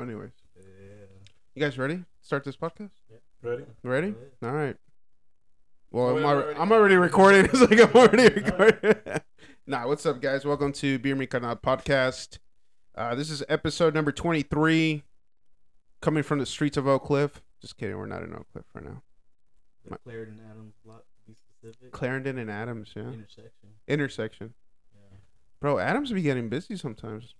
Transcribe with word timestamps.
Anyways, 0.00 0.30
Yeah. 0.56 0.62
you 1.54 1.62
guys 1.62 1.78
ready? 1.78 2.04
Start 2.20 2.44
this 2.44 2.56
podcast. 2.56 2.90
Yeah. 3.10 3.16
Ready? 3.42 3.64
Ready? 3.82 4.14
Yeah. 4.42 4.48
All 4.48 4.54
right. 4.54 4.76
Well, 5.90 6.06
Oh, 6.06 6.16
I'm, 6.18 6.24
already, 6.24 6.42
already- 6.44 6.60
I'm 6.60 6.72
already 6.72 6.96
recording. 6.96 7.44
It's 7.52 7.60
like 7.60 7.80
I'm 7.80 7.92
already 7.94 8.34
recording. 8.34 8.94
nah, 9.66 9.86
what's 9.86 10.04
up, 10.04 10.20
guys? 10.20 10.44
Welcome 10.44 10.72
to 10.74 10.98
Beer 10.98 11.16
Me 11.16 11.26
Canal 11.26 11.56
podcast. 11.56 12.38
Uh, 12.94 13.14
this 13.14 13.30
is 13.30 13.42
episode 13.48 13.94
number 13.94 14.12
23, 14.12 15.02
coming 16.02 16.22
from 16.22 16.38
the 16.40 16.46
streets 16.46 16.76
of 16.76 16.86
Oak 16.86 17.04
Cliff. 17.04 17.42
Just 17.62 17.76
kidding, 17.78 17.96
we're 17.96 18.06
not 18.06 18.22
in 18.22 18.34
Oak 18.34 18.46
Cliff 18.52 18.64
right 18.74 18.84
now. 18.84 19.02
My- 19.88 19.96
Clarendon 20.04 20.40
Adams 20.50 20.74
block 20.84 21.04
to 21.24 21.30
be 21.32 21.34
specific. 21.34 21.92
Clarendon 21.92 22.38
and 22.38 22.50
Adams, 22.50 22.90
yeah. 22.94 23.02
Intersection. 23.04 23.68
Intersection. 23.88 24.54
Yeah. 24.94 25.16
Bro, 25.60 25.78
Adams 25.78 26.12
be 26.12 26.22
getting 26.22 26.48
busy 26.50 26.76
sometimes. 26.76 27.34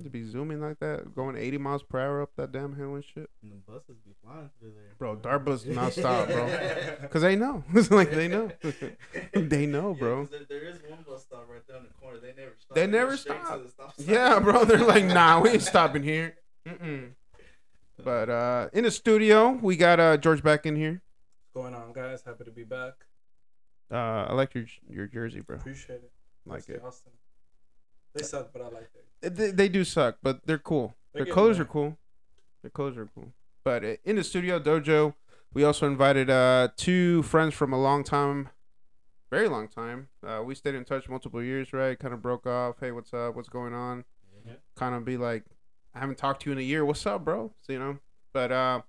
Yeah. 0.00 0.04
To 0.04 0.10
be 0.10 0.24
zooming 0.24 0.60
like 0.60 0.78
that, 0.80 1.14
going 1.14 1.36
80 1.36 1.58
miles 1.58 1.82
per 1.82 2.00
hour 2.00 2.22
up 2.22 2.30
that 2.36 2.52
damn 2.52 2.74
hill 2.76 2.94
and 2.94 3.04
shit. 3.04 3.28
And 3.42 3.52
the 3.52 3.56
buses 3.56 3.96
be 4.04 4.12
flying 4.24 4.50
through 4.58 4.72
there. 4.74 4.94
Bro, 4.98 5.16
Dart 5.16 5.44
bus 5.44 5.64
not 5.66 5.92
stop, 5.94 6.26
bro. 6.28 6.46
Because 7.02 7.22
they 7.22 7.36
know. 7.36 7.64
it's 7.74 7.90
like 7.90 8.10
they 8.10 8.28
know. 8.28 8.50
they 9.34 9.66
know, 9.66 9.96
Yeah, 10.00 10.24
there, 10.30 10.40
there 10.48 10.68
is 10.68 10.80
one 10.88 11.04
bus 11.06 11.22
stop 11.22 11.46
right 11.50 11.66
down 11.66 11.84
the 11.86 11.94
corner. 12.00 12.18
They 12.18 12.32
never 12.36 12.52
stop. 12.58 12.74
They 12.74 12.86
go 12.86 12.92
never 12.92 13.16
stop. 13.16 13.62
the 13.62 13.68
stop. 13.68 13.94
Yeah, 13.98 14.38
bro. 14.40 14.64
They're 14.64 14.78
like, 14.78 15.04
nah, 15.04 15.40
we 15.40 15.50
ain't 15.50 15.62
stopping 15.62 16.02
here. 16.02 16.36
Mm-mm. 16.66 17.10
But 18.02 18.28
uh, 18.30 18.68
in 18.72 18.84
the 18.84 18.90
studio, 18.90 19.50
we 19.60 19.76
got 19.76 20.00
uh, 20.00 20.16
George 20.16 20.42
back 20.42 20.66
in 20.66 20.76
here. 20.76 21.02
What's 21.52 21.64
going 21.64 21.74
on, 21.74 21.92
guys? 21.92 22.22
Happy 22.24 22.44
to 22.44 22.50
be 22.50 22.64
back. 22.64 22.94
Uh, 23.90 24.26
I 24.28 24.32
like 24.34 24.54
your 24.54 24.64
your 24.88 25.06
jersey, 25.06 25.40
bro. 25.40 25.56
Appreciate 25.56 25.96
it. 25.96 26.12
Like 26.46 26.62
Stay 26.62 26.74
it. 26.74 26.82
Austin. 26.84 27.12
They 28.14 28.22
suck, 28.22 28.52
but 28.52 28.62
I 28.62 28.68
like 28.68 28.90
it. 29.22 29.34
They, 29.36 29.50
they 29.50 29.68
do 29.68 29.84
suck, 29.84 30.18
but 30.22 30.40
they're 30.46 30.58
cool. 30.58 30.94
They're 31.12 31.20
Their 31.20 31.24
getting 31.26 31.34
colors 31.34 31.56
there. 31.58 31.64
are 31.64 31.68
cool. 31.68 31.98
Their 32.62 32.70
colors 32.70 32.96
are 32.96 33.08
cool. 33.14 33.32
But 33.64 33.84
uh, 33.84 33.96
in 34.04 34.16
the 34.16 34.24
studio 34.24 34.58
dojo, 34.58 35.14
we 35.52 35.64
also 35.64 35.86
invited 35.86 36.30
uh 36.30 36.68
two 36.76 37.22
friends 37.24 37.54
from 37.54 37.72
a 37.72 37.80
long 37.80 38.04
time, 38.04 38.48
very 39.30 39.48
long 39.48 39.68
time. 39.68 40.08
Uh, 40.26 40.42
we 40.44 40.54
stayed 40.54 40.74
in 40.74 40.84
touch 40.84 41.08
multiple 41.08 41.42
years, 41.42 41.72
right? 41.72 41.98
Kind 41.98 42.14
of 42.14 42.22
broke 42.22 42.46
off. 42.46 42.76
Hey, 42.80 42.90
what's 42.92 43.12
up? 43.12 43.34
What's 43.36 43.48
going 43.48 43.74
on? 43.74 44.04
Yeah. 44.46 44.54
Kind 44.76 44.94
of 44.94 45.04
be 45.04 45.16
like, 45.16 45.44
I 45.94 45.98
haven't 46.00 46.18
talked 46.18 46.42
to 46.42 46.50
you 46.50 46.52
in 46.52 46.58
a 46.58 46.62
year. 46.62 46.84
What's 46.84 47.04
up, 47.04 47.24
bro? 47.24 47.52
So, 47.60 47.72
you 47.72 47.78
know. 47.78 47.98
But 48.32 48.52
uh, 48.52 48.82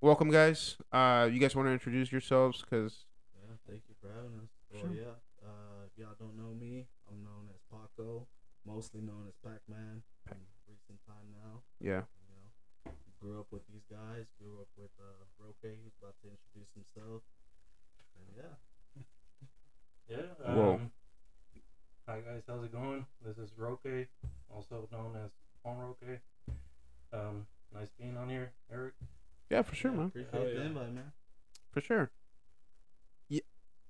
welcome, 0.00 0.30
guys. 0.30 0.76
Uh, 0.92 1.28
you 1.30 1.38
guys 1.40 1.54
want 1.56 1.66
to 1.68 1.72
introduce 1.72 2.10
yourselves? 2.12 2.64
Cause 2.70 3.04
Yeah, 3.34 3.54
thank 3.68 3.82
you 3.88 3.94
for 4.00 4.08
having 4.08 4.38
us. 4.42 4.48
Well, 4.72 4.82
Sure. 4.82 4.94
yeah. 4.94 5.14
Uh, 5.44 5.84
if 5.86 5.98
y'all 5.98 6.14
don't 6.18 6.36
know 6.36 6.54
me, 6.54 6.86
I'm 7.10 7.22
known 7.22 7.48
as 7.52 7.60
Paco, 7.70 8.26
mostly 8.66 9.00
known 9.00 9.24
as 9.28 9.34
Pac-Man. 9.44 10.02
In 10.30 10.36
recent 10.68 10.98
time 11.06 11.30
now, 11.32 11.62
yeah, 11.80 12.02
you 12.18 12.34
know, 12.34 12.92
grew 13.20 13.38
up 13.40 13.46
with 13.52 13.62
these 13.72 13.84
guys. 13.90 14.26
Grew 14.42 14.58
up 14.60 14.68
with 14.76 14.90
uh, 14.98 15.24
Roque, 15.38 15.56
who's 15.62 15.94
about 16.02 16.14
to 16.22 16.28
introduce 16.28 16.72
himself. 16.74 17.22
And 18.18 18.26
yeah, 18.36 19.02
Yeah. 20.10 20.52
Whoa. 20.52 20.74
Um, 20.74 20.90
hi 22.08 22.18
guys, 22.20 22.42
how's 22.48 22.64
it 22.64 22.72
going? 22.72 23.06
This 23.24 23.38
is 23.38 23.50
Roque, 23.56 24.08
also 24.52 24.88
known 24.92 25.14
as 25.24 25.30
Juan 25.64 25.76
Roque. 25.78 26.20
Um, 27.12 27.46
nice 27.74 27.88
being 27.98 28.16
on 28.16 28.28
here, 28.28 28.50
Eric. 28.72 28.94
yeah, 29.50 29.62
for 29.62 29.74
sure, 29.76 29.92
yeah, 29.92 29.96
man. 29.96 30.06
Appreciate 30.08 30.32
Hell 30.34 30.44
the 30.44 30.52
yeah. 30.54 30.66
invite, 30.66 30.92
man. 30.94 31.12
For 31.70 31.80
sure. 31.80 32.10
You, 33.28 33.40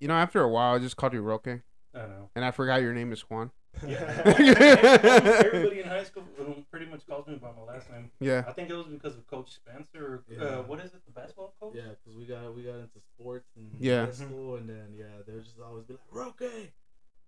you 0.01 0.09
know, 0.09 0.15
after 0.15 0.43
a 0.43 0.49
while, 0.49 0.75
I 0.75 0.79
just 0.81 0.97
called 0.97 1.13
you 1.15 1.23
Roque, 1.23 1.61
I 1.97 2.07
know. 2.07 2.31
and 2.37 2.45
I 2.45 2.51
forgot 2.51 2.83
your 2.83 2.93
name 2.93 3.13
is 3.13 3.23
Juan. 3.23 3.51
Yeah. 3.87 4.23
Everybody 4.25 5.81
in 5.81 5.87
high 5.89 6.05
school 6.05 6.23
pretty 6.71 6.87
much 6.87 7.07
calls 7.07 7.27
me 7.27 7.35
by 7.37 7.49
my 7.53 7.63
last 7.73 7.91
name. 7.91 8.11
Yeah. 8.21 8.45
I 8.49 8.53
think 8.53 8.71
it 8.71 8.75
was 8.75 8.87
because 8.87 9.15
of 9.17 9.27
Coach 9.27 9.51
Spencer. 9.53 10.05
Or, 10.05 10.25
Yeah. 10.31 10.43
uh, 10.45 10.63
what 10.63 10.81
is 10.81 10.93
it? 10.95 11.05
The 11.07 11.13
basketball 11.13 11.55
coach? 11.61 11.75
Yeah, 11.75 11.83
because 12.03 12.17
we 12.19 12.25
got 12.27 12.55
we 12.55 12.63
got 12.63 12.77
into 12.77 13.01
sports 13.15 13.47
and 13.57 13.71
Yeah. 13.79 14.07
high 14.07 14.13
school, 14.13 14.57
and 14.57 14.69
then 14.69 14.95
yeah, 14.97 15.05
they 15.27 15.33
would 15.35 15.45
just 15.45 15.59
always 15.61 15.85
be 15.85 15.95
like 15.95 16.03
Roque, 16.11 16.41
and 16.41 16.71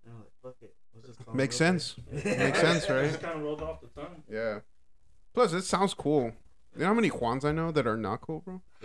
I'm 0.06 0.18
like, 0.20 0.32
fuck 0.42 0.54
it, 0.62 0.74
let's 0.94 1.06
just 1.08 1.24
call 1.24 1.34
Makes 1.34 1.54
Roque." 1.56 1.58
sense. 1.68 1.96
Makes 2.12 2.60
sense, 2.60 2.84
It 2.88 2.92
right? 2.94 3.08
just 3.10 3.20
kind 3.20 3.36
of 3.36 3.42
rolled 3.42 3.60
off 3.62 3.80
the 3.82 3.88
tongue. 4.00 4.22
Yeah. 4.30 4.60
Plus, 5.34 5.52
it 5.52 5.62
sounds 5.64 5.92
cool. 5.94 6.32
You 6.74 6.80
know 6.82 6.86
how 6.86 6.94
many 6.94 7.10
Juans 7.10 7.44
I 7.44 7.52
know 7.52 7.70
that 7.72 7.86
are 7.86 7.96
not 7.96 8.20
cool, 8.22 8.40
bro? 8.40 8.62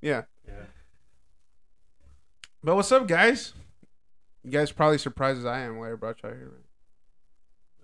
yeah. 0.00 0.22
Yeah. 0.46 0.64
But 2.62 2.74
what's 2.76 2.90
up, 2.90 3.06
guys? 3.06 3.52
You 4.46 4.52
guys 4.52 4.70
probably 4.70 4.98
surprised 4.98 5.40
as 5.40 5.44
I 5.44 5.58
am 5.62 5.78
why 5.78 5.90
I 5.90 5.94
brought 5.96 6.22
you 6.22 6.28
out 6.28 6.36
here. 6.36 6.52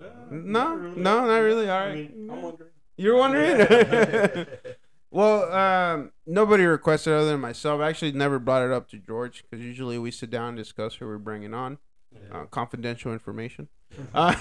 Uh, 0.01 0.05
No, 0.31 0.77
not 0.77 0.97
no, 0.97 1.27
not 1.27 1.39
really. 1.39 1.69
All 1.69 1.77
I 1.77 1.87
right. 1.89 2.17
mean, 2.17 2.31
I'm 2.31 2.41
wondering. 2.43 2.71
You're 2.97 3.17
wondering? 3.17 4.47
well, 5.11 5.53
um, 5.53 6.13
nobody 6.25 6.65
requested 6.65 7.13
other 7.15 7.31
than 7.33 7.41
myself. 7.41 7.81
I 7.81 7.89
actually 7.89 8.13
never 8.13 8.39
brought 8.39 8.63
it 8.65 8.71
up 8.71 8.89
to 8.91 8.97
George 8.99 9.43
because 9.43 9.65
usually 9.65 9.99
we 9.99 10.13
sit 10.13 10.31
down 10.31 10.51
and 10.51 10.57
discuss 10.57 10.95
who 10.95 11.07
we're 11.07 11.19
bringing 11.19 11.53
on. 11.53 11.79
yeah. 12.15 12.43
uh, 12.43 12.45
confidential 12.47 13.13
information. 13.13 13.69
Uh, 14.15 14.33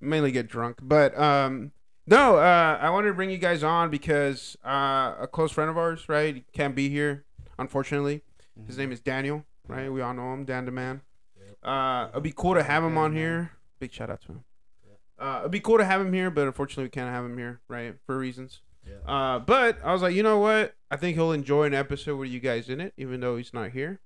mainly 0.00 0.32
get 0.32 0.48
drunk, 0.48 0.78
but 0.82 1.16
um, 1.16 1.70
no. 2.04 2.36
Uh, 2.38 2.76
I 2.80 2.90
wanted 2.90 3.08
to 3.08 3.14
bring 3.14 3.30
you 3.30 3.38
guys 3.38 3.62
on 3.62 3.90
because 3.90 4.56
uh, 4.66 5.14
a 5.20 5.28
close 5.30 5.52
friend 5.52 5.70
of 5.70 5.78
ours, 5.78 6.08
right, 6.08 6.44
can't 6.52 6.74
be 6.74 6.88
here, 6.88 7.24
unfortunately. 7.60 8.22
His 8.66 8.76
name 8.76 8.90
is 8.90 8.98
Daniel, 8.98 9.44
right? 9.68 9.90
We 9.92 10.00
all 10.00 10.14
know 10.14 10.32
him, 10.34 10.44
Dan 10.44 10.64
the 10.64 10.70
Man. 10.70 11.02
Uh, 11.62 12.08
it'd 12.12 12.22
be 12.22 12.32
cool 12.36 12.54
to 12.54 12.62
have 12.62 12.84
him 12.84 12.98
on 12.98 13.14
here. 13.14 13.52
Big 13.78 13.92
shout 13.92 14.10
out 14.10 14.20
to 14.22 14.28
him. 14.28 14.44
Uh, 15.18 15.38
it'd 15.40 15.50
be 15.52 15.60
cool 15.60 15.78
to 15.78 15.84
have 15.84 16.00
him 16.00 16.12
here, 16.12 16.30
but 16.30 16.46
unfortunately 16.46 16.84
we 16.84 16.90
can't 16.90 17.10
have 17.10 17.24
him 17.24 17.38
here, 17.38 17.60
right, 17.68 17.94
for 18.06 18.18
reasons. 18.18 18.60
Uh, 19.06 19.38
but 19.38 19.78
I 19.82 19.92
was 19.92 20.02
like, 20.02 20.14
you 20.14 20.22
know 20.22 20.38
what? 20.38 20.74
I 20.90 20.96
think 20.96 21.16
he'll 21.16 21.32
enjoy 21.32 21.64
an 21.64 21.74
episode 21.74 22.16
with 22.16 22.28
you 22.30 22.40
guys 22.40 22.68
in 22.68 22.80
it, 22.80 22.92
even 22.96 23.20
though 23.20 23.36
he's 23.36 23.54
not 23.54 23.70
here 23.70 24.00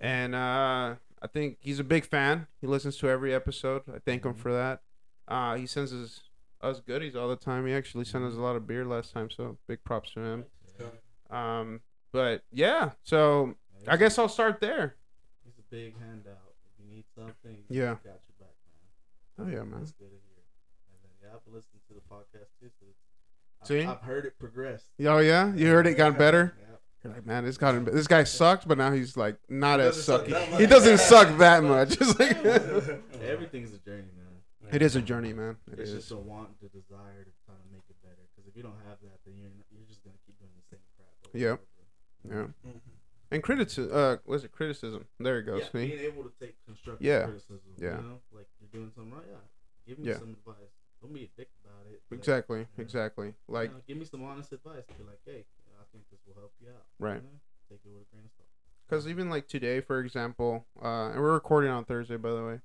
and 0.00 0.34
uh, 0.34 0.94
I 1.22 1.26
think 1.32 1.58
he's 1.60 1.78
a 1.78 1.84
big 1.84 2.04
fan. 2.04 2.48
He 2.60 2.66
listens 2.66 2.96
to 2.98 3.08
every 3.08 3.32
episode. 3.32 3.82
I 3.92 3.98
thank 4.00 4.24
him 4.24 4.34
Mhm. 4.34 4.38
for 4.38 4.52
that. 4.52 4.82
Uh, 5.28 5.54
he 5.56 5.66
sends 5.66 5.92
us 5.94 6.20
us 6.60 6.80
goodies 6.80 7.14
all 7.16 7.28
the 7.28 7.36
time. 7.36 7.66
He 7.66 7.72
actually 7.72 8.04
sent 8.04 8.24
us 8.24 8.34
a 8.34 8.40
lot 8.40 8.54
of 8.56 8.66
beer 8.66 8.84
last 8.84 9.12
time, 9.12 9.30
so 9.30 9.58
big 9.68 9.82
props 9.84 10.12
to 10.12 10.20
him. 10.20 10.44
Um, 11.30 11.80
but 12.12 12.42
yeah, 12.52 12.90
so 13.02 13.54
I 13.88 13.96
guess 13.96 14.18
I'll 14.18 14.28
start 14.28 14.60
there. 14.60 14.96
It's 15.46 15.58
a 15.58 15.62
big 15.70 15.94
handout. 15.98 16.54
If 16.64 16.84
you 16.84 16.94
need 16.94 17.04
something, 17.16 17.56
Yeah. 17.68 17.96
he 18.02 18.08
got 18.08 18.20
your 18.28 18.36
back, 18.40 18.54
man. 18.66 19.46
Oh 19.46 19.50
yeah, 19.50 19.64
man. 19.64 19.82
It's 19.82 19.92
good 19.92 20.10
to 20.10 20.10
hear. 20.10 20.42
And 20.92 20.98
then 21.02 21.10
yeah, 21.22 21.34
I've 21.36 21.52
listened 21.52 21.80
to 21.88 21.94
the 21.94 22.00
podcast 22.00 22.50
too, 22.60 22.70
so 22.78 22.86
it's, 22.88 22.98
I've, 23.62 23.66
See? 23.68 23.84
I've 23.84 24.00
heard 24.02 24.24
it 24.26 24.38
progress. 24.38 24.84
Oh 25.06 25.18
yeah, 25.18 25.52
you 25.54 25.68
heard 25.68 25.86
it 25.86 25.94
got 25.94 26.18
better. 26.18 26.54
Yeah. 26.58 26.66
You're 27.04 27.14
like, 27.14 27.26
man, 27.26 27.44
this 27.44 27.56
got 27.58 27.84
this 27.86 28.06
guy 28.06 28.22
sucked, 28.22 28.68
but 28.68 28.78
now 28.78 28.92
he's 28.92 29.16
like 29.16 29.36
not 29.48 29.80
He 29.80 29.86
as 29.86 29.96
doesn't 29.96 30.04
suck 30.04 30.26
sucky. 30.28 30.60
He 30.60 30.66
doesn't 30.66 30.98
suck 31.00 31.38
that 31.38 31.64
much. 31.74 31.96
It's 32.00 32.18
like 32.18 32.36
Everything's 33.22 33.74
a 33.74 33.78
journey, 33.78 34.06
man. 34.16 34.70
it 34.72 34.82
is 34.82 34.94
a 34.94 35.02
journey, 35.02 35.32
man. 35.32 35.56
It 35.72 35.80
it's 35.80 35.90
is. 35.90 35.96
just 35.96 36.12
a 36.12 36.16
want, 36.16 36.50
the 36.60 36.68
desire 36.68 37.24
to 37.24 37.32
try 37.44 37.54
to 37.58 37.66
make 37.72 37.82
it 37.90 37.96
better. 38.02 38.22
Because 38.30 38.46
if 38.48 38.56
you 38.56 38.62
don't 38.62 38.78
have 38.86 38.98
that, 39.02 39.18
then 39.26 39.34
you're 39.36 39.50
you're 39.74 39.86
just 39.88 40.04
gonna 40.04 40.14
keep 40.24 40.38
doing 40.38 40.52
the 40.54 40.62
same 40.70 40.78
crap. 40.94 41.10
over 41.26 41.38
Yep. 41.38 41.58
and 42.22 42.32
over. 42.32 42.54
Yeah. 42.64 42.70
Mm. 42.70 42.80
And 43.32 43.42
criticism. 43.42 43.90
Uh, 43.94 44.16
was 44.26 44.44
it 44.44 44.52
criticism? 44.52 45.06
There 45.18 45.38
it 45.38 45.44
goes. 45.44 45.62
Yeah, 45.62 45.70
See? 45.80 45.86
being 45.88 46.00
able 46.00 46.24
to 46.24 46.32
take 46.40 46.54
constructive 46.66 47.06
Yeah. 47.06 47.24
criticism. 47.24 47.60
Yeah. 47.78 47.96
You 47.96 48.02
know, 48.02 48.20
like 48.32 48.46
you're 48.60 48.68
doing 48.72 48.92
something 48.94 49.12
right. 49.12 49.24
Yeah. 49.28 49.36
Give 49.86 49.98
me 49.98 50.08
Yeah. 50.08 50.18
some 50.18 50.30
advice. 50.38 50.70
Don't 51.00 51.12
be 51.12 51.24
a 51.24 51.30
dick 51.36 51.48
about 51.64 51.86
it. 51.90 52.02
but, 52.08 52.14
Exactly. 52.16 52.58
you 52.60 52.64
know, 52.78 52.82
Exactly. 52.82 53.26
you 53.28 53.34
Like 53.48 53.72
know, 53.72 53.80
give 53.88 53.96
me 53.96 54.04
some 54.04 54.22
honest 54.24 54.52
advice. 54.52 54.84
Be 54.96 55.02
like, 55.04 55.20
hey, 55.24 55.44
I 55.80 55.84
think 55.92 56.04
this 56.10 56.20
will 56.26 56.34
help 56.34 56.52
you 56.60 56.68
out. 56.68 56.84
Right. 57.00 57.16
You 57.16 57.22
know? 57.22 57.40
Take 57.68 57.80
it 57.84 57.88
with 57.88 58.02
a 58.02 58.10
grain 58.14 58.24
of 58.24 58.30
salt. 58.36 58.48
Because 58.88 59.08
even 59.08 59.28
like 59.30 59.48
today, 59.48 59.80
for 59.80 59.98
example, 60.00 60.66
uh, 60.80 61.10
and 61.10 61.20
we're 61.20 61.32
recording 61.32 61.70
on 61.70 61.84
Thursday, 61.84 62.16
by 62.16 62.30
the 62.32 62.44
way. 62.44 62.60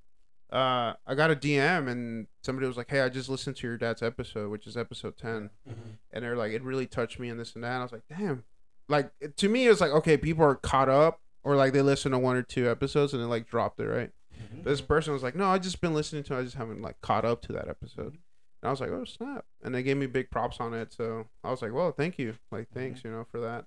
Uh, 0.50 0.94
I 1.06 1.14
got 1.14 1.30
a 1.30 1.36
DM 1.36 1.88
and 1.88 2.26
somebody 2.42 2.66
was 2.66 2.76
like, 2.76 2.88
"Hey, 2.88 3.00
I 3.02 3.08
just 3.10 3.28
listened 3.28 3.56
to 3.56 3.66
your 3.66 3.76
dad's 3.76 4.02
episode, 4.02 4.50
which 4.50 4.66
is 4.66 4.76
episode 4.76 5.16
10. 5.18 5.50
Mhm. 5.68 5.98
and 6.10 6.24
they're 6.24 6.36
like, 6.36 6.52
"It 6.52 6.62
really 6.62 6.86
touched 6.86 7.18
me 7.18 7.28
and 7.28 7.38
this 7.38 7.54
and 7.54 7.62
that." 7.64 7.72
And 7.72 7.80
I 7.80 7.82
was 7.82 7.92
like, 7.92 8.06
"Damn!" 8.08 8.44
Like 8.88 9.10
to 9.36 9.48
me, 9.48 9.66
it's 9.66 9.80
like, 9.80 9.90
okay, 9.92 10.16
people 10.16 10.44
are 10.44 10.54
caught 10.54 10.88
up, 10.88 11.20
or 11.44 11.56
like 11.56 11.72
they 11.72 11.82
listen 11.82 12.12
to 12.12 12.18
one 12.18 12.36
or 12.36 12.42
two 12.42 12.70
episodes 12.70 13.12
and 13.12 13.22
they 13.22 13.26
like 13.26 13.46
dropped 13.48 13.78
it, 13.80 13.86
right? 13.86 14.10
Mhm. 14.40 14.64
This 14.64 14.80
person 14.80 15.12
was 15.12 15.22
like, 15.22 15.34
"No, 15.36 15.46
I 15.46 15.58
just 15.58 15.80
been 15.80 15.94
listening 15.94 16.22
to, 16.24 16.34
it. 16.34 16.38
I 16.40 16.42
just 16.42 16.56
haven't 16.56 16.80
like 16.82 17.00
caught 17.00 17.24
up 17.24 17.42
to 17.42 17.52
that 17.52 17.68
episode." 17.68 18.12
And 18.14 18.68
I 18.68 18.70
was 18.70 18.80
like, 18.80 18.90
"Oh 18.90 19.04
snap!" 19.04 19.44
And 19.62 19.74
they 19.74 19.82
gave 19.82 19.96
me 19.96 20.06
big 20.06 20.30
props 20.30 20.58
on 20.60 20.74
it, 20.74 20.92
so 20.92 21.26
I 21.44 21.50
was 21.50 21.60
like, 21.60 21.72
"Well, 21.72 21.92
thank 21.92 22.18
you, 22.18 22.34
like 22.50 22.68
thanks, 22.72 23.04
you 23.04 23.10
know, 23.10 23.24
for 23.30 23.40
that." 23.40 23.66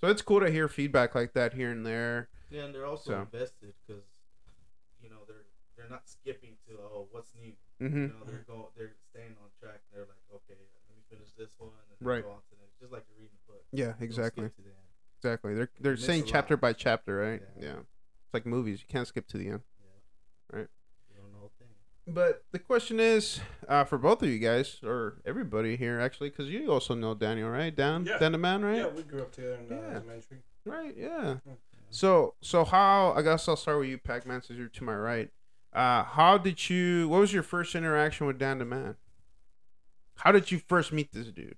So 0.00 0.06
it's 0.08 0.22
cool 0.22 0.40
to 0.40 0.50
hear 0.50 0.68
feedback 0.68 1.14
like 1.14 1.32
that 1.34 1.54
here 1.54 1.70
and 1.70 1.84
there. 1.86 2.28
Yeah, 2.50 2.64
and 2.64 2.74
they're 2.74 2.86
also 2.86 3.12
So. 3.12 3.20
invested 3.20 3.74
because 3.86 4.04
you 5.02 5.08
know 5.10 5.22
they're 5.26 5.46
they're 5.76 5.88
not 5.90 6.08
skipping 6.08 6.56
to 6.68 6.74
oh 6.78 7.08
what's 7.10 7.34
new. 7.34 7.52
Mm-hmm. 7.80 8.02
You 8.02 8.08
know 8.08 8.24
they're 8.26 8.44
going 8.46 8.66
they're 8.76 8.94
staying 9.10 9.34
on 9.42 9.50
track. 9.60 9.80
They're 9.92 10.06
like 10.06 10.22
okay, 10.34 10.58
let 10.86 10.96
me 10.96 11.02
finish 11.10 11.30
this 11.38 11.50
one 11.58 11.70
and 11.90 11.98
Right. 12.06 12.22
go 12.24 12.30
on 12.30 12.42
to 12.42 12.50
the 12.50 12.62
next. 12.62 12.78
Just 12.80 12.92
like 12.92 13.06
Yeah, 13.72 13.92
exactly, 14.00 14.48
to 14.48 14.62
the 14.62 14.68
end. 14.68 14.76
exactly. 15.18 15.54
They're 15.54 15.70
they're 15.80 15.96
saying 15.96 16.24
chapter 16.26 16.56
by 16.56 16.72
chapter, 16.72 17.16
right? 17.16 17.42
Yeah. 17.58 17.64
Yeah. 17.66 17.76
It's 18.24 18.34
like 18.34 18.46
movies. 18.46 18.80
You 18.80 18.86
can't 18.88 19.06
skip 19.06 19.26
to 19.28 19.38
the 19.38 19.48
end. 19.48 19.60
Yeah. 19.80 20.58
Right. 20.58 20.68
You 21.10 21.16
don't 21.22 21.32
know 21.32 21.50
the 22.06 22.12
but 22.12 22.44
the 22.52 22.58
question 22.58 22.98
is, 23.00 23.40
uh, 23.68 23.84
for 23.84 23.98
both 23.98 24.22
of 24.22 24.28
you 24.30 24.38
guys 24.38 24.78
or 24.82 25.20
everybody 25.26 25.76
here, 25.76 26.00
actually, 26.00 26.30
because 26.30 26.48
you 26.48 26.70
also 26.72 26.94
know 26.94 27.14
Daniel, 27.14 27.50
right? 27.50 27.74
Dan, 27.74 28.04
Yeah. 28.06 28.18
Dan 28.18 28.32
the 28.32 28.38
man, 28.38 28.64
right? 28.64 28.78
Yeah, 28.78 28.88
we 28.88 29.02
grew 29.02 29.20
up 29.22 29.32
together 29.32 29.58
in 29.66 29.72
uh, 29.72 29.76
Yeah. 29.80 29.96
elementary. 29.96 30.38
Right. 30.64 30.94
Yeah. 30.96 31.36
Mm. 31.46 31.56
So, 31.90 32.34
so 32.42 32.64
how? 32.64 33.12
I 33.16 33.22
guess 33.22 33.48
I'll 33.48 33.56
start 33.56 33.78
with 33.80 33.88
you, 33.88 33.98
Pac-Man, 33.98 34.42
since 34.42 34.58
you're 34.58 34.68
to 34.68 34.84
my 34.84 34.94
right. 34.96 35.30
Uh, 35.72 36.04
how 36.04 36.38
did 36.38 36.68
you? 36.70 37.08
What 37.08 37.20
was 37.20 37.32
your 37.32 37.42
first 37.42 37.74
interaction 37.74 38.26
with 38.26 38.38
Dan 38.38 38.58
the 38.58 38.64
man? 38.64 38.96
How 40.16 40.32
did 40.32 40.50
you 40.50 40.58
first 40.66 40.92
meet 40.92 41.12
this 41.12 41.26
dude? 41.28 41.56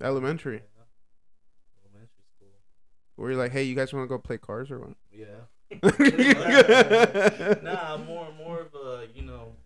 Elementary. 0.00 0.62
Elementary. 0.62 0.62
Yeah. 0.76 1.80
Elementary 1.84 2.24
school. 2.36 2.48
Were 3.16 3.30
you 3.30 3.36
like, 3.36 3.52
hey, 3.52 3.62
you 3.62 3.74
guys 3.74 3.92
want 3.92 4.04
to 4.04 4.08
go 4.08 4.18
play 4.18 4.38
cars 4.38 4.70
or 4.70 4.78
what? 4.80 4.96
Yeah. 5.12 5.46
nah, 7.62 7.96
more 7.98 8.28
more 8.38 8.60
of 8.60 8.74
a 8.74 9.08
you 9.14 9.22
know, 9.22 9.56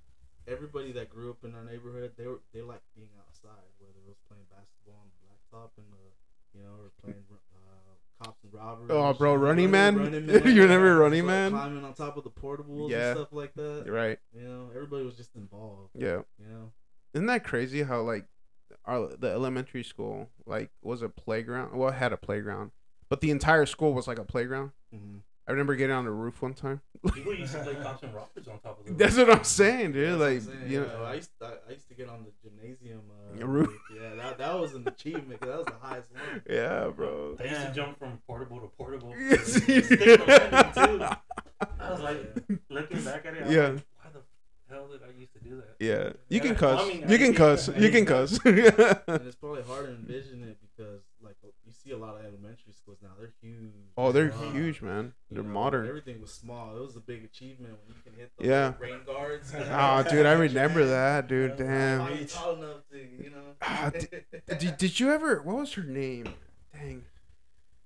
everybody 0.48 0.92
that 0.92 1.10
grew 1.10 1.30
up 1.30 1.44
in 1.44 1.54
our 1.54 1.64
neighborhood, 1.64 2.12
they 2.16 2.26
were 2.26 2.40
they 2.54 2.62
like 2.62 2.80
being 2.96 3.10
outside, 3.26 3.68
whether 3.78 3.98
it 3.98 4.08
was 4.08 4.16
playing 4.28 4.44
basketball 4.50 5.02
on 5.02 5.08
the 5.10 5.18
blacktop 5.26 5.70
and 5.76 5.86
the, 5.92 6.58
you 6.58 6.64
know, 6.64 6.72
or 6.80 6.90
playing 7.02 7.24
uh, 7.30 8.24
cops 8.24 8.42
and 8.44 8.52
robbers. 8.54 8.86
Oh, 8.90 9.12
bro, 9.12 9.34
Running 9.34 9.70
Man? 9.70 9.96
Running 9.96 10.28
You 10.54 10.62
remember 10.62 10.96
Running 10.98 11.26
like, 11.26 11.34
Man? 11.34 11.50
Climbing 11.52 11.84
on 11.84 11.94
top 11.94 12.16
of 12.16 12.24
the 12.24 12.30
portables 12.30 12.90
Yeah. 12.90 13.10
and 13.10 13.16
stuff 13.18 13.32
like 13.32 13.54
that. 13.54 13.84
Right. 13.86 14.18
You 14.34 14.42
know, 14.42 14.70
everybody 14.74 15.04
was 15.04 15.16
just 15.16 15.34
involved. 15.36 15.90
Yeah. 15.94 16.22
You 16.38 16.46
know. 16.48 16.72
Isn't 17.14 17.26
that 17.26 17.44
crazy 17.44 17.82
how 17.82 18.00
like 18.02 18.24
our 18.84 19.08
the 19.18 19.30
elementary 19.30 19.82
school 19.84 20.28
like 20.46 20.70
was 20.82 21.02
a 21.02 21.08
playground? 21.08 21.76
Well, 21.76 21.88
it 21.90 21.94
had 21.96 22.12
a 22.12 22.16
playground, 22.16 22.70
but 23.08 23.20
the 23.20 23.30
entire 23.30 23.66
school 23.66 23.92
was 23.94 24.06
like 24.08 24.18
a 24.18 24.24
playground. 24.24 24.72
Mm-hmm. 24.94 25.18
I 25.48 25.52
remember 25.52 25.74
getting 25.74 25.96
on 25.96 26.04
the 26.04 26.12
roof 26.12 26.42
one 26.42 26.54
time. 26.54 26.80
People 27.12 27.34
used 27.34 27.52
to 27.54 27.58
play 27.64 27.74
cops 27.82 28.04
and 28.04 28.14
robbers 28.14 28.46
on 28.46 28.60
top 28.60 28.78
of 28.78 28.86
the 28.86 28.92
That's 28.92 29.16
what 29.16 29.30
I'm 29.30 29.42
saying, 29.42 29.92
dude. 29.92 30.20
like, 30.20 30.42
you 30.68 30.82
know, 30.82 31.02
I 31.02 31.14
used 31.14 31.30
to, 31.40 31.46
I 31.68 31.72
used 31.72 31.88
to 31.88 31.94
get 31.94 32.08
on 32.08 32.24
the 32.24 32.30
gymnasium 32.48 33.00
uh, 33.10 33.44
roof? 33.46 33.70
Yeah, 33.92 34.14
that, 34.14 34.38
that 34.38 34.60
was 34.60 34.74
an 34.74 34.86
achievement. 34.86 35.40
'cause 35.40 35.48
that 35.48 35.56
was 35.58 35.66
the 35.66 35.74
highest 35.86 36.10
one. 36.12 36.42
yeah, 36.48 36.88
bro. 36.94 37.36
I 37.40 37.44
used 37.44 37.62
to 37.66 37.72
jump 37.74 37.98
from 37.98 38.20
portable 38.28 38.60
to 38.60 38.68
portable. 38.68 39.12
Yes, 39.18 39.54
Stick 39.54 39.68
you- 39.68 39.80
the 39.82 40.70
too. 40.74 41.66
I 41.80 41.90
was 41.90 42.00
like, 42.00 42.34
looking 42.68 43.02
back 43.02 43.26
at 43.26 43.34
it, 43.34 43.42
I 43.42 43.46
was 43.46 43.54
Yeah. 43.54 43.68
like, 43.70 43.72
why 43.72 43.74
the 43.74 43.82
hell 44.70 44.88
did 44.88 45.00
I 45.02 45.18
used 45.18 45.32
to 45.34 45.40
do 45.40 45.56
that? 45.56 45.76
Yeah, 45.84 46.12
you 46.28 46.40
can 46.40 46.54
cuss. 46.54 46.88
You 46.94 47.18
can 47.18 47.34
cuss. 47.34 47.68
You 47.76 47.90
can 47.90 48.06
cuss. 48.06 48.38
and 48.44 48.58
it's 49.26 49.36
probably 49.40 49.62
hard 49.62 49.86
to 49.86 49.92
envision 49.92 50.42
it 50.44 50.58
because 50.60 51.00
like 51.22 51.36
you 51.66 51.72
see 51.72 51.90
a 51.90 51.96
lot 51.98 52.14
of 52.16 52.20
elementary 52.24 52.72
schools 52.72 52.98
now. 53.02 53.10
They're 53.18 53.32
huge. 53.42 53.72
oh, 53.96 54.12
they're 54.12 54.30
Wow. 54.30 54.52
huge, 54.52 54.80
man. 54.82 55.12
You 55.30 55.34
They're 55.36 55.42
know, 55.44 55.50
modern. 55.50 55.86
Everything 55.88 56.20
was 56.20 56.32
small. 56.32 56.76
It 56.76 56.80
was 56.80 56.96
a 56.96 57.00
big 57.00 57.24
achievement 57.24 57.74
when 57.86 57.96
you 57.96 58.02
can 58.02 58.18
hit 58.18 58.32
the 58.38 58.46
Yeah. 58.46 58.72
rain 58.80 59.00
guards. 59.06 59.52
Oh, 59.56 60.02
dude, 60.08 60.26
I 60.26 60.32
remember 60.32 60.84
that, 60.86 61.28
dude. 61.28 61.56
Damn. 61.58 62.00
I'm 62.02 62.26
tall 62.26 62.54
enough 62.56 62.88
to, 62.90 62.98
you 62.98 63.30
know. 63.30 63.54
Ah, 63.62 63.90
Did, 64.58 64.76
did 64.78 64.98
you 65.00 65.10
ever? 65.12 65.42
What 65.42 65.56
was 65.56 65.72
her 65.74 65.82
name? 65.82 66.26
Dang. 66.72 67.04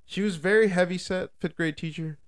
She 0.07 0.21
was 0.23 0.37
very 0.37 0.69
heavy 0.69 0.99
set, 0.99 1.31
fifth 1.41 1.57
grade 1.57 1.77
teacher. 1.77 2.19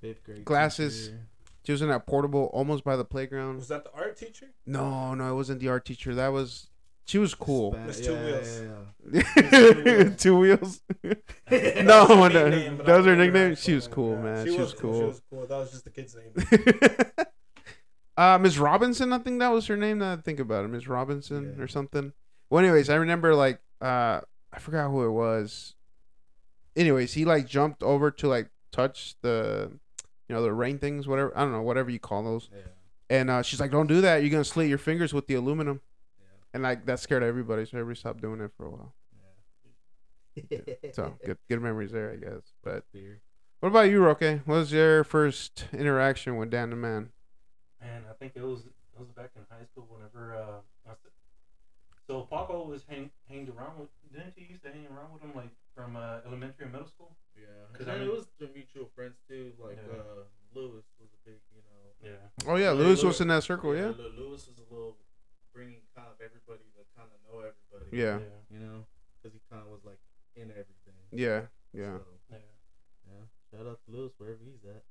Fifth 0.00 0.22
grade 0.24 0.44
Glasses. 0.44 1.08
teacher. 1.08 1.20
She 1.64 1.72
was 1.72 1.80
in 1.82 1.88
that 1.88 2.06
portable, 2.06 2.50
almost 2.52 2.82
by 2.84 2.96
the 2.96 3.04
playground. 3.04 3.56
Was 3.56 3.68
that 3.68 3.84
the 3.84 3.92
art 3.92 4.16
teacher? 4.16 4.46
No, 4.66 5.14
no, 5.14 5.30
it 5.30 5.34
wasn't 5.36 5.60
the 5.60 5.68
art 5.68 5.84
teacher. 5.84 6.14
That 6.14 6.28
was. 6.28 6.68
She 7.04 7.18
was 7.18 7.34
cool. 7.34 7.72
Span- 7.72 7.92
two 8.04 8.12
yeah, 8.12 8.24
wheels. 8.24 9.26
yeah, 9.36 10.08
Two 10.16 10.36
wheels. 10.38 10.80
No, 11.50 12.06
That 12.06 12.08
was 12.08 12.32
her 12.32 12.40
no, 12.44 12.48
nickname, 12.48 12.76
but 12.76 12.86
that 12.86 12.96
was 12.96 13.06
her 13.06 13.16
nickname. 13.16 13.50
her 13.50 13.56
She 13.56 13.74
was 13.74 13.88
cool, 13.88 14.14
name. 14.14 14.24
man. 14.24 14.46
She, 14.46 14.52
She 14.52 14.58
was 14.58 14.72
was 14.72 14.80
cool. 14.80 14.98
She 15.00 15.04
was 15.06 15.22
cool. 15.30 15.46
That 15.46 15.56
was 15.58 15.70
just 15.72 15.84
the 15.84 15.90
kid's 15.90 16.16
name. 16.16 17.10
uh, 18.16 18.38
Miss 18.38 18.56
Robinson, 18.58 19.12
I 19.12 19.18
think 19.18 19.40
that 19.40 19.48
was 19.48 19.66
her 19.66 19.76
name. 19.76 19.98
Now 19.98 20.10
that 20.14 20.18
I 20.20 20.22
think 20.22 20.38
about 20.40 20.64
it, 20.64 20.68
Miss 20.68 20.86
Robinson 20.86 21.54
Yeah. 21.56 21.64
or 21.64 21.66
something. 21.68 22.12
Well, 22.50 22.64
anyways, 22.64 22.88
I 22.90 22.94
remember 22.96 23.34
like 23.34 23.60
uh, 23.80 24.20
I 24.52 24.58
forgot 24.58 24.90
who 24.90 25.04
it 25.04 25.10
was. 25.10 25.74
Anyways, 26.76 27.14
he 27.14 27.24
like 27.24 27.46
jumped 27.46 27.82
over 27.82 28.10
to 28.12 28.28
like 28.28 28.48
touch 28.70 29.16
the, 29.22 29.72
you 30.32 30.38
know, 30.38 30.42
the 30.42 30.52
rain 30.52 30.78
things, 30.78 31.06
whatever. 31.06 31.36
I 31.36 31.42
don't 31.42 31.52
know, 31.52 31.60
whatever 31.60 31.90
you 31.90 31.98
call 31.98 32.22
those. 32.22 32.48
Yeah. 32.50 32.60
And 33.10 33.28
uh, 33.28 33.42
she's 33.42 33.60
like, 33.60 33.70
"Don't 33.70 33.86
do 33.86 34.00
that. 34.00 34.22
You're 34.22 34.30
gonna 34.30 34.44
slit 34.44 34.66
your 34.66 34.78
fingers 34.78 35.12
with 35.12 35.26
the 35.26 35.34
aluminum." 35.34 35.82
Yeah. 36.18 36.24
And 36.54 36.62
like 36.62 36.86
that 36.86 37.00
scared 37.00 37.22
everybody, 37.22 37.66
so 37.66 37.76
everybody 37.76 38.00
stopped 38.00 38.22
doing 38.22 38.40
it 38.40 38.50
for 38.56 38.64
a 38.64 38.70
while. 38.70 38.94
Yeah. 40.50 40.58
So 40.92 41.18
good, 41.26 41.36
good 41.50 41.60
memories 41.60 41.92
there, 41.92 42.12
I 42.12 42.16
guess. 42.16 42.54
But 42.64 42.84
Fear. 42.94 43.20
what 43.60 43.68
about 43.68 43.90
you, 43.90 44.02
Roque? 44.02 44.40
What 44.46 44.56
was 44.56 44.72
your 44.72 45.04
first 45.04 45.66
interaction 45.74 46.38
with 46.38 46.48
Dan 46.48 46.70
the 46.70 46.76
Man? 46.76 47.10
Man, 47.78 48.04
I 48.08 48.14
think 48.14 48.32
it 48.34 48.42
was 48.42 48.60
it 48.60 48.98
was 48.98 49.10
back 49.10 49.32
in 49.36 49.42
high 49.50 49.66
school 49.66 49.86
whenever 49.90 50.34
uh 50.34 50.94
so 52.06 52.22
Paco 52.22 52.66
was 52.66 52.84
hang 52.88 53.10
hanged 53.28 53.50
around 53.50 53.78
with 53.78 53.88
didn't 54.12 54.32
you 54.36 54.46
used 54.48 54.62
to 54.64 54.68
hang 54.68 54.86
around 54.86 55.12
with 55.12 55.22
him 55.22 55.32
like 55.34 55.50
from 55.74 55.96
uh, 55.96 56.18
elementary 56.26 56.64
and 56.64 56.72
middle 56.72 56.88
school? 56.88 57.16
Yeah. 57.42 57.66
'Cause 57.74 57.86
And 57.88 57.90
I 57.90 58.04
it 58.04 58.12
was 58.12 58.26
the 58.38 58.48
mutual 58.48 58.86
friends 58.94 59.16
too. 59.28 59.52
Like 59.58 59.76
Yeah. 59.76 59.98
uh, 59.98 60.24
Lewis 60.54 60.84
was 61.00 61.10
a 61.12 61.20
big, 61.28 61.40
you 61.54 61.62
know. 61.62 62.10
Yeah. 62.10 62.50
Oh 62.50 62.56
yeah, 62.56 62.66
Yeah, 62.66 62.70
Lewis 62.72 63.02
Lewis- 63.02 63.18
was 63.18 63.20
in 63.20 63.28
that 63.28 63.42
circle, 63.42 63.74
yeah. 63.74 63.90
Lew- 63.90 64.14
Lewis 64.16 64.46
was 64.46 64.58
a 64.58 64.66
little 64.72 64.96
bringing 65.52 65.82
kind 65.94 66.08
of 66.08 66.20
everybody 66.20 66.64
to 66.76 66.84
kind 66.96 67.10
of 67.10 67.18
know 67.26 67.40
everybody. 67.40 67.96
Yeah. 67.96 68.18
You 68.50 68.58
know, 68.60 68.86
because 69.16 69.34
he 69.34 69.40
kind 69.50 69.62
of 69.62 69.68
was 69.68 69.84
like 69.84 69.98
in 70.36 70.50
everything. 70.50 70.94
Yeah, 71.10 71.46
yeah. 71.72 71.98
So, 71.98 72.06
Yeah. 72.30 72.38
yeah. 73.08 73.24
Shout 73.50 73.66
out 73.66 73.80
to 73.84 73.90
Lewis 73.90 74.12
wherever 74.18 74.42
he's 74.44 74.64
at. 74.64 74.84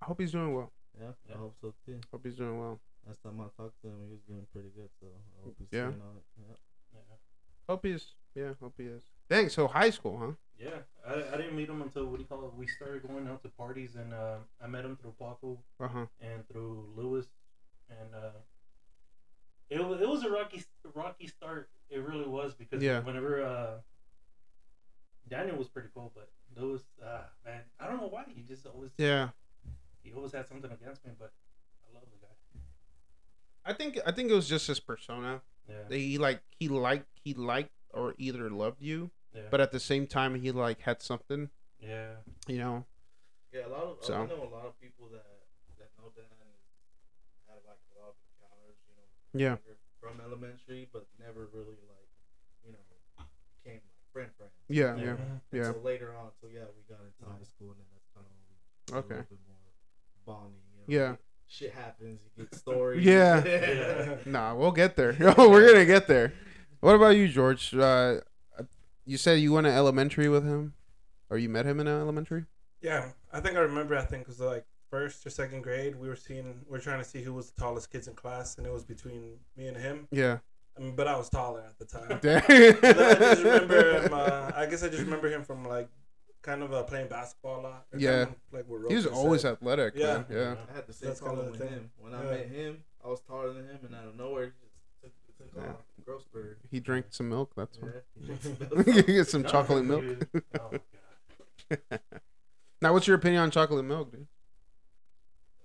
I 0.00 0.04
hope 0.06 0.20
he's 0.20 0.32
doing 0.32 0.54
well. 0.54 0.72
Yeah, 0.98 1.12
Yeah. 1.28 1.34
I 1.34 1.38
hope 1.38 1.56
so 1.60 1.74
too. 1.84 2.00
Hope 2.12 2.24
he's 2.24 2.36
doing 2.36 2.58
well. 2.58 2.80
Last 3.06 3.22
time 3.22 3.40
I 3.40 3.48
talked 3.56 3.80
to 3.82 3.88
him, 3.88 4.04
he 4.06 4.10
was 4.12 4.20
doing 4.22 4.46
pretty 4.52 4.70
good. 4.70 4.90
So 5.00 5.06
I 5.06 5.44
hope 5.44 5.56
he's 5.58 5.68
Yeah. 5.72 5.88
staying 5.90 6.02
on 6.02 6.16
it. 6.18 6.24
Yeah. 6.36 6.54
Yeah. 6.94 7.16
Hope 7.68 7.84
he's 7.84 8.14
yeah. 8.38 8.52
Hope 8.60 8.74
he 8.78 8.84
is. 8.84 9.02
Dang. 9.28 9.48
So 9.48 9.66
high 9.66 9.90
school, 9.90 10.16
huh? 10.18 10.32
Yeah, 10.58 10.78
I, 11.06 11.34
I 11.34 11.36
didn't 11.36 11.56
meet 11.56 11.68
him 11.68 11.82
until 11.82 12.06
what 12.06 12.16
do 12.16 12.22
you 12.22 12.28
call 12.28 12.44
it? 12.46 12.54
We 12.54 12.66
started 12.66 13.06
going 13.06 13.28
out 13.28 13.42
to 13.44 13.48
parties, 13.48 13.94
and 13.96 14.12
uh, 14.12 14.38
I 14.62 14.66
met 14.66 14.84
him 14.84 14.96
through 15.00 15.14
Paco 15.18 15.58
Uh 15.80 15.88
huh. 15.88 16.06
and 16.20 16.46
through 16.48 16.88
Lewis, 16.96 17.26
and 17.88 18.14
uh, 18.14 18.38
it 19.70 19.84
was 19.84 20.00
it 20.00 20.08
was 20.08 20.24
a 20.24 20.30
rocky 20.30 20.64
rocky 20.94 21.26
start. 21.26 21.68
It 21.90 21.98
really 22.00 22.26
was 22.26 22.54
because 22.54 22.82
Yeah. 22.82 23.00
whenever 23.00 23.42
uh, 23.42 23.74
Daniel 25.28 25.56
was 25.56 25.68
pretty 25.68 25.88
cool, 25.94 26.12
but 26.14 26.30
Lewis, 26.56 26.82
uh, 27.02 27.22
man, 27.44 27.60
I 27.78 27.86
don't 27.86 28.00
know 28.00 28.08
why 28.08 28.24
he 28.34 28.42
just 28.42 28.66
always 28.66 28.90
Yeah. 28.98 29.28
he 30.02 30.12
always 30.12 30.32
had 30.32 30.46
something 30.48 30.70
against 30.70 31.04
me, 31.04 31.12
but 31.18 31.32
I 31.88 31.94
love 31.94 32.04
the 32.10 32.18
guy. 32.26 32.62
I 33.64 33.74
think 33.74 33.98
I 34.06 34.12
think 34.12 34.30
it 34.30 34.34
was 34.34 34.48
just 34.48 34.66
his 34.66 34.80
persona. 34.80 35.42
Yeah, 35.68 35.96
He 35.96 36.18
like 36.18 36.40
he 36.58 36.68
liked 36.68 37.06
he 37.22 37.34
liked 37.34 37.70
or 37.98 38.14
either 38.18 38.48
loved 38.50 38.80
you, 38.80 39.10
yeah, 39.34 39.42
but 39.50 39.60
at 39.60 39.72
the 39.72 39.80
same 39.80 40.06
time 40.06 40.34
he 40.36 40.50
like 40.52 40.80
had 40.82 41.02
something. 41.02 41.50
yeah, 41.80 42.16
You 42.46 42.58
know. 42.58 42.84
Yeah, 43.52 43.66
a 43.66 43.68
lot 43.68 43.82
of 43.84 44.04
So- 44.04 44.14
I 44.14 44.26
know 44.26 44.42
a 44.44 44.52
lot 44.54 44.66
of 44.66 44.78
people 44.80 45.08
that 45.12 45.24
that 45.78 45.90
know 45.98 46.10
Dan 46.14 46.24
and 46.30 46.54
had 47.48 47.60
like 47.66 47.80
a 47.96 48.00
lot 48.00 48.10
of 48.10 48.16
encounters, 48.36 48.76
you 48.86 48.94
know, 48.96 49.06
Yeah. 49.44 49.56
from 50.00 50.20
elementary, 50.20 50.88
but 50.92 51.06
never 51.18 51.46
really 51.52 51.78
like, 51.88 52.08
you 52.64 52.72
know, 52.72 52.78
became 53.62 53.80
like 53.84 54.12
friend 54.12 54.30
friends. 54.36 54.52
Yeah. 54.68 54.96
Yeah. 54.96 55.16
Yeah. 55.16 55.38
Yeah. 55.52 55.72
So 55.72 55.78
later 55.80 56.14
on, 56.16 56.30
so 56.40 56.46
yeah, 56.48 56.64
we 56.76 56.82
got 56.88 57.00
into 57.04 57.24
high 57.30 57.44
school, 57.44 57.70
and 57.72 57.80
then 57.80 57.86
that's 57.92 58.08
kind 58.14 58.26
of 58.26 58.32
when 58.32 58.44
we 58.48 58.56
got 58.92 58.98
Okay. 59.04 59.14
a 59.14 59.18
little 59.18 59.36
bit 59.36 59.46
more 59.48 59.72
bonding. 60.26 60.60
You 60.72 60.78
know, 60.78 60.84
Yeah. 60.88 61.16
Shit 61.50 61.72
happens. 61.72 62.20
You 62.36 62.44
get 62.44 62.54
stories. 62.54 63.02
Yeah. 63.04 63.42
Yeah. 63.46 64.18
Nah, 64.26 64.54
we'll 64.54 64.72
get 64.72 64.96
there. 64.96 65.16
We're 65.38 65.72
gonna 65.72 65.86
get 65.86 66.06
there. 66.06 66.34
What 66.80 66.94
about 66.94 67.16
you, 67.16 67.28
George? 67.28 67.74
Uh, 67.74 68.20
you 69.04 69.16
said 69.16 69.40
you 69.40 69.52
went 69.52 69.66
to 69.66 69.72
elementary 69.72 70.28
with 70.28 70.44
him, 70.44 70.74
or 71.30 71.38
you 71.38 71.48
met 71.48 71.66
him 71.66 71.80
in 71.80 71.88
elementary? 71.88 72.44
Yeah, 72.80 73.10
I 73.32 73.40
think 73.40 73.56
I 73.56 73.60
remember. 73.60 73.96
I 73.96 74.02
think 74.04 74.22
it 74.22 74.28
was 74.28 74.40
like 74.40 74.64
first 74.90 75.26
or 75.26 75.30
second 75.30 75.62
grade. 75.62 75.96
We 75.96 76.08
were 76.08 76.16
seeing, 76.16 76.60
we 76.68 76.78
are 76.78 76.80
trying 76.80 76.98
to 77.00 77.04
see 77.04 77.22
who 77.22 77.34
was 77.34 77.50
the 77.50 77.60
tallest 77.60 77.90
kids 77.90 78.06
in 78.06 78.14
class, 78.14 78.58
and 78.58 78.66
it 78.66 78.72
was 78.72 78.84
between 78.84 79.38
me 79.56 79.66
and 79.68 79.76
him. 79.76 80.06
Yeah. 80.10 80.38
I 80.76 80.80
mean, 80.80 80.94
but 80.94 81.08
I 81.08 81.16
was 81.16 81.28
taller 81.28 81.62
at 81.62 81.78
the 81.78 81.84
time. 81.84 82.18
Dang. 82.22 82.42
I 82.48 83.14
just 83.18 83.42
remember 83.42 84.00
him. 84.00 84.12
Uh, 84.14 84.52
I 84.54 84.66
guess 84.66 84.84
I 84.84 84.88
just 84.88 85.02
remember 85.02 85.28
him 85.28 85.42
from 85.42 85.64
like 85.64 85.88
kind 86.42 86.62
of 86.62 86.72
uh, 86.72 86.84
playing 86.84 87.08
basketball 87.08 87.60
a 87.60 87.62
lot. 87.62 87.86
Yeah. 87.96 88.26
kind 88.26 88.28
of 88.28 88.34
like 88.52 88.64
what 88.68 88.88
he 88.88 88.94
was 88.94 89.06
always 89.06 89.40
said. 89.42 89.54
athletic. 89.54 89.94
Yeah. 89.96 90.06
man. 90.18 90.26
Yeah. 90.30 90.54
I 90.72 90.76
had 90.76 90.86
the 90.86 90.92
same 90.92 91.08
That's 91.08 91.20
problem 91.20 91.50
with 91.50 91.58
thing. 91.58 91.68
him. 91.70 91.90
When 91.98 92.14
I 92.14 92.22
met 92.22 92.46
him, 92.48 92.84
I 93.04 93.08
was 93.08 93.20
taller 93.22 93.52
than 93.52 93.64
him, 93.64 93.78
and 93.86 93.94
out 93.96 94.06
of 94.06 94.16
nowhere, 94.16 94.44
he 94.44 95.08
just 95.08 95.16
took, 95.36 95.52
took 95.52 95.60
Yeah. 95.64 95.70
off. 95.70 95.82
Grossberg. 96.08 96.54
He 96.70 96.80
drank 96.80 97.06
some 97.10 97.28
milk. 97.28 97.52
That's 97.56 97.78
Yeah. 97.78 97.88
why. 97.88 98.00
he 98.18 98.26
drank 98.26 98.42
some 98.86 98.94
you 98.94 99.02
get 99.18 99.26
some 99.28 99.44
chocolate 99.44 99.84
milk. 99.84 100.04
oh 100.60 100.70
my 100.72 100.78
god. 101.90 102.00
now, 102.80 102.92
what's 102.92 103.06
your 103.06 103.16
opinion 103.16 103.42
on 103.42 103.50
chocolate 103.50 103.84
milk, 103.84 104.10
dude? 104.12 104.26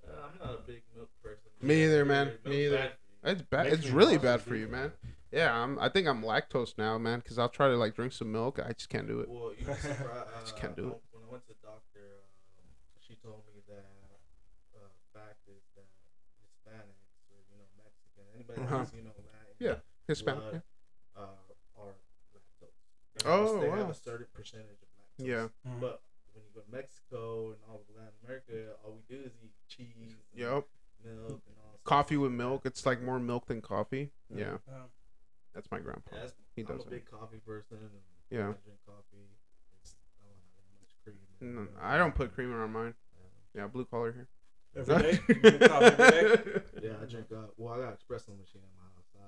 Uh, 0.07 0.11
I'm 0.25 0.47
not 0.47 0.59
a 0.59 0.61
big 0.67 0.81
milk 0.95 1.09
person. 1.23 1.49
Me 1.61 1.85
either, 1.85 2.03
man. 2.05 2.27
Milk's 2.27 2.45
Me 2.45 2.65
either. 2.65 2.77
bad. 2.77 2.91
It's 3.31 3.41
bad. 3.43 3.67
It's 3.67 3.87
really 3.89 4.17
bad 4.17 4.41
for 4.41 4.55
you, 4.55 4.67
man. 4.67 4.91
Yeah, 5.31 5.53
I'm. 5.55 5.79
I 5.79 5.87
think 5.89 6.07
I'm 6.07 6.21
lactose 6.21 6.77
now, 6.77 6.97
man. 6.97 7.19
Because 7.19 7.39
I'll 7.39 7.49
try 7.49 7.69
to 7.69 7.77
like 7.77 7.95
drink 7.95 8.11
some 8.11 8.31
milk. 8.31 8.59
I 8.59 8.73
just 8.73 8.89
can't 8.89 9.07
do 9.07 9.21
it. 9.21 9.29
Well, 9.29 9.53
you 9.57 9.63
surprised, 9.65 10.01
uh, 10.03 10.39
Just 10.41 10.57
can't 10.57 10.75
do 10.75 10.89
it. 10.89 10.97
When 11.11 11.23
I 11.25 11.31
went 11.31 11.47
to 11.47 11.53
the 11.55 11.59
doctor, 11.63 12.27
um, 12.59 12.67
she 12.99 13.15
told 13.23 13.41
me 13.47 13.61
that 13.69 13.85
uh, 14.75 14.91
fact 15.15 15.39
is 15.47 15.63
that 15.79 15.87
Hispanics 16.37 17.07
or 17.31 17.39
you 17.49 17.57
know 17.57 17.65
Mexican, 17.79 18.25
anybody 18.35 18.61
Uh-huh. 18.61 18.77
that's, 18.83 18.93
you 18.93 19.01
know, 19.01 19.15
Latin, 19.15 19.55
Yeah, 19.57 19.75
Hispanic. 20.07 20.41
blood, 20.41 20.63
uh, 21.15 21.21
are 21.81 21.95
lactose. 22.35 22.69
They 23.15 23.29
Oh, 23.29 23.45
have 23.45 23.55
a- 23.55 23.59
they 23.65 23.69
have 23.71 23.89
a 23.89 23.93
certain 23.93 24.27
percentage 24.33 24.81
of 24.81 24.87
lactose. 24.97 25.27
Yeah. 25.27 25.49
Mhm. 25.65 25.79
But 25.81 26.01
when 26.33 26.43
you 26.45 26.49
go 26.53 26.61
to 26.61 26.71
Mexico 26.71 27.51
and 27.51 27.61
all 27.69 27.81
of 27.81 27.95
Latin 27.95 28.13
America, 28.23 28.75
all 28.83 28.93
we 28.93 29.01
do 29.15 29.21
is 29.23 29.33
eat 29.43 29.53
cheese, 29.67 30.15
and 30.31 30.39
Yep. 30.39 30.49
milk, 30.49 30.69
and 31.03 31.19
all. 31.59 31.69
stuff 31.73 31.83
Coffee 31.83 32.15
like 32.17 32.21
with 32.23 32.31
that. 32.31 32.37
milk. 32.37 32.65
It's 32.65 32.85
like 32.85 33.01
more 33.01 33.19
milk 33.19 33.45
than 33.47 33.61
coffee. 33.61 34.11
Yeah, 34.29 34.57
Um, 34.67 34.91
that's 35.53 35.69
my 35.71 35.79
grandpa. 35.79 36.15
Yeah, 36.15 36.21
that's, 36.21 36.35
He 36.55 36.61
I'm 36.61 36.67
does 36.67 36.81
a 36.83 36.87
it. 36.87 36.89
big 36.89 37.05
coffee 37.05 37.39
person. 37.39 37.77
And 37.77 38.03
Yeah. 38.29 38.49
I 38.49 38.53
drink 38.53 38.79
coffee. 38.85 39.29
It's, 39.79 39.95
I 40.21 40.25
don't 40.25 40.35
have 40.35 40.55
that 40.55 40.79
much 40.81 40.95
cream. 41.03 41.17
in 41.41 41.55
No, 41.55 41.61
it, 41.63 41.69
I 41.79 41.97
don't 41.97 42.15
put 42.15 42.33
creamer 42.33 42.63
on 42.63 42.71
mine. 42.71 42.95
Yeah. 43.53 43.61
Yeah, 43.61 43.67
blue 43.67 43.85
collar 43.85 44.11
here. 44.11 44.27
every 44.75 44.97
day. 44.97 45.19
You 45.27 45.35
drink 45.35 45.61
coffee 45.61 45.85
every 45.85 46.37
day. 46.53 46.61
Yeah, 46.81 47.01
I 47.01 47.05
drink. 47.05 47.31
Uh, 47.31 47.47
well, 47.57 47.73
I 47.75 47.77
got 47.85 47.99
espresso 47.99 48.35
machine 48.37 48.63
in 48.63 48.73
my 48.75 48.81
house. 48.81 48.82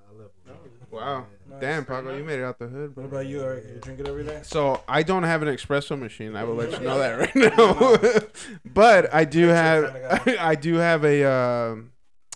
I, 0.08 0.14
I 0.14 0.18
live 0.18 0.30
with 0.46 0.56
it. 0.56 0.92
Wow. 0.92 1.26
Nice. 1.50 1.62
Damn, 1.62 1.86
Paco, 1.86 2.16
you 2.16 2.24
made 2.24 2.40
it 2.40 2.44
out 2.44 2.60
the 2.60 2.68
hood, 2.68 2.96
What 2.96 3.06
about 3.06 3.26
you, 3.28 3.42
Eric? 3.42 3.66
You 3.74 3.80
drink 3.80 4.00
it 4.00 4.08
every 4.08 4.24
day? 4.24 4.40
So 4.44 4.82
I 4.88 5.04
don't 5.04 5.24
have 5.24 5.42
an 5.42 5.48
espresso 5.50 5.98
machine. 6.00 6.36
I 6.36 6.44
will 6.44 6.56
let 6.56 6.72
you 6.72 6.80
know 6.80 6.98
that 7.00 7.20
right 7.20 7.36
now. 8.16 8.22
but 8.74 9.14
I 9.14 9.26
do 9.26 9.48
have 9.48 9.96
I 10.40 10.56
do 10.56 10.76
have 10.76 11.04
a 11.06 11.24
um 11.30 11.92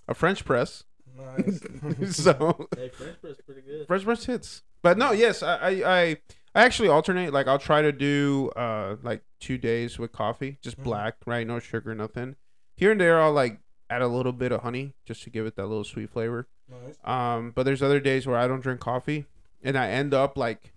a 0.07 0.13
French 0.13 0.45
press. 0.45 0.83
Nice. 1.17 1.61
so 2.15 2.67
Hey, 2.75 2.89
French 2.89 3.21
press 3.21 3.35
pretty 3.45 3.61
good. 3.61 3.87
French 3.87 4.03
press 4.03 4.25
hits. 4.25 4.63
But 4.81 4.97
no, 4.97 5.11
yes, 5.11 5.43
I, 5.43 5.55
I 5.57 5.69
I 5.69 6.01
I 6.55 6.63
actually 6.63 6.87
alternate. 6.89 7.31
Like 7.33 7.47
I'll 7.47 7.59
try 7.59 7.81
to 7.81 7.91
do 7.91 8.49
uh 8.55 8.95
like 9.03 9.23
two 9.39 9.57
days 9.57 9.97
with 9.99 10.11
coffee, 10.11 10.57
just 10.61 10.79
Mhm. 10.79 10.83
black, 10.83 11.15
right? 11.25 11.45
No 11.45 11.59
sugar, 11.59 11.93
nothing. 11.95 12.35
Here 12.75 12.91
and 12.91 12.99
there, 13.01 13.19
I'll 13.21 13.33
like 13.33 13.59
add 13.89 14.01
a 14.01 14.07
little 14.07 14.31
bit 14.33 14.51
of 14.51 14.61
honey 14.61 14.93
just 15.05 15.23
to 15.23 15.29
give 15.29 15.45
it 15.45 15.55
that 15.55 15.65
little 15.67 15.83
sweet 15.83 16.09
flavor. 16.09 16.47
nice. 16.69 16.95
Um, 17.03 17.51
but 17.51 17.63
there's 17.63 17.81
other 17.81 17.99
days 17.99 18.27
where 18.27 18.37
I 18.37 18.47
don't 18.47 18.61
drink 18.61 18.79
coffee, 18.79 19.25
and 19.63 19.77
I 19.77 19.89
end 19.89 20.13
up 20.13 20.37
like, 20.37 20.73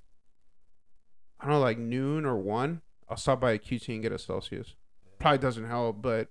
I 1.41 1.45
don't 1.47 1.55
know, 1.55 1.61
like 1.61 1.79
noon 1.79 2.25
or 2.25 2.37
one. 2.37 2.83
I'll 3.09 3.17
stop 3.17 3.41
by 3.41 3.53
a 3.53 3.59
QT 3.59 3.89
and 3.93 4.03
get 4.03 4.13
a 4.13 4.19
Celsius. 4.19 4.75
Probably 5.19 5.39
doesn't 5.39 5.67
help, 5.67 6.01
but 6.01 6.29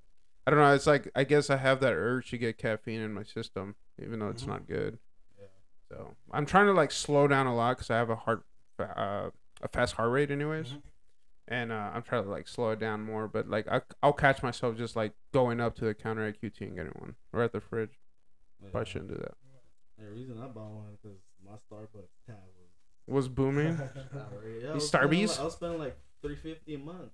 I 0.47 0.51
don't 0.51 0.59
know. 0.59 0.73
It's 0.73 0.88
like 0.88 1.09
I 1.15 1.23
guess 1.23 1.50
I 1.50 1.57
have 1.57 1.79
that 1.81 1.93
urge 1.93 2.29
to 2.31 2.38
get 2.38 2.57
caffeine 2.57 3.01
in 3.01 3.13
my 3.13 3.23
system, 3.23 3.75
even 4.01 4.19
though 4.19 4.29
it's 4.29 4.43
Mhm. 4.43 4.47
not 4.47 4.67
good. 4.67 4.97
Yeah. 5.39 5.45
So 5.89 6.15
I'm 6.31 6.45
trying 6.45 6.65
to 6.65 6.73
like 6.73 6.91
slow 6.91 7.27
down 7.27 7.45
a 7.45 7.55
lot 7.55 7.77
because 7.77 7.89
I 7.91 7.97
have 7.97 8.09
a 8.09 8.15
heart, 8.15 8.43
uh, 8.79 9.29
a 9.61 9.67
fast 9.71 9.95
heart 9.95 10.11
rate, 10.11 10.31
anyways, 10.31 10.69
Mhm. 10.71 10.81
And 11.51 11.72
uh, 11.72 11.91
I'm 11.93 12.01
trying 12.01 12.24
to 12.24 12.29
like 12.29 12.48
slow 12.48 12.70
it 12.72 12.79
down 12.79 13.03
more. 13.05 13.27
But 13.27 13.50
like 13.50 13.67
I, 13.67 13.81
I'll 14.01 14.13
catch 14.13 14.41
myself 14.41 14.77
just 14.77 14.96
like 14.96 15.12
going 15.34 15.60
up 15.60 15.75
to 15.75 15.86
the 15.86 15.93
counter 15.93 16.25
at 16.25 16.41
QT 16.41 16.62
and 16.62 16.75
getting 16.75 16.93
one, 16.98 17.15
or 17.34 17.43
at 17.43 17.51
the 17.51 17.60
fridge. 17.60 18.00
Yeah. 18.63 18.70
Probably 18.72 18.89
shouldn't 18.89 19.10
do 19.10 19.15
that. 19.17 19.34
The 20.00 20.10
reason 20.10 20.38
I 20.41 20.48
bought 20.48 20.72
one 20.72 20.98
because 21.01 21.17
my 21.46 21.53
Starbucks 21.53 22.25
tab 22.25 22.38
was 22.58 22.67
Was 23.08 23.27
booming. 23.27 23.77
Yeah, 24.62 24.70
I 24.72 24.74
These 24.74 24.89
Starbies? 24.89 25.29
like- 25.29 25.39
I 25.39 25.43
was 25.43 25.53
spending 25.53 25.79
like 25.79 25.98
three 26.22 26.36
fifty 26.36 26.75
a 26.75 26.79
month. 26.79 27.12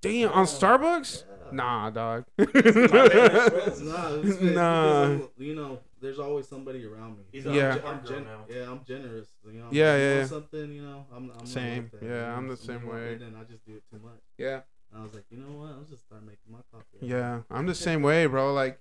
Damn, 0.00 0.30
on 0.32 0.44
Starbucks? 0.46 1.24
Yeah. 1.24 1.34
Nah, 1.52 1.90
dog. 1.90 2.24
Nah, 2.38 2.44
it's, 2.44 4.28
it's 4.28 4.40
Nah. 4.40 5.18
you 5.38 5.54
know, 5.54 5.80
there's 6.00 6.18
always 6.18 6.46
somebody 6.46 6.84
around 6.84 7.16
me. 7.18 7.24
He's 7.32 7.44
So 7.44 7.50
a 7.50 7.54
Yeah. 7.54 7.72
I'm, 7.74 7.80
hard 7.80 7.98
I'm 7.98 8.04
gen- 8.06 8.26
yeah, 8.48 8.70
I'm 8.70 8.80
generous. 8.86 9.28
You 9.46 9.52
know, 9.60 9.68
Yeah, 9.70 9.94
if 9.94 9.98
I 9.98 10.02
yeah, 10.02 10.18
yeah. 10.20 10.26
Something, 10.26 10.72
you 10.72 10.82
know, 10.82 11.06
I'm, 11.14 11.32
I'm 11.38 11.46
Same. 11.46 11.82
Like 11.84 12.00
that, 12.00 12.02
Yeah, 12.06 12.08
you 12.08 12.20
know, 12.20 12.34
I'm 12.36 12.48
the 12.48 12.56
same 12.56 12.86
way. 12.86 13.12
And 13.12 13.20
then 13.22 13.34
I 13.40 13.44
just 13.44 13.64
do 13.66 13.74
it 13.76 13.82
too 13.90 13.98
much. 14.02 14.20
yeah. 14.36 14.60
And 14.92 15.00
I 15.00 15.02
was 15.02 15.14
like, 15.14 15.24
you 15.30 15.38
know 15.38 15.58
what? 15.58 15.70
I'll 15.70 15.84
just 15.88 16.04
start 16.06 16.22
making 16.22 16.50
my 16.50 16.58
coffee. 16.72 16.98
Yeah, 17.00 17.40
I'm 17.50 17.66
the 17.66 17.74
same 17.86 18.02
way, 18.02 18.26
bro. 18.26 18.52
Like 18.52 18.78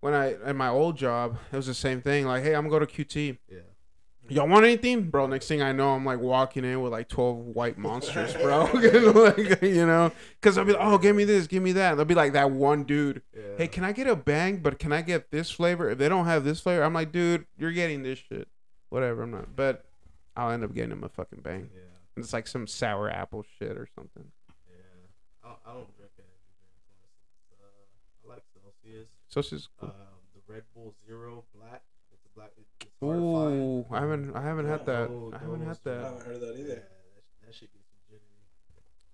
when 0.00 0.14
I 0.14 0.34
at 0.44 0.56
my 0.56 0.68
old 0.68 0.96
job, 0.96 1.38
it 1.52 1.56
was 1.56 1.66
the 1.66 1.74
same 1.74 2.00
thing. 2.00 2.26
Like, 2.26 2.42
hey, 2.42 2.54
I'm 2.54 2.68
gonna 2.68 2.78
go 2.80 2.84
to 2.84 2.86
QT. 2.86 3.38
Yeah. 3.50 3.58
Y'all 4.28 4.48
want 4.48 4.64
anything, 4.64 5.10
bro? 5.10 5.26
Next 5.26 5.46
thing 5.48 5.60
I 5.60 5.72
know, 5.72 5.90
I'm 5.94 6.04
like 6.04 6.20
walking 6.20 6.64
in 6.64 6.80
with 6.80 6.92
like 6.92 7.08
12 7.08 7.36
white 7.38 7.76
monsters, 7.76 8.32
bro. 8.34 8.64
like, 8.72 9.60
you 9.62 9.84
know, 9.84 10.10
because 10.40 10.56
I'll 10.56 10.64
be 10.64 10.72
like, 10.72 10.80
oh, 10.82 10.96
give 10.96 11.14
me 11.16 11.24
this, 11.24 11.46
give 11.46 11.62
me 11.62 11.72
that. 11.72 11.90
And 11.90 11.98
they'll 11.98 12.06
be 12.06 12.14
like 12.14 12.32
that 12.34 12.50
one 12.50 12.84
dude. 12.84 13.20
Yeah. 13.36 13.42
Hey, 13.58 13.68
can 13.68 13.84
I 13.84 13.92
get 13.92 14.06
a 14.06 14.16
bang? 14.16 14.58
But 14.58 14.78
can 14.78 14.92
I 14.92 15.02
get 15.02 15.30
this 15.30 15.50
flavor? 15.50 15.90
If 15.90 15.98
they 15.98 16.08
don't 16.08 16.26
have 16.26 16.44
this 16.44 16.60
flavor, 16.60 16.82
I'm 16.84 16.94
like, 16.94 17.12
dude, 17.12 17.46
you're 17.58 17.72
getting 17.72 18.02
this 18.04 18.20
shit. 18.20 18.48
Whatever, 18.90 19.22
I'm 19.24 19.32
not. 19.32 19.54
But 19.56 19.84
I'll 20.36 20.50
end 20.50 20.64
up 20.64 20.72
getting 20.72 20.90
them 20.90 21.04
a 21.04 21.08
fucking 21.08 21.40
bang. 21.42 21.68
Yeah. 21.74 21.80
And 22.16 22.24
It's 22.24 22.32
like 22.32 22.46
some 22.46 22.66
sour 22.66 23.10
apple 23.10 23.44
shit 23.58 23.76
or 23.76 23.88
something. 23.94 24.24
Yeah. 24.68 25.44
I, 25.44 25.48
don't- 25.48 25.58
I 25.66 25.72
don't 25.74 25.96
drink 25.96 26.12
energy 26.16 26.52
drinks. 26.56 26.78
unless 26.88 27.10
it's, 27.20 27.60
Uh, 27.60 28.30
I 28.30 28.34
like 28.34 28.42
Celsius. 28.54 29.08
It's 29.36 29.50
just 29.50 29.68
Uh, 29.82 29.86
the 30.34 30.40
Red 30.52 30.62
Bull 30.74 30.94
Zero 31.06 31.44
Black. 31.54 31.82
It's 32.12 32.24
a 32.24 32.28
black. 32.38 32.50
It's 32.56 32.68
it's 32.80 32.80
hard 32.80 32.80
to 32.80 32.80
find. 32.80 32.91
Ooh, 33.02 33.84
I 33.90 34.00
haven't, 34.00 34.34
I 34.36 34.42
haven't 34.42 34.66
had 34.68 34.86
that. 34.86 35.08
Oh, 35.10 35.32
I 35.34 35.38
haven't 35.38 35.66
had 35.66 35.78
that. 35.84 35.98
I 36.00 36.02
haven't 36.08 36.26
heard 36.26 36.40
that 36.40 36.56
either. 36.58 36.82
that, 37.44 37.54
shit 37.54 37.70
gets 37.72 37.88
jittery. 38.08 38.20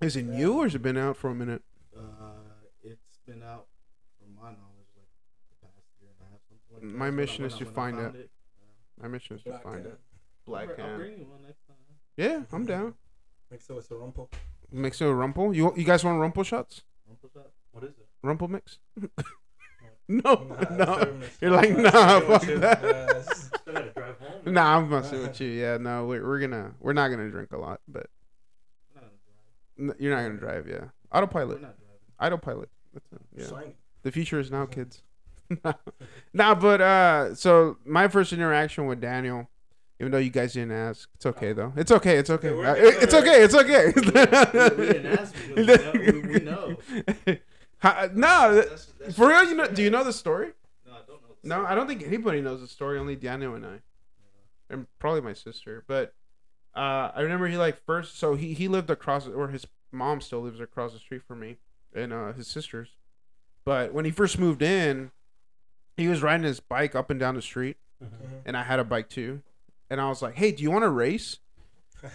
Is 0.01 0.17
it 0.17 0.25
new 0.25 0.59
or 0.59 0.65
has 0.65 0.75
it 0.75 0.83
been 0.83 0.97
out 0.99 1.17
for 1.17 1.31
a 1.31 1.35
minute? 1.35 1.63
Uh, 1.97 2.03
it's 2.83 3.19
been 3.27 3.43
out, 3.43 3.67
from 4.21 4.35
my 4.35 4.51
knowledge, 4.51 4.91
like 4.97 5.09
the 5.51 5.67
past 5.67 5.87
year 6.01 6.11
and 6.11 6.29
a 6.29 6.31
half, 6.31 6.41
something 6.49 6.69
like. 6.71 6.83
My 6.83 6.89
That's 6.89 7.01
when 7.01 7.13
I- 7.13 7.23
mission 7.23 7.45
is 7.47 7.55
to 7.55 7.65
find 7.65 7.99
it. 8.17 8.31
My 9.01 9.09
mission 9.09 9.37
is 9.37 9.43
to 9.45 9.59
find 9.61 9.87
it. 9.87 9.99
Black 10.45 10.69
I'll 10.71 10.75
can. 10.77 10.97
bring 10.97 11.19
you 11.19 11.25
one 11.27 11.43
next 11.47 11.67
time. 11.67 11.77
Yeah, 12.17 12.43
I'm 12.53 12.67
down. 12.67 12.95
Mix 13.51 13.71
it 13.71 13.73
with 13.75 13.91
a 13.91 13.97
rumple. 13.97 14.29
Mix 14.71 15.01
it 15.01 15.07
with 15.07 15.15
rumple. 15.15 15.55
You 15.55 15.73
you 15.77 15.85
guys 15.85 16.05
want 16.05 16.19
rumple 16.21 16.43
shots? 16.43 16.83
Rumple 17.07 17.31
shot? 17.33 17.47
What 17.73 17.85
is 17.85 17.91
it? 17.91 18.07
Rumple 18.23 18.49
mix? 18.49 18.79
no, 20.25 20.47
Nah, 20.71 20.77
no. 20.77 21.19
You're 21.41 21.51
like, 21.51 21.77
Nah, 21.77 22.21
fuck 22.21 22.43
that. 22.43 22.81
Yes. 22.83 23.51
Still 23.61 23.75
gotta 23.75 23.91
drive 23.91 24.19
home. 24.19 24.55
Nah, 24.55 24.77
I'm 24.79 24.89
messing 24.89 25.21
with 25.21 25.39
you. 25.41 25.49
Yeah, 25.49 25.77
no, 25.77 26.07
we're 26.07 26.27
we're 26.27 26.41
gonna 26.41 26.73
we're 26.81 26.95
not 26.95 27.09
gonna 27.09 27.31
drink 27.31 27.53
a 27.53 27.59
lot, 27.59 27.81
but 27.87 28.07
We're 28.95 29.03
not 29.03 29.11
gonna 29.11 29.89
drive. 29.89 29.97
n- 29.99 30.03
you're 30.03 30.17
not 30.17 30.23
gonna 30.23 30.39
drive. 30.41 30.67
Yeah, 30.69 30.89
autopilot. 31.13 31.63
Autopilot. 32.21 32.71
That's 32.95 33.07
it. 33.13 33.21
Yeah. 33.53 33.61
The 34.03 34.11
future 34.13 34.41
is 34.41 34.51
now, 34.51 34.65
kids. 34.67 35.03
nah, 36.33 36.55
but 36.55 36.81
uh, 36.81 37.35
so 37.35 37.77
my 37.85 38.09
first 38.09 38.33
interaction 38.33 38.87
with 38.87 39.01
Daniel, 39.01 39.49
even 40.01 40.13
though 40.13 40.19
you 40.19 40.31
guys 40.31 40.53
didn't 40.55 40.73
ask, 40.73 41.09
it's 41.17 41.27
okay 41.27 41.53
though. 41.53 41.73
It's 41.77 41.91
okay. 41.93 42.17
It's 42.17 42.31
okay. 42.31 42.53
we're 42.53 42.67
Uh, 42.67 42.75
it's 42.77 43.15
okay. 43.15 43.43
It's 43.45 43.55
okay. 43.55 43.93
we, 43.95 44.03
we 44.87 44.93
didn't 44.93 45.19
ask 45.19 45.35
because 45.35 45.57
we 45.57 45.65
know. 45.65 45.93
We, 45.95 46.21
we 46.21 46.41
know. 46.41 47.37
Ha- 47.81 48.09
no, 48.15 48.55
That's, 48.57 48.87
that's 49.01 49.15
for 49.17 49.29
real. 49.29 49.45
You 49.45 49.55
know? 49.57 49.69
Do 49.69 49.83
you 49.83 49.91
know 49.91 50.03
the 50.05 50.13
story? 50.13 50.51
No, 50.87 50.93
I 50.93 50.97
don't 51.07 51.09
know. 51.23 51.29
the 51.43 51.49
No, 51.49 51.55
story. 51.57 51.67
I 51.69 51.75
don't 51.75 51.87
think 51.87 52.03
anybody 52.03 52.41
knows 52.41 52.61
the 52.61 52.67
story. 52.69 52.99
Only 52.99 53.15
Daniel 53.17 53.55
and 53.55 53.65
I, 53.65 53.79
and 54.71 54.87
probably 54.99 55.21
my 55.21 55.33
sister. 55.33 55.85
But 55.87 56.13
uh, 56.75 57.13
I 57.15 57.21
remember 57.21 57.47
he 57.47 57.57
like 57.57 57.85
first. 57.85 58.19
So 58.19 58.35
he 58.35 58.53
he 58.55 58.67
lived 58.69 58.91
across, 58.91 59.29
or 59.29 59.49
his 59.49 59.67
mom 59.93 60.21
still 60.21 60.41
lives 60.41 60.61
across 60.61 60.93
the 60.93 60.99
street 60.99 61.23
from 61.23 61.41
me, 61.41 61.59
and 61.95 62.13
uh, 62.13 62.33
his 62.33 62.49
sisters. 62.49 62.89
But 63.65 63.93
when 63.93 64.05
he 64.05 64.11
first 64.11 64.39
moved 64.39 64.63
in, 64.63 65.11
he 65.97 66.09
was 66.09 66.23
riding 66.23 66.45
his 66.45 66.59
bike 66.61 66.95
up 66.97 67.11
and 67.11 67.21
down 67.21 67.35
the 67.37 67.43
street, 67.43 67.77
Mhm. 68.03 68.09
Mhm. 68.09 68.41
and 68.47 68.57
I 68.57 68.63
had 68.65 68.79
a 68.81 68.85
bike 68.85 69.09
too. 69.09 69.43
And 69.91 70.01
I 70.01 70.09
was 70.09 70.21
like, 70.21 70.35
"Hey, 70.35 70.51
do 70.53 70.63
you 70.65 70.71
want 70.71 70.83
to 70.83 70.91
race?" 70.91 71.39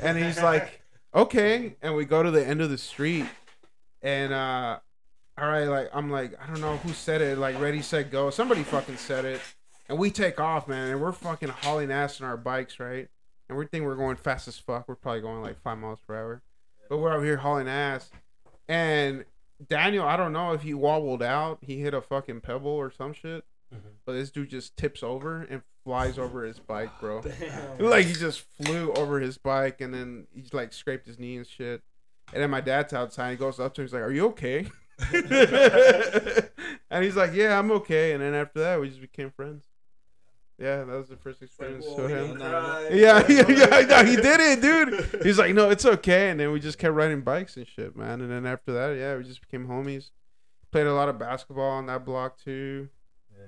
And 0.02 0.18
he's 0.18 0.42
like, 0.42 0.82
"Okay." 1.16 1.76
And 1.82 1.96
we 1.96 2.04
go 2.06 2.22
to 2.22 2.32
the 2.32 2.46
end 2.46 2.62
of 2.62 2.70
the 2.70 2.78
street, 2.78 3.26
and 4.02 4.34
uh, 4.34 4.80
all 5.38 5.48
right, 5.48 5.66
like 5.66 5.90
I'm 5.94 6.10
like, 6.12 6.34
I 6.42 6.48
don't 6.48 6.62
know 6.62 6.78
who 6.78 6.94
said 6.94 7.22
it, 7.22 7.38
like 7.38 7.60
ready, 7.60 7.82
set, 7.82 8.12
go. 8.12 8.30
Somebody 8.30 8.64
fucking 8.64 8.98
said 8.98 9.26
it, 9.26 9.42
and 9.90 9.98
we 9.98 10.12
take 10.12 10.40
off, 10.40 10.68
man, 10.68 10.90
and 10.92 11.02
we're 11.02 11.12
fucking 11.12 11.50
hauling 11.50 11.92
ass 11.92 12.22
on 12.22 12.28
our 12.28 12.38
bikes, 12.38 12.80
right? 12.80 13.08
And 13.50 13.58
we 13.58 13.66
think 13.66 13.86
we're 13.86 13.96
going 13.96 14.16
fast 14.16 14.48
as 14.48 14.58
fuck. 14.58 14.88
We're 14.88 14.96
probably 14.96 15.22
going 15.22 15.42
like 15.42 15.62
five 15.62 15.78
miles 15.78 16.00
per 16.08 16.16
hour, 16.16 16.42
but 16.90 16.98
we're 17.00 17.12
out 17.18 17.24
here 17.24 17.38
hauling 17.38 17.68
ass, 17.68 18.10
and 18.68 19.26
Daniel, 19.70 20.06
I 20.06 20.18
don't 20.18 20.34
know 20.34 20.52
if 20.54 20.62
he 20.62 20.74
wobbled 20.74 21.24
out, 21.24 21.60
he 21.62 21.80
hit 21.80 21.94
a 21.94 22.02
fucking 22.02 22.42
pebble 22.42 22.72
or 22.72 22.92
some 22.92 23.14
shit, 23.14 23.44
Mhm. 23.74 23.80
but 24.06 24.14
this 24.14 24.30
dude 24.30 24.50
just 24.50 24.76
tips 24.78 25.02
over 25.04 25.42
and 25.50 25.62
flies 25.84 26.20
over 26.20 26.44
his 26.44 26.60
bike, 26.60 26.92
bro. 27.00 27.22
Like 27.80 28.06
he 28.06 28.14
just 28.14 28.42
flew 28.62 28.92
over 28.94 29.20
his 29.20 29.38
bike 29.38 29.82
and 29.82 29.94
then 29.94 30.28
he's 30.34 30.54
like 30.54 30.74
scraped 30.74 31.08
his 31.08 31.18
knee 31.18 31.38
and 31.38 31.48
shit. 31.48 31.82
And 32.34 32.42
then 32.42 32.50
my 32.50 32.62
dad's 32.62 32.94
outside. 32.94 33.32
He 33.32 33.38
goes 33.38 33.60
up 33.60 33.74
to 33.76 33.82
him. 33.82 33.88
He's 33.88 33.94
like, 33.94 34.04
"Are 34.04 34.12
you 34.12 34.26
okay?" 34.28 34.68
and 36.90 37.04
he's 37.04 37.16
like, 37.16 37.34
"Yeah, 37.34 37.58
I'm 37.58 37.72
okay." 37.72 38.14
And 38.14 38.22
then 38.22 38.34
after 38.34 38.60
that, 38.60 38.80
we 38.80 38.90
just 38.90 39.02
became 39.02 39.32
friends. 39.32 39.66
Yeah, 40.60 40.84
that 40.84 40.96
was 40.96 41.10
the 41.10 41.18
first 41.18 41.42
experience 41.42 41.86
with 41.86 42.10
he 42.10 42.16
him. 42.16 42.38
Yeah, 42.40 43.26
yeah, 43.28 43.50
yeah, 43.50 43.86
no, 43.88 44.04
he 44.06 44.16
did 44.16 44.40
it, 44.40 44.62
dude. 44.62 45.24
He's 45.24 45.40
like, 45.40 45.54
"No, 45.54 45.70
it's 45.70 45.86
okay." 45.86 46.30
And 46.30 46.40
then 46.40 46.52
we 46.52 46.60
just 46.60 46.78
kept 46.78 46.94
riding 46.94 47.22
bikes 47.22 47.58
and 47.58 47.68
shit, 47.68 47.96
man. 47.96 48.22
And 48.22 48.32
then 48.32 48.46
after 48.46 48.72
that, 48.74 48.98
yeah, 48.98 49.18
we 49.18 49.24
just 49.24 49.42
became 49.42 49.68
homies. 49.68 50.12
Played 50.72 50.88
a 50.88 50.94
lot 50.94 51.10
of 51.10 51.18
basketball 51.20 51.70
on 51.72 51.88
that 51.88 52.06
block 52.06 52.38
too. 52.38 52.90
Yeah. 53.32 53.46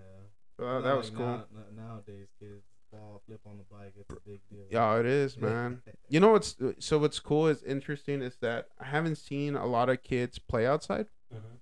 So 0.58 0.66
that, 0.66 0.84
that 0.84 0.98
was 0.98 1.10
like 1.10 1.18
cool. 1.18 1.26
now- 1.26 1.46
nowadays, 1.76 2.28
kids 2.40 2.64
fall, 2.92 3.22
flip 3.28 3.42
on 3.46 3.58
the 3.58 3.64
bike. 3.64 3.94
It's 4.00 4.10
a 4.10 4.30
big 4.30 4.42
deal. 4.50 4.66
Yeah, 4.70 5.00
it 5.00 5.06
is, 5.06 5.38
man. 5.38 5.82
You 6.10 6.20
know 6.20 6.32
what's 6.32 6.56
so 6.80 7.00
what's 7.00 7.20
cool 7.20 7.48
is 7.48 7.64
interesting 7.64 8.22
is 8.22 8.38
that 8.42 8.68
I 8.80 8.86
haven't 8.86 9.16
seen 9.16 9.56
a 9.56 9.66
lot 9.66 9.90
of 9.90 10.04
kids 10.04 10.38
play 10.38 10.66
outside. 10.68 11.08
Mhm. 11.34 11.60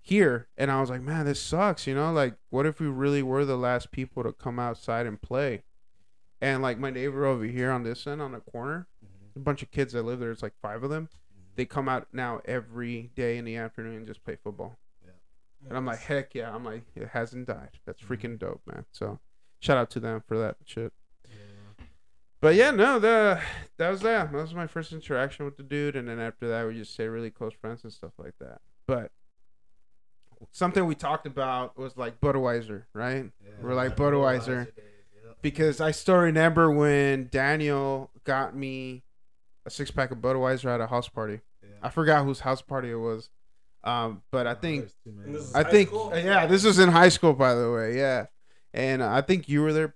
here, 0.00 0.48
and 0.56 0.70
I 0.70 0.80
was 0.80 0.90
like, 0.90 1.00
man, 1.02 1.26
this 1.26 1.40
sucks. 1.40 1.86
You 1.86 1.94
know, 1.94 2.12
like 2.12 2.34
what 2.50 2.66
if 2.66 2.80
we 2.80 2.86
really 2.86 3.22
were 3.22 3.44
the 3.44 3.56
last 3.56 3.90
people 3.92 4.22
to 4.24 4.32
come 4.32 4.58
outside 4.58 5.06
and 5.06 5.20
play? 5.20 5.62
And 6.40 6.60
like 6.62 6.78
my 6.78 6.90
neighbor 6.90 7.24
over 7.24 7.44
here 7.44 7.70
on 7.70 7.84
this 7.84 8.06
end 8.06 8.20
on 8.20 8.32
the 8.32 8.40
corner, 8.40 8.88
Mhm. 9.04 9.36
a 9.36 9.38
bunch 9.40 9.62
of 9.62 9.70
kids 9.70 9.92
that 9.92 10.02
live 10.02 10.18
there. 10.18 10.30
It's 10.32 10.42
like 10.42 10.56
five 10.60 10.82
of 10.82 10.90
them. 10.90 11.06
Mhm. 11.06 11.54
They 11.54 11.64
come 11.66 11.88
out 11.88 12.08
now 12.12 12.40
every 12.44 13.12
day 13.14 13.38
in 13.38 13.44
the 13.44 13.56
afternoon 13.56 13.96
and 13.98 14.06
just 14.06 14.24
play 14.24 14.36
football. 14.36 14.78
And 15.64 15.76
I'm 15.76 15.86
like, 15.86 16.00
heck 16.00 16.34
yeah! 16.34 16.52
I'm 16.52 16.64
like, 16.64 16.82
it 16.96 17.10
hasn't 17.10 17.46
died. 17.46 17.78
That's 17.84 18.02
freaking 18.02 18.36
dope, 18.36 18.62
man. 18.66 18.84
So, 18.90 19.20
shout 19.60 19.76
out 19.78 19.90
to 19.90 20.00
them 20.00 20.20
for 20.26 20.36
that 20.36 20.56
shit. 20.64 20.92
But 22.40 22.56
yeah, 22.56 22.72
no, 22.72 22.98
the 22.98 23.40
that 23.76 23.88
was 23.90 24.00
that. 24.00 24.32
That 24.32 24.38
was 24.42 24.52
my 24.54 24.66
first 24.66 24.92
interaction 24.92 25.44
with 25.44 25.56
the 25.56 25.62
dude, 25.62 25.94
and 25.94 26.08
then 26.08 26.18
after 26.18 26.48
that, 26.48 26.66
we 26.66 26.74
just 26.74 26.92
stayed 26.92 27.06
really 27.06 27.30
close 27.30 27.52
friends 27.54 27.84
and 27.84 27.92
stuff 27.92 28.10
like 28.18 28.34
that. 28.40 28.60
But 28.86 29.10
something 30.50 30.84
we 30.86 30.94
talked 30.94 31.26
about 31.26 31.78
was 31.78 31.96
like 31.96 32.20
Budweiser, 32.20 32.84
right? 32.94 33.30
Yeah. 33.44 33.50
We're 33.60 33.74
like 33.74 33.90
Yeah. 33.90 33.96
Budweiser. 33.96 34.64
days. 34.66 34.84
Because 35.40 35.80
I 35.80 35.90
still 35.90 36.16
remember 36.18 36.70
when 36.70 37.28
Daniel 37.32 38.10
got 38.24 38.54
me 38.56 39.02
a 39.66 39.70
six 39.70 39.90
pack 39.90 40.10
of 40.12 40.18
Budweiser 40.18 40.66
at 40.66 40.80
a 40.80 40.86
house 40.86 41.08
party. 41.08 41.40
Yeah. 41.62 41.68
I 41.82 41.88
forgot 41.90 42.24
whose 42.24 42.40
house 42.40 42.62
party 42.62 42.90
it 42.90 42.96
was, 42.96 43.28
um, 43.82 44.22
but 44.30 44.46
I 44.46 44.52
Oh, 44.52 44.54
think 44.54 44.80
there's 44.82 44.94
too 45.04 45.12
many. 45.12 45.26
And 45.26 45.34
this 45.34 45.42
is 45.48 45.54
I 45.54 45.64
think 45.64 45.88
school? 45.88 46.12
yeah, 46.16 46.46
this 46.46 46.64
was 46.64 46.78
in 46.78 46.90
high 46.90 47.08
school, 47.08 47.32
by 47.32 47.54
the 47.54 47.72
way. 47.72 47.96
Yeah, 47.96 48.26
and 48.72 49.02
I 49.02 49.20
think 49.20 49.48
you 49.48 49.62
were 49.62 49.72
there. 49.72 49.94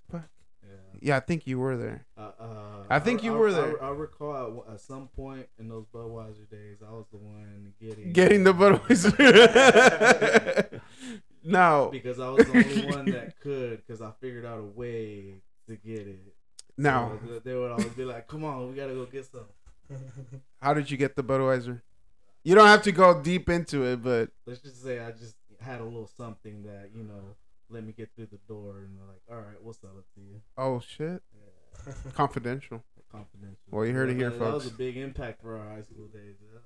Yeah. 1.06 1.16
I 1.16 1.20
think 1.20 1.46
you 1.46 1.58
were 1.58 1.76
there. 1.76 2.06
Uh, 2.18 2.30
uh, 2.38 2.84
I 2.90 2.98
think 2.98 3.22
you 3.22 3.34
I, 3.34 3.38
were 3.38 3.48
I- 3.48 3.52
there. 3.52 3.82
I, 3.82 3.88
I 3.88 3.90
recall 3.92 4.64
at, 4.68 4.74
at 4.74 4.80
some 4.80 5.08
point 5.08 5.46
in 5.58 5.68
those 5.68 5.86
Budweiser 5.94 6.48
days, 6.50 6.78
I 6.86 6.90
was 6.92 7.06
the 7.10 7.18
one 7.18 7.72
getting 7.80 8.12
Getting 8.12 8.44
the 8.44 8.52
Budweiser. 8.52 9.20
now, 11.44 11.86
because 11.90 12.18
I 12.20 12.28
was 12.28 12.46
the 12.46 12.52
only 12.58 12.86
one 12.94 13.04
that 13.12 13.38
could 13.40 13.84
because 13.86 14.02
I 14.02 14.10
figured 14.20 14.44
out 14.44 14.58
a 14.58 14.62
way 14.62 15.34
to 15.68 15.76
get 15.76 16.00
it. 16.06 16.34
Now 16.78 17.18
So 17.26 17.38
they 17.38 17.54
would 17.54 17.70
always 17.70 17.86
be 17.88 18.04
like, 18.04 18.26
"Come 18.28 18.44
on, 18.44 18.68
we 18.68 18.74
gotta 18.74 18.92
go 18.94 19.06
get 19.06 19.26
some." 19.26 19.46
How 20.60 20.74
did 20.74 20.90
you 20.90 20.96
get 20.96 21.16
the 21.16 21.22
Budweiser? 21.22 21.80
You 22.44 22.54
don't 22.54 22.66
have 22.66 22.82
to 22.82 22.92
go 22.92 23.20
deep 23.22 23.48
into 23.48 23.84
it, 23.84 24.02
but 24.02 24.30
Let's 24.46 24.60
just 24.60 24.82
say 24.82 25.00
I 25.00 25.10
just 25.12 25.36
had 25.60 25.80
a 25.80 25.84
little 25.84 26.06
something 26.16 26.62
that 26.64 26.90
you 26.94 27.02
know 27.04 27.34
let 27.70 27.84
me 27.84 27.92
get 27.92 28.10
through 28.14 28.26
the 28.26 28.38
door, 28.48 28.78
and 28.78 28.96
they're 28.96 29.06
like, 29.06 29.22
"All 29.30 29.36
right, 29.46 29.60
we'll 29.62 29.72
sell 29.74 29.98
it 29.98 30.04
to 30.14 30.20
you." 30.20 30.40
oh 30.56 30.80
shit, 30.80 31.22
Yeah, 31.86 31.92
confidential. 32.14 32.84
confidential. 33.10 33.58
Well, 33.70 33.84
you 33.86 33.92
heard 33.94 34.10
it 34.10 34.16
here, 34.16 34.30
that, 34.30 34.38
That 34.38 34.54
was 34.54 34.66
a 34.66 34.70
big 34.70 34.96
impact 34.96 35.42
for 35.42 35.56
our 35.56 35.68
high 35.74 35.82
school 35.82 36.06
days. 36.06 36.36
Yeah. 36.40 36.60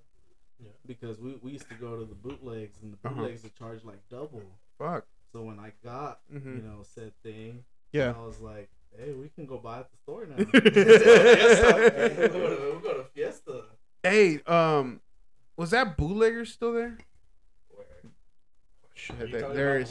Yeah. 0.63 0.69
Because 0.87 1.19
we, 1.19 1.37
we 1.43 1.53
used 1.53 1.69
to 1.71 1.75
go 1.77 1.97
to 1.99 2.05
the 2.05 2.15
bootlegs, 2.15 2.83
and 2.83 2.93
the 2.93 2.99
Uh-huh. 3.09 3.15
bootlegs 3.23 3.43
would 3.45 3.55
charge 3.55 3.83
like 3.85 4.01
double. 4.11 4.43
Fuck. 4.79 5.07
So 5.33 5.43
when 5.43 5.59
I 5.59 5.73
got 5.83 6.21
hmm 6.31 6.57
you 6.57 6.63
know 6.63 6.83
said 6.83 7.13
thing, 7.23 7.65
Yeah. 7.93 8.13
I 8.17 8.25
was 8.27 8.41
like, 8.41 8.69
"Hey, 8.97 9.13
we 9.13 9.29
can 9.31 9.47
go 9.47 9.57
buy 9.59 9.79
at 9.81 9.91
the 9.91 9.97
store 9.99 10.27
now." 10.27 10.37
Fiesta. 10.37 10.51
we 12.21 12.29
go 12.29 12.57
to, 12.57 12.73
we 12.77 12.83
go 12.83 12.95
to 12.95 13.05
Fiesta. 13.15 13.65
Hey, 14.03 14.41
um, 14.47 15.01
was 15.57 15.71
that 15.71 15.97
bootlegger 15.97 16.45
still 16.45 16.73
there? 16.75 16.99
Shit, 18.95 19.19
Are 19.21 19.27
you 19.27 19.33
there- 19.33 19.55
there 19.55 19.77
about 19.79 19.83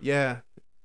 The 0.00 0.06
one 0.06 0.08
on 0.08 0.08
Beckley? 0.08 0.08
Yeah, 0.08 0.40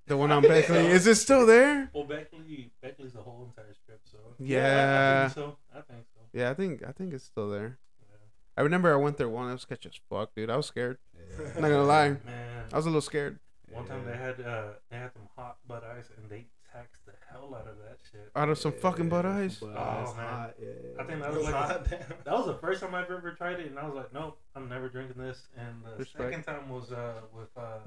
the 0.07 0.17
one 0.17 0.31
on 0.31 0.41
Beckley. 0.47 0.87
Is 0.87 1.07
it 1.07 1.15
still 1.15 1.45
there? 1.45 1.89
Well, 1.93 2.03
Beckley, 2.05 2.71
Beckley's 2.81 3.13
the 3.13 3.21
whole 3.21 3.45
entire 3.45 3.73
strip, 3.73 4.01
so 4.05 4.17
I- 4.17 4.29
I, 4.29 4.33
Yeah. 4.45 5.27
think 5.29 5.33
so. 5.35 5.57
I 5.73 5.81
think 5.81 6.05
so. 6.13 6.21
Yeah, 6.33 6.49
I 6.49 6.53
think 6.53 6.83
I 6.87 6.91
think 6.91 7.13
it's 7.13 7.25
still 7.25 7.49
there. 7.49 7.77
Yeah. 7.99 8.17
I 8.57 8.61
remember 8.61 8.93
I 8.93 8.97
went 8.97 9.17
there 9.17 9.29
one. 9.29 9.49
It 9.49 9.53
was 9.53 9.61
sketchy 9.63 9.89
as 9.89 9.99
fuck, 10.09 10.33
dude. 10.35 10.49
I 10.49 10.57
was 10.57 10.65
scared. 10.67 10.97
Yeah. 11.15 11.45
I'm 11.55 11.61
not 11.61 11.69
gonna 11.69 11.83
lie. 11.83 12.09
Man, 12.09 12.65
I 12.71 12.75
was 12.75 12.85
a 12.85 12.89
little 12.89 13.01
scared. 13.01 13.39
one 13.71 13.85
time 13.87 14.05
they 14.05 14.17
had 14.17 14.39
uh 14.41 14.63
they 14.89 14.97
had 14.97 15.11
some 15.13 15.27
hot 15.35 15.57
Bud 15.67 15.83
Ice 15.97 16.09
and 16.17 16.29
they 16.29 16.45
taxed 16.73 17.05
the 17.05 17.11
hell 17.29 17.53
out 17.53 17.67
of 17.67 17.77
that 17.79 17.97
shit. 18.11 18.31
Out 18.35 18.47
of 18.49 18.57
some 18.57 18.71
fucking 18.71 19.09
Bud 19.09 19.25
Yeah, 19.25 19.37
Ice. 19.37 19.57
Bud 19.59 19.75
Oh, 19.75 20.13
man. 20.15 20.25
hot, 20.25 20.53
yeah. 20.61 20.67
I 20.99 21.03
think 21.03 21.19
that 21.19 21.19
That 21.19 21.29
was 21.31 21.37
was 21.37 21.45
like 21.45 21.53
hot, 21.55 21.89
that 21.89 22.31
was 22.33 22.45
the 22.47 22.53
first 22.55 22.81
time 22.81 22.95
I've 22.95 23.11
ever 23.11 23.31
tried 23.31 23.59
it, 23.59 23.67
and 23.67 23.77
I 23.79 23.85
was 23.85 23.93
like, 23.95 24.13
nope, 24.13 24.37
I'm 24.55 24.69
never 24.69 24.87
drinking 24.87 25.21
this. 25.21 25.47
And 25.57 25.83
the 25.83 25.97
Respect. 25.97 26.31
second 26.31 26.43
time 26.43 26.69
was 26.69 26.91
uh 26.93 27.21
with 27.35 27.49
uh 27.57 27.79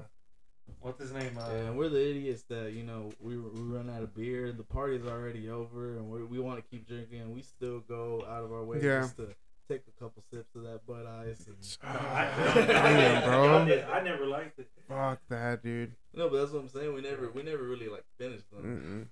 what's 0.81 0.99
his 1.01 1.11
name? 1.13 1.37
Uh, 1.37 1.49
Yeah, 1.51 1.57
and 1.67 1.77
we're 1.77 1.89
the 1.89 2.09
idiots 2.09 2.43
that 2.49 2.73
you 2.73 2.83
know 2.83 3.11
we 3.19 3.37
we 3.37 3.61
run 3.61 3.89
out 3.89 4.03
of 4.03 4.13
beer. 4.15 4.51
The 4.51 4.63
party's 4.63 5.05
already 5.05 5.49
over, 5.49 5.97
and 5.97 6.09
we 6.09 6.23
we 6.23 6.39
want 6.39 6.57
to 6.57 6.63
keep 6.69 6.87
drinking. 6.87 7.33
We 7.33 7.41
still 7.41 7.79
go 7.81 8.25
out 8.29 8.43
of 8.43 8.51
our 8.51 8.63
way 8.63 8.79
Yeah. 8.81 9.01
just 9.01 9.17
to 9.17 9.29
take 9.67 9.81
a 9.87 9.99
couple 10.03 10.23
sips 10.31 10.55
of 10.55 10.61
that 10.63 10.85
Bud 10.85 11.05
Ice. 11.27 11.47
And... 11.47 11.77
I, 11.91 12.29
Damn, 12.67 13.23
bro. 13.23 13.61
I, 13.63 13.65
did- 13.65 13.83
I 13.85 14.01
never 14.01 14.25
liked 14.27 14.59
it. 14.59 14.69
Fuck 14.87 15.19
that, 15.29 15.63
dude. 15.63 15.93
No, 16.13 16.29
but 16.29 16.37
that's 16.37 16.51
what 16.51 16.61
I'm 16.61 16.69
saying. 16.69 16.93
We 16.93 17.01
never 17.01 17.31
we 17.31 17.41
never 17.43 17.63
really 17.63 17.87
like 17.87 18.03
finished 18.17 18.49
them. 18.51 18.63
Mm-mm. 18.63 19.07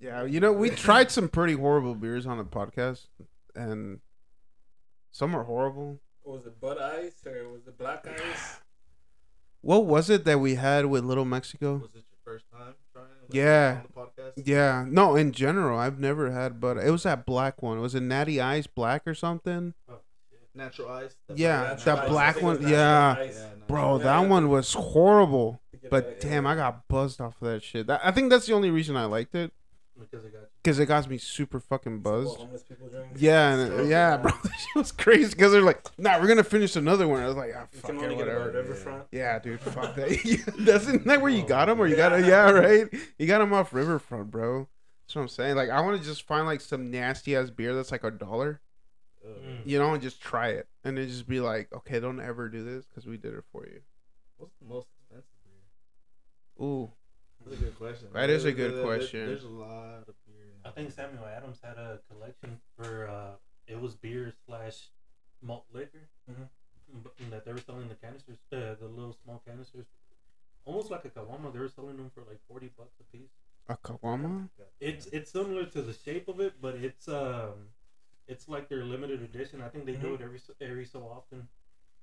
Yeah, 0.00 0.24
you 0.24 0.38
know 0.40 0.52
we 0.52 0.70
tried 0.70 1.10
some 1.10 1.28
pretty 1.28 1.54
horrible 1.54 1.94
beers 1.94 2.26
on 2.26 2.38
the 2.38 2.44
podcast, 2.44 3.06
and 3.54 4.00
some 5.10 5.34
are 5.34 5.44
horrible. 5.44 6.00
was 6.24 6.46
it 6.46 6.60
Bud 6.60 6.78
Ice 6.78 7.26
or 7.26 7.48
was 7.48 7.66
it 7.66 7.76
Black 7.78 8.06
Ice? 8.06 8.60
What 9.64 9.86
was 9.86 10.10
it 10.10 10.24
that 10.26 10.38
we 10.40 10.56
had 10.56 10.86
with 10.86 11.04
Little 11.04 11.24
Mexico? 11.24 11.76
Was 11.76 11.94
it 11.94 12.04
your 12.10 12.18
first 12.24 12.44
time 12.52 12.74
trying? 12.92 13.06
like, 13.22 13.32
Yeah. 13.34 13.80
On 13.80 14.04
the 14.14 14.22
podcast. 14.22 14.46
Yeah, 14.46 14.84
no, 14.88 15.16
in 15.16 15.32
general, 15.32 15.78
I've 15.78 15.98
never 15.98 16.30
had, 16.30 16.60
but 16.60 16.76
it 16.76 16.90
was 16.90 17.04
that 17.04 17.24
black 17.26 17.62
one. 17.62 17.80
Was 17.80 17.94
it 17.94 18.02
Natty 18.02 18.40
Ice 18.40 18.66
Black 18.66 19.02
or 19.06 19.14
something? 19.14 19.74
Oh, 19.88 19.94
shit. 20.30 20.40
Natural 20.54 20.88
ice. 20.90 21.16
that 21.28 21.38
Yeah, 21.38 21.60
black 21.60 21.70
Natural 21.78 21.96
that 21.96 22.04
Ice, 22.04 22.10
black 22.10 22.42
one, 22.42 22.62
yeah. 22.62 22.68
Yeah, 23.22 23.30
no. 23.58 23.66
Bro, 23.66 23.96
Yeah, 23.98 24.02
that 24.04 24.20
yeah. 24.22 24.28
one 24.28 24.48
was 24.50 24.72
horrible. 24.74 25.60
To 25.72 25.78
get 25.78 25.90
But 25.90 26.20
that- 26.20 26.28
damn, 26.28 26.46
I 26.46 26.54
got 26.56 26.86
buzzed 26.88 27.20
off 27.20 27.34
of 27.40 27.48
that 27.48 27.62
shit. 27.62 27.86
That, 27.86 28.00
I 28.04 28.10
think 28.12 28.30
that's 28.30 28.46
the 28.46 28.52
only 28.54 28.70
reason 28.70 28.96
I 28.96 29.06
liked 29.06 29.34
it 29.34 29.52
Because 29.98 30.24
it 30.24 30.32
got 30.32 30.40
you. 30.40 30.46
because 30.62 30.78
it 30.80 30.86
got 30.86 31.08
me 31.08 31.18
super 31.18 31.60
fucking 31.60 32.02
That's 32.02 32.24
buzzed. 32.24 32.36
homeless 32.38 32.62
people 32.64 32.88
drink. 32.88 33.12
Yeah, 33.16 33.54
and, 33.54 33.72
Still, 33.72 33.86
yeah, 33.88 34.16
bro, 34.16 34.32
that 34.42 34.52
shit 34.58 34.74
was 34.76 34.90
crazy 34.92 35.30
because 35.30 35.52
they're 35.52 35.62
like, 35.62 35.80
"Nah, 35.98 36.20
we're 36.20 36.26
gonna 36.26 36.42
finish 36.42 36.74
another 36.74 37.06
one." 37.06 37.22
I 37.22 37.26
was 37.28 37.36
like, 37.36 37.52
"Ah, 37.56 37.66
fuck 37.70 37.90
it, 37.92 38.02
only 38.02 38.16
get 38.16 38.26
it 38.26 38.34
on 38.36 38.46
whatever." 38.46 38.58
Riverfront. 38.70 39.04
Yeah, 39.12 39.38
dude, 39.38 39.60
fuck 39.60 39.94
that. 39.94 40.54
Doesn't 40.64 41.04
that 41.06 41.20
where 41.22 41.30
you 41.30 41.46
got 41.46 41.66
them, 41.66 41.80
or 41.80 41.86
you 41.86 41.94
got 41.96 42.08
to 42.08 42.20
Yeah, 42.26 42.50
right. 42.50 42.88
You 43.18 43.26
got 43.28 43.38
them 43.38 43.52
off 43.52 43.72
Riverfront, 43.72 44.30
bro. 44.32 44.68
That's 45.06 45.14
what 45.14 45.22
I'm 45.22 45.28
saying. 45.28 45.54
Like, 45.56 45.70
I 45.70 45.80
want 45.80 46.00
to 46.00 46.04
just 46.06 46.26
find 46.26 46.44
like 46.46 46.60
some 46.60 46.90
nasty 46.90 47.36
ass 47.36 47.50
beer 47.50 47.74
that's 47.74 47.92
like 47.92 48.02
a 48.04 48.10
dollar, 48.10 48.60
Mm. 49.24 49.60
you 49.64 49.78
know, 49.78 49.92
and 49.94 50.02
just 50.02 50.20
try 50.20 50.48
it, 50.48 50.66
and 50.82 50.98
then 50.98 51.08
just 51.08 51.26
be 51.28 51.40
like, 51.40 51.72
"Okay, 51.72 51.98
don't 52.00 52.20
ever 52.20 52.48
do 52.48 52.62
this 52.64 52.84
because 52.86 53.06
we 53.06 53.16
did 53.16 53.32
it 53.34 53.44
for 53.52 53.64
you." 53.66 53.80
What's 54.38 54.52
the 54.60 54.66
most 54.66 54.88
expensive 54.98 55.28
beer? 55.44 56.66
Ooh, 56.66 56.92
That's 57.44 57.60
a 57.60 57.64
good 57.64 57.76
question. 57.78 58.08
That 58.12 58.30
is 58.30 58.44
a 58.44 58.52
good 58.52 58.70
there- 58.72 58.76
there- 58.76 58.84
question. 58.84 59.26
There's 59.26 59.44
a 59.44 59.48
lot 59.48 60.08
of 60.08 60.14
beer. 60.26 60.52
I 60.64 60.70
think 60.70 60.90
Samuel 60.92 61.24
Adams 61.26 61.60
had 61.62 61.76
a 61.78 62.00
collection 62.10 62.60
for 62.76 63.08
uh, 63.08 63.36
it 63.66 63.80
was 63.80 63.94
beer 63.94 64.32
slash 64.46 64.88
malt 65.42 65.66
liquor 65.72 66.08
Mhm. 66.30 66.48
that 67.30 67.44
they 67.44 67.52
were 67.52 67.58
selling 67.58 67.88
the 67.88 67.94
canisters, 67.96 68.38
uh, 68.52 68.74
the 68.74 68.88
little 68.88 69.12
small 69.12 69.42
canisters, 69.46 69.86
almost 70.64 70.90
like 70.90 71.04
a 71.04 71.10
caguama. 71.10 71.52
They 71.52 71.58
were 71.58 71.68
selling 71.68 71.96
them 71.96 72.10
for 72.10 72.22
like 72.22 72.40
forty 72.48 72.68
bucks 72.68 72.98
a 73.00 73.04
piece. 73.16 73.30
a 73.68 73.76
caguama. 73.78 74.50
It's 74.80 75.06
it's 75.06 75.30
similar 75.30 75.64
to 75.66 75.80
the 75.82 75.92
shape 75.94 76.28
of 76.28 76.38
it, 76.40 76.60
but 76.60 76.74
it's 76.76 77.08
um, 77.08 77.70
it's 78.26 78.48
like 78.48 78.68
their 78.68 78.84
limited 78.84 79.22
edition. 79.22 79.60
I 79.62 79.68
think 79.68 79.84
they 79.86 79.96
do 79.96 80.08
Mhm. 80.08 80.14
it 80.16 80.20
every 80.22 80.38
so- 80.38 80.54
every 80.60 80.84
so 80.86 81.06
often. 81.08 81.48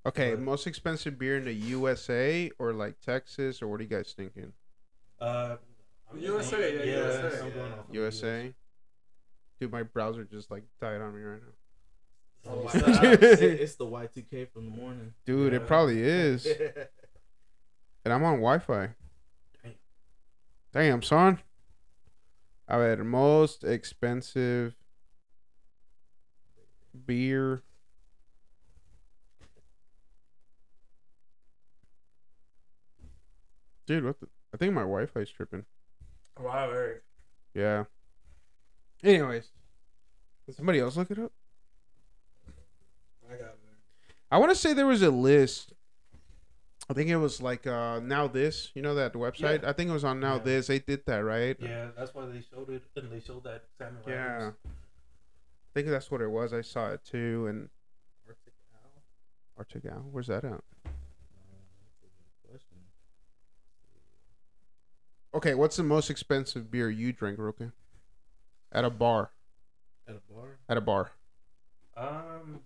Okay, 0.06 0.32
But- 0.34 0.42
most 0.42 0.66
expensive 0.66 1.20
beer 1.20 1.38
in 1.38 1.46
the 1.46 1.54
USA 1.54 2.52
or 2.58 2.74
like 2.74 3.00
Texas, 3.00 3.62
or 3.62 3.68
what 3.68 3.80
are 3.80 3.84
you 3.84 3.90
guys 3.90 4.14
thinking? 4.14 4.54
Uh, 5.22 5.56
USA, 6.18 6.76
yeah, 6.76 6.84
yeah, 6.84 6.98
USA, 6.98 7.42
I'm 7.46 7.52
going 7.54 7.72
off 7.74 7.90
of 7.90 7.96
USA. 7.96 8.54
Dude, 9.60 9.72
my 9.72 9.84
browser 9.84 10.24
just 10.26 10.50
like 10.52 10.64
died 10.82 11.00
on 11.02 11.16
me 11.16 11.22
right 11.22 11.40
now. 11.42 12.52
Oh, 12.52 12.64
It's, 12.74 13.40
the- 13.40 13.62
it's 13.62 13.76
the 13.76 13.86
Y2K 13.86 14.50
from 14.52 14.66
the 14.66 14.76
morning. 14.76 15.14
Dude, 15.26 15.54
it 15.54 15.68
probably 15.68 16.02
is. 16.02 16.48
And 18.04 18.12
I'm 18.12 18.24
on 18.24 18.38
Wi-Fi. 18.38 18.90
Damn. 19.64 19.74
Damn, 20.74 21.02
son. 21.04 21.38
I 22.68 22.78
had 22.80 22.98
most 23.02 23.64
expensive 23.64 24.74
beer. 27.06 27.62
Dude, 33.86 34.06
what 34.06 34.20
the? 34.20 34.28
I 34.54 34.58
think 34.58 34.74
my 34.74 34.82
Wi-Fi's 34.82 35.30
tripping. 35.30 35.66
Wow, 36.40 36.70
Eric. 36.72 37.04
Yeah. 37.54 37.86
Anyways, 39.04 39.50
did 40.46 40.56
somebody 40.56 40.80
else 40.80 40.98
look 40.98 41.12
it 41.12 41.20
up? 41.20 41.32
I 43.30 43.36
got 43.36 43.46
it. 43.48 43.58
I 44.30 44.38
want 44.38 44.52
to 44.52 44.56
say 44.56 44.74
there 44.74 44.86
was 44.88 45.02
a 45.02 45.10
list. 45.12 45.74
I 46.90 46.94
think 46.94 47.10
it 47.10 47.18
was 47.18 47.42
like 47.42 47.66
uh 47.66 48.00
NowThis, 48.02 48.72
you 48.76 48.82
know 48.82 48.96
that 48.96 49.14
website. 49.14 49.64
I 49.64 49.72
think 49.72 49.90
it 49.90 49.94
was 49.94 50.04
on 50.04 50.20
now 50.20 50.36
Yeah. 50.36 50.44
this. 50.44 50.68
They 50.68 50.80
did 50.80 51.06
that, 51.06 51.20
right? 51.20 51.56
Yeah, 51.60 51.88
that's 51.98 52.14
why 52.14 52.26
they 52.26 52.42
showed 52.54 52.70
it, 52.70 52.84
and 52.98 53.12
they 53.12 53.22
showed 53.22 53.44
that 53.46 53.64
Samuel 53.78 54.04
Yeah. 54.08 54.36
Adams. 54.36 54.56
I 54.66 54.70
think 55.74 55.88
that's 55.88 56.12
what 56.12 56.22
it 56.22 56.28
was. 56.30 56.52
I 56.54 56.62
saw 56.62 56.90
it 56.92 57.02
too. 57.06 57.48
And 57.48 57.70
Arctic 59.58 59.86
Owl, 59.86 60.08
where's 60.12 60.28
that 60.28 60.44
at? 60.44 60.62
Okay, 65.34 65.54
what's 65.54 65.78
the 65.78 65.84
most 65.84 66.10
expensive 66.10 66.70
beer 66.70 66.90
you 66.90 67.14
drink, 67.14 67.40
Roque? 67.40 67.72
At 68.72 68.84
a 68.86 68.90
bar. 68.90 69.32
At 70.08 70.16
a 70.16 70.34
bar. 70.34 70.48
At 70.68 70.78
a 70.78 70.82
bar. 70.82 71.12
Um, 71.96 72.62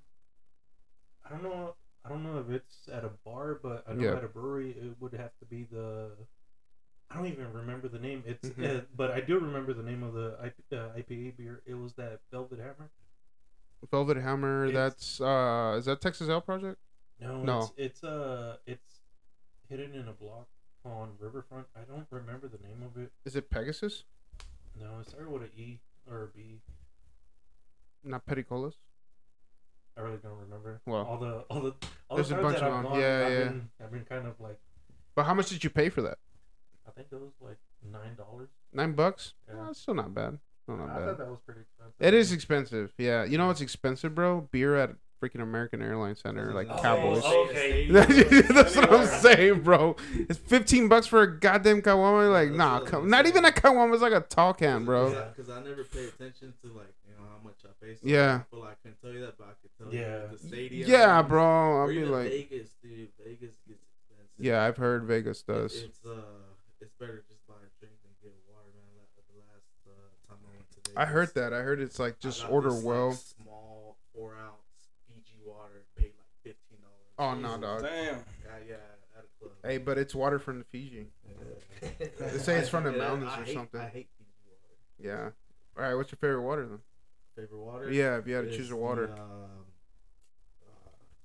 I 1.24 1.30
don't 1.30 1.44
know. 1.44 1.76
I 2.04 2.10
don't 2.10 2.24
know 2.24 2.40
if 2.40 2.50
it's 2.50 2.88
at 2.92 3.04
a 3.04 3.10
bar, 3.24 3.60
but 3.62 3.84
I 3.88 3.94
know 3.94 4.04
Yeah. 4.04 4.16
at 4.18 4.24
a 4.24 4.28
brewery 4.28 4.72
it 4.72 4.96
would 5.00 5.14
have 5.14 5.36
to 5.40 5.46
be 5.46 5.64
the. 5.64 6.12
I 7.10 7.16
don't 7.18 7.28
even 7.28 7.52
remember 7.54 7.88
the 7.88 8.00
name. 8.00 8.24
It's 8.26 8.50
Mhm. 8.50 8.80
uh, 8.80 8.86
but 8.96 9.12
I 9.12 9.22
do 9.22 9.40
remember 9.40 9.74
the 9.74 9.84
name 9.84 10.02
of 10.04 10.14
the 10.14 10.38
IP, 10.44 10.64
uh, 10.72 10.90
IPA 10.96 11.32
beer. 11.32 11.62
It 11.66 11.76
was 11.76 11.94
that 11.96 12.22
Velvet 12.32 12.60
Hammer. 12.60 12.90
Velvet 13.92 14.18
Hammer. 14.18 14.66
It's- 14.66 14.74
That's 14.74 15.22
uh, 15.22 15.76
is 15.78 15.86
that 15.86 16.02
Texas 16.02 16.30
Ale 16.30 16.42
Project? 16.42 16.80
No, 17.20 17.44
No. 17.44 17.60
It's, 17.62 17.74
it's 17.78 18.04
uh, 18.04 18.58
it's 18.66 19.02
hidden 19.70 19.94
in 19.94 20.08
a 20.08 20.14
block 20.14 20.48
on 20.86 21.10
Riverfront. 21.20 21.66
I 21.76 21.82
don't 21.92 22.08
remember 22.10 22.48
the 22.48 22.60
name 22.68 22.82
of 22.84 23.02
it. 23.02 23.12
Is 23.26 23.36
it 23.36 23.50
Pegasus? 23.50 24.04
No, 24.80 25.00
it 25.02 25.10
started 25.10 25.32
with 25.32 25.44
a 25.44 25.60
E 25.60 25.80
or 26.10 26.24
a 26.24 26.28
B. 26.28 26.62
Not 28.04 28.26
Peticolas. 28.26 28.74
I 29.98 30.02
really 30.02 30.18
don't 30.22 30.38
remember. 30.38 30.82
Well, 30.86 31.04
all 31.06 31.18
the 31.18 31.34
all 31.50 31.62
the 31.62 31.74
all 32.10 32.18
there's 32.18 32.30
the 32.30 32.38
a 32.40 32.42
bunch 32.42 32.58
of 32.58 32.72
them. 32.72 32.84
gone, 32.84 33.00
Yeah, 33.00 33.24
I've 33.26 33.32
yeah. 33.32 33.44
Been, 33.46 33.70
I've 33.84 33.92
been 33.92 34.06
kind 34.06 34.28
of 34.28 34.40
like 34.40 34.60
But 35.16 35.24
how 35.26 35.34
much 35.34 35.50
did 35.50 35.64
you 35.64 35.70
pay 35.70 35.90
for 35.90 36.02
that? 36.02 36.18
I 36.88 36.92
think 36.92 37.08
it 37.12 37.16
was 37.20 37.32
like 37.42 37.58
nine 37.92 38.16
dollars. 38.16 38.50
Nine 38.74 38.92
bucks. 38.94 39.34
Yeah. 39.48 39.56
Oh, 39.66 39.70
it's 39.72 39.80
still 39.80 39.94
not 39.94 40.14
bad. 40.14 40.38
Still 40.64 40.78
not 40.78 40.90
I 40.90 40.98
bad. 41.00 41.06
thought 41.08 41.18
that 41.20 41.28
was 41.30 41.40
pretty 41.46 41.62
expensive. 41.62 41.96
It 42.00 42.14
is 42.14 42.32
expensive. 42.34 42.94
Yeah. 42.98 43.24
You 43.24 43.38
know 43.38 43.48
what's 43.48 43.62
expensive, 43.62 44.14
bro? 44.14 44.50
Beer 44.52 44.76
at 44.76 44.92
freaking 45.22 45.42
American 45.42 45.82
Airlines 45.82 46.20
Center, 46.22 46.54
like 46.54 46.68
Oh, 46.70 46.82
Cowboys. 46.82 47.24
okay. 47.24 47.88
That's 47.90 48.76
what 48.76 48.92
I'm 48.92 49.08
saying, 49.08 49.62
bro. 49.62 49.96
It's 50.30 50.40
15 50.40 50.88
bucks 50.88 51.08
for 51.08 51.22
a 51.22 51.40
goddamn 51.40 51.82
Caguama. 51.82 52.32
Like, 52.32 52.50
That's 52.50 52.58
nah, 52.58 52.80
come, 52.82 53.10
not 53.10 53.26
even 53.26 53.46
a 53.46 53.52
Caguama. 53.52 53.94
It's 53.94 54.02
like 54.02 54.14
a 54.14 54.22
tall 54.22 54.54
can, 54.54 54.86
bro. 54.86 55.12
Yeah. 55.12 55.26
Because 55.36 55.50
I 55.50 55.64
never 55.64 55.84
pay 55.84 56.06
attention 56.06 56.54
to 56.64 56.68
like 56.74 56.94
you 57.08 57.16
know 57.18 57.24
how 57.30 57.44
much 57.44 57.56
I 57.64 57.70
pay. 57.84 57.94
So 57.96 58.02
Yeah. 58.04 58.42
Well, 58.52 58.64
I 58.64 58.74
can 58.84 58.94
tell 59.02 59.12
you 59.12 59.22
that, 59.22 59.38
but 59.38 59.46
I 59.48 59.54
can 59.62 59.86
tell 59.92 59.94
Yeah. 59.94 60.24
you 60.32 60.38
the 60.38 60.48
stadium. 60.48 60.90
Yeah, 60.90 61.22
bro. 61.22 61.44
I'll 61.44 61.78
Or 61.84 61.88
be 61.88 61.96
even 62.00 62.12
like, 62.12 62.30
Vegas, 62.30 62.70
dude. 62.84 63.10
Vegas 63.24 63.56
gets 63.68 63.84
expensive. 63.84 64.36
yeah, 64.38 64.64
I've 64.64 64.78
heard 64.78 65.04
Vegas 65.06 65.42
It- 65.42 65.48
does. 65.52 65.76
It's 65.76 66.06
uh, 66.06 66.22
it's 66.82 66.94
better 67.00 67.24
just 67.28 67.46
buy 67.48 67.56
a 67.56 67.72
drink 67.80 67.96
than 68.04 68.12
get 68.22 68.36
water, 68.52 68.68
man. 68.76 68.94
Like, 69.00 69.10
the 69.32 69.40
last 69.40 69.72
uh, 69.88 69.92
time 70.28 70.40
I 70.44 70.52
went 70.56 70.70
to 70.72 70.76
Vegas, 70.92 70.98
I 70.98 71.06
heard 71.06 71.34
that. 71.36 71.54
I 71.54 71.62
heard 71.62 71.80
it's 71.80 72.00
like 72.00 72.20
just 72.20 72.48
order 72.50 72.70
this, 72.70 72.84
like, 72.84 72.86
well. 72.86 73.12
small 73.14 73.98
four 74.14 74.36
ounce 74.36 74.62
Fiji 75.08 75.40
water, 75.46 75.84
paid 75.98 76.12
like 76.16 76.32
fifteen 76.44 76.80
dollars. 76.82 77.05
Oh, 77.18 77.34
no, 77.36 77.58
dog. 77.58 77.82
Damn. 77.82 77.92
Yeah, 77.94 78.16
yeah, 78.68 78.74
at 79.18 79.24
a 79.24 79.40
club. 79.40 79.52
Hey, 79.64 79.78
but 79.78 79.98
it's 79.98 80.14
water 80.14 80.38
from 80.40 80.60
the 80.60 80.66
Fiji. 80.66 81.08
They 81.82 82.38
say 82.40 82.58
it's 82.58 82.70
from 82.70 82.84
the 82.84 82.92
mountains 82.98 83.32
I 83.34 83.42
or 83.42 83.44
hate- 83.44 83.54
something. 83.54 83.80
I 83.80 83.86
hate 83.90 84.10
Fiji 84.18 84.32
water. 84.50 85.18
Yeah. 85.18 85.30
All 85.82 85.84
right. 85.90 85.96
What's 85.96 86.12
your 86.12 86.18
favorite 86.18 86.42
water 86.42 86.66
then? 86.68 86.80
Favorite 87.36 87.60
water? 87.62 87.92
Yeah, 87.92 88.18
if 88.18 88.28
you 88.28 88.36
had 88.36 88.46
to 88.46 88.50
is 88.50 88.58
choose 88.58 88.68
a 88.68 88.70
the, 88.72 88.76
water. 88.78 89.12
um, 89.14 89.66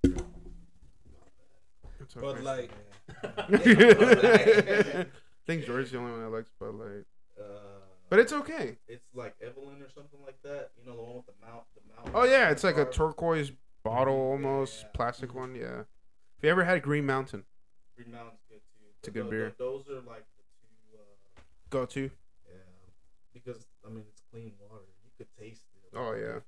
uh, 0.05 0.22
It's 2.00 2.14
Bud 2.14 2.24
okay. 2.37 2.42
Light. 2.42 2.70
I 3.38 5.07
think 5.46 5.64
George's 5.66 5.90
the 5.92 5.98
only 5.98 6.12
one 6.12 6.22
that 6.22 6.31
likes 6.31 6.50
Bud 6.59 6.74
Light, 6.74 7.05
uh, 7.40 7.44
but 8.09 8.18
it's 8.18 8.33
okay. 8.33 8.76
it's 8.88 9.05
like 9.14 9.35
Evelyn 9.40 9.83
or 9.83 9.88
something 9.94 10.20
like 10.24 10.40
that. 10.42 10.70
You 10.79 10.88
know 10.90 10.96
the 10.96 11.03
one 11.03 11.16
with 11.16 11.26
the 11.26 11.33
mount, 11.46 11.62
the 11.74 11.81
mount. 11.94 12.11
Oh 12.14 12.24
yeah, 12.24 12.50
it's 12.50 12.64
like 12.64 12.76
a 12.79 12.85
turquoise 12.85 13.53
bottle 13.83 14.14
almost 14.14 14.83
Yeah. 14.83 14.88
plastic 14.95 15.35
one. 15.35 15.55
Yeah. 15.55 15.81
If 16.38 16.45
you 16.45 16.51
ever 16.51 16.64
had 16.64 16.83
Green 16.83 17.07
Mountain, 17.07 17.45
Green 17.97 18.12
Mountain's 18.12 18.40
good 18.49 18.61
too. 18.79 18.87
It's 18.99 19.09
a 19.09 19.11
good 19.11 19.25
tho- 19.27 19.31
beer. 19.31 19.55
tho- 19.59 19.79
Those 19.85 19.88
are 19.90 20.01
like 20.03 20.25
the 20.37 20.43
two. 20.62 20.99
Uh, 20.99 21.40
go 21.71 21.87
to. 21.87 22.03
yeah, 22.49 22.55
because 23.33 23.66
I 23.87 23.90
mean 23.90 24.05
it's 24.09 24.23
clean 24.31 24.53
water. 24.61 24.85
You 25.05 25.11
could 25.19 25.29
taste 25.38 25.64
it. 25.75 25.97
Oh, 25.97 26.12
yeah. 26.12 26.21
difference. 26.21 26.45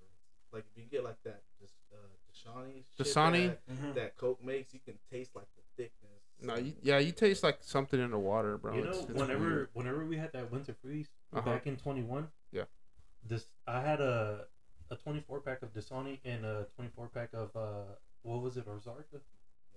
Like 0.53 0.65
if 0.75 0.83
you 0.83 0.89
get 0.89 1.03
like 1.05 1.23
that, 1.25 1.43
just 1.61 1.75
uh, 1.93 1.97
Dasani. 2.33 2.85
shit 2.97 3.07
Dasani? 3.07 3.47
That, 3.49 3.67
Mhm. 3.69 3.95
that 3.95 4.17
Coke 4.17 4.43
makes, 4.45 4.73
you 4.75 4.81
can 4.81 4.99
taste 5.11 5.35
like 5.35 5.47
the 5.57 5.63
thickness. 5.77 6.11
No, 6.41 6.57
you, 6.57 6.75
yeah, 6.83 6.99
you 6.99 7.13
taste 7.13 7.43
like 7.43 7.59
something 7.63 8.01
in 8.01 8.11
the 8.11 8.19
water, 8.19 8.59
bro. 8.59 8.75
you 8.75 8.83
know, 8.83 8.91
It's- 8.91 9.05
it's 9.09 9.19
whenever 9.19 9.45
weird. 9.47 9.69
whenever 9.75 10.05
we 10.05 10.17
had 10.17 10.33
that 10.33 10.51
winter 10.51 10.75
freeze 10.75 11.09
Uh-huh. 11.33 11.43
back 11.51 11.67
in 11.67 11.77
twenty 11.77 12.03
one. 12.03 12.31
Yeah. 12.51 12.65
This 13.23 13.49
I 13.67 13.81
had 13.81 14.01
a 14.01 14.49
a 14.93 14.97
twenty 14.97 15.21
four 15.27 15.41
pack 15.41 15.63
of 15.63 15.73
Dasani 15.75 16.19
and 16.25 16.45
a 16.45 16.67
twenty 16.77 16.91
four 16.95 17.09
pack 17.09 17.31
of 17.35 17.51
uh 17.57 17.85
what 18.23 18.43
was 18.43 18.57
it 18.57 18.67
Ozarka? 18.69 19.21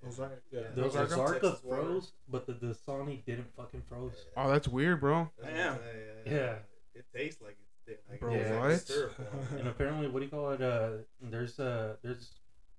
Ozarka, 0.08 0.38
yeah. 0.52 0.62
The 0.76 0.82
Those 0.82 0.94
Ozarka 0.94 1.58
froze, 1.62 2.12
but 2.30 2.46
the 2.46 2.54
Dasani 2.54 3.24
didn't 3.26 3.48
fucking 3.56 3.82
froze. 3.90 4.26
Oh, 4.38 4.50
that's 4.52 4.68
weird, 4.68 5.00
bro. 5.00 5.30
That's 5.42 5.52
what 5.52 5.62
I'm 5.62 5.80
Damn. 6.26 6.34
Yeah. 6.34 6.56
It 6.94 7.06
tastes 7.16 7.42
like 7.42 7.58
it's 7.62 7.74
thick. 7.88 8.04
Like, 8.10 8.20
Bro, 8.20 8.34
it's 8.36 8.50
like 8.52 8.60
what? 8.62 8.80
syrup. 8.82 9.20
And 9.58 9.68
apparently, 9.68 10.08
what 10.08 10.20
do 10.20 10.26
you 10.26 10.32
call 10.32 10.52
it? 10.52 10.62
Uh, 10.62 10.90
there's 11.22 11.60
uh, 11.60 11.96
there's 12.04 12.30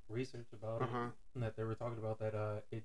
research 0.08 0.46
about 0.52 0.82
Uh 0.82 0.86
huh. 0.92 1.06
it 1.34 1.40
that 1.40 1.56
they 1.56 1.64
were 1.64 1.74
talking 1.74 1.98
about 1.98 2.18
that 2.20 2.34
uh, 2.34 2.60
it 2.70 2.84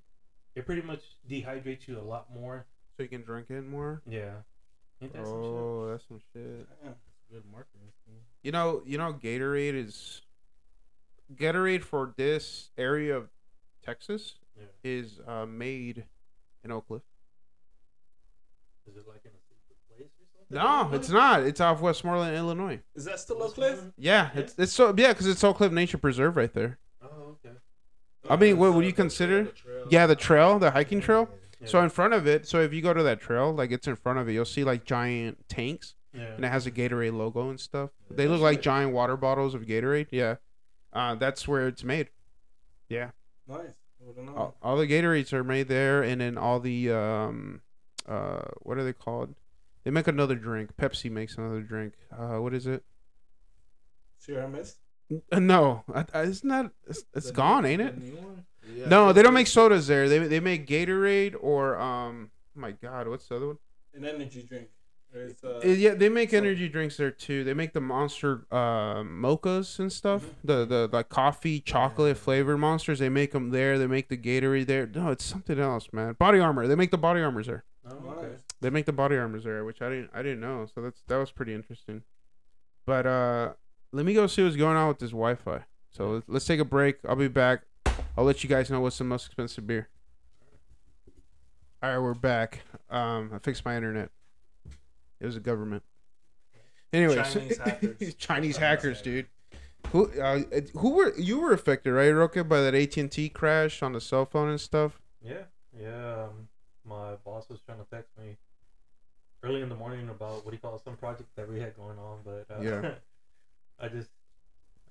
it 0.56 0.66
pretty 0.66 0.82
much 0.82 1.02
dehydrates 1.30 1.88
you 1.88 1.98
a 2.00 2.02
lot 2.02 2.34
more. 2.34 2.66
So 2.98 3.04
you 3.04 3.10
can 3.10 3.22
drink 3.22 3.50
it 3.50 3.66
more. 3.66 4.02
Yeah. 4.08 4.32
Ain't 5.02 5.14
that 5.14 5.26
some 5.26 5.42
shit? 5.44 5.52
Oh, 5.52 5.88
that's 5.90 6.08
some 6.08 6.20
shit. 6.34 6.68
Damn. 6.84 6.96
Good 7.32 7.44
marketing 7.52 7.88
scheme. 8.04 8.20
You 8.44 8.52
know, 8.52 8.82
you 8.86 8.98
know, 8.98 9.14
Gatorade 9.14 9.76
is 9.76 10.22
Gatorade 11.36 11.84
for 11.84 12.14
this 12.18 12.70
area 12.78 13.16
of 13.16 13.30
Texas 13.86 14.36
Yeah. 14.58 14.66
is 14.84 15.20
uh, 15.28 15.46
made 15.46 16.06
in 16.64 16.72
Oak 16.72 16.88
Cliff. 16.88 17.02
Is 18.88 18.98
it 18.98 19.08
like 19.08 19.22
in 19.24 19.32
a 19.32 19.42
secret 19.48 19.78
place 19.88 20.10
or 20.20 20.26
something? 20.36 20.92
No, 20.92 20.96
it's 20.98 21.10
not. 21.10 21.44
It's 21.44 21.62
off 21.62 21.82
Westmoreland, 21.82 22.36
Illinois. 22.36 22.80
Is 22.96 23.06
that 23.06 23.20
still 23.20 23.42
Oak 23.44 23.54
Cliff? 23.56 23.80
Yeah, 23.98 24.32
it's 24.34 24.56
it's 24.58 24.74
so 24.74 24.94
yeah, 24.98 25.10
because 25.10 25.28
it's 25.28 25.44
Oak 25.44 25.58
Cliff 25.58 25.72
Nature 25.72 25.98
Preserve 26.00 26.36
right 26.36 26.52
there. 26.54 26.80
Oh, 27.02 27.38
okay. 27.46 27.56
I 28.30 28.36
mean, 28.36 28.58
what 28.58 28.74
would 28.74 28.86
you 28.86 28.94
consider? 28.94 29.44
the 29.46 29.52
trail. 29.52 29.88
Yeah, 29.90 30.08
the 30.08 30.16
trail, 30.16 30.60
the 30.60 30.72
hiking 30.72 31.00
trail. 31.00 31.30
Yeah. 31.60 31.68
So 31.68 31.84
in 31.84 31.90
front 31.90 32.14
of 32.16 32.26
it, 32.28 32.48
so 32.48 32.60
if 32.60 32.74
you 32.74 32.82
go 32.82 32.92
to 32.94 33.04
that 33.04 33.22
trail, 33.22 33.54
like 33.54 33.72
it's 33.72 33.88
in 33.88 33.96
front 33.96 34.18
of 34.18 34.28
it, 34.28 34.34
you'll 34.34 34.46
see 34.46 34.64
like 34.64 34.84
giant 34.84 35.48
tanks, 35.48 35.94
yeah. 36.14 36.24
and 36.36 36.46
it 36.46 36.50
has 36.50 36.66
a 36.66 36.72
Gatorade 36.72 37.14
logo 37.18 37.50
and 37.50 37.60
stuff. 37.60 37.90
Yeah, 38.10 38.18
They 38.18 38.28
look 38.28 38.42
like 38.42 38.58
right. 38.58 38.62
giant 38.64 38.94
water 38.94 39.18
bottles 39.18 39.54
of 39.54 39.64
Gatorade. 39.64 40.08
Yeah, 40.12 40.36
uh, 40.94 41.16
that's 41.16 41.48
where 41.48 41.68
it's 41.68 41.84
made. 41.84 42.10
Yeah, 42.90 43.12
Nice. 43.48 43.60
I 44.02 44.08
would've 44.08 44.24
known. 44.24 44.36
all, 44.36 44.56
all 44.62 44.78
the 44.78 44.88
Gatorades 44.88 45.32
are 45.34 45.44
made 45.44 45.68
there, 45.68 46.02
and 46.04 46.20
then 46.22 46.38
all 46.38 46.60
the 46.60 46.92
um, 46.92 47.62
uh, 48.08 48.42
what 48.62 48.78
are 48.78 48.84
they 48.84 48.94
called? 48.94 49.36
They 49.84 49.92
make 49.92 50.08
another 50.08 50.36
drink. 50.36 50.72
Pepsi 50.78 51.10
makes 51.12 51.38
another 51.38 51.62
drink. 51.62 51.94
Uh, 52.12 52.38
what 52.42 52.54
is 52.54 52.68
it? 52.68 52.84
Sierra 54.18 54.48
Mist? 54.48 54.78
No, 55.34 55.84
I, 55.94 56.06
I, 56.14 56.22
it's 56.24 56.44
not. 56.44 56.72
It's, 56.88 57.04
it's 57.14 57.28
The 57.28 57.34
gone, 57.34 57.64
new- 57.64 57.70
ain't 57.70 57.80
the 57.82 57.88
it? 57.88 58.02
new 58.02 58.16
one? 58.22 58.46
Yeah, 58.76 58.88
No, 58.88 59.12
they 59.12 59.22
don't 59.24 59.34
make 59.34 59.48
sodas 59.48 59.88
there. 59.88 60.08
They 60.08 60.20
they 60.20 60.40
make 60.40 60.68
Gatorade 60.68 61.36
or 61.40 61.78
um. 61.80 62.32
Oh 62.56 62.60
my 62.62 62.72
God, 62.72 63.08
what's 63.08 63.28
the 63.28 63.36
other 63.38 63.48
one? 63.48 63.58
An 63.94 64.06
energy 64.06 64.44
drink. 64.44 64.68
Or 65.14 65.22
it's, 65.24 65.44
uh, 65.44 65.60
yeah, 65.66 65.94
they 65.94 66.08
make 66.10 66.32
so- 66.32 66.38
energy 66.38 66.70
drinks 66.70 66.96
there 66.98 67.12
too. 67.12 67.44
They 67.44 67.54
make 67.54 67.74
the 67.74 67.82
monster 67.82 68.46
uh, 68.52 69.02
mochas 69.04 69.78
and 69.80 69.92
stuff. 69.92 70.24
Mhm. 70.24 70.34
The 70.46 70.66
the 70.66 70.90
like 70.92 71.10
coffee 71.10 71.60
chocolate 71.60 72.16
Yeah. 72.16 72.24
flavored 72.24 72.60
monsters. 72.60 73.00
They 73.00 73.10
make 73.10 73.32
them 73.34 73.50
there. 73.50 73.78
They 73.78 73.88
make 73.88 74.08
the 74.08 74.18
Gatorade 74.18 74.68
there. 74.68 74.88
No, 74.88 75.10
it's 75.12 75.26
something 75.26 75.60
else, 75.60 75.90
man. 75.92 76.14
Body 76.14 76.40
armor. 76.40 76.66
They 76.68 76.76
make 76.76 76.92
the 76.92 76.98
body 76.98 77.22
armors 77.22 77.48
there. 77.48 77.66
Oh, 77.90 77.96
okay. 78.18 78.36
They 78.62 78.70
make 78.70 78.86
the 78.86 78.94
body 78.94 79.18
armors 79.18 79.44
there, 79.44 79.66
which 79.66 79.82
I 79.82 79.90
didn't 79.90 80.12
I 80.14 80.22
didn't 80.22 80.40
know. 80.40 80.66
So 80.74 80.82
that's 80.82 81.02
that 81.08 81.18
was 81.18 81.32
pretty 81.32 81.54
interesting. 81.54 82.04
But 82.86 83.06
uh, 83.06 83.54
let 83.92 84.06
me 84.06 84.14
go 84.14 84.28
see 84.28 84.44
what's 84.44 84.56
going 84.56 84.78
on 84.78 84.88
with 84.88 85.00
this 85.00 85.10
Wi-Fi. 85.12 85.66
So 85.92 86.12
let's, 86.12 86.30
let's 86.30 86.46
take 86.46 86.60
a 86.62 86.66
break. 86.66 86.98
I'll 87.06 87.16
be 87.18 87.28
back. 87.28 87.64
I'll 88.18 88.24
let 88.24 88.44
you 88.44 88.50
guys 88.50 88.70
know 88.72 88.80
what's 88.80 88.98
the 88.98 89.04
most 89.04 89.26
expensive 89.26 89.68
beer. 89.68 89.90
All 91.84 91.90
right, 91.90 92.00
we're 92.00 92.14
back. 92.14 92.62
Um, 92.90 93.32
I 93.34 93.40
fixed 93.40 93.66
my 93.66 93.76
internet. 93.76 94.10
It 95.22 95.26
was 95.26 95.38
a 95.38 95.40
government. 95.40 95.84
Anyways, 96.92 97.34
Chinese 97.34 97.58
hackers. 97.58 98.16
Chinese 98.16 98.58
hackers, 98.58 99.02
dude. 99.02 99.28
Who 99.92 100.12
uh, 100.20 100.42
who 100.78 100.96
were 100.96 101.14
you 101.18 101.40
were 101.40 101.54
affected, 101.54 101.94
right, 101.94 102.10
Roque, 102.10 102.48
by 102.48 102.62
that 102.62 102.76
AT 102.76 102.98
and 102.98 103.12
T 103.12 103.30
crash 103.30 103.82
on 103.82 103.94
the 103.94 104.02
cell 104.02 104.26
phone 104.26 104.50
and 104.50 104.60
stuff? 104.60 105.00
Yeah, 105.24 105.44
yeah. 105.80 106.24
Um, 106.24 106.50
my 106.86 107.14
boss 107.24 107.48
was 107.50 107.62
trying 107.62 107.80
to 107.80 107.86
text 107.86 108.10
me 108.18 108.36
early 109.44 109.62
in 109.62 109.70
the 109.70 109.76
morning 109.76 110.10
about 110.10 110.44
what 110.44 110.54
he 110.54 110.58
you 110.58 110.60
call 110.60 110.76
it, 110.76 110.84
some 110.84 110.98
project 110.98 111.30
that 111.36 111.50
we 111.50 111.60
had 111.60 111.76
going 111.76 111.98
on, 111.98 112.20
but 112.26 112.46
uh, 112.54 112.62
Yeah. 112.62 112.92
I 113.84 113.88
just, 113.88 114.12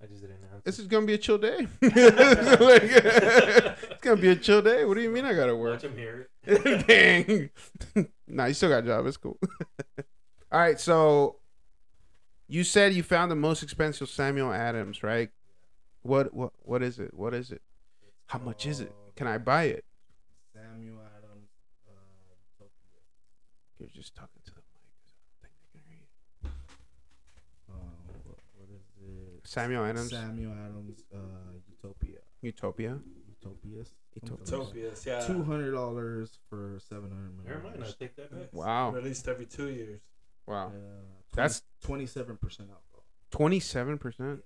I 0.02 0.06
just 0.06 0.20
didn't 0.20 0.38
answer. 0.52 0.62
This 0.64 0.80
is 0.80 0.88
gonna 0.88 1.06
be 1.06 1.14
a 1.14 1.18
chill 1.18 1.38
day. 1.38 1.68
it's 1.82 4.00
gonna 4.00 4.20
be 4.20 4.30
a 4.30 4.36
chill 4.36 4.62
day. 4.62 4.84
What 4.84 4.94
do 4.94 5.00
you 5.00 5.10
mean 5.10 5.24
I 5.24 5.32
gotta 5.32 5.54
work? 5.54 5.74
Watch 5.74 5.84
him 5.84 5.96
hear 5.96 6.28
it. 6.44 7.52
Dang. 7.94 8.08
nah, 8.26 8.46
you 8.46 8.54
still 8.54 8.70
got 8.70 8.82
a 8.82 8.86
job. 8.86 9.06
It's 9.06 9.16
cool. 9.16 9.38
All 10.52 10.58
right, 10.58 10.80
so 10.80 11.36
you 12.48 12.64
said 12.64 12.92
you 12.92 13.02
found 13.04 13.30
the 13.30 13.36
most 13.36 13.62
expensive 13.62 14.08
Samuel 14.08 14.52
Adams, 14.52 15.02
right? 15.02 15.30
What 16.02 16.34
what 16.34 16.52
what 16.62 16.82
is 16.82 16.98
it? 16.98 17.14
What 17.14 17.34
is 17.34 17.52
it? 17.52 17.62
How 18.26 18.38
much 18.40 18.66
is 18.66 18.80
it? 18.80 18.92
Can 19.14 19.26
I 19.26 19.38
buy 19.38 19.64
it? 19.64 19.84
Samuel 20.52 20.98
Adams. 21.16 21.50
Uh, 21.86 22.64
You're 23.78 23.88
just 23.94 24.14
talking 24.16 24.40
to 24.44 24.50
the 24.50 24.60
mic. 24.60 24.64
I 25.44 25.46
think 25.46 25.52
they 25.72 25.78
can 25.78 25.88
hear 25.88 25.98
you. 26.42 26.50
Uh, 27.68 27.74
what 28.56 28.68
is 28.70 28.82
it? 29.04 29.46
Samuel 29.46 29.84
Adams. 29.84 30.10
Samuel 30.10 30.52
Adams. 30.52 31.04
Uh, 31.14 31.18
Utopia. 31.70 32.18
Utopia. 32.42 32.98
Utopias. 33.40 33.94
Utopias. 34.20 35.06
Yeah. 35.06 35.20
Two 35.20 35.44
hundred 35.44 35.72
dollars 35.72 36.38
for 36.48 36.80
seven 36.88 37.10
hundred. 37.10 37.46
Never 37.46 37.62
mind. 37.62 37.84
I 37.84 38.04
take 38.04 38.16
that 38.16 38.30
back. 38.32 38.48
Wow. 38.52 38.90
Released 38.90 39.28
every 39.28 39.46
two 39.46 39.68
years. 39.70 40.00
Wow. 40.50 40.72
Yeah, 40.74 40.78
That's- 41.34 41.62
twenty-seven 41.82 42.36
percent 42.38 42.68
alcohol. 42.70 43.04
Twenty-seven 43.30 43.98
percent. 43.98 44.42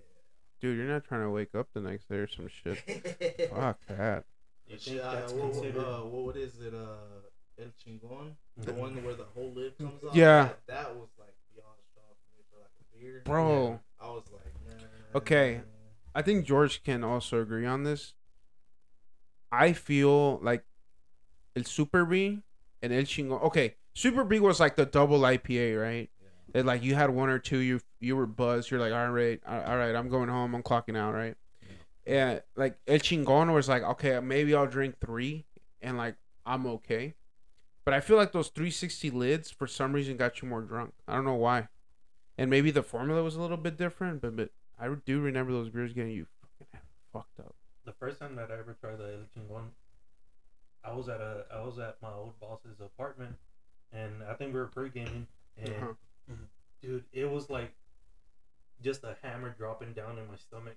Dude, 0.61 0.77
you're 0.77 0.87
not 0.87 1.05
trying 1.05 1.23
to 1.23 1.31
wake 1.31 1.55
up 1.55 1.69
the 1.75 1.81
next 1.81 2.09
day 2.09 2.17
or 2.17 2.29
some 2.29 2.49
shit. 2.49 2.79
Fuck 3.55 3.79
that. 3.88 4.25
You 4.67 4.79
think 4.79 5.01
uh, 5.03 5.12
that's 5.14 5.33
what, 5.33 5.53
considered? 5.53 5.83
uh, 5.85 5.99
what 6.05 6.37
is 6.37 6.61
it? 6.61 6.73
Uh, 6.75 7.61
El 7.61 7.67
Chingon, 7.69 8.33
the 8.57 8.73
Mhm. 8.73 8.77
one 8.77 9.05
where 9.05 9.14
the 9.14 9.25
whole 9.25 9.53
lid 9.55 9.77
comes 9.79 10.03
off. 10.05 10.14
Yeah. 10.17 10.45
that, 10.45 10.67
that 10.67 10.97
was 10.97 11.09
like 11.19 11.35
beyond 11.55 11.77
strong 11.90 12.07
for 12.19 12.37
me 12.37 12.43
for 12.51 12.59
like 12.61 12.71
a 12.81 12.99
beer. 12.99 13.23
Bro. 13.25 13.81
I 14.01 14.07
was 14.09 14.25
like, 14.33 14.55
man. 14.67 14.88
Okay. 15.14 15.61
I 16.14 16.23
think 16.23 16.47
George 16.47 16.83
can 16.83 17.05
also 17.05 17.40
agree 17.40 17.67
on 17.67 17.83
this. 17.85 18.14
I 19.53 19.73
feel 19.73 20.38
like 20.40 20.64
El 21.57 21.64
Super 21.64 22.05
B 22.05 22.40
and 22.83 22.93
El 22.93 23.03
Chingon. 23.03 23.40
Okay, 23.45 23.77
Super 23.95 24.25
B 24.25 24.41
was 24.41 24.61
like 24.61 24.77
the 24.77 24.87
double 24.87 25.21
IPA, 25.21 25.81
right? 25.81 26.11
That 26.53 26.67
like 26.67 26.83
you 26.83 26.95
had 26.95 27.11
one 27.11 27.31
or 27.31 27.39
two, 27.39 27.59
you 27.59 27.81
you 28.01 28.17
were 28.17 28.27
buzzed. 28.27 28.71
You're 28.71 28.81
like, 28.81 28.93
all 28.93 29.11
right, 29.11 29.41
all 29.47 29.77
right, 29.77 29.95
I'm 29.95 30.09
going 30.09 30.29
home. 30.29 30.55
I'm 30.55 30.63
clocking 30.63 30.97
out, 30.97 31.15
right? 31.15 31.37
And 32.07 32.43
like 32.57 32.77
El 32.87 32.99
Chingon 32.99 33.53
was 33.55 33.69
like, 33.69 33.83
okay, 33.83 34.21
maybe 34.21 34.55
I'll 34.55 34.67
drink 34.67 34.97
three, 35.01 35.47
and 35.81 35.97
like 35.97 36.17
I'm 36.45 36.67
okay. 36.67 37.15
But 37.85 37.95
I 37.95 38.01
feel 38.01 38.17
like 38.17 38.33
those 38.33 38.49
360 38.49 39.11
lids 39.11 39.51
for 39.51 39.67
some 39.67 39.93
reason 39.93 40.17
got 40.17 40.41
you 40.41 40.49
more 40.49 40.63
drunk. 40.63 40.95
I 41.07 41.15
don't 41.15 41.25
know 41.25 41.35
why. 41.35 41.69
And 42.39 42.51
maybe 42.51 42.71
the 42.71 42.83
formula 42.83 43.23
was 43.23 43.37
a 43.37 43.41
little 43.41 43.57
bit 43.57 43.77
different, 43.77 44.21
but 44.23 44.37
but 44.37 44.51
I 44.79 44.89
do 45.05 45.21
remember 45.21 45.53
those 45.53 45.69
beers 45.71 45.93
getting 45.93 46.13
you 46.13 46.27
fucking 46.59 46.81
fucked 47.13 47.41
up. 47.41 47.55
the 47.85 47.93
first 47.93 48.19
time 48.21 48.37
that 48.37 48.51
I 48.51 48.59
ever 48.59 48.77
tried 48.81 48.99
the 48.99 49.05
El 49.05 49.27
Chingon, 49.37 49.69
I 50.85 50.93
was 50.93 51.09
at 51.09 51.21
a 51.21 51.45
I 51.53 51.63
was 51.63 51.79
at 51.79 51.97
my 52.03 52.13
old 52.13 52.39
boss's 52.41 52.81
apartment, 52.81 53.37
and 53.95 54.23
I 54.29 54.35
think 54.35 54.53
we 54.53 54.61
were 54.61 54.67
pre 54.67 54.89
gaming, 54.91 55.27
and 55.57 55.75
Uh-huh. 55.75 56.35
dude, 56.83 57.05
it 57.13 57.31
was 57.31 57.49
like 57.51 57.73
just 58.83 59.05
a 59.05 59.17
hammer 59.23 59.55
dropping 59.57 59.93
down 59.93 60.19
in 60.19 60.27
my 60.27 60.37
stomach. 60.37 60.77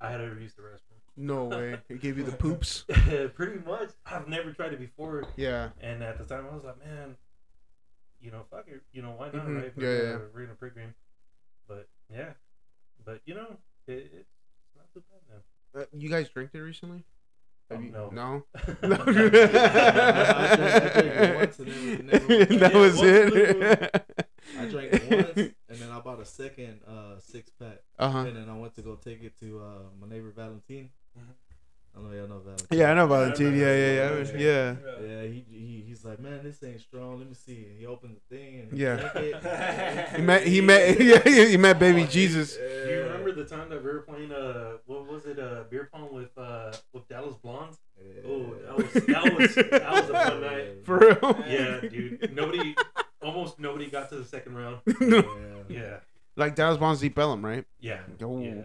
I 0.00 0.10
had 0.12 0.18
to 0.18 0.24
use 0.40 0.54
the 0.54 0.62
restroom. 0.62 1.00
No 1.16 1.44
way. 1.56 1.80
It 1.88 2.00
gave 2.00 2.16
you 2.16 2.24
the 2.24 2.32
poops. 2.32 2.84
Pretty 3.34 3.58
much. 3.66 3.90
I've 4.06 4.28
never 4.28 4.52
tried 4.52 4.72
it 4.72 4.78
before, 4.78 5.24
Yeah. 5.36 5.70
and 5.80 6.02
at 6.02 6.18
the 6.18 6.24
time 6.24 6.46
I 6.50 6.54
was 6.54 6.64
like, 6.64 6.78
man, 6.84 7.16
you 8.20 8.30
know, 8.30 8.44
fuck 8.50 8.66
it, 8.68 8.82
you 8.92 9.02
know, 9.02 9.10
why 9.16 9.26
not, 9.32 9.46
Mhm. 9.46 9.62
right? 9.62 9.72
Yeah, 9.76 9.88
yeah, 9.88 10.02
yeah. 10.02 10.18
We're 10.32 10.46
gonna 10.46 10.54
pregame, 10.56 10.94
but 11.66 11.88
yeah, 12.12 12.32
but 13.04 13.20
you 13.26 13.34
know, 13.34 13.58
it, 13.88 14.10
it's 14.14 14.28
not 14.76 14.92
too 14.92 15.02
bad 15.10 15.20
now. 15.28 15.80
Uh, 15.80 15.84
you 15.92 16.08
guys 16.08 16.28
drank 16.28 16.50
it 16.54 16.58
recently? 16.60 17.04
Have 17.70 17.82
you- 17.84 17.90
no. 17.90 18.10
No. 18.10 18.44
I 18.82 18.96
drank- 18.96 19.44
I 19.44 20.56
drank 20.56 20.96
it 20.96 22.00
and 22.00 22.10
it 22.10 22.28
was 22.28 22.28
never- 22.28 22.58
that 22.58 22.74
was 22.74 22.96
once 22.96 23.08
it. 23.08 24.04
I 24.58 24.64
drank 24.66 24.92
once, 25.10 25.36
and 25.68 25.78
then 25.78 25.90
I 25.90 26.00
bought 26.00 26.20
a 26.20 26.24
second 26.24 26.80
uh, 26.88 27.18
six 27.20 27.50
pack, 27.50 27.82
uh 27.98 28.08
huh. 28.10 28.18
and 28.20 28.36
then 28.36 28.48
I 28.48 28.56
went 28.56 28.74
to 28.76 28.82
go 28.82 28.94
take 28.96 29.22
it 29.22 29.38
to 29.40 29.60
uh, 29.60 29.82
my 30.00 30.08
neighbor 30.08 30.30
Valentine. 30.30 30.90
Mhm. 31.18 31.34
I 31.96 32.00
know 32.00 32.12
y'all 32.12 32.28
know 32.28 32.38
Valentine. 32.38 32.78
Yeah, 32.78 32.90
I 32.90 32.94
know 32.94 33.04
I 33.04 33.08
Valentine. 33.08 33.46
remember 33.46 33.64
Yeah, 33.66 33.76
yeah, 33.76 33.92
yeah. 33.92 34.08
Valentine. 34.08 34.40
Yeah. 34.40 34.76
Yeah, 35.00 35.22
he, 35.22 35.44
he 35.50 35.84
he's 35.88 36.04
like, 36.04 36.20
man, 36.20 36.40
this 36.44 36.62
ain't 36.62 36.80
strong. 36.80 37.18
Let 37.18 37.28
me 37.28 37.34
see. 37.34 37.66
And 37.68 37.78
he 37.78 37.86
opened 37.86 38.16
the 38.28 38.36
thing 38.36 38.60
and 38.60 38.78
Yeah. 38.78 40.12
He 40.16 40.22
met. 40.22 40.46
He 40.46 40.60
met. 40.60 41.00
Yeah, 41.00 41.18
he 41.48 41.56
met 41.56 41.78
baby 41.78 42.04
Jesus. 42.06 42.56
Yeah. 42.56 42.84
Do 42.84 42.90
you 42.92 43.00
remember 43.02 43.32
the 43.32 43.44
time 43.44 43.68
that 43.70 43.82
we 43.82 43.90
were 43.90 44.00
playing 44.02 44.30
uh 44.32 44.76
what 44.86 45.10
was 45.10 45.26
it 45.26 45.38
uh 45.40 45.64
beer 45.70 45.88
pong 45.92 46.12
with 46.14 46.36
uh 46.38 46.72
with 46.92 47.08
Dallas 47.08 47.36
Blondes? 47.36 47.78
Oh, 48.24 48.54
that 48.64 48.76
was 48.76 48.92
that 48.92 49.36
was 49.38 49.54
that 49.56 49.90
was 49.90 50.10
a 50.10 50.12
fun 50.12 50.40
night. 50.42 50.84
For 50.84 50.98
real. 50.98 51.44
Yeah, 51.48 51.80
dude. 51.80 52.32
Nobody, 52.34 52.76
almost 53.20 53.58
nobody 53.58 53.90
got 53.90 54.08
to 54.10 54.16
the 54.16 54.24
second 54.24 54.54
round. 54.56 54.78
Yeah. 55.00 55.22
Yeah, 55.68 55.96
Like 56.36 56.54
Dallas 56.54 56.78
Blondes 56.78 57.00
Deep 57.00 57.18
Ellum, 57.18 57.44
right? 57.44 57.64
yeah, 57.80 58.02
Oh. 58.22 58.40
yeah. 58.40 58.62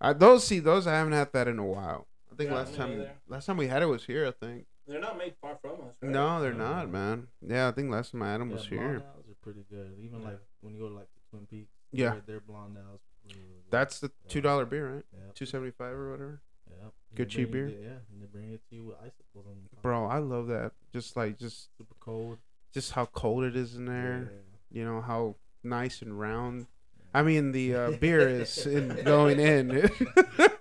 Uh, 0.00 0.12
those 0.14 0.44
see 0.46 0.60
those 0.60 0.86
I 0.86 0.92
haven't 0.96 1.12
had 1.12 1.32
that 1.34 1.46
in 1.46 1.58
a 1.58 1.66
while. 1.66 2.06
I 2.38 2.42
think 2.42 2.50
Yeah, 2.50 2.56
last 2.56 2.74
time 2.76 2.90
neither. 2.90 3.10
last 3.26 3.46
time 3.46 3.56
we 3.56 3.66
had 3.66 3.82
it 3.82 3.86
was 3.86 4.04
here. 4.04 4.26
I 4.26 4.30
think. 4.30 4.66
They're 4.86 5.00
not 5.00 5.18
made 5.18 5.34
far 5.40 5.58
from 5.60 5.72
us. 5.82 5.94
Right? 6.00 6.12
No, 6.12 6.40
they're 6.40 6.54
not, 6.54 6.88
man. 6.88 7.26
Yeah, 7.46 7.68
I 7.68 7.72
think 7.72 7.90
last 7.90 8.12
time 8.12 8.22
I 8.22 8.30
had 8.32 8.40
them 8.40 8.48
Yeah, 8.50 8.56
was 8.56 8.66
blonde 8.68 8.82
here. 8.84 9.02
owls 9.14 9.24
are 9.28 9.34
pretty 9.42 9.64
good. 9.68 9.98
Even 10.00 10.22
like 10.22 10.38
when 10.60 10.72
you 10.74 10.80
go 10.80 10.88
to 10.88 10.94
like 10.94 11.08
the 11.14 11.20
Twin 11.36 11.46
Peaks. 11.46 11.72
Yeah. 11.90 12.10
their- 12.12 12.20
their 12.26 12.40
blonde 12.40 12.76
ales. 12.78 13.00
really, 13.26 13.40
really. 13.40 13.62
That's 13.70 13.98
the 14.00 14.10
two 14.28 14.40
dollar 14.40 14.64
beer, 14.66 14.94
right? 14.94 15.04
Yeah. 15.12 15.18
Two 15.34 15.46
seventy 15.46 15.72
five 15.72 15.92
or 15.94 16.10
whatever. 16.12 16.40
Yeah. 16.70 16.88
Good 17.14 17.28
cheap 17.30 17.50
beer? 17.50 17.68
Yeah, 17.68 17.98
and 18.12 18.22
they 18.22 18.26
bring 18.26 18.52
it 18.52 18.60
to 18.70 18.74
you 18.76 18.84
with 18.84 18.96
icicles 18.98 19.46
on 19.48 19.56
the 19.64 19.68
top. 19.70 19.82
Bro, 19.82 20.06
I 20.06 20.18
love 20.18 20.46
that. 20.46 20.72
Just 20.92 21.16
like 21.16 21.38
just 21.38 21.76
super 21.76 21.94
cold. 22.00 22.38
just 22.72 22.92
how 22.92 23.06
cold 23.06 23.44
it 23.44 23.56
is 23.56 23.74
in 23.74 23.86
there. 23.86 24.30
Yeah. 24.70 24.78
You 24.78 24.84
know 24.84 25.00
how 25.00 25.34
nice 25.64 26.02
and 26.02 26.18
round. 26.18 26.66
I 27.14 27.22
mean 27.22 27.52
the 27.52 27.74
uh, 27.74 27.90
beer 27.92 28.28
is 28.28 28.66
in, 28.66 29.02
going 29.04 29.40
in. 29.40 29.90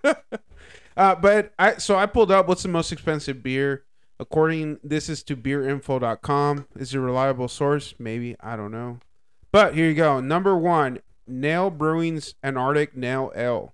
uh, 0.97 1.15
but 1.15 1.53
I 1.60 1.77
so 1.77 1.95
I 1.97 2.05
pulled 2.05 2.31
up 2.31 2.47
what's 2.47 2.63
the 2.63 2.69
most 2.69 2.91
expensive 2.91 3.43
beer. 3.43 3.83
According 4.19 4.79
this 4.83 5.10
is 5.10 5.21
to 5.23 5.36
beerinfo.com. 5.38 6.67
Is 6.75 6.93
it 6.93 6.97
a 6.97 7.01
reliable 7.01 7.47
source? 7.47 7.93
Maybe 7.99 8.36
I 8.39 8.55
don't 8.55 8.71
know. 8.71 8.99
But 9.51 9.75
here 9.75 9.88
you 9.88 9.93
go. 9.93 10.19
Number 10.19 10.57
one, 10.57 10.99
Nail 11.27 11.69
Brewing's 11.69 12.36
Antarctic 12.43 12.95
Nail 12.95 13.31
Ale. 13.36 13.73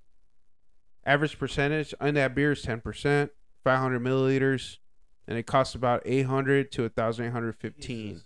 Average 1.06 1.38
percentage 1.38 1.94
on 2.00 2.14
that 2.16 2.34
beer 2.34 2.54
is 2.54 2.62
ten 2.62 2.82
percent, 2.82 3.32
five 3.64 3.80
hundred 3.80 4.02
milliliters, 4.02 4.78
and 5.28 5.38
it 5.38 5.44
costs 5.44 5.76
about 5.76 6.02
eight 6.06 6.24
hundred 6.26 6.72
to 6.74 6.88
thousand 6.90 7.26
eight 7.26 7.32
hundred 7.34 7.56
fifteen 7.56 8.22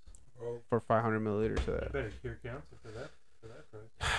for 0.70 0.80
five 0.80 1.04
hundred 1.04 1.22
milliliters 1.22 1.60
of 1.60 1.68
You 1.68 1.74
that. 1.74 1.94
better 1.94 2.14
cure 2.22 2.40
cancer 2.44 2.78
for 2.84 2.92
that 2.92 3.10
for 3.48 3.78
that 3.78 4.00
price. 4.00 4.10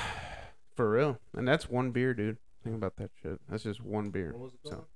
For 0.74 0.90
real. 0.90 1.18
And 1.34 1.46
that's 1.46 1.68
one 1.68 1.90
beer, 1.90 2.14
dude. 2.14 2.38
Think 2.64 2.76
about 2.76 2.96
that 2.96 3.10
shit. 3.22 3.40
That's 3.48 3.62
just 3.64 3.82
one 3.82 4.10
beer. 4.10 4.32
What 4.32 4.40
was 4.42 4.52
it 4.54 4.60
So-? 4.68 4.86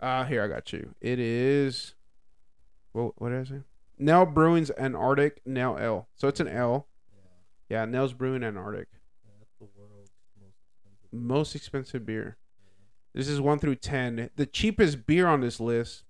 Uh 0.00 0.24
here 0.24 0.42
I 0.42 0.48
got 0.48 0.72
you. 0.72 0.94
It 1.00 1.18
is 1.18 1.94
what 2.92 3.20
what 3.20 3.30
did 3.30 3.40
I 3.40 3.44
say? 3.44 3.60
Nell 3.98 4.26
Brewing's 4.26 4.70
Antarctic 4.76 5.40
Nell 5.46 5.78
L. 5.78 6.08
So 6.16 6.28
it's 6.28 6.40
an 6.40 6.48
L. 6.48 6.88
Yeah, 7.70 7.78
Yeah, 7.80 7.84
Nell's 7.84 8.12
Brewing 8.12 8.42
Antarctic. 8.42 8.88
yeah, 9.24 9.30
that's 9.38 9.54
the 9.58 9.66
world's 9.78 10.10
most 10.40 10.56
expensive. 10.66 11.12
Most 11.12 11.54
expensive 11.54 12.06
beer. 12.06 12.36
This 13.14 13.28
is 13.28 13.40
one 13.40 13.60
through 13.60 13.76
ten. 13.76 14.30
The 14.34 14.46
cheapest 14.46 15.06
beer 15.06 15.28
on 15.28 15.40
this 15.40 15.60
list 15.60 16.02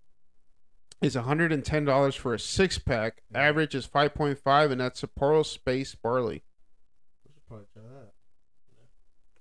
is 1.02 1.14
hundred 1.14 1.52
and 1.52 1.62
ten 1.62 1.84
dollars 1.84 2.14
for 2.14 2.32
a 2.32 2.38
six 2.38 2.78
pack. 2.78 3.22
Average 3.34 3.74
is 3.74 3.84
five 3.84 4.14
point 4.14 4.38
five, 4.38 4.70
and 4.70 4.80
that's 4.80 5.02
Sapporo 5.02 5.44
Space 5.44 5.94
Barley. 5.94 6.42
We 7.50 7.56
should 7.56 7.72
probably 7.72 7.72
try 7.72 7.82
that. 7.82 8.12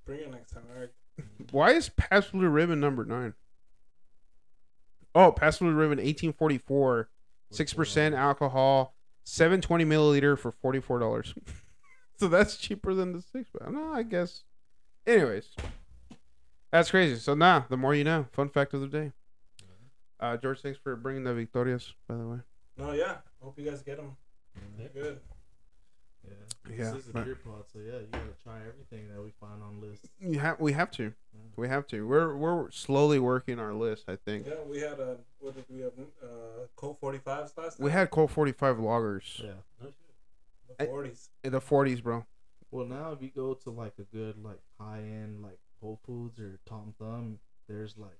bring 0.06 0.20
it 0.22 0.32
next 0.32 0.52
time. 0.52 0.63
All 0.74 0.80
right. 0.82 0.89
Why 1.52 1.72
is 1.72 1.89
Pabst 1.89 2.32
Blue 2.32 2.48
Ribbon 2.50 2.80
number 2.80 3.06
nine? 3.06 3.34
Oh, 5.16 5.32
Pabst 5.32 5.60
Blue 5.60 5.72
Ribbon, 5.72 6.00
eighteen 6.00 6.34
forty 6.34 6.58
four, 6.58 7.10
six 7.52 7.74
percent 7.74 8.16
alcohol, 8.16 8.96
seven 9.24 9.62
twenty 9.62 9.86
milliliter 9.86 10.38
for 10.38 10.52
forty 10.52 10.80
four 10.80 11.00
dollars. 11.00 11.34
so 12.18 12.28
that's 12.28 12.58
cheaper 12.58 12.94
than 12.94 13.13
the 13.13 13.22
six. 13.22 13.50
But 13.54 13.72
no, 13.72 13.94
I 13.94 14.04
guess. 14.04 14.44
Anyways, 15.06 15.50
that's 16.72 16.89
crazy. 16.89 17.18
So 17.20 17.34
now, 17.36 17.66
the 17.70 17.78
more 17.78 17.94
you 17.94 18.04
know. 18.04 18.26
Fun 18.32 18.50
fact 18.50 18.74
of 18.74 18.82
the 18.82 18.88
day. 18.88 19.12
Uh, 20.20 20.38
George, 20.38 20.62
thanks 20.62 20.80
for 20.82 20.96
bringing 20.96 21.24
the 21.26 21.34
Victorias. 21.34 21.94
By 22.08 22.16
the 22.16 22.26
way, 22.26 22.38
No, 22.78 22.94
yeah. 22.94 23.18
Hope 23.42 23.60
you 23.60 23.70
guys 23.70 23.82
get 23.82 23.98
them. 23.98 24.16
They're 24.78 24.88
good. 24.89 25.20
Yeah. 26.69 26.76
Yeah, 26.78 26.91
This 26.91 27.04
is 27.04 27.10
a 27.10 27.13
but- 27.13 27.26
beer 27.26 27.36
pod, 27.36 27.63
so 27.71 27.80
yeah, 27.80 27.99
you 27.99 28.08
gotta 28.12 28.26
try 28.43 28.60
everything 28.67 29.10
that 29.13 29.21
we 29.21 29.32
find 29.39 29.62
on 29.62 29.82
lists. 29.82 30.08
you 30.19 30.39
have 30.39 30.60
we 30.60 30.71
have 30.73 30.91
to, 30.91 31.04
Yeah. 31.34 31.39
we 31.58 31.67
have 31.67 31.86
to. 31.88 32.08
We're 32.08 32.36
we're 32.38 32.71
slowly 32.71 33.19
working 33.19 33.60
our 33.60 33.73
list. 33.73 34.06
I 34.08 34.15
think 34.15 34.47
Yeah, 34.47 34.63
we 34.65 34.80
had 34.80 34.99
a 34.99 35.17
what 35.39 35.56
did 35.56 35.65
we 35.69 35.82
have? 35.82 35.91
Uh, 36.21 36.67
Colt 36.78 36.99
45s 37.02 37.58
last 37.58 37.78
time. 37.78 37.84
we 37.86 37.91
had 37.91 38.10
Colt 38.12 38.32
forty 38.32 38.54
five 38.54 38.78
lagers 38.78 39.39
Yeah. 39.39 39.54
No 39.82 39.88
shit. 39.88 40.78
the 40.78 40.86
40s. 40.86 41.30
in 41.43 41.52
the 41.52 41.62
forties, 41.62 41.99
bro. 42.02 42.26
Well, 42.71 42.86
now 42.86 43.12
if 43.12 43.21
you 43.21 43.30
go 43.30 43.54
to 43.56 43.69
like 43.69 43.93
a 43.99 44.04
good 44.04 44.41
like 44.41 44.60
high 44.80 45.02
end 45.02 45.41
like 45.43 45.60
Whole 45.82 45.99
Foods 46.06 46.39
or 46.39 46.60
Tom 46.65 46.95
Thumb, 46.97 47.39
there's 47.67 47.97
like 47.97 48.17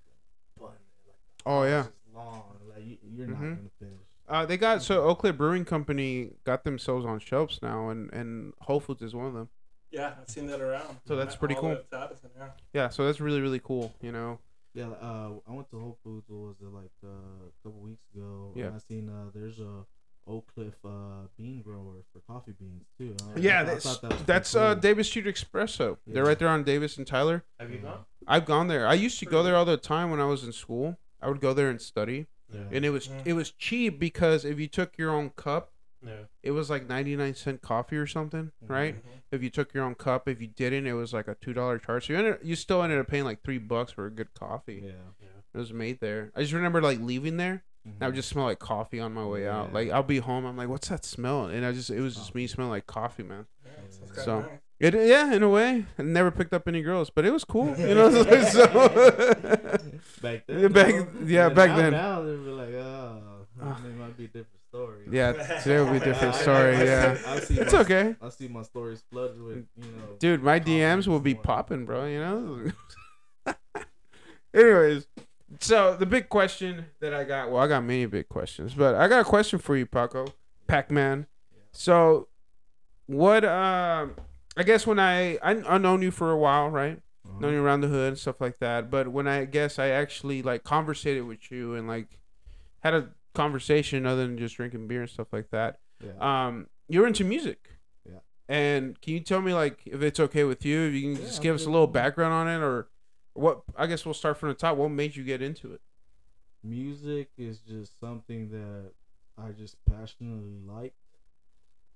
a 0.58 0.60
bun. 0.60 0.70
Like 1.08 1.16
Oh, 1.46 1.64
yeah. 1.64 1.88
long. 2.14 2.44
Like 2.70 2.86
you, 2.86 2.98
you're 3.04 3.28
not 3.28 3.40
Mhm. 3.40 3.56
gonna 3.58 3.70
finish. 3.80 4.08
Uh, 4.28 4.46
they 4.46 4.58
got 4.58 4.82
so 4.82 5.04
Oak 5.04 5.20
Cliff 5.20 5.38
Brewing 5.38 5.66
Company 5.66 6.32
got 6.46 6.64
themselves 6.64 7.06
on 7.06 7.20
shelves 7.20 7.60
now, 7.62 7.90
and 7.90 8.12
and 8.14 8.54
Whole 8.62 8.80
Foods 8.80 9.02
is 9.02 9.14
one 9.14 9.26
of 9.28 9.34
them. 9.34 9.50
Yeah, 9.92 10.14
I've 10.20 10.30
seen 10.30 10.48
that 10.48 10.60
around. 10.62 10.98
So 11.08 11.16
that's 11.16 11.36
pretty 11.36 11.56
cool. 11.56 11.70
way 11.70 11.76
up 11.76 11.90
to 11.92 12.00
Addison, 12.00 12.30
yeah. 12.38 12.48
Yeah, 12.74 12.90
so 12.90 13.06
that's 13.06 13.20
really 13.20 13.42
really 13.42 13.60
cool. 13.60 13.94
You 14.02 14.12
know, 14.12 14.40
Yeah, 14.74 14.88
uh, 15.02 15.30
I 15.48 15.52
went 15.52 15.70
to 15.72 15.80
Whole 15.80 15.98
Foods. 16.04 16.26
What 16.30 16.48
was 16.48 16.56
it 16.62 16.74
like 16.74 16.92
uh, 17.04 17.08
a 17.10 17.64
couple 17.64 17.82
weeks 17.82 18.04
ago? 18.16 18.54
Yeah. 18.56 18.68
And 18.68 18.76
I 18.76 18.80
seen 18.80 19.10
uh, 19.10 19.30
there's 19.36 19.60
a 19.60 19.86
Oak 20.26 20.50
Cliff 20.56 20.74
uh, 20.86 21.28
bean 21.38 21.62
grower 21.62 22.02
for 22.14 22.22
coffee 22.26 22.54
beans 22.58 22.86
too. 22.98 23.16
I- 23.36 23.40
Yeah, 23.40 23.60
I 23.60 23.64
that's 23.66 23.84
thought 23.86 24.02
that 24.02 24.08
was 24.08 24.16
pretty 24.18 24.24
that's 24.26 24.56
uh. 24.56 24.74
Davis 24.76 25.10
Street 25.10 25.26
Espresso. 25.26 25.98
They're 26.08 26.24
right 26.26 26.40
there 26.40 26.48
on 26.48 26.64
Davis 26.64 26.98
and 26.98 27.06
Tyler. 27.06 27.44
Have 27.60 27.70
you 27.72 27.80
gone? 27.80 28.00
I've 28.26 28.46
gone 28.46 28.68
there. 28.68 28.88
I 28.88 28.94
used 28.94 29.20
to 29.20 29.26
go 29.26 29.44
there 29.44 29.56
all 29.58 29.66
the 29.66 29.76
time 29.78 30.10
when 30.12 30.22
I 30.22 30.26
was 30.26 30.44
in 30.46 30.54
school. 30.54 30.98
I 31.22 31.28
would 31.28 31.40
go 31.42 31.54
there 31.54 31.70
and 31.70 31.80
study, 31.82 32.28
Yeah. 32.54 32.62
and 32.72 32.86
it 32.86 32.90
was 32.92 33.08
Mm. 33.08 33.26
it 33.26 33.34
was 33.34 33.52
cheap 33.52 34.00
because 34.00 34.46
if 34.46 34.60
you 34.60 34.68
took 34.68 34.98
your 34.98 35.12
own 35.12 35.32
cup, 35.32 35.72
Yeah. 36.06 36.26
it 36.42 36.52
was 36.52 36.70
like 36.70 36.88
ninety 36.88 37.16
nine 37.16 37.34
cent 37.36 37.62
coffee 37.62 37.98
or 37.98 38.08
something, 38.08 38.52
right? 38.62 38.96
Mhm. 38.96 39.10
If 39.32 39.42
you 39.44 39.50
took 39.50 39.74
your 39.74 39.84
own 39.84 39.96
cup, 39.96 40.28
if 40.28 40.42
you 40.42 40.48
didn't, 40.48 40.86
it 40.88 40.94
was 40.94 41.14
like 41.14 41.28
a 41.28 41.36
two 41.36 41.54
dollar 41.54 41.80
charge. 41.80 42.08
So 42.08 42.14
you 42.14 42.20
ended, 42.20 42.40
you 42.44 42.56
still 42.56 42.84
ended 42.84 43.00
up 43.00 43.08
paying 43.08 43.24
like 43.24 43.44
three 43.44 43.58
bucks 43.58 43.92
for 43.92 44.06
a 44.06 44.12
good 44.12 44.34
coffee. 44.34 44.82
yeah. 44.86 44.92
Yeah. 45.22 45.28
It 45.54 45.58
was 45.58 45.72
made 45.74 46.00
there. 46.00 46.32
I 46.36 46.42
just 46.42 46.54
remember 46.54 46.82
like 46.82 47.00
leaving 47.00 47.38
there. 47.38 47.64
and 47.86 47.96
I 48.00 48.06
would 48.06 48.14
Mhm. 48.14 48.16
just 48.16 48.30
smell 48.30 48.46
like 48.46 48.60
coffee 48.60 49.02
on 49.02 49.14
my 49.14 49.26
way 49.26 49.46
out. 49.46 49.68
Yeah. 49.68 49.74
Like 49.74 49.90
I'll 49.90 50.04
be 50.04 50.20
home. 50.20 50.46
I'm 50.46 50.56
like, 50.56 50.70
what's 50.70 50.88
that 50.88 51.04
smell? 51.04 51.48
And 51.48 51.66
I 51.66 51.74
just 51.74 51.90
it 51.90 52.00
was 52.00 52.16
just 52.16 52.34
me 52.34 52.48
smelling 52.48 52.72
like 52.72 52.88
coffee, 52.88 53.24
man. 53.24 53.46
Yeah, 53.66 53.72
so 53.90 54.06
So- 54.06 54.24
kinda 54.42 54.50
nice. 54.54 54.60
It 54.84 54.94
yeah, 54.96 55.34
in 55.34 55.44
a 55.44 55.50
way. 55.50 55.86
I 55.98 56.02
never 56.02 56.30
picked 56.30 56.54
up 56.54 56.68
any 56.68 56.82
girls, 56.82 57.10
but 57.10 57.24
it 57.26 57.32
was 57.32 57.46
cool. 57.46 57.74
You 57.78 57.96
know, 57.96 58.10
so 58.44 58.68
back 60.22 60.44
Yeah, 60.48 60.56
then. 60.58 60.72
back- 60.74 60.94
though. 60.94 61.08
yeah, 61.26 61.46
And 61.48 61.56
back 61.56 61.70
now, 61.70 61.78
then. 61.78 61.92
Now 61.94 62.22
they'll 62.22 62.38
be 62.44 62.50
like, 62.52 62.74
oh, 62.74 63.38
it 63.62 63.96
might 63.98 64.18
be 64.18 64.26
a 64.26 64.28
different 64.28 64.48
story. 64.70 65.04
yeah, 65.10 65.32
today 65.62 65.80
will 65.80 65.92
be 65.92 65.98
a 65.98 66.00
different 66.02 66.34
I- 66.36 66.38
I- 66.38 66.42
story. 66.42 66.76
I 66.76 66.84
Yeah, 66.84 67.16
see- 67.16 67.26
I 67.26 67.40
see 67.40 67.60
it's 67.62 67.74
my- 67.74 67.80
okay, 67.80 68.16
I 68.22 68.30
see 68.30 68.48
my 68.50 68.62
stories 68.64 69.04
flooded 69.10 69.42
with, 69.42 69.66
you 69.78 69.92
know. 69.92 70.16
dude. 70.20 70.44
My 70.44 70.60
DMs 70.60 71.08
will 71.08 71.22
be 71.22 71.34
Comments, 71.34 71.48
popping, 71.48 71.86
bro. 71.86 72.06
You 72.06 72.20
know. 72.20 72.72
Anyways, 74.54 75.08
so 75.62 75.96
the 75.96 76.06
big 76.06 76.28
question 76.30 76.86
that 77.00 77.14
I 77.14 77.24
got, 77.24 77.50
well, 77.50 77.64
I 77.64 77.68
got 77.68 77.84
many 77.84 78.06
big 78.06 78.28
questions, 78.30 78.74
but 78.74 78.96
I 78.96 79.08
got 79.08 79.22
a 79.22 79.24
question 79.24 79.58
for 79.60 79.76
you, 79.76 79.86
Paco, 79.86 80.28
Pac 80.68 80.92
Man. 80.92 81.26
So, 81.72 82.28
what? 83.08 83.44
Uh, 83.44 84.08
I 84.56 84.64
guess 84.64 84.86
when 84.86 85.00
I 85.00 85.38
I 85.38 85.52
I 85.68 85.78
known 85.78 86.02
you 86.02 86.12
for 86.12 86.32
a 86.32 86.38
while, 86.38 86.70
right? 86.70 87.00
Uh-huh. 87.26 87.40
known 87.40 87.54
you 87.54 87.64
around 87.64 87.82
the 87.82 87.88
hood 87.88 88.10
and 88.10 88.18
stuff 88.18 88.42
like 88.42 88.60
that. 88.60 88.92
But 88.92 89.08
when 89.08 89.28
I 89.28 89.46
guess 89.46 89.80
I 89.80 89.88
actually 89.90 90.42
like 90.42 90.64
conversated 90.64 91.24
with 91.26 91.50
you 91.52 91.74
and 91.76 91.88
like 91.88 92.20
had 92.82 92.94
a 92.94 93.10
conversation 93.34 94.06
other 94.06 94.28
than 94.28 94.38
just 94.38 94.58
drinking 94.58 94.88
beer 94.88 95.02
and 95.02 95.10
stuff 95.10 95.28
like 95.32 95.50
that. 95.52 95.80
Yeah. 96.04 96.48
Um, 96.48 96.68
you're 96.90 97.08
into 97.08 97.24
music. 97.24 97.70
Yeah. 98.06 98.20
And 98.50 99.00
can 99.02 99.14
you 99.14 99.22
tell 99.22 99.42
me 99.42 99.54
like 99.54 99.80
if 99.86 100.02
it's 100.02 100.20
okay 100.20 100.44
with 100.44 100.66
you? 100.66 100.82
If 100.90 100.94
you 100.94 101.02
can 101.02 101.12
Yeah, 101.22 101.28
just 101.28 101.42
give 101.42 101.56
us 101.56 101.66
a 101.66 101.70
little 101.70 101.88
background 101.88 102.34
on 102.34 102.48
it, 102.50 102.62
or 102.64 102.90
what? 103.34 103.62
I 103.78 103.88
guess 103.88 104.06
we'll 104.06 104.14
start 104.14 104.38
from 104.38 104.50
the 104.50 104.56
top. 104.56 104.76
What 104.78 104.90
made 104.90 105.16
you 105.16 105.24
get 105.24 105.42
into 105.42 105.72
it? 105.74 105.82
music 106.66 107.30
is 107.38 107.60
just 107.60 108.00
something 108.00 108.50
that 108.50 108.92
I 109.38 109.52
just 109.52 109.76
passionately 109.86 110.60
like. 110.66 110.94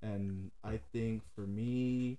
And 0.01 0.51
I 0.63 0.79
think 0.91 1.23
for 1.35 1.47
me, 1.47 2.17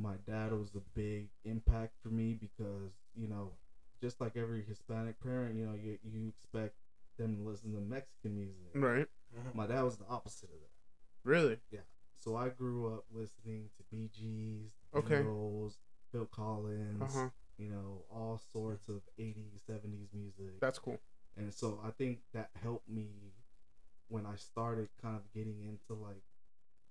my 0.00 0.14
dad 0.26 0.52
was 0.52 0.74
a 0.74 0.80
big 0.94 1.28
impact 1.44 1.94
for 2.02 2.08
me 2.08 2.34
because, 2.34 2.92
you 3.14 3.28
know, 3.28 3.52
just 4.00 4.20
like 4.20 4.36
every 4.36 4.62
Hispanic 4.62 5.20
parent, 5.20 5.56
you 5.56 5.66
know, 5.66 5.74
you, 5.74 5.98
you 6.02 6.28
expect 6.28 6.74
them 7.18 7.36
to 7.36 7.42
listen 7.42 7.72
to 7.72 7.80
Mexican 7.80 8.34
music. 8.34 8.74
Right. 8.74 9.06
My 9.54 9.66
dad 9.66 9.82
was 9.82 9.96
the 9.96 10.06
opposite 10.08 10.50
of 10.50 10.60
that. 10.60 11.28
Really? 11.28 11.58
Yeah 11.70 11.80
so 12.20 12.36
I 12.36 12.50
grew 12.50 12.86
up 12.94 13.04
listening 13.10 13.70
to 13.78 13.82
Bee 13.90 14.10
Gees, 14.12 14.72
Okay. 14.94 15.22
Beatles, 15.22 15.76
Phil 16.12 16.26
Collins, 16.26 17.00
Uh 17.02 17.06
huh. 17.06 17.28
you 17.56 17.68
know, 17.70 18.04
all 18.10 18.40
sorts 18.52 18.88
of 18.88 19.00
80s, 19.18 19.62
70s 19.66 20.08
music. 20.12 20.60
That's 20.60 20.78
cool. 20.78 21.00
And 21.36 21.52
so 21.52 21.80
I 21.82 21.90
think 21.90 22.18
that 22.34 22.50
helped 22.62 22.88
me 22.88 23.32
when 24.08 24.26
I 24.26 24.36
started 24.36 24.88
kind 25.00 25.16
of 25.16 25.22
getting 25.32 25.60
into 25.62 25.98
like 26.00 26.22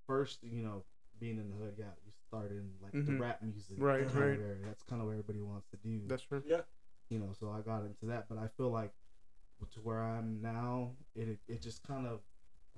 first, 0.07 0.39
you 0.41 0.63
know, 0.63 0.83
being 1.19 1.37
in 1.37 1.49
the 1.49 1.55
hood, 1.57 1.75
yeah, 1.77 1.91
you 2.05 2.11
start 2.27 2.51
in 2.51 2.71
like 2.81 2.93
Mhm. 2.93 3.05
the 3.05 3.17
rap 3.19 3.41
music. 3.41 3.77
Right, 3.79 4.05
kind 4.07 4.09
of 4.09 4.15
right. 4.21 4.39
area. 4.39 4.65
That's 4.65 4.83
kind 4.83 5.01
of 5.01 5.07
what 5.07 5.13
everybody 5.13 5.41
wants 5.41 5.67
to 5.69 5.77
do. 5.77 6.07
That's 6.07 6.23
true. 6.23 6.43
Yeah. 6.45 6.61
you 7.09 7.17
know, 7.17 7.33
so 7.33 7.49
I 7.49 7.61
got 7.61 7.85
into 7.85 8.05
that, 8.05 8.29
but 8.29 8.37
I 8.37 8.47
feel 8.49 8.69
like 8.69 8.93
to 9.71 9.81
where 9.81 10.01
I'm 10.03 10.41
now, 10.41 10.95
it 11.15 11.39
it 11.47 11.59
just 11.61 11.81
kind 11.83 12.05
of 12.07 12.21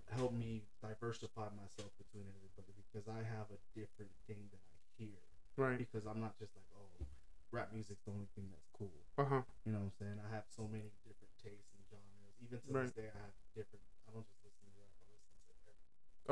helped 0.10 0.36
me 0.36 0.64
diversify 0.82 1.50
myself 1.56 1.92
between 1.98 2.26
everybody 2.32 2.72
because 2.88 3.08
I 3.08 3.22
have 3.24 3.48
a 3.52 3.60
different 3.78 4.12
thing 4.28 4.50
that 4.52 4.60
I 4.72 4.78
hear 4.98 5.20
Right. 5.58 5.78
because 5.78 6.06
I'm 6.08 6.20
not 6.20 6.38
just 6.40 6.56
like, 6.56 6.66
oh, 6.76 7.06
rap 7.52 7.72
music's 7.74 8.02
the 8.04 8.12
only 8.12 8.28
thing 8.36 8.48
that's 8.52 8.68
cool. 8.74 8.92
Uh 9.18 9.26
huh. 9.26 9.44
You 9.66 9.72
know 9.74 9.80
what 9.80 9.92
I'm 9.92 10.00
saying? 10.00 10.18
I 10.26 10.30
have 10.34 10.46
so 10.48 10.64
many 10.68 10.92
different 11.06 11.32
tastes 11.44 11.72
and 11.76 11.84
genres. 11.92 12.36
Even 12.42 12.60
to 12.62 12.72
Right. 12.72 12.84
this 12.88 12.96
day, 12.96 13.10
I 13.14 13.18
have 13.20 13.36
different. 13.54 13.84
I 14.08 14.12
don't 14.12 14.26
just 14.28 14.40
listen 14.44 14.64
to 14.66 14.72
rap. 14.80 14.92
I 14.96 15.06
listen 15.12 15.32
to 15.36 15.44
everything. 15.52 15.78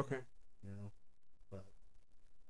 Okay. 0.01 0.21
You 0.63 0.71
know, 0.71 0.87
but 0.87 0.98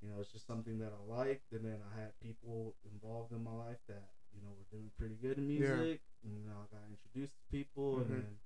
you 0.01 0.09
know, 0.09 0.19
it's 0.19 0.31
just 0.31 0.47
something 0.47 0.79
that 0.79 0.91
I 0.93 1.01
liked, 1.11 1.51
and 1.51 1.65
then 1.65 1.79
I 1.83 1.99
had 1.99 2.17
people 2.19 2.75
involved 2.91 3.31
in 3.33 3.43
my 3.43 3.51
life 3.53 3.79
that 3.87 4.09
you 4.33 4.41
know 4.41 4.49
were 4.57 4.67
doing 4.71 4.91
pretty 4.97 5.15
good 5.15 5.37
in 5.37 5.49
Yeah. 5.49 5.75
music. 5.75 6.01
And, 6.23 6.35
you 6.37 6.43
know, 6.45 6.55
I 6.63 6.75
got 6.75 6.83
introduced 6.89 7.35
to 7.39 7.43
people, 7.51 7.95
Mhm. 7.95 8.01
and 8.01 8.09
then 8.11 8.39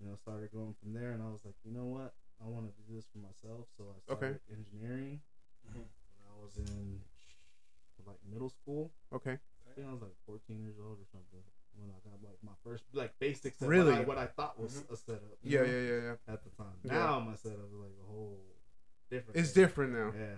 you 0.00 0.06
know 0.06 0.16
started 0.16 0.50
going 0.52 0.74
from 0.74 0.92
there. 0.92 1.12
And 1.12 1.22
I 1.22 1.30
was 1.30 1.44
like, 1.44 1.56
you 1.64 1.70
know 1.72 1.86
what? 1.86 2.14
I 2.40 2.46
want 2.46 2.66
to 2.74 2.82
do 2.82 2.94
this 2.94 3.06
for 3.06 3.18
myself. 3.18 3.68
So 3.76 3.94
I 3.96 4.00
started 4.00 4.40
engineering. 4.50 5.22
Mhm. 5.66 5.74
When 5.74 6.26
I 6.28 6.34
was 6.42 6.56
in 6.58 7.02
like 8.06 8.22
middle 8.24 8.50
school. 8.50 8.92
Okay. 9.12 9.38
I 9.66 9.72
think 9.72 9.86
I 9.86 9.92
was 9.92 10.02
like 10.02 10.16
14 10.26 10.60
years 10.60 10.78
old 10.78 11.00
or 11.00 11.06
something 11.06 11.42
when 11.74 11.90
I 11.90 11.98
got 12.08 12.22
like 12.22 12.42
my 12.42 12.52
first 12.62 12.84
like 12.92 13.18
basic 13.18 13.54
setup. 13.54 13.70
Really? 13.70 13.92
What 13.92 14.00
I, 14.00 14.04
what 14.04 14.18
I 14.18 14.26
thought 14.26 14.58
was 14.60 14.82
Mhm. 14.82 14.90
a 14.90 14.96
setup. 14.96 15.38
Yeah, 15.42 15.60
know, 15.60 15.66
yeah, 15.66 15.80
yeah, 15.80 16.00
yeah. 16.02 16.16
At 16.34 16.44
the 16.44 16.50
time. 16.50 16.78
Yeah. 16.84 16.92
Now 16.92 17.20
my 17.20 17.34
setup 17.34 17.66
is 17.66 17.72
like 17.72 17.96
a 17.98 18.04
whole 18.04 18.44
different. 19.10 19.36
It's 19.38 19.52
thing. 19.52 19.62
different 19.62 19.92
now. 19.94 20.12
Yeah, 20.12 20.36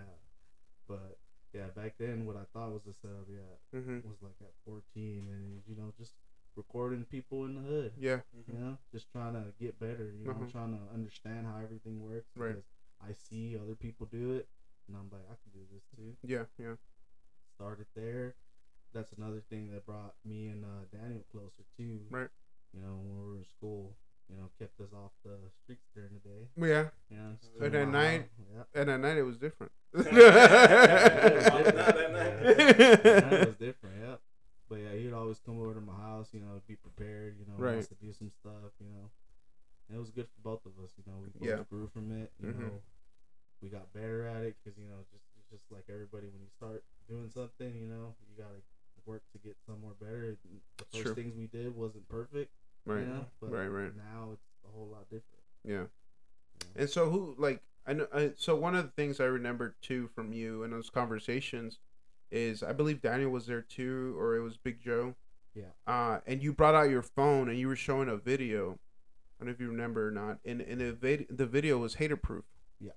but 0.89 1.19
yeah, 1.55 1.69
back 1.75 1.95
then 1.99 2.27
what 2.27 2.37
I 2.37 2.45
thought 2.53 2.73
was 2.73 2.87
a 2.89 2.95
setup, 2.95 3.27
yeah, 3.31 3.79
Mm-hmm. 3.79 4.09
was 4.09 4.19
like 4.23 4.37
at 4.41 4.53
14 4.65 4.83
and 5.31 5.63
you 5.67 5.77
know 5.77 5.93
just 5.99 6.13
recording 6.57 7.05
people 7.05 7.45
in 7.45 7.55
the 7.55 7.61
hood. 7.63 7.93
Yeah. 7.99 8.21
You 8.47 8.55
know, 8.59 8.79
just 8.93 9.11
trying 9.13 9.35
to 9.35 9.53
get 9.61 9.79
better. 9.79 10.13
You 10.19 10.25
know, 10.25 10.31
Uh-huh. 10.33 10.51
trying 10.51 10.73
to 10.77 10.95
understand 10.95 11.47
how 11.47 11.59
everything 11.63 12.03
works. 12.03 12.31
Right. 12.37 12.49
Because 12.57 12.65
I 13.01 13.13
see 13.13 13.57
other 13.57 13.75
people 13.75 14.07
do 14.11 14.33
it, 14.33 14.49
and 14.89 14.97
I'm 14.97 15.09
like, 15.11 15.25
I 15.31 15.35
can 15.43 15.53
do 15.53 15.67
this 15.73 15.83
too 15.97 16.17
Yeah. 16.23 16.45
Yeah. 16.59 16.77
started 17.55 17.87
there. 17.95 18.35
That's 18.93 19.13
another 19.13 19.43
thing 19.51 19.71
that 19.73 19.85
brought 19.85 20.15
me 20.25 20.47
and 20.49 20.65
uh, 20.65 20.85
Daniel 20.93 21.25
closer 21.31 21.65
too. 21.77 22.01
Right. 22.11 22.29
You 22.73 22.81
know, 22.81 22.95
when 22.97 23.15
we 23.17 23.31
were 23.31 23.37
in 23.39 23.45
school, 23.45 23.97
you 24.29 24.37
know, 24.37 24.51
kept 24.59 24.81
us 24.81 24.93
off 24.93 25.13
the 25.25 25.37
streets 25.63 25.87
during 25.95 26.11
the 26.15 26.29
day. 26.29 26.49
Yeah. 26.57 26.89
You 27.11 27.17
know, 27.17 27.37
And 27.67 27.75
at 27.75 27.89
night? 27.89 28.29
house. 28.57 28.67
And 28.75 28.91
at 28.91 29.01
night 29.01 29.17
it 29.19 29.23
was 29.23 29.39
different. 29.39 29.73
Not 29.95 30.05
that 30.05 30.13
night. 32.13 32.57
Yeah. 32.59 33.21
that 33.21 33.47
was 33.47 33.57
different. 33.57 33.97
Yep. 34.03 34.21
But 34.69 34.77
yeah, 34.81 34.93
he'd 34.99 35.13
always 35.13 35.39
come 35.39 35.61
over 35.61 35.75
to 35.75 35.81
my 35.81 35.95
house. 35.95 36.29
You 36.33 36.41
know, 36.41 36.61
be 36.67 36.75
prepared. 36.77 37.37
You 37.39 37.47
know, 37.47 37.55
Right. 37.57 37.83
to 37.87 37.95
do 37.95 38.13
some 38.13 38.31
stuff. 38.31 38.73
You 38.81 38.89
know, 38.91 39.11
and 39.89 39.97
it 39.97 40.01
was 40.01 40.11
good 40.11 40.27
for 40.27 40.41
both 40.43 40.67
of 40.67 40.73
us. 40.83 40.91
You 40.99 41.05
know, 41.07 41.19
we 41.23 41.29
both 41.31 41.49
Yeah. 41.49 41.63
grew 41.71 41.87
from 41.89 42.11
it. 42.11 42.33
You 42.43 42.53
Mhm. 42.53 42.59
know, 42.61 42.83
we 43.63 43.69
got 43.69 43.93
better 43.93 44.27
at 44.27 44.43
it 44.43 44.57
because 44.63 44.77
you 44.79 44.87
know, 44.89 45.05
just 45.13 45.25
just 45.51 45.71
like 45.71 45.85
everybody 45.89 46.27
when 46.29 46.43
you 46.43 46.49
start 46.57 46.83
doing 47.09 47.31
something, 47.31 47.77
you 47.77 47.87
know, 47.87 48.17
you 48.29 48.37
gotta 48.43 48.61
work 49.05 49.23
to 49.31 49.39
get 49.39 49.57
somewhere 49.65 49.95
better. 49.95 50.37
The 50.79 50.85
first 50.87 51.05
True. 51.05 51.15
things 51.15 51.37
we 51.37 51.47
did 51.47 51.77
wasn't 51.77 52.09
perfect. 52.09 52.51
Right. 52.87 53.01
You 53.01 53.07
know, 53.07 53.27
but 53.41 53.51
Right, 53.53 53.67
right. 53.67 53.93
Now 53.97 54.31
it's 54.33 54.47
a 54.65 54.69
whole 54.77 54.87
lot 54.89 55.05
different. 55.05 55.25
Yeah. 55.65 55.73
you 55.73 55.79
know. 55.81 55.87
And 56.77 56.89
so 56.89 57.11
who 57.11 57.35
like 57.39 57.63
I 57.87 57.93
know 57.93 58.07
I, 58.15 58.33
so 58.37 58.57
one 58.57 58.75
of 58.75 58.85
the 58.85 58.91
things 58.93 59.21
I 59.21 59.25
remember 59.25 59.77
too 59.83 60.09
from 60.15 60.33
you 60.33 60.63
in 60.63 60.71
those 60.71 60.89
conversations 60.91 61.79
is 62.31 62.63
I 62.63 62.73
believe 62.73 63.01
Daniel 63.03 63.31
was 63.31 63.47
there 63.47 63.63
too 63.63 64.15
or 64.19 64.37
it 64.37 64.41
was 64.43 64.57
Big 64.57 64.81
Joe. 64.81 65.15
Yeah. 65.55 65.65
Uh 65.87 66.21
and 66.27 66.43
you 66.43 66.53
brought 66.53 66.75
out 66.75 66.91
your 66.91 67.03
phone 67.03 67.49
and 67.49 67.59
you 67.59 67.69
were 67.69 67.77
showing 67.77 68.09
a 68.09 68.17
video. 68.17 68.79
I 69.39 69.45
don't 69.45 69.49
know 69.49 69.53
if 69.53 69.61
you 69.61 69.69
remember 69.69 70.09
or 70.09 70.11
not. 70.11 70.39
And 70.45 70.61
and 70.61 70.81
the 70.81 70.93
vid- 70.93 71.27
the 71.31 71.47
video 71.47 71.79
was 71.79 71.95
hater 71.95 72.17
proof. 72.17 72.45
Yeah. 72.81 72.93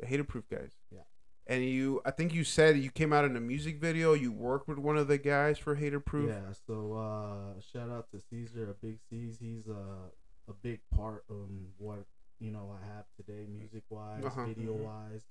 The 0.00 0.06
hater 0.06 0.24
proof 0.24 0.48
guys. 0.50 0.72
Yeah. 0.90 1.00
And 1.46 1.62
you 1.64 2.00
I 2.06 2.10
think 2.10 2.32
you 2.32 2.42
said 2.44 2.78
you 2.78 2.90
came 2.90 3.12
out 3.12 3.24
in 3.26 3.36
a 3.36 3.40
music 3.40 3.78
video, 3.80 4.14
you 4.14 4.32
worked 4.32 4.66
with 4.66 4.78
one 4.78 4.96
of 4.96 5.08
the 5.08 5.18
guys 5.18 5.58
for 5.58 5.74
hater 5.74 6.00
proof. 6.00 6.28
Yeah, 6.30 6.52
so 6.66 6.94
uh 6.94 7.60
shout 7.60 7.90
out 7.90 8.10
to 8.12 8.20
Caesar, 8.30 8.70
a 8.70 8.74
big 8.86 8.98
C's. 9.10 9.38
He's 9.40 9.66
a 9.66 10.10
a 10.48 10.52
big 10.62 10.80
part 10.94 11.24
of 11.28 11.48
what 11.78 12.04
you 12.40 12.50
know 12.50 12.74
I 12.82 12.86
have 12.94 13.04
today, 13.16 13.46
music 13.48 13.82
wise, 13.90 14.24
Uh-huh. 14.24 14.46
video 14.46 14.72
wise, 14.72 15.22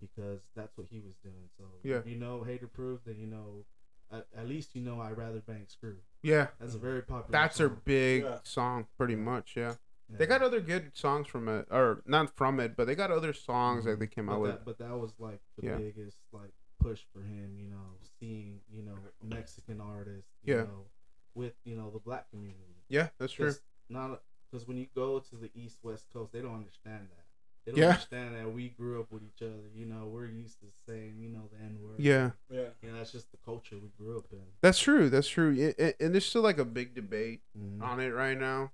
because 0.00 0.40
that's 0.54 0.76
what 0.76 0.86
he 0.90 1.00
was 1.00 1.14
doing. 1.22 1.48
So 1.58 1.64
Yeah. 1.82 1.96
if 1.98 2.06
you 2.06 2.16
know 2.16 2.42
hater 2.44 2.68
proof, 2.68 3.00
then 3.04 3.16
you 3.18 3.26
know 3.26 3.64
at, 4.12 4.26
at 4.36 4.46
least 4.48 4.76
you 4.76 4.82
know 4.82 5.00
I 5.00 5.10
rather 5.10 5.40
bang 5.40 5.66
screw. 5.66 5.96
Yeah. 6.22 6.48
That's 6.60 6.74
a 6.76 6.78
very 6.78 7.02
popular. 7.02 7.32
That's 7.32 7.58
their 7.58 7.68
song. 7.68 7.80
big 7.84 8.22
Yeah. 8.22 8.38
song 8.44 8.86
pretty 8.96 9.16
much, 9.16 9.56
yeah. 9.56 9.74
Yeah. 10.10 10.18
They 10.18 10.26
got 10.26 10.42
other 10.42 10.60
good 10.60 10.92
songs 10.96 11.26
from 11.26 11.48
it, 11.48 11.66
or 11.70 12.02
not 12.06 12.36
from 12.36 12.60
it, 12.60 12.76
but 12.76 12.86
they 12.86 12.94
got 12.94 13.10
other 13.10 13.32
songs 13.32 13.84
that 13.86 13.96
Mhm. 13.96 14.00
they 14.00 14.06
came 14.06 14.26
but 14.26 14.34
out 14.34 14.40
with. 14.40 14.64
But 14.64 14.78
that 14.78 14.96
was 14.98 15.12
like 15.18 15.40
the 15.58 15.66
Yeah. 15.66 15.76
biggest 15.78 16.18
like 16.32 16.52
push 16.78 17.02
for 17.12 17.20
him. 17.22 17.56
You 17.58 17.68
know, 17.68 17.98
seeing 18.20 18.60
you 18.70 18.82
know 18.82 18.96
Mexican 19.22 19.80
artists. 19.80 20.30
You 20.44 20.54
Yeah. 20.54 20.62
Know, 20.64 20.86
with 21.34 21.54
you 21.64 21.76
know 21.76 21.90
the 21.90 21.98
black 21.98 22.30
community. 22.30 22.84
Yeah, 22.88 23.08
that's 23.18 23.32
true. 23.32 23.46
Cause 23.46 23.60
not 23.88 24.22
because 24.50 24.66
when 24.68 24.76
you 24.76 24.86
go 24.94 25.18
to 25.18 25.36
the 25.36 25.50
east 25.54 25.78
west 25.82 26.06
coast, 26.12 26.32
they 26.32 26.40
don't 26.40 26.54
understand 26.54 27.08
that. 27.10 27.22
they 27.64 27.72
don't 27.72 27.80
Yeah. 27.80 27.88
understand 27.88 28.36
that 28.36 28.52
we 28.52 28.68
grew 28.68 29.00
up 29.00 29.10
with 29.10 29.24
each 29.24 29.42
other. 29.42 29.68
You 29.74 29.86
know, 29.86 30.06
we're 30.06 30.26
used 30.28 30.60
to 30.60 30.66
saying, 30.86 31.18
you 31.18 31.28
know, 31.28 31.48
the 31.52 31.58
N 31.58 31.80
word. 31.82 31.98
Yeah, 31.98 32.30
Yeah. 32.48 32.68
You 32.80 32.92
know, 32.92 32.98
that's 32.98 33.10
just 33.10 33.32
the 33.32 33.38
culture 33.38 33.76
we 33.76 33.88
grew 33.98 34.18
up 34.18 34.32
in. 34.32 34.46
that's 34.60 34.78
true. 34.78 35.10
That's 35.10 35.26
true. 35.26 35.52
It, 35.52 35.76
it- 35.76 35.96
and 35.98 36.14
there's 36.14 36.26
still 36.26 36.42
like 36.42 36.58
a 36.58 36.64
big 36.64 36.94
debate 36.94 37.42
Mhm. 37.58 37.82
on 37.82 37.98
it 37.98 38.10
right 38.10 38.38
now. 38.38 38.70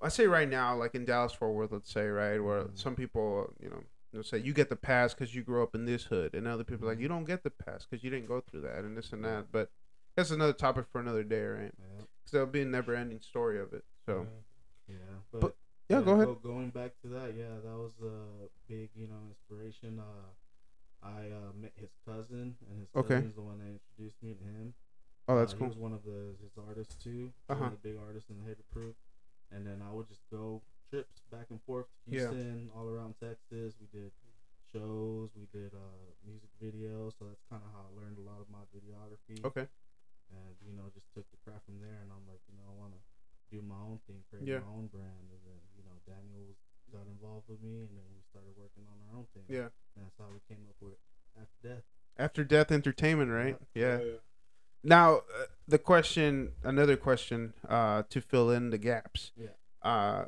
I 0.00 0.08
say 0.08 0.26
right 0.26 0.48
now, 0.48 0.76
like 0.76 0.94
in 0.94 1.04
Dallas 1.04 1.32
Fort 1.32 1.54
Worth, 1.54 1.72
let's 1.72 1.90
say, 1.92 2.06
right, 2.08 2.38
where 2.38 2.64
Mhm. 2.64 2.78
some 2.78 2.94
people, 2.96 3.52
you 3.60 3.70
know, 3.70 3.82
they'll 4.12 4.22
say 4.22 4.38
you 4.38 4.52
get 4.52 4.68
the 4.68 4.76
pass 4.76 5.14
because 5.14 5.34
you 5.34 5.42
grew 5.42 5.62
up 5.62 5.74
in 5.74 5.84
this 5.86 6.04
hood, 6.04 6.34
and 6.34 6.46
other 6.46 6.64
people 6.64 6.86
are 6.86 6.90
like 6.92 6.98
Mhm. 6.98 7.02
you 7.02 7.08
don't 7.08 7.24
get 7.24 7.42
the 7.42 7.50
pass 7.50 7.86
because 7.86 8.04
you 8.04 8.10
didn't 8.10 8.28
go 8.28 8.40
through 8.40 8.60
that, 8.62 8.84
and 8.84 8.96
this 8.96 9.12
and 9.12 9.24
that. 9.24 9.50
But 9.50 9.70
that's 10.14 10.30
another 10.30 10.52
topic 10.52 10.86
for 10.88 11.00
another 11.00 11.22
day, 11.24 11.44
right? 11.46 11.74
Yeah. 11.78 12.04
Because 12.18 12.30
there'll 12.32 12.46
be 12.46 12.62
a 12.62 12.66
never-ending 12.66 13.20
story 13.20 13.58
of 13.58 13.72
it. 13.72 13.84
So 14.04 14.26
Yeah. 14.88 14.96
But- 15.32 15.40
But, 15.40 15.56
yeah, 15.88 16.00
go 16.02 16.12
ahead. 16.20 16.42
going 16.42 16.70
back 16.70 16.96
to 17.00 17.08
that, 17.08 17.34
yeah, 17.34 17.58
that 17.58 17.76
was 17.76 17.92
a 18.00 18.48
big, 18.68 18.90
you 18.94 19.08
know, 19.08 19.20
inspiration. 19.28 19.98
Uh, 19.98 20.30
I 21.02 21.30
uh, 21.30 21.52
met 21.54 21.72
his 21.76 21.90
cousin, 22.04 22.56
and 22.68 22.78
his 22.80 22.88
Okay. 22.94 23.14
cousin's 23.16 23.34
the 23.34 23.42
one 23.42 23.58
that 23.58 23.66
introduced 23.66 24.22
me 24.22 24.34
to 24.34 24.44
him. 24.44 24.74
Oh, 25.28 25.36
that's 25.36 25.54
uh, 25.54 25.56
cool. 25.56 25.66
He 25.66 25.70
was 25.70 25.78
one 25.78 25.92
of 25.92 26.04
the 26.04 26.36
his 26.40 26.56
artists 26.56 26.94
too. 27.02 27.32
Uh-huh. 27.48 27.60
One 27.64 27.72
of 27.72 27.82
the 27.82 27.88
big 27.88 27.98
artists 27.98 28.30
in 28.30 28.38
the 28.38 28.44
Hater 28.44 28.62
Proof. 28.70 28.94
And 29.52 29.66
then 29.66 29.82
I 29.82 29.92
would 29.92 30.08
just 30.08 30.22
go 30.30 30.62
trips 30.90 31.22
back 31.30 31.46
and 31.50 31.60
forth 31.62 31.86
to 32.06 32.10
Yeah. 32.14 32.30
Houston, 32.30 32.70
all 32.74 32.88
around 32.88 33.14
Texas. 33.20 33.74
We 33.80 33.86
did 33.92 34.10
shows, 34.72 35.30
we 35.36 35.46
did 35.52 35.72
uh, 35.74 36.06
music 36.26 36.50
videos. 36.62 37.14
So 37.18 37.26
that's 37.26 37.42
kind 37.50 37.62
of 37.62 37.70
how 37.72 37.86
I 37.86 37.90
learned 37.94 38.18
a 38.18 38.26
lot 38.26 38.40
of 38.42 38.48
my 38.50 38.64
videography. 38.74 39.42
Okay. 39.44 39.66
And 40.30 40.54
you 40.66 40.74
know, 40.74 40.90
just 40.94 41.06
took 41.14 41.26
the 41.30 41.38
craft 41.46 41.66
from 41.66 41.78
there. 41.80 41.98
And 42.02 42.10
I'm 42.10 42.26
like, 42.26 42.42
you 42.50 42.58
know, 42.58 42.66
I 42.66 42.74
want 42.74 42.92
to 42.94 43.02
do 43.50 43.62
my 43.62 43.78
own 43.78 44.00
thing, 44.10 44.22
create 44.30 44.46
Yeah. 44.46 44.60
my 44.66 44.74
own 44.74 44.90
brand. 44.90 45.30
And 45.30 45.42
then 45.46 45.60
you 45.78 45.84
know, 45.86 45.94
Daniel 46.06 46.54
got 46.92 47.06
involved 47.06 47.48
with 47.48 47.62
me, 47.62 47.82
and 47.86 47.94
then 47.98 48.06
we 48.14 48.22
started 48.30 48.54
working 48.58 48.86
on 48.90 48.94
our 49.06 49.18
own 49.22 49.26
thing. 49.34 49.46
Yeah. 49.48 49.70
And 49.94 50.06
that's 50.06 50.18
how 50.18 50.30
we 50.30 50.38
came 50.50 50.62
up 50.70 50.78
with 50.80 50.98
After 51.38 51.58
Death. 51.62 51.84
After 52.18 52.42
Death 52.44 52.70
Entertainment, 52.72 53.30
right? 53.30 53.58
Yeah. 53.74 53.98
yeah. 53.98 54.18
Now, 54.86 55.16
uh, 55.16 55.20
the 55.68 55.78
question, 55.78 56.52
another 56.62 56.96
question, 56.96 57.52
uh, 57.68 58.04
to 58.10 58.20
fill 58.20 58.50
in 58.50 58.70
the 58.70 58.78
gaps. 58.78 59.32
Yeah. 59.36 59.48
Uh, 59.82 60.26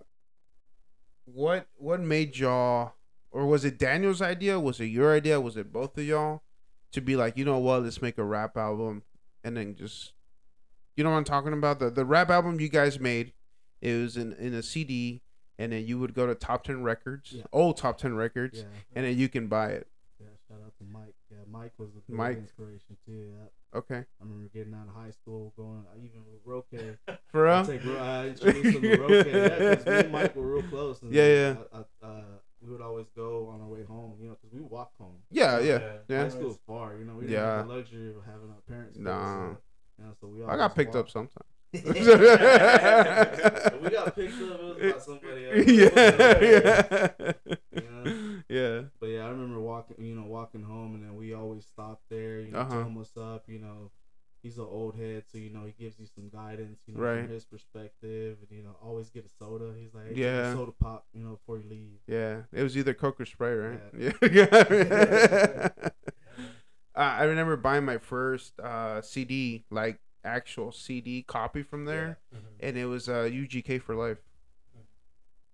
what 1.24 1.68
what 1.76 2.00
made 2.00 2.36
y'all, 2.38 2.94
or 3.30 3.46
was 3.46 3.64
it 3.64 3.78
Daniel's 3.78 4.22
idea? 4.22 4.58
Was 4.58 4.80
it 4.80 4.86
your 4.86 5.14
idea? 5.14 5.40
Was 5.40 5.56
it 5.56 5.72
both 5.72 5.96
of 5.98 6.04
y'all 6.04 6.42
to 6.92 7.00
be 7.00 7.16
like, 7.16 7.36
you 7.36 7.44
know 7.44 7.58
what, 7.58 7.82
let's 7.82 8.00
make 8.00 8.18
a 8.18 8.24
rap 8.24 8.56
album, 8.56 9.02
and 9.44 9.56
then 9.56 9.74
just, 9.76 10.12
you 10.96 11.04
know 11.04 11.10
what 11.10 11.16
I'm 11.18 11.24
talking 11.24 11.52
about? 11.52 11.78
The 11.80 11.90
the 11.90 12.04
rap 12.04 12.30
album 12.30 12.60
you 12.60 12.68
guys 12.68 12.98
made, 12.98 13.32
it 13.80 13.94
was 14.00 14.16
in 14.16 14.32
in 14.34 14.54
a 14.54 14.62
CD, 14.62 15.22
and 15.58 15.72
then 15.72 15.86
you 15.86 15.98
would 15.98 16.14
go 16.14 16.26
to 16.26 16.34
Top 16.34 16.64
Ten 16.64 16.82
Records, 16.82 17.32
Yeah. 17.32 17.42
old 17.52 17.76
Top 17.76 17.98
Ten 17.98 18.14
Records, 18.14 18.60
Yeah. 18.60 18.64
and 18.94 19.04
then 19.04 19.18
you 19.18 19.28
can 19.28 19.48
buy 19.48 19.68
it. 19.70 19.86
Yeah, 20.18 20.28
shout 20.48 20.58
out 20.64 20.72
to 20.78 20.84
Mike. 20.84 21.14
Yeah, 21.30 21.38
Mike 21.50 21.72
was 21.78 21.90
big 22.06 22.16
Mike. 22.16 22.38
inspiration 22.38 22.96
too. 23.04 23.12
Yeah. 23.36 23.48
Okay, 23.74 23.96
I 23.96 24.04
remember 24.24 24.48
getting 24.54 24.72
out 24.72 24.88
of 24.88 24.94
high 24.94 25.10
school, 25.10 25.52
going 25.56 25.84
even 25.98 26.20
with 26.24 26.40
Roque. 26.44 26.66
for 27.32 27.46
I 27.48 27.56
real. 27.56 27.66
take 27.66 27.84
I 27.84 28.28
introduced 28.28 28.76
him 28.76 28.82
to 28.82 28.96
Roque. 28.96 29.26
Yeah, 29.26 29.92
me 29.92 29.98
and 30.00 30.12
Mike 30.12 30.34
were 30.34 30.54
real 30.54 30.62
close. 30.62 31.02
And 31.02 31.12
Yeah, 31.14 31.26
yeah. 31.26 31.56
I, 31.72 31.78
I, 31.78 32.06
uh, 32.08 32.22
we 32.62 32.70
would 32.72 32.80
always 32.80 33.06
go 33.14 33.48
on 33.48 33.60
our 33.60 33.68
way 33.68 33.84
home, 33.84 34.14
you 34.20 34.28
know, 34.28 34.36
because 34.40 34.54
we 34.54 34.62
walk 34.62 34.92
home. 34.98 35.16
Yeah, 35.30 35.58
yeah, 35.60 35.78
Yeah. 35.78 35.92
yeah. 36.08 36.22
High 36.22 36.28
school's 36.30 36.58
far, 36.66 36.96
you 36.96 37.04
know. 37.04 37.14
We 37.14 37.26
didn't 37.26 37.34
Yeah. 37.34 37.56
have 37.58 37.68
the 37.68 37.74
luxury 37.74 38.08
of 38.08 38.24
having 38.24 38.48
our 38.50 38.62
parents. 38.66 38.98
Nah. 38.98 39.34
So, 39.34 39.58
you 39.98 40.04
know, 40.04 40.12
so 40.20 40.26
we 40.28 40.44
I 40.44 40.56
got 40.56 40.74
picked 40.74 40.96
up 40.96 41.10
sometimes. 41.10 41.44
We 41.72 41.80
got 43.90 44.14
picked 44.14 44.40
up. 44.42 44.60
It 44.60 44.64
was 44.64 44.76
about 44.78 45.02
somebody 45.02 45.46
else. 45.48 45.66
yeah, 45.68 46.38
yeah, 46.42 47.22
Yeah. 47.72 48.12
yeah. 48.48 48.80
But 49.00 49.06
yeah, 49.06 49.26
I 49.26 49.28
remember 49.30 49.60
walking, 49.60 49.96
you 50.04 50.14
know, 50.14 50.24
walking 50.26 50.62
home, 50.62 50.94
and 50.94 51.02
then 51.04 51.16
we 51.16 51.34
always 51.34 51.66
stopped 51.66 52.04
there, 52.08 52.40
you 52.40 52.52
know, 52.52 52.60
Uh-huh. 52.60 52.70
tell 52.84 52.90
what's 52.90 53.16
up. 53.16 53.44
You 53.48 53.58
know, 53.58 53.90
he's 54.42 54.56
an 54.58 54.64
old 54.64 54.96
head, 54.96 55.24
so 55.30 55.36
you 55.38 55.50
know 55.50 55.64
he 55.66 55.72
gives 55.72 55.98
you 55.98 56.06
some 56.06 56.28
guidance, 56.30 56.80
you 56.86 56.94
know, 56.94 57.00
Right. 57.00 57.20
from 57.22 57.30
his 57.30 57.44
perspective, 57.44 58.38
and 58.48 58.50
you 58.56 58.62
know, 58.64 58.76
always 58.82 59.10
get 59.10 59.26
a 59.26 59.28
soda. 59.28 59.74
He's 59.78 59.92
like, 59.94 60.06
hey, 60.08 60.14
Yeah. 60.14 60.54
soda 60.54 60.72
pop, 60.72 61.06
you 61.12 61.22
know, 61.22 61.32
before 61.32 61.58
you 61.58 61.68
leave. 61.68 61.98
Yeah, 62.06 62.42
it 62.52 62.62
was 62.62 62.76
either 62.78 62.94
Coke 62.94 63.20
or 63.20 63.26
Sprite, 63.26 63.58
right? 63.58 63.80
Yeah, 63.96 64.12
yeah. 64.32 65.68
I 66.94 67.24
remember 67.24 67.56
buying 67.56 67.84
my 67.84 67.98
first 67.98 68.58
uh, 68.58 69.02
CD, 69.02 69.64
like 69.70 70.00
actual 70.24 70.72
CD 70.72 71.22
copy 71.22 71.62
from 71.62 71.84
there, 71.84 72.18
Mhm. 72.34 72.38
and 72.60 72.76
it 72.76 72.86
was 72.86 73.08
uh, 73.08 73.24
UGK 73.24 73.78
for 73.80 73.94
life. 73.94 74.18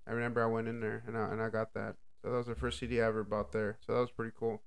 I 0.07 0.13
remember 0.13 0.43
I 0.43 0.47
went 0.47 0.69
in 0.69 0.81
there 0.81 1.03
and 1.07 1.17
I, 1.17 1.31
and 1.31 1.41
I 1.41 1.49
got 1.49 1.73
that. 1.75 1.97
So 2.23 2.31
that 2.31 2.37
was 2.37 2.47
the 2.47 2.55
first 2.55 2.79
CD 2.79 3.01
I 3.01 3.07
ever 3.07 3.25
bought 3.25 3.53
there. 3.53 3.79
So 3.87 3.95
that 3.95 4.01
was 4.01 4.11
pretty 4.11 4.33
cool. 4.39 4.63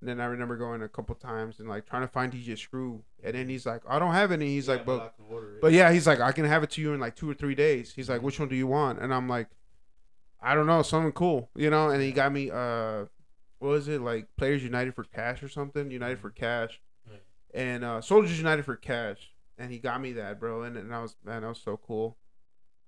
And 0.00 0.08
then 0.08 0.20
I 0.20 0.24
remember 0.24 0.56
going 0.56 0.82
a 0.82 0.88
couple 0.88 1.14
times 1.14 1.60
and 1.60 1.68
like 1.68 1.86
trying 1.86 2.02
to 2.02 2.08
find 2.08 2.32
DJ 2.32 2.56
Screw, 2.58 3.04
and 3.22 3.34
then 3.34 3.48
he's 3.48 3.66
like, 3.66 3.82
"I 3.88 3.98
don't 3.98 4.12
have 4.14 4.32
any." 4.32 4.46
He's 4.46 4.66
Yeah, 4.66 4.74
like, 4.74 4.86
"But 4.86 5.00
I 5.02 5.08
can 5.08 5.24
order 5.28 5.56
it. 5.56 5.60
But 5.60 5.72
yeah, 5.72 5.92
he's 5.92 6.06
like, 6.06 6.20
I 6.20 6.32
can 6.32 6.44
have 6.46 6.62
it 6.62 6.70
to 6.70 6.80
you 6.80 6.92
in 6.94 7.00
like 7.00 7.14
two 7.16 7.28
or 7.30 7.34
three 7.34 7.54
days. 7.54 7.92
He's 7.94 8.08
like, 8.08 8.22
which 8.22 8.40
one 8.40 8.48
do 8.48 8.56
you 8.56 8.66
want? 8.66 8.98
And 8.98 9.12
I'm 9.12 9.28
like, 9.28 9.48
I 10.40 10.54
don't 10.54 10.66
know, 10.66 10.80
something 10.82 11.12
cool, 11.12 11.50
you 11.54 11.68
know. 11.70 11.90
And 11.90 12.02
he 12.02 12.12
got 12.12 12.32
me, 12.32 12.50
uh, 12.50 13.04
what 13.58 13.68
was 13.68 13.88
it 13.88 14.00
like, 14.00 14.26
Players 14.38 14.64
United 14.64 14.94
for 14.94 15.04
Cash 15.04 15.42
or 15.42 15.48
something? 15.48 15.90
United 15.90 16.18
for 16.18 16.30
Cash, 16.30 16.80
and 17.52 17.84
uh, 17.84 18.00
Soldiers 18.00 18.38
United 18.38 18.64
for 18.64 18.76
Cash. 18.76 19.30
And 19.60 19.70
he 19.70 19.78
got 19.78 20.00
me 20.00 20.12
that, 20.14 20.40
bro. 20.40 20.62
And, 20.62 20.76
and 20.76 20.94
I 20.94 21.02
was, 21.02 21.16
man, 21.24 21.42
that 21.42 21.48
was 21.48 21.60
so 21.60 21.76
cool. 21.86 22.16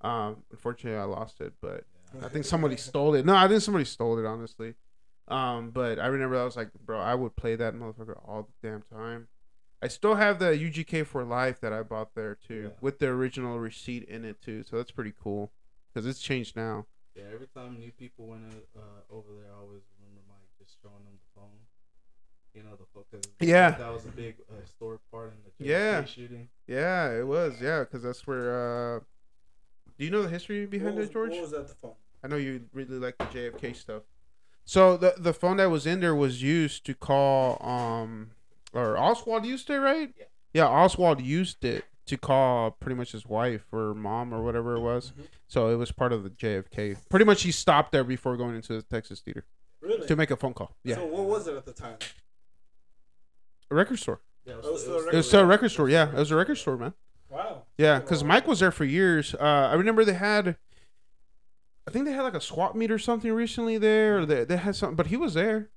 Um, 0.01 0.39
unfortunately, 0.51 0.99
I 0.99 1.05
lost 1.05 1.41
it, 1.41 1.53
but 1.61 1.85
I 2.23 2.29
think 2.29 2.45
somebody 2.45 2.77
stole 2.89 3.15
it. 3.15 3.25
No, 3.27 3.37
I 3.37 3.47
think 3.47 3.61
somebody 3.63 3.85
stole 3.85 4.19
it, 4.19 4.27
honestly. 4.27 4.75
Um, 5.29 5.71
but 5.71 5.99
I 5.99 6.07
remember 6.07 6.41
I 6.41 6.45
was 6.45 6.57
like, 6.57 6.71
bro, 6.85 6.99
I 6.99 7.15
would 7.15 7.37
play 7.37 7.55
that 7.57 7.75
motherfucker 7.75 8.19
all 8.27 8.49
the 8.63 8.69
damn 8.69 8.83
time. 8.83 9.29
I 9.83 9.89
still 9.89 10.15
have 10.15 10.39
the 10.39 10.47
UGK 10.47 11.07
for 11.07 11.25
life 11.25 11.61
that 11.61 11.73
I 11.73 11.83
bought 11.83 12.15
there 12.15 12.37
too, 12.37 12.63
Yeah. 12.73 12.79
with 12.81 12.99
the 13.01 13.09
original 13.09 13.59
receipt 13.59 14.05
in 14.05 14.25
it 14.25 14.41
too. 14.41 14.63
So 14.63 14.77
that's 14.77 14.91
pretty 14.93 15.13
cool 15.23 15.53
because 15.93 16.07
it's 16.07 16.21
changed 16.21 16.57
now. 16.57 16.87
Yeah, 17.15 17.25
every 17.35 17.49
time 17.49 17.79
new 17.79 17.91
people 17.93 18.27
went 18.29 18.45
uh, 18.77 18.81
over 19.15 19.29
there, 19.35 19.51
I 19.53 19.61
always 19.61 19.83
remember 20.01 20.23
Mike 20.29 20.49
just 20.59 20.77
showing 20.81 20.95
them 21.05 21.05
the 21.05 21.12
phone. 21.12 21.12
You 22.55 22.63
know, 22.63 22.71
the. 22.77 22.85
Cause 23.11 23.23
Yeah. 23.41 23.71
That 23.73 23.93
was 23.93 24.05
a 24.05 24.09
big 24.11 24.37
uh, 24.51 24.61
historic 24.61 25.01
part 25.11 25.33
in 25.33 25.39
the 25.45 25.65
JFK 25.65 25.69
Yeah. 25.69 26.05
shooting. 26.05 26.49
Yeah, 26.67 27.11
it 27.19 27.27
was. 27.27 27.61
Yeah, 27.61 27.81
because 27.81 28.03
that's 28.03 28.27
where. 28.27 28.97
Uh, 28.97 29.01
do 29.99 30.05
you 30.05 30.11
know 30.11 30.23
the 30.23 30.29
history 30.29 30.67
behind 30.67 30.97
was, 30.97 31.09
it, 31.09 31.13
George? 31.13 31.31
What 31.33 31.43
was 31.43 31.53
at 31.53 31.69
the 31.69 31.75
phone? 31.75 31.93
I 32.23 32.29
know 32.29 32.37
you 32.37 32.63
really 32.73 32.99
like 32.99 33.19
the 33.19 33.25
JFK 33.27 33.75
stuff. 33.77 34.03
So 34.65 34.97
the 34.97 35.15
the 35.19 35.33
phone 35.33 35.57
that 35.57 35.71
was 35.71 35.87
in 35.87 36.01
there 36.01 36.15
was 36.15 36.43
used 36.43 36.85
to 36.87 36.95
call 36.95 37.59
um 37.67 38.31
or 38.73 38.97
Oswald 38.97 39.45
used 39.45 39.69
it, 39.71 39.79
right? 39.79 40.13
Yeah. 40.19 40.25
Yeah, 40.55 40.67
Oswald 40.69 41.21
used 41.21 41.65
it 41.65 41.85
to 42.07 42.17
call 42.19 42.71
pretty 42.73 42.95
much 42.95 43.13
his 43.13 43.27
wife 43.27 43.65
or 43.73 43.95
mom 43.95 44.33
or 44.35 44.43
whatever 44.43 44.77
it 44.77 44.81
was. 44.81 45.13
Mhm. 45.13 45.25
So 45.49 45.69
it 45.69 45.77
was 45.77 45.91
part 45.93 46.13
of 46.13 46.23
the 46.25 46.31
JFK. 46.31 46.97
Pretty 47.09 47.25
much 47.25 47.43
he 47.43 47.51
stopped 47.53 47.93
there 47.93 48.05
before 48.05 48.37
going 48.37 48.55
into 48.57 48.75
the 48.75 48.83
Texas 48.83 49.21
Theater 49.21 49.45
Really? 49.81 50.07
to 50.07 50.15
make 50.17 50.31
a 50.31 50.37
phone 50.37 50.53
call. 50.55 50.77
Yeah. 50.85 50.97
So 50.97 51.07
what 51.07 51.25
was 51.25 51.47
it 51.49 51.57
at 51.57 51.65
the 51.65 51.73
time? 51.73 51.97
A 53.73 53.75
record 53.75 53.99
store. 53.99 54.21
Yeah, 54.45 54.55
Oh, 54.63 54.77
so 54.77 54.95
a 54.95 55.09
It 55.09 55.15
was 55.15 55.27
still 55.29 55.41
a 55.41 55.47
record 55.47 55.71
store. 55.71 55.89
Yeah, 55.89 56.09
it 56.09 56.15
was 56.15 56.31
a 56.31 56.37
record 56.37 56.57
store, 56.57 56.77
man. 56.77 56.95
Wow. 57.31 57.63
Yeah, 57.79 57.99
because. 58.01 58.23
Mike 58.23 58.47
was 58.47 58.61
there 58.61 58.71
for 58.73 58.85
years. 58.85 59.35
Uh, 59.35 59.69
I 59.71 59.75
remember 59.75 60.05
they 60.05 60.13
had, 60.15 60.57
I 61.87 61.91
think 61.91 62.05
they 62.05 62.13
had 62.13 62.23
like 62.23 62.35
a 62.35 62.41
swap 62.41 62.75
meet 62.75 62.91
or 62.91 62.99
something 62.99 63.33
recently 63.33 63.79
there. 63.79 64.19
Or 64.19 64.27
they, 64.27 64.45
they 64.45 64.57
had 64.57 64.77
something, 64.77 64.97
but 64.97 65.07
he 65.07 65.17
was 65.17 65.35
there. 65.35 65.71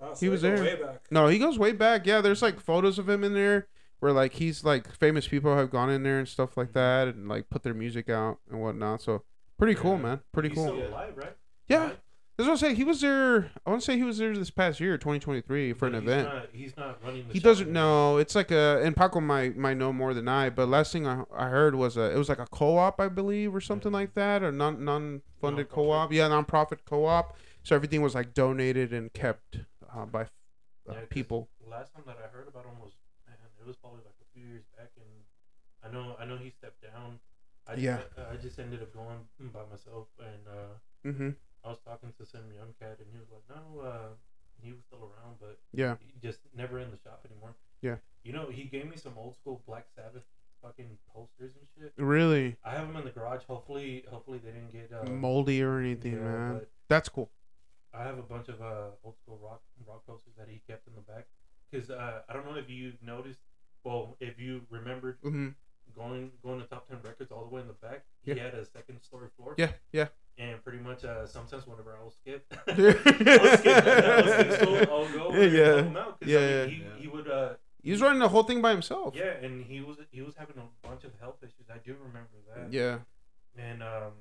Wow, 0.00 0.14
so 0.14 0.20
he 0.26 0.28
was 0.28 0.42
there. 0.42 0.60
Way 0.62 0.76
back. 0.76 1.00
No, 1.10 1.26
he 1.28 1.38
goes 1.38 1.58
way 1.58 1.72
back. 1.72 2.06
Yeah, 2.06 2.20
there's 2.20 2.42
like 2.42 2.60
photos 2.60 2.98
of 2.98 3.08
him 3.08 3.24
in 3.24 3.34
there 3.34 3.66
where 4.00 4.12
like 4.12 4.34
he's 4.34 4.62
like 4.62 4.92
famous 4.96 5.26
people 5.26 5.56
have 5.56 5.70
gone 5.70 5.90
in 5.90 6.02
there 6.04 6.18
and 6.20 6.28
stuff 6.28 6.56
like 6.56 6.72
that 6.74 7.08
and 7.08 7.28
like 7.28 7.50
put 7.50 7.62
their 7.64 7.74
music 7.74 8.08
out 8.08 8.38
and 8.50 8.60
whatnot. 8.60 9.00
So 9.02 9.24
pretty 9.58 9.74
cool, 9.74 9.96
Yeah. 9.96 10.02
man. 10.02 10.20
Pretty 10.32 10.50
He's 10.50 10.58
cool. 10.58 10.68
still 10.68 10.86
alive, 10.88 11.14
right? 11.16 11.36
Yeah. 11.66 11.92
That's 12.38 12.46
what 12.46 12.52
I'm 12.54 12.58
saying. 12.58 12.76
He 12.76 12.84
was 12.84 13.00
there. 13.00 13.50
I 13.66 13.70
want 13.70 13.82
to 13.82 13.84
say 13.84 13.96
he 13.96 14.04
was 14.04 14.18
there 14.18 14.32
this 14.32 14.48
past 14.50 14.78
year, 14.78 14.96
2023, 14.96 15.72
for 15.72 15.88
an 15.88 15.94
he's 15.94 16.02
event. 16.04 16.28
Not, 16.28 16.46
he's 16.52 16.76
not 16.76 17.02
running. 17.04 17.26
The 17.26 17.34
He 17.34 17.40
doesn't 17.40 17.72
know. 17.72 18.18
It's 18.18 18.36
like 18.36 18.52
a 18.52 18.80
and 18.84 18.94
Paco 18.96 19.20
might 19.20 19.56
might 19.56 19.76
know 19.76 19.92
more 19.92 20.14
than 20.14 20.28
I. 20.28 20.48
But 20.48 20.68
last 20.68 20.92
thing 20.92 21.04
I, 21.04 21.24
I 21.36 21.48
heard 21.48 21.74
was 21.74 21.96
a 21.96 22.12
it 22.12 22.16
was 22.16 22.28
like 22.28 22.38
a 22.38 22.46
co-op, 22.46 23.00
I 23.00 23.08
believe, 23.08 23.52
or 23.56 23.60
something 23.60 23.90
Yeah. 23.90 23.98
like 23.98 24.14
that, 24.14 24.44
or 24.44 24.52
non 24.52 24.84
non 24.84 25.22
funded 25.40 25.66
Non-profit. 25.66 25.70
co-op. 25.70 26.12
Yeah, 26.12 26.28
non-profit 26.28 26.84
co-op. 26.84 27.36
So 27.64 27.74
everything 27.74 28.02
was 28.02 28.14
like 28.14 28.34
donated 28.34 28.92
and 28.92 29.12
kept 29.12 29.58
uh, 29.92 30.06
by 30.06 30.22
uh, 30.22 30.26
Yeah, 30.92 30.94
people. 31.10 31.48
Last 31.68 31.92
time 31.92 32.04
that 32.06 32.18
I 32.24 32.28
heard 32.34 32.46
about 32.46 32.64
him 32.66 32.78
was 32.80 32.92
man, 33.26 33.36
it 33.60 33.66
was 33.66 33.74
probably 33.76 34.02
like 34.06 34.14
a 34.22 34.28
few 34.38 34.46
years 34.48 34.62
back, 34.76 34.90
and 34.96 35.10
I 35.84 35.92
know 35.92 36.14
I 36.20 36.24
know 36.24 36.36
he 36.36 36.50
stepped 36.50 36.82
down. 36.82 37.18
I 37.66 37.74
Yeah. 37.74 37.98
I, 38.16 38.34
I 38.34 38.36
just 38.36 38.60
ended 38.60 38.80
up 38.80 38.94
going 38.94 39.26
by 39.52 39.62
myself, 39.68 40.06
and 40.20 40.46
uh, 40.46 40.74
Mm-hmm. 41.04 41.30
I 41.68 41.72
was 41.72 41.80
talking 41.84 42.14
to 42.18 42.24
some 42.24 42.50
young 42.56 42.72
cat, 42.80 42.96
and 42.98 43.08
he 43.12 43.18
was 43.18 43.28
like, 43.30 43.44
"No, 43.52 43.80
uh, 43.80 44.08
he 44.62 44.72
was 44.72 44.80
still 44.86 45.04
around, 45.04 45.36
but 45.38 45.60
Yeah. 45.72 45.96
he 46.00 46.18
just 46.20 46.40
never 46.54 46.78
in 46.78 46.90
the 46.90 46.96
shop 46.96 47.26
anymore." 47.28 47.54
Yeah. 47.82 47.98
You 48.22 48.32
know, 48.32 48.46
he 48.48 48.64
gave 48.64 48.88
me 48.88 48.96
some 48.96 49.18
old 49.18 49.36
school 49.36 49.62
Black 49.66 49.86
Sabbath 49.94 50.24
fucking 50.62 50.98
posters 51.12 51.52
and 51.56 51.68
shit. 51.76 51.92
Really 51.98 52.56
I 52.64 52.70
have 52.70 52.86
them 52.88 52.96
in 52.96 53.04
the 53.04 53.10
garage. 53.10 53.44
Hopefully, 53.44 54.04
hopefully 54.08 54.38
they 54.38 54.50
didn't 54.50 54.72
get 54.72 54.90
uh, 54.92 55.04
moldy 55.04 55.62
or 55.62 55.78
anything, 55.78 56.14
yeah, 56.14 56.20
man. 56.20 56.66
That's 56.88 57.10
cool. 57.10 57.30
I 57.92 58.02
have 58.02 58.18
a 58.18 58.22
bunch 58.22 58.48
of 58.48 58.62
uh, 58.62 58.90
old 59.04 59.18
school 59.18 59.38
rock 59.42 59.62
rock 59.86 60.06
posters 60.06 60.32
that 60.38 60.48
he 60.48 60.62
kept 60.66 60.86
in 60.88 60.94
the 60.94 61.02
back. 61.02 61.26
Because 61.70 61.90
uh, 61.90 62.22
I 62.28 62.32
don't 62.32 62.46
know 62.46 62.56
if 62.56 62.70
you 62.70 62.94
noticed, 63.02 63.40
well, 63.84 64.16
if 64.20 64.40
you 64.40 64.62
remembered 64.70 65.18
hmm 65.22 65.48
going 65.98 66.30
going 66.42 66.60
to 66.60 66.66
top 66.66 66.88
ten 66.88 66.98
records 67.02 67.30
all 67.32 67.44
the 67.44 67.54
way 67.54 67.60
in 67.60 67.66
the 67.66 67.72
back, 67.74 68.04
Yeah. 68.24 68.34
he 68.34 68.40
had 68.40 68.54
a 68.54 68.64
second 68.64 69.02
story 69.02 69.28
floor. 69.36 69.54
Yeah, 69.58 69.72
yeah. 69.92 70.08
And 70.38 70.62
pretty 70.62 70.78
much, 70.78 71.04
uh, 71.04 71.26
sometimes 71.26 71.66
whenever 71.66 71.96
I 71.98 72.02
will 72.02 72.12
skip, 72.12 72.46
I'll 72.68 72.74
skip, 73.58 73.86
I'll 73.86 74.28
skip 74.28 74.52
school, 74.60 74.76
I'll 74.78 75.08
go 75.12 75.32
Yeah. 75.34 75.64
help 75.66 75.86
him 75.86 75.96
out. 75.96 76.16
Yeah, 76.24 76.38
I 76.38 76.40
mean, 76.40 76.50
yeah. 76.50 76.66
He, 76.66 76.76
Yeah. 76.82 76.96
he 77.02 77.08
would, 77.08 77.28
uh, 77.28 77.54
He 77.82 77.90
was 77.90 78.00
running 78.00 78.20
the 78.20 78.28
whole 78.28 78.44
thing 78.44 78.62
by 78.62 78.70
himself. 78.70 79.14
yeah, 79.16 79.32
and 79.44 79.64
he 79.64 79.80
was 79.80 79.96
he 80.10 80.22
was 80.22 80.34
having 80.36 80.56
a 80.58 80.86
bunch 80.86 81.02
of 81.04 81.12
health 81.20 81.38
issues. 81.42 81.66
I 81.72 81.78
do 81.78 81.96
remember 82.06 82.38
that. 82.54 82.72
Yeah. 82.72 82.98
And 83.56 83.82
um, 83.82 84.12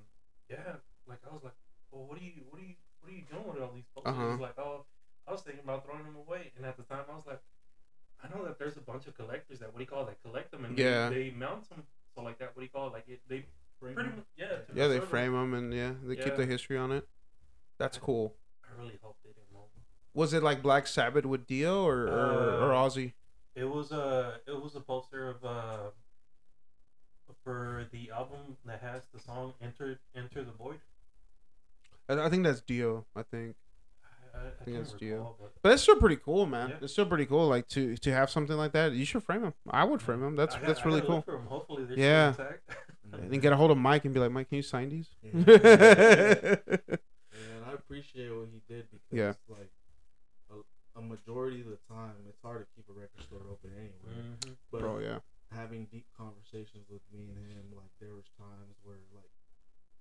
yeah, 0.50 0.82
like 1.08 1.20
I 1.30 1.34
was 1.34 1.44
like, 1.44 1.54
well, 1.92 2.06
what 2.08 2.18
are 2.20 2.24
you, 2.24 2.42
what 2.50 2.60
are 2.62 2.66
you, 2.66 2.76
what 3.00 3.12
are 3.12 3.16
you 3.16 3.24
doing 3.32 3.48
with 3.48 3.62
all 3.62 3.72
these? 3.76 3.86
Uh-huh. 4.04 4.32
He's 4.32 4.40
like, 4.40 4.58
oh, 4.58 4.86
I 5.28 5.32
was 5.32 5.42
thinking 5.42 5.64
about 5.64 5.86
throwing 5.86 6.04
them 6.04 6.16
away. 6.16 6.52
And 6.58 6.66
at 6.66 6.78
the 6.78 6.84
time, 6.84 7.06
I 7.12 7.16
was 7.16 7.26
like, 7.28 7.42
I 8.24 8.36
know 8.36 8.44
that 8.46 8.58
there's 8.60 8.78
a 8.78 8.82
bunch 8.82 9.08
of 9.08 9.16
collectors 9.16 9.60
that 9.60 9.68
what 9.74 9.78
do 9.78 9.84
you 9.84 9.88
call 9.88 10.04
it, 10.04 10.08
that 10.08 10.22
collect 10.24 10.52
them 10.52 10.66
and 10.66 10.76
they- 10.76 10.84
Yeah. 10.84 11.10
they, 11.10 11.32
mount 11.32 11.70
them. 11.70 11.84
So 12.16 12.22
like 12.24 12.40
that, 12.40 12.56
what 12.56 12.62
do 12.62 12.64
you 12.64 12.70
call 12.70 12.88
it? 12.88 12.94
Like 12.94 13.08
it, 13.08 13.22
they 13.28 13.46
pretty 13.80 13.96
much, 14.02 14.16
yeah, 14.36 14.58
Yeah, 14.74 14.88
they 14.88 15.00
frame 15.00 15.34
them 15.34 15.54
and 15.54 15.74
yeah, 15.74 15.94
they 16.04 16.16
keep 16.16 16.36
the 16.36 16.46
history 16.46 16.78
on 16.78 16.92
it. 16.92 17.08
That's 17.78 17.98
cool. 18.00 18.36
I 18.66 18.80
really 18.82 18.98
hope 19.04 19.18
they 19.24 19.30
didn't 19.30 19.54
mold 19.54 19.70
them. 19.76 19.84
Was 20.16 20.34
it 20.34 20.42
like 20.42 20.64
Black 20.64 20.88
Sabbath 20.88 21.26
with 21.26 21.46
Dio 21.46 21.84
or 21.86 22.08
or, 22.08 22.64
or 22.66 22.74
Uh, 22.74 22.78
Ozzy? 22.78 23.14
It 23.54 23.66
was 23.66 23.92
a 23.92 24.40
it 24.48 24.60
was 24.62 24.76
a 24.76 24.80
poster 24.82 25.30
of 25.30 25.46
uh 25.46 25.90
for 27.44 27.88
the 27.92 28.10
album 28.12 28.58
that 28.66 28.82
has 28.82 29.04
the 29.14 29.20
song 29.20 29.54
"Enter 29.62 30.00
Enter 30.16 30.44
the 30.44 30.52
Void." 30.52 30.80
I, 32.10 32.20
I 32.26 32.30
think 32.30 32.44
that's 32.44 32.62
Dio. 32.62 33.06
I 33.16 33.24
think, 33.24 33.56
I, 34.38 34.46
I, 34.46 34.48
I 34.48 34.64
think 34.64 34.78
can't 34.78 34.88
it's 34.88 34.94
Dio. 34.94 35.16
recall, 35.18 35.38
but 35.42 35.52
but 35.62 35.72
it's 35.74 35.82
still 35.84 35.96
pretty 35.98 36.18
cool, 36.18 36.46
man. 36.46 36.70
Yeah. 36.70 36.76
It's 36.82 36.94
still 36.94 37.06
pretty 37.06 37.26
cool. 37.26 37.48
Like 37.48 37.68
to 37.70 37.96
to 37.98 38.12
have 38.14 38.30
something 38.30 38.56
like 38.58 38.72
that. 38.74 38.92
You 38.94 39.06
should 39.06 39.24
frame 39.24 39.42
them. 39.42 39.54
I 39.70 39.84
would 39.84 40.02
frame 40.02 40.22
them. 40.22 40.36
That's 40.36 40.56
I 40.56 40.60
got- 40.60 40.68
that's 40.68 40.82
I 40.82 40.86
really 40.86 41.00
gotta 41.02 41.08
cool. 41.08 41.16
look 41.18 41.26
for 41.26 41.38
'em. 41.38 41.46
Hopefully, 41.48 41.86
they're 41.86 41.98
Yeah. 42.00 42.34
And 43.14 43.32
then 43.32 43.40
get 43.40 43.54
a 43.54 43.56
hold 43.56 43.72
of 43.72 43.78
Mike 43.80 44.04
and 44.04 44.14
be 44.14 44.20
like, 44.20 44.32
Mike, 44.36 44.50
can 44.50 44.58
you 44.58 44.62
sign 44.68 44.90
these? 44.92 45.08
And 47.38 47.62
I 47.66 47.72
appreciate 47.74 48.30
what 48.36 48.50
he 48.52 48.60
did 48.68 48.88
because, 48.92 49.14
Yeah. 49.16 49.34
like, 49.48 49.72
a, 50.52 50.60
a 51.00 51.02
majority 51.02 51.62
of 51.62 51.68
the 51.72 51.80
time, 51.88 52.18
it's 52.28 52.42
hard 52.44 52.66
to 52.66 52.68
keep 52.76 52.84
a 52.90 52.94
record 52.98 53.22
store 53.24 53.46
open 53.48 53.72
anyway. 53.78 54.12
Mhm. 54.44 54.58
But 54.72 54.82
Bro, 54.82 55.00
yeah. 55.00 55.20
having 55.56 55.86
deep 55.88 56.08
conversations 56.18 56.90
with 56.90 57.02
me 57.14 57.30
and 57.32 57.38
him, 57.48 57.72
like, 57.72 57.92
there 58.02 58.12
was 58.14 58.26
times 58.36 58.76
where, 58.84 59.00
like, 59.16 59.32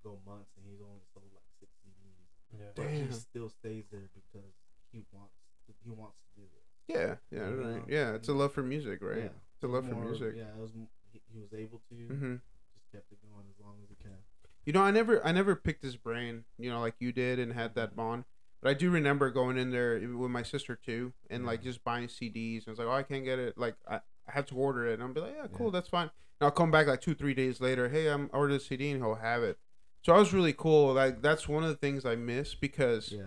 go 0.03 0.19
months 0.27 0.51
and 0.59 0.67
he's 0.67 0.81
only 0.83 1.03
sold 1.15 1.31
like 1.35 1.47
six 1.63 1.71
CDs, 1.87 2.27
Yeah. 2.59 2.67
but 2.75 2.87
Damn. 2.89 3.09
he 3.09 3.13
still 3.15 3.49
stays 3.49 3.85
there 3.91 4.09
because 4.15 4.53
he 4.93 5.05
wants 5.13 5.35
to, 5.67 5.75
he 5.85 5.91
wants 5.91 6.17
to 6.35 6.41
do 6.41 6.47
this. 6.53 6.63
Yeah, 6.97 7.17
yeah, 7.37 7.49
You 7.49 7.55
right. 7.57 7.77
know? 7.77 7.85
Yeah, 7.89 8.15
it's 8.15 8.29
a 8.29 8.33
love 8.33 8.53
for 8.53 8.63
music, 8.63 9.01
right? 9.03 9.19
Yeah. 9.19 9.29
It's 9.55 9.65
a 9.65 9.67
love 9.69 9.89
for 9.89 9.95
music. 9.97 10.35
Yeah, 10.37 10.45
it 10.57 10.61
was. 10.61 10.71
He, 11.13 11.21
he 11.33 11.39
was 11.41 11.53
able 11.53 11.81
to. 11.91 11.95
hmm 12.15 12.35
Just 12.75 12.91
kept 12.93 13.11
it 13.11 13.19
going 13.23 13.45
as 13.51 13.59
long 13.65 13.75
as 13.83 13.89
he 13.89 13.97
can. 14.03 14.17
You 14.65 14.73
know, 14.73 14.83
I 14.83 14.91
never, 14.91 15.25
I 15.25 15.33
never 15.33 15.55
picked 15.57 15.83
his 15.83 15.97
brain. 15.97 16.45
You 16.59 16.71
know, 16.71 16.81
like 16.81 16.95
you 16.99 17.13
did, 17.13 17.39
and 17.39 17.53
had 17.53 17.75
that 17.75 17.97
bond. 17.97 18.25
But 18.63 18.71
I 18.71 18.75
do 18.75 18.91
remember 18.91 19.31
going 19.31 19.59
in 19.59 19.71
there 19.71 19.99
with 20.17 20.31
my 20.31 20.43
sister 20.43 20.77
too, 20.77 21.13
and 21.31 21.45
like 21.47 21.63
just 21.63 21.83
buying 21.85 22.09
CDs. 22.09 22.59
And 22.67 22.69
I 22.69 22.71
was 22.71 22.79
like, 22.79 22.89
oh, 22.89 22.93
I 22.93 23.03
can't 23.03 23.25
get 23.25 23.39
it. 23.39 23.57
Like 23.59 23.77
I, 23.89 23.97
I 23.97 24.33
have 24.33 24.47
to 24.47 24.55
order 24.57 24.87
it, 24.87 24.95
and 24.95 25.03
I'll 25.03 25.13
be 25.13 25.21
like, 25.21 25.35
yeah, 25.37 25.47
cool, 25.53 25.67
Yeah. 25.67 25.73
that's 25.73 25.89
fine. 25.89 26.11
And 26.41 26.47
I'll 26.47 26.51
come 26.51 26.71
back 26.71 26.87
like 26.87 27.01
two, 27.01 27.15
three 27.15 27.35
days 27.35 27.61
later. 27.61 27.89
Hey, 27.89 28.09
I'm 28.09 28.31
I 28.33 28.37
ordered 28.39 28.55
a 28.57 28.61
CD, 28.61 28.91
and 28.91 29.03
he'll 29.03 29.15
have 29.17 29.43
it. 29.43 29.59
So 30.07 30.15
I 30.15 30.21
was 30.21 30.33
really 30.33 30.53
cool. 30.53 30.95
Like 30.95 31.21
that's 31.21 31.49
one 31.49 31.65
of 31.65 31.69
the 31.69 31.75
things 31.75 32.05
I 32.07 32.15
miss 32.15 32.55
because, 32.55 33.11
Yeah. 33.11 33.25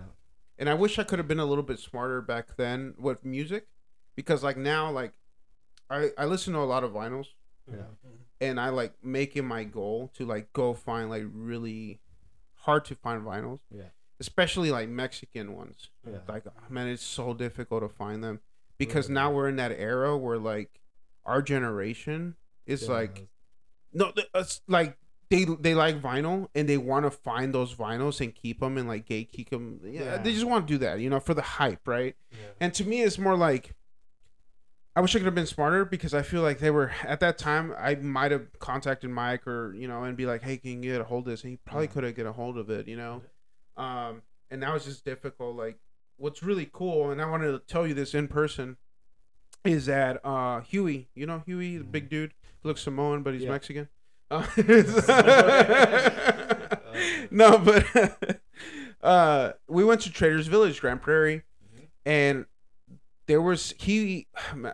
and 0.56 0.66
I 0.66 0.72
wish 0.72 0.98
I 0.98 1.04
could 1.04 1.18
have 1.18 1.28
been 1.28 1.38
a 1.38 1.44
little 1.44 1.62
bit 1.62 1.78
smarter 1.78 2.22
back 2.22 2.56
then 2.56 2.94
with 2.98 3.22
music, 3.22 3.66
because 4.16 4.42
like 4.42 4.56
now, 4.56 4.90
like 4.90 5.12
I 5.90 6.08
I 6.16 6.24
listen 6.24 6.54
to 6.54 6.60
a 6.60 6.64
lot 6.64 6.82
of 6.82 6.92
vinyls 6.92 7.26
Yeah. 7.70 7.76
Mm-hmm. 8.06 8.16
and 8.40 8.58
I 8.58 8.70
like 8.70 8.94
make 9.04 9.36
it 9.36 9.42
my 9.42 9.64
goal 9.64 10.10
to 10.14 10.24
like 10.24 10.54
go 10.54 10.72
find 10.72 11.10
like 11.10 11.24
really 11.30 12.00
hard 12.54 12.86
to 12.86 12.94
find 12.94 13.22
vinyls. 13.26 13.60
Yeah. 13.70 13.90
Especially 14.18 14.70
like 14.70 14.88
Mexican 14.88 15.54
ones. 15.54 15.90
Yeah. 16.10 16.20
Like 16.26 16.44
oh, 16.46 16.52
man, 16.70 16.88
it's 16.88 17.02
so 17.02 17.34
difficult 17.34 17.82
to 17.82 17.90
find 17.90 18.24
them 18.24 18.40
because 18.78 19.10
Right. 19.10 19.14
now 19.16 19.30
we're 19.32 19.50
in 19.50 19.56
that 19.56 19.72
era 19.72 20.16
where 20.16 20.38
like 20.38 20.80
our 21.26 21.42
generation 21.42 22.36
is 22.64 22.84
Yeah, 22.84 22.92
like 22.94 23.28
no, 23.92 24.14
it's 24.34 24.62
like 24.66 24.96
they 25.30 25.44
they 25.44 25.74
like 25.74 26.02
vinyl 26.02 26.48
and 26.54 26.68
they 26.68 26.76
want 26.76 27.04
to 27.06 27.10
find 27.10 27.54
those 27.54 27.74
vinyls 27.74 28.20
and 28.20 28.34
keep 28.34 28.60
them 28.60 28.76
and 28.76 28.86
like 28.88 29.06
gatekeep 29.08 29.48
them. 29.50 29.80
Yeah, 29.84 30.00
Yeah. 30.02 30.16
they 30.18 30.32
just 30.32 30.44
want 30.44 30.66
to 30.66 30.74
do 30.74 30.78
that, 30.78 30.98
you 31.00 31.08
know, 31.08 31.20
for 31.20 31.34
the 31.34 31.42
hype, 31.42 31.86
right? 31.86 32.16
Yeah. 32.32 32.36
And 32.60 32.74
to 32.74 32.84
me, 32.84 33.02
it's 33.02 33.18
more 33.18 33.36
like 33.36 33.74
I 34.96 35.00
wish 35.00 35.14
I 35.14 35.20
could 35.20 35.26
have 35.26 35.34
been 35.36 35.46
smarter 35.46 35.84
because 35.84 36.12
I 36.14 36.22
feel 36.22 36.42
like 36.42 36.58
they 36.58 36.70
were 36.72 36.90
at 37.04 37.20
that 37.20 37.38
time. 37.38 37.72
I 37.78 37.94
might 37.94 38.32
have 38.32 38.58
contacted 38.58 39.08
Mike 39.10 39.46
or 39.46 39.72
you 39.74 39.86
know 39.86 40.02
and 40.02 40.16
be 40.16 40.26
like, 40.26 40.42
"Hey, 40.42 40.56
can 40.56 40.82
you 40.82 40.92
get 40.92 41.00
a 41.00 41.04
hold 41.04 41.26
of 41.26 41.30
this?" 41.30 41.42
And 41.44 41.52
he 41.52 41.56
probably 41.64 41.86
Yeah. 41.86 41.92
could 41.92 42.04
have 42.04 42.14
get 42.16 42.26
a 42.26 42.32
hold 42.32 42.58
of 42.58 42.68
it, 42.68 42.88
you 42.88 42.96
know. 42.96 43.22
Um, 43.76 44.22
and 44.50 44.62
that 44.64 44.72
was 44.74 44.84
just 44.84 45.04
difficult. 45.04 45.56
Like, 45.56 45.78
what's 46.16 46.42
really 46.42 46.68
cool, 46.72 47.10
and 47.12 47.22
I 47.22 47.26
wanted 47.30 47.52
to 47.52 47.60
tell 47.60 47.86
you 47.86 47.94
this 47.94 48.14
in 48.14 48.26
person, 48.26 48.78
is 49.64 49.86
that 49.86 50.20
uh 50.26 50.60
Huey, 50.62 51.08
you 51.14 51.24
know 51.24 51.44
Huey, 51.46 51.78
the 51.78 51.84
big 51.84 52.10
dude, 52.10 52.34
he 52.60 52.68
looks 52.68 52.80
Samoan 52.80 53.22
but 53.22 53.32
he's 53.34 53.44
Yeah. 53.44 53.50
Mexican. 53.50 53.88
No, 57.30 57.58
but 57.58 58.40
uh, 59.02 59.52
we 59.68 59.84
went 59.84 60.00
to 60.02 60.12
Traders 60.12 60.46
Village, 60.48 60.80
Grand 60.80 61.00
Prairie, 61.00 61.42
Mhm. 61.74 61.86
and 62.04 62.46
there 63.26 63.40
was 63.40 63.72
he 63.78 64.26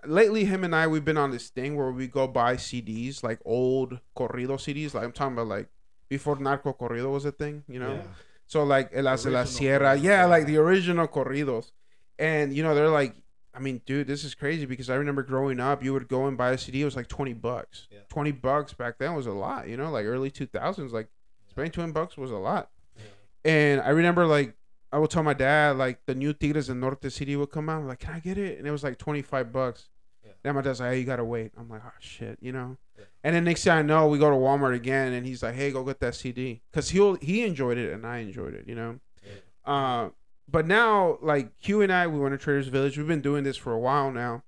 lately. 0.07 0.47
Him 0.47 0.65
and 0.65 0.75
I, 0.75 0.87
we've 0.87 1.05
been 1.05 1.19
on 1.19 1.31
this 1.31 1.51
thing 1.51 1.77
where 1.77 1.91
we 1.93 2.07
go 2.07 2.27
buy 2.27 2.57
CDs, 2.57 3.23
like 3.23 3.39
old 3.45 4.01
corrido 4.17 4.57
CDs. 4.59 4.95
Like 4.95 5.05
I'm 5.05 5.13
talking 5.13 5.35
about, 5.35 5.49
like 5.49 5.69
before 6.09 6.37
narco 6.37 6.73
corrido 6.73 7.13
was 7.13 7.27
a 7.27 7.33
thing, 7.33 7.65
you 7.69 7.79
know. 7.79 7.95
Yeah. 7.95 8.03
So 8.47 8.65
like 8.65 8.91
El 8.93 9.09
As 9.09 9.25
de 9.25 9.31
la 9.31 9.45
Sierra, 9.45 9.97
yeah. 9.97 10.25
like 10.25 10.47
the 10.47 10.57
original 10.57 11.07
corridos, 11.09 11.71
and 12.19 12.55
you 12.55 12.63
know 12.63 12.75
they're 12.75 12.89
like. 12.89 13.15
I 13.57 13.59
mean, 13.59 13.81
dude, 13.87 14.07
this 14.07 14.23
is 14.23 14.35
crazy 14.35 14.67
because 14.67 14.91
I 14.91 14.97
remember 14.97 15.23
growing 15.23 15.61
up, 15.61 15.83
you 15.83 15.95
would 15.95 16.09
go 16.09 16.27
and 16.27 16.37
buy 16.37 16.51
a 16.51 16.59
CD. 16.59 16.83
It 16.83 16.85
was 16.85 16.97
like 16.97 17.09
twenty 17.09 17.33
bucks. 17.33 17.89
Yeah. 17.91 18.01
Twenty 18.11 18.31
bucks 18.33 18.75
back 18.75 18.99
then 18.99 19.15
was 19.15 19.27
a 19.27 19.33
lot. 19.33 19.69
You 19.69 19.79
know, 19.79 19.91
like 19.91 20.05
early 20.05 20.31
two 20.31 20.47
thousands, 20.47 20.93
like 20.93 21.09
spending 21.49 21.73
twenty 21.73 21.93
bucks 21.93 22.19
was 22.19 22.31
a 22.31 22.37
lot. 22.37 22.69
Yeah. 22.97 23.51
And 23.51 23.81
I 23.81 23.91
remember 23.91 24.27
like 24.27 24.55
I 24.93 24.99
would 24.99 25.11
tell 25.11 25.23
my 25.23 25.33
dad 25.33 25.79
like 25.79 26.01
the 26.05 26.15
new 26.15 26.35
Tigres 26.35 26.67
del 26.67 26.77
Norte 26.77 27.11
CD 27.11 27.35
would 27.37 27.51
come 27.51 27.71
out. 27.71 27.81
I'm 27.81 27.89
like, 27.89 28.01
can 28.01 28.15
I 28.15 28.21
get 28.21 28.37
it? 28.37 28.59
And 28.59 28.67
it 28.67 28.71
was 28.71 28.85
like 28.85 28.99
twenty 28.99 29.23
five 29.23 29.53
bucks. 29.53 29.89
Yeah. 30.23 30.33
Then 30.43 30.55
my 30.55 30.61
dad's 30.61 30.81
like, 30.81 30.91
hey, 30.93 31.01
you 31.01 31.07
gotta 31.07 31.25
wait. 31.25 31.53
I'm 31.57 31.71
like, 31.71 31.83
oh 31.85 31.93
shit, 31.99 32.39
you 32.43 32.53
know. 32.53 32.77
Yeah. 32.99 33.05
And 33.25 33.35
then 33.35 33.45
next 33.45 33.65
thing 33.65 33.73
I 33.73 33.83
know, 33.83 34.07
we 34.07 34.19
go 34.19 34.29
to 34.29 34.37
Walmart 34.37 34.75
again, 34.75 35.15
and 35.15 35.27
he's 35.27 35.43
like, 35.43 35.55
hey, 35.55 35.71
go 35.71 35.83
get 35.83 36.01
that 36.01 36.15
CD, 36.15 36.61
cause 36.73 36.91
he'll 36.91 37.15
he 37.17 37.43
enjoyed 37.45 37.79
it 37.79 37.93
and 37.93 38.07
I 38.07 38.19
enjoyed 38.19 38.53
it, 38.53 38.69
you 38.69 38.75
know. 38.75 39.01
Yeah. 39.25 39.73
Uh, 39.73 40.11
but 40.49 40.67
now 40.67 41.19
like 41.21 41.51
Hugh 41.59 41.83
and 41.83 41.93
I, 41.93 42.07
we 42.07 42.19
went 42.19 42.33
to 42.33 42.39
Traders 42.39 42.69
Village. 42.69 42.97
We've 42.99 43.07
been 43.07 43.21
doing 43.21 43.45
this 43.45 43.57
for 43.57 43.73
a 43.73 43.79
while 43.79 44.11
now, 44.11 44.43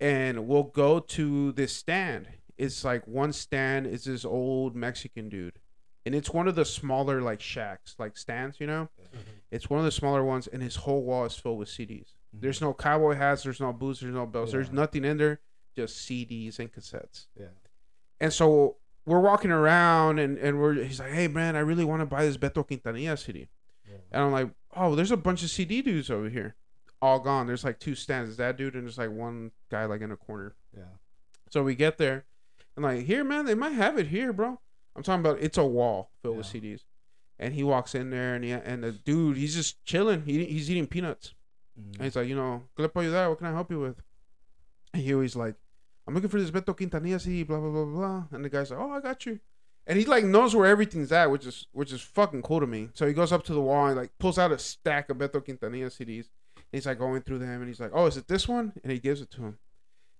and 0.00 0.46
we'll 0.46 0.64
go 0.64 1.00
to 1.00 1.52
this 1.52 1.72
stand. 1.74 2.28
It's 2.58 2.84
like 2.84 3.06
one 3.06 3.32
stand 3.32 3.86
is 3.86 4.04
this 4.04 4.24
old 4.24 4.74
Mexican 4.74 5.28
dude, 5.28 5.58
and 6.04 6.14
it's 6.14 6.30
one 6.30 6.48
of 6.48 6.54
the 6.54 6.64
smaller 6.64 7.20
like 7.20 7.40
shacks, 7.40 7.94
like 7.98 8.16
stands, 8.16 8.60
you 8.60 8.66
know. 8.66 8.88
Mhm. 9.14 9.18
It's 9.50 9.68
one 9.70 9.78
of 9.78 9.84
the 9.84 9.92
smaller 9.92 10.24
ones, 10.24 10.46
and 10.46 10.62
his 10.62 10.76
whole 10.76 11.02
wall 11.04 11.24
is 11.26 11.36
filled 11.36 11.58
with 11.58 11.68
CDs. 11.68 12.14
There's 12.32 12.60
no 12.60 12.74
cowboy 12.74 13.14
hats, 13.14 13.42
there's 13.44 13.60
no 13.60 13.72
boots, 13.72 14.00
there's 14.00 14.14
no 14.14 14.26
belts, 14.26 14.52
there's 14.52 14.70
nothing 14.72 15.04
in 15.04 15.16
there, 15.18 15.40
just 15.74 15.98
CDs 16.08 16.58
and 16.58 16.72
cassettes. 16.72 17.26
Yeah. 17.38 17.46
And 18.20 18.32
so 18.32 18.76
we're 19.06 19.20
walking 19.20 19.50
around, 19.50 20.18
and 20.18 20.36
and 20.38 20.58
we're 20.60 20.82
he's 20.82 20.98
like, 21.00 21.12
hey 21.12 21.28
man, 21.28 21.56
I 21.56 21.60
really 21.60 21.84
want 21.84 22.00
to 22.00 22.06
buy 22.06 22.24
this 22.24 22.36
Beto 22.36 22.66
Quintanilla 22.66 23.18
CD, 23.18 23.40
Yeah. 23.40 23.46
And 24.12 24.22
I'm 24.22 24.32
like, 24.32 24.50
oh, 24.74 24.94
there's 24.94 25.10
a 25.10 25.16
bunch 25.16 25.42
of 25.42 25.50
CD 25.50 25.82
dudes 25.82 26.10
over 26.10 26.28
here, 26.28 26.54
all 27.02 27.18
gone. 27.20 27.46
There's 27.46 27.64
like 27.64 27.78
two 27.78 27.94
stands, 27.94 28.28
There's 28.28 28.36
that 28.38 28.56
dude, 28.56 28.74
and 28.74 28.84
there's 28.84 28.98
like 28.98 29.10
one 29.10 29.52
guy 29.70 29.84
like 29.86 30.00
in 30.00 30.10
a 30.10 30.16
corner. 30.16 30.54
Yeah. 30.76 30.84
So 31.50 31.62
we 31.62 31.74
get 31.74 31.98
there, 31.98 32.24
and 32.76 32.84
like, 32.84 33.04
here, 33.04 33.24
man, 33.24 33.44
they 33.46 33.54
might 33.54 33.72
have 33.72 33.98
it 33.98 34.08
here, 34.08 34.32
bro. 34.32 34.60
I'm 34.94 35.02
talking 35.02 35.20
about 35.20 35.38
it's 35.40 35.58
a 35.58 35.64
wall 35.64 36.10
filled 36.22 36.38
with 36.38 36.46
CDs, 36.46 36.80
and 37.38 37.54
he 37.54 37.62
walks 37.62 37.94
in 37.94 38.10
there, 38.10 38.34
and 38.34 38.44
he, 38.44 38.50
and 38.50 38.82
the 38.82 38.92
dude, 38.92 39.36
he's 39.36 39.54
just 39.54 39.84
chilling. 39.84 40.22
He, 40.24 40.44
he's 40.44 40.70
eating 40.70 40.86
peanuts, 40.86 41.34
Mhm. 41.78 41.94
and 41.96 42.02
he's 42.04 42.16
like, 42.16 42.28
you 42.28 42.34
know, 42.36 42.62
¿qué 42.76 42.82
le 42.82 42.88
puedo 42.88 43.04
ayudar? 43.10 43.28
What 43.28 43.38
can 43.38 43.46
I 43.48 43.52
help 43.52 43.70
you 43.70 43.78
with? 43.80 44.02
And 44.94 45.02
he 45.02 45.12
always 45.14 45.36
like, 45.36 45.54
I'm 46.08 46.14
looking 46.14 46.30
for 46.30 46.40
this 46.40 46.50
Beto 46.50 46.74
Quintanilla 46.76 47.20
CD, 47.20 47.42
blah 47.42 47.60
blah 47.60 47.70
blah 47.70 47.84
blah. 47.84 48.24
And 48.32 48.44
the 48.44 48.48
guy's 48.48 48.70
like, 48.70 48.80
oh, 48.80 48.90
I 48.92 49.00
got 49.00 49.26
you. 49.26 49.40
And 49.86 49.98
he 49.98 50.04
like 50.04 50.24
knows 50.24 50.54
where 50.54 50.66
everything's 50.66 51.12
at, 51.12 51.30
which 51.30 51.46
is 51.46 51.66
which 51.72 51.92
is 51.92 52.00
fucking 52.00 52.42
cool 52.42 52.60
to 52.60 52.66
me. 52.66 52.90
So 52.94 53.06
he 53.06 53.12
goes 53.12 53.32
up 53.32 53.44
to 53.44 53.54
the 53.54 53.60
wall 53.60 53.86
and 53.86 53.96
like 53.96 54.10
pulls 54.18 54.38
out 54.38 54.50
a 54.50 54.58
stack 54.58 55.10
of 55.10 55.18
Beto 55.18 55.44
Quintanilla 55.44 55.86
CDs. 55.86 56.28
And 56.56 56.64
he's 56.72 56.86
like 56.86 56.98
going 56.98 57.22
through 57.22 57.38
them, 57.38 57.60
and 57.60 57.68
he's 57.68 57.78
like, 57.78 57.92
oh, 57.94 58.06
is 58.06 58.16
it 58.16 58.26
this 58.26 58.48
one? 58.48 58.72
And 58.82 58.90
he 58.90 58.98
gives 58.98 59.20
it 59.20 59.30
to 59.32 59.42
him. 59.42 59.58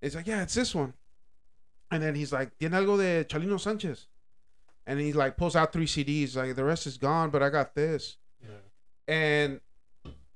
And 0.01 0.03
he's 0.03 0.15
like, 0.15 0.29
yeah, 0.29 0.43
it's 0.43 0.55
this 0.55 0.75
one. 0.75 0.95
And 1.91 2.03
then 2.03 2.15
he's 2.15 2.33
like, 2.33 2.57
¿Tiene 2.59 2.73
algo 2.73 2.99
de 2.99 3.25
Chalino 3.25 3.59
Sanchez? 3.61 4.07
And 4.87 5.01
he 5.01 5.13
like 5.13 5.37
pulls 5.37 5.57
out 5.57 5.73
three 5.73 5.87
CDs. 5.87 6.37
Like 6.37 6.55
the 6.55 6.65
rest 6.65 6.87
is 6.87 6.97
gone, 6.97 7.31
but 7.31 7.43
I 7.43 7.49
got 7.49 7.75
this. 7.75 8.19
Yeah. 8.41 9.13
And 9.13 9.61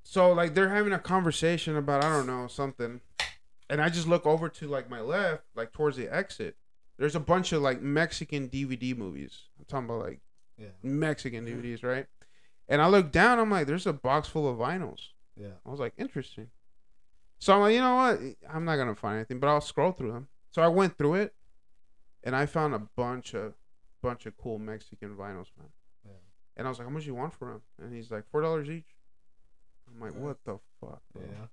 so 0.02 0.32
like 0.32 0.54
they're 0.54 0.70
having 0.70 0.92
a 0.92 0.98
conversation 0.98 1.76
about 1.76 2.04
I 2.04 2.08
don't 2.08 2.26
know 2.26 2.48
something, 2.48 3.00
and 3.68 3.80
I 3.80 3.88
just 3.88 4.08
look 4.08 4.26
over 4.26 4.48
to 4.48 4.66
like 4.66 4.90
my 4.90 5.00
left, 5.00 5.44
like 5.54 5.72
towards 5.72 5.96
the 5.96 6.12
exit. 6.12 6.56
There's 7.00 7.16
a 7.16 7.20
bunch 7.20 7.52
of 7.52 7.62
like 7.62 7.80
Mexican 7.80 8.50
DVD 8.50 8.94
movies. 8.96 9.44
I'm 9.58 9.64
talking 9.64 9.86
about 9.86 10.02
like 10.06 10.20
Yeah. 10.58 10.68
Mexican 10.82 11.46
DVDs, 11.46 11.82
right? 11.82 12.06
And 12.68 12.82
I 12.82 12.88
look 12.88 13.10
down, 13.10 13.38
I'm 13.38 13.50
like, 13.50 13.66
there's 13.66 13.86
a 13.86 13.92
box 13.94 14.28
full 14.28 14.46
of 14.48 14.58
vinyls. 14.58 15.00
Yeah. 15.34 15.54
I 15.66 15.70
was 15.70 15.80
like, 15.80 15.94
interesting. 15.96 16.48
So 17.38 17.54
I'm 17.54 17.60
like, 17.60 17.74
you 17.74 17.80
know 17.80 17.94
what? 17.94 18.20
I'm 18.52 18.66
not 18.66 18.76
gonna 18.76 18.94
find 18.94 19.16
anything, 19.16 19.40
but 19.40 19.48
I'll 19.48 19.62
scroll 19.62 19.92
through 19.92 20.12
them. 20.12 20.28
So 20.50 20.60
I 20.60 20.68
went 20.68 20.98
through 20.98 21.14
it, 21.14 21.34
and 22.22 22.36
I 22.36 22.44
found 22.44 22.74
a 22.74 22.82
bunch 22.96 23.32
of, 23.34 23.54
bunch 24.02 24.26
of 24.26 24.36
cool 24.36 24.58
Mexican 24.58 25.16
vinyls, 25.16 25.48
man. 25.56 25.70
Yeah. 26.04 26.12
And 26.58 26.66
I 26.66 26.70
was 26.70 26.78
like, 26.78 26.86
how 26.86 26.92
much 26.92 27.06
you 27.06 27.14
want 27.14 27.32
for 27.32 27.48
them? 27.48 27.62
And 27.80 27.94
he's 27.94 28.10
like, 28.10 28.24
four 28.30 28.42
dollars 28.42 28.68
each. 28.68 28.94
I'm 29.88 30.00
like, 30.00 30.14
what 30.14 30.36
the 30.44 30.58
fuck? 30.82 31.00
bro? 31.14 31.22
Yeah. 31.22 31.46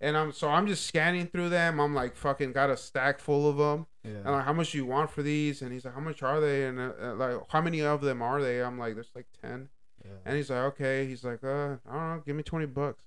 And 0.00 0.16
I'm 0.16 0.30
so 0.32 0.48
I'm 0.48 0.66
just 0.68 0.86
scanning 0.86 1.26
through 1.26 1.48
them. 1.48 1.80
I'm 1.80 1.92
like, 1.94 2.14
fucking 2.14 2.52
got 2.52 2.70
a 2.70 2.76
stack 2.76 3.18
full 3.18 3.48
of 3.48 3.56
them. 3.56 3.86
Yeah. 4.04 4.10
And 4.24 4.26
like, 4.32 4.44
how 4.44 4.52
much 4.52 4.70
do 4.72 4.78
you 4.78 4.86
want 4.86 5.10
for 5.10 5.22
these? 5.22 5.60
And 5.62 5.72
he's 5.72 5.84
like, 5.84 5.94
how 5.94 6.00
much 6.00 6.22
are 6.22 6.40
they? 6.40 6.66
And 6.66 6.78
uh, 6.78 6.92
uh, 7.02 7.14
like, 7.16 7.36
how 7.48 7.60
many 7.60 7.80
of 7.82 8.00
them 8.00 8.22
are 8.22 8.40
they? 8.40 8.62
I'm 8.62 8.78
like, 8.78 8.94
there's 8.94 9.10
like 9.14 9.26
ten. 9.42 9.68
yeah. 10.04 10.10
And 10.24 10.36
he's 10.36 10.50
like, 10.50 10.60
okay. 10.74 11.04
He's 11.06 11.24
like, 11.24 11.42
uh, 11.42 11.76
I 11.88 11.92
don't 11.92 12.08
know, 12.16 12.22
give 12.24 12.36
me 12.36 12.44
twenty 12.44 12.66
bucks. 12.66 13.02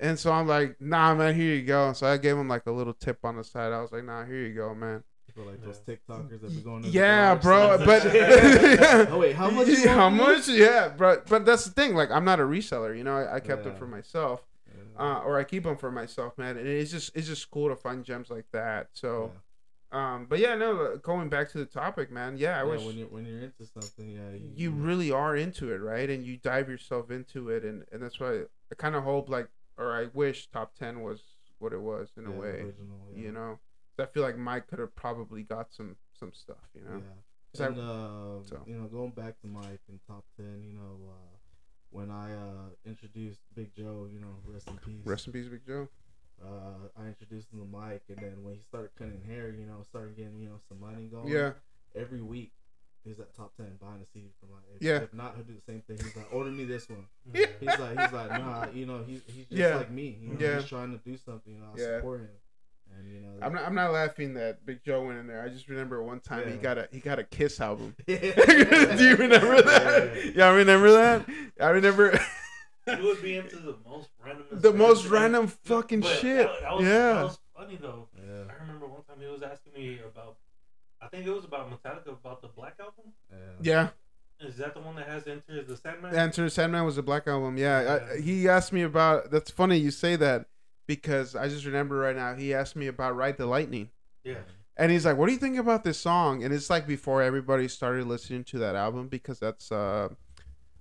And 0.00 0.18
so 0.18 0.32
I'm 0.32 0.48
like, 0.48 0.80
nah, 0.80 1.14
man, 1.14 1.34
here 1.34 1.54
you 1.54 1.62
go. 1.62 1.92
So 1.92 2.06
I 2.06 2.16
gave 2.16 2.36
him 2.36 2.48
like 2.48 2.66
a 2.66 2.72
little 2.72 2.94
tip 2.94 3.18
on 3.24 3.36
the 3.36 3.44
side. 3.44 3.72
I 3.72 3.80
was 3.80 3.92
like, 3.92 4.04
nah, 4.04 4.24
here 4.24 4.46
you 4.46 4.54
go, 4.54 4.74
man. 4.74 5.04
For 5.34 5.42
like 5.44 5.62
those 5.62 5.78
TikTokers 5.78 6.40
that 6.40 6.48
be 6.48 6.60
going. 6.60 6.82
to 6.82 6.88
Yeah, 6.88 7.36
garage 7.36 7.42
bro. 7.44 7.86
sales. 7.86 8.02
But 9.06 9.10
oh 9.12 9.18
wait, 9.18 9.36
how 9.36 9.48
much? 9.52 9.68
Yeah, 9.68 9.94
how 9.94 10.10
much? 10.10 10.48
Yeah, 10.48 10.88
but 10.88 11.28
but 11.28 11.44
that's 11.46 11.66
the 11.66 11.70
thing. 11.70 11.94
Like, 11.94 12.10
I'm 12.10 12.24
not 12.24 12.40
a 12.40 12.42
reseller. 12.42 12.96
You 12.98 13.04
know, 13.04 13.16
I, 13.16 13.36
I 13.36 13.40
kept 13.40 13.62
them 13.62 13.74
Yeah. 13.74 13.78
for 13.78 13.86
myself, 13.86 14.40
this? 14.40 14.49
Uh, 14.98 15.20
or 15.24 15.38
I 15.38 15.44
keep 15.44 15.64
them 15.64 15.76
for 15.76 15.90
myself, 15.90 16.36
man. 16.38 16.56
And 16.56 16.66
it's 16.66 16.90
just 16.90 17.14
it's 17.16 17.26
just 17.26 17.50
cool 17.50 17.68
to 17.68 17.76
find 17.76 18.04
gems 18.04 18.30
like 18.30 18.46
that. 18.52 18.88
So, 18.92 19.32
um, 19.92 20.26
but 20.28 20.38
yeah, 20.38 20.54
no. 20.54 20.96
Going 20.98 21.28
back 21.28 21.50
to 21.52 21.58
the 21.58 21.66
topic, 21.66 22.10
man. 22.10 22.36
Yeah, 22.36 22.56
I 22.60 22.64
Yeah, 22.64 22.70
wish 22.70 22.82
when 22.84 22.96
you're 22.96 23.08
when 23.08 23.26
you're 23.26 23.40
into 23.40 23.66
something, 23.66 24.08
yeah, 24.10 24.30
you, 24.34 24.50
you 24.54 24.70
really 24.70 25.10
are 25.10 25.36
into 25.36 25.72
it, 25.72 25.78
right? 25.78 26.08
And 26.08 26.24
you 26.24 26.36
dive 26.36 26.68
yourself 26.68 27.10
into 27.10 27.48
it, 27.50 27.64
and 27.64 27.84
and 27.92 28.02
that's 28.02 28.20
why 28.20 28.40
I 28.70 28.74
kind 28.76 28.94
of 28.94 29.02
hope 29.04 29.28
like, 29.28 29.48
or 29.76 29.92
I 29.94 30.06
wish 30.14 30.48
top 30.50 30.74
ten 30.74 31.02
was 31.02 31.22
what 31.58 31.72
it 31.72 31.80
was 31.80 32.10
in 32.16 32.26
a 32.26 32.30
way, 32.30 32.48
original, 32.62 33.08
yeah. 33.14 33.22
you 33.22 33.32
know. 33.32 33.58
I 33.98 34.06
feel 34.06 34.22
like 34.22 34.38
Mike 34.38 34.66
could 34.66 34.78
have 34.78 34.94
probably 34.96 35.42
got 35.42 35.72
some 35.72 35.96
some 36.18 36.32
stuff, 36.32 36.56
you 36.74 36.82
know. 36.82 36.96
Yeah. 36.98 37.12
'Cause 37.52 37.60
I- 37.60 37.66
And 37.66 37.78
uh, 37.80 38.42
so. 38.44 38.62
you 38.66 38.76
know, 38.78 38.86
going 38.86 39.10
back 39.10 39.40
to 39.40 39.46
Mike 39.48 39.80
in 39.88 39.98
top 40.06 40.24
ten, 40.36 40.62
you 40.64 40.72
know, 40.72 41.10
uh, 41.10 41.29
when 41.90 42.10
I 42.10 42.32
uh, 42.32 42.68
introduced 42.86 43.40
Big 43.54 43.74
Joe, 43.74 44.06
you 44.10 44.20
know, 44.20 44.34
rest 44.46 44.68
in 44.68 44.76
peace. 44.78 45.04
Rest 45.04 45.26
in 45.26 45.32
peace, 45.32 45.46
Big 45.48 45.66
Joe. 45.66 45.88
uh, 46.42 46.88
I 47.00 47.06
introduced 47.06 47.52
him 47.52 47.60
to 47.60 47.66
Mike, 47.66 48.02
and 48.08 48.18
then 48.18 48.42
when 48.42 48.54
he 48.54 48.60
started 48.62 48.90
cutting 48.96 49.20
hair, 49.26 49.50
you 49.50 49.66
know, 49.66 49.82
started 49.88 50.16
getting 50.16 50.38
you 50.40 50.48
know 50.48 50.60
some 50.68 50.80
money 50.80 51.06
going. 51.06 51.28
Yeah, 51.28 51.52
Every 51.94 52.22
week, 52.22 52.52
he's 53.04 53.18
at 53.18 53.34
top 53.34 53.56
ten 53.56 53.76
buying 53.80 54.00
a 54.02 54.06
CD 54.06 54.28
from 54.40 54.50
like. 54.52 54.62
If, 54.76 54.82
Yeah. 54.82 55.02
If 55.02 55.12
not, 55.12 55.34
he'll 55.34 55.44
do 55.44 55.54
the 55.54 55.60
same 55.72 55.82
thing. 55.82 55.96
He's 55.98 56.14
like, 56.16 56.32
order 56.32 56.50
me 56.50 56.64
this 56.64 56.88
one. 56.88 57.06
Yeah. 57.34 57.46
He's 57.58 57.78
like, 57.78 57.98
he's 58.00 58.12
like, 58.12 58.30
nah, 58.30 58.66
you 58.72 58.86
know, 58.86 59.02
he's 59.06 59.20
he's 59.26 59.46
just 59.46 59.52
Yeah. 59.58 59.74
like 59.76 59.90
me. 59.90 60.16
You 60.20 60.34
know, 60.34 60.40
Yeah. 60.40 60.60
he's 60.60 60.68
trying 60.68 60.92
to 60.96 60.98
do 61.04 61.16
something. 61.16 61.52
You 61.52 61.60
know, 61.60 61.70
I 61.76 61.78
Yeah. 61.80 61.96
support 61.98 62.20
him, 62.20 62.28
and 62.98 63.08
you 63.12 63.20
know. 63.20 63.28
I'm 63.42 63.52
not. 63.54 63.64
I'm 63.66 63.74
not 63.74 63.92
laughing 63.92 64.34
that 64.34 64.64
Big 64.66 64.82
Joe 64.84 65.04
went 65.06 65.18
in 65.18 65.26
there. 65.26 65.42
I 65.42 65.48
just 65.48 65.68
remember 65.68 66.02
one 66.02 66.20
time 66.20 66.50
he 66.50 66.56
got 66.56 66.78
a 66.78 66.88
he 66.92 67.00
got 67.00 67.18
a 67.18 67.24
Kiss 67.24 67.60
album. 67.60 67.94
Do 68.06 68.16
Do 68.18 69.04
you 69.04 69.16
remember 69.16 69.62
that? 69.62 70.32
Yeah, 70.34 70.46
I 70.46 70.50
remember 70.54 70.90
that. 70.92 71.26
I 71.60 71.68
remember 71.70 72.18
You 72.86 73.02
would 73.04 73.22
be 73.22 73.36
into 73.36 73.56
the 73.56 73.76
most 73.88 74.08
random. 74.24 74.46
the 74.50 74.72
most 74.72 75.06
random 75.06 75.46
fucking 75.46 76.00
But 76.00 76.16
shit. 76.16 76.46
That, 76.46 76.60
that 76.62 76.72
was, 76.74 76.84
yeah. 76.84 77.12
that 77.12 77.22
was 77.24 77.38
funny 77.56 77.78
though. 77.80 78.08
Yeah. 78.16 78.42
I 78.50 78.62
remember 78.62 78.86
one 78.86 79.02
time 79.04 79.18
he 79.20 79.26
was 79.26 79.42
asking 79.42 79.74
me 79.74 80.00
about. 80.04 80.36
I 81.02 81.06
think 81.08 81.26
it 81.26 81.30
was 81.30 81.44
about 81.44 81.70
Metallica 81.70 82.08
about 82.12 82.42
the 82.42 82.48
Black 82.48 82.74
album. 82.80 83.12
Yeah. 83.62 83.88
Yeah. 84.40 84.46
Is 84.48 84.56
that 84.56 84.74
the 84.74 84.80
one 84.80 84.96
that 84.96 85.06
has 85.06 85.26
Enter 85.26 85.62
the 85.62 85.76
Sandman? 85.76 86.14
Enter 86.14 86.48
Sandman 86.48 86.84
was 86.86 86.96
a 86.96 87.02
black 87.02 87.26
album. 87.28 87.58
Yeah, 87.58 87.78
I, 88.10 88.14
Yeah. 88.14 88.20
he 88.22 88.48
asked 88.48 88.72
me 88.72 88.82
about. 88.82 89.30
That's 89.30 89.50
funny 89.50 89.76
you 89.76 89.90
say 89.90 90.16
that 90.16 90.46
because 90.90 91.36
I 91.36 91.46
just 91.48 91.64
remember 91.64 91.94
right 91.98 92.16
now. 92.16 92.34
He 92.34 92.52
asked 92.52 92.74
me 92.74 92.88
about 92.88 93.14
Ride 93.14 93.36
the 93.36 93.46
Lightning, 93.46 93.90
yeah. 94.24 94.38
and 94.76 94.90
he's 94.90 95.06
like, 95.06 95.16
"What 95.16 95.26
do 95.26 95.32
you 95.32 95.38
think 95.38 95.56
about 95.56 95.84
this 95.84 96.00
song?" 96.00 96.42
And 96.42 96.52
it's 96.52 96.68
like 96.68 96.84
before 96.84 97.22
everybody 97.22 97.68
started 97.68 98.08
listening 98.08 98.42
to 98.46 98.58
that 98.58 98.74
album 98.74 99.06
because 99.06 99.38
that's 99.38 99.70
uh, 99.70 100.08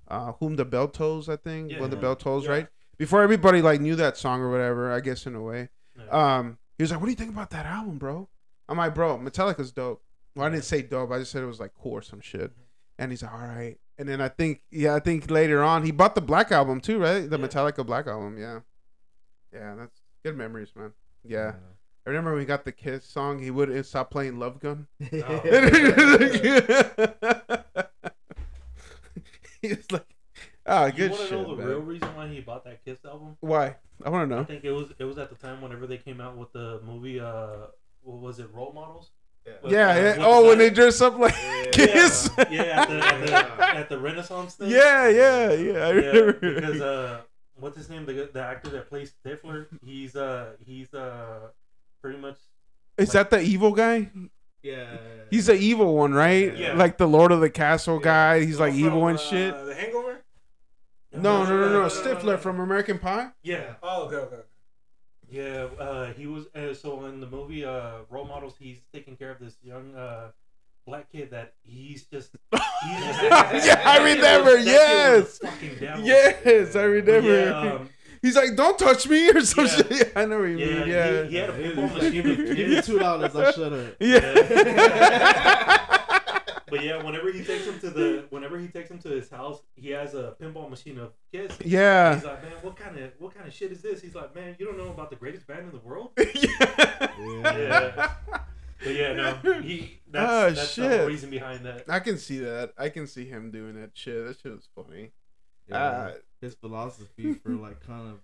uh, 0.08 0.32
"Whom 0.40 0.56
the 0.56 0.66
Bell 0.66 0.88
Tolls," 0.88 1.30
I 1.30 1.36
think. 1.36 1.72
Yeah. 1.72 1.80
when 1.82 1.92
the 1.92 1.96
bell 1.96 2.16
tolls, 2.16 2.46
Yeah. 2.46 2.52
right? 2.52 2.68
Before 2.98 3.22
everybody 3.22 3.62
like 3.62 3.82
knew 3.82 3.96
that 3.98 4.18
song 4.18 4.42
or 4.42 4.50
whatever. 4.50 4.92
I 4.92 5.00
guess 5.00 5.28
in 5.28 5.36
a 5.36 5.42
way. 5.44 5.70
Yeah. 5.96 6.38
Um, 6.38 6.58
he 6.80 6.84
was 6.84 6.90
like, 6.90 7.00
"What 7.00 7.06
do 7.06 7.12
you 7.12 7.16
think 7.18 7.30
about 7.32 7.52
that 7.52 7.68
album, 7.68 8.00
bro?" 8.00 8.28
I'm 8.68 8.80
like, 8.80 8.96
"Bro, 8.96 9.20
Metallica's 9.20 9.72
dope." 9.72 10.02
Well, 10.36 10.48
I 10.48 10.50
didn't 10.50 10.64
say 10.64 10.82
dope. 10.82 11.12
I 11.12 11.20
just 11.20 11.32
said 11.32 11.44
it 11.44 11.46
was 11.46 11.60
like 11.60 11.74
cool 11.80 11.94
or 11.94 12.02
some 12.02 12.20
shit. 12.22 12.52
And 12.98 13.12
he's 13.12 13.22
like, 13.22 13.32
"All 13.34 13.40
right." 13.40 13.78
And 14.00 14.10
then 14.10 14.22
I 14.22 14.30
think, 14.30 14.62
yeah, 14.72 14.96
I 14.96 15.00
think 15.02 15.30
later 15.30 15.62
on 15.62 15.84
he 15.84 15.92
bought 15.92 16.16
the 16.16 16.22
Black 16.22 16.52
album 16.52 16.82
too, 16.82 16.98
right? 16.98 17.30
The. 17.30 17.38
Metallica 17.38 17.86
Black 17.86 18.08
album, 18.08 18.38
yeah. 18.40 18.62
Yeah, 19.54 19.76
that's 19.76 19.99
good 20.24 20.38
memories, 20.38 20.70
man. 20.76 20.92
Yeah, 21.24 21.54
I 22.06 22.10
remember 22.10 22.32
when 22.32 22.40
we 22.40 22.46
got 22.46 22.66
the 22.66 22.72
Kiss 22.72 23.06
song. 23.06 23.40
He 23.40 23.52
wouldn't 23.52 23.86
stop 23.86 24.12
playing 24.12 24.40
Love 24.40 24.60
Gun. 24.60 24.88
Oh. 25.14 25.40
he 29.62 29.70
was 29.70 29.92
like, 29.92 30.06
"Ah, 30.66 30.86
you 30.88 30.92
good 30.94 31.12
want 31.12 31.30
to 31.30 31.36
know 31.36 31.56
the 31.56 31.58
man." 31.58 31.68
real 31.68 31.80
reason 31.82 32.16
why 32.16 32.28
he 32.28 32.40
bought 32.42 32.64
that 32.66 32.84
Kiss 32.86 33.04
album? 33.06 33.38
Why? 33.42 33.76
I 34.04 34.10
want 34.10 34.30
to 34.30 34.36
know. 34.36 34.42
I 34.42 34.46
think 34.46 34.64
it 34.64 34.72
was 34.72 34.92
it 34.98 35.04
was 35.04 35.18
at 35.18 35.30
the 35.30 35.36
time 35.36 35.62
whenever 35.62 35.88
they 35.88 35.98
came 35.98 36.22
out 36.22 36.38
with 36.38 36.52
the 36.54 36.82
movie. 36.86 37.20
Uh, 37.20 37.68
what 38.02 38.20
was 38.20 38.40
it? 38.40 38.50
Role 38.54 38.72
models. 38.74 39.12
With, 39.64 39.72
Yeah, 39.74 39.90
uh, 39.90 39.96
yeah. 39.96 40.04
with 40.04 40.16
the 40.18 40.26
Oh, 40.26 40.48
when 40.48 40.58
they 40.60 40.70
dress 40.70 41.02
up 41.02 41.18
like 41.18 41.34
Yeah. 41.34 41.66
Kiss. 41.72 42.30
Yeah, 42.38 42.46
yeah, 42.50 42.82
at 42.82 42.90
the, 42.90 43.06
at 43.06 43.20
the, 43.26 43.32
Yeah. 43.32 43.72
at 43.80 43.90
the 43.90 43.98
Renaissance 44.00 44.56
thing. 44.56 44.70
Yeah, 44.70 45.10
yeah, 45.10 45.52
yeah. 45.54 45.88
I 45.88 45.92
Yeah, 45.92 46.12
remember. 46.12 46.34
because 46.34 46.82
uh, 46.82 47.22
what's 47.60 47.78
his 47.78 47.90
name? 47.90 48.06
The 48.06 48.30
the 48.32 48.42
actor 48.42 48.70
that 48.72 48.90
plays 48.90 49.14
Stifler. 49.24 49.68
He's 49.86 50.16
uh 50.16 50.54
he's 50.66 50.94
uh 50.94 51.50
pretty 52.02 52.18
much 52.20 52.38
Is 52.98 53.12
that 53.14 53.30
the 53.30 53.42
evil 53.42 53.72
guy? 53.74 54.10
Yeah. 54.64 54.98
He's 55.32 55.46
the 55.46 55.54
evil 55.56 55.96
one, 55.96 56.14
right? 56.14 56.56
Yeah. 56.58 56.74
Like 56.74 56.98
the 56.98 57.08
Lord 57.08 57.32
of 57.32 57.40
the 57.40 57.50
Castle 57.50 57.96
Yeah. 57.98 58.04
guy. 58.04 58.40
He's 58.46 58.60
like 58.60 58.74
From, 58.74 58.80
evil 58.86 59.08
and 59.08 59.18
uh, 59.18 59.22
shit. 59.22 59.66
The 59.66 59.74
Hangover. 59.76 60.18
No, 61.14 61.44
no, 61.44 61.46
no, 61.46 61.58
no. 61.60 61.70
no, 61.72 61.82
no, 61.84 61.88
Stifler 61.88 62.38
from 62.38 62.60
American 62.60 63.00
Pie. 63.00 63.30
yeah 63.42 63.76
Oh, 63.82 64.04
okay, 64.06 64.16
okay. 64.18 64.44
yeah. 65.30 65.68
Uh, 65.80 66.14
he 66.14 66.28
was 66.28 66.48
uh, 66.56 66.74
so 66.74 67.06
in 67.06 67.20
the 67.20 67.28
movie 67.28 67.64
uh 67.66 68.00
Role 68.10 68.26
Models. 68.26 68.56
He's 68.60 68.82
taking 68.94 69.16
care 69.16 69.32
of 69.32 69.40
this 69.40 69.58
young 69.64 69.96
uh 69.96 70.32
black 70.86 71.12
kid 71.12 71.32
that 71.32 71.54
he's 71.64 72.06
just. 72.06 72.32
He's 72.82 73.06
just 73.18 73.66
Yeah, 73.68 73.82
I 73.86 73.98
remember, 73.98 74.56
was- 74.56 74.66
that 74.66 74.72
kid 74.72 75.20
was 75.22 75.40
yes. 75.40 75.40
a 75.44 75.48
fucking 75.48 75.76
devil. 75.80 76.06
Yes, 76.06 76.76
I 76.76 76.84
remember. 76.84 77.46
Yeah, 77.46 77.74
um, 77.74 77.90
He's 78.22 78.36
like, 78.36 78.56
"Don't 78.56 78.78
touch 78.80 79.08
me" 79.08 79.30
or 79.32 79.42
some 79.42 79.66
Yeah. 79.66 79.76
shit. 79.76 80.14
I 80.16 80.26
know 80.26 80.40
what 80.40 80.46
you 80.50 80.58
yeah, 80.58 80.66
mean. 80.80 80.88
Yeah. 80.90 81.24
He, 81.24 81.30
he 81.30 81.36
had 81.38 81.50
a 81.50 81.54
He 81.58 81.64
pinball 81.64 81.94
was 81.94 82.04
machine 82.04 82.56
Give 82.56 82.70
me 82.70 82.82
two 82.82 83.00
dollars. 83.00 83.36
I'll 83.36 83.52
shut 83.52 83.74
up. 83.74 83.96
Yeah. 84.00 85.86
But 86.70 86.84
yeah, 86.84 87.04
whenever 87.04 87.32
he 87.32 87.44
takes 87.44 87.66
him 87.66 87.80
to 87.80 87.90
the, 87.90 88.26
whenever 88.30 88.60
he 88.60 88.68
takes 88.68 88.92
him 88.92 89.00
to 89.00 89.10
his 89.10 89.28
house, 89.30 89.60
he 89.76 89.90
has 89.90 90.14
a 90.14 90.36
pinball 90.40 90.70
machine 90.70 91.00
of 91.00 91.14
kids. 91.32 91.58
yeah. 91.66 92.14
He's 92.14 92.24
like, 92.24 92.44
man, 92.44 92.52
what 92.62 92.76
kind 92.76 92.96
of 93.00 93.12
what 93.18 93.34
kind 93.34 93.48
of 93.48 93.54
shit 93.54 93.72
is 93.72 93.82
this? 93.82 94.02
He's 94.02 94.14
like, 94.14 94.36
man, 94.36 94.56
you 94.60 94.66
don't 94.68 94.78
know 94.78 94.90
about 94.90 95.10
the 95.10 95.16
greatest 95.16 95.48
band 95.48 95.62
in 95.66 95.72
the 95.72 95.80
world. 95.80 96.12
yeah. 96.18 98.12
But 98.84 98.96
yeah, 98.96 99.14
no, 99.14 99.62
he 99.62 100.00
that's, 100.12 100.32
Oh, 100.32 100.50
that's 100.56 100.76
the 100.76 100.82
shit. 100.90 101.00
whole 101.00 101.08
reason 101.08 101.30
behind 101.30 101.66
that. 101.66 101.84
I 101.90 102.00
can 102.00 102.18
see 102.18 102.40
that. 102.40 102.74
I 102.78 102.90
can 102.90 103.08
see 103.08 103.26
him 103.26 103.52
doing 103.52 103.80
that 103.80 103.92
shit. 103.94 104.26
That 104.26 104.40
shit 104.40 104.52
was 104.54 104.68
funny. 104.76 105.12
Yeah. 105.68 105.78
Uh, 105.78 106.14
his 106.42 106.56
philosophy 106.56 107.34
for 107.44 107.50
like 107.52 107.86
kind 107.86 108.10
of 108.10 108.20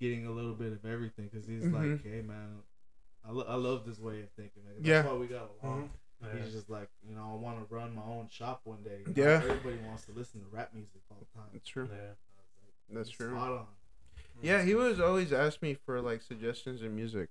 getting 0.00 0.26
a 0.26 0.30
little 0.30 0.54
bit 0.54 0.72
of 0.72 0.84
everything 0.84 1.28
because 1.32 1.46
he's 1.46 1.62
Mhm. 1.62 1.72
like, 1.72 2.04
hey 2.04 2.22
man, 2.22 2.58
I, 3.26 3.30
lo- 3.30 3.46
I 3.48 3.54
love 3.54 3.86
this 3.86 3.98
way 4.00 4.20
of 4.22 4.30
thinking. 4.36 4.64
Man. 4.64 4.74
That's 4.78 4.88
Yeah. 4.88 5.06
why 5.06 5.16
we 5.18 5.26
got 5.28 5.50
along. 5.62 5.90
Yeah. 6.20 6.42
He's 6.44 6.52
just 6.52 6.68
like, 6.70 6.88
you 7.08 7.14
know, 7.14 7.32
I 7.32 7.36
want 7.36 7.58
to 7.68 7.74
run 7.74 7.94
my 7.94 8.02
own 8.02 8.28
shop 8.28 8.60
one 8.64 8.82
day. 8.82 9.00
Not 9.06 9.16
Yeah. 9.16 9.40
everybody 9.44 9.76
wants 9.86 10.04
to 10.06 10.12
listen 10.12 10.40
to 10.40 10.46
rap 10.50 10.70
music 10.74 11.00
all 11.10 11.18
the 11.20 11.38
time. 11.38 11.48
That's 11.52 11.68
true. 11.68 11.88
Yeah. 11.92 11.98
Like, 12.08 12.96
That's 12.98 13.10
true. 13.10 13.30
Spot 13.30 13.50
on. 13.52 13.66
Yeah, 14.42 14.62
he 14.62 14.74
was 14.74 15.00
always 15.00 15.32
ask 15.32 15.62
me 15.62 15.76
for 15.86 16.00
like 16.00 16.22
suggestions 16.22 16.82
in 16.82 16.94
music. 16.94 17.28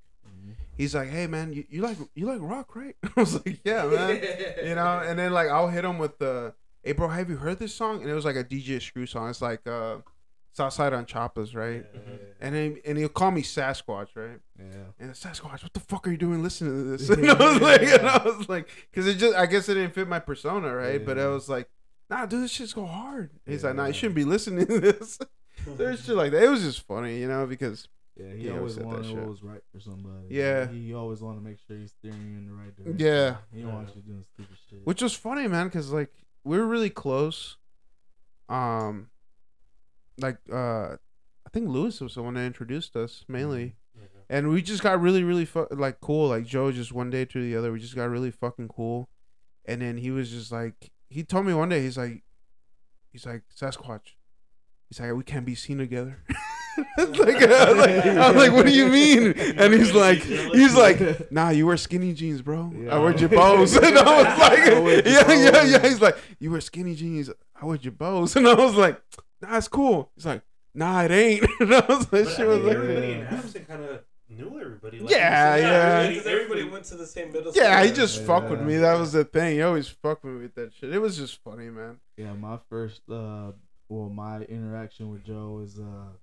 He's 0.77 0.95
like, 0.95 1.09
"Hey 1.09 1.27
man, 1.27 1.53
you, 1.53 1.65
you 1.69 1.81
like 1.81 1.97
you 2.15 2.25
like 2.25 2.39
rock, 2.41 2.75
right?" 2.75 2.95
I 3.03 3.19
was 3.19 3.33
like, 3.45 3.59
"Yeah, 3.63 3.85
man." 3.93 4.21
you 4.63 4.75
know, 4.75 5.01
and 5.05 5.19
then 5.19 5.33
like 5.33 5.49
I'll 5.49 5.67
hit 5.67 5.83
him 5.85 5.97
with 5.99 6.17
the, 6.19 6.53
"Hey 6.83 6.93
bro, 6.93 7.09
have 7.09 7.29
you 7.29 7.37
heard 7.37 7.59
this 7.59 7.73
song?" 7.73 8.01
And 8.01 8.09
it 8.09 8.13
was 8.13 8.25
like 8.25 8.35
a 8.35 8.43
DJ 8.43 8.81
Screw 8.81 9.05
song. 9.05 9.29
It's 9.29 9.41
like 9.41 9.65
uh, 9.67 9.97
Southside 10.53 10.93
on 10.93 11.05
Choppers, 11.05 11.53
right? 11.53 11.85
Yeah, 11.93 11.99
And 12.39 12.55
then 12.55 12.77
and 12.85 12.97
he'll 12.97 13.09
call 13.09 13.31
me 13.31 13.41
Sasquatch, 13.41 14.07
right? 14.15 14.39
yeah. 14.57 14.65
And 14.99 15.11
Sasquatch, 15.11 15.63
what 15.63 15.73
the 15.73 15.79
fuck 15.81 16.07
are 16.07 16.11
you 16.11 16.17
doing 16.17 16.41
listening 16.41 16.71
to 16.71 16.97
this? 16.97 17.09
And 17.17 17.29
I 17.29 17.33
was 17.51 17.61
like, 17.61 17.81
and 17.81 18.07
I 18.07 18.23
was 18.23 18.49
like, 18.49 18.69
because 18.89 19.07
it 19.07 19.15
just, 19.15 19.35
I 19.35 19.45
guess 19.45 19.69
it 19.69 19.75
didn't 19.75 19.93
fit 19.93 20.07
my 20.07 20.19
persona, 20.19 20.73
right? 20.73 21.03
But 21.05 21.19
I 21.19 21.27
was 21.27 21.49
like, 21.49 21.69
nah, 22.09 22.25
dude, 22.25 22.43
this 22.43 22.51
shit's 22.51 22.73
go 22.73 22.85
hard. 22.85 23.31
He's 23.45 23.63
like, 23.63 23.75
nah, 23.75 23.85
you 23.87 23.93
shouldn't 23.93 24.15
be 24.15 24.25
listening 24.25 24.65
to 24.67 24.79
this. 24.79 25.19
there's 25.77 26.03
shit 26.05 26.15
like 26.15 26.31
that. 26.31 26.43
It 26.43 26.49
was 26.49 26.61
just 26.63 26.81
funny, 26.87 27.19
you 27.19 27.27
know, 27.27 27.45
because 27.45 27.87
Yeah, 28.17 28.33
he 28.33 28.43
He 28.43 28.49
always 28.49 28.59
always 28.59 28.73
said 28.75 28.83
that 28.83 28.87
wanted 28.87 29.17
what 29.19 29.27
was 29.29 29.43
right 29.43 29.61
for 29.71 29.79
somebody. 29.79 30.27
Yeah. 30.29 30.67
he 30.67 30.93
always 30.93 31.21
wanted 31.21 31.39
to 31.39 31.43
make 31.45 31.57
sure 31.67 31.77
he's 31.77 31.91
steering 31.91 32.21
you 32.31 32.37
in 32.37 32.45
the 32.47 32.53
right 32.53 32.75
direction. 32.75 32.99
Yeah. 33.05 33.35
he 33.53 33.61
don't 33.61 33.69
Yeah. 33.69 33.75
want 33.75 33.95
you 33.95 34.01
doing 34.01 34.25
stupid 34.33 34.57
shit. 34.69 34.79
which 34.85 35.01
was 35.01 35.13
funny, 35.13 35.47
man, 35.47 35.67
because 35.67 35.91
like 35.91 36.11
we 36.43 36.57
were 36.57 36.65
really 36.67 36.89
close. 36.89 37.57
Um, 38.49 39.09
like 40.19 40.37
uh, 40.51 40.95
I 41.45 41.49
think 41.53 41.69
Lewis 41.69 42.01
was 42.01 42.15
the 42.15 42.23
one 42.23 42.33
that 42.35 42.41
introduced 42.41 42.95
us 42.95 43.23
mainly. 43.27 43.75
Yeah. 43.95 44.03
and 44.29 44.49
we 44.49 44.61
just 44.61 44.81
got 44.83 44.99
really 45.01 45.23
really 45.23 45.45
fu- 45.45 45.67
like 45.71 45.99
cool 45.99 46.29
like 46.29 46.45
joe 46.45 46.71
just 46.71 46.91
one 46.93 47.09
day 47.09 47.25
to 47.25 47.41
the 47.41 47.55
other 47.57 47.71
we 47.73 47.79
just 47.79 47.93
got 47.95 48.05
really 48.05 48.31
fucking 48.31 48.69
cool 48.69 49.09
and 49.65 49.81
then 49.81 49.97
he 49.97 50.09
was 50.11 50.29
just 50.31 50.49
like 50.51 50.91
he 51.09 51.23
told 51.23 51.45
me 51.45 51.53
one 51.53 51.67
day 51.69 51.81
he's 51.81 51.97
like 51.97 52.23
he's 53.11 53.25
like 53.25 53.43
sasquatch 53.55 54.13
he's 54.91 54.99
like 54.99 55.13
we 55.13 55.23
can't 55.23 55.45
be 55.45 55.55
seen 55.55 55.77
together 55.79 56.17
like, 56.97 57.19
I 57.41 57.71
was 57.71 57.77
like, 57.77 58.05
I 58.05 58.27
was 58.31 58.35
like, 58.37 58.51
what 58.53 58.65
do 58.65 58.71
you 58.71 58.87
mean? 58.87 59.33
And 59.37 59.73
he's 59.73 59.93
like, 59.93 60.19
he's 60.19 60.73
like, 60.73 61.29
nah, 61.31 61.49
you 61.49 61.67
wear 61.67 61.75
skinny 61.75 62.13
jeans, 62.13 62.41
bro. 62.41 62.71
I 62.89 62.97
wear 62.97 63.11
Yeah. 63.11 63.27
Jabos. 63.27 63.77
And 63.77 63.97
I 63.97 64.23
was 64.23 64.39
like, 64.39 65.05
yeah, 65.05 65.33
yeah, 65.33 65.63
yeah. 65.63 65.87
He's 65.87 66.01
like, 66.01 66.17
you 66.39 66.49
wear 66.49 66.61
skinny 66.61 66.95
jeans. 66.95 67.29
I 67.61 67.65
wear 67.65 67.77
Jabos. 67.77 68.35
And 68.37 68.47
I 68.47 68.53
was 68.53 68.75
like, 68.75 69.01
nah, 69.41 69.57
it's 69.57 69.67
cool. 69.67 70.11
He's 70.15 70.25
like, 70.25 70.41
nah, 70.73 71.01
it 71.03 71.11
ain't. 71.11 71.45
And 71.59 71.73
I 71.75 71.85
was 71.87 71.99
like, 71.99 72.09
But 72.11 72.19
I 72.21 72.23
shit 72.23 72.35
think 72.37 72.47
was 72.47 72.59
like, 72.63 72.75
everybody 72.77 73.11
in 73.11 73.19
Yeah. 73.19 73.25
Adamson 73.27 73.65
kind 73.65 73.83
of 73.83 73.99
knew 74.29 74.59
everybody. 74.59 74.99
Like, 74.99 75.11
Yeah, 75.11 75.55
you 75.57 75.61
said, 75.61 75.67
yeah. 75.67 75.75
Everybody, 75.75 76.13
Because 76.15 76.31
everybody 76.31 76.63
went 76.69 76.85
to 76.85 76.95
the 76.95 77.07
same 77.07 77.31
middle 77.33 77.51
school. 77.51 77.63
Yeah, 77.63 77.83
he 77.83 77.91
just 77.91 78.23
fucked 78.23 78.49
with 78.49 78.61
me. 78.61 78.77
That 78.77 78.97
was 78.97 79.11
the 79.11 79.25
thing. 79.25 79.55
He 79.55 79.61
always 79.61 79.89
fucked 79.89 80.23
with 80.23 80.33
me 80.35 80.41
with 80.43 80.55
that 80.55 80.73
shit. 80.73 80.93
It 80.93 80.99
was 80.99 81.17
just 81.17 81.43
funny, 81.43 81.69
man. 81.69 81.97
Yeah, 82.15 82.33
my 82.33 82.59
first, 82.69 83.01
uh, 83.11 83.51
well, 83.91 84.09
my 84.09 84.41
interaction 84.43 85.11
with 85.11 85.25
Joe 85.25 85.59
is, 85.61 85.77
uh, 85.77 86.13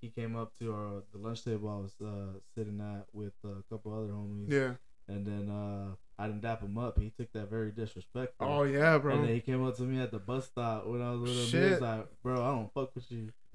he 0.00 0.08
came 0.08 0.34
up 0.34 0.56
to 0.60 0.72
our 0.72 1.02
the 1.12 1.18
lunch 1.18 1.44
table 1.44 1.68
I 1.68 1.82
was 1.82 1.94
uh, 2.00 2.38
sitting 2.54 2.80
at 2.80 3.04
with 3.12 3.34
a 3.44 3.62
couple 3.70 3.92
other 3.92 4.12
homies. 4.12 4.50
Yeah. 4.50 4.74
And 5.08 5.26
then 5.26 5.48
uh, 5.50 5.94
I 6.18 6.26
didn't 6.26 6.42
dap 6.42 6.60
him 6.62 6.76
up. 6.76 6.98
He 6.98 7.10
took 7.18 7.32
that 7.32 7.48
very 7.48 7.70
disrespectful. 7.70 8.46
Oh 8.46 8.62
yeah, 8.64 8.98
bro. 8.98 9.14
And 9.14 9.24
then 9.24 9.34
he 9.34 9.40
came 9.40 9.64
up 9.66 9.76
to 9.78 9.82
me 9.84 10.00
at 10.02 10.10
the 10.10 10.18
bus 10.18 10.46
stop 10.46 10.86
when 10.86 11.00
I 11.00 11.12
was 11.12 11.20
with 11.22 11.30
him. 11.30 11.36
He 11.36 11.46
Shit. 11.50 11.70
was 11.72 11.80
like, 11.80 12.06
"Bro, 12.22 12.42
I 12.44 12.50
don't 12.54 12.72
fuck 12.74 12.94
with 12.94 13.10
you." 13.10 13.32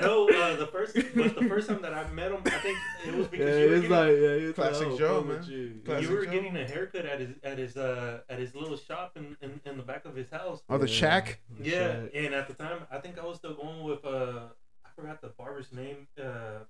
no, 0.00 0.28
uh, 0.28 0.56
the 0.56 0.66
first, 0.72 0.94
but 1.14 1.34
the 1.36 1.46
first 1.48 1.68
time 1.68 1.82
that 1.82 1.94
I 1.94 2.08
met 2.10 2.32
him, 2.32 2.40
I 2.46 2.50
think 2.50 2.78
it 3.06 3.14
was 3.14 3.26
yeah, 3.26 3.30
because 3.30 3.58
you 3.60 3.68
were 3.68 3.74
it's 3.74 3.82
getting, 3.82 3.90
like, 3.90 4.08
yeah, 4.08 4.48
it's 4.48 4.56
Classic 4.56 4.86
like, 4.86 4.94
I 4.94 4.98
Joe, 4.98 5.22
man. 5.24 5.44
You. 5.48 5.80
Classic 5.84 6.08
you 6.08 6.16
were 6.16 6.24
Joe. 6.24 6.30
getting 6.32 6.56
a 6.56 6.64
haircut 6.66 7.06
at 7.06 7.20
his 7.20 7.30
at 7.42 7.58
his 7.58 7.76
uh 7.76 8.20
at 8.28 8.38
his 8.38 8.54
little 8.54 8.76
shop 8.76 9.12
in, 9.16 9.36
in, 9.42 9.60
in 9.64 9.76
the 9.76 9.82
back 9.82 10.04
of 10.04 10.14
his 10.16 10.30
house. 10.30 10.62
oh, 10.68 10.78
the 10.78 10.88
Yeah. 10.88 10.92
shack. 10.94 11.40
The 11.58 11.64
Yeah, 11.70 11.76
shack. 12.02 12.10
and 12.14 12.34
at 12.34 12.48
the 12.48 12.54
time, 12.54 12.80
I 12.90 12.98
think 12.98 13.18
I 13.18 13.24
was 13.24 13.36
still 13.36 13.54
going 13.54 13.82
with 13.84 14.04
uh, 14.04 14.48
I 14.84 14.88
forgot 14.96 15.20
the 15.20 15.28
barber's 15.28 15.72
name. 15.72 16.08
Uh, 16.20 16.60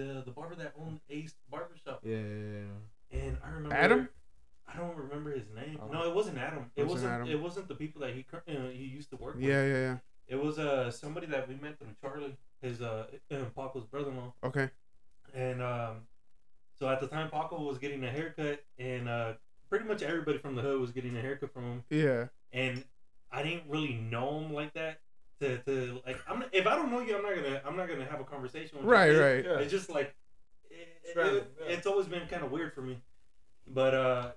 the 0.00 0.22
the 0.24 0.30
barber 0.30 0.54
that 0.56 0.72
owned 0.80 1.00
Ace 1.10 1.34
Barbershop, 1.50 2.00
Yeah, 2.04 2.16
yeah, 2.16 3.18
and 3.20 3.36
I 3.44 3.48
remember 3.50 3.76
Adam? 3.76 4.08
I 4.72 4.76
don't 4.76 4.96
remember 4.96 5.32
his 5.32 5.48
name. 5.54 5.78
Oh. 5.82 5.88
No, 5.88 6.08
it 6.08 6.14
wasn't 6.14 6.38
Adam. 6.38 6.70
It 6.76 6.82
Wasn't 6.84 6.90
wasn't. 6.92 7.12
Adam. 7.12 7.28
It 7.28 7.40
wasn't 7.40 7.68
the 7.68 7.74
people 7.74 8.00
that 8.02 8.14
he 8.14 8.22
cur- 8.22 8.44
uh, 8.48 8.68
he 8.70 8.84
used 8.84 9.10
to 9.10 9.16
work 9.16 9.34
with. 9.34 9.44
Yeah, 9.44 9.64
yeah, 9.66 9.74
yeah. 9.88 9.96
It 10.28 10.40
was 10.40 10.58
uh 10.58 10.90
somebody 10.92 11.26
that 11.26 11.48
we 11.48 11.56
met 11.56 11.78
through 11.78 11.94
Charlie, 12.00 12.36
his 12.62 12.80
uh 12.80 13.06
uh, 13.32 13.36
Paco's 13.56 13.84
brother-in-law, 13.86 14.32
Okay. 14.44 14.70
and 15.34 15.60
um, 15.60 16.06
so 16.78 16.88
at 16.88 17.00
the 17.00 17.08
time 17.08 17.30
Paco 17.30 17.60
was 17.62 17.78
getting 17.78 18.04
a 18.04 18.10
haircut, 18.10 18.60
and 18.78 19.08
uh, 19.08 19.32
pretty 19.68 19.86
much 19.86 20.02
everybody 20.02 20.38
from 20.38 20.54
the 20.54 20.62
hood 20.62 20.80
was 20.80 20.92
getting 20.92 21.16
a 21.16 21.20
haircut 21.20 21.52
from 21.52 21.64
him, 21.64 21.84
Yeah. 21.90 22.26
and 22.52 22.84
I 23.32 23.42
didn't 23.42 23.64
really 23.68 23.94
know 23.94 24.38
him 24.40 24.52
like 24.54 24.72
that. 24.74 25.00
To, 25.40 25.56
to 25.58 26.00
like, 26.06 26.18
I'm 26.28 26.44
if 26.52 26.66
I 26.66 26.76
don't 26.76 26.90
know 26.90 27.00
you, 27.00 27.16
I'm 27.16 27.22
not 27.22 27.34
gonna 27.34 27.62
I'm 27.66 27.76
not 27.76 27.88
gonna 27.88 28.04
have 28.04 28.20
a 28.20 28.24
conversation 28.24 28.78
with 28.78 28.86
Right, 28.86 29.10
you. 29.10 29.18
It- 29.18 29.20
right. 29.20 29.44
Yeah. 29.44 29.58
It's 29.64 29.70
just 29.70 29.88
like 29.90 30.14
it, 30.70 30.88
It's 31.04 31.16
it- 31.16 31.52
yeah. 31.60 31.66
it's 31.74 31.86
always 31.86 32.06
been 32.06 32.26
kind 32.28 32.42
of 32.44 32.50
weird 32.50 32.74
for 32.74 32.82
me. 32.82 33.00
But 33.66 33.94
uh, 33.94 34.30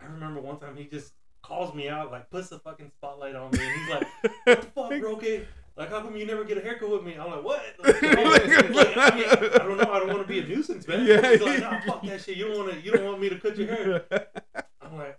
I 0.00 0.04
remember 0.06 0.40
one 0.40 0.58
time 0.58 0.76
he 0.76 0.84
just 0.84 1.14
calls 1.42 1.74
me 1.74 1.88
out, 1.88 2.10
like 2.12 2.30
puts 2.30 2.48
the 2.48 2.58
fucking 2.60 2.90
spotlight 2.94 3.34
on 3.34 3.50
me, 3.52 3.58
and 3.60 3.80
he's 3.80 3.90
like, 3.90 4.06
"What 4.44 4.60
the 4.60 4.66
fuck, 4.68 5.00
bro? 5.00 5.12
Okay, 5.16 5.46
like 5.76 5.88
how 5.90 6.00
come 6.00 6.16
you 6.16 6.26
never 6.26 6.44
get 6.44 6.58
a 6.58 6.60
haircut 6.60 6.90
with 6.90 7.02
me?" 7.02 7.16
I'm 7.16 7.30
like, 7.30 7.42
"What?" 7.42 7.62
Like, 7.82 8.02
like, 8.02 8.96
I, 8.96 9.16
mean, 9.16 9.24
I 9.54 9.58
don't 9.64 9.78
know. 9.78 9.90
I 9.92 9.98
don't 9.98 10.08
want 10.08 10.20
to 10.20 10.28
be 10.28 10.38
a 10.40 10.44
nuisance, 10.46 10.86
man. 10.86 11.06
Yeah. 11.06 11.30
He's 11.32 11.40
like, 11.42 11.60
"Nah, 11.60 11.80
fuck 11.80 12.02
that 12.04 12.20
shit. 12.22 12.36
You 12.36 12.48
don't 12.48 12.58
want 12.58 12.72
to. 12.72 12.80
You 12.80 12.92
don't 12.92 13.04
want 13.04 13.20
me 13.20 13.30
to 13.30 13.38
cut 13.40 13.56
your 13.56 13.66
hair." 13.68 14.04
I'm 14.82 14.96
like, 14.98 15.18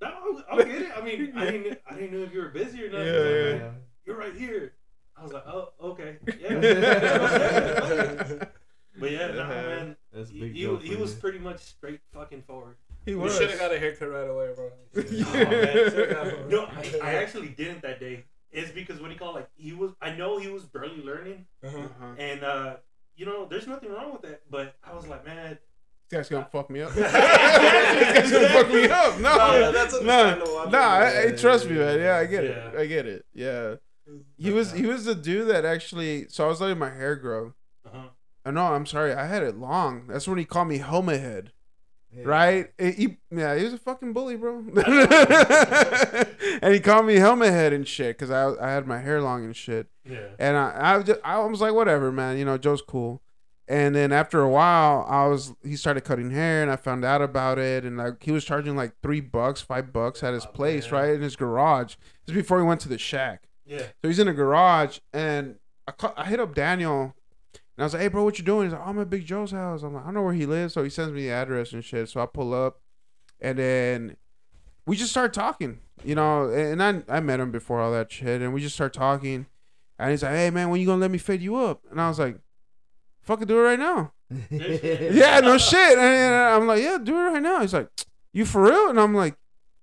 "No, 0.00 0.08
I'll, 0.08 0.44
I'll 0.52 0.58
get 0.64 0.82
it. 0.82 0.90
I 0.96 1.00
mean, 1.02 1.32
I 1.36 1.44
didn't. 1.50 1.78
I 1.88 1.94
didn't 1.94 2.12
know 2.18 2.24
if 2.24 2.32
you 2.32 2.40
were 2.40 2.48
busy 2.48 2.84
or 2.84 2.90
not." 2.90 3.00
He's 3.02 3.06
Yeah, 3.12 3.18
like, 3.20 3.30
yeah. 3.30 3.58
"Man, 3.58 3.74
You're 4.10 4.18
right 4.18 4.34
here. 4.34 4.72
I 5.16 5.22
was 5.22 5.32
like, 5.32 5.46
"Oh, 5.46 5.68
okay, 5.80 6.16
yeah." 6.40 6.54
but 8.98 9.10
yeah, 9.10 9.28
nah, 9.28 9.48
man. 9.48 9.96
That's 10.12 10.30
He, 10.30 10.40
big. 10.40 10.52
he, 10.54 10.62
Joe 10.64 10.76
he 10.78 10.94
for 10.94 11.00
was 11.00 11.14
pretty 11.14 11.38
much 11.38 11.60
straight 11.60 12.00
fucking 12.12 12.42
forward. 12.42 12.74
He 13.06 13.14
We 13.14 13.20
was. 13.22 13.38
should 13.38 13.50
have 13.50 13.60
got 13.60 13.72
a 13.72 13.78
haircut 13.78 14.10
right 14.10 14.28
away, 14.28 14.48
bro. 14.56 14.70
Oh, 14.96 15.00
Yeah. 15.08 15.44
man. 16.24 16.48
No, 16.48 16.64
I, 16.64 16.92
I 17.02 17.14
actually 17.14 17.50
didn't 17.50 17.82
that 17.82 18.00
day. 18.00 18.24
It's 18.50 18.72
because 18.72 19.00
what 19.00 19.12
he 19.12 19.16
called 19.16 19.36
like 19.36 19.48
he 19.54 19.72
was. 19.74 19.92
I 20.02 20.10
know 20.16 20.38
he 20.38 20.48
was 20.48 20.64
barely 20.64 21.02
learning, 21.04 21.46
Uh-huh. 21.64 21.78
Uh-huh. 21.78 22.14
and 22.18 22.42
uh, 22.42 22.76
you 23.14 23.26
know, 23.26 23.46
there's 23.46 23.68
nothing 23.68 23.92
wrong 23.92 24.10
with 24.12 24.22
that. 24.22 24.42
But 24.50 24.74
I 24.82 24.92
was 24.92 25.06
like, 25.06 25.24
man, 25.24 25.56
This 26.08 26.18
guy's 26.18 26.28
gonna 26.30 26.48
fuck 26.50 26.68
me 26.68 26.82
up. 26.82 26.92
this 26.94 27.12
guy's 27.12 28.32
gonna 28.32 28.48
fuck 28.48 28.68
me 28.72 28.86
up. 28.88 29.20
No, 29.20 29.36
No, 29.36 29.70
that's 29.72 29.92
no, 29.92 29.98
understandable. 30.00 30.58
I'm 30.58 30.70
no. 30.72 30.78
I, 30.78 31.04
I, 31.04 31.24
Yeah, 31.26 31.36
trust 31.36 31.68
me, 31.68 31.76
man. 31.76 32.00
Yeah, 32.00 32.16
I 32.16 32.24
get 32.26 32.42
yeah. 32.44 32.50
it. 32.50 32.74
I 32.76 32.86
get 32.86 33.06
it. 33.06 33.24
Yeah. 33.34 33.74
He 34.36 34.50
was 34.50 34.72
he 34.72 34.86
was 34.86 35.04
the 35.04 35.14
dude 35.14 35.48
that 35.48 35.64
actually. 35.64 36.26
So 36.28 36.44
I 36.44 36.48
was 36.48 36.60
letting 36.60 36.78
my 36.78 36.90
hair 36.90 37.16
grow. 37.16 37.54
uh-huh. 37.86 38.08
Oh, 38.46 38.50
no, 38.50 38.62
I'm 38.72 38.86
sorry. 38.86 39.12
I 39.12 39.26
had 39.26 39.42
it 39.42 39.56
long. 39.58 40.06
That's 40.08 40.26
when 40.26 40.38
he 40.38 40.46
called 40.46 40.68
me 40.68 40.78
helmet 40.78 41.20
head. 41.20 41.52
Yeah. 42.10 42.22
Right? 42.24 42.72
He- 42.78 42.92
he- 42.92 43.16
yeah, 43.30 43.54
he 43.54 43.64
was 43.64 43.74
a 43.74 43.78
fucking 43.78 44.12
bully, 44.14 44.36
bro. 44.36 44.64
and 46.62 46.72
he 46.74 46.80
called 46.80 47.06
me 47.06 47.16
helmet 47.16 47.50
head 47.52 47.72
and 47.72 47.86
shit 47.86 48.16
because 48.18 48.30
I, 48.30 48.52
I 48.64 48.70
had 48.72 48.86
my 48.86 48.98
hair 48.98 49.20
long 49.20 49.44
and 49.44 49.54
shit. 49.54 49.88
yeah, 50.04 50.28
And 50.38 50.56
I, 50.56 50.70
I, 50.70 50.96
was 50.96 51.06
just, 51.06 51.20
I 51.24 51.38
was 51.44 51.60
like, 51.60 51.74
whatever, 51.74 52.10
man. 52.10 52.38
You 52.38 52.44
know, 52.44 52.58
Joe's 52.58 52.82
cool. 52.82 53.22
And 53.68 53.94
then 53.94 54.10
after 54.10 54.40
a 54.40 54.48
while, 54.48 55.06
I 55.08 55.26
was 55.28 55.52
he 55.62 55.76
started 55.76 56.00
cutting 56.00 56.32
hair, 56.32 56.60
and 56.60 56.72
I 56.72 56.76
found 56.76 57.04
out 57.04 57.22
about 57.22 57.56
it. 57.58 57.84
And 57.84 57.98
like 57.98 58.20
he 58.22 58.32
was 58.32 58.44
charging 58.44 58.74
like 58.74 58.94
three 59.00 59.20
bucks, 59.20 59.60
five 59.60 59.92
bucks 59.92 60.24
at 60.24 60.34
his 60.34 60.44
Oh, 60.44 60.48
place, 60.48 60.90
man. 60.90 61.00
right 61.02 61.14
in 61.14 61.22
his 61.22 61.36
garage. 61.36 61.94
This 62.26 62.34
before 62.34 62.58
he 62.58 62.64
went 62.66 62.80
to 62.80 62.88
the 62.88 62.98
shack. 62.98 63.44
Yeah. 63.70 63.86
So 64.02 64.08
he's 64.08 64.18
in 64.18 64.26
a 64.26 64.34
garage, 64.34 64.98
and 65.12 65.56
I, 65.86 65.92
ca- 65.92 66.14
I 66.16 66.26
hit 66.26 66.40
up 66.40 66.54
Daniel, 66.54 67.14
and 67.54 67.78
I 67.78 67.84
was 67.84 67.94
like, 67.94 68.02
"Hey, 68.02 68.08
bro, 68.08 68.24
what 68.24 68.38
you 68.38 68.44
doing?" 68.44 68.64
He's 68.64 68.72
like, 68.72 68.82
"Oh, 68.84 68.90
I'm 68.90 68.98
at 68.98 69.08
Big 69.08 69.24
Joe's 69.24 69.52
house." 69.52 69.82
I'm 69.84 69.94
like, 69.94 70.02
"I 70.02 70.06
don't 70.06 70.14
know 70.14 70.22
where 70.22 70.34
he 70.34 70.44
lives," 70.44 70.74
so 70.74 70.82
he 70.82 70.90
sends 70.90 71.12
me 71.12 71.22
the 71.22 71.30
address 71.30 71.72
and 71.72 71.84
shit. 71.84 72.08
So 72.08 72.20
I 72.20 72.26
pull 72.26 72.52
up, 72.52 72.80
and 73.40 73.58
then 73.58 74.16
we 74.86 74.96
just 74.96 75.10
start 75.12 75.32
talking, 75.32 75.78
you 76.04 76.16
know. 76.16 76.50
And 76.50 76.82
I 76.82 77.02
I 77.08 77.20
met 77.20 77.38
him 77.38 77.52
before 77.52 77.80
all 77.80 77.92
that 77.92 78.10
shit, 78.10 78.42
and 78.42 78.52
we 78.52 78.60
just 78.60 78.74
start 78.74 78.92
talking, 78.92 79.46
and 79.98 80.10
he's 80.10 80.24
like, 80.24 80.32
"Hey, 80.32 80.50
man, 80.50 80.68
when 80.68 80.80
you 80.80 80.86
gonna 80.86 81.00
let 81.00 81.10
me 81.12 81.18
fade 81.18 81.40
you 81.40 81.56
up?" 81.56 81.82
And 81.92 82.00
I 82.00 82.08
was 82.08 82.18
like, 82.18 82.38
"Fucking 83.22 83.46
do 83.46 83.60
it 83.60 83.62
right 83.62 83.78
now." 83.78 84.12
yeah, 84.50 85.40
no 85.40 85.58
shit. 85.58 85.98
And 85.98 86.34
I'm 86.34 86.66
like, 86.66 86.82
"Yeah, 86.82 86.98
do 87.02 87.16
it 87.16 87.30
right 87.32 87.42
now." 87.42 87.60
He's 87.60 87.74
like, 87.74 87.88
"You 88.32 88.44
for 88.44 88.62
real?" 88.62 88.90
And 88.90 89.00
I'm 89.00 89.14
like, 89.14 89.36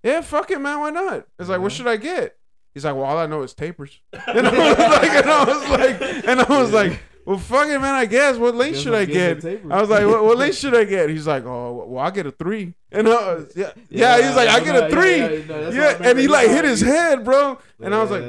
"Yeah, 0.03 0.21
fuck 0.21 0.51
it, 0.51 0.59
man. 0.59 0.81
Why 0.81 0.89
not?" 0.89 1.25
It's 1.39 1.49
like, 1.49 1.61
"What 1.61 1.71
should 1.71 1.87
I 1.87 1.97
get?" 1.97 2.36
He's 2.77 2.85
like, 2.85 2.93
"Well, 2.93 3.05
all 3.05 3.17
I 3.17 3.25
know 3.25 3.41
is 3.41 3.55
tapers." 3.55 3.99
And 4.27 4.47
I 4.47 4.51
was 4.51 4.77
like, 4.77 5.09
and 5.09 5.29
I 5.29 5.43
was 5.43 5.69
like, 5.69 6.27
and 6.27 6.41
I 6.41 6.61
was 6.61 6.71
like, 6.71 6.99
well, 7.25 7.39
fuck 7.39 7.67
it, 7.67 7.79
man. 7.79 7.95
I 7.95 8.05
guess 8.05 8.37
what 8.37 8.53
length 8.53 8.75
Guess 8.75 8.83
should 8.83 8.93
I 8.93 9.05
get? 9.05 9.43
I 9.43 9.81
was 9.81 9.89
like, 9.89 10.05
what, 10.05 10.23
what 10.23 10.37
length 10.37 10.57
should 10.59 10.75
I 10.75 10.83
get? 10.83 11.09
He's 11.09 11.25
like, 11.25 11.43
oh, 11.43 11.85
well, 11.87 12.05
I 12.05 12.11
get 12.11 12.27
a 12.27 12.31
three. 12.31 12.75
And 12.91 13.07
I 13.07 13.11
was, 13.11 13.51
yeah, 13.55 13.71
yeah, 13.89 14.21
He's 14.21 14.35
like, 14.35 14.47
I 14.47 14.59
get 14.63 14.83
a 14.83 14.89
three. 14.89 15.17
Yeah, 15.17 15.29
Yeah, 15.29 15.45
no, 15.47 15.61
that's 15.73 16.01
and 16.01 16.19
he 16.19 16.27
like 16.27 16.47
hit 16.49 16.63
his 16.63 16.79
head, 16.81 17.25
bro. 17.25 17.57
And 17.81 17.95
I 17.95 18.01
was 18.01 18.11
like, 18.11 18.23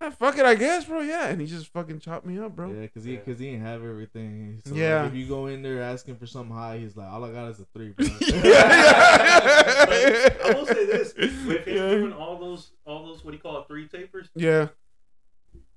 "Ah, 0.00 0.10
fuck 0.10 0.38
it, 0.38 0.44
I 0.46 0.54
guess, 0.54 0.84
bro. 0.84 1.00
Yeah, 1.00 1.26
and 1.28 1.40
he 1.40 1.46
just 1.46 1.66
fucking 1.72 1.98
chopped 2.00 2.24
me 2.26 2.38
up, 2.38 2.54
bro. 2.54 2.70
yeah, 2.72 2.86
cause 2.88 3.04
he, 3.04 3.14
Yeah. 3.14 3.20
cause 3.20 3.38
he 3.38 3.50
didn't 3.50 3.66
have 3.66 3.82
everything. 3.84 4.60
So 4.64 4.74
Yeah. 4.74 5.02
like, 5.02 5.12
if 5.12 5.16
you 5.18 5.26
go 5.26 5.46
in 5.46 5.62
there 5.62 5.82
asking 5.82 6.16
for 6.16 6.26
something 6.26 6.54
high, 6.54 6.78
he's 6.78 6.96
like, 6.96 7.10
all 7.10 7.24
I 7.24 7.32
got 7.32 7.48
is 7.50 7.60
a 7.60 7.64
three, 7.74 7.90
bro. 7.90 8.06
yeah, 8.20 9.40
But 9.86 10.46
I 10.46 10.52
will 10.54 10.66
say 10.66 10.86
this: 10.86 11.14
with 11.16 11.66
him 11.66 11.76
Yeah. 11.76 11.90
doing 11.90 12.12
all 12.12 12.38
those, 12.38 12.70
all 12.86 13.06
those, 13.06 13.24
what 13.24 13.32
do 13.32 13.36
you 13.36 13.42
call 13.42 13.60
it, 13.60 13.66
three 13.68 13.88
tapers, 13.88 14.28
Yeah, 14.34 14.68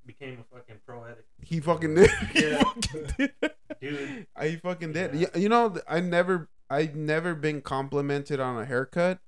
became 0.05 0.39
a 0.39 0.55
fucking 0.55 0.75
pro 0.85 1.03
addict, 1.05 1.27
he 1.43 1.59
fucking 1.59 1.95
did. 1.95 2.09
Yeah. 2.35 2.63
dude. 3.81 4.27
he 4.41 4.55
fucking 4.57 4.93
did. 4.93 5.13
Yeah. 5.15 5.27
Yeah, 5.33 5.37
you 5.39 5.49
know, 5.49 5.75
I 5.87 5.99
never, 5.99 6.49
I 6.69 6.91
never 6.93 7.33
been 7.35 7.61
complimented 7.61 8.39
on 8.39 8.57
a 8.61 8.65
haircut. 8.65 9.19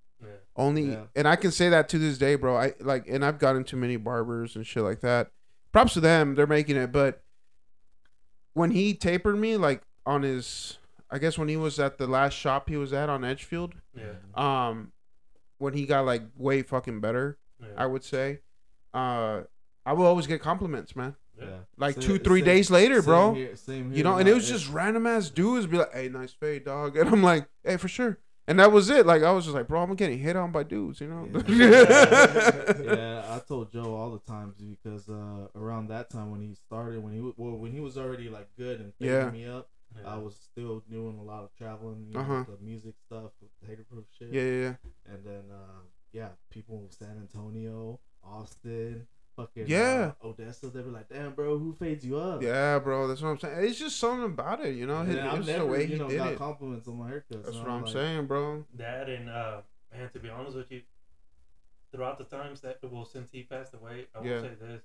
Yeah. 0.57 0.63
Only, 0.63 0.83
Yeah. 0.91 1.03
and 1.15 1.27
I 1.27 1.35
can 1.35 1.51
say 1.51 1.69
that 1.69 1.89
to 1.89 1.97
this 1.99 2.17
day, 2.17 2.35
bro. 2.35 2.55
I 2.55 2.73
like, 2.79 3.07
and 3.07 3.23
I've 3.25 3.39
gotten 3.39 3.63
too 3.63 3.77
many 3.77 3.95
barbers 3.97 4.55
and 4.55 4.65
shit 4.65 4.83
like 4.83 5.01
that. 5.01 5.31
Props 5.71 5.93
to 5.93 5.99
them, 5.99 6.35
they're 6.35 6.45
making 6.47 6.75
it. 6.75 6.91
But 6.91 7.23
when 8.53 8.71
he 8.71 8.93
tapered 8.93 9.37
me, 9.37 9.57
like 9.57 9.81
on 10.05 10.21
his, 10.23 10.77
I 11.09 11.17
guess 11.17 11.37
when 11.37 11.47
he 11.47 11.57
was 11.57 11.79
at 11.79 11.97
the 11.97 12.07
last 12.07 12.33
shop 12.33 12.69
he 12.69 12.77
was 12.77 12.93
at 12.93 13.09
on 13.09 13.23
Edgefield, 13.23 13.73
Yeah, 13.95 14.13
um, 14.35 14.91
when 15.57 15.73
he 15.73 15.85
got 15.85 16.05
like 16.05 16.21
way 16.37 16.61
fucking 16.61 16.99
better, 17.01 17.37
yeah. 17.59 17.67
I 17.77 17.85
would 17.85 18.03
say. 18.03 18.39
Uh, 18.93 19.41
I 19.85 19.93
will 19.93 20.05
always 20.05 20.27
get 20.27 20.39
compliments, 20.41 20.95
man. 20.95 21.15
Yeah. 21.37 21.45
Yeah. 21.45 21.51
Like 21.77 21.95
Same- 21.95 22.03
two, 22.03 22.19
three 22.19 22.39
same- 22.41 22.45
days 22.45 22.69
later, 22.71 23.01
bro. 23.01 23.33
here- 23.33 23.55
same 23.55 23.87
here. 23.89 23.97
You 23.97 24.03
know, 24.03 24.17
and 24.17 24.29
it 24.29 24.33
was 24.35 24.47
just 24.47 24.69
random 24.69 25.07
ass 25.07 25.29
dudes 25.31 25.65
be 25.65 25.77
like, 25.77 25.91
"Hey, 25.91 26.07
nice 26.09 26.31
fade, 26.31 26.63
dog," 26.65 26.95
and 26.97 27.09
I'm 27.09 27.23
like, 27.23 27.47
"Hey, 27.63 27.77
for 27.77 27.87
sure." 27.87 28.19
And 28.47 28.59
that 28.59 28.71
was 28.73 28.89
it. 28.89 29.05
Like 29.05 29.23
I 29.23 29.31
was 29.31 29.45
just 29.45 29.55
like, 29.55 29.67
"Bro, 29.69 29.81
I'm 29.83 29.95
getting 29.95 30.19
hit 30.19 30.35
on 30.35 30.51
by 30.51 30.63
dudes," 30.63 30.99
you 30.99 31.07
know. 31.07 31.27
yeah, 31.47 33.23
I 33.29 33.39
told 33.47 33.71
Joe 33.71 33.95
all 33.95 34.11
the 34.11 34.19
times 34.31 34.55
because 34.57 35.07
uh, 35.09 35.47
around 35.55 35.87
that 35.87 36.09
time 36.09 36.31
when 36.31 36.41
he 36.41 36.53
started, 36.53 37.01
when 37.03 37.13
he 37.13 37.21
wa- 37.21 37.33
well, 37.37 37.57
when 37.57 37.71
he 37.71 37.79
was 37.79 37.97
already 37.97 38.29
like 38.29 38.47
good 38.57 38.79
and 38.79 38.93
fading 38.95 39.13
Yeah. 39.15 39.29
me 39.29 39.45
up, 39.45 39.69
I 40.05 40.17
was 40.17 40.35
still 40.35 40.83
doing 40.89 41.17
a 41.19 41.23
lot 41.23 41.43
of 41.43 41.55
traveling, 41.57 42.05
you 42.07 42.15
know, 42.15 42.19
Uh-huh. 42.21 42.43
the 42.49 42.57
music 42.63 42.95
stuff, 43.05 43.31
with 43.41 43.51
the 43.61 43.67
haterproof 43.67 44.05
shit. 44.17 44.33
yeah, 44.33 44.41
yeah, 44.41 44.61
yeah. 44.61 44.75
And 45.13 45.23
then, 45.25 45.43
uh, 45.51 45.81
yeah, 46.11 46.29
people 46.49 46.81
in 46.83 46.91
San 46.91 47.17
Antonio, 47.19 47.99
Austin, 48.23 49.07
fucking 49.35 49.65
Yeah. 49.67 50.13
uh, 50.23 50.27
Odessa, 50.27 50.69
they 50.69 50.81
were 50.81 50.91
like, 50.91 51.09
"Damn, 51.09 51.33
bro, 51.33 51.57
who 51.57 51.73
fades 51.73 52.05
you 52.05 52.17
up?" 52.17 52.41
Yeah, 52.41 52.79
bro. 52.79 53.07
That's 53.07 53.21
what 53.21 53.29
I'm 53.29 53.39
saying. 53.39 53.65
It's 53.67 53.79
just 53.79 53.97
something 53.99 54.25
about 54.25 54.63
it, 54.65 54.75
you 54.75 54.85
know. 54.85 54.99
And 54.99 55.09
His, 55.09 55.17
I've 55.19 55.37
it's 55.39 55.47
never, 55.47 55.63
the 55.65 55.71
way 55.71 55.81
you 55.81 55.87
he 55.87 55.95
know, 55.95 56.07
did 56.09 56.17
got 56.17 56.33
it. 56.33 56.37
compliments 56.37 56.87
on 56.87 56.97
my 56.97 57.09
haircuts. 57.09 57.43
That's 57.43 57.57
what 57.57 57.67
I'm 57.69 57.83
like, 57.83 57.93
saying, 57.93 58.27
bro. 58.27 58.65
That 58.75 59.09
and 59.09 59.29
uh, 59.29 59.61
man, 59.91 60.09
to 60.09 60.19
be 60.19 60.29
honest 60.29 60.55
with 60.55 60.71
you, 60.71 60.81
throughout 61.91 62.17
the 62.17 62.23
times 62.25 62.61
that 62.61 62.79
well 62.83 63.05
since 63.05 63.29
he 63.31 63.43
passed 63.43 63.73
away, 63.73 64.07
I 64.15 64.19
will 64.19 64.27
Yeah. 64.27 64.41
say 64.41 64.51
this: 64.59 64.81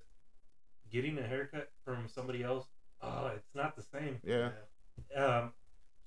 getting 0.90 1.18
a 1.18 1.22
haircut 1.26 1.70
from 1.84 2.09
somebody 2.09 2.42
else, 2.42 2.66
oh, 3.03 3.28
it's 3.36 3.55
not 3.55 3.76
the 3.76 3.82
same. 3.82 4.18
Yeah. 4.24 4.51
Um, 5.16 5.53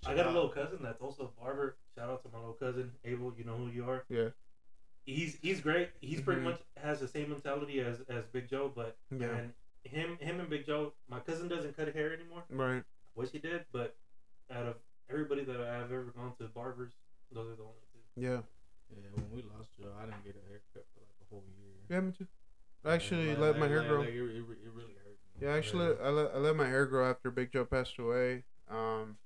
I 0.04 0.10
Shout 0.10 0.18
got 0.18 0.28
a 0.28 0.32
little 0.32 0.50
cousin 0.50 0.80
that's 0.82 1.00
also 1.02 1.32
a 1.38 1.42
barber. 1.42 1.78
Shout 1.96 2.10
out 2.10 2.24
to 2.24 2.30
my 2.34 2.40
little 2.40 2.54
cousin 2.56 2.92
Abel. 3.06 3.34
You 3.38 3.44
know 3.46 3.56
who 3.56 3.68
you 3.68 3.88
are. 3.88 4.04
Yeah. 4.10 4.30
He's 5.06 5.36
he's 5.42 5.62
great. 5.62 5.90
He's 6.00 6.22
pretty 6.22 6.42
Mhm. 6.42 6.46
much 6.46 6.62
has 6.78 7.00
the 7.00 7.08
same 7.08 7.30
mentality 7.30 7.80
as 7.80 8.02
as 8.02 8.26
Big 8.28 8.48
Joe, 8.48 8.72
but 8.74 8.98
Yeah. 9.10 9.28
man, 9.28 9.54
him 9.84 10.18
him 10.18 10.40
and 10.40 10.50
Big 10.50 10.66
Joe. 10.66 10.94
My 11.08 11.20
cousin 11.20 11.48
doesn't 11.48 11.76
cut 11.76 11.94
hair 11.94 12.14
anymore. 12.14 12.44
Right. 12.50 12.84
Wish 13.16 13.32
he 13.32 13.40
did, 13.40 13.66
but 13.72 13.98
out 14.52 14.68
of 14.68 14.76
everybody 15.10 15.44
that 15.44 15.60
I've 15.60 15.92
ever 15.92 16.12
gone 16.16 16.36
to 16.38 16.48
barbers, 16.48 16.94
those 17.32 17.48
are 17.52 17.56
the 17.56 17.64
only 17.64 17.82
two. 17.92 18.00
Yeah. 18.22 18.42
Yeah, 18.96 19.10
when 19.14 19.32
we 19.32 19.42
lost 19.42 19.70
Joe, 19.78 19.92
I 19.98 20.06
didn't 20.06 20.24
get 20.24 20.36
a 20.36 20.48
haircut 20.48 20.86
for 20.94 21.00
like 21.00 21.16
a 21.22 21.26
whole 21.30 21.46
year. 21.58 21.74
Yeah, 21.90 22.02
me 22.02 22.12
too. 22.12 22.28
I 22.84 22.94
actually 22.96 23.30
Like- 23.30 23.38
let 23.40 23.58
my 23.60 23.68
hair 23.68 23.80
like- 23.80 23.88
grow. 23.90 24.00
like, 24.02 24.10
it, 24.10 24.14
it, 24.16 24.38
it 24.66 24.72
really 24.74 24.94
hurt. 24.96 25.18
me. 25.36 25.42
Yeah, 25.48 25.54
actually, 25.54 25.98
I 25.98 26.10
let, 26.10 26.32
I 26.36 26.38
let 26.38 26.56
my 26.56 26.68
hair 26.68 26.86
grow 26.86 27.10
after 27.10 27.32
Big 27.32 27.52
Joe 27.52 27.66
passed 27.66 27.98
away. 27.98 28.44
Um, 28.68 29.18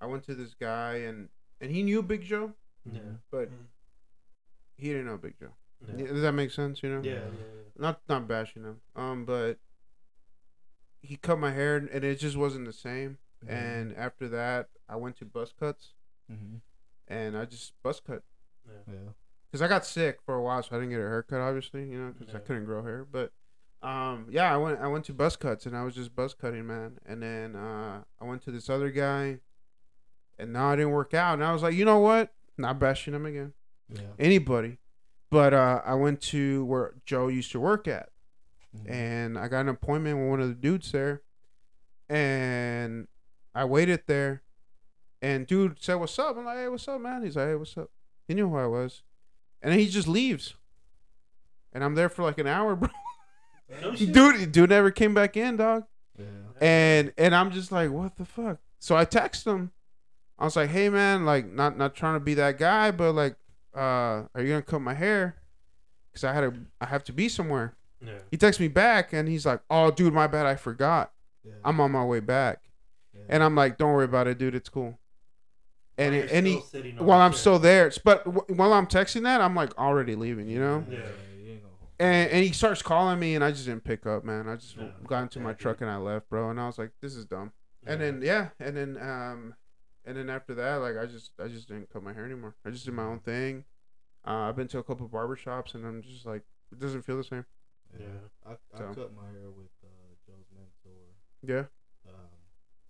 I 0.00 0.06
went 0.06 0.24
to 0.24 0.34
this 0.34 0.54
guy 0.54 0.96
and 0.96 1.28
and 1.60 1.70
he 1.70 1.82
knew 1.84 2.02
Big 2.02 2.22
Joe, 2.24 2.54
Yeah. 2.84 3.00
but 3.30 3.48
Mhm. 3.50 3.66
He 4.82 4.88
didn't 4.88 5.06
know 5.06 5.16
Big 5.16 5.38
Joe. 5.38 5.48
Yeah. 5.86 5.94
Yeah, 6.04 6.06
Does 6.12 6.22
that 6.22 6.32
make 6.32 6.50
sense? 6.50 6.82
You 6.82 6.90
know? 6.90 7.00
Yeah, 7.02 7.12
yeah, 7.12 7.18
yeah. 7.20 7.62
Not 7.78 8.00
not 8.08 8.28
bashing 8.28 8.64
him. 8.64 8.80
Um, 8.94 9.24
but 9.24 9.58
he 11.00 11.16
cut 11.16 11.38
my 11.38 11.50
hair 11.52 11.76
and 11.76 12.04
it 12.04 12.18
just 12.18 12.36
wasn't 12.36 12.66
the 12.66 12.72
same. 12.72 13.18
Mhm. 13.44 13.50
And 13.50 13.96
after 13.96 14.28
that, 14.28 14.68
I 14.88 14.96
went 14.96 15.16
to 15.16 15.24
buzz 15.24 15.52
cuts 15.58 15.94
Mhm. 16.30 16.60
and 17.08 17.36
I 17.36 17.44
just 17.44 17.72
buzz 17.82 17.98
cut 18.00 18.22
yeah. 18.66 18.94
Yeah. 18.94 18.98
because 19.46 19.62
I 19.62 19.68
got 19.68 19.84
sick 19.84 20.20
for 20.24 20.34
a 20.34 20.42
while, 20.42 20.62
so 20.62 20.76
I 20.76 20.78
didn't 20.78 20.90
get 20.90 21.00
a 21.00 21.08
haircut. 21.08 21.40
Obviously, 21.40 21.88
you 21.90 21.98
know, 21.98 22.14
because 22.16 22.34
I 22.34 22.38
couldn't 22.38 22.64
grow 22.64 22.82
hair. 22.84 23.04
But 23.04 23.32
um, 23.82 24.26
yeah, 24.30 24.52
I 24.54 24.56
went 24.56 24.78
I 24.80 24.86
went 24.86 25.04
to 25.06 25.12
buzz 25.12 25.36
cuts 25.36 25.66
and 25.66 25.76
I 25.76 25.82
was 25.82 25.96
just 25.96 26.14
buzz 26.14 26.34
cutting, 26.34 26.66
man. 26.68 26.98
And 27.04 27.20
then 27.22 27.56
uh, 27.56 28.04
I 28.20 28.24
went 28.24 28.42
to 28.42 28.52
this 28.52 28.70
other 28.70 28.90
guy, 28.90 29.40
and 30.38 30.52
now 30.52 30.70
it 30.72 30.76
didn't 30.76 30.92
work 30.92 31.12
out. 31.14 31.34
And 31.34 31.44
I 31.44 31.52
was 31.52 31.62
like, 31.62 31.74
you 31.74 31.84
know 31.84 31.98
what? 31.98 32.32
Not 32.56 32.78
bashing 32.78 33.12
him 33.14 33.26
again, 33.26 33.54
Yeah. 33.88 34.00
anybody. 34.18 34.78
But 35.30 35.54
uh, 35.54 35.80
I 35.84 35.94
went 35.94 36.20
to 36.22 36.64
where 36.66 36.94
Joe 37.06 37.28
used 37.28 37.52
to 37.52 37.60
work 37.60 37.88
at, 37.88 38.10
Mhm. 38.76 38.90
and 38.90 39.38
I 39.38 39.48
got 39.48 39.60
an 39.60 39.68
appointment 39.70 40.18
with 40.18 40.28
one 40.28 40.40
of 40.40 40.48
the 40.48 40.54
dudes 40.54 40.92
there, 40.92 41.22
and 42.08 43.08
I 43.54 43.64
waited 43.64 44.02
there, 44.06 44.42
and 45.20 45.46
dude 45.46 45.82
said, 45.82 45.94
"What's 45.94 46.18
up?" 46.18 46.36
I'm 46.36 46.44
like, 46.44 46.58
"Hey, 46.58 46.68
what's 46.68 46.86
up, 46.88 47.00
man?" 47.00 47.22
He's 47.22 47.36
like, 47.36 47.48
"Hey, 47.48 47.54
what's 47.54 47.76
up?" 47.76 47.90
He 48.28 48.34
knew 48.34 48.48
who 48.48 48.56
I 48.56 48.66
was, 48.66 49.02
and 49.62 49.72
then 49.72 49.78
he 49.78 49.88
just 49.88 50.08
leaves, 50.08 50.54
and 51.72 51.82
I'm 51.84 51.94
there 51.94 52.08
for 52.08 52.22
like 52.22 52.38
an 52.38 52.46
hour, 52.46 52.76
bro. 52.76 52.88
No 53.80 53.92
dude, 53.96 54.52
dude 54.52 54.70
never 54.70 54.90
came 54.90 55.14
back 55.14 55.36
in, 55.36 55.56
dog, 55.56 55.84
Yeah. 56.18 56.26
and 56.60 57.12
and 57.16 57.34
I'm 57.34 57.50
just 57.50 57.72
like, 57.72 57.90
"What 57.90 58.16
the 58.16 58.24
fuck?" 58.26 58.58
So 58.78 58.96
I 58.96 59.04
text 59.06 59.46
him. 59.46 59.72
I 60.38 60.44
was 60.44 60.56
like, 60.56 60.70
"Hey, 60.70 60.88
man, 60.88 61.24
like, 61.24 61.46
not 61.46 61.78
not 61.78 61.94
trying 61.94 62.14
to 62.16 62.20
be 62.20 62.34
that 62.34 62.58
guy, 62.58 62.90
but 62.90 63.12
like, 63.14 63.36
uh, 63.74 64.26
are 64.34 64.40
you 64.42 64.48
gonna 64.48 64.62
cut 64.62 64.80
my 64.80 64.94
hair?" 64.94 65.36
Cause 66.14 66.24
I 66.24 66.32
had 66.32 66.40
to, 66.42 66.54
I 66.80 66.86
have 66.86 67.04
to 67.04 67.12
be 67.12 67.28
somewhere. 67.28 67.74
Yeah. 68.04 68.18
He 68.30 68.36
texts 68.36 68.60
me 68.60 68.68
back 68.68 69.12
and 69.12 69.28
he's 69.28 69.46
like, 69.46 69.60
"Oh, 69.70 69.90
dude, 69.90 70.12
my 70.12 70.26
bad, 70.26 70.44
I 70.46 70.56
forgot. 70.56 71.12
Yeah. 71.44 71.52
I'm 71.64 71.80
on 71.80 71.90
my 71.92 72.04
way 72.04 72.20
back." 72.20 72.60
yeah. 73.14 73.20
And 73.28 73.42
I'm 73.42 73.54
like, 73.54 73.78
"Don't 73.78 73.92
worry 73.92 74.04
about 74.04 74.26
it, 74.26 74.38
dude. 74.38 74.54
It's 74.54 74.68
cool." 74.68 74.98
And 75.98 76.14
While 76.14 76.24
it, 76.24 76.32
and 76.32 76.46
he, 76.46 76.52
still 76.54 76.62
sitting 76.66 76.98
on 76.98 77.06
while 77.06 77.20
I'm 77.20 77.32
chair. 77.32 77.38
still 77.38 77.58
there, 77.58 77.92
but 78.04 78.24
w- 78.24 78.44
while 78.56 78.72
I'm 78.72 78.86
texting 78.86 79.22
that, 79.22 79.40
I'm 79.40 79.54
like 79.54 79.76
already 79.78 80.14
leaving, 80.16 80.48
you 80.48 80.58
know. 80.58 80.84
Yeah. 80.90 80.98
you 81.44 81.60
And 82.00 82.30
and 82.30 82.44
he 82.44 82.52
starts 82.52 82.82
calling 82.82 83.18
me, 83.20 83.34
and 83.34 83.44
I 83.44 83.50
just 83.52 83.66
didn't 83.66 83.84
pick 83.84 84.06
up, 84.06 84.24
man. 84.24 84.48
I 84.48 84.56
just 84.56 84.76
Yeah. 84.76 84.88
got 85.06 85.22
into 85.22 85.40
my 85.40 85.52
truck 85.52 85.80
and 85.80 85.88
I 85.90 85.96
left, 85.96 86.28
bro. 86.28 86.50
And 86.50 86.58
I 86.60 86.66
was 86.66 86.78
like, 86.78 86.90
"This 87.00 87.14
is 87.14 87.24
dumb." 87.26 87.52
And 87.86 88.00
then 88.00 88.20
yeah, 88.22 88.48
and 88.60 88.76
then 88.76 88.96
um, 89.00 89.54
and 90.04 90.16
then 90.16 90.28
after 90.30 90.54
that, 90.54 90.76
like 90.76 90.96
I 90.96 91.06
just 91.06 91.32
I 91.42 91.48
just 91.48 91.68
didn't 91.68 91.92
cut 91.92 92.02
my 92.02 92.12
hair 92.12 92.24
anymore. 92.24 92.54
I 92.64 92.70
just 92.70 92.84
did 92.84 92.94
my 92.94 93.04
own 93.04 93.20
thing. 93.20 93.64
Uh, 94.26 94.48
I've 94.48 94.56
been 94.56 94.68
to 94.68 94.78
a 94.78 94.84
couple 94.84 95.08
barbershops, 95.08 95.74
and 95.74 95.84
I'm 95.84 96.00
just 96.02 96.24
like, 96.26 96.42
it 96.70 96.78
doesn't 96.78 97.02
feel 97.02 97.16
the 97.16 97.24
same. 97.24 97.44
Yeah. 97.98 98.06
I, 98.46 98.52
I 98.52 98.78
So. 98.78 98.84
cut 98.94 99.14
my 99.16 99.26
hair 99.32 99.50
with 99.50 99.68
uh, 99.84 99.88
Joe's 100.26 100.46
mentor. 100.54 101.02
Yeah, 101.42 101.64
Um, 102.08 102.14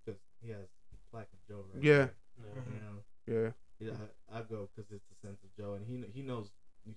cause 0.05 0.15
he 0.41 0.51
has 0.51 0.67
plaque 1.11 1.27
of 1.33 1.39
Joe. 1.47 1.65
Right 1.73 1.83
Yeah. 1.83 1.91
Yeah. 1.93 2.07
there, 2.53 2.63
You 3.27 3.41
know, 3.41 3.51
yeah, 3.79 3.87
yeah, 3.89 3.97
I, 4.31 4.39
I 4.39 4.41
go 4.43 4.69
because 4.75 4.91
it's 4.91 5.03
the 5.09 5.27
sense 5.27 5.39
of 5.43 5.49
Joe, 5.57 5.73
and 5.73 5.85
he 5.87 6.03
he 6.13 6.21
knows 6.25 6.49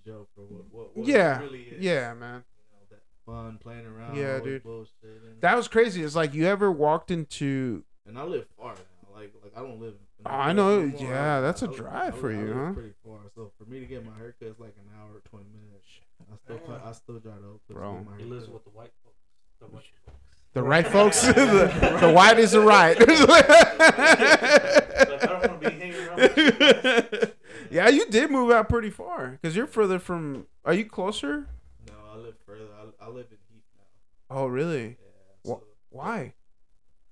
Joe 0.04 0.26
for 0.34 0.42
what 0.42 0.64
what, 0.70 0.96
what 0.96 1.06
yeah, 1.06 1.40
really 1.40 1.62
is. 1.62 1.82
yeah, 1.82 2.12
man. 2.14 2.44
You 2.58 2.76
know 2.76 2.84
that 2.90 3.02
fun 3.24 3.58
playing 3.58 3.86
around. 3.86 4.16
Yeah, 4.16 4.34
always 4.38 4.44
dude. 4.44 4.64
Bullshitting. 4.64 5.40
That 5.40 5.56
was 5.56 5.66
crazy. 5.68 6.02
It's 6.02 6.14
like 6.14 6.34
you 6.34 6.46
ever 6.46 6.70
walked 6.70 7.10
into 7.10 7.84
and 8.06 8.18
I 8.18 8.24
live 8.24 8.46
far 8.58 8.74
now. 8.74 9.14
Like 9.14 9.32
like 9.42 9.52
I 9.56 9.60
don't 9.60 9.80
live. 9.80 9.94
in 9.94 10.05
Oh, 10.24 10.30
I 10.30 10.52
know. 10.52 10.86
no 10.86 10.98
more. 10.98 11.10
Yeah, 11.12 11.38
I- 11.38 11.40
that's 11.40 11.62
a 11.62 11.68
drive 11.68 12.14
I 12.14 12.18
for 12.18 12.30
I 12.30 12.34
you, 12.34 12.46
live 12.46 12.56
huh? 12.56 12.72
Pretty 12.72 12.92
far. 13.04 13.18
So 13.34 13.52
for 13.58 13.64
me 13.70 13.80
to 13.80 13.86
get 13.86 14.04
my 14.04 14.16
haircut, 14.16 14.48
it's 14.48 14.60
like 14.60 14.74
an 14.76 14.88
hour, 14.98 15.20
twenty 15.28 15.46
minutes. 15.52 15.86
I 16.32 16.36
still 16.36 16.58
Damn. 16.66 16.88
I 16.88 16.92
still 16.92 17.18
drive 17.18 17.40
to 17.42 17.46
Oak 17.48 17.60
Cliff 17.66 17.68
to 17.68 17.74
Bro. 17.74 18.06
my 18.10 18.16
He 18.18 18.24
lives 18.24 18.48
with 18.48 18.64
the 18.64 18.70
white 18.70 18.92
folks. 19.04 19.16
The 19.60 19.66
white 19.66 19.84
folks. 20.06 20.18
the 20.54 20.62
right 20.62 20.86
folks. 20.86 21.20
the, 21.26 21.98
the 22.00 22.12
white 22.12 22.38
is 22.38 22.52
the 22.52 22.60
right. 22.60 22.96
I 23.00 23.04
don't 25.26 25.50
want 25.50 25.62
to 25.62 25.70
be 25.70 25.76
hanging 25.76 26.06
around 26.06 26.16
with 26.20 26.38
you 26.38 26.50
guys. 26.52 27.32
yeah, 27.70 27.88
you 27.88 28.06
did 28.06 28.30
move 28.30 28.50
out 28.50 28.68
pretty 28.68 28.90
far 28.90 29.38
because 29.40 29.56
you're 29.56 29.66
further 29.66 29.98
from. 29.98 30.46
Are 30.64 30.74
you 30.74 30.84
closer? 30.86 31.46
No, 31.86 31.94
I 32.12 32.16
live 32.16 32.34
further. 32.46 32.64
I, 33.00 33.04
I 33.04 33.08
live 33.08 33.26
in 33.30 33.38
Heath 33.52 33.62
now. 33.76 34.36
Oh, 34.36 34.46
really? 34.46 34.96
Yeah. 35.44 35.46
Wha- 35.52 35.58
So, 35.58 35.64
Why? 35.90 36.34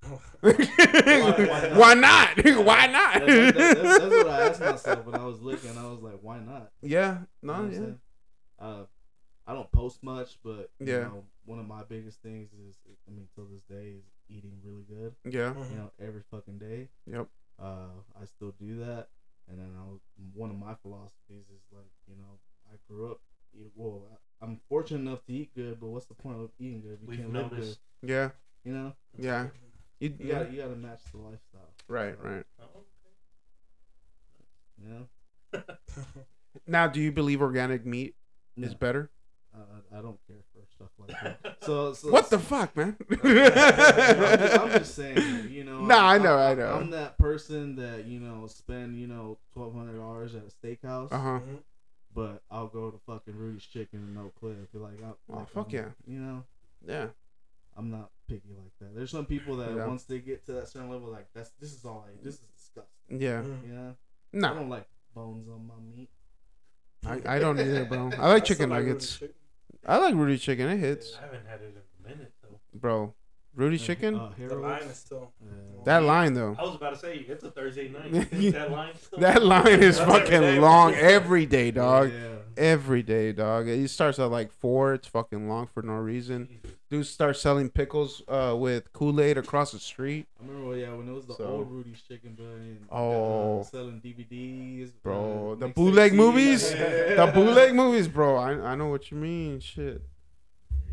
why 0.41 1.71
Why 1.75 1.93
not? 1.93 2.37
Why 2.65 2.87
not? 2.87 3.25
that, 3.25 3.25
that, 3.25 3.55
that, 3.55 3.55
that's, 3.55 3.99
that's 3.99 4.03
what 4.15 4.27
I 4.29 4.47
asked 4.49 4.59
myself 4.61 5.05
when 5.05 5.15
I 5.15 5.25
was 5.25 5.41
looking. 5.41 5.77
I 5.77 5.85
was 5.85 6.01
like, 6.01 6.19
why 6.21 6.39
not? 6.39 6.71
Yeah. 6.81 7.19
You 7.41 7.47
know 7.47 7.53
No. 7.53 7.59
I'm 7.59 7.71
Yeah. 7.71 8.65
Uh, 8.65 8.85
I 9.47 9.53
don't 9.53 9.71
post 9.71 10.01
much, 10.03 10.37
but 10.43 10.71
you 10.79 10.87
Yeah. 10.87 10.99
know, 11.03 11.23
one 11.45 11.59
of 11.59 11.67
my 11.67 11.83
biggest 11.83 12.21
things 12.21 12.49
is, 12.53 12.75
I 13.07 13.11
mean, 13.11 13.27
till 13.35 13.45
this 13.45 13.61
day, 13.63 13.95
is 13.97 14.03
eating 14.29 14.53
really 14.63 14.83
good. 14.83 15.13
Yeah. 15.23 15.53
You 15.71 15.77
know, 15.77 15.91
every 15.99 16.21
fucking 16.31 16.57
day. 16.57 16.89
Yep. 17.11 17.27
Uh, 17.61 17.89
I 18.19 18.25
still 18.25 18.53
do 18.59 18.79
that, 18.79 19.09
and 19.49 19.59
then 19.59 19.69
I 19.79 19.83
was, 19.89 19.99
one 20.33 20.49
of 20.49 20.57
my 20.57 20.73
philosophies 20.81 21.45
is 21.53 21.61
like, 21.71 21.85
you 22.07 22.15
know, 22.17 22.39
I 22.71 22.75
grew 22.89 23.11
up. 23.11 23.19
eat- 23.53 23.71
Well, 23.75 24.07
I- 24.11 24.45
I'm 24.45 24.59
fortunate 24.67 24.99
enough 24.99 25.23
to 25.25 25.33
eat 25.33 25.53
good, 25.55 25.79
but 25.79 25.87
what's 25.87 26.07
the 26.07 26.13
point 26.15 26.39
of 26.39 26.49
eating 26.59 26.81
good 26.81 26.93
if 26.93 27.01
you 27.01 27.07
We've 27.07 27.19
can't 27.19 27.33
live 27.33 27.51
noticed. 27.51 27.79
good? 28.01 28.09
Yeah. 28.09 28.29
You 28.63 28.73
know, 28.73 28.93
Yeah. 29.17 29.47
You, 30.05 30.15
you 30.19 30.25
yeah. 30.27 30.39
gotta 30.39 30.51
you 30.51 30.61
gotta 30.61 30.75
match 30.75 30.99
the 31.11 31.17
lifestyle. 31.17 31.69
Right. 31.87 32.15
So, 32.21 32.27
Right. 32.29 32.43
Oh, 32.61 32.81
You 34.81 34.89
know, 35.53 35.61
Now, 36.67 36.87
do 36.87 37.01
you 37.01 37.11
believe 37.11 37.41
organic 37.41 37.85
meat 37.85 38.15
is 38.57 38.73
better? 38.73 39.09
I, 39.53 39.57
I- 39.59 39.99
I 39.99 40.01
don't 40.01 40.19
care 40.27 40.35
for 40.53 40.59
stuff 40.75 40.89
like 40.97 41.15
that. 41.41 41.57
So, 41.63 41.93
so 41.93 42.09
What 42.11 42.29
the 42.29 42.37
fuck, 42.39 42.75
man? 42.75 42.97
I'm, 43.09 43.17
just, 43.17 44.59
I'm 44.59 44.69
just 44.71 44.95
saying, 44.95 45.49
you 45.51 45.63
know. 45.63 45.85
Nah, 45.85 46.09
I 46.09 46.17
know, 46.17 46.35
I 46.35 46.49
I'm- 46.49 46.57
know. 46.57 46.73
I'm 46.73 46.89
that 46.91 47.17
person 47.17 47.75
that 47.77 48.05
you 48.05 48.19
know 48.19 48.47
spend 48.47 48.97
you 48.99 49.07
know 49.07 49.37
twelve 49.53 49.73
hundred 49.73 49.97
dollars 49.97 50.35
at 50.35 50.41
a 50.43 50.51
steakhouse, 50.67 51.13
Uh 51.13 51.17
huh. 51.19 51.39
Mhm. 51.39 51.59
but 52.13 52.41
I'll 52.51 52.67
go 52.67 52.91
to 52.91 52.97
fucking 53.05 53.35
Rudy's 53.37 53.63
Chicken 53.63 53.99
in 54.11 54.17
Oak 54.21 54.35
Cliff. 54.39 54.57
Be 54.73 54.79
like, 54.79 55.01
I, 55.01 55.11
Oh, 55.31 55.37
like, 55.37 55.49
fuck 55.49 55.67
I'm- 55.67 55.75
yeah. 55.75 56.13
You 56.13 56.19
know, 56.19 56.43
Yeah. 56.85 57.07
I'm 57.77 57.91
not 57.91 58.09
picky 58.27 58.53
like 58.57 58.71
that. 58.79 58.95
There's 58.95 59.11
some 59.11 59.25
people 59.25 59.57
that 59.57 59.75
Yeah. 59.75 59.85
once 59.87 60.03
they 60.03 60.19
get 60.19 60.45
to 60.45 60.53
that 60.53 60.67
certain 60.67 60.89
level, 60.89 61.09
like 61.09 61.27
that's 61.33 61.51
this 61.59 61.73
is 61.73 61.83
all 61.85 62.05
I 62.07 62.13
eat. 62.13 62.23
This 62.23 62.35
is 62.35 62.47
disgusting. 62.57 63.21
Yeah. 63.21 63.41
Mhm. 63.41 63.67
You 63.67 63.73
know, 64.41 64.49
I 64.49 64.53
don't 64.53 64.69
like 64.69 64.87
bones 65.13 65.47
on 65.49 65.67
my 65.67 65.73
meat. 65.95 66.09
I, 67.05 67.35
I 67.35 67.39
don't 67.39 67.59
either, 67.59 67.85
bro. 67.85 68.11
I 68.19 68.29
like 68.29 68.45
chicken 68.45 68.67
still 68.69 68.75
nuggets. 68.77 69.21
Rudy's. 69.21 69.35
I 69.85 69.97
like 69.97 70.15
Rudy 70.15 70.37
chicken. 70.37 70.67
It 70.69 70.77
hits, 70.77 71.15
I 71.19 71.25
haven't 71.25 71.45
had 71.45 71.61
it 71.61 71.75
in 71.75 72.05
a 72.05 72.09
minute 72.09 72.33
though. 72.41 72.59
bro. 72.73 73.13
Rudy 73.53 73.75
Uh, 73.77 73.79
chicken. 73.79 74.15
Uh, 74.15 74.31
The 74.37 74.55
line 74.55 74.81
is 74.83 74.97
still. 74.97 75.31
Yeah. 75.41 75.51
That 75.85 76.03
line 76.03 76.33
though. 76.33 76.55
I 76.59 76.63
was 76.63 76.75
about 76.75 76.93
to 76.93 76.99
say 76.99 77.17
it's 77.19 77.43
a 77.43 77.51
Thursday 77.51 77.87
night. 77.89 78.29
That 78.53 78.71
line 78.71 78.95
still? 78.97 79.19
That 79.19 79.43
line 79.43 79.67
is 79.67 79.97
That's 79.97 79.99
every 80.09 80.13
fucking 80.21 80.41
day. 80.41 80.59
long 80.59 80.93
every 80.95 81.45
day, 81.45 81.71
dog. 81.71 82.11
Yeah. 82.11 82.35
Every 82.57 83.03
day, 83.03 83.31
dog. 83.33 83.67
It 83.67 83.89
starts 83.89 84.17
at 84.19 84.25
like 84.31 84.51
four. 84.51 84.93
It's 84.93 85.07
fucking 85.07 85.47
long 85.47 85.67
for 85.67 85.83
no 85.83 85.93
reason. 85.93 86.49
Dudes 86.89 87.09
start 87.09 87.35
selling 87.35 87.69
pickles 87.69 88.21
uh, 88.27 88.55
with 88.57 88.93
Kool 88.93 89.19
Aid 89.19 89.37
across 89.39 89.71
the 89.71 89.79
street, 89.79 90.27
I 90.39 90.45
remember, 90.47 90.77
yeah, 90.77 90.93
when 90.93 91.09
it 91.09 91.13
was 91.13 91.25
the 91.25 91.33
So- 91.33 91.45
old 91.47 91.71
Rudy's 91.71 91.99
Chicken, 92.07 92.35
bro. 92.35 92.45
Oh. 92.91 93.59
uh, 93.61 93.63
selling 93.63 93.99
DVDs, 94.01 94.91
bro. 95.01 95.53
uh, 95.53 95.55
The 95.55 95.67
bootleg 95.69 96.13
movies, 96.13 96.71
Yeah. 96.71 97.15
the 97.25 97.31
bootleg 97.33 97.73
movies, 97.73 98.07
bro. 98.07 98.35
I 98.37 98.51
I 98.71 98.75
know 98.75 98.87
what 98.87 99.09
you 99.09 99.17
mean. 99.17 99.59
Shit, 99.61 100.03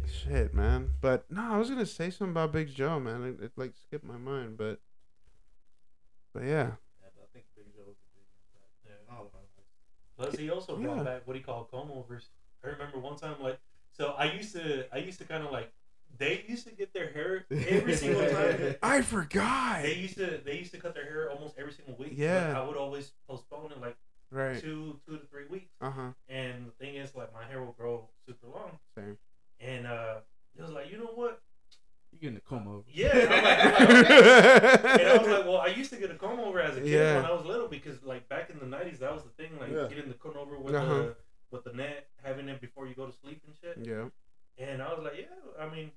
shit, 0.07 0.55
man. 0.55 0.91
But 1.03 1.31
no, 1.31 1.43
I 1.53 1.59
was 1.59 1.69
gonna 1.69 1.85
say 1.85 2.09
something 2.09 2.31
about 2.33 2.53
Big 2.53 2.75
Joe, 2.75 2.99
man. 2.99 3.23
It, 3.25 3.45
it 3.45 3.53
like 3.57 3.73
skipped 3.77 4.05
my 4.07 4.17
mind, 4.17 4.57
but 4.57 4.81
but 6.33 6.45
yeah. 6.45 6.49
Yeah, 7.03 7.09
I 7.23 7.27
think 7.35 7.45
Big 7.55 7.67
Joe 7.77 7.85
was 7.87 7.97
a 8.01 8.09
big 8.17 8.25
impact. 8.49 8.73
Yeah. 8.87 9.15
Oh, 9.15 9.25
wow. 9.25 9.41
Plus, 10.17 10.37
he 10.37 10.49
also 10.49 10.77
brought 10.77 10.97
Yeah. 10.97 11.03
back 11.03 11.27
what 11.27 11.37
he 11.37 11.43
called 11.43 11.71
comb 11.71 11.91
overs. 11.93 12.31
I 12.65 12.69
remember 12.69 12.99
one 12.99 13.17
time, 13.17 13.35
like, 13.43 13.59
so 13.91 14.13
I 14.17 14.33
used 14.33 14.55
to, 14.55 14.87
I 14.91 14.99
used 14.99 15.19
to 15.19 15.25
kind 15.27 15.45
of 15.45 15.53
like, 15.53 15.71
they 16.19 16.45
used 16.47 16.67
to 16.67 16.73
get 16.75 16.93
their 16.93 17.11
hair 17.13 17.45
every 17.51 17.97
single 17.97 18.29
time. 18.29 18.77
I 18.83 19.03
forgot. 19.03 19.83
They 19.83 19.95
used 19.95 20.17
to, 20.19 20.41
they 20.45 20.57
used 20.59 20.73
to 20.73 20.79
cut 20.79 20.95
their 20.95 21.05
hair 21.05 21.31
almost 21.31 21.59
every 21.59 21.73
single 21.73 21.97
week. 21.97 22.11
but 22.11 22.19
Yeah. 22.19 22.59
I 22.61 22.65
would 22.67 22.77
always 22.77 23.13
postpone 23.29 23.73
it 23.73 23.81
like 23.81 23.97
Right. 24.31 24.59
two, 24.61 24.99
two 25.07 25.19
to 25.19 25.27
three 25.27 25.47
weeks. 25.51 25.71
Uh 25.81 25.91
huh. 25.91 26.09
And 26.29 26.67
the 26.67 26.71
thing 26.73 26.95
is, 26.97 27.15
like, 27.15 27.33
my 27.35 27.45
hair 27.45 27.63
will 27.63 27.73
grow 27.73 28.09
super 28.27 28.47
long. 28.47 28.79
Same. 28.97 29.19
And 29.61 29.87
uh, 29.87 30.17
it 30.57 30.63
was 30.63 30.71
like, 30.71 30.91
you 30.91 30.97
know 30.99 31.11
what? 31.15 31.41
You 32.13 32.19
getting 32.19 32.37
a 32.37 32.41
comb 32.41 32.67
over? 32.69 32.83
Yeah. 32.93 33.17
And 33.17 33.33
I'm 33.33 33.45
like, 33.45 33.81
I'm 33.81 33.89
like, 33.95 34.11
okay. 34.85 35.03
And 35.03 35.09
I 35.11 35.17
was 35.19 35.29
like, 35.29 35.45
well, 35.47 35.59
I 35.59 35.67
used 35.69 35.91
to 35.93 35.97
get 35.99 36.11
a 36.11 36.15
comb 36.15 36.41
over 36.41 36.61
as 36.61 36.77
a 36.77 36.81
kid 36.81 36.89
Yeah. 36.91 37.17
when 37.17 37.25
I 37.27 37.33
was 37.33 37.45
little 37.45 37.69
because, 37.69 38.03
like, 38.03 38.29
back 38.29 38.49
in 38.51 38.59
the 38.59 38.65
'90s, 38.77 38.99
that 39.01 39.13
was 39.15 39.23
the 39.25 39.31
thing, 39.31 39.59
like 39.59 39.71
Yeah. 39.71 39.87
getting 39.89 40.09
the 40.09 40.15
comb 40.15 40.37
over 40.39 40.59
with 40.59 40.75
Uh-huh. 40.75 40.95
the 40.95 41.17
with 41.51 41.65
the 41.65 41.73
net, 41.75 42.09
having 42.23 42.49
it 42.49 42.61
before 42.63 42.87
you 42.87 42.95
go 42.95 43.07
to 43.07 43.13
sleep 43.13 43.43
and 43.47 43.55
shit. 43.55 43.87
yeah. 43.87 44.09
And 44.59 44.83
I 44.83 44.93
was 44.95 45.03
like, 45.05 45.15
yeah, 45.19 45.63
I 45.63 45.69
mean, 45.75 45.91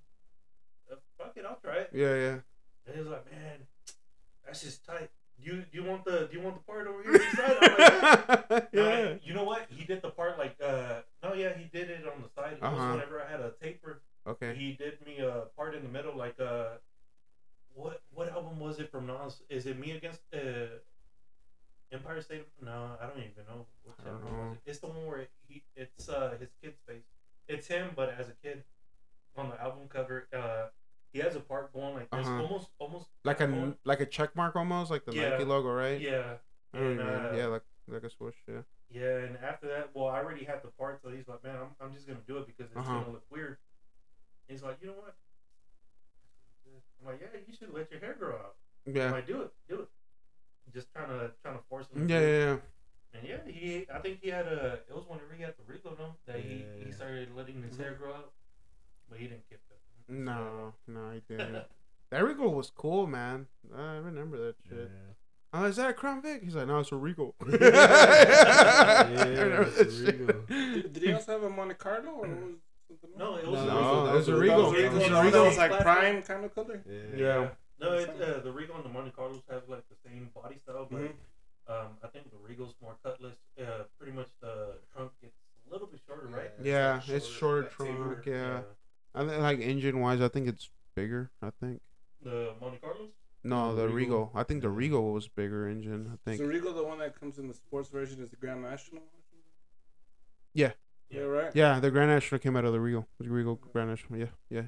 fuck 1.18 1.34
it, 1.36 1.46
I'll 1.48 1.60
try 1.64 1.78
it. 1.78 1.90
Yeah. 1.94 2.16
Yeah. 2.16 2.38
And 2.86 2.94
he 2.96 3.00
was 3.00 3.10
like, 3.10 3.32
man, 3.32 3.60
that's 4.46 4.62
just 4.62 4.86
tight. 4.86 5.10
You 5.38 5.64
you 5.74 5.84
want 5.84 6.06
the 6.06 6.30
do 6.32 6.38
you 6.38 6.42
want 6.44 6.56
the 6.56 6.64
part 6.64 6.88
over 6.88 7.04
here 7.04 7.16
inside? 7.16 7.58
I'm 7.62 8.46
like, 8.50 8.68
yeah. 8.72 9.00
Yeah. 9.02 9.14
you 9.24 9.34
know 9.34 9.44
what? 9.44 9.68
He 9.70 9.84
did 9.84 10.02
the 10.02 10.10
part 10.10 10.38
like 10.38 10.56
uh 10.64 11.02
no 11.24 11.34
yeah 11.34 11.52
he 11.58 11.66
did 11.66 11.90
it 11.90 12.06
on 12.08 12.22
the 12.22 12.30
side. 12.30 12.58
Uh-huh. 12.62 12.92
whenever 12.94 13.22
I 13.22 13.30
had 13.30 13.42
a 13.42 13.52
taper, 13.62 14.02
Okay. 14.26 14.56
he 14.56 14.74
did 14.74 15.06
me 15.06 15.18
a 15.20 15.44
part 15.58 15.76
in 15.76 15.84
the 15.84 15.90
middle 15.90 16.16
like 16.16 16.40
uh 16.40 16.78
what 17.74 18.02
what 18.14 18.30
album 18.30 18.60
was 18.60 18.80
it 18.80 18.90
from 18.92 19.08
Nas? 19.08 19.42
Is 19.50 19.66
it 19.66 19.78
Me 19.78 19.92
Against 19.92 20.22
uh 20.34 20.80
Empire 21.92 22.22
State? 22.22 22.42
of- 22.42 22.66
No, 22.66 22.92
I 23.02 23.06
don't 23.08 23.18
even 23.20 23.44
know. 23.50 23.66
Which 23.84 23.96
I 24.02 24.10
don't 24.10 24.22
album 24.22 24.38
know. 24.38 24.52
it. 24.54 24.60
It's 24.70 24.80
the 24.80 24.88
one 24.88 25.06
where 25.06 25.28
he 25.50 25.64
it's 25.76 26.08
uh 26.08 26.36
his 26.40 26.50
kid's 26.64 26.80
face. 26.88 27.04
It's 27.50 27.68
him, 27.68 27.90
but 27.96 28.16
as 28.18 28.30
a 28.30 28.34
kid 28.42 28.64
on 29.38 29.50
the 29.50 29.62
album 29.62 29.88
cover. 29.90 30.28
Uh, 30.34 30.68
he 31.14 31.20
has 31.20 31.36
a 31.36 31.40
part 31.40 31.74
going 31.74 31.94
like 31.96 32.10
this, 32.12 32.26
Uh-huh. 32.26 32.42
almost 32.44 32.70
almost 32.80 33.08
Like 33.24 33.40
a 33.42 33.48
going- 33.48 33.78
like 33.86 34.02
a 34.02 34.06
check 34.06 34.36
mark 34.36 34.56
almost, 34.56 34.92
like 34.92 35.06
the 35.06 35.14
Yeah. 35.14 35.30
Nike 35.30 35.46
logo, 35.46 35.70
right? 35.72 36.00
yeah. 36.00 36.38
And, 36.74 37.00
uh, 37.00 37.32
yeah, 37.36 37.46
like 37.48 37.64
like 37.88 38.04
a 38.04 38.10
swoosh. 38.10 38.36
Yeah. 38.48 38.64
Yeah, 38.90 39.18
and 39.20 39.38
after 39.38 39.68
that, 39.68 39.96
well, 39.96 40.08
I 40.08 40.18
already 40.20 40.44
had 40.44 40.62
the 40.62 40.68
part, 40.70 41.02
so 41.02 41.10
he's 41.10 41.28
like, 41.28 41.44
man, 41.44 41.56
I'm, 41.56 41.76
I'm 41.80 41.94
just 41.94 42.08
gonna 42.08 42.20
do 42.28 42.38
it 42.40 42.48
because 42.48 42.68
it's 42.72 42.78
Uh-huh. 42.78 43.00
gonna 43.00 43.12
look 43.12 43.26
weird. 43.30 43.58
He's 44.48 44.62
like, 44.64 44.78
you 44.82 44.88
know 44.88 44.94
what? 44.94 45.16
I'm 47.02 47.08
like, 47.08 47.22
yeah, 47.22 47.40
you 47.48 47.54
should 47.54 47.74
let 47.74 47.90
your 47.92 48.00
hair 48.00 48.16
grow 48.18 48.36
out. 48.36 48.56
Yeah. 48.86 49.06
I'm 49.08 49.12
like, 49.14 49.28
do 49.28 49.42
it, 49.44 49.52
do 49.70 49.82
it. 49.82 49.90
Just 50.74 50.92
trying 50.92 51.10
to 51.10 51.32
trying 51.42 51.58
to 51.58 51.64
force 51.70 51.88
him. 51.90 52.08
to 52.08 52.14
Yeah. 52.14 52.20
Yeah. 52.20 52.46
yeah. 52.54 52.58
And 53.14 53.28
yeah, 53.28 53.52
he, 53.52 53.88
I 53.90 54.00
think 54.00 54.20
he 54.22 54.30
had 54.30 54.46
a. 54.48 54.82
It 54.90 54.94
was 54.94 55.06
whenever 55.08 55.34
he 55.36 55.42
had 55.44 55.56
the 55.58 55.64
Rico, 55.72 55.96
no, 55.98 56.16
that 56.26 56.40
he, 56.40 56.66
he 56.80 56.86
Yeah. 56.88 56.92
started 56.96 57.34
letting 57.36 57.64
his 57.64 57.78
hair 57.78 57.94
grow 57.94 58.14
out, 58.14 58.34
but 59.16 59.22
he 59.22 59.28
didn't 59.28 59.48
keep 59.50 59.60
it. 59.70 60.14
No, 60.14 60.74
no, 60.88 61.12
he 61.14 61.22
didn't. 61.28 61.64
That 62.12 62.24
Regal 62.24 62.54
was 62.54 62.70
cool, 62.70 63.08
man. 63.08 63.48
I 63.76 63.96
remember 63.96 64.38
that 64.38 64.56
shit. 64.70 64.78
Yeah. 64.94 65.14
Oh, 65.54 65.66
is 65.66 65.78
that 65.78 65.90
a 65.90 65.94
Crown 65.94 66.22
Vic? 66.22 66.44
He's 66.44 66.54
like, 66.56 66.68
no, 66.68 66.80
it's 66.80 66.92
a 66.92 66.96
Regal. 66.96 67.34
Yeah, 67.50 69.10
I 69.18 69.28
remember 69.28 69.72
it's 69.78 70.00
a. 70.00 70.12
Regal. 70.12 70.42
Did, 70.48 70.94
did 70.94 71.04
he 71.04 71.14
also 71.14 71.32
have 71.34 71.44
a 71.44 71.50
Monte 71.50 71.74
Carlo 71.76 72.12
or 72.12 72.28
was 72.28 72.38
it 72.92 73.02
something? 73.02 73.18
No, 73.18 73.36
it 73.38 73.48
was. 73.48 73.66
No, 73.66 74.06
a 74.06 74.10
it 74.14 74.18
was 74.18 74.28
a 74.28 74.36
Regal. 74.36 74.76
It 74.76 74.92
was 74.92 75.04
the 75.08 75.16
a 75.18 75.24
Regal. 75.24 75.44
that 75.44 75.48
was 75.50 75.58
like 75.58 75.80
prime 75.82 76.22
kind 76.22 76.46
of 76.46 76.54
color. 76.54 76.84
Yeah. 76.88 77.18
Yeah. 77.18 77.48
No, 77.82 77.94
it, 77.94 78.10
uh, 78.22 78.40
the 78.42 78.52
Regal 78.52 78.76
and 78.76 78.86
the 78.86 78.90
Monte 78.90 79.12
Carlos 79.12 79.42
have 79.50 79.64
like 79.68 79.84
the 79.90 79.96
same 80.08 80.30
body 80.36 80.58
style, 80.64 80.88
but 80.90 81.00
Mhm. 81.02 81.12
um, 81.68 81.88
I 82.04 82.08
think 82.08 82.30
the 82.32 82.38
Regal's 82.38 82.76
more 82.82 82.96
cutlass. 83.04 83.36
Uh, 83.60 83.84
pretty 83.98 84.14
much 84.14 84.30
the 84.42 84.76
trunk 84.94 85.12
gets 85.22 85.36
a 85.68 85.74
little 85.74 85.88
bit 85.88 86.00
shorter, 86.08 86.28
right? 86.28 86.52
Yeah, 86.62 86.96
like 87.02 87.10
it's 87.10 87.28
shorter 87.28 87.64
back 87.64 87.72
trunk. 87.72 87.92
taper. 88.24 88.24
Yeah. 88.28 88.60
I 89.16 89.26
think 89.28 89.42
like 89.42 89.60
engine 89.60 90.00
wise, 90.00 90.22
I 90.22 90.28
think 90.28 90.48
it's 90.48 90.70
bigger. 90.96 91.32
I 91.42 91.50
think. 91.60 91.82
The 92.24 92.54
Monte 92.62 92.78
Carlos. 92.80 93.10
No, 93.44 93.76
The 93.76 93.84
the 93.84 93.88
Regal. 93.90 93.96
Regal. 94.26 94.32
I 94.36 94.44
think 94.44 94.62
the 94.64 94.70
Regal 94.70 95.14
was 95.14 95.28
bigger 95.28 95.68
engine. 95.70 96.10
I 96.14 96.18
think. 96.30 96.42
the 96.42 96.48
Regal 96.48 96.74
the 96.74 96.84
one 96.84 96.98
that 97.00 97.20
comes 97.20 97.38
in 97.38 97.48
the 97.48 97.54
sports 97.54 97.90
version 97.90 98.22
is 98.24 98.30
the 98.32 98.36
Grand 98.38 98.62
National? 98.64 99.04
Yeah. 100.54 100.72
Yeah, 101.10 101.22
right. 101.22 101.52
Yeah, 101.54 101.80
the 101.80 101.92
Grand 101.92 102.10
National 102.10 102.40
came 102.40 102.56
out 102.56 102.66
of 102.66 102.74
the 102.74 102.80
Regal. 102.80 103.08
The 103.20 103.30
Regal 103.30 103.56
Grand 103.56 103.90
National. 103.90 104.20
Yeah, 104.20 104.26
yeah. 104.50 104.64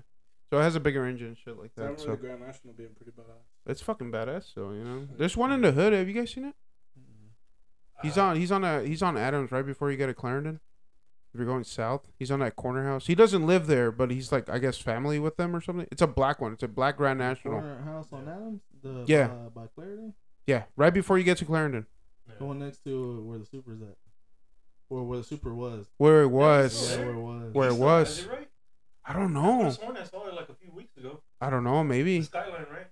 So 0.51 0.59
it 0.59 0.61
has 0.63 0.75
a 0.75 0.79
bigger 0.79 1.05
engine, 1.05 1.27
and 1.29 1.37
shit 1.37 1.57
like 1.57 1.71
I 1.77 1.81
that. 1.81 1.81
remember 1.81 2.01
So 2.03 2.11
the 2.11 2.17
Grand 2.17 2.41
National 2.41 2.73
being 2.73 2.89
pretty 2.95 3.11
badass. 3.11 3.41
it's 3.65 3.81
fucking 3.81 4.11
badass. 4.11 4.53
So 4.53 4.71
you 4.71 4.83
know, 4.83 5.07
there's 5.17 5.35
one 5.35 5.51
in 5.51 5.61
the 5.61 5.71
hood. 5.71 5.93
Have 5.93 6.07
you 6.07 6.13
guys 6.13 6.31
seen 6.31 6.45
it? 6.45 6.55
He's 8.03 8.17
Uh, 8.17 8.25
on. 8.25 8.35
He's 8.35 8.51
on 8.51 8.63
a. 8.63 8.83
He's 8.83 9.01
on 9.01 9.17
Adams 9.17 9.51
right 9.51 9.65
before 9.65 9.89
you 9.89 9.97
get 9.97 10.05
to 10.07 10.13
Clarendon. 10.13 10.59
If 11.33 11.39
you're 11.39 11.45
going 11.47 11.63
south, 11.65 12.07
he's 12.17 12.31
on 12.31 12.39
that 12.39 12.55
corner 12.55 12.83
house. 12.85 13.05
He 13.07 13.13
doesn't 13.15 13.45
live 13.45 13.67
there, 13.67 13.91
but 13.91 14.09
he's 14.11 14.31
like 14.31 14.49
I 14.49 14.57
guess 14.59 14.77
family 14.77 15.19
with 15.19 15.37
them 15.37 15.55
or 15.55 15.61
something. 15.61 15.85
It's 15.91 16.01
a 16.01 16.07
black 16.07 16.41
one. 16.41 16.53
It's 16.53 16.63
a 16.63 16.67
black 16.67 16.97
Grand 16.97 17.19
National. 17.19 17.59
Corner 17.59 17.81
house 17.83 18.07
on 18.11 18.27
Adams. 18.27 18.61
The 18.81 19.03
Yeah. 19.07 19.25
Uh, 19.25 19.49
by 19.49 19.67
Clarendon. 19.75 20.13
Yeah, 20.47 20.63
right 20.77 20.93
before 20.93 21.17
you 21.17 21.23
get 21.25 21.37
to 21.39 21.45
Clarendon, 21.45 21.85
yeah. 22.27 22.35
The 22.39 22.45
one 22.45 22.59
next 22.59 22.83
to 22.85 23.21
where 23.25 23.37
the 23.37 23.45
super's 23.45 23.81
at, 23.81 23.97
or 24.89 25.03
where 25.03 25.17
the 25.17 25.23
super 25.25 25.53
was. 25.53 25.87
where 25.97 26.21
it 26.21 26.29
was. 26.29 26.91
Yeah, 26.97 27.03
where 27.05 27.09
it 27.13 27.17
was. 27.19 27.53
Where 27.53 27.67
it 27.69 27.73
Is 27.73 27.77
was. 27.79 28.19
it 28.19 28.29
right? 28.29 28.47
I 29.05 29.13
don't 29.13 29.33
know. 29.33 29.63
have 29.63 29.73
sworn 29.73 29.97
I 29.97 30.03
saw 30.05 30.27
it 30.27 30.33
like 30.33 30.47
a 30.49 30.53
few 30.53 30.71
weeks 30.71 30.95
ago. 30.97 31.21
I 31.41 31.49
don't 31.49 31.63
know. 31.65 31.77
The 31.79 31.83
Maybe. 31.83 32.21
Skyline, 32.21 32.65
right? 32.71 32.87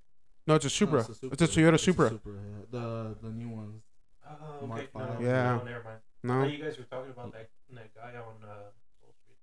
No, 0.47 0.55
it's 0.55 0.65
a 0.65 0.67
No, 0.67 0.69
Supra. 0.69 0.99
it's 0.99 1.09
It's 1.09 1.41
a 1.41 1.47
Toyota 1.47 1.73
It's 1.73 1.83
a 1.83 1.85
Supra. 1.85 2.09
Supra, 2.09 2.33
yeah. 2.33 2.65
The 2.71 3.15
the 3.23 3.29
new 3.29 3.49
ones. 3.49 3.81
Oh, 4.27 4.57
okay. 4.71 4.87
Mark 4.93 5.19
No. 5.21 5.25
Yeah. 5.25 5.43
No, 5.57 5.63
never 5.63 5.83
mind. 5.83 5.99
I 6.23 6.27
No. 6.27 6.41
thought 6.43 6.51
you 6.51 6.63
guys 6.63 6.77
were 6.77 6.83
talking 6.85 7.11
about 7.11 7.31
that 7.33 7.49
that 7.75 7.93
guy 7.95 8.11
on 8.17 8.35
uh, 8.43 8.53
Toll 9.01 9.13
Street. 9.23 9.37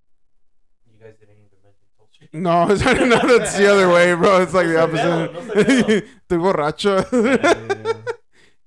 You 0.87 0.99
guys 1.01 1.14
didn't 1.18 1.35
even 1.35 1.59
mention 1.62 1.87
Toll 1.97 2.09
Street. 2.12 2.30
No, 2.35 2.66
no, 2.66 3.39
that's 3.39 3.57
the 3.57 3.66
other 3.70 3.89
way, 3.89 4.14
bro. 4.14 4.43
It's 4.43 4.55
like 4.55 4.66
the 4.66 4.72
No 4.74 4.87
soy 4.87 4.93
mellow, 4.93 5.24
opposite. 5.24 6.07
the 6.28 6.37
borracho. 6.37 8.05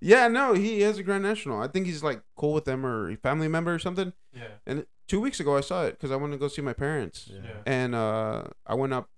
Yeah. 0.01 0.21
yeah, 0.21 0.27
no, 0.39 0.53
he 0.53 0.81
has 0.81 0.97
a 0.97 1.03
Grand 1.03 1.23
National. 1.23 1.61
I 1.61 1.67
think 1.67 1.85
he's 1.85 2.03
like 2.03 2.21
cool 2.35 2.53
with 2.53 2.65
them 2.65 2.85
or 2.85 3.09
a 3.11 3.15
family 3.17 3.47
member 3.47 3.73
or 3.73 3.79
something. 3.79 4.13
Yeah. 4.33 4.43
And 4.67 4.85
two 5.07 5.19
weeks 5.21 5.39
ago, 5.39 5.57
I 5.57 5.61
saw 5.61 5.83
it 5.85 5.91
because 5.91 6.11
I 6.11 6.15
wanted 6.15 6.33
to 6.33 6.39
go 6.39 6.47
see 6.47 6.61
my 6.61 6.73
parents, 6.73 7.29
Yeah. 7.31 7.39
Yeah. 7.43 7.49
and 7.65 7.95
uh, 7.95 8.43
I 8.65 8.75
went 8.75 8.93
up, 8.93 9.09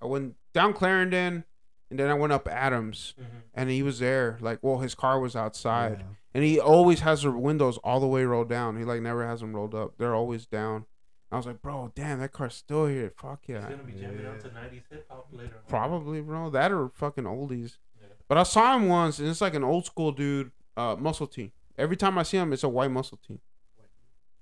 I 0.00 0.06
went 0.06 0.34
down 0.54 0.72
Clarendon, 0.72 1.44
and 1.92 1.98
then 2.00 2.10
I 2.10 2.14
went 2.14 2.32
up 2.32 2.48
Adams, 2.48 3.14
Mm-hmm. 3.20 3.36
and 3.54 3.70
he 3.70 3.82
was 3.82 3.98
there. 4.00 4.36
Like, 4.40 4.58
well, 4.62 4.78
his 4.78 4.94
car 4.94 5.20
was 5.20 5.34
outside, 5.36 5.98
Yeah. 6.00 6.04
and 6.34 6.44
he 6.44 6.58
always 6.60 7.00
has 7.00 7.22
the 7.22 7.30
windows 7.30 7.78
all 7.84 8.00
the 8.00 8.06
way 8.06 8.24
rolled 8.24 8.48
down. 8.48 8.76
He 8.76 8.84
like 8.84 9.00
never 9.02 9.26
has 9.26 9.40
them 9.40 9.54
rolled 9.54 9.74
up. 9.74 9.94
They're 9.98 10.14
always 10.14 10.46
down. 10.46 10.86
I 11.30 11.36
was 11.36 11.46
like, 11.46 11.62
bro, 11.62 11.90
damn, 11.94 12.18
that 12.20 12.32
car's 12.32 12.54
still 12.54 12.86
here. 12.86 13.10
Fuck 13.16 13.44
yeah. 13.46 13.60
He's 13.60 13.70
yeah. 13.70 13.76
gonna 13.76 13.82
be 13.84 13.92
jamming 14.00 14.26
out 14.26 14.40
to 14.40 14.48
'90s 14.48 14.82
hip 14.90 15.06
hop 15.08 15.28
later. 15.32 15.54
on. 15.56 15.62
Probably, 15.68 16.20
bro. 16.20 16.50
That 16.50 16.70
or 16.72 16.90
fucking 16.94 17.24
oldies. 17.24 17.78
Yeah. 18.00 18.08
But 18.28 18.36
I 18.38 18.42
saw 18.42 18.76
him 18.76 18.88
once, 18.88 19.18
and 19.18 19.28
it's 19.28 19.40
like 19.40 19.54
an 19.54 19.64
old 19.64 19.86
school 19.86 20.12
dude, 20.12 20.50
uh, 20.76 20.96
muscle 20.98 21.26
tee. 21.26 21.52
Every 21.78 21.96
time 21.96 22.18
I 22.18 22.22
see 22.22 22.36
him, 22.36 22.52
it's 22.52 22.64
a 22.64 22.68
white 22.68 22.90
muscle 22.90 23.18
tee. 23.26 23.40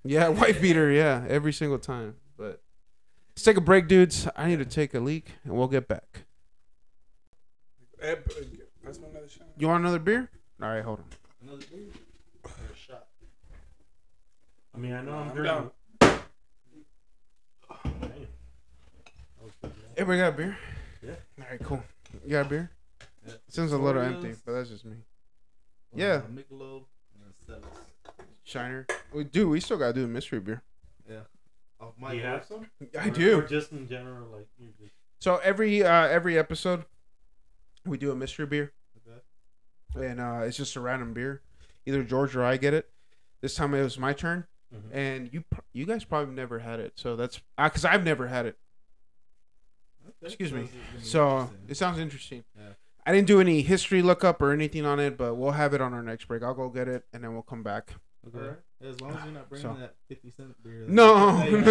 Yeah, 0.03 0.27
white 0.29 0.61
beater. 0.61 0.91
Yeah, 0.91 1.23
every 1.29 1.53
single 1.53 1.79
time. 1.79 2.15
But 2.37 2.61
let's 3.31 3.43
take 3.43 3.55
a 3.57 3.61
break, 3.61 3.87
dudes. 3.87 4.27
I 4.35 4.47
need 4.47 4.59
to 4.59 4.65
take 4.65 4.93
a 4.93 4.99
leak, 4.99 5.31
and 5.45 5.53
we'll 5.53 5.67
get 5.69 5.87
back. 5.87 6.25
Eh, 8.01 8.11
uh, 8.13 8.15
Pass 8.83 8.97
me 8.99 9.05
another 9.11 9.29
shot. 9.29 9.47
You 9.57 9.67
want 9.67 9.81
another 9.83 9.99
beer? 9.99 10.29
All 10.61 10.69
right, 10.69 10.83
hold 10.83 10.99
on. 10.99 11.05
Another 11.43 11.63
beer? 11.71 11.85
Or 12.43 12.49
a 12.49 12.75
shot? 12.77 13.07
I 14.73 14.77
mean, 14.77 14.93
I 14.93 15.01
know 15.01 15.13
I'm 15.13 15.29
I'm 15.29 15.35
dirty. 15.35 15.47
down. 15.49 15.71
Damn. 18.01 18.17
Everybody 19.97 20.19
got 20.19 20.33
a 20.33 20.37
beer? 20.37 20.57
Yeah. 21.03 21.11
All 21.39 21.45
right, 21.51 21.63
cool. 21.63 21.83
You 22.25 22.31
got 22.31 22.45
a 22.47 22.49
beer? 22.49 22.71
Yeah. 23.27 23.33
It 23.33 23.41
seems 23.49 23.71
a 23.71 23.77
little 23.77 24.01
Oreos. 24.01 24.15
empty, 24.15 24.35
but 24.45 24.53
that's 24.53 24.69
just 24.69 24.85
me. 24.85 24.93
Uh, 25.93 25.97
Yeah. 25.97 26.21
Michelob 26.33 26.85
and 27.49 27.55
a 27.55 27.59
Shiner. 28.43 28.87
We 29.13 29.23
do. 29.25 29.49
We 29.49 29.59
still 29.59 29.77
gotta 29.77 29.93
do 29.93 30.01
the 30.01 30.07
mystery 30.07 30.39
beer. 30.39 30.63
Off 31.79 31.93
My 31.99 32.11
Do 32.11 32.17
you 32.17 32.23
have 32.23 32.45
some? 32.45 32.69
I 32.99 33.07
Or- 33.07 33.11
do. 33.11 33.39
Or 33.39 33.41
just 33.43 33.71
in 33.71 33.87
general, 33.87 34.29
like 34.29 34.47
you 34.59 34.69
just. 34.79 34.93
So 35.19 35.37
every 35.37 35.83
uh, 35.83 36.07
every 36.07 36.37
episode, 36.37 36.85
we 37.85 37.97
do 37.97 38.11
a 38.11 38.15
mystery 38.15 38.45
beer, 38.45 38.73
Okay. 39.95 40.07
and 40.07 40.19
uh, 40.19 40.41
it's 40.43 40.57
just 40.57 40.75
a 40.75 40.79
random 40.79 41.13
beer. 41.13 41.41
Either 41.85 42.03
George 42.03 42.35
or 42.35 42.43
I 42.43 42.57
get 42.57 42.73
it. 42.73 42.89
This 43.41 43.55
time 43.55 43.73
it 43.73 43.81
was 43.81 43.97
my 43.97 44.13
turn, 44.13 44.45
Mhm. 44.73 44.93
and 44.93 45.33
you 45.33 45.43
you 45.73 45.85
guys 45.85 46.03
probably 46.03 46.33
never 46.33 46.59
had 46.59 46.79
it. 46.79 46.93
So 46.95 47.15
that's 47.15 47.41
because 47.57 47.85
I've 47.85 48.03
never 48.03 48.27
had 48.27 48.45
it. 48.45 48.57
Excuse 50.23 50.51
me. 50.51 50.61
it's 50.61 50.71
gonna 50.71 50.99
be 50.99 51.03
So 51.03 51.49
it 51.67 51.75
sounds 51.77 51.97
interesting. 51.99 52.43
Yeah. 52.55 52.73
I 53.05 53.11
didn't 53.11 53.27
do 53.27 53.39
any 53.41 53.61
history 53.63 54.03
lookup 54.03 54.41
or 54.41 54.51
anything 54.51 54.85
on 54.85 54.99
it, 54.99 55.17
but 55.17 55.33
we'll 55.35 55.51
have 55.51 55.73
it 55.73 55.81
on 55.81 55.93
our 55.93 56.03
next 56.03 56.25
break. 56.27 56.43
I'll 56.43 56.53
go 56.53 56.69
get 56.69 56.87
it, 56.87 57.05
and 57.11 57.23
then 57.23 57.33
we'll 57.33 57.41
come 57.41 57.63
back. 57.63 57.95
Okay. 58.27 58.55
Alright. 58.83 58.95
As 58.95 59.01
long 59.01 59.11
as 59.15 59.23
you're 59.23 59.33
not 59.33 59.49
bringing 59.49 59.69
So- 59.75 59.79
that 59.79 59.95
fifty 60.07 60.31
cent 60.31 60.55
beer. 60.63 60.85
No, 60.87 61.35
Hey, 61.37 61.51
no, 61.51 61.57
you're 61.57 61.65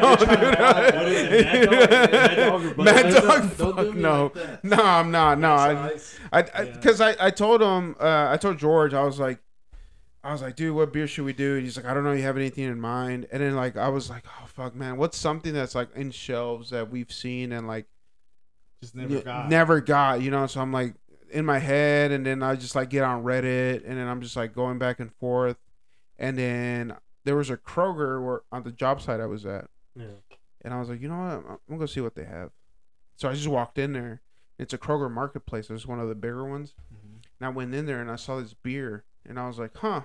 no, 0.00 0.16
dude. 0.16 0.28
What 0.28 1.08
is 1.08 1.32
it, 1.32 1.68
Mad 1.78 2.36
Dog? 2.36 2.36
Mad 2.36 2.36
Dog 2.36 2.64
or 2.64 2.74
Bud 2.74 2.84
Mad 2.84 3.56
Don't 3.58 3.76
do 3.94 3.94
no. 4.00 4.32
like. 4.34 4.64
No, 4.64 4.76
I'm 4.84 5.10
not. 5.10 5.38
No, 5.38 5.52
I, 5.54 5.72
Nice. 5.74 6.18
I, 6.32 6.38
Yeah. 6.40 6.64
because 6.74 7.00
I, 7.00 7.14
I, 7.18 7.30
told 7.30 7.62
him, 7.62 7.96
uh, 8.00 8.28
I 8.30 8.36
told 8.36 8.58
George, 8.58 8.94
I 8.94 9.02
was 9.04 9.18
like, 9.18 9.38
I 10.24 10.30
was 10.32 10.40
like, 10.40 10.54
dude, 10.54 10.74
what 10.76 10.92
beer 10.92 11.08
should 11.08 11.24
we 11.24 11.32
do? 11.32 11.56
And 11.56 11.64
he's 11.64 11.76
like, 11.76 11.84
I 11.86 11.94
don't 11.94 12.04
know. 12.04 12.12
You 12.12 12.22
have 12.22 12.36
anything 12.36 12.64
in 12.64 12.80
mind? 12.80 13.26
And 13.32 13.42
then 13.42 13.56
like, 13.56 13.76
I 13.76 13.88
was 13.88 14.08
like, 14.08 14.22
oh 14.26 14.46
fuck, 14.46 14.74
man, 14.74 14.96
what's 14.96 15.18
something 15.18 15.52
that's 15.52 15.74
like 15.74 15.88
in 15.96 16.12
shelves 16.12 16.70
that 16.70 16.90
we've 16.90 17.10
seen 17.10 17.50
and 17.50 17.66
like 17.66 17.86
Just 18.80 18.94
never 18.94 19.16
y- 19.16 19.20
got. 19.22 19.48
never 19.48 19.80
got, 19.80 20.22
you 20.22 20.30
know? 20.30 20.46
So 20.46 20.60
I'm 20.60 20.72
like 20.72 20.94
in 21.32 21.44
my 21.44 21.58
head, 21.58 22.12
and 22.12 22.24
then 22.26 22.42
I 22.42 22.54
just 22.54 22.76
like 22.76 22.88
get 22.90 23.02
on 23.02 23.24
Reddit, 23.24 23.82
and 23.84 23.98
then 23.98 24.06
I'm 24.06 24.20
just 24.20 24.36
like 24.36 24.54
going 24.54 24.78
back 24.78 25.00
and 25.00 25.12
forth, 25.14 25.56
and 26.22 26.38
then 26.38 26.96
there 27.24 27.36
was 27.36 27.50
a 27.50 27.56
Kroger 27.58 28.24
where 28.24 28.40
on 28.50 28.62
the 28.62 28.72
job 28.72 29.02
site 29.02 29.20
I 29.20 29.26
was 29.26 29.44
at, 29.44 29.68
Yeah. 29.94 30.06
and 30.62 30.72
I 30.72 30.80
was 30.80 30.88
like, 30.88 31.00
you 31.02 31.08
know 31.08 31.18
what? 31.18 31.28
I'm 31.50 31.58
gonna 31.68 31.78
go 31.80 31.86
see 31.86 32.00
what 32.00 32.14
they 32.14 32.24
have. 32.24 32.50
So 33.16 33.28
I 33.28 33.34
just 33.34 33.48
walked 33.48 33.76
in 33.78 33.92
there. 33.92 34.22
It's 34.58 34.72
a 34.72 34.78
Kroger 34.78 35.10
Marketplace. 35.10 35.68
It's 35.70 35.86
one 35.86 36.00
of 36.00 36.08
the 36.08 36.14
bigger 36.14 36.44
ones. 36.48 36.74
Mhm. 36.92 37.22
And 37.40 37.46
I 37.46 37.48
went 37.50 37.74
in 37.74 37.84
there 37.86 38.00
and 38.00 38.10
I 38.10 38.16
saw 38.16 38.40
this 38.40 38.54
beer, 38.54 39.04
and 39.26 39.38
I 39.38 39.46
was 39.46 39.58
like, 39.58 39.76
huh, 39.76 40.02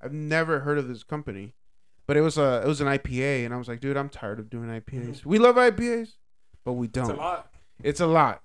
I've 0.00 0.12
never 0.12 0.60
heard 0.60 0.78
of 0.78 0.86
this 0.88 1.02
company. 1.02 1.54
But 2.06 2.16
it 2.16 2.20
was 2.20 2.38
a 2.38 2.62
it 2.64 2.68
was 2.68 2.80
an 2.80 2.86
IPA, 2.86 3.44
and 3.44 3.52
I 3.52 3.56
was 3.56 3.66
like, 3.68 3.80
dude, 3.80 3.96
I'm 3.96 4.08
tired 4.08 4.38
of 4.38 4.48
doing 4.48 4.68
IPAs. 4.68 5.24
We 5.26 5.38
love 5.38 5.56
IPAs, 5.56 6.18
but 6.64 6.74
we 6.74 6.86
don't. 6.86 7.10
It's 7.10 7.18
a 7.18 7.20
lot. 7.20 7.52
It's 7.82 8.00
a 8.00 8.06
lot. 8.06 8.42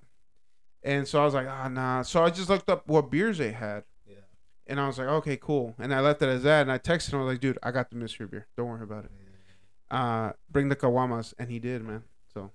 And 0.83 1.07
so 1.07 1.21
I 1.21 1.25
was 1.25 1.35
like, 1.35 1.47
ah, 1.47 1.67
nah. 1.67 2.01
So 2.01 2.23
I 2.23 2.31
just 2.31 2.49
looked 2.49 2.69
up 2.69 2.87
what 2.87 3.11
beers 3.11 3.37
they 3.37 3.51
had. 3.51 3.83
And 4.67 4.79
I 4.79 4.87
was 4.87 4.97
like, 4.99 5.07
okay, 5.07 5.37
cool. 5.37 5.75
And 5.79 5.93
I 5.93 5.99
left 5.99 6.21
it 6.21 6.29
as 6.29 6.43
that, 6.43 6.61
and 6.61 6.71
I 6.71 6.77
texted 6.77 7.13
him. 7.13 7.19
I 7.19 7.23
was 7.23 7.33
like, 7.33 7.41
dude, 7.41 7.57
I 7.63 7.71
got 7.71 7.89
the 7.89 7.95
mystery 7.97 8.27
beer. 8.27 8.47
Don't 8.55 8.67
worry 8.67 8.83
about 8.83 9.05
it. 9.05 9.11
Uh, 9.89 10.31
bring 10.49 10.69
the 10.69 10.75
caguamas, 10.75 11.33
and 11.37 11.49
he 11.49 11.59
did, 11.59 11.83
man. 11.83 12.03
So 12.33 12.51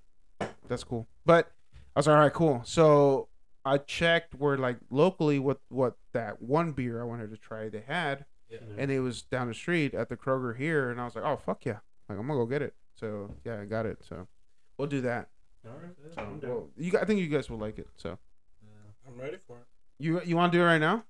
that's 0.67 0.83
cool. 0.83 1.07
But 1.25 1.51
I 1.95 1.99
was 1.99 2.07
like, 2.07 2.15
all 2.15 2.21
right, 2.23 2.33
cool. 2.33 2.61
So 2.65 3.27
I 3.63 3.77
checked 3.77 4.33
where 4.35 4.57
like 4.57 4.77
locally 4.89 5.37
what 5.37 5.59
what 5.69 5.95
that 6.13 6.41
one 6.41 6.71
beer 6.71 6.99
I 7.01 7.05
wanted 7.05 7.29
to 7.31 7.37
try 7.37 7.69
they 7.69 7.83
had, 7.85 8.25
Yeah. 8.49 8.59
and 8.77 8.89
it 8.89 9.01
was 9.01 9.21
down 9.21 9.47
the 9.49 9.53
street 9.53 9.93
at 9.93 10.09
the 10.09 10.17
Kroger 10.17 10.57
here, 10.57 10.89
and 10.89 10.99
I 10.99 11.05
was 11.05 11.13
like, 11.15 11.25
oh 11.25 11.37
fuck 11.45 11.63
yeah, 11.65 11.79
like 12.09 12.17
I'm 12.17 12.25
gonna 12.27 12.39
go 12.39 12.45
get 12.47 12.61
it. 12.63 12.73
So 12.95 13.29
yeah, 13.45 13.61
I 13.61 13.65
got 13.65 13.85
it. 13.85 13.99
So 14.07 14.27
we'll 14.79 14.87
do 14.87 15.01
that. 15.01 15.27
All 15.65 15.73
right. 15.73 15.91
So, 16.15 16.21
I'm 16.21 16.39
down. 16.39 16.49
well, 16.49 16.69
you, 16.77 16.97
I 16.97 17.05
think 17.05 17.19
you 17.19 17.27
guys 17.27 17.49
will 17.49 17.57
like 17.59 17.77
it. 17.77 17.87
So 17.97 18.17
Yeah. 18.63 18.69
I'm 19.13 19.19
ready 19.21 19.37
for 19.45 19.57
it. 19.57 19.65
you 19.99 20.21
you 20.23 20.35
want 20.35 20.51
to 20.53 20.57
do 20.57 20.63
it 20.63 20.65
right 20.65 20.79
now? 20.81 21.03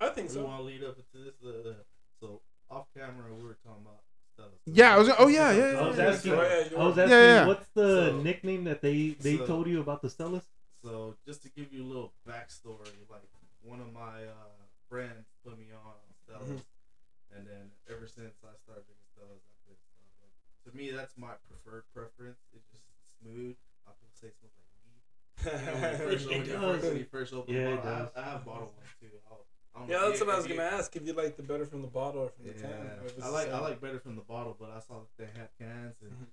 I 0.00 0.08
think 0.10 0.28
We 0.28 0.34
so. 0.34 0.44
want 0.44 0.58
to 0.58 0.64
lead 0.64 0.84
up 0.84 0.96
into 0.98 1.24
this. 1.24 1.34
Uh, 1.42 1.72
so 2.20 2.40
off 2.70 2.86
camera, 2.96 3.32
we 3.34 3.42
were 3.42 3.56
talking 3.64 3.82
about 3.82 4.00
Stella. 4.34 4.48
So 4.64 4.72
Yeah, 4.72 4.94
I 4.94 4.98
was- 4.98 5.08
oh, 5.18 5.28
yeah, 5.28 5.48
let's- 5.48 5.58
yeah, 5.58 5.80
I 5.80 5.88
was 5.88 5.98
asking. 5.98 6.32
Oh, 6.32 6.42
yeah, 6.42 6.78
I 6.78 6.84
was 6.86 6.98
asking, 6.98 7.10
Yeah, 7.10 7.34
yeah. 7.34 7.46
what's 7.46 7.68
the 7.74 8.10
So- 8.10 8.22
nickname 8.22 8.64
that 8.64 8.80
they 8.82 9.10
they 9.20 9.36
so- 9.38 9.46
told 9.46 9.66
you 9.66 9.80
about 9.80 10.02
the 10.02 10.08
Stellas? 10.08 10.44
So 10.82 11.16
just 11.26 11.42
to 11.42 11.48
give 11.50 11.72
you 11.72 11.82
a 11.82 11.88
little 11.88 12.12
backstory, 12.28 12.92
like 13.10 13.22
one 13.62 13.80
of 13.80 13.92
my 13.92 14.24
uh, 14.24 14.62
friends 14.88 15.26
put 15.44 15.58
me 15.58 15.72
on 15.72 15.80
on 15.84 16.14
Stella's, 16.22 16.50
Mm-hmm. 16.50 17.36
and 17.36 17.46
then 17.48 17.70
ever 17.90 18.06
since 18.06 18.36
I 18.44 18.54
started 18.62 18.84
drinking 18.86 19.08
Stella's, 19.14 19.42
I've 19.50 19.66
been 19.66 19.76
uh, 20.22 20.26
like, 20.28 20.70
to 20.70 20.76
me 20.76 20.90
that's 20.92 21.16
my 21.16 21.34
preferred 21.48 21.84
preference. 21.94 22.38
It's 22.54 22.66
just 22.70 22.84
smooth. 23.18 23.56
I 23.86 23.90
people 23.98 24.14
say 24.14 24.28
it 24.28 24.36
smells 24.38 24.54
like 24.58 24.70
weed. 24.86 25.02
You 25.42 25.50
know, 25.66 25.80
when 25.80 25.90
you 25.90 25.98
first 25.98 26.26
It 26.26 26.28
open, 26.28 26.46
you 26.46 26.52
does. 26.52 26.82
when 26.84 26.96
you 26.98 27.04
first 27.10 27.32
open 27.32 27.54
Yeah, 27.54 27.76
bottle, 27.76 27.90
I, 27.90 27.96
have, 27.98 28.12
I 28.16 28.22
have 28.22 28.44
bottle 28.44 28.70
ones 28.76 28.92
too. 29.00 29.06
I'll, 29.26 29.42
I 29.42 29.42
don't 29.42 29.65
yeah, 29.88 29.98
that's 30.06 30.20
if 30.20 30.26
what 30.26 30.34
I 30.34 30.38
was 30.38 30.46
gonna 30.46 30.62
ask. 30.62 30.94
If 30.96 31.06
you 31.06 31.12
like 31.12 31.36
the 31.36 31.42
better 31.42 31.66
from 31.66 31.82
the 31.82 31.88
bottle 31.88 32.22
or 32.22 32.28
from 32.30 32.46
the 32.46 32.52
can. 32.54 32.70
Yeah, 32.70 33.02
or 33.02 33.06
if 33.06 33.16
it's 33.18 33.26
I 33.26 33.28
like 33.28 33.48
I 33.52 33.58
like 33.60 33.80
better 33.80 33.98
from 34.00 34.16
the 34.16 34.22
bottle, 34.22 34.56
but 34.58 34.70
I 34.70 34.80
saw 34.80 35.00
that 35.00 35.16
they 35.18 35.26
had 35.38 35.50
cans, 35.58 35.96
and 36.02 36.10
Mhm. 36.12 36.26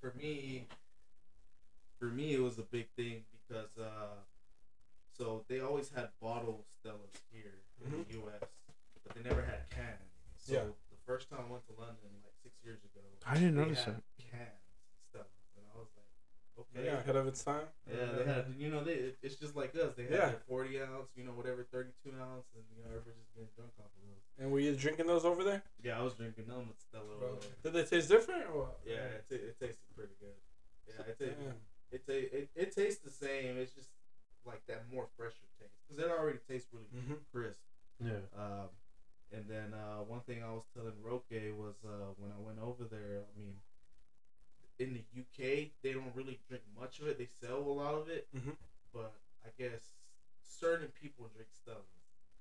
for 0.00 0.12
me, 0.14 0.66
for 1.98 2.06
me 2.06 2.34
it 2.34 2.40
was 2.40 2.58
a 2.58 2.62
big 2.62 2.88
thing 2.96 3.24
because 3.32 3.76
uh, 3.78 4.16
so 5.16 5.44
they 5.48 5.60
always 5.60 5.90
had 5.90 6.10
bottle 6.20 6.64
Stellas 6.70 7.10
here 7.32 7.54
in 7.84 7.90
the 7.90 8.14
U.S., 8.18 8.48
but 9.04 9.14
they 9.16 9.22
never 9.28 9.42
had 9.42 9.68
cans. 9.70 9.98
So 10.36 10.52
Yeah. 10.52 10.64
the 10.90 10.96
first 11.06 11.28
time 11.28 11.40
I 11.48 11.50
went 11.50 11.66
to 11.66 11.72
London, 11.72 12.22
like 12.22 12.34
six 12.42 12.54
years 12.64 12.78
ago, 12.84 13.00
I 13.26 13.34
didn't 13.34 13.56
they 13.56 13.62
notice 13.62 13.84
had 13.84 13.96
that. 13.96 14.02
cans 14.30 14.62
Stellas, 15.10 15.42
and 15.56 15.66
I 15.74 15.78
was 15.78 15.88
like, 15.96 16.06
okay, 16.58 16.86
Yeah, 16.86 16.98
ahead 17.00 17.16
of 17.16 17.26
its 17.26 17.42
time. 17.44 17.66
yeah, 17.86 18.06
they 18.16 18.24
had, 18.24 18.54
you 18.58 18.70
know, 18.70 18.82
they 18.84 19.14
it's 19.22 19.36
just 19.36 19.54
like 19.56 19.74
us. 19.76 19.94
They 19.96 20.04
had 20.04 20.12
Yeah. 20.12 20.26
their 20.30 20.42
40 20.48 20.80
ounce, 20.82 21.08
you 21.14 21.24
know, 21.24 21.32
whatever, 21.32 21.64
32 21.64 22.10
ounce, 22.20 22.46
and 22.54 22.64
you 22.76 22.82
know, 22.82 22.88
everybody's 22.90 23.18
just 23.20 23.34
getting 23.34 23.48
drunk 23.56 23.72
off 23.78 23.86
of 23.86 24.02
those. 24.02 24.22
And 24.38 24.50
were 24.52 24.60
you 24.60 24.74
drinking 24.76 25.06
those 25.06 25.24
over 25.24 25.44
there? 25.44 25.62
Yeah, 25.82 25.98
I 25.98 26.02
was 26.02 26.14
drinking 26.14 26.46
them 26.46 26.68
with 26.68 26.80
Stella. 26.80 27.04
over 27.10 27.18
Bro, 27.18 27.38
there. 27.40 27.50
did 27.62 27.72
they 27.74 27.84
taste 27.84 28.08
different 28.08 28.46
or 28.50 28.58
what? 28.62 28.80
Yeah, 28.86 29.18
it, 29.18 29.24
ta- 29.28 29.34
it 29.36 29.56
tasted 29.60 29.88
pretty 29.96 30.14
good. 30.20 30.38
Yeah, 30.88 31.04
it, 31.06 31.18
ta- 31.18 31.52
it, 31.92 32.06
ta- 32.06 32.36
it, 32.36 32.50
it 32.54 32.74
tastes 32.74 33.02
the 33.02 33.10
same. 33.10 33.56
It's 33.56 33.72
just 33.74 33.90
like 34.46 34.64
that 34.66 34.84
more 34.92 35.06
fresher 35.16 35.46
taste 35.60 35.74
because 35.86 36.02
it 36.02 36.10
already 36.10 36.38
tastes 36.48 36.68
really 36.72 36.86
Mhm. 36.94 37.18
crisp. 37.32 37.60
Yeah. 38.00 38.22
Um, 38.36 38.68
and 39.30 39.44
then 39.48 39.74
uh, 39.74 39.98
one 40.04 40.20
thing 40.20 40.42
I 40.42 40.50
was 40.52 40.64
telling 40.74 40.94
Roque 41.02 41.28
was 41.54 41.74
uh, 41.84 42.14
when 42.16 42.30
I 42.32 42.38
went 42.40 42.58
over 42.60 42.84
there. 42.84 43.24
I 43.28 43.38
mean, 43.38 43.60
in 44.78 44.94
the 44.94 45.04
UK 45.20 45.70
they 45.82 45.92
don't 45.92 46.14
really 46.14 46.38
drink 46.48 46.62
much 46.78 47.00
of 47.00 47.08
it. 47.08 47.18
They 47.18 47.26
sell 47.40 47.58
a 47.58 47.74
lot 47.74 47.94
of 47.94 48.08
it, 48.08 48.28
Mhm. 48.34 48.54
but 48.92 49.12
I 49.44 49.50
guess 49.58 49.94
certain 50.42 50.90
people 50.92 51.28
drink 51.34 51.48
Stella. 51.52 51.82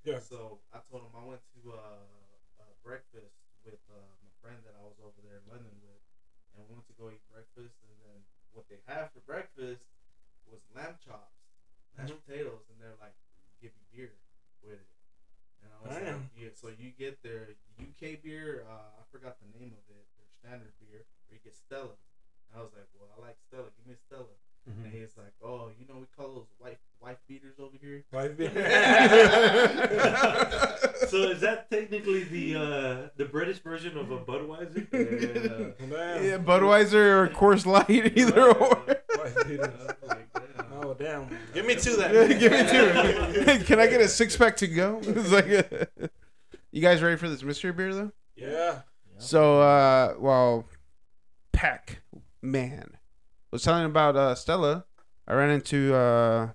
Yeah. 0.03 0.19
So 0.19 0.59
I 0.71 0.79
told 0.89 1.03
him 1.03 1.09
I 1.15 1.23
went 1.25 1.41
to 1.53 1.73
uh, 1.73 2.63
breakfast 2.83 3.35
with 3.65 3.79
uh, 3.89 3.99
my 4.23 4.31
friend 4.41 4.63
that 4.63 4.73
I 4.79 4.83
was 4.85 4.95
over 5.03 5.19
there 5.25 5.41
in 5.43 5.45
London 5.51 5.73
with, 5.83 5.99
and 6.53 6.63
we 6.67 6.73
went 6.73 6.87
to 6.87 6.93
go 6.93 7.09
eat 7.09 7.21
breakfast. 7.31 7.75
And 7.83 7.95
then 7.99 8.19
what 8.53 8.65
they 8.69 8.79
had 8.85 9.11
for 9.11 9.19
breakfast 9.19 9.83
was 10.47 10.61
lamb 10.73 10.95
chops, 11.03 11.35
mashed 11.97 12.13
Mhm. 12.13 12.23
potatoes, 12.23 12.63
and 12.69 12.79
they're 12.79 12.95
like, 13.01 13.13
give 13.59 13.71
you 13.75 13.85
beer 13.91 14.13
with 14.61 14.79
it. 14.79 14.87
And 15.61 15.73
I 15.73 15.77
was 15.83 15.97
Damn. 15.97 16.21
like, 16.21 16.31
yeah. 16.37 16.49
So 16.53 16.69
you 16.69 16.91
get 16.91 17.21
their 17.23 17.55
UK 17.81 18.15
beer. 18.15 18.63
Uh, 18.63 19.01
I 19.01 19.03
forgot 19.11 19.35
the 19.39 19.49
name 19.57 19.73
of 19.73 19.83
it. 19.89 20.05
Their 20.15 20.27
standard 20.39 20.71
beer, 20.79 21.03
or 21.27 21.33
you 21.33 21.39
get 21.43 21.55
Stella. 21.55 21.97
And 22.51 22.59
I 22.59 22.63
was 22.63 22.71
like, 22.75 22.87
well, 22.99 23.09
I 23.17 23.21
like 23.21 23.37
Stella. 23.47 23.65
Give 23.77 23.87
me 23.87 23.95
Stella. 24.07 24.25
Mm-hmm. 24.69 24.83
And 24.83 24.93
he's 24.93 25.15
like, 25.17 25.33
oh, 25.43 25.69
you 25.79 25.85
know, 25.87 25.95
we 25.99 26.05
call 26.17 26.33
those 26.35 26.47
wife 26.59 26.77
wife 27.01 27.17
beaters 27.27 27.55
over 27.59 27.77
here. 27.79 28.03
Wife 28.11 28.35
beer. 28.41 28.49
so 31.07 31.29
is 31.29 31.39
that 31.41 31.69
technically 31.71 32.23
the 32.25 32.55
uh, 32.55 33.07
the 33.15 33.25
British 33.25 33.59
version 33.59 33.97
of 33.97 34.11
a 34.11 34.19
Budweiser? 34.19 34.87
Yeah. 34.97 35.87
Damn. 35.87 36.23
Yeah, 36.23 36.37
Budweiser 36.37 36.95
or 36.95 37.27
Coors 37.29 37.65
Light, 37.65 38.17
either 38.17 38.51
or. 38.51 38.83
Wife 39.17 39.47
beaters. 39.47 39.73
I 39.79 39.85
was 39.85 39.95
like. 40.07 40.27
Oh 40.83 40.93
damn. 40.93 41.29
Give 41.53 41.65
me 41.65 41.75
two 41.75 41.95
then. 41.95 42.37
Give 42.39 42.51
me 42.51 42.59
two. 42.59 43.63
Can 43.65 43.79
I 43.79 43.87
get 43.87 44.01
a 44.01 44.07
six 44.07 44.35
pack 44.35 44.57
to 44.57 44.67
go? 44.67 44.99
It's 45.01 45.31
like, 45.31 45.47
you 46.71 46.81
guys 46.81 47.01
ready 47.01 47.15
for 47.15 47.29
this 47.29 47.41
mystery 47.41 47.71
beer 47.71 47.93
though? 47.93 48.11
Yeah. 48.35 48.81
So, 49.17 49.61
uh, 49.61 50.13
well, 50.19 50.65
Peck 51.51 52.01
man 52.47 52.97
was 53.51 53.63
telling 53.63 53.85
about 53.85 54.15
uh, 54.15 54.35
Stella. 54.35 54.85
I 55.27 55.33
ran 55.33 55.49
into 55.49 55.93
uh, 55.93 56.49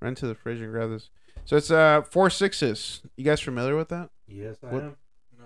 ran 0.00 0.10
into 0.10 0.26
the 0.26 0.34
fridge 0.34 0.60
and 0.60 0.70
grabbed 0.70 0.92
this. 0.92 1.10
So 1.44 1.56
it's 1.56 1.70
uh 1.70 2.02
four 2.02 2.28
sixes. 2.30 3.00
You 3.16 3.24
guys 3.24 3.40
familiar 3.40 3.76
with 3.76 3.88
that? 3.88 4.10
yes, 4.26 4.56
I 4.62 4.66
What- 4.66 4.82
am. 4.82 4.96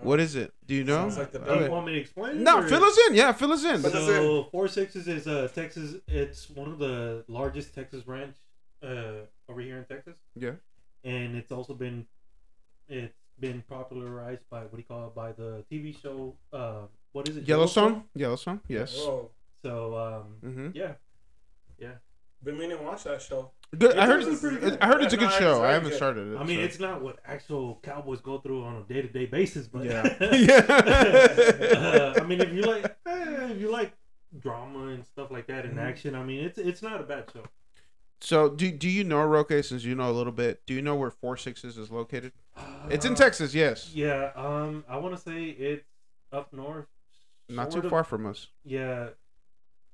What 0.01 0.19
is 0.19 0.35
it? 0.35 0.53
Do 0.67 0.75
you 0.75 0.83
know? 0.83 1.09
Sounds 1.09 1.19
like 1.19 1.31
the 1.31 1.39
Do 1.39 1.63
you 1.65 1.71
want 1.71 1.87
me 1.87 1.93
to 1.93 2.01
explain? 2.01 2.33
it, 2.39 2.41
No, 2.41 2.59
or- 2.59 2.67
fill 2.69 2.83
us 2.83 2.99
in. 3.07 3.15
Yeah, 3.15 3.31
fill 3.31 3.53
us 3.53 3.63
in. 3.65 3.81
Fill 3.83 3.97
us 3.97 4.07
So 4.07 4.49
four 4.51 4.67
sixes 4.67 5.07
is 5.07 5.29
uh 5.29 5.47
Texas. 5.55 5.95
It's 6.09 6.51
one 6.51 6.69
of 6.73 6.81
the 6.81 7.25
largest 7.29 7.73
Texas 7.73 8.05
ranch 8.09 8.35
uh 8.83 9.27
over 9.49 9.61
here 9.61 9.79
in 9.79 9.85
Texas, 9.85 10.17
Yeah. 10.35 10.55
and 11.05 11.37
it's 11.37 11.53
also 11.53 11.75
been 11.75 12.07
it's 12.89 13.15
been 13.39 13.63
popularized 13.69 14.43
by 14.51 14.63
what 14.63 14.73
do 14.73 14.79
you 14.79 14.85
call 14.85 15.07
it 15.07 15.15
by 15.15 15.31
the 15.31 15.65
TV 15.71 15.95
show 16.03 16.35
uh 16.53 16.87
what 17.13 17.29
is 17.29 17.37
it 17.37 17.47
Yellowstone. 17.47 18.03
Yellowstone. 18.17 18.61
Yes. 18.67 18.97
Whoa. 18.97 19.31
So 19.63 19.97
um 19.97 20.51
Mm-hmm. 20.51 20.69
yeah 20.75 20.93
Been 22.45 22.59
meaning 22.59 22.79
to 22.79 22.83
watch 22.83 23.05
that 23.05 23.23
show. 23.23 23.53
Good. 23.79 23.97
I 23.97 24.05
heard. 24.07 24.25
pretty 24.41 24.59
good. 24.59 24.79
I 24.83 24.87
heard 24.89 25.03
it's 25.03 25.15
a 25.15 25.17
good 25.17 25.31
show. 25.33 25.63
I 25.65 25.73
haven't 25.73 25.95
started 25.95 26.33
it. 26.35 26.37
I 26.37 26.45
mean 26.45 26.59
so. 26.59 26.65
it's 26.65 26.79
not 26.81 27.01
what 27.03 27.19
actual 27.25 27.79
cowboys 27.83 28.21
go 28.21 28.39
through 28.39 28.65
on 28.65 28.77
a 28.77 28.83
day 28.93 29.01
to 29.03 29.09
day 29.09 29.27
basis, 29.27 29.67
but 29.69 29.85
Yeah. 29.85 30.03
Yeah. 30.33 30.67
uh, 30.69 32.15
I 32.21 32.25
mean 32.25 32.41
if 32.41 32.53
you 33.61 33.71
like 33.71 33.93
drama 34.39 34.87
and 34.89 35.05
stuff 35.07 35.31
like 35.31 35.47
that 35.47 35.65
in 35.67 35.79
action, 35.79 36.15
I 36.15 36.23
mean, 36.25 36.45
it's 36.45 36.59
it's 36.59 36.83
not 36.83 37.01
a 37.01 37.05
bad 37.05 37.31
show. 37.33 37.45
So 38.21 38.49
do 38.49 38.71
do 38.71 38.89
you 38.89 39.05
know 39.05 39.23
Roque? 39.25 39.63
Since 39.65 39.85
you 39.85 39.95
know 39.95 40.11
a 40.11 40.13
little 40.13 40.33
bit, 40.33 40.63
do 40.67 40.75
you 40.75 40.83
know 40.83 40.95
where 40.97 41.11
Four 41.11 41.37
Sixes 41.37 41.77
is 41.79 41.91
located? 41.91 42.33
It's 42.89 43.05
in 43.05 43.13
Uh, 43.13 43.17
Texas, 43.17 43.55
yes. 43.55 43.91
Yeah, 43.95 44.31
um, 44.37 44.85
I 44.89 44.97
want 44.99 45.15
to 45.17 45.21
say 45.21 45.45
it's 45.47 45.85
up 46.33 46.53
north. 46.53 46.87
Not 47.49 47.71
too 47.71 47.81
of- 47.81 47.91
far 47.91 48.05
from 48.05 48.27
us. 48.27 48.49
Yeah, 48.65 49.09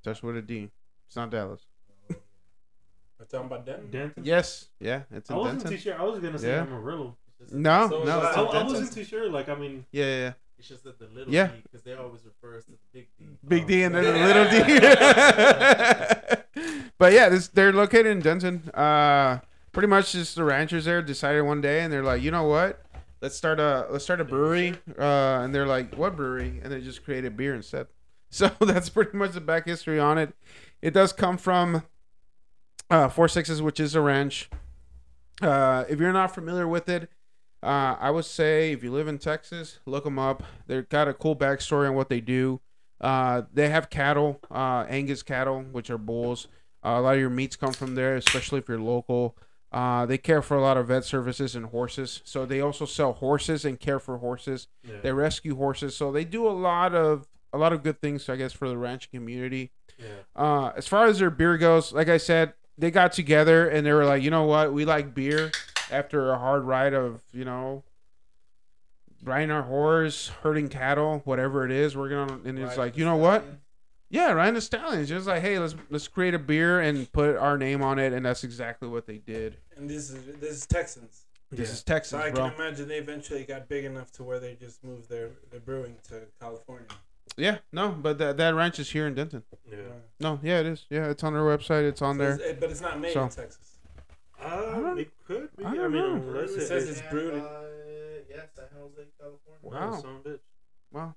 Starts 0.01 0.23
with 0.23 0.37
a 0.37 0.41
D. 0.41 0.69
It's 1.07 1.15
not 1.15 1.29
Dallas. 1.29 1.61
We're 2.09 3.25
talking 3.25 3.47
about 3.47 3.65
Denton. 3.65 3.91
Denton. 3.91 4.23
Yes, 4.25 4.69
yeah, 4.79 5.01
it's 5.11 5.29
I 5.29 5.33
in 5.33 5.39
wasn't 5.39 5.59
Denton. 5.63 5.77
too 5.77 5.83
sure. 5.83 5.99
I 5.99 6.03
was 6.03 6.19
gonna 6.21 6.39
say 6.39 6.49
Yeah. 6.51 6.61
Amarillo. 6.63 7.17
It's 7.27 7.49
just- 7.51 7.53
No, 7.53 7.87
So 7.89 8.03
no, 8.03 8.19
is 8.21 8.27
it's 8.27 8.37
I, 8.37 8.41
in 8.41 8.47
I 8.47 8.51
Denton. 8.51 8.67
wasn't 8.73 8.93
too 8.93 9.03
sure. 9.03 9.29
Like, 9.29 9.49
I 9.49 9.55
mean, 9.55 9.85
Yeah, 9.91 10.05
yeah, 10.05 10.17
yeah. 10.17 10.33
It's 10.57 10.67
just 10.69 10.83
that 10.85 10.99
the 10.99 11.07
little 11.07 11.33
Yeah. 11.33 11.47
D 11.47 11.61
because 11.63 11.83
they 11.83 11.93
always 11.95 12.21
refer 12.25 12.57
us 12.57 12.65
to 12.65 12.71
the 12.71 12.77
big 12.93 13.07
D. 13.17 13.25
Big. 13.47 13.67
D 13.67 13.83
and 13.83 13.93
then 13.95 14.03
the 14.03 14.11
little 14.25 14.45
D. 14.49 14.79
but 16.97 17.13
yeah, 17.13 17.29
this 17.29 17.47
they're 17.49 17.73
located 17.73 18.07
in 18.07 18.19
Denton. 18.21 18.69
Uh, 18.73 19.39
pretty 19.71 19.87
much 19.87 20.11
just 20.13 20.35
the 20.35 20.43
ranchers 20.43 20.85
there 20.85 21.01
decided 21.01 21.41
one 21.43 21.61
day, 21.61 21.81
and 21.81 21.91
they're 21.91 22.03
like, 22.03 22.21
you 22.21 22.31
know 22.31 22.43
what? 22.43 22.81
Let's 23.21 23.35
start 23.35 23.59
a 23.59 23.87
let's 23.89 24.03
start 24.05 24.19
a 24.21 24.25
brewery. 24.25 24.75
Uh, 24.97 25.41
and 25.43 25.53
they're 25.55 25.65
like, 25.67 25.95
what 25.95 26.15
brewery? 26.15 26.59
And 26.63 26.71
they 26.71 26.79
just 26.81 27.03
created 27.03 27.35
beer 27.37 27.53
instead. 27.55 27.87
So 28.29 28.51
that's 28.59 28.89
pretty 28.89 29.17
much 29.17 29.31
the 29.31 29.41
back 29.41 29.65
history 29.65 29.99
on 29.99 30.17
it. 30.17 30.33
It 30.81 30.93
does 30.93 31.13
come 31.13 31.37
from 31.37 31.83
uh, 32.89 33.09
Four 33.09 33.27
Sixes, 33.27 33.61
which 33.61 33.79
is 33.79 33.95
a 33.95 34.01
ranch. 34.01 34.49
Uh, 35.41 35.85
if 35.89 35.99
you're 35.99 36.13
not 36.13 36.33
familiar 36.33 36.67
with 36.67 36.89
it, 36.89 37.09
uh, 37.61 37.95
I 37.99 38.11
would 38.11 38.25
say 38.25 38.71
if 38.71 38.83
you 38.83 38.91
live 38.91 39.07
in 39.07 39.17
Texas, 39.17 39.79
look 39.85 40.03
them 40.03 40.19
up. 40.19 40.43
They've 40.67 40.87
got 40.87 41.07
a 41.07 41.13
cool 41.13 41.35
backstory 41.35 41.87
on 41.89 41.95
what 41.95 42.09
they 42.09 42.21
do. 42.21 42.61
Uh, 43.01 43.43
they 43.53 43.69
have 43.69 43.89
cattle, 43.89 44.39
uh, 44.51 44.85
Angus 44.89 45.23
cattle, 45.23 45.61
which 45.71 45.89
are 45.89 45.97
bulls. 45.97 46.47
Uh, 46.83 46.89
a 46.97 47.01
lot 47.01 47.13
of 47.15 47.19
your 47.19 47.29
meats 47.29 47.55
come 47.55 47.73
from 47.73 47.95
there, 47.95 48.15
especially 48.15 48.59
if 48.59 48.67
you're 48.67 48.79
local. 48.79 49.37
Uh, 49.71 50.05
they 50.05 50.17
care 50.17 50.41
for 50.41 50.57
a 50.57 50.61
lot 50.61 50.77
of 50.77 50.87
vet 50.87 51.05
services 51.05 51.55
and 51.55 51.67
horses. 51.67 52.21
So 52.25 52.45
they 52.45 52.59
also 52.59 52.85
sell 52.85 53.13
horses 53.13 53.65
and 53.65 53.79
care 53.79 53.99
for 53.99 54.17
horses. 54.17 54.67
yeah. 54.83 54.95
They 55.01 55.11
rescue 55.11 55.55
horses. 55.55 55.95
So 55.95 56.11
they 56.11 56.25
do 56.25 56.47
a 56.47 56.51
lot 56.51 56.95
of 56.95 57.27
a 57.53 57.57
lot 57.57 57.73
of 57.73 57.83
good 57.83 57.99
things, 58.01 58.27
I 58.29 58.35
guess, 58.35 58.53
for 58.53 58.67
the 58.69 58.77
ranch 58.77 59.09
community. 59.11 59.71
yeah. 59.97 60.05
Uh, 60.35 60.71
as 60.75 60.87
far 60.87 61.05
as 61.07 61.19
their 61.19 61.29
beer 61.29 61.57
goes, 61.57 61.91
like 61.91 62.09
I 62.09 62.17
said, 62.17 62.53
they 62.77 62.91
got 62.91 63.11
together 63.11 63.67
and 63.67 63.85
they 63.85 63.91
were 63.91 64.05
like, 64.05 64.23
you 64.23 64.31
know 64.31 64.43
what, 64.45 64.71
we 64.71 64.85
like 64.85 65.13
beer 65.13 65.51
after 65.91 66.31
a 66.31 66.37
hard 66.37 66.63
ride 66.63 66.93
of, 66.93 67.21
you 67.33 67.43
know, 67.45 67.83
riding 69.23 69.51
our 69.51 69.63
horse, 69.63 70.29
herding 70.43 70.69
cattle, 70.69 71.21
whatever 71.25 71.65
it 71.65 71.71
is. 71.71 71.95
We're 71.97 72.09
gonna, 72.09 72.39
and 72.45 72.57
it's 72.59 72.77
like, 72.77 72.97
you 72.97 73.05
know 73.05 73.17
what? 73.17 73.43
Yeah, 74.09 74.31
riding 74.31 74.55
the 74.55 74.61
stallions. 74.61 75.09
Just 75.09 75.27
like, 75.27 75.41
hey, 75.41 75.59
let's 75.59 75.75
let's 75.89 76.07
create 76.07 76.33
a 76.33 76.39
beer 76.39 76.79
and 76.81 77.11
put 77.11 77.35
our 77.35 77.57
name 77.59 77.83
on 77.83 77.99
it, 77.99 78.11
and 78.13 78.25
that's 78.25 78.43
exactly 78.43 78.87
what 78.87 79.05
they 79.05 79.17
did. 79.19 79.57
And 79.77 79.87
this 79.89 80.09
is 80.09 80.25
this 80.39 80.51
is 80.51 80.65
Texans. 80.65 81.25
This 81.51 81.67
Yeah. 81.69 81.73
is 81.73 81.83
Texas, 81.83 82.11
So 82.11 82.17
I 82.19 82.31
bro. 82.31 82.49
can 82.49 82.59
imagine 82.59 82.87
they 82.87 82.97
eventually 82.97 83.43
got 83.43 83.67
big 83.67 83.83
enough 83.85 84.11
to 84.13 84.23
where 84.23 84.39
they 84.39 84.55
just 84.55 84.83
moved 84.83 85.09
their, 85.09 85.29
their 85.51 85.59
brewing 85.59 85.95
to 86.07 86.21
California. 86.39 86.85
Yeah, 87.39 87.59
no, 87.71 87.89
but 87.89 88.17
that 88.17 88.37
that 88.37 88.53
ranch 88.55 88.79
is 88.79 88.89
here 88.89 89.07
in 89.07 89.15
Denton. 89.15 89.43
Yeah. 89.69 89.77
No, 90.19 90.39
yeah, 90.43 90.59
it 90.59 90.65
is. 90.65 90.85
Yeah, 90.89 91.09
it's 91.09 91.23
on 91.23 91.33
their 91.33 91.43
website. 91.43 91.87
It's 91.87 92.01
on 92.01 92.15
So 92.15 92.19
there. 92.23 92.33
it's- 92.35 92.57
but 92.59 92.69
it's 92.71 92.81
not 92.81 92.99
made 92.99 93.13
So- 93.13 93.23
in 93.23 93.29
Texas. 93.29 93.77
Uh, 94.41 94.79
don't- 94.79 94.99
it 94.99 95.11
could 95.27 95.49
be. 95.57 95.65
I 95.65 95.71
I, 95.71 95.75
don't 95.75 95.91
mean, 95.91 96.33
know. 96.33 96.39
It 96.39 96.49
it, 96.49 96.61
says 96.67 96.89
it's 96.89 97.01
And, 97.01 97.09
brewed. 97.09 97.33
uh, 97.35 97.61
yeah, 98.29 98.41
San 98.55 98.65
Jose, 98.77 99.07
California. 99.19 99.59
Wow. 99.61 100.01
Son 100.01 100.19
bitch. 100.23 100.39
Wow. 100.91 101.15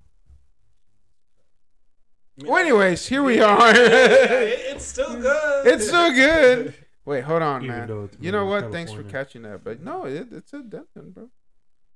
I 2.38 2.42
mean, 2.42 2.50
Well, 2.50 2.58
anyways, 2.60 3.06
here 3.06 3.22
we 3.22 3.40
are. 3.40 3.58
Yeah, 3.74 3.74
it- 3.74 4.60
it's 4.76 4.84
still 4.84 5.20
good. 5.20 5.66
It's 5.66 5.88
so 5.88 6.10
good. 6.12 6.74
Wait, 7.04 7.22
hold 7.24 7.42
on, 7.42 7.64
Even 7.64 7.76
man. 7.76 7.88
You 8.20 8.30
know 8.32 8.46
made 8.46 8.56
in 8.56 8.62
what? 8.64 8.72
Thanks 8.72 8.92
for 8.92 9.02
catching 9.02 9.42
that. 9.42 9.64
But 9.64 9.82
no, 9.82 10.04
it, 10.06 10.28
it's 10.32 10.52
a 10.52 10.62
Denton, 10.62 11.10
bro. 11.10 11.30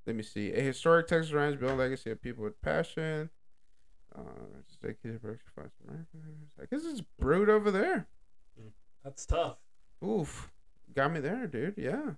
Let 0.07 0.17
me 0.17 0.23
see. 0.23 0.53
A 0.53 0.61
historic 0.61 1.07
Texas 1.09 1.33
ranch 1.33 1.59
built 1.59 1.77
legacy 1.79 2.11
of 2.11 2.21
people 2.21 2.45
with 2.45 2.61
passion. 2.61 3.31
Uh, 4.17 4.23
dedicated 4.81 5.17
exercise 5.17 5.71
I 6.61 6.65
guess 6.71 6.85
it's 6.85 7.03
brewed 7.19 7.51
over 7.51 7.71
there. 7.71 8.07
That's 9.05 9.27
tough. 9.27 9.59
Oof, 10.05 10.51
got 10.95 11.13
me 11.13 11.21
there, 11.21 11.47
dude. 11.47 11.75
Yeah, 11.77 12.13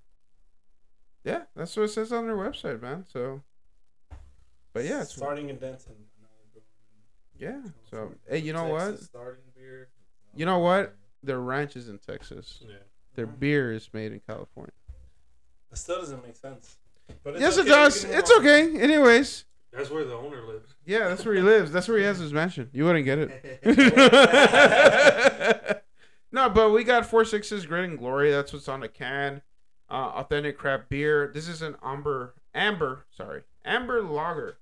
yeah. 1.25 1.43
That's 1.57 1.77
what 1.77 1.85
it 1.85 1.89
says 1.91 2.13
on 2.13 2.27
their 2.27 2.37
website, 2.37 2.81
man. 2.81 3.05
So, 3.13 3.43
but 4.73 4.85
yeah, 4.85 5.03
it's 5.03 5.15
starting 5.15 5.49
in 5.51 5.57
Denton. 5.57 5.95
yeah. 7.39 7.61
So, 7.91 8.13
hey, 8.29 8.39
you 8.39 8.53
know 8.53 8.67
what? 8.67 9.01
Starting 9.01 9.43
beer. 9.57 9.89
You 10.35 10.47
know 10.47 10.59
what? 10.61 10.95
Their 11.23 11.41
ranch 11.41 11.77
is 11.77 11.89
in 11.89 11.99
Texas. 11.99 12.61
Yeah. 12.63 12.77
Their 13.17 13.27
beer 13.27 13.73
is 13.73 13.91
made 13.93 14.13
in 14.13 14.21
California. 14.21 14.73
That 15.71 15.77
still 15.77 15.99
doesn't 16.01 16.25
make 16.25 16.37
sense. 16.37 16.79
But 17.25 17.41
Yes, 17.41 17.59
okay, 17.59 17.67
it 17.67 17.71
does. 17.71 18.05
It's 18.05 18.31
okay. 18.31 18.79
Anyways. 18.79 19.45
That's 19.73 19.91
where 19.91 20.05
the 20.05 20.15
owner 20.15 20.43
lives. 20.47 20.75
Yeah, 20.87 21.09
that's 21.09 21.25
where 21.25 21.35
he 21.35 21.41
lives. 21.43 21.73
That's 21.73 21.89
where 21.89 21.99
he 21.99 22.05
has 22.05 22.19
his 22.19 22.33
mansion. 22.33 22.71
You 22.73 22.85
wouldn't 22.85 23.05
get 23.05 23.19
it. 23.19 23.59
no, 26.33 26.49
but 26.51 26.71
we 26.71 26.85
got 26.85 27.07
four 27.07 27.25
sixes, 27.25 27.67
grit 27.67 27.85
and 27.85 27.99
glory. 27.99 28.31
That's 28.31 28.53
what's 28.53 28.69
on 28.69 28.81
the 28.81 28.89
can. 28.89 29.43
Uh, 29.91 30.13
authentic 30.17 30.59
craft 30.59 30.89
beer. 30.89 31.31
This 31.33 31.49
is 31.49 31.63
an 31.63 31.77
amber, 31.83 32.35
amber, 32.55 33.07
sorry, 33.11 33.43
amber 33.65 34.03
lager. 34.03 34.59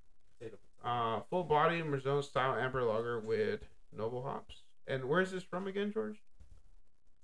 Uh, 0.84 1.20
full 1.30 1.42
body 1.42 1.82
Märzen 1.82 2.22
style 2.22 2.54
amber 2.54 2.84
lager 2.84 3.18
with 3.18 3.60
noble 3.96 4.22
hops. 4.22 4.62
And 4.86 5.06
where's 5.06 5.32
this 5.32 5.42
from 5.42 5.66
again, 5.66 5.90
George? 5.92 6.22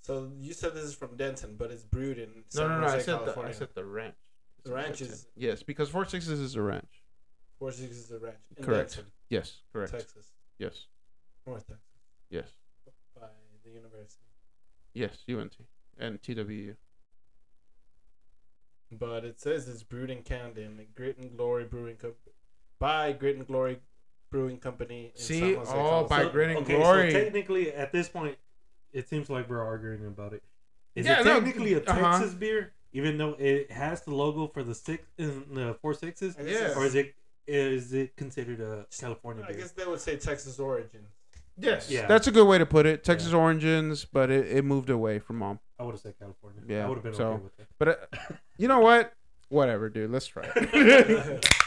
So 0.01 0.33
you 0.41 0.53
said 0.53 0.75
this 0.75 0.83
is 0.83 0.97
from 0.97 1.17
Denton, 1.17 1.55
but 1.57 1.71
it's 1.71 1.85
brewed 1.85 2.19
in 2.19 2.29
No, 2.29 2.43
San 2.49 2.69
no, 2.71 2.81
no. 2.81 2.87
I 2.87 2.91
Jose, 2.91 3.05
said 3.05 3.25
the, 3.25 3.41
I 3.41 3.53
said 3.53 3.69
the 3.77 3.85
ranch. 3.85 4.17
It's 4.59 4.69
The 4.69 4.75
ranch 4.75 5.01
is- 5.01 5.29
yes, 5.37 5.63
because 5.63 5.89
four 5.89 6.05
sixes 6.05 6.41
is 6.41 6.57
a 6.57 6.63
ranch. 6.63 7.02
Four 7.63 7.71
Six 7.71 7.97
is 7.97 8.11
a 8.11 8.19
ranch 8.19 8.35
in 8.57 8.65
Correct. 8.65 8.97
Denton, 8.97 9.13
Yes, 9.31 9.59
correct. 9.73 9.93
Texas, 9.93 10.33
Yes, 10.59 10.87
North 11.47 11.65
Texas, 11.65 11.85
yes, 12.29 12.49
by 13.15 13.29
the 13.65 13.71
university. 13.71 14.25
yes. 14.95 15.19
UNT 15.31 15.57
and 15.97 16.21
TWU. 16.21 16.75
But 18.91 19.25
it 19.25 19.41
says 19.41 19.69
it's 19.69 19.85
brewed 19.85 20.11
in 20.11 20.23
Canada 20.25 20.63
in 20.63 20.77
the 20.77 20.87
Grit 20.97 21.19
and 21.19 21.37
Glory 21.37 21.63
Brewing 21.63 21.95
Company 21.95 22.35
by 22.81 23.13
Grit 23.13 23.37
and 23.37 23.47
Glory 23.47 23.79
Brewing 24.29 24.59
Company. 24.59 25.13
In 25.15 25.21
See? 25.23 25.39
San 25.39 25.55
Jose, 25.55 25.73
Oh, 25.73 26.03
by 26.09 26.23
California. 26.23 26.31
Grit 26.33 26.49
and 26.57 26.59
okay, 26.67 26.77
Glory. 26.79 27.13
So 27.13 27.23
technically, 27.23 27.73
at 27.73 27.93
this 27.93 28.09
point, 28.09 28.39
it 28.93 29.09
seems 29.09 29.31
like 29.31 29.49
we're 29.49 29.63
arguing 29.65 30.05
about 30.09 30.33
it. 30.33 30.43
Is 30.97 31.07
Yeah, 31.07 31.21
it 31.21 31.27
no, 31.27 31.35
technically 31.35 31.75
a 31.75 31.81
uh-huh. 31.81 32.19
Texas 32.19 32.35
beer, 32.35 32.73
even 32.93 33.19
though 33.19 33.37
it 33.39 33.71
has 33.71 34.03
the 34.03 34.13
logo 34.13 34.49
for 34.49 34.65
the 34.65 34.75
six, 34.75 35.05
uh, 35.21 35.27
the 35.53 35.77
four 35.81 35.95
sixes, 35.95 36.37
I 36.37 36.43
Yeah. 36.43 36.75
or 36.77 36.85
is 36.87 36.97
it 36.97 37.15
is 37.47 37.93
it 37.93 38.17
considered 38.17 38.61
a 38.61 38.87
California 38.99 39.45
I 39.45 39.53
beer? 39.53 39.63
guess 39.63 39.73
they 39.73 39.85
would 39.87 40.01
say 40.01 40.17
Texas 40.17 40.59
origin. 40.59 41.01
Yes, 41.59 41.91
Yeah. 41.91 42.07
that's 42.07 42.27
a 42.27 42.31
good 42.33 42.47
way 42.47 42.57
to 42.59 42.65
put 42.67 42.87
it. 42.87 43.05
Texas 43.05 43.33
Origins, 43.35 44.07
but 44.07 44.31
it, 44.31 44.47
it 44.57 44.65
moved 44.65 44.89
away 44.89 45.19
from 45.19 45.37
mom. 45.37 45.61
I 45.79 45.83
would 45.83 45.93
have 45.93 46.01
said 46.01 46.15
California. 46.19 46.63
Yeah, 46.67 46.87
I 46.87 46.89
would 46.89 46.95
have 46.95 47.05
been 47.05 47.15
so- 47.15 47.33
okay 47.33 47.43
with 47.45 47.61
it. 47.61 47.67
But 47.79 47.89
uh, 47.89 48.35
you 48.57 48.69
know 48.69 48.81
what? 48.81 49.13
Whatever, 49.51 49.91
dude. 49.91 50.11
Let's 50.11 50.27
try 50.27 50.45
it. 50.57 51.45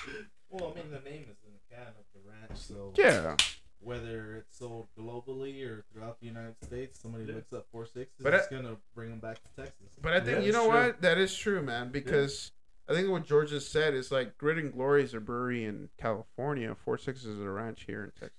Well, 0.49 0.71
I 0.73 0.79
mean, 0.79 0.89
the 0.89 1.07
name 1.09 1.25
is 1.29 1.37
in 1.45 1.51
the 1.51 1.75
can 1.75 1.87
of 1.87 2.05
the 2.13 2.21
ranch, 2.29 2.57
so 2.57 2.93
yeah, 2.97 3.35
whether 3.81 4.37
it's 4.37 4.57
sold 4.57 4.87
globally 4.97 5.61
or 5.69 5.83
throughout 5.91 6.19
the 6.21 6.27
United 6.27 6.55
States, 6.63 6.97
somebody 7.01 7.25
Yeah. 7.25 7.35
looks 7.35 7.51
up 7.51 7.67
four 7.73 7.85
sixes, 7.85 8.15
But 8.21 8.33
it's 8.35 8.47
I- 8.51 8.55
gonna 8.55 8.77
bring 8.95 9.09
them 9.09 9.19
back 9.19 9.35
to 9.43 9.49
Texas. 9.61 9.89
but 10.01 10.13
I 10.13 10.21
think 10.21 10.39
Yeah, 10.39 10.45
you 10.45 10.51
know 10.53 10.63
sure. 10.63 10.73
what? 10.87 11.01
That 11.01 11.17
is 11.17 11.35
true, 11.35 11.61
man. 11.61 11.91
Because 11.91 12.53
I 12.87 12.93
think 12.93 13.09
what 13.09 13.25
George 13.25 13.49
just 13.49 13.71
said 13.71 13.93
is 13.95 14.11
like 14.11 14.37
Grit 14.37 14.57
and 14.59 14.71
Glory 14.71 15.03
is 15.03 15.13
a 15.13 15.19
brewery 15.19 15.65
in 15.65 15.89
California. 15.97 16.75
Four 16.85 16.97
Sixes 16.97 17.25
is 17.25 17.39
a 17.39 17.49
ranch 17.49 17.83
here 17.87 18.03
in 18.03 18.11
Texas. 18.11 18.31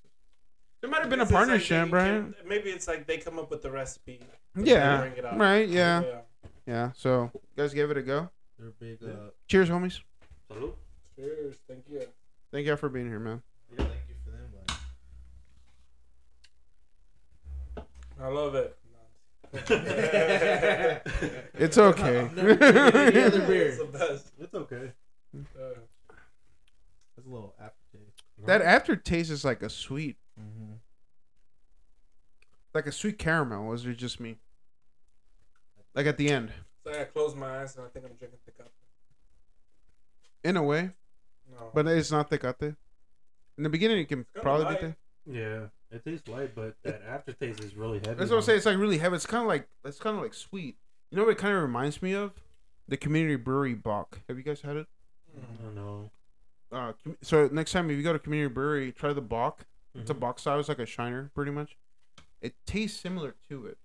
There 0.81 0.91
might 0.91 1.01
have 1.01 1.11
been 1.11 1.19
a 1.21 1.23
It's 1.25 1.33
like 1.33 1.39
partnership, 1.39 1.85
they 1.87 1.91
Brian. 1.91 2.35
can- 2.39 2.49
Maybe 2.49 2.71
it's 2.71 2.87
like 2.87 3.07
they 3.07 3.19
come 3.19 3.39
up 3.39 3.51
with 3.51 3.63
the 3.63 3.71
recipe. 3.71 4.21
Yeah, 4.57 5.03
it 5.03 5.25
right. 5.37 5.69
Yeah, 5.69 6.21
yeah. 6.67 6.93
So 6.95 7.31
you 7.35 7.41
guys 7.57 7.75
give 7.75 7.91
it 7.91 7.97
a 7.97 8.03
go. 8.03 8.31
They're 8.59 8.71
big. 8.79 8.99
Uh, 9.03 9.31
Cheers, 9.49 9.69
homies. 9.69 10.01
Salud. 10.51 10.75
Cheers. 11.17 11.57
Thank 11.69 11.85
you. 11.91 12.03
Thank 12.53 12.67
y'all 12.67 12.77
for 12.77 12.89
being 12.89 13.07
here, 13.09 13.19
man. 13.19 13.43
yeah, 13.73 13.79
thank 13.85 14.01
you 14.09 14.15
for 14.25 14.31
the 14.31 14.39
invite. 14.45 14.79
I 18.21 18.29
love 18.29 18.55
it. 18.55 18.77
It's 21.59 21.79
okay. 21.79 22.21
I've 22.21 22.37
never 22.37 22.51
any 22.63 23.23
other 23.23 23.47
beer. 23.47 23.69
It's 23.69 23.79
the 23.79 23.85
best. 23.87 24.31
It's 24.39 24.55
okay. 24.55 24.93
Uh, 25.35 25.81
It's 27.17 27.27
a 27.27 27.31
little 27.31 27.55
aftertaste. 27.61 28.23
that 28.45 28.61
aftertaste 28.63 29.31
is 29.31 29.45
like 29.45 29.63
a 29.63 29.71
sweet, 29.71 30.17
Mm-hmm. 30.39 30.73
like 32.75 32.87
a 32.87 32.93
sweet 32.93 33.19
caramel. 33.19 33.65
Was 33.67 33.87
it 33.87 33.95
just 33.97 34.21
me? 34.21 34.37
Like 35.95 36.05
at 36.07 36.19
the 36.19 36.29
end, 36.29 36.51
it's 36.77 36.87
like 36.87 37.01
I 37.01 37.05
close 37.05 37.35
my 37.35 37.63
eyes 37.63 37.75
and 37.77 37.87
I 37.87 37.89
think 37.89 38.05
I'm 38.05 38.13
drinking 38.19 38.39
Tecate. 38.47 38.69
in 40.45 40.59
a 40.59 40.63
way, 40.63 40.91
No. 41.51 41.71
but 41.73 41.87
it's 41.87 42.11
not 42.11 42.31
tecate. 42.31 42.77
In 43.57 43.63
the 43.65 43.71
beginning, 43.71 43.99
it 43.99 44.09
can 44.09 44.27
kinda 44.35 44.43
probably 44.43 44.65
light. 44.67 44.81
be. 44.83 44.87
Te- 45.33 45.39
Yeah. 45.39 45.67
It 45.91 46.05
tastes 46.05 46.29
light, 46.29 46.55
but 46.55 46.75
that 46.83 47.03
aftertaste 47.09 47.61
is 47.61 47.75
really 47.77 47.99
heavy. 48.01 48.15
That's 48.15 48.31
what 48.31 48.39
I'm 48.39 48.43
saying. 48.43 48.57
It's 48.59 48.67
like 48.67 48.77
really 48.77 48.99
heavy. 48.99 49.17
It's 49.17 49.27
kind 49.27 49.43
of 49.43 49.49
like 49.49 49.69
it's 49.85 49.99
kind 49.99 50.17
of 50.17 50.23
like 50.23 50.35
sweet. 50.35 50.77
You 51.11 51.17
know 51.17 51.25
what 51.25 51.31
it 51.33 51.39
kind 51.39 51.55
of 51.55 51.63
reminds 51.63 52.03
me 52.03 52.13
of? 52.13 52.33
The 52.89 52.97
Community 52.97 53.37
Brewery 53.37 53.75
Bock. 53.75 54.21
Have 54.29 54.37
you 54.37 54.43
guys 54.43 54.61
had 54.61 54.77
it? 54.77 54.87
I 55.37 55.63
don't 55.63 55.75
know. 55.75 56.11
Uh, 56.73 56.93
so 57.23 57.49
next 57.53 57.73
time 57.73 57.89
if 57.91 57.97
you 57.97 58.03
go 58.03 58.13
to 58.13 58.19
Community 58.19 58.53
Brewery, 58.53 58.91
try 58.93 59.13
the 59.13 59.21
Bock. 59.21 59.67
It's 59.95 60.11
a 60.11 60.15
Mhm. 60.15 60.21
Bock 60.21 60.39
style. 60.41 60.59
It's 60.61 60.69
like 60.69 60.79
a 60.81 60.87
Shiner, 60.87 61.31
pretty 61.35 61.51
much. 61.53 61.77
It 62.41 62.55
tastes 62.67 63.01
similar 63.01 63.35
to 63.49 63.67
it. 63.67 63.79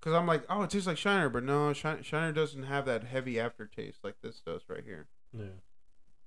Cause 0.00 0.14
I'm 0.14 0.26
like, 0.26 0.44
oh, 0.48 0.62
it 0.62 0.70
tastes 0.70 0.86
like 0.86 0.96
Shiner, 0.96 1.28
but 1.28 1.42
no, 1.42 1.72
Shiner, 1.72 2.02
Shiner 2.02 2.32
doesn't 2.32 2.62
have 2.64 2.86
that 2.86 3.04
heavy 3.04 3.38
aftertaste 3.38 3.98
like 4.04 4.14
this 4.22 4.40
does 4.40 4.62
right 4.68 4.84
here. 4.84 5.08
Yeah. 5.36 5.44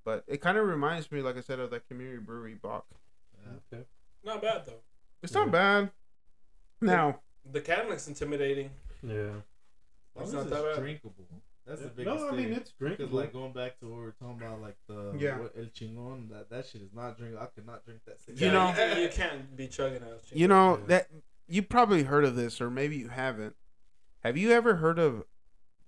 But 0.04 0.24
it 0.26 0.40
kind 0.42 0.58
of 0.58 0.66
reminds 0.66 1.10
me, 1.10 1.22
like 1.22 1.36
I 1.36 1.40
said, 1.40 1.58
of 1.58 1.70
that 1.70 1.88
Community 1.88 2.18
Brewery 2.18 2.54
Bock. 2.54 2.86
Okay. 3.72 3.84
Not 4.24 4.42
bad 4.42 4.64
though. 4.66 4.80
It's 5.22 5.34
not 5.34 5.50
bad. 5.50 5.90
Now, 6.80 7.20
The 7.50 7.60
can 7.60 7.88
looks 7.88 8.08
intimidating. 8.08 8.70
Yeah. 9.02 9.32
As 10.16 10.24
It's 10.28 10.32
not 10.32 10.50
that 10.50 10.62
bad. 10.64 10.76
drinkable. 10.78 11.26
That's 11.66 11.80
Yeah. 11.80 11.88
the 11.88 11.92
biggest 11.94 12.16
No, 12.20 12.26
I 12.26 12.30
thing. 12.30 12.36
mean 12.40 12.52
it's 12.54 12.72
Because 12.72 12.96
drinkable. 12.96 13.18
like 13.18 13.32
going 13.32 13.52
back 13.52 13.78
to 13.80 13.86
what 13.86 13.94
we 13.98 14.02
were 14.04 14.12
talking 14.18 14.42
about, 14.42 14.60
like 14.60 14.76
the 14.88 15.12
Yeah. 15.18 15.38
what, 15.38 15.52
El 15.56 15.66
Chingon, 15.66 16.28
that 16.30 16.50
that 16.50 16.66
shit 16.66 16.82
is 16.82 16.92
not 16.92 17.16
drinkable. 17.18 17.42
I 17.42 17.46
could 17.46 17.66
not 17.66 17.84
drink 17.84 18.00
that. 18.06 18.20
Six 18.20 18.40
You 18.40 18.50
know- 18.50 18.68
you, 18.70 18.74
can, 18.74 19.00
you 19.02 19.08
can't 19.08 19.56
be 19.56 19.68
chugging 19.68 20.02
out. 20.02 20.22
you 20.32 20.48
know 20.48 20.78
Yeah. 20.78 20.84
that 20.86 21.10
you 21.46 21.62
probably 21.62 22.02
heard 22.04 22.24
of 22.24 22.34
this, 22.36 22.60
or 22.60 22.70
maybe 22.70 22.96
you 22.96 23.08
haven't. 23.08 23.54
Have 24.20 24.36
you 24.36 24.50
ever 24.52 24.76
heard 24.76 24.98
of 24.98 25.24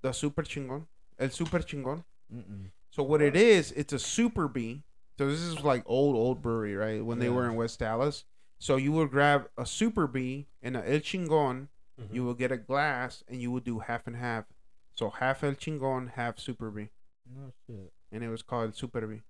the 0.02 0.12
Super 0.12 0.42
Chingon? 0.42 0.86
El 1.18 1.30
Super 1.30 1.58
Chingon. 1.60 2.04
Mm-mm. 2.32 2.70
So 2.90 3.02
what 3.02 3.20
it 3.22 3.34
is, 3.36 3.72
it's 3.72 3.92
a 3.92 3.98
super 3.98 4.46
bee. 4.48 4.82
So 5.18 5.28
this 5.28 5.40
is 5.40 5.60
like 5.62 5.82
old 5.86 6.16
old 6.16 6.42
brewery, 6.42 6.74
right? 6.74 7.04
When 7.04 7.18
they 7.18 7.28
were 7.28 7.46
in 7.48 7.54
West 7.56 7.78
Dallas. 7.78 8.24
So 8.58 8.76
you 8.76 8.92
would 8.92 9.10
grab 9.10 9.48
a 9.58 9.66
super 9.66 10.06
B 10.06 10.46
and 10.62 10.76
a 10.76 10.80
El 10.92 11.00
Chingon. 11.00 11.68
Mhm. 12.00 12.12
You 12.14 12.24
will 12.24 12.34
get 12.34 12.50
a 12.50 12.56
glass 12.56 13.22
and 13.28 13.40
you 13.40 13.50
would 13.52 13.64
do 13.64 13.78
half 13.80 14.06
and 14.06 14.16
half. 14.16 14.46
So 14.94 15.10
half 15.10 15.44
El 15.44 15.52
Chingon, 15.52 16.10
half 16.12 16.38
super 16.38 16.70
B. 16.70 16.88
No 17.26 17.52
shit. 17.66 17.92
and 18.12 18.22
it 18.22 18.28
was 18.28 18.42
called 18.42 18.74
super 18.76 19.06
B. 19.06 19.22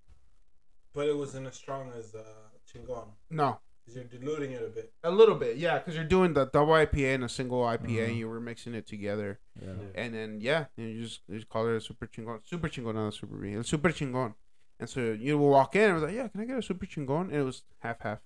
But 0.92 1.08
it 1.08 1.16
wasn't 1.16 1.46
as 1.46 1.54
strong 1.54 1.90
as 1.96 2.14
uh, 2.14 2.22
Chingon. 2.70 3.08
No, 3.30 3.60
Because 3.84 3.96
you're 3.96 4.04
diluting 4.04 4.52
it 4.52 4.62
a 4.62 4.68
bit. 4.68 4.92
a 5.02 5.10
little 5.10 5.34
bit, 5.36 5.56
yeah, 5.56 5.78
because 5.78 5.94
you're 5.94 6.04
doing 6.04 6.32
the 6.34 6.44
double 6.46 6.72
IPA 6.74 7.14
and 7.16 7.24
a 7.24 7.28
single 7.28 7.62
IPA, 7.62 7.84
Uh-huh. 8.02 8.04
and 8.10 8.16
you 8.16 8.28
were 8.28 8.40
mixing 8.40 8.74
it 8.74 8.86
together. 8.86 9.40
Yeah. 9.60 9.68
Yeah. 9.72 9.86
And 10.02 10.14
then 10.14 10.40
yeah, 10.40 10.66
and 10.76 10.90
you 10.94 11.02
just 11.02 11.20
you 11.28 11.36
just 11.36 11.48
call 11.48 11.66
it 11.68 11.76
a 11.76 11.80
super 11.80 12.06
chingon, 12.06 12.40
super 12.46 12.68
chingon, 12.68 12.94
not 12.94 13.08
a 13.08 13.12
super 13.12 13.36
B. 13.36 13.54
a 13.54 13.64
super 13.64 13.88
chingon. 13.90 14.34
And 14.80 14.88
so 14.88 15.12
you 15.12 15.38
will 15.38 15.50
walk 15.50 15.76
in 15.76 15.82
and 15.82 15.90
I 15.92 15.94
was 15.94 16.02
like, 16.02 16.14
yeah, 16.14 16.28
can 16.28 16.40
I 16.40 16.44
get 16.44 16.58
a 16.58 16.62
super 16.62 16.84
chingon? 16.86 17.22
And 17.28 17.34
it 17.36 17.42
was 17.42 17.62
half 17.78 18.00
half. 18.00 18.18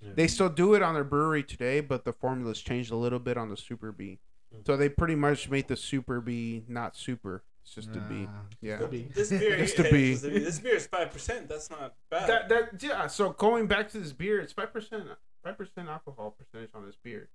Yeah. 0.00 0.12
They 0.16 0.26
still 0.26 0.48
do 0.48 0.74
it 0.74 0.82
on 0.82 0.94
their 0.94 1.04
brewery 1.04 1.42
today, 1.44 1.80
but 1.80 2.04
the 2.04 2.12
formula's 2.12 2.60
changed 2.60 2.90
a 2.90 2.96
little 2.96 3.18
bit 3.20 3.36
on 3.36 3.50
the 3.50 3.56
super 3.56 3.92
bee. 3.92 4.18
Mm. 4.54 4.66
So 4.66 4.76
they 4.76 4.88
pretty 4.88 5.14
much 5.14 5.48
made 5.48 5.68
the 5.68 5.76
super 5.76 6.20
B 6.20 6.64
not 6.66 6.96
super. 6.96 7.44
It's 7.64 7.74
just 7.76 7.90
a 7.94 8.00
bee. 8.00 8.24
Nah, 8.24 8.28
Yeah. 8.60 8.78
just 8.80 8.82
a 8.84 8.88
bee. 8.88 9.08
This 9.14 9.30
beer, 9.30 9.56
Just 9.58 9.76
to 9.76 9.82
hey, 9.84 9.90
be- 9.92 10.10
just 10.12 10.24
to 10.24 10.30
be- 10.30 10.38
this 10.40 10.58
beer 10.58 10.74
is 10.76 10.86
five 10.88 11.12
percent. 11.12 11.48
That's 11.48 11.70
not 11.70 11.94
bad. 12.10 12.28
That 12.28 12.48
that 12.48 12.82
yeah. 12.82 13.06
So 13.06 13.30
going 13.30 13.66
back 13.68 13.88
to 13.90 13.98
this 14.00 14.12
beer, 14.12 14.40
it's 14.40 14.52
five 14.52 14.72
percent 14.72 15.04
five 15.44 15.56
percent 15.56 15.88
alcohol 15.88 16.34
percentage 16.36 16.70
on 16.74 16.84
this 16.84 16.96
beer, 17.00 17.28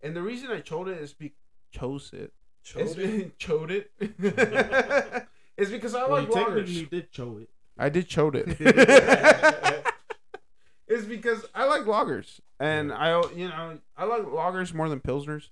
and 0.00 0.16
the 0.16 0.22
reason 0.22 0.50
I 0.50 0.60
chose 0.60 0.88
it 0.88 0.98
is 1.02 1.12
be 1.12 1.34
chose 1.70 2.10
it. 2.14 2.32
Chose 2.62 2.96
it. 2.96 3.38
chode 3.38 3.70
it. 3.70 3.90
it's 5.58 5.70
because 5.70 5.94
I 5.94 6.06
Well, 6.06 6.22
like 6.22 6.28
you 6.28 6.34
technically 6.34 6.72
lagers. 6.86 6.90
did 6.90 7.08
show 7.10 7.36
it. 7.42 7.50
I 7.78 7.88
did 7.88 8.08
chode 8.08 8.34
it. 8.36 8.56
it's 10.88 11.04
because 11.06 11.44
I 11.54 11.64
like 11.66 11.82
lagers, 11.82 12.40
and 12.60 12.92
I 12.92 13.20
you 13.32 13.48
know 13.48 13.78
I 13.96 14.04
like 14.04 14.22
lagers 14.22 14.72
more 14.74 14.88
than 14.88 15.00
pilsners. 15.00 15.48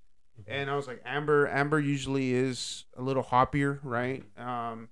And 0.47 0.69
I 0.71 0.75
was 0.77 0.87
like, 0.89 1.01
amber, 1.05 1.47
amber 1.47 1.79
usually 1.79 2.33
is 2.33 2.85
a 2.97 3.03
little 3.03 3.23
hoppier, 3.23 3.79
right? 3.85 4.25
Um, 4.37 4.89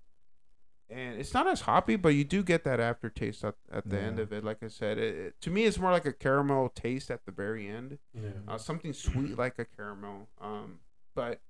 and 0.89 1.19
it's 1.19 1.33
not 1.35 1.49
as 1.49 1.63
hoppy, 1.63 1.97
but 1.97 2.11
you 2.11 2.25
do 2.25 2.43
get 2.45 2.63
that 2.65 2.79
aftertaste 2.79 3.43
at, 3.45 3.55
at 3.73 3.89
the 3.89 3.99
end 3.99 4.21
of 4.21 4.33
it. 4.33 4.45
Like 4.45 4.59
I 4.63 4.69
said, 4.69 4.99
it, 4.99 5.15
it- 5.17 5.41
to 5.41 5.51
me, 5.51 5.65
it's 5.65 5.79
more 5.79 5.91
like 5.91 6.05
a 6.05 6.13
caramel 6.13 6.69
taste 6.69 7.11
at 7.11 7.25
the 7.25 7.33
very 7.33 7.69
end, 7.69 7.99
Yeah. 8.15 8.29
uh, 8.47 8.59
something 8.59 8.93
sweet 8.93 9.37
like 9.39 9.59
a 9.59 9.65
caramel. 9.65 10.29
Um, 10.41 10.81
but 11.17 11.41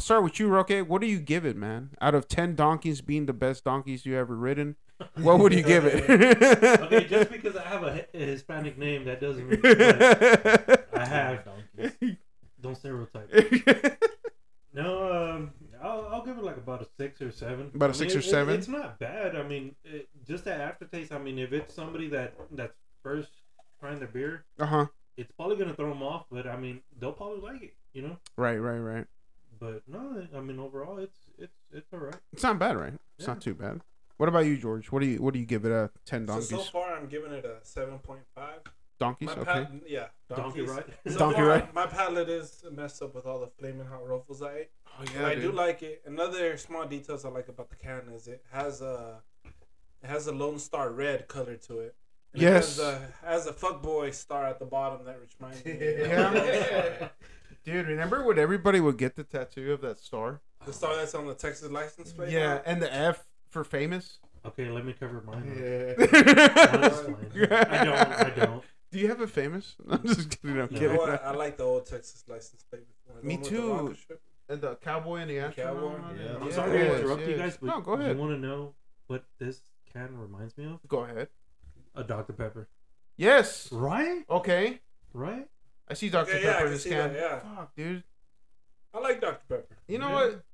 I'll 0.00 0.04
start 0.04 0.24
with 0.24 0.40
you, 0.40 0.48
Roque. 0.48 0.88
What 0.88 1.02
do 1.02 1.06
you 1.06 1.20
give 1.20 1.44
it, 1.44 1.58
man? 1.58 1.90
Out 2.00 2.14
of 2.14 2.26
ten 2.26 2.54
donkeys 2.54 3.02
being 3.02 3.26
the 3.26 3.34
best 3.34 3.64
donkeys 3.64 4.06
you 4.06 4.16
ever 4.16 4.34
ridden, 4.34 4.76
what 5.16 5.38
would 5.40 5.52
you 5.52 5.62
give 5.62 5.84
it? 5.84 6.08
okay, 6.80 7.04
just 7.04 7.30
because 7.30 7.54
I 7.54 7.64
have 7.64 7.82
a, 7.82 8.06
a 8.14 8.18
Hispanic 8.18 8.78
name, 8.78 9.04
that 9.04 9.20
doesn't 9.20 9.46
mean 9.46 9.60
I 9.62 11.04
have. 11.06 11.44
Donkeys. 11.44 12.16
Don't 12.62 12.76
stereotype. 12.78 13.30
No, 14.72 15.12
um, 15.12 15.50
I'll, 15.82 16.08
I'll 16.10 16.24
give 16.24 16.38
it 16.38 16.44
like 16.44 16.56
about 16.56 16.80
a 16.80 16.86
six 16.96 17.20
or 17.20 17.30
seven. 17.30 17.70
About 17.74 17.90
a 17.90 17.92
I 17.92 17.96
six 17.96 18.14
mean, 18.14 18.16
or 18.16 18.20
it- 18.20 18.26
it- 18.26 18.30
seven? 18.30 18.54
it's 18.54 18.68
not 18.68 18.98
bad. 18.98 19.36
I 19.36 19.42
mean, 19.42 19.74
it, 19.84 20.08
just 20.26 20.46
that 20.46 20.62
aftertaste. 20.62 21.12
I 21.12 21.18
mean, 21.18 21.38
if 21.38 21.52
it's 21.52 21.74
somebody 21.74 22.08
that 22.08 22.32
that's 22.52 22.72
first 23.02 23.28
trying 23.80 23.98
the 24.00 24.06
beer, 24.06 24.44
uh 24.58 24.64
huh. 24.66 24.86
it's 25.18 25.30
probably 25.32 25.56
gonna 25.56 25.74
throw 25.74 25.90
them 25.90 26.02
off. 26.04 26.24
But 26.30 26.46
I 26.46 26.56
mean, 26.56 26.80
they'll 26.98 27.12
probably 27.12 27.40
like 27.40 27.62
it. 27.62 27.74
You 27.92 28.02
know. 28.02 28.16
Right, 28.38 28.56
right, 28.56 28.78
right. 28.78 29.06
But 29.60 29.82
no, 29.86 30.26
I 30.36 30.40
mean, 30.40 30.58
overall, 30.58 30.98
it's 30.98 31.18
it's 31.38 31.56
it's 31.72 31.92
alright. 31.92 32.16
It's 32.32 32.42
not 32.42 32.58
bad, 32.58 32.76
right? 32.76 32.94
It's 33.18 33.26
Yeah. 33.28 33.34
not 33.34 33.42
too 33.42 33.54
bad. 33.54 33.80
What 34.16 34.28
about 34.28 34.40
you, 34.46 34.56
George? 34.56 34.90
What 34.90 35.00
do 35.00 35.06
you 35.06 35.18
what 35.22 35.34
do 35.34 35.40
you 35.40 35.46
give 35.46 35.64
it? 35.64 35.72
A 35.72 35.90
ten 36.06 36.26
So, 36.26 36.32
donkeys? 36.32 36.48
so 36.48 36.58
far, 36.58 36.96
I'm 36.96 37.06
giving 37.08 37.32
it 37.32 37.44
a 37.44 37.58
seven 37.62 37.98
point 37.98 38.22
five. 38.34 38.60
donkeys, 38.98 39.28
My 39.28 39.32
okay. 39.36 39.44
pat, 39.44 39.70
yeah, 39.86 40.06
Donkey 40.28 40.60
right. 40.62 40.84
So 41.08 41.18
Donkey 41.18 41.36
far, 41.36 41.46
ride. 41.46 41.74
My 41.74 41.86
palate 41.86 42.28
is 42.28 42.62
messed 42.70 43.02
up 43.02 43.14
with 43.14 43.24
all 43.26 43.40
the 43.40 43.46
flaming 43.46 43.86
hot 43.86 44.06
ruffles 44.06 44.42
I 44.42 44.52
ate. 44.58 44.70
Oh 44.98 45.04
yeah. 45.14 45.22
But 45.22 45.24
I 45.32 45.34
do 45.36 45.52
like 45.52 45.82
it. 45.82 46.02
Another 46.06 46.56
small 46.58 46.86
details 46.86 47.24
I 47.24 47.28
like 47.30 47.48
about 47.48 47.70
the 47.70 47.76
can 47.76 48.02
is 48.14 48.28
it 48.28 48.42
has 48.52 48.82
a 48.82 49.22
it 50.02 50.06
has 50.06 50.26
a 50.26 50.32
Lone 50.32 50.58
Star 50.58 50.90
red 50.90 51.28
color 51.28 51.56
to 51.68 51.80
it. 51.80 51.94
And 52.32 52.42
Yes. 52.42 52.78
It 52.78 52.82
has 52.84 52.94
a, 52.94 53.26
has 53.26 53.46
a 53.46 53.52
fuckboy 53.52 54.14
star 54.14 54.46
at 54.46 54.58
the 54.58 54.64
bottom 54.66 55.04
that 55.06 55.18
reminds 55.40 55.64
me. 55.64 55.78
Yeah. 55.80 57.08
Dude, 57.64 57.86
remember 57.88 58.24
when 58.24 58.38
everybody 58.38 58.80
would 58.80 58.96
get 58.96 59.16
the 59.16 59.24
tattoo 59.24 59.72
of 59.72 59.80
that 59.82 59.98
star? 60.00 60.40
The 60.66 60.72
star 60.72 60.96
that's 60.96 61.14
on 61.14 61.26
the 61.26 61.34
Texas 61.34 61.70
license 61.70 62.12
plate. 62.12 62.30
Yeah, 62.30 62.54
now? 62.54 62.62
and 62.66 62.82
the 62.82 62.92
F 62.92 63.26
for 63.48 63.64
famous. 63.64 64.18
Okay, 64.46 64.70
let 64.70 64.84
me 64.86 64.94
cover 64.94 65.22
mine. 65.26 65.54
Yeah. 65.58 65.94
I 65.98 67.84
don't. 67.84 67.96
I 67.96 68.30
don't. 68.30 68.64
Do 68.90 68.98
you 68.98 69.08
have 69.08 69.20
a 69.20 69.26
famous? 69.26 69.76
I'm 69.90 70.02
just 70.06 70.30
kidding. 70.40 70.58
I'm 70.60 70.68
You 70.70 70.78
kidding. 70.78 70.94
know 70.94 71.00
what? 71.00 71.22
I 71.24 71.32
like 71.32 71.56
the 71.56 71.64
old 71.64 71.86
Texas 71.86 72.24
license 72.28 72.62
plate 72.64 72.82
Me 73.22 73.34
one 73.36 73.40
with 73.42 73.50
the 73.50 73.56
too. 73.56 73.96
And 74.48 74.60
the 74.60 74.74
cowboy 74.76 75.16
and 75.18 75.30
the 75.30 75.38
astronaut. 75.38 75.74
Cowboy, 75.76 75.90
yeah. 76.20 76.30
I'm 76.30 76.36
I'm 76.42 76.46
Yes, 76.46 76.54
sorry 76.56 76.78
to 76.78 76.84
yes, 76.84 77.00
interrupt 77.00 77.26
you 77.28 77.36
guys, 77.36 77.56
but 77.60 77.66
no, 77.66 77.80
go 77.80 77.92
ahead. 77.92 78.16
you 78.16 78.20
want 78.20 78.32
to 78.32 78.38
know 78.38 78.74
what 79.06 79.24
this 79.38 79.60
can 79.92 80.16
reminds 80.18 80.56
me 80.58 80.64
of? 80.64 80.80
Go 80.88 81.00
ahead. 81.04 81.28
A 81.94 82.02
Dr 82.02 82.32
Pepper. 82.32 82.68
Yes. 83.16 83.70
Right. 83.70 84.24
Okay. 84.28 84.80
Right. 85.12 85.46
I 85.90 85.94
see 85.94 86.08
Dr. 86.08 86.32
Yeah, 86.32 86.38
I 86.38 86.42
Pepper 86.42 86.56
in 86.58 86.62
can 86.64 86.70
this 86.72 86.82
see 86.84 86.90
can. 86.90 87.12
that, 87.12 87.20
yeah. 87.20 87.56
Fuck, 87.56 87.74
dude. 87.76 88.04
I 88.94 88.98
like 89.00 89.20
Dr. 89.20 89.40
Pepper. 89.48 89.76
You 89.88 89.98
know 89.98 90.08
Yeah. 90.08 90.14
what? 90.14 90.44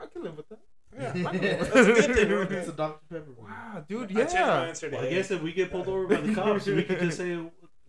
I 0.00 0.06
can 0.06 0.22
live 0.22 0.36
with 0.36 0.48
that. 0.48 0.58
Yeah, 0.98 1.08
I 1.10 1.12
can 1.12 1.22
live 1.42 1.60
with 1.60 1.72
That's 1.74 1.88
a 1.88 2.12
good 2.12 2.16
thing, 2.16 2.28
that. 2.28 2.52
It's 2.52 2.68
a 2.68 2.72
Dr. 2.72 3.00
Pepper. 3.10 3.32
Wow, 3.38 3.84
dude, 3.86 4.10
I 4.10 4.14
changed 4.14 4.34
my 4.34 4.40
yeah. 4.40 4.62
answer 4.62 4.90
Well, 4.90 5.02
I 5.02 5.04
A. 5.06 5.10
guess 5.10 5.30
if 5.30 5.42
we 5.42 5.52
get 5.52 5.70
pulled 5.70 5.88
over 5.88 6.06
by 6.06 6.20
the 6.20 6.34
cops, 6.34 6.66
we 6.66 6.82
could 6.82 6.98
just 7.00 7.16
say 7.18 7.36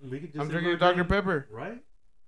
we 0.03 0.19
could 0.19 0.33
just. 0.33 0.41
I'm 0.41 0.49
drinking 0.49 0.71
we're 0.73 0.77
Dr. 0.77 1.03
Pepper. 1.05 1.47
Right. 1.51 1.81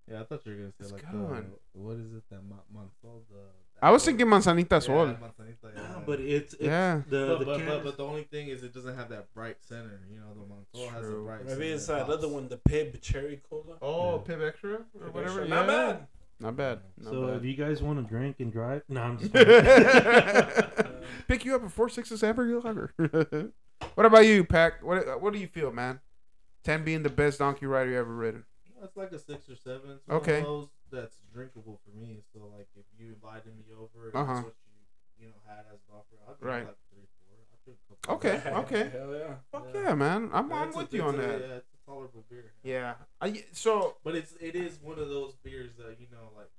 Yeah, 0.09 0.21
I 0.21 0.23
thought 0.25 0.45
you 0.45 0.51
were 0.53 0.57
gonna 0.57 0.69
say 0.71 0.75
It's 0.81 0.91
like 0.91 1.11
the 1.11 1.45
what 1.73 1.95
is 1.97 2.13
it 2.13 2.23
that 2.29 2.41
Ma- 2.43 2.55
Mansol 2.73 3.21
the. 3.29 3.43
I 3.83 3.91
was 3.91 4.05
thinking 4.05 4.29
Manzanita 4.29 4.79
Sol. 4.79 5.07
Yeah, 5.07 5.15
Manzanita, 5.19 5.67
yeah. 5.75 5.81
No, 5.81 6.03
but 6.05 6.19
it's, 6.21 6.53
it's 6.53 6.63
Yeah. 6.63 7.01
the 7.09 7.25
but, 7.27 7.39
the 7.39 7.45
but, 7.45 7.65
but, 7.65 7.83
but 7.83 7.97
the 7.97 8.05
only 8.05 8.23
thing 8.23 8.47
is 8.47 8.63
it 8.63 8.73
doesn't 8.73 8.95
have 8.95 9.09
that 9.09 9.33
bright 9.33 9.57
center. 9.59 9.99
You 10.09 10.19
know, 10.21 10.33
the 10.33 10.79
Mansol 10.79 10.89
has 10.93 11.05
a 11.05 11.09
True. 11.09 11.25
bright. 11.25 11.45
Maybe 11.45 11.53
center 11.55 11.73
it's 11.75 11.87
that 11.87 12.07
that 12.07 12.13
other 12.13 12.29
one, 12.29 12.47
the 12.47 12.57
Pibb 12.57 13.01
Cherry 13.01 13.41
Cola. 13.49 13.77
Oh, 13.81 14.23
Yeah. 14.25 14.35
Pibb 14.35 14.53
Xtra 14.53 14.73
or 14.73 15.07
Pibb 15.09 15.13
whatever. 15.13 15.41
Extra. 15.41 15.47
Yeah. 15.49 15.55
Not 15.55 15.67
bad. 15.67 16.07
Not 16.39 16.55
bad. 16.55 16.79
Not 16.97 17.11
so 17.13 17.27
bad. 17.27 17.35
if 17.37 17.43
you 17.43 17.55
guys 17.55 17.81
want 17.81 17.99
to 18.01 18.09
drink 18.09 18.37
and 18.39 18.51
drive, 18.53 18.83
no, 18.87 19.01
I'm 19.01 19.17
just. 19.19 19.33
Pick 21.27 21.43
you 21.45 21.55
up 21.55 21.63
at 21.63 21.71
four 21.71 21.89
sixes 21.89 22.21
hamburger 22.21 22.59
lager. 22.61 22.93
what 23.95 24.05
about 24.05 24.25
you, 24.25 24.43
Pack? 24.45 24.81
What 24.83 25.07
uh, 25.07 25.11
What 25.17 25.33
do 25.33 25.39
you 25.39 25.47
feel, 25.47 25.71
man? 25.73 25.99
Ten 26.63 26.85
being 26.85 27.03
the 27.03 27.09
best 27.09 27.39
donkey 27.39 27.65
rider 27.65 27.91
you 27.91 27.97
ever 27.97 28.13
ridden. 28.15 28.45
It's 28.81 28.95
like 28.97 29.11
a 29.11 29.19
six 29.19 29.49
or 29.49 29.55
seven. 29.55 29.91
It's 29.91 30.09
Okay. 30.09 30.41
One 30.41 30.41
of 30.41 30.45
those 30.45 30.67
that's 30.93 31.17
drinkable 31.33 31.81
for 31.83 31.91
me. 31.97 32.21
So 32.33 32.39
like 32.55 32.69
if 32.77 32.85
you 32.97 33.13
invited 33.17 33.57
me 33.57 33.65
over, 33.73 34.07
and 34.07 34.15
Uh-huh. 34.15 34.33
that's 34.33 34.45
what 34.45 34.55
you 34.69 35.25
you 35.25 35.27
know 35.29 35.39
had 35.47 35.65
as 35.73 35.79
an 35.89 35.91
offer, 35.97 36.15
I'd 36.29 36.37
drink 36.39 36.41
Right. 36.41 36.65
like 36.67 36.77
three, 36.93 37.07
four. 37.25 37.37
I'd 37.51 37.63
drink 37.65 37.79
a 37.81 37.85
couple. 37.89 38.15
Okay, 38.15 38.35
okay. 38.63 38.89
Hell 38.97 39.13
yeah. 39.17 39.35
Fuck 39.51 39.65
Yeah. 39.73 39.81
yeah, 39.89 39.95
man. 39.95 40.29
I'm, 40.33 40.49
Yeah, 40.49 40.55
I'm 40.55 40.67
it's 40.69 40.75
a- 40.75 40.79
with 40.79 40.93
you 40.93 41.01
on 41.03 41.15
a- 41.15 41.17
that. 41.17 41.39
Yeah, 41.41 41.55
it's 41.61 41.73
a 41.73 41.85
tolerable 41.89 42.25
beer. 42.29 42.53
Yeah. 42.63 42.95
I 43.19 43.43
so 43.51 43.97
But 44.03 44.15
it's 44.15 44.33
it 44.39 44.55
is 44.55 44.79
one 44.81 44.99
of 44.99 45.09
those 45.09 45.33
beers 45.43 45.73
that 45.77 45.99
you 45.99 46.07
know 46.11 46.29
like 46.37 46.51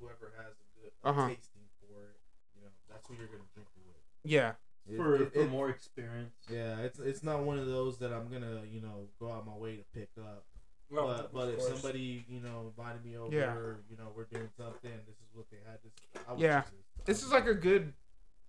whoever 0.00 0.32
has 0.36 0.54
a 0.60 0.66
good 0.80 0.92
uh, 1.04 1.08
Uh-huh. 1.10 1.28
tasting 1.28 1.68
for 1.80 2.02
it, 2.04 2.16
you 2.54 2.62
know, 2.62 2.68
that's 2.88 3.06
who 3.06 3.14
you're 3.14 3.26
gonna 3.28 3.48
drink 3.54 3.68
it 3.76 3.82
with. 3.86 3.96
yeah. 4.24 4.54
It- 4.88 4.96
for, 4.96 5.16
it- 5.16 5.32
for 5.32 5.40
it- 5.40 5.50
more 5.50 5.68
experience. 5.70 6.36
Yeah, 6.48 6.78
it's 6.80 6.98
it's 7.00 7.22
not 7.24 7.42
one 7.42 7.58
of 7.58 7.66
those 7.66 7.98
that 7.98 8.12
I'm 8.12 8.28
gonna 8.30 8.62
you 8.64 8.80
know 8.80 9.08
go 9.18 9.32
out 9.32 9.44
my 9.46 9.54
way 9.56 9.76
to 9.76 9.84
pick 9.92 10.10
up. 10.18 10.44
No, 10.90 11.06
but 11.06 11.32
but 11.32 11.48
if 11.48 11.58
course. 11.58 11.72
somebody 11.80 12.24
you 12.28 12.40
know 12.40 12.72
invited 12.76 13.04
me 13.04 13.16
over, 13.16 13.34
Yeah. 13.34 13.54
you 13.90 13.96
know 13.96 14.12
we're 14.16 14.24
doing 14.24 14.48
something. 14.56 14.90
This 15.06 15.16
is 15.16 15.34
what 15.34 15.46
they 15.50 15.58
had. 15.68 15.78
This 15.82 15.92
I 16.28 16.32
would 16.32 16.40
Yeah. 16.40 16.60
choose 16.62 16.72
I 16.98 17.02
This 17.04 17.22
is 17.22 17.30
like 17.32 17.46
a 17.46 17.54
good. 17.54 17.92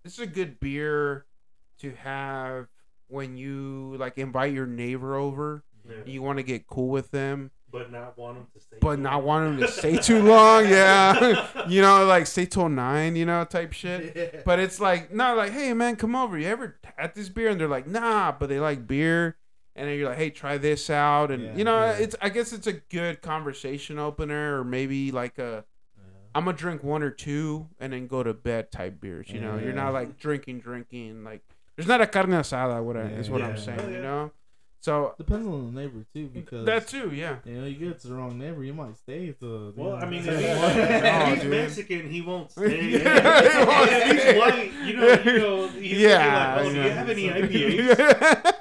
This 0.04 0.14
is 0.14 0.20
a 0.20 0.28
good 0.28 0.60
beer 0.60 1.26
to 1.80 1.92
have 1.96 2.68
when 3.08 3.38
you 3.38 3.96
like 3.98 4.18
invite 4.18 4.54
your 4.54 4.68
neighbor 4.68 5.16
over. 5.16 5.64
Yeah. 5.90 5.96
You 6.06 6.22
want 6.22 6.38
to 6.38 6.44
get 6.44 6.68
cool 6.68 6.90
with 6.90 7.12
them, 7.12 7.52
But 7.72 7.92
not 7.92 8.18
want 8.18 8.38
them 8.38 8.48
to 8.54 8.60
stay. 8.60 8.78
but 8.82 8.98
too 8.98 9.02
not 9.02 9.14
long. 9.16 9.26
want 9.26 9.58
them 9.60 9.68
to 9.68 9.72
stay 9.74 9.98
too 10.02 10.22
long. 10.22 10.68
Yeah, 10.68 11.66
you 11.70 11.82
know, 11.82 12.06
like 12.06 12.28
stay 12.28 12.46
till 12.46 12.68
nine. 12.70 13.16
You 13.16 13.26
know, 13.26 13.44
type 13.46 13.72
shit. 13.74 14.14
Yeah. 14.16 14.42
But 14.46 14.60
it's 14.60 14.80
like 14.80 15.12
no, 15.14 15.34
like 15.36 15.52
hey 15.54 15.74
man, 15.74 15.96
come 15.96 16.16
over. 16.16 16.38
You 16.38 16.48
ever 16.48 16.78
had 16.98 17.16
this 17.16 17.30
beer? 17.30 17.50
And 17.50 17.60
they're 17.60 17.68
like 17.68 17.88
nah, 17.88 18.32
but 18.32 18.48
they 18.50 18.60
like 18.60 18.86
beer. 18.88 19.38
And 19.78 19.88
then 19.88 19.98
you're 19.98 20.10
like, 20.10 20.18
hey, 20.18 20.32
try 20.32 20.58
this 20.58 20.90
out, 20.90 21.30
and 21.32 21.44
Yeah, 21.44 21.56
you 21.56 21.64
know, 21.64 21.78
yeah. 21.80 21.91
it's. 21.98 22.16
I 22.20 22.30
guess 22.30 22.52
it's 22.52 22.66
a 22.68 22.74
good 22.74 23.22
conversation 23.22 23.99
opener, 23.99 24.60
or 24.60 24.64
maybe 24.64 25.12
like 25.12 25.38
a, 25.38 25.58
uh-huh. 25.60 26.04
I'm 26.34 26.45
gonna 26.45 26.58
drink 26.58 26.84
one 26.84 27.04
or 27.04 27.12
two 27.12 27.68
and 27.80 27.94
then 27.94 28.08
go 28.08 28.24
to 28.24 28.34
bed 28.34 28.72
type 28.72 28.99
beers. 28.99 29.30
You 29.30 29.40
know, 29.40 29.58
you're 29.58 29.74
not 29.74 29.94
like 29.94 30.18
drinking, 30.18 30.62
drinking. 30.62 31.24
Like 31.24 31.44
there's 31.76 31.88
not 31.88 32.02
a 32.02 32.08
carne 32.08 32.30
asada. 32.32 32.84
What 32.84 32.98
I, 32.98 33.02
is 33.02 33.30
what 33.30 33.44
I'm 33.44 33.56
saying. 33.58 33.80
Oh, 33.84 33.90
You 33.90 34.02
know, 34.02 34.32
so 34.80 35.14
Depends 35.18 35.48
on 35.48 35.74
the 35.74 35.82
neighbor 35.82 36.06
too, 36.14 36.28
mm, 36.28 36.34
because 36.34 36.66
that 36.66 36.88
too. 36.88 37.12
Yeah. 37.14 37.38
you 37.45 37.54
know 37.62 37.68
you 37.68 37.76
get 37.76 37.99
to 38.02 38.08
the 38.08 38.16
wrong 38.16 38.38
neighbor, 38.38 38.64
you 38.64 38.74
might 38.74 38.95
stay 38.98 39.32
to. 39.40 39.74
Well, 39.76 39.94
I 39.95 40.06
mean, 40.10 40.22
if, 40.22 40.28
if 40.30 40.40
he- 40.40 40.82
if 40.82 41.34
he's 41.34 41.41
dude. 41.41 41.52
Mexican, 41.52 42.10
he 42.10 42.22
won't 42.22 42.52
stay. 42.58 42.82
Yeah, 42.84 43.41
he 43.60 43.66
won't 43.66 43.90
if 43.91 44.26
he's 44.26 44.38
white, 44.40 44.72
you 44.88 44.95
know, 44.98 45.22
you 45.24 45.40
know, 45.40 45.68
he's 45.68 45.98
yeah. 45.99 46.58
be 46.58 46.64
like, 46.64 46.68
oh, 46.68 46.74
do 46.74 46.82
you 46.82 46.90
have 46.90 47.10
any 47.10 47.28
IPAs? 47.30 48.54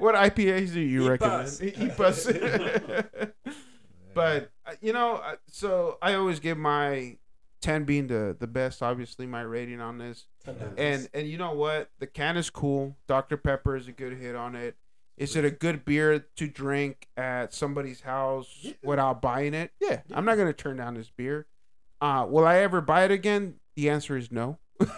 What 0.00 0.14
IPAs 0.14 0.72
do 0.72 0.80
you 0.80 1.08
recommend? 1.08 1.48
Ipas. 1.48 3.32
but 4.14 4.50
uh, 4.66 4.72
you 4.80 4.92
know, 4.92 5.16
uh, 5.16 5.36
so 5.48 5.98
I 6.02 6.14
always 6.14 6.40
give 6.40 6.58
my 6.58 7.18
ten 7.60 7.84
being 7.84 8.06
the 8.06 8.36
the 8.38 8.46
best. 8.46 8.82
Obviously, 8.82 9.26
my 9.26 9.42
rating 9.42 9.80
on 9.80 9.98
this. 9.98 10.26
And 10.76 11.08
and 11.12 11.28
you 11.28 11.38
know 11.38 11.52
what? 11.52 11.90
The 11.98 12.06
can 12.06 12.36
is 12.36 12.50
cool. 12.50 12.96
Dr. 13.06 13.36
Pepper 13.36 13.76
is 13.76 13.88
a 13.88 13.92
good 13.92 14.14
hit 14.14 14.34
on 14.34 14.54
it. 14.54 14.76
Is 15.16 15.36
it 15.36 15.44
a 15.44 15.50
good 15.50 15.84
beer 15.84 16.26
to 16.36 16.46
drink 16.48 17.06
at 17.16 17.52
somebody's 17.52 18.00
house 18.00 18.66
without 18.82 19.20
buying 19.20 19.52
it? 19.52 19.70
Yeah, 19.80 20.00
I'm 20.12 20.24
not 20.24 20.38
gonna 20.38 20.54
turn 20.54 20.78
down 20.78 20.94
this 20.94 21.10
beer. 21.10 21.46
Uh, 22.00 22.26
will 22.28 22.46
I 22.46 22.56
ever 22.60 22.80
buy 22.80 23.04
it 23.04 23.10
again? 23.10 23.56
The 23.76 23.90
answer 23.90 24.16
is 24.16 24.32
no. 24.32 24.58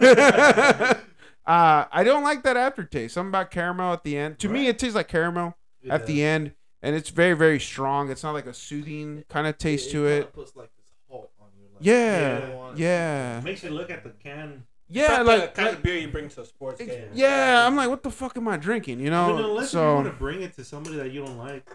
uh, 1.46 1.84
I 1.90 2.04
don't 2.04 2.22
like 2.22 2.42
that 2.44 2.56
aftertaste. 2.56 3.14
Something 3.14 3.30
about 3.30 3.50
caramel 3.50 3.92
at 3.92 4.04
the 4.04 4.16
end. 4.16 4.38
To 4.40 4.48
me, 4.48 4.68
it 4.68 4.78
tastes 4.78 4.94
like 4.94 5.08
caramel 5.08 5.56
at 5.88 6.06
the 6.06 6.22
end, 6.24 6.52
and 6.82 6.94
it's 6.94 7.10
very 7.10 7.34
very 7.34 7.58
strong. 7.60 8.10
It's 8.10 8.22
not 8.22 8.32
like 8.32 8.46
a 8.46 8.54
soothing 8.54 9.24
kind 9.28 9.46
of 9.46 9.58
taste 9.58 9.90
to 9.90 10.04
kinda 10.04 10.10
it. 10.12 10.32
Puts 10.32 10.54
like 10.56 10.70
this 10.76 10.86
halt 11.08 11.30
on 11.40 11.48
you. 11.58 11.64
Like, 11.74 11.78
Yeah, 11.80 12.34
you 12.34 12.40
don't 12.46 12.56
wanna- 12.56 12.78
yeah, 12.78 13.40
Makes 13.42 13.64
you 13.64 13.70
look 13.70 13.90
at 13.90 14.04
the 14.04 14.10
can. 14.10 14.64
yeah. 14.88 15.08
Not 15.08 15.26
Like, 15.26 15.40
the 15.40 15.48
kind 15.60 15.68
like 15.68 15.76
of 15.78 15.82
beer 15.82 15.98
you 15.98 16.08
bring 16.08 16.28
to 16.28 16.42
a 16.42 16.44
sports 16.44 16.80
game. 16.80 17.08
yeah, 17.12 17.66
I'm 17.66 17.74
like, 17.76 17.88
what 17.90 18.02
the 18.02 18.10
fuck 18.10 18.36
am 18.36 18.46
I 18.48 18.56
drinking? 18.56 19.00
You 19.00 19.10
know, 19.10 19.34
mean, 19.34 19.44
unless 19.44 19.72
you 19.72 19.78
so 19.80 19.94
want 19.96 20.06
to 20.06 20.12
bring 20.12 20.42
it 20.42 20.54
to 20.56 20.64
somebody 20.64 20.96
that 20.96 21.10
you 21.10 21.24
don't 21.24 21.38
like. 21.38 21.68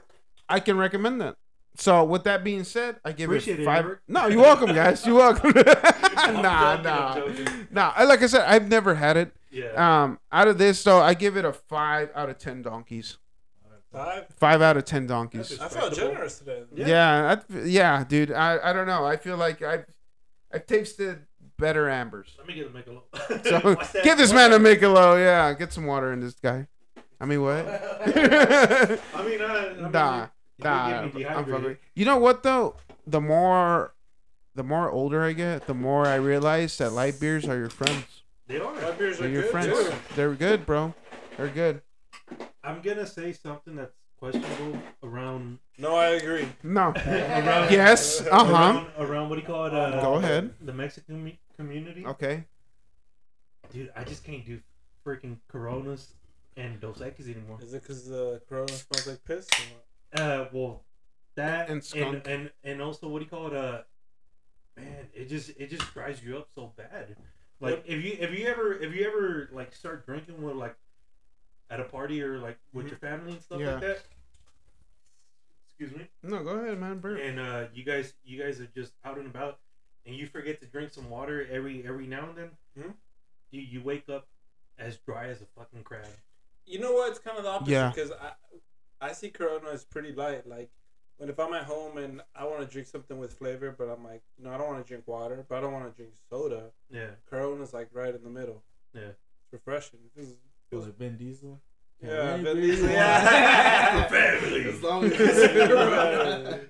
I 0.50 0.60
can 0.62 0.78
recommend 0.78 1.20
that. 1.22 1.36
So 1.80 2.04
with 2.06 2.24
that 2.24 2.44
being 2.44 2.64
said, 2.64 2.96
I 3.06 3.12
give 3.12 3.30
Appreciate 3.30 3.60
it 3.60 3.64
it, 3.64 3.66
five. 3.66 3.86
Eric. 3.86 4.00
no, 4.08 4.26
you're 4.28 4.42
welcome, 4.42 4.74
guys. 4.74 5.06
You're 5.06 5.16
welcome. 5.18 5.54
I'm 6.18 6.42
nah, 6.42 6.82
nah, 6.82 7.20
nah. 7.70 7.94
Like 8.04 8.24
I 8.24 8.28
said, 8.28 8.46
I've 8.48 8.68
never 8.68 8.96
had 8.96 9.16
it. 9.18 9.32
Yeah. 9.52 10.04
Um, 10.04 10.20
out 10.32 10.48
of 10.48 10.58
this, 10.58 10.84
though, 10.84 11.00
I 11.02 11.14
give 11.14 11.38
it 11.38 11.46
a 11.46 11.54
five 11.54 12.10
out 12.16 12.30
of 12.30 12.38
ten 12.38 12.62
donkeys. 12.62 13.18
Five. 13.92 14.26
Five 14.38 14.62
out 14.62 14.76
of 14.78 14.86
ten 14.86 15.08
donkeys. 15.08 15.58
I 15.60 15.70
felt 15.70 15.94
generous 15.96 16.40
today. 16.40 16.64
Yeah. 16.76 16.88
Yeah, 16.88 17.36
I, 17.50 17.58
yeah, 17.64 18.04
dude. 18.04 18.32
I, 18.32 18.60
I 18.62 18.74
don't 18.74 18.86
know. 18.88 19.06
I 19.06 19.16
feel 19.16 19.38
like 19.38 19.62
I've 19.62 19.86
I've 20.54 20.66
tasted 20.68 21.20
better 21.58 21.90
ambers. 21.90 22.36
Let 22.38 22.48
me 22.48 22.54
get 22.54 22.68
a 22.68 22.70
Michelob. 22.70 23.04
So 23.94 24.02
give 24.04 24.18
this 24.18 24.34
man 24.34 24.52
a 24.54 24.60
Michelob. 24.60 25.20
Yeah, 25.20 25.54
get 25.54 25.72
some 25.74 25.86
water 25.86 26.12
in 26.12 26.20
this 26.20 26.34
guy. 26.36 26.68
I 27.20 27.26
mean, 27.26 27.42
what? 27.42 27.66
I 27.66 28.12
mean, 28.14 28.32
uh, 28.32 28.98
I 29.16 29.24
mean, 29.24 29.92
nah, 29.92 30.22
you- 30.22 30.30
you 30.60 30.64
nah. 30.64 31.08
I'm 31.38 31.46
fucking. 31.46 31.78
You 31.96 32.06
know 32.06 32.18
what 32.18 32.44
though? 32.44 32.76
The 33.08 33.22
more, 33.22 33.94
the 34.54 34.64
more 34.64 34.92
older 34.92 35.24
I 35.24 35.32
get, 35.32 35.66
the 35.66 35.74
more 35.74 36.06
I 36.06 36.16
realize 36.16 36.78
that 36.80 36.92
light 36.92 37.20
beers 37.20 37.48
are 37.48 37.58
your 37.58 37.70
friends. 37.70 38.17
They 38.48 38.60
My 38.60 38.66
are. 38.66 38.94
beers 38.94 39.18
They're 39.20 39.28
are 39.28 39.32
your 39.32 39.42
good 39.44 39.52
friends. 39.52 39.68
too. 39.90 39.94
They're 40.16 40.34
good, 40.34 40.66
bro. 40.66 40.94
They're 41.36 41.50
good. 41.50 41.82
I'm 42.64 42.82
gonna 42.82 43.06
say 43.06 43.34
something 43.34 43.76
that's 43.76 43.96
questionable 44.20 44.80
around 45.04 45.60
No, 45.78 45.96
I 45.96 46.08
agree. 46.12 46.48
No. 46.64 46.94
around 47.06 47.72
yes. 47.72 48.22
Uh 48.22 48.44
huh. 48.46 48.52
around, 48.54 48.88
around 48.98 49.30
what 49.30 49.36
do 49.36 49.42
you 49.42 49.48
call 49.48 49.66
it? 49.66 49.74
Uh, 49.74 50.02
Go 50.02 50.16
ahead. 50.16 50.54
The 50.62 50.74
Mexican 50.74 51.24
me- 51.24 51.40
community. 51.56 52.06
Okay. 52.06 52.46
Dude, 53.72 53.92
I 53.96 54.04
just 54.04 54.24
can't 54.24 54.46
do 54.46 54.60
freaking 55.06 55.38
Coronas 55.50 56.14
and 56.56 56.80
Dos 56.80 57.00
Equis 57.00 57.26
anymore. 57.34 57.60
Is 57.62 57.74
it 57.74 57.82
because 57.84 58.08
the 58.08 58.42
Corona 58.48 58.70
smells 58.70 59.08
like 59.08 59.24
piss? 59.26 59.48
or 59.50 59.64
what? 59.74 60.22
Uh, 60.22 60.46
well, 60.54 60.84
that 61.36 61.64
And 61.70 61.74
and 61.76 61.84
skunk. 61.84 62.28
and, 62.28 62.52
and 62.64 62.82
also 62.82 63.08
what 63.10 63.20
do 63.20 63.26
you 63.26 63.30
call 63.30 63.48
it? 63.48 63.54
Uh, 63.56 63.82
man, 64.78 65.08
it 65.14 65.28
just 65.30 65.50
it 65.58 65.70
just 65.70 65.94
dries 65.94 66.24
you 66.24 66.38
up 66.38 66.48
so 66.56 66.72
bad. 66.78 67.16
Like 67.60 67.84
if 67.88 68.04
you 68.04 68.18
if 68.20 68.38
you 68.38 68.46
ever 68.48 68.74
if 68.74 68.94
you 68.94 69.06
ever 69.08 69.50
like 69.52 69.74
start 69.74 70.06
drinking 70.06 70.42
with 70.44 70.56
like 70.56 70.76
at 71.70 71.80
a 71.80 71.84
party 71.86 72.22
or 72.22 72.38
like 72.40 72.58
with 72.74 72.86
Mhm. 72.86 72.90
your 72.90 73.00
family 73.00 73.32
and 73.34 73.42
stuff 73.42 73.60
Yeah. 73.60 73.72
like 73.74 73.82
that. 73.82 74.04
Excuse 75.68 75.96
me. 75.98 76.08
No, 76.24 76.44
go 76.44 76.52
ahead, 76.52 76.80
man. 76.80 77.00
Burp. 77.00 77.20
And 77.22 77.40
uh, 77.40 77.66
you 77.74 77.84
guys 77.84 78.14
you 78.24 78.42
guys 78.42 78.60
are 78.60 78.68
just 78.68 78.94
out 79.06 79.18
and 79.18 79.28
about, 79.28 79.60
and 80.06 80.16
you 80.16 80.28
forget 80.28 80.60
to 80.62 80.68
drink 80.68 80.92
some 80.92 81.10
water 81.10 81.48
every 81.52 81.86
every 81.86 82.08
now 82.08 82.30
and 82.30 82.38
then. 82.38 82.50
Mhm. 82.78 82.94
You 83.52 83.62
you 83.62 83.82
wake 83.82 84.08
up 84.10 84.28
as 84.78 84.98
dry 84.98 85.28
as 85.28 85.42
a 85.42 85.46
fucking 85.58 85.84
crab. 85.84 86.06
You 86.66 86.80
know 86.80 86.94
what? 86.94 87.10
It's 87.12 87.20
kind 87.20 87.38
of 87.38 87.44
the 87.44 87.50
opposite 87.50 87.72
Yeah. 87.72 87.90
because 87.94 88.12
I, 88.12 88.34
I 89.02 89.14
see 89.14 89.30
Corona 89.30 89.70
as 89.70 89.86
pretty 89.86 90.12
light. 90.14 90.48
Like 90.48 90.70
when 91.18 91.30
if 91.30 91.40
I'm 91.40 91.54
at 91.54 91.64
home 91.64 91.98
and 91.98 92.22
I 92.36 92.46
want 92.46 92.60
to 92.62 92.66
drink 92.68 92.88
something 92.88 93.18
with 93.18 93.34
flavor, 93.34 93.74
but 93.78 93.86
I'm 93.90 94.04
like, 94.04 94.22
no, 94.42 94.52
I 94.52 94.58
don't 94.58 94.68
want 94.68 94.84
to 94.86 94.88
drink 94.88 95.08
water, 95.08 95.46
but 95.48 95.58
I 95.58 95.62
don't 95.62 95.74
want 95.74 95.86
to 95.90 95.96
drink 95.96 96.14
soda. 96.30 96.72
Yeah. 96.92 97.10
Corona's 97.30 97.74
like 97.74 97.90
right 97.94 98.14
in 98.14 98.24
the 98.24 98.30
middle. 98.30 98.64
Yeah. 98.94 99.02
It's 99.44 99.54
refreshing. 99.54 100.00
This 100.16 100.28
is, 100.28 100.36
Was 100.72 100.88
it 100.88 100.98
Vin 100.98 101.18
Diesel? 101.18 101.60
Yeah, 102.02 102.10
any 102.34 102.44
Vin 102.44 102.56
beer 102.58 102.66
Diesel, 102.68 102.90
yeah. 102.92 104.08
Family. 104.08 104.66
As 104.70 104.84
long 104.84 105.06
as 105.06 105.12
it's 105.20 106.64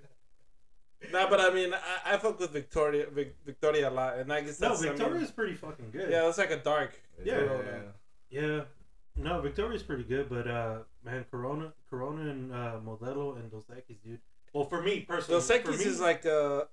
nah, 1.12 1.30
but 1.30 1.40
I 1.42 1.50
mean, 1.54 1.74
I, 1.74 2.14
I 2.14 2.18
fuck 2.18 2.40
with 2.40 2.52
Victoria, 2.52 3.08
Vic, 3.14 3.36
Victoria 3.46 3.90
a 3.90 3.92
lot, 3.92 4.18
and 4.18 4.32
I 4.32 4.42
guess 4.42 4.60
No, 4.62 4.70
that's 4.70 4.82
I 4.82 4.86
mean, 4.86 4.94
Victoria's 4.98 5.32
pretty 5.32 5.56
fucking 5.56 5.92
good. 5.92 6.10
yeah, 6.10 6.28
it's 6.30 6.38
like 6.38 6.52
a 6.52 6.58
dark. 6.58 7.00
Yeah. 7.24 7.40
Corona. 7.40 7.94
Yeah. 8.30 8.62
No, 9.18 9.42
Victoria's 9.42 9.84
pretty 9.84 10.04
good, 10.04 10.30
but 10.30 10.48
uh, 10.48 10.78
man, 11.04 11.26
Corona, 11.30 11.74
Corona, 11.90 12.30
and 12.30 12.54
uh, 12.54 12.80
Modelo 12.86 13.36
and 13.36 13.50
Dos 13.52 13.66
Equis, 13.66 13.98
dude. 14.04 14.20
Well, 14.58 14.66
for 14.66 14.82
me 14.82 15.02
personally, 15.02 15.40
Dos 15.40 15.48
for 15.52 15.60
Equis 15.60 15.86
is 15.86 16.00
like 16.00 16.26
uh, 16.26 16.64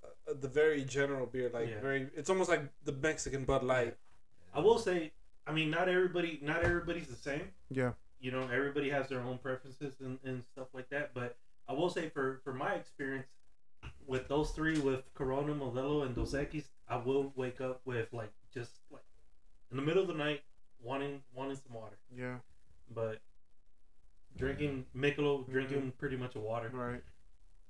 the 0.41 0.49
very 0.49 0.85
general 0.85 1.27
beer, 1.27 1.51
like 1.53 1.69
Yeah. 1.69 1.81
very. 1.81 2.09
It's 2.17 2.31
almost 2.31 2.49
like 2.49 2.63
the 2.85 2.93
Mexican 2.93 3.45
Bud 3.45 3.63
Light. 3.63 3.99
I 4.55 4.61
will 4.61 4.79
say, 4.79 5.13
I 5.47 5.53
mean, 5.53 5.69
not 5.71 5.91
everybody, 5.91 6.39
not 6.43 6.63
everybody's 6.65 7.09
the 7.09 7.15
same. 7.17 7.51
Yeah. 7.71 7.93
You 8.21 8.31
know, 8.31 8.49
everybody 8.51 8.89
has 8.89 9.11
their 9.11 9.21
own 9.21 9.37
preferences 9.37 9.97
and, 10.01 10.19
and 10.25 10.43
stuff 10.43 10.69
like 10.73 10.89
that. 10.89 11.13
But 11.13 11.37
I 11.69 11.75
will 11.75 11.91
say, 11.91 12.09
for 12.09 12.41
for 12.43 12.55
my 12.55 12.73
experience 12.73 13.27
with 14.07 14.29
those 14.29 14.53
three, 14.53 14.79
with 14.79 15.03
Corona, 15.13 15.53
Modelo, 15.53 16.07
and 16.07 16.15
Dos 16.15 16.33
Equis, 16.33 16.65
I 16.89 16.97
will 16.97 17.35
wake 17.37 17.61
up 17.61 17.83
with 17.85 18.11
like 18.15 18.33
just 18.55 18.71
like 18.91 19.05
in 19.71 19.77
the 19.77 19.83
middle 19.83 20.01
of 20.01 20.09
the 20.09 20.15
night 20.15 20.41
wanting 20.83 21.21
wanting 21.35 21.57
some 21.57 21.75
water, 21.75 21.99
Yeah. 22.17 22.37
but 22.95 23.21
drinking 24.39 24.87
Michelob, 24.97 25.51
drinking 25.51 25.93
pretty 25.99 26.17
much 26.17 26.35
a 26.35 26.41
water. 26.41 26.71
Right. 26.73 27.03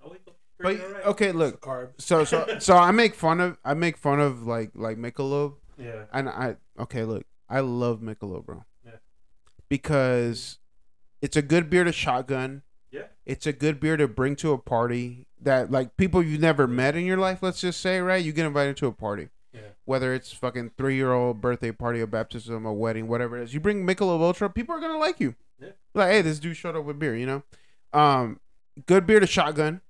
I 0.04 0.08
wake 0.10 0.20
up 0.26 0.36
But 0.58 0.80
alright. 0.80 1.06
okay, 1.06 1.32
look. 1.32 1.64
So 1.98 2.24
so 2.24 2.46
so 2.58 2.76
I 2.76 2.90
make 2.90 3.14
fun 3.14 3.40
of 3.40 3.58
I 3.64 3.74
make 3.74 3.96
fun 3.96 4.20
of 4.20 4.46
like 4.46 4.70
like 4.74 4.96
Michelob 4.98 5.54
Yeah. 5.78 6.04
and 6.12 6.28
I 6.28 6.56
okay 6.78 7.04
look 7.04 7.24
I 7.48 7.60
love 7.60 8.00
Michelob 8.00 8.46
bro. 8.46 8.64
Yeah. 8.84 8.92
Because 9.68 10.58
it's 11.22 11.36
a 11.36 11.42
good 11.42 11.70
beer 11.70 11.84
to 11.84 11.92
shotgun. 11.92 12.62
Yeah. 12.90 13.06
It's 13.26 13.46
a 13.46 13.52
good 13.52 13.80
beer 13.80 13.96
to 13.96 14.06
bring 14.06 14.36
to 14.36 14.52
a 14.52 14.58
party 14.58 15.26
that 15.40 15.70
like 15.70 15.96
people 15.96 16.22
you've 16.22 16.40
never 16.40 16.66
met 16.66 16.94
in 16.96 17.04
your 17.04 17.16
life. 17.16 17.42
Let's 17.42 17.60
just 17.60 17.80
say 17.80 17.98
right, 18.00 18.22
you 18.24 18.32
get 18.32 18.46
invited 18.46 18.76
to 18.78 18.86
a 18.86 18.92
party. 18.92 19.28
Yeah. 19.52 19.60
Whether 19.84 20.14
it's 20.14 20.32
fucking 20.32 20.72
three 20.76 20.96
year 20.96 21.12
old 21.12 21.40
birthday 21.40 21.72
party, 21.72 22.00
a 22.00 22.06
baptism, 22.06 22.64
a 22.66 22.72
wedding, 22.72 23.08
whatever 23.08 23.38
it 23.38 23.44
is, 23.44 23.54
you 23.54 23.60
bring 23.60 23.86
Michelob 23.86 24.20
Ultra, 24.20 24.50
people 24.50 24.74
are 24.76 24.80
gonna 24.80 24.98
like 24.98 25.20
you. 25.20 25.34
Yeah. 25.60 25.70
Like, 25.94 26.10
hey, 26.10 26.22
this 26.22 26.38
dude 26.38 26.56
showed 26.56 26.76
up 26.76 26.84
with 26.84 26.98
beer, 26.98 27.14
you 27.16 27.26
know. 27.26 27.42
Um, 27.92 28.40
good 28.86 29.06
beer 29.06 29.20
to 29.20 29.26
shotgun, 29.26 29.80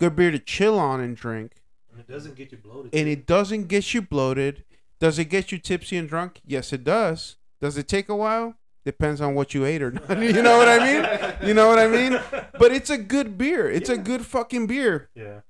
good 0.00 0.16
beer 0.16 0.30
to 0.32 0.38
chill 0.38 0.78
on 0.78 1.00
and 1.00 1.16
drink, 1.16 1.52
And 1.92 2.00
it 2.00 2.08
doesn't 2.08 2.34
get 2.34 2.50
you 2.50 2.58
bloated. 2.58 2.94
and 2.94 3.08
it 3.08 3.26
doesn't 3.26 3.68
get 3.68 3.94
you 3.94 4.02
bloated. 4.02 4.64
Does 4.98 5.18
it 5.18 5.26
get 5.26 5.52
you 5.52 5.58
tipsy 5.58 5.96
and 5.96 6.08
drunk? 6.08 6.40
Yes, 6.44 6.72
it 6.72 6.82
does. 6.84 7.36
Does 7.60 7.76
it 7.78 7.86
take 7.88 8.08
a 8.08 8.16
while? 8.16 8.54
Depends 8.84 9.20
on 9.20 9.34
what 9.34 9.54
you 9.54 9.64
ate 9.64 9.82
or 9.82 9.90
not. 9.92 10.08
you 10.20 10.42
know 10.42 10.56
what 10.58 10.68
I 10.68 10.78
mean? 10.78 11.48
You 11.48 11.54
know 11.54 11.68
what 11.68 11.78
I 11.78 11.86
mean? 11.86 12.18
But 12.58 12.72
it's 12.72 12.90
a 12.90 12.98
good 12.98 13.38
beer. 13.38 13.70
It's 13.70 13.88
a 13.90 13.96
good 13.96 14.24
fucking 14.26 14.66
beer. 14.66 15.10
yeah. 15.14 15.40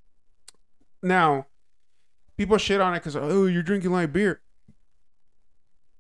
Now, 1.03 1.47
people 2.37 2.59
shit 2.59 2.81
on 2.81 2.93
it 2.95 2.99
because 2.99 3.17
oh, 3.17 3.47
you're 3.47 3.63
drinking 3.63 3.91
light 3.93 4.13
beer. 4.13 4.41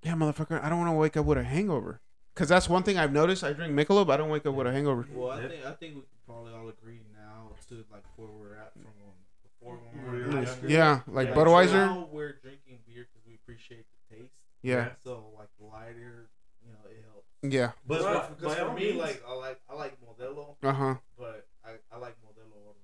Yeah, 0.03 0.13
motherfucker. 0.15 0.63
I 0.63 0.69
don't 0.69 0.79
want 0.79 0.91
to 0.91 0.95
wake 0.97 1.17
up 1.17 1.25
with 1.27 1.39
a 1.39 1.45
hangover. 1.45 2.01
Cause 2.35 2.49
that's 2.49 2.69
one 2.69 2.83
thing 2.83 2.97
I've 2.99 3.13
noticed. 3.13 3.45
I 3.45 3.53
drink 3.53 3.75
Michelob. 3.75 4.11
I 4.11 4.17
don't 4.17 4.31
wake 4.31 4.47
up 4.47 4.55
with 4.55 4.67
a 4.67 4.73
hangover. 4.73 5.07
Well, 5.13 5.31
I 5.31 5.47
think 5.47 5.65
I 5.65 5.73
think 5.73 5.95
we 5.97 6.01
can 6.01 6.05
probably 6.27 6.53
all 6.55 6.69
agree 6.69 7.01
now 7.71 7.77
to 7.77 7.85
like 7.93 8.05
where 8.17 8.29
we're 8.29 8.57
at 8.57 8.73
from 8.75 8.85
when, 9.01 9.15
before 9.43 9.79
when 9.93 10.05
We 10.05 10.11
we 10.19 10.25
were 10.25 10.27
were 10.29 10.33
younger. 10.33 10.51
younger. 10.51 10.69
Yeah, 10.69 11.01
like 11.07 11.29
Yeah. 11.29 11.35
Budweiser. 11.35 11.73
Now 11.73 12.09
we're 12.11 12.33
drinking 12.43 12.79
beer 12.87 13.07
because 13.13 13.27
we 13.27 13.35
appreciate 13.35 13.87
the 14.11 14.17
taste. 14.17 14.33
Yeah, 14.63 14.91
So 15.03 15.33
like 15.39 15.49
lighter, 15.59 16.29
you 16.65 16.73
know, 16.73 16.91
it 16.91 17.05
helps. 17.11 17.55
yeah. 17.55 17.73
But 17.87 18.01
Well, 18.03 18.21
by- 18.21 18.29
Because 18.35 18.57
by 18.57 18.65
for 18.65 18.75
me, 18.75 18.85
means, 18.93 18.99
like 18.99 19.23
I 19.27 19.33
like 19.35 19.61
I 19.71 19.75
like 19.75 19.97
Modelo, 20.03 20.57
Uh 20.63 20.73
huh. 20.73 20.95
but 21.19 21.47
I, 21.65 21.71
I 21.93 21.99
like 21.99 22.17
Modelo. 22.21 22.57
over 22.69 22.77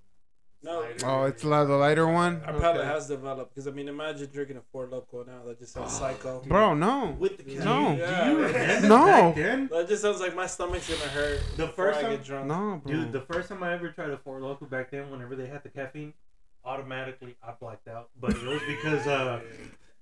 No. 0.67 0.81
lighter. 0.81 1.07
Oh, 1.07 1.25
it's 1.25 1.45
la- 1.45 1.65
the 1.65 1.77
lighter 1.77 2.07
one. 2.07 2.43
Our 2.45 2.53
palate 2.61 2.81
Okay. 2.81 2.89
has 2.89 3.07
developed 3.09 3.55
because 3.55 3.67
I 3.69 3.71
mean, 3.71 3.89
imagine 3.89 4.29
drinking 4.33 4.57
a 4.59 4.63
Four 4.73 4.87
Loco 4.89 5.25
now. 5.25 5.43
That 5.47 5.59
just 5.59 5.73
sounds 5.73 5.93
psycho. 5.93 6.43
Bro, 6.47 6.75
no. 6.75 7.17
with 7.19 7.37
the 7.39 7.45
do 7.45 7.57
can. 7.57 7.65
No. 7.65 7.97
Yeah. 7.97 8.25
do 8.25 8.31
you 8.33 8.37
remember 8.47 8.89
No. 8.89 9.33
That 9.71 9.89
just 9.89 10.03
sounds 10.03 10.21
like 10.21 10.35
my 10.37 10.47
stomach's 10.47 10.89
gonna 10.89 11.11
hurt. 11.11 11.41
The 11.57 11.67
before 11.67 11.87
first 11.87 11.99
I 11.99 12.03
time- 12.03 12.11
get 12.13 12.25
drunk. 12.25 12.47
No, 12.49 12.81
bro. 12.85 12.93
Dude, 12.93 13.13
the 13.13 13.21
first 13.23 13.49
time 13.49 13.63
I 13.63 13.73
ever 13.75 13.91
tried 13.91 14.11
a 14.11 14.19
Four 14.19 14.41
Loco 14.41 14.67
back 14.67 14.91
then, 14.91 15.11
whenever 15.11 15.37
they 15.37 15.47
had 15.47 15.63
the 15.63 15.69
caffeine, 15.71 16.13
automatically 16.65 17.37
I 17.43 17.53
blacked 17.59 17.89
out. 17.89 18.11
But 18.21 18.33
it 18.35 18.43
was 18.45 18.61
because 18.67 19.07
uh, 19.07 19.41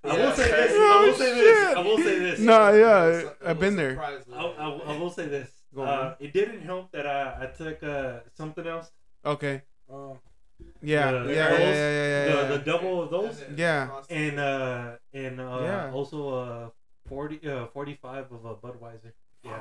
I 0.04 0.16
will 0.18 0.32
say 0.32 0.50
this. 0.50 0.72
Oh, 0.74 0.98
I 1.02 1.06
will 1.06 1.14
say 1.14 1.34
this. 1.34 1.68
shit. 1.68 1.76
I 1.76 1.80
will 1.80 1.98
say 1.98 2.18
this. 2.18 2.40
No, 2.40 2.72
yeah, 2.74 3.04
It 3.06 3.36
I've 3.44 3.60
been 3.60 3.76
there. 3.76 4.00
I, 4.00 4.12
it. 4.14 4.26
I, 4.32 4.42
I 4.68 4.96
will 4.98 5.10
say 5.10 5.26
this. 5.26 5.50
Uh, 5.76 6.14
it 6.20 6.32
didn't 6.32 6.62
help 6.62 6.92
that 6.92 7.06
I, 7.06 7.44
I 7.44 7.46
took 7.46 7.82
uh, 7.82 8.20
something 8.34 8.66
else. 8.66 8.90
Okay. 9.26 9.62
Oh. 9.90 10.18
Yeah, 10.82 11.10
The- 11.12 11.18
yeah, 11.18 11.24
the 11.24 11.34
yeah, 11.34 11.48
doubles, 11.48 11.60
yeah, 11.60 11.74
yeah, 11.74 12.06
yeah, 12.06 12.24
the, 12.24 12.40
yeah. 12.42 12.48
the 12.48 12.58
double 12.58 13.02
of 13.02 13.10
those, 13.10 13.44
Yeah. 13.56 14.00
and 14.10 14.38
uh, 14.40 14.96
and 15.12 15.40
uh, 15.40 15.60
Yeah. 15.62 15.90
also 15.92 16.28
uh, 16.28 16.70
40, 17.08 17.48
uh, 17.48 17.66
45 17.66 18.32
of 18.32 18.44
a 18.44 18.54
Budweiser. 18.54 19.12
Yeah, 19.42 19.58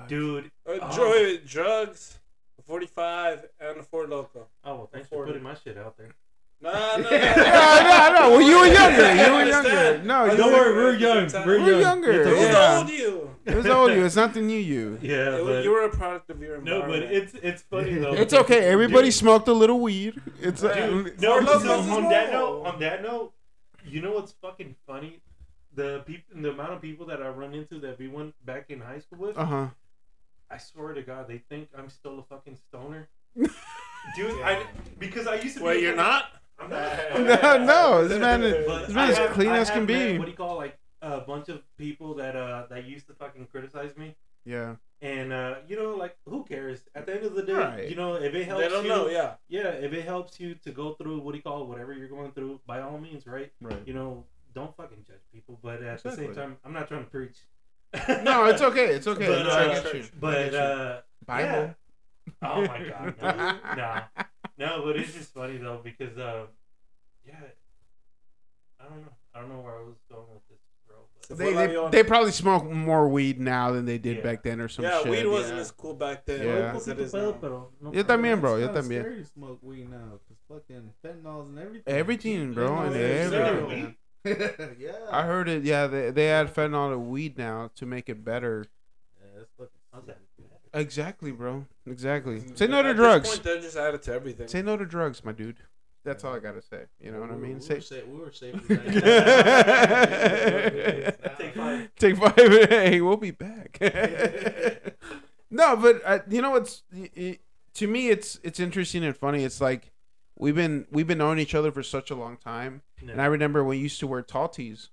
Fuck. 0.00 0.08
dude. 0.08 0.50
Uh, 0.68 0.78
Oh. 0.80 1.38
Drugs, 1.46 2.18
45, 2.66 3.46
and 3.60 3.78
a 3.78 3.82
Four 3.82 4.06
Loco. 4.08 4.46
Oh 4.64 4.74
well, 4.76 4.90
thanks 4.92 5.08
for 5.08 5.24
putting 5.26 5.42
my 5.42 5.54
shit 5.54 5.76
out 5.78 5.96
there. 5.96 6.14
Nah, 6.74 6.96
nah, 6.96 7.10
nah. 7.10 8.08
no, 8.08 8.12
no, 8.14 8.18
no. 8.20 8.30
Well, 8.30 8.40
you 8.40 8.58
were 8.58 8.66
younger. 8.66 9.14
You 9.14 9.32
were 9.32 9.44
younger. 9.44 10.02
No, 10.02 10.24
you 10.24 10.36
don't 10.36 10.52
were, 10.52 10.58
worry, 10.58 10.74
we're 10.74 10.96
young. 10.96 11.30
we're 11.44 11.60
We're 11.60 11.80
younger. 11.80 12.12
It's 12.12 12.28
Who's 12.28 12.38
okay. 12.38 12.52
Yeah. 12.52 12.78
old 12.78 12.88
you? 12.88 13.30
It 13.44 13.54
was 13.56 13.66
old 13.66 13.90
you. 13.92 14.04
It's 14.06 14.16
not 14.16 14.32
the 14.32 14.40
new 14.40 14.58
you. 14.58 14.98
Yeah, 15.02 15.36
It 15.36 15.44
but 15.44 15.64
you 15.64 15.70
were 15.70 15.84
a 15.84 15.90
product 15.90 16.30
of 16.30 16.40
your 16.40 16.56
environment. 16.56 16.88
no, 16.88 17.00
but 17.00 17.02
it's 17.12 17.34
it's 17.42 17.62
funny 17.62 17.94
though. 17.98 18.14
It's 18.14 18.32
okay. 18.32 18.60
Everybody 18.64 19.08
Dude, 19.08 19.14
smoked 19.14 19.48
a 19.48 19.52
little 19.52 19.78
weed. 19.80 20.14
It's 20.40 20.64
uh, 20.64 20.72
Dude, 20.74 21.20
No, 21.20 21.40
no, 21.40 21.52
Locos 21.52 21.64
no, 21.64 21.96
on 21.98 22.08
that 22.08 22.32
note, 22.32 22.64
on 22.64 22.80
that 22.80 23.02
note, 23.02 23.32
you 23.86 24.00
know 24.00 24.12
what's 24.12 24.32
fucking 24.32 24.74
funny? 24.86 25.20
The 25.74 26.02
people, 26.06 26.40
the 26.40 26.50
amount 26.50 26.72
of 26.72 26.80
people 26.80 27.04
that 27.06 27.20
I 27.20 27.28
run 27.28 27.52
into 27.52 27.78
that 27.80 27.98
we 27.98 28.08
went 28.08 28.32
back 28.46 28.70
in 28.70 28.80
high 28.80 29.00
school 29.00 29.18
with, 29.18 29.36
uh 29.36 29.44
huh. 29.44 29.66
I 30.50 30.56
swear 30.58 30.94
to 30.94 31.02
God, 31.02 31.28
they 31.28 31.38
think 31.50 31.68
I'm 31.76 31.90
still 31.90 32.18
a 32.20 32.22
fucking 32.22 32.56
stoner. 32.68 33.08
Dude, 34.16 34.40
I 34.42 34.62
because 34.98 35.26
I 35.26 35.34
used 35.36 35.58
to. 35.58 35.64
Wait, 35.64 35.76
be 35.78 35.82
you're 35.82 35.96
not? 35.96 36.24
I'm 36.58 36.70
not. 36.70 37.20
No, 37.20 37.64
no. 37.64 38.08
This 38.08 38.18
man, 38.20 38.42
is, 38.42 38.66
this 38.86 38.94
man 38.94 39.10
is 39.10 39.18
have- 39.18 39.30
clean 39.32 39.48
I 39.50 39.58
as 39.58 39.70
can 39.70 39.80
have 39.80 39.88
met, 39.88 40.06
be. 40.12 40.18
What 40.18 40.24
do 40.26 40.30
you 40.30 40.36
call 40.36 40.56
like 40.56 40.78
a 41.02 41.20
bunch 41.20 41.48
of 41.48 41.62
people 41.76 42.14
that 42.14 42.34
uh 42.36 42.66
that 42.70 42.84
used 42.84 43.06
to 43.08 43.14
fucking 43.14 43.46
criticize 43.48 43.96
me, 43.96 44.14
Yeah. 44.46 44.76
and 45.02 45.32
uh 45.32 45.56
you 45.68 45.76
know 45.76 45.94
like 45.96 46.16
who 46.26 46.44
cares? 46.44 46.80
At 46.94 47.06
the 47.06 47.14
end 47.16 47.24
of 47.26 47.34
the 47.34 47.42
day, 47.42 47.52
Right. 47.52 47.88
you 47.90 47.96
know 47.96 48.14
if 48.14 48.34
it 48.34 48.46
helps 48.46 48.62
They 48.62 48.68
don't 48.70 48.84
you, 48.84 48.88
know, 48.88 49.08
yeah. 49.08 49.34
yeah, 49.48 49.68
if 49.68 49.92
it 49.92 50.04
helps 50.06 50.40
you 50.40 50.54
to 50.64 50.70
go 50.70 50.94
through 50.94 51.18
what 51.20 51.32
do 51.32 51.36
you 51.38 51.42
call 51.42 51.62
it, 51.62 51.68
whatever 51.68 51.92
you're 51.92 52.08
going 52.08 52.32
through, 52.32 52.60
by 52.66 52.80
all 52.80 52.98
means, 52.98 53.26
right? 53.26 53.52
Right. 53.60 53.82
You 53.84 53.92
know, 53.94 54.24
don't 54.54 54.74
fucking 54.76 55.04
judge 55.06 55.20
people, 55.32 55.58
but 55.62 55.82
at 55.82 56.02
the 56.02 56.12
same 56.12 56.34
time, 56.34 56.56
I'm 56.64 56.72
not 56.72 56.88
trying 56.88 57.04
to 57.04 57.10
preach. 57.10 57.36
No, 58.22 58.46
it's 58.46 58.62
okay. 58.62 58.86
It's 58.94 59.06
okay. 59.06 59.26
But, 59.28 59.42
no, 59.44 59.50
I 59.50 59.64
uh, 59.66 59.82
get 59.82 59.94
you. 59.94 60.00
I 60.02 60.08
But 60.20 60.32
get 60.32 60.52
you. 60.52 60.58
uh, 60.58 61.00
Bible. 61.26 61.48
yeah. 61.50 61.74
Oh 62.42 62.60
my 62.62 62.82
god, 62.88 63.14
no, 63.20 63.74
no, 63.76 64.24
no. 64.58 64.82
But 64.84 64.96
it's 64.96 65.12
just 65.12 65.32
funny 65.34 65.58
though 65.58 65.80
because 65.82 66.16
uh, 66.18 66.46
yeah, 67.26 67.34
I 68.80 68.84
don't 68.84 69.00
know. 69.02 69.12
I 69.34 69.40
don't 69.40 69.48
know 69.48 69.60
where 69.60 69.74
I 69.78 69.82
was 69.82 69.96
going 70.10 70.26
with 70.32 70.48
this, 70.48 70.58
bro. 70.86 70.96
But 71.28 71.38
They, 71.38 71.52
they, 71.54 71.88
they 71.90 72.02
probably 72.04 72.30
smoke 72.30 72.64
more 72.70 73.08
weed 73.08 73.40
now 73.40 73.72
than 73.72 73.84
they 73.84 73.98
did 73.98 74.18
Yeah. 74.18 74.22
back 74.22 74.42
then 74.44 74.60
or 74.60 74.68
some 74.68 74.84
yeah, 74.84 75.02
shit. 75.02 75.10
weed 75.10 75.26
wasn't 75.26 75.56
yeah. 75.56 75.60
as 75.62 75.70
cool 75.72 75.94
back 75.94 76.24
then 76.26 76.46
Yeah. 76.46 76.72
as 76.76 76.86
it 76.86 77.00
is 77.00 77.12
now. 77.14 77.20
Yo 77.92 78.02
también, 78.04 78.40
bro. 78.40 78.56
Yo 78.56 78.66
It's 78.66 78.74
kinda 78.74 78.82
también. 78.82 79.00
scary 79.00 79.16
to 79.22 79.24
smoke 79.26 79.58
weed 79.62 79.90
now, 79.90 80.20
cause 80.28 80.36
fucking 80.48 80.90
fentanyls 81.04 81.48
and 81.48 81.58
everything. 81.58 81.82
Everything, 81.94 82.52
bro, 82.52 82.78
and 82.78 82.94
is 82.94 83.32
everything. 83.32 83.96
everywhere. 84.24 84.76
yeah. 84.78 84.92
I 85.10 85.22
heard 85.24 85.48
it. 85.48 85.64
Yeah, 85.64 85.86
they, 85.88 86.10
they 86.10 86.30
add 86.30 86.54
fentanyl 86.54 86.92
to 86.92 86.98
weed 86.98 87.36
now 87.36 87.70
to 87.74 87.86
make 87.86 88.08
it 88.08 88.24
better. 88.24 88.66
Yeah, 89.20 89.38
that's 89.38 89.50
fucking. 89.58 89.70
How's 89.92 90.04
that? 90.06 90.18
Exactly, 90.74 91.30
bro. 91.32 91.64
Exactly. 91.86 92.42
Say 92.56 92.66
no 92.66 92.80
At 92.80 92.82
to 92.82 92.88
this 92.88 92.96
drugs. 92.96 93.28
point, 93.30 93.42
they're 93.44 93.60
just 93.60 93.76
added 93.76 94.02
to 94.02 94.12
everything. 94.12 94.48
Say 94.48 94.60
no 94.62 94.76
to 94.76 94.84
drugs, 94.84 95.24
my 95.24 95.32
dude. 95.32 95.58
That's 96.04 96.24
all 96.24 96.34
I 96.34 96.40
gotta 96.40 96.60
say. 96.60 96.82
You 97.00 97.12
know 97.12 97.20
what 97.20 97.30
I 97.30 97.36
mean? 97.36 97.54
We 97.54 97.60
Say. 97.60 97.74
were 97.76 97.80
safe. 97.80 98.06
We 98.06 98.18
were 98.18 98.32
safe. 98.32 98.68
Take 101.38 101.54
five. 101.54 101.90
Take 101.96 102.16
five. 102.16 102.34
Hey, 102.68 103.00
we'll 103.00 103.16
be 103.16 103.30
back. 103.30 103.78
no, 105.50 105.76
but 105.76 106.02
uh, 106.04 106.18
you 106.28 106.42
know 106.42 106.50
what's 106.50 106.82
i- 106.94 107.10
i- 107.16 107.38
to 107.74 107.86
me 107.86 108.08
it's 108.10 108.38
it's 108.42 108.60
interesting 108.60 109.04
and 109.04 109.16
funny. 109.16 109.44
It's 109.44 109.60
like 109.60 109.92
we've 110.38 110.54
been 110.54 110.86
we've 110.90 111.06
been 111.06 111.18
knowing 111.18 111.38
each 111.38 111.54
other 111.54 111.72
for 111.72 111.82
such 111.82 112.10
a 112.10 112.14
long 112.14 112.36
time, 112.36 112.82
and 113.00 113.20
I 113.20 113.26
remember 113.26 113.64
when 113.64 113.78
you 113.78 113.84
used 113.84 114.00
to 114.00 114.06
wear 114.06 114.22
tall 114.22 114.48
tees, 114.48 114.90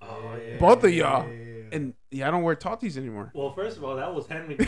Oh 0.00 0.36
yeah. 0.46 0.58
Both 0.58 0.84
of 0.84 0.92
y'all. 0.92 1.26
and 1.72 1.94
yeah, 2.12 2.28
I 2.28 2.30
don't 2.30 2.42
wear 2.42 2.54
tall 2.54 2.76
tees 2.76 2.96
anymore. 2.98 3.30
Well, 3.34 3.52
first 3.52 3.78
of 3.78 3.84
all, 3.84 3.96
that 3.96 4.14
was 4.14 4.26
hand 4.26 4.48
me. 4.48 4.56
I 4.60 4.64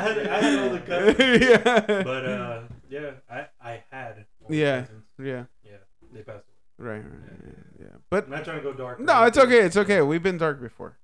had, 0.00 0.26
I 0.26 0.40
had 0.40 0.58
older 0.58 0.80
cousins, 0.86 1.18
yeah. 1.42 2.02
but 2.02 2.24
uh, 2.26 2.62
yeah, 2.90 3.10
I 3.30 3.46
I 3.60 3.82
had. 3.90 4.24
Yeah. 4.48 4.80
cousins. 4.82 5.04
yeah. 5.22 5.44
Yeah, 5.64 5.76
they 6.12 6.22
passed 6.22 6.44
away. 6.78 6.88
Right. 6.90 6.98
right, 6.98 7.04
right, 7.04 7.54
yeah. 7.80 7.86
But 8.10 8.24
I'm 8.24 8.30
not 8.30 8.44
trying 8.44 8.56
to 8.58 8.62
go 8.62 8.72
dark. 8.72 8.98
no, 9.00 9.24
it's 9.24 9.38
okay. 9.38 9.60
It's 9.60 9.76
okay. 9.76 10.00
We've 10.02 10.22
been 10.22 10.38
dark 10.38 10.60
before. 10.60 10.96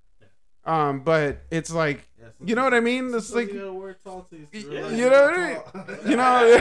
Um, 0.66 1.00
but 1.00 1.42
it's 1.50 1.70
like 1.70 2.08
Yeah, 2.18 2.28
you 2.42 2.54
know 2.54 2.64
what 2.64 2.72
I 2.72 2.80
mean. 2.80 3.12
It's 3.14 3.34
like 3.34 3.52
you 3.52 3.58
gotta 3.58 3.72
wear 3.74 3.98
tall 4.02 4.26
tees 4.30 4.48
to 4.50 4.66
Y- 4.66 4.74
realize 4.74 4.98
you 4.98 5.10
know 5.10 5.24
what 5.24 5.34
I 5.34 5.38
mean. 5.92 6.10
you 6.10 6.16
know. 6.16 6.58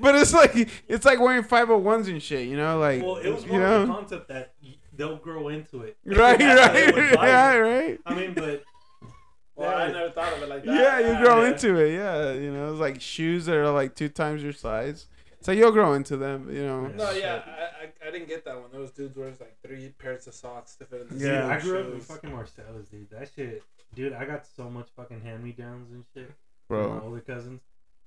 but 0.00 0.14
it's 0.14 0.32
like 0.32 0.54
it's 0.86 1.04
like 1.04 1.18
wearing 1.18 1.42
five 1.42 1.66
hundred 1.66 1.80
ones 1.80 2.06
and 2.06 2.22
shit. 2.22 2.46
You 2.46 2.56
know, 2.56 2.78
like 2.78 3.02
Well, 3.02 3.16
it 3.16 3.30
was 3.30 3.44
you 3.44 3.50
more 3.52 3.62
of 3.64 3.88
the 3.88 3.92
concept 3.94 4.28
that 4.28 4.51
they'll 4.94 5.16
grow 5.16 5.48
into 5.48 5.82
it. 5.82 5.96
right, 6.04 6.38
right, 6.38 6.94
yeah, 6.96 7.54
right. 7.56 7.98
I 8.06 8.14
mean, 8.14 8.34
but 8.34 8.62
Well, 9.54 9.76
I 9.76 9.92
never 9.92 10.10
thought 10.10 10.32
of 10.32 10.42
it 10.42 10.48
like 10.48 10.64
that. 10.64 10.74
Yeah, 10.74 10.98
you 11.18 11.24
grow 11.24 11.42
yeah. 11.42 11.52
into 11.52 11.76
it. 11.76 11.92
Yeah, 11.94 12.32
you 12.32 12.52
know, 12.52 12.72
it's 12.72 12.80
like 12.80 13.00
shoes 13.00 13.46
that 13.46 13.56
are 13.56 13.70
like 13.70 13.94
two 13.94 14.08
times 14.08 14.42
your 14.42 14.52
size. 14.52 15.06
So 15.40 15.50
you'll 15.52 15.72
grow 15.72 15.94
into 15.94 16.16
them. 16.16 16.48
You 16.50 16.64
know. 16.64 16.86
No, 16.86 17.10
yeah, 17.10 17.42
I, 17.46 17.84
I, 18.06 18.08
I 18.08 18.10
didn't 18.10 18.28
get 18.28 18.44
that 18.44 18.54
one. 18.60 18.70
Those 18.72 18.92
dudes 18.92 19.16
wears 19.16 19.40
like 19.40 19.56
three 19.60 19.88
pairs 19.98 20.26
of 20.26 20.34
socks 20.34 20.76
to 20.76 20.84
fit 20.84 21.06
in 21.10 21.18
the 21.18 21.26
Yeah. 21.26 21.48
I 21.48 21.60
grew 21.60 21.80
up 21.80 21.92
with 21.92 22.04
fucking 22.04 22.32
Marcellus, 22.32 22.88
dude. 22.88 23.10
That 23.10 23.28
shit, 23.34 23.62
dude. 23.94 24.12
I 24.12 24.24
got 24.24 24.46
so 24.46 24.70
much 24.70 24.88
fucking 24.96 25.20
hand 25.20 25.42
me 25.44 25.52
downs 25.52 25.90
and 25.92 26.04
shit. 26.14 26.30
from 26.68 26.80
my 26.80 26.86
Bro. 26.98 27.02
older 27.04 27.20
cousins. 27.20 27.60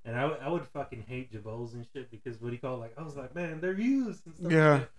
And 0.04 0.16
I, 0.16 0.24
would- 0.24 0.38
I 0.40 0.48
would 0.48 0.64
fucking 0.64 1.04
hate 1.06 1.32
Jabos 1.32 1.74
and 1.74 1.86
shit 1.92 2.10
because 2.10 2.40
what 2.40 2.48
do 2.48 2.54
you 2.54 2.60
call 2.60 2.76
it? 2.76 2.78
like 2.78 2.94
I 2.96 3.02
was 3.02 3.16
like, 3.16 3.34
man, 3.34 3.60
they're 3.60 3.72
used 3.74 4.24
and 4.26 4.34
stuff. 4.34 4.50
Yeah. 4.52 4.72
Like 4.72 4.80
that. 4.82 4.90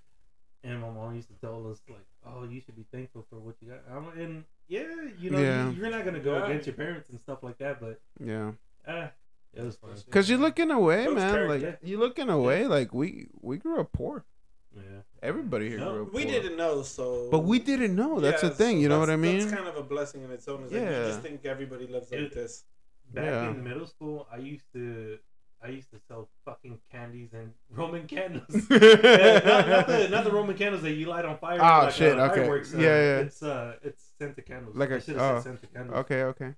And 0.64 0.82
my 0.82 0.90
mom 0.90 1.16
used 1.16 1.30
to 1.30 1.36
tell 1.36 1.70
us 1.72 1.80
like, 1.90 2.06
oh, 2.26 2.44
you 2.44 2.60
should 2.60 2.76
be 2.76 2.86
thankful 2.92 3.26
for 3.30 3.38
what 3.40 3.56
you 3.62 3.70
got. 3.70 3.82
I'm, 3.92 4.08
and 4.20 4.44
yeah, 4.68 4.84
you 5.20 5.30
know, 5.30 5.40
Yeah. 5.40 5.70
you, 5.72 5.86
are 5.86 5.90
not 5.90 6.04
gonna 6.04 6.20
go 6.20 6.38
Yeah. 6.38 6.46
against 6.46 6.68
your 6.68 6.76
parents 6.76 7.10
and 7.10 7.20
stuff 7.20 7.44
like 7.44 7.58
that, 7.60 7.80
but 7.80 8.02
Yeah. 8.20 8.52
ah, 8.88 9.12
it 9.54 9.62
was 9.64 9.78
fun. 9.78 9.92
Cause 10.10 10.30
you 10.30 10.38
look 10.38 10.60
in 10.60 10.72
a 10.72 10.80
way, 10.80 11.08
man. 11.08 11.32
character. 11.32 11.68
Like 11.70 11.80
you 11.84 11.98
look 12.00 12.20
in 12.20 12.30
a 12.30 12.40
way, 12.40 12.66
like 12.68 12.94
we 12.94 13.28
we 13.42 13.58
grew 13.58 13.80
up 13.80 13.92
poor. 13.94 14.26
Yeah. 14.76 14.82
Everybody 15.24 15.70
here 15.70 15.80
No, 15.80 15.94
grew 15.94 16.02
up 16.04 16.12
poor. 16.12 16.16
We 16.22 16.24
poor. 16.26 16.32
didn't 16.42 16.58
know, 16.58 16.82
so. 16.84 17.30
But 17.32 17.40
we 17.40 17.60
didn't 17.60 17.96
know. 17.96 18.20
That's 18.20 18.42
the 18.42 18.50
thing. 18.50 18.78
so 18.78 18.82
You 18.82 18.90
know 18.90 19.00
what 19.00 19.10
I 19.10 19.16
mean? 19.16 19.40
That's 19.40 19.52
kind 19.52 19.68
of 19.68 19.76
a 19.78 19.84
blessing 19.84 20.24
in 20.24 20.32
its 20.32 20.48
own. 20.48 20.64
Is 20.64 20.72
like 20.72 20.82
Yeah. 20.82 21.00
you 21.02 21.08
just 21.08 21.22
think 21.22 21.46
everybody 21.46 21.88
lives 21.88 22.12
like 22.12 22.20
It- 22.22 22.34
this. 22.34 22.66
Back 23.14 23.24
Yeah. 23.26 23.52
in 23.52 23.64
middle 23.64 23.88
school, 23.88 24.28
I 24.32 24.38
used 24.38 24.66
to. 24.74 25.18
I 25.64 25.70
used 25.70 25.90
to 25.92 26.00
sell 26.08 26.30
fucking 26.46 26.78
candies 26.92 27.30
and 27.34 27.52
Roman 27.72 28.06
candles. 28.08 28.46
Yeah, 28.70 29.42
not, 29.44 29.68
not 29.68 29.88
the 29.88 30.08
not 30.10 30.24
the 30.24 30.32
Roman 30.32 30.56
candles 30.58 30.84
that 30.84 30.92
you 30.94 31.08
light 31.08 31.26
on 31.26 31.38
fire. 31.40 31.60
Oh, 31.62 31.86
like, 31.86 31.94
shit, 31.94 32.18
Uh, 32.18 32.24
okay. 32.26 32.42
fireworks, 32.42 32.74
uh, 32.74 32.78
Yeah, 32.78 32.84
yeah. 32.86 33.18
It's 33.20 33.42
uh, 33.44 33.76
it's 33.82 34.12
scented 34.20 34.46
candles. 34.46 34.76
Like 34.76 34.92
I 34.92 34.96
a- 34.96 35.02
should 35.02 35.16
have 35.18 35.32
oh, 35.32 35.36
said 35.38 35.44
scented 35.44 35.74
candles. 35.74 35.98
okay, 36.00 36.24
okay. 36.24 36.54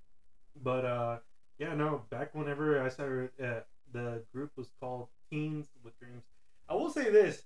But 0.62 0.86
uh, 0.86 1.18
yeah, 1.58 1.74
no. 1.76 2.04
Back 2.10 2.36
whenever 2.36 2.82
I 2.84 2.90
started, 2.90 3.30
uh, 3.42 3.62
the 3.94 4.24
group 4.34 4.52
was 4.58 4.68
called 4.82 5.08
Teens 5.32 5.68
with 5.84 5.98
Dreams. 6.00 6.24
I 6.68 6.74
will 6.76 6.90
say 6.90 7.10
this: 7.10 7.44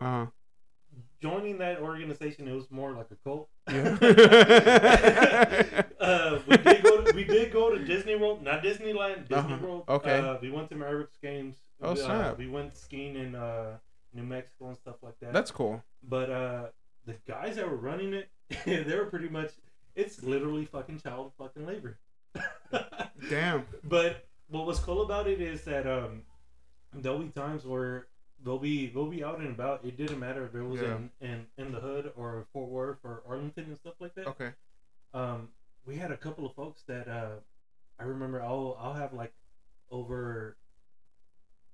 Uh 0.00 0.04
huh. 0.04 0.26
Joining 1.20 1.58
that 1.58 1.80
organization, 1.80 2.48
it 2.48 2.54
was 2.54 2.70
more 2.70 2.92
like 2.92 3.06
a 3.10 3.16
cult. 3.24 3.48
Yeah. 3.70 3.96
uh, 6.00 6.38
we 6.46 6.56
did 6.56 6.82
go. 6.82 7.00
To, 7.02 7.12
we 7.14 7.24
did 7.24 7.52
go 7.52 7.70
to 7.70 7.78
Disney 7.84 8.16
World, 8.16 8.42
not 8.42 8.62
Disneyland, 8.62 9.28
Disney 9.28 9.54
Uh-huh. 9.54 9.66
World. 9.66 9.84
Okay. 9.88 10.18
Uh, 10.18 10.38
we 10.42 10.50
went 10.50 10.68
to 10.70 10.76
Mavericks 10.76 11.16
games. 11.22 11.56
Oh, 11.82 11.92
uh, 11.92 11.94
snap. 11.94 12.38
We 12.38 12.48
went 12.48 12.76
skiing 12.76 13.16
in 13.16 13.34
uh, 13.34 13.76
New 14.12 14.22
Mexico 14.24 14.68
and 14.68 14.76
stuff 14.76 14.96
like 15.02 15.18
that. 15.20 15.32
That's 15.32 15.50
cool. 15.50 15.82
But 16.02 16.30
uh, 16.30 16.64
the 17.06 17.14
guys 17.28 17.56
that 17.56 17.68
were 17.68 17.76
running 17.76 18.14
it, 18.14 18.28
they 18.64 18.96
were 18.96 19.06
pretty 19.06 19.28
much. 19.28 19.50
It's 19.94 20.22
literally 20.22 20.64
fucking 20.64 21.00
child 21.00 21.32
fucking 21.38 21.66
labor. 21.66 21.98
Damn. 23.28 23.66
But 23.84 24.24
what 24.48 24.66
was 24.66 24.78
cool 24.78 25.02
about 25.02 25.26
it 25.28 25.40
is 25.40 25.62
that 25.64 25.86
um, 25.86 26.22
there'll 26.94 27.18
be 27.18 27.28
times 27.28 27.64
where 27.64 28.06
they'll 28.44 28.58
be 28.58 28.88
they'll 28.88 29.10
be 29.10 29.22
out 29.24 29.38
and 29.40 29.48
about. 29.50 29.84
It 29.84 29.96
didn't 29.96 30.18
matter 30.18 30.44
if 30.46 30.54
it 30.54 30.62
was 30.62 30.80
Yeah. 30.80 30.96
in, 30.96 31.10
in 31.20 31.46
in 31.58 31.72
the 31.72 31.80
hood 31.80 32.12
or 32.16 32.46
Fort 32.52 32.68
Worth 32.70 32.98
or 33.04 33.22
Arlington 33.28 33.66
and 33.66 33.76
stuff 33.76 33.94
like 34.00 34.14
that. 34.14 34.26
Okay. 34.28 34.52
Um, 35.12 35.48
we 35.86 35.96
had 35.96 36.10
a 36.10 36.16
couple 36.16 36.46
of 36.46 36.54
folks 36.54 36.82
that 36.86 37.08
uh, 37.08 37.36
I 37.98 38.04
remember. 38.04 38.40
I'll 38.40 38.76
I'll 38.78 38.94
have 38.94 39.12
like 39.12 39.32
over 39.90 40.56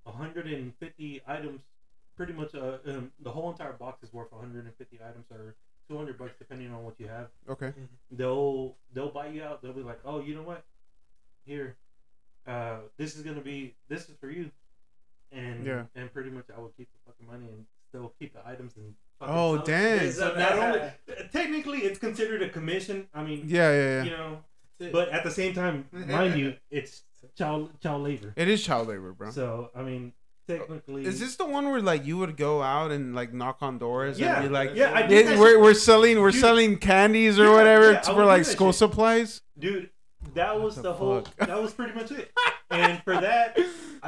150 0.05 1.21
items. 1.27 1.61
Pretty 2.17 2.33
much, 2.33 2.55
uh, 2.55 2.79
um, 2.87 3.13
the 3.21 3.31
whole 3.31 3.51
entire 3.51 3.75
box 3.75 4.03
is 4.03 4.11
worth 4.11 4.33
150 4.33 4.99
items 5.07 5.27
or 5.31 5.55
200 5.91 6.17
bucks 6.17 6.33
depending 6.39 6.71
on 6.73 6.83
what 6.83 6.95
you 6.99 7.07
have 7.07 7.29
Okay. 7.49 7.73
they'll 8.11 8.75
they'll 8.95 9.11
buy 9.11 9.27
you 9.29 9.43
out. 9.43 9.61
They'll 9.61 9.75
be 9.75 9.83
like, 9.83 10.01
"Oh, 10.05 10.21
you 10.21 10.35
know 10.35 10.43
what? 10.43 10.65
Here, 11.45 11.77
uh, 12.47 12.79
this 12.97 13.17
is 13.17 13.23
gonna 13.23 13.43
be 13.43 13.75
this 13.89 14.09
is 14.09 14.17
for 14.19 14.31
you," 14.31 14.51
and 15.33 15.67
Yeah. 15.67 15.85
and 15.95 16.13
pretty 16.13 16.31
much 16.31 16.45
I 16.57 16.61
will 16.61 16.73
keep 16.77 16.89
the 16.93 16.99
fucking 17.11 17.27
money 17.27 17.51
and 17.53 17.67
still 17.89 18.13
keep 18.19 18.33
the 18.35 18.47
items 18.47 18.77
and. 18.77 18.95
fucking 19.19 19.35
Oh 19.35 19.55
sell 19.57 19.63
it. 19.63 19.67
dang. 19.67 20.13
So 20.13 20.35
not 20.35 20.53
only 20.59 20.81
technically 21.33 21.79
it's 21.81 21.99
considered 21.99 22.43
a 22.43 22.49
commission. 22.49 23.09
I 23.15 23.23
mean, 23.23 23.43
Yeah, 23.47 23.71
yeah, 23.73 23.89
yeah. 23.89 24.03
you 24.05 24.11
know, 24.11 24.39
but 24.93 25.09
at 25.09 25.25
the 25.25 25.31
same 25.31 25.55
time, 25.55 25.87
eh, 25.95 26.03
eh, 26.03 26.13
mind 26.13 26.35
eh, 26.35 26.37
you, 26.37 26.55
it's 26.71 27.03
child 27.37 27.71
child 27.81 28.03
labor. 28.03 28.33
It 28.37 28.49
is 28.49 28.63
child 28.65 28.89
labor, 28.89 29.13
bro. 29.13 29.31
So 29.31 29.71
I 29.75 29.83
mean, 29.83 30.13
technically, 30.47 31.07
Is 31.07 31.19
this 31.19 31.37
the 31.37 31.47
one 31.47 31.65
where 31.71 31.81
like 31.81 32.05
you 32.05 32.19
would 32.19 32.37
go 32.37 32.63
out 32.63 32.91
and 32.93 33.15
like 33.15 33.33
knock 33.33 33.59
on 33.63 33.79
doors 33.79 34.19
Yeah, 34.19 34.37
and 34.41 34.49
be 34.49 34.53
like, 34.53 34.73
yeah, 34.75 34.93
I 34.95 35.07
did 35.07 35.39
we're, 35.39 35.61
we're 35.61 35.75
selling 35.75 36.21
we're 36.21 36.31
Dude. 36.31 36.41
selling 36.41 36.77
candies 36.79 37.39
or 37.39 37.45
Yeah, 37.47 37.53
whatever 37.53 37.93
yeah, 37.93 38.03
for 38.03 38.25
like 38.27 38.45
school 38.45 38.69
shit. 38.73 38.79
supplies? 38.79 39.41
dude 39.59 39.89
that 40.35 40.61
was 40.61 40.75
the 40.77 40.83
the, 40.83 40.93
whole 40.93 41.25
that 41.39 41.63
was 41.63 41.73
pretty 41.73 41.95
much 41.95 42.11
it 42.11 42.31
and 42.71 43.01
for 43.05 43.15
that 43.15 43.57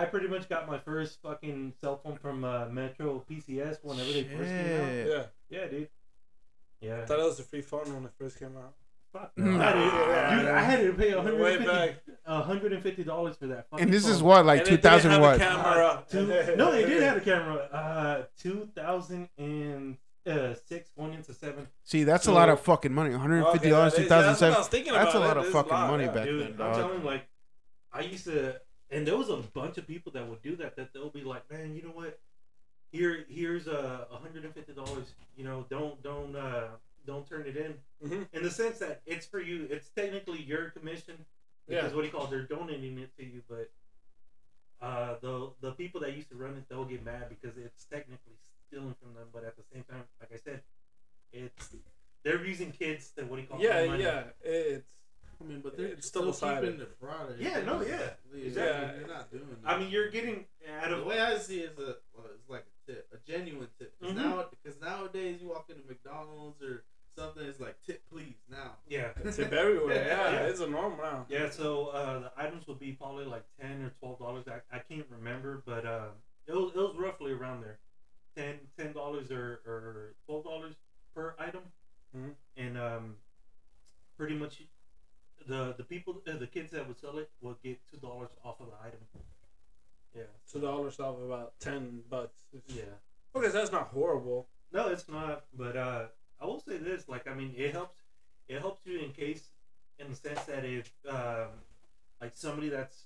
i 0.01 0.05
pretty 0.05 0.29
much 0.29 0.49
got 0.49 0.67
my 0.67 0.79
first 0.79 1.21
fucking 1.23 1.73
cell 1.81 1.97
phone 2.03 2.17
from 2.17 2.45
uh, 2.45 2.67
metro 2.67 3.25
pcs 3.29 3.79
whenever 3.83 4.13
they 4.13 4.25
first 4.25 4.51
came 4.51 4.81
out 4.81 4.93
Yeah. 5.07 5.23
yeah 5.51 5.67
dude 5.69 5.89
yeah 6.81 7.01
I 7.03 7.07
thought 7.07 7.19
it 7.19 7.25
was 7.25 7.41
a 7.41 7.43
free 7.43 7.61
phone 7.63 7.93
when 7.95 8.05
it 8.05 8.13
first 8.19 8.39
came 8.39 8.57
out. 8.57 8.75
Fuck 9.13 9.33
no. 9.37 9.61
I 9.61 9.65
had 9.65 9.73
to- 9.73 10.37
dude 10.37 10.49
i 10.51 10.61
had 10.61 10.81
to 10.87 10.93
pay 10.93 11.13
Way 11.15 11.59
150 11.59 11.67
back. 11.67 11.97
$150 12.29 13.37
for 13.39 13.47
that 13.49 13.69
fucking 13.71 13.83
And 13.85 13.93
this 13.93 14.07
is 14.07 14.23
what 14.23 14.45
like 14.47 14.61
And 14.61 14.69
it 14.69 14.71
two 14.71 14.77
didn't 14.77 14.83
thousand 14.85 15.11
have 15.13 15.21
a 15.21 15.25
what? 15.25 15.39
camera. 15.41 16.05
Two, 16.09 16.27
no 16.57 16.71
they 16.71 16.85
did 16.85 17.03
have 17.03 17.17
a 17.17 17.21
camera 17.21 17.57
uh 17.73 18.23
2006 18.39 20.91
going 20.97 21.15
into 21.15 21.33
7 21.33 21.67
See, 21.85 22.05
that's 22.05 22.27
a 22.27 22.33
lot 22.33 22.49
of 22.49 22.61
fucking 22.61 22.93
money. 22.93 23.11
One 23.11 23.21
hundred 23.21 23.45
fifty 23.53 23.71
dollars, 23.71 23.95
Okay, 23.95 24.03
two 24.05 24.09
that 24.11 24.31
is- 24.31 24.39
thousand 24.39 24.39
that's 24.39 24.41
what 24.43 24.55
I 24.55 24.59
was 24.59 24.69
thinking 24.69 24.93
That's 24.93 25.15
a 25.15 25.19
lot 25.21 25.37
of 25.39 25.49
fucking 25.49 25.73
lot, 25.73 25.91
money 25.91 26.05
yeah. 26.05 26.11
back 26.13 26.25
dude, 26.27 26.57
then, 26.59 26.67
I'm 26.67 26.75
telling 26.75 27.01
you, 27.01 27.07
like, 27.07 27.27
I 27.93 28.01
used 28.03 28.25
to, 28.27 28.61
and 28.91 29.07
there 29.07 29.17
was 29.17 29.29
a 29.31 29.37
bunch 29.37 29.79
of 29.79 29.87
people 29.87 30.13
that 30.13 30.27
would 30.29 30.43
do 30.43 30.57
that. 30.57 30.77
That 30.77 30.93
they'll 30.93 31.11
be 31.11 31.23
like, 31.25 31.51
man, 31.51 31.75
you 31.75 31.83
know 31.83 31.91
what? 31.91 32.19
Here, 32.91 33.25
here's 33.29 33.67
a 33.67 34.07
hundred 34.11 34.45
and 34.45 34.55
fifty 34.55 34.73
dollars. 34.73 35.13
You 35.37 35.45
know, 35.45 35.67
don't, 35.69 36.03
don't, 36.03 36.35
uh, 36.35 36.69
don't 37.07 37.29
turn 37.29 37.47
it 37.47 37.57
in. 37.57 37.75
Mhm. 38.07 38.27
In 38.33 38.43
the 38.43 38.51
sense 38.51 38.79
that 38.79 39.03
it's 39.07 39.27
for 39.27 39.41
you. 39.41 39.67
It's 39.71 39.89
technically 39.91 40.41
your 40.43 40.71
commission. 40.71 41.17
Yeah. 41.67 41.83
Because 41.83 41.95
what 41.95 42.01
do 42.03 42.07
you 42.07 42.13
call? 42.13 42.25
it? 42.25 42.31
They're 42.31 42.43
donating 42.43 42.99
it 42.99 43.15
to 43.19 43.25
you, 43.25 43.43
but 43.49 43.71
uh, 44.81 45.17
the 45.21 45.51
the 45.61 45.73
people 45.73 46.01
that 46.01 46.15
used 46.17 46.31
to 46.31 46.37
run 46.37 46.55
it, 46.57 46.65
they'll 46.71 46.85
get 46.85 47.05
mad 47.05 47.29
because 47.29 47.59
it's 47.59 47.85
technically 47.85 48.35
stealing 48.69 48.95
from 49.03 49.15
them. 49.15 49.27
But 49.33 49.45
at 49.45 49.57
the 49.57 49.65
same 49.73 49.83
time, 49.85 50.05
like 50.21 50.31
I 50.33 50.37
said, 50.37 50.63
it's 51.33 51.75
they're 52.25 52.43
using 52.45 52.73
kids 52.73 53.11
that 53.17 53.29
what 53.29 53.37
do 53.37 53.43
you 53.43 53.49
call? 53.49 53.61
it, 53.61 53.65
Yeah, 53.65 53.87
money. 53.87 54.03
yeah. 54.05 54.23
It's 54.43 54.89
I 55.41 55.45
mean, 55.45 55.61
but 55.61 55.77
they're 55.77 55.87
It's 55.87 56.07
still 56.09 56.23
double-sided. 56.23 56.63
keeping 56.63 56.79
the 56.81 56.87
product. 56.87 57.41
Yeah, 57.41 57.61
no, 57.63 57.81
yeah. 57.81 57.95
Exactly. 58.35 58.47
Exactly. 58.47 58.99
They're 58.99 59.09
not 59.09 59.31
doing. 59.31 59.57
I 59.65 59.79
mean, 59.79 59.91
you're 59.91 60.11
getting 60.11 60.47
out 60.83 60.93
of 60.93 60.99
the 61.01 61.05
way 61.05 61.21
I 61.21 61.39
see 61.39 61.61
it 61.61 61.73
is 61.73 61.79
a, 61.79 61.97
well, 62.15 62.27
it's 62.35 62.49
like 62.49 62.67
a 62.67 62.93
tip, 62.93 63.09
a 63.13 63.19
genuine 63.31 63.69
tip. 63.79 63.95
Because 63.99 64.15
Mhm. 64.17 64.19
now, 64.23 64.49
because 64.51 64.81
nowadays 64.81 65.41
you 65.41 65.49
walk 65.49 65.71
into 65.71 65.87
McDonald's 65.87 66.61
or 66.63 66.85
something, 67.17 67.45
it's 67.45 67.61
like 67.61 67.81
tip 67.83 68.03
please 68.11 68.35
now. 68.51 68.79
yeah. 68.89 69.13
tip 69.33 69.53
everywhere. 69.53 69.95
Yeah, 70.07 70.33
Yeah. 70.33 70.47
it's 70.49 70.61
a 70.61 70.67
norm 70.69 70.97
now. 70.97 71.27
Yeah, 71.29 71.51
so 71.51 71.87
uh, 71.89 72.19
the 72.21 72.33
items 72.37 72.67
would 72.67 72.81
be 72.81 72.93
probably 72.93 73.25
like 73.25 73.45
ten 73.61 73.83
or 73.83 73.91
twelve 74.01 74.19
dollars. 74.19 74.47
I, 74.49 74.77
I 74.77 74.81
can't 74.81 75.07
remember, 75.09 75.63
but 75.65 75.87
uh, 75.87 76.09
it 76.47 76.53
was 76.55 76.73
it 76.75 76.79
was 76.79 76.97
roughly 76.99 77.31
around 77.33 77.63
there, 77.63 77.79
ten 78.37 78.59
ten 78.77 78.93
dollars 78.93 79.31
or, 79.31 79.61
or 79.67 80.15
twelve 80.27 80.43
dollars 80.45 80.75
per 81.15 81.35
item, 81.39 81.63
Mhm. 82.17 82.35
and 82.57 82.77
um, 82.79 83.17
pretty 84.17 84.35
much 84.35 84.63
the 85.49 85.75
the 85.77 85.85
people 85.85 86.23
uh, 86.31 86.37
the 86.39 86.47
kids 86.47 86.71
that 86.73 86.87
would 86.87 86.99
sell 87.01 87.19
it 87.19 87.31
would 87.41 87.61
get 87.63 87.79
two 87.91 87.97
dollars 87.99 88.31
off 88.45 88.61
of 88.61 88.67
the 88.73 88.79
item. 88.87 89.01
Yeah, 90.15 90.23
Two 90.51 90.61
dollars 90.61 90.99
off 91.01 91.17
about 91.21 91.59
ten 91.61 92.01
bucks. 92.11 92.39
yeah. 92.69 92.83
Okay, 93.35 93.49
that's 93.49 93.73
not 93.73 93.89
horrible. 93.89 94.49
No, 94.73 94.89
it's 94.89 95.09
not. 95.09 95.45
But 95.57 95.77
uh, 95.77 96.05
I 96.41 96.45
will 96.47 96.61
say 96.61 96.77
this: 96.79 97.09
like, 97.09 97.27
I 97.29 97.35
mean, 97.35 97.53
it 97.57 97.73
helps. 97.73 97.99
It 98.49 98.61
helps 98.61 98.81
you 98.87 98.99
in 99.01 99.11
case, 99.13 99.45
in 99.99 100.09
the 100.11 100.17
sense 100.17 100.41
that 100.45 100.65
if, 100.65 100.91
um, 101.09 101.49
like, 102.21 102.33
somebody 102.35 102.71
that's 102.71 103.05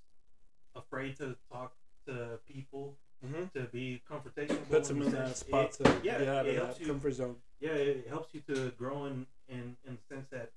afraid 0.77 1.17
to 1.19 1.37
talk 1.51 1.73
to 2.07 2.39
people 2.53 2.97
Mm-hmm. 3.25 3.57
to 3.57 3.69
be 3.69 4.03
confrontational, 4.11 4.69
Puts 4.69 4.89
them 4.89 5.01
in 5.03 5.13
that 5.13 5.37
spot 5.37 5.67
it- 5.79 5.85
to 5.85 6.01
yeah, 6.03 6.19
it 6.43 6.57
helps 6.57 6.81
you. 6.81 6.87
comfort 6.89 7.13
zone. 7.15 7.37
Yeah, 7.61 7.71
it 7.71 8.09
helps 8.09 8.35
you 8.35 8.41
to 8.53 8.73
grow 8.77 9.05
in, 9.05 9.27
in 9.49 9.77
in 9.87 9.97
the 9.99 10.15
sense 10.15 10.27
that 10.33 10.51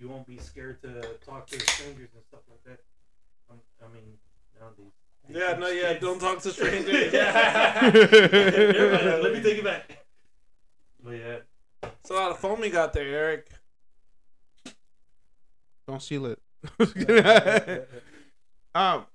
you 0.00 0.08
won't 0.08 0.26
be 0.26 0.38
scared 0.38 0.80
to 0.82 1.02
talk 1.24 1.46
to 1.48 1.60
strangers 1.60 2.08
and 2.14 2.24
stuff 2.28 2.40
like 2.50 2.64
that. 2.64 2.80
Um, 3.50 3.58
I 3.84 3.92
mean, 3.92 4.04
nowadays. 4.58 4.92
Yeah, 5.28 5.58
no, 5.58 5.68
yeah. 5.68 5.92
kids- 5.92 6.00
Don't 6.00 6.18
talk 6.18 6.40
to 6.40 6.50
strangers. 6.52 7.12
Never 7.12 8.92
mind, 8.92 9.22
Let 9.22 9.32
me 9.34 9.42
take 9.42 9.58
it 9.58 9.64
back. 9.64 9.98
But 11.04 11.10
yeah. 11.12 11.36
It's 12.00 12.10
a 12.10 12.14
lot 12.14 12.30
of 12.30 12.38
foam 12.38 12.64
you 12.64 12.70
got 12.70 12.92
there, 12.92 13.06
Eric. 13.06 13.48
Don't 15.86 16.02
seal 16.02 16.26
it. 16.26 16.38
um, 18.74 19.06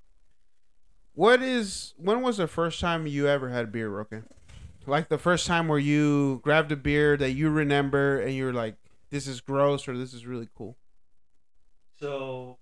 what 1.13 1.41
is 1.41 1.93
when 1.97 2.21
was 2.21 2.37
the 2.37 2.47
first 2.47 2.79
time 2.79 3.07
you 3.07 3.27
ever 3.27 3.49
had 3.49 3.71
beer, 3.71 3.89
Roque? 3.89 4.23
Like 4.87 5.09
the 5.09 5.17
first 5.17 5.47
time 5.47 5.67
where 5.67 5.79
you 5.79 6.39
grabbed 6.43 6.71
a 6.71 6.75
beer 6.75 7.17
that 7.17 7.31
you 7.31 7.49
remember 7.49 8.19
and 8.19 8.35
you're 8.35 8.53
like, 8.53 8.75
"This 9.15 9.27
is 9.27 9.39
gross" 9.39 9.87
or 9.87 9.97
"This 9.97 10.13
is 10.13 10.25
really 10.25 10.49
cool." 10.53 10.75
So, 12.01 12.57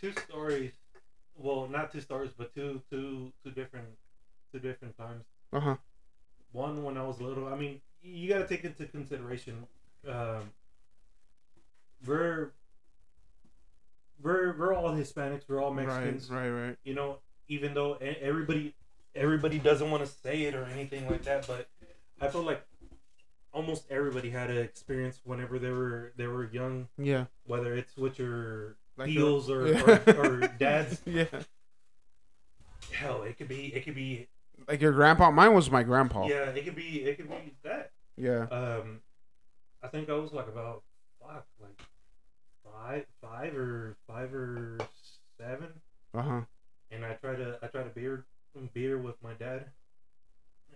two 0.00 0.12
stories. 0.12 0.72
Well, 1.36 1.68
not 1.68 1.92
two 1.92 2.00
stories, 2.00 2.30
but 2.34 2.54
two, 2.54 2.80
two, 2.90 3.34
two 3.44 3.50
different, 3.50 3.88
two 4.50 4.60
different 4.60 4.96
times. 4.96 5.26
Uh 5.52 5.60
huh. 5.60 5.76
One 6.52 6.82
when 6.84 6.96
I 6.96 7.02
was 7.06 7.20
little. 7.20 7.48
I 7.48 7.54
mean, 7.54 7.82
you 8.00 8.30
got 8.30 8.38
to 8.38 8.48
take 8.48 8.64
into 8.64 8.86
consideration. 8.86 9.66
Um, 10.08 10.52
we're 12.06 12.52
we're 14.22 14.56
we're 14.56 14.72
all 14.74 14.88
Hispanics. 14.94 15.42
We're 15.46 15.62
all 15.62 15.74
Mexicans. 15.74 16.30
right, 16.30 16.48
right. 16.48 16.76
You 16.82 16.94
know, 16.94 17.18
even 17.48 17.74
though 17.74 17.98
everybody 18.00 18.74
everybody 19.14 19.58
doesn't 19.58 19.90
want 19.90 20.02
to 20.02 20.10
say 20.10 20.44
it 20.44 20.54
or 20.54 20.64
anything 20.64 21.06
like 21.10 21.24
that, 21.24 21.46
but 21.46 21.68
I 22.22 22.28
feel 22.28 22.40
like 22.42 22.64
almost 23.56 23.86
everybody 23.90 24.28
had 24.28 24.50
an 24.50 24.58
experience 24.58 25.20
whenever 25.24 25.58
they 25.58 25.70
were 25.70 26.12
they 26.16 26.26
were 26.26 26.44
young, 26.52 26.88
Yeah. 26.98 27.24
whether 27.46 27.74
it's 27.74 27.96
with 27.96 28.18
your 28.18 28.76
Like 28.98 29.08
heels 29.08 29.48
or, 29.50 29.66
Yeah. 29.68 30.02
or, 30.06 30.16
or 30.26 30.40
dads. 30.58 31.00
yeah. 31.06 31.24
Hell, 32.92 33.22
it 33.22 33.36
could 33.38 33.48
be 33.48 33.74
it 33.74 33.84
could 33.84 33.94
be 33.94 34.28
Like 34.68 34.80
your 34.80 34.92
grandpa. 34.92 35.30
Mine 35.30 35.54
was 35.54 35.70
my 35.70 35.82
grandpa. 35.82 36.26
yeah, 36.26 36.50
it 36.50 36.64
could 36.64 36.76
be 36.76 37.02
it 37.02 37.16
could 37.16 37.28
be 37.30 37.54
that. 37.64 37.90
Yeah. 38.16 38.42
Um, 38.50 39.00
I 39.82 39.88
think 39.88 40.08
I 40.08 40.14
was 40.14 40.32
like 40.32 40.48
about 40.48 40.82
fuck 41.20 41.46
like 41.60 41.80
five 42.64 43.06
five 43.22 43.56
or 43.56 43.96
five 44.06 44.34
or 44.34 44.78
seven, 45.38 45.68
Uh 46.14 46.22
huh. 46.22 46.40
and 46.90 47.04
I 47.04 47.14
tried 47.14 47.36
to 47.36 47.58
I 47.62 47.66
tried 47.68 47.84
to 47.84 47.90
beer 47.90 48.24
beer 48.74 48.98
with 48.98 49.16
my 49.22 49.32
dad, 49.34 49.66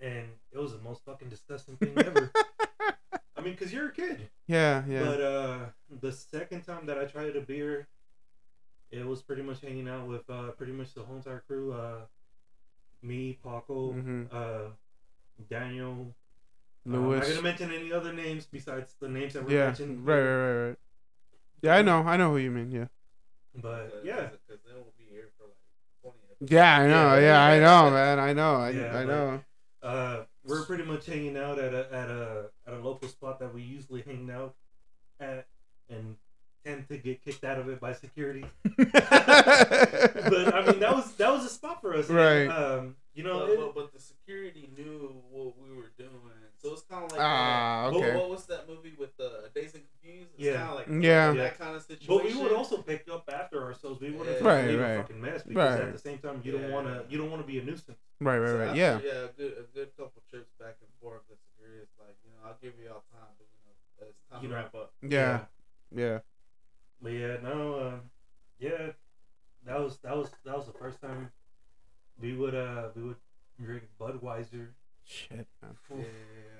and 0.01 0.27
it 0.53 0.59
was 0.59 0.73
the 0.73 0.79
most 0.79 1.05
fucking 1.05 1.29
disgusting 1.29 1.77
thing 1.77 1.97
ever. 1.99 2.31
I 3.37 3.43
mean, 3.43 3.57
cause 3.57 3.73
you're 3.73 3.89
a 3.89 3.93
kid. 3.93 4.29
Yeah. 4.47 4.83
Yeah. 4.89 5.05
But 5.05 5.21
uh, 5.21 5.59
the 6.01 6.13
second 6.13 6.63
time 6.63 6.87
that 6.87 6.99
I 6.99 7.05
tried 7.05 7.37
a 7.37 7.41
beer, 7.41 7.89
it 8.91 9.07
was 9.07 9.23
pretty 9.23 9.43
much 9.43 9.61
hanging 9.63 9.89
out 9.89 10.07
with 10.07 10.29
uh, 10.29 10.51
pretty 10.53 10.73
much 10.73 10.93
the 10.95 11.03
whole 11.03 11.17
entire 11.17 11.43
crew. 11.47 11.73
Uh, 11.73 12.01
me, 13.03 13.39
Paco, 13.43 13.93
Mhm. 13.95 14.29
uh, 14.33 14.71
Daniel, 15.49 16.15
Uh, 16.87 16.97
I'm 16.97 17.11
not 17.11 17.23
gonna 17.27 17.43
mention 17.43 17.73
any 17.73 17.93
other 17.93 18.13
names 18.13 18.47
besides 18.47 18.95
the 19.01 19.09
names 19.09 19.33
that 19.35 19.45
were 19.45 19.51
yeah, 19.53 19.67
mentioned. 19.67 20.07
right, 20.07 20.19
right, 20.21 20.37
right, 20.37 20.67
right. 20.69 20.79
Yeah, 21.63 21.77
I 21.77 21.83
know, 21.83 22.01
I 22.03 22.17
know 22.17 22.31
who 22.33 22.39
you 22.39 22.51
mean. 22.51 22.71
Yeah, 22.73 22.87
But 23.55 24.01
yeah, 24.05 24.29
because 24.33 24.63
then 24.65 24.75
we'll 24.75 24.93
be 24.99 25.05
here 25.11 25.29
for 25.39 25.45
like 25.45 25.57
20 26.03 26.19
episodes. 26.31 26.53
yeah, 26.53 26.79
I 26.79 26.87
know. 26.87 27.15
Yeah. 27.15 27.21
Yeah, 27.21 27.43
I 27.43 27.59
know, 27.61 27.91
man. 27.91 28.19
I 28.19 28.33
know. 28.35 28.55
I, 28.57 28.71
Yeah, 28.71 28.89
I 28.99 29.05
but- 29.05 29.07
know. 29.07 29.45
Uh, 29.83 30.25
we're 30.45 30.65
pretty 30.65 30.85
much 30.85 31.07
hanging 31.07 31.37
out 31.37 31.59
at 31.59 31.73
a 31.73 31.87
at 31.93 32.09
a 32.11 32.45
at 32.67 32.75
a 32.75 32.79
local 32.79 33.09
spot 33.09 33.39
that 33.41 33.55
we 33.55 33.63
usually 33.63 34.03
hang 34.03 34.31
out 34.31 34.55
at, 35.19 35.47
and 35.89 36.17
tend 36.65 36.87
to 36.89 36.99
get 36.99 37.25
kicked 37.25 37.45
out 37.45 37.59
of 37.59 37.69
it 37.69 37.81
by 37.81 37.93
security. 37.95 38.45
but 38.77 40.55
I 40.55 40.65
mean, 40.67 40.81
that 40.81 40.95
was 40.95 41.13
that 41.15 41.33
was 41.33 41.45
a 41.45 41.49
spot 41.49 41.81
for 41.81 41.95
us, 41.95 42.09
and, 42.09 42.17
Right. 42.19 42.47
Um, 42.47 42.97
you 43.15 43.25
know, 43.25 43.41
but, 43.41 43.51
it- 43.51 43.59
but, 43.59 43.75
but 43.75 43.93
the 43.93 44.01
security 44.01 44.71
knew 44.77 45.23
what 45.31 45.55
we 45.59 45.75
were 45.75 45.91
doing, 45.99 46.11
so 46.63 46.73
it's 46.73 46.83
kind 46.83 47.05
of 47.05 47.13
like 47.13 47.21
Ah, 47.23 47.87
uh, 47.87 47.91
what- 47.93 48.05
okay. 48.05 48.17
What, 48.17 48.31
was 48.31 48.45
that 48.47 48.69
movie 48.69 48.93
with 48.99 49.17
the 49.17 49.51
Dazed 49.55 49.75
and 49.77 49.85
Confused? 50.03 50.31
It's 50.35 50.45
Yeah. 50.45 50.57
kind 50.57 50.69
of 50.71 50.75
like 50.77 51.03
Yeah. 51.03 51.33
that 51.33 51.59
kind 51.59 51.75
of 51.75 51.83
situation. 51.83 52.07
but 52.15 52.25
we 52.25 52.35
would 52.35 52.53
also 52.53 52.83
pick 52.83 53.07
up 53.11 53.29
after 53.33 53.63
ourselves. 53.65 54.01
We 54.01 54.11
wouldn't 54.11 54.41
Right, 54.43 54.67
leave 54.69 54.79
right. 54.81 54.91
a 54.91 55.03
fucking 55.03 55.21
mess 55.21 55.43
because 55.43 55.79
Right. 55.79 55.89
at 55.89 55.93
the 55.95 55.99
same 55.99 56.19
time, 56.19 56.41
you 56.45 56.53
don't 56.53 56.71
want 56.71 56.87
to 56.87 57.05
you 57.09 57.19
don't 57.19 57.31
want 57.31 57.43
to 57.43 57.47
be 57.47 57.59
a 57.59 57.63
nuisance. 57.65 57.99
Right, 58.21 58.39
right, 58.39 58.49
So 58.49 58.59
right. 58.59 58.69
after, 58.69 58.79
Yeah. 58.79 58.99
yeah, 59.05 59.25
a 59.25 59.29
good 59.29 59.53
a 59.59 59.63
good 59.75 59.97
couple 59.97 60.23
trips 60.31 60.51
back 60.59 60.77
and 60.81 60.91
forth. 61.01 61.23
The 61.31 61.37
security 61.37 61.83
is 61.83 61.89
like, 61.99 62.17
you 62.25 62.31
know, 62.33 62.49
I'll 62.49 62.57
give 62.61 62.75
you 62.83 62.89
all 62.91 63.05
time, 63.13 63.31
but 63.39 63.47
you 63.53 63.61
know, 63.65 64.09
it's 64.09 64.21
time 64.31 64.43
You 64.43 64.49
to 64.49 64.55
wrap 64.55 64.75
up. 64.75 64.93
Yeah. 65.03 65.41
Yeah. 65.95 66.19
But 67.03 67.13
yeah, 67.13 67.37
no, 67.43 67.75
uh, 67.75 67.99
yeah, 68.59 68.93
that 69.65 69.81
was 69.81 69.99
that 70.03 70.17
was 70.17 70.31
that 70.45 70.57
was 70.57 70.67
the 70.67 70.73
first 70.75 71.01
time 71.01 71.31
we 72.21 72.35
would 72.37 72.55
uh 72.55 72.89
we 72.95 73.03
would 73.05 73.17
drink 73.63 73.85
Budweiser, 73.99 74.69
Shit, 75.05 75.47
man. 75.63 75.77
Yeah, 75.91 76.05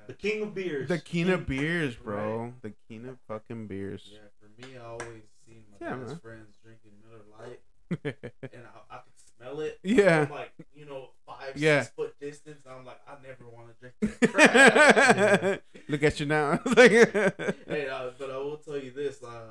the 0.07 0.15
king 0.15 0.43
of 0.43 0.55
beers. 0.55 0.89
The 0.89 0.99
king 0.99 1.29
of 1.29 1.47
beers, 1.47 1.95
bro. 1.95 2.55
The 2.63 2.73
king 2.89 3.07
of 3.07 3.19
fucking 3.29 3.67
beers. 3.67 4.11
yeah. 4.13 4.19
For 4.41 4.67
me, 4.67 4.79
I 4.79 4.85
always 4.85 5.25
seen 5.47 5.63
my 5.71 5.87
Yeah, 5.87 5.97
best 5.97 6.09
man. 6.13 6.19
friends 6.21 6.55
drinking 6.65 6.93
Miller 7.05 7.23
Lite, 7.39 7.61
and 8.53 8.63
I, 8.67 8.95
I 8.97 8.99
could 8.99 9.13
smell 9.37 9.61
it. 9.61 9.79
Yeah. 9.83 10.25
From 10.25 10.35
like 10.35 10.53
you 10.75 10.87
know 10.87 11.11
five 11.39 11.57
Yeah. 11.57 11.83
six 11.83 11.95
foot 11.95 12.15
distance. 12.21 12.61
I'm 12.69 12.85
like, 12.85 13.01
I 13.09 13.15
never 13.27 13.49
want 13.49 13.69
to 13.69 13.75
drink 13.81 14.21
that 14.21 14.31
crap. 14.33 15.63
Look 15.89 16.03
at 16.03 16.21
you 16.21 16.27
now. 16.27 16.59
hey, 16.77 17.89
uh, 17.89 18.11
but 18.19 18.31
I 18.31 18.37
will 18.39 18.57
tell 18.59 18.77
you 18.79 18.91
this: 18.91 19.23
uh, 19.23 19.43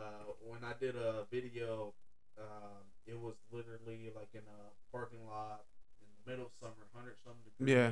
when 0.48 0.64
I 0.64 0.74
did 0.80 0.96
a 0.96 1.26
video, 1.32 1.94
um, 2.38 2.84
it 3.08 3.20
was 3.20 3.36
literally 3.52 4.12
like 4.16 4.30
in 4.34 4.42
a 4.42 4.92
parking 4.92 5.26
lot 5.28 5.64
in 6.02 6.08
the 6.26 6.32
middle 6.32 6.46
of 6.48 6.52
summer, 6.60 6.74
hundred 6.96 7.16
something 7.24 7.42
degrees. 7.58 7.76
Yeah. 7.76 7.92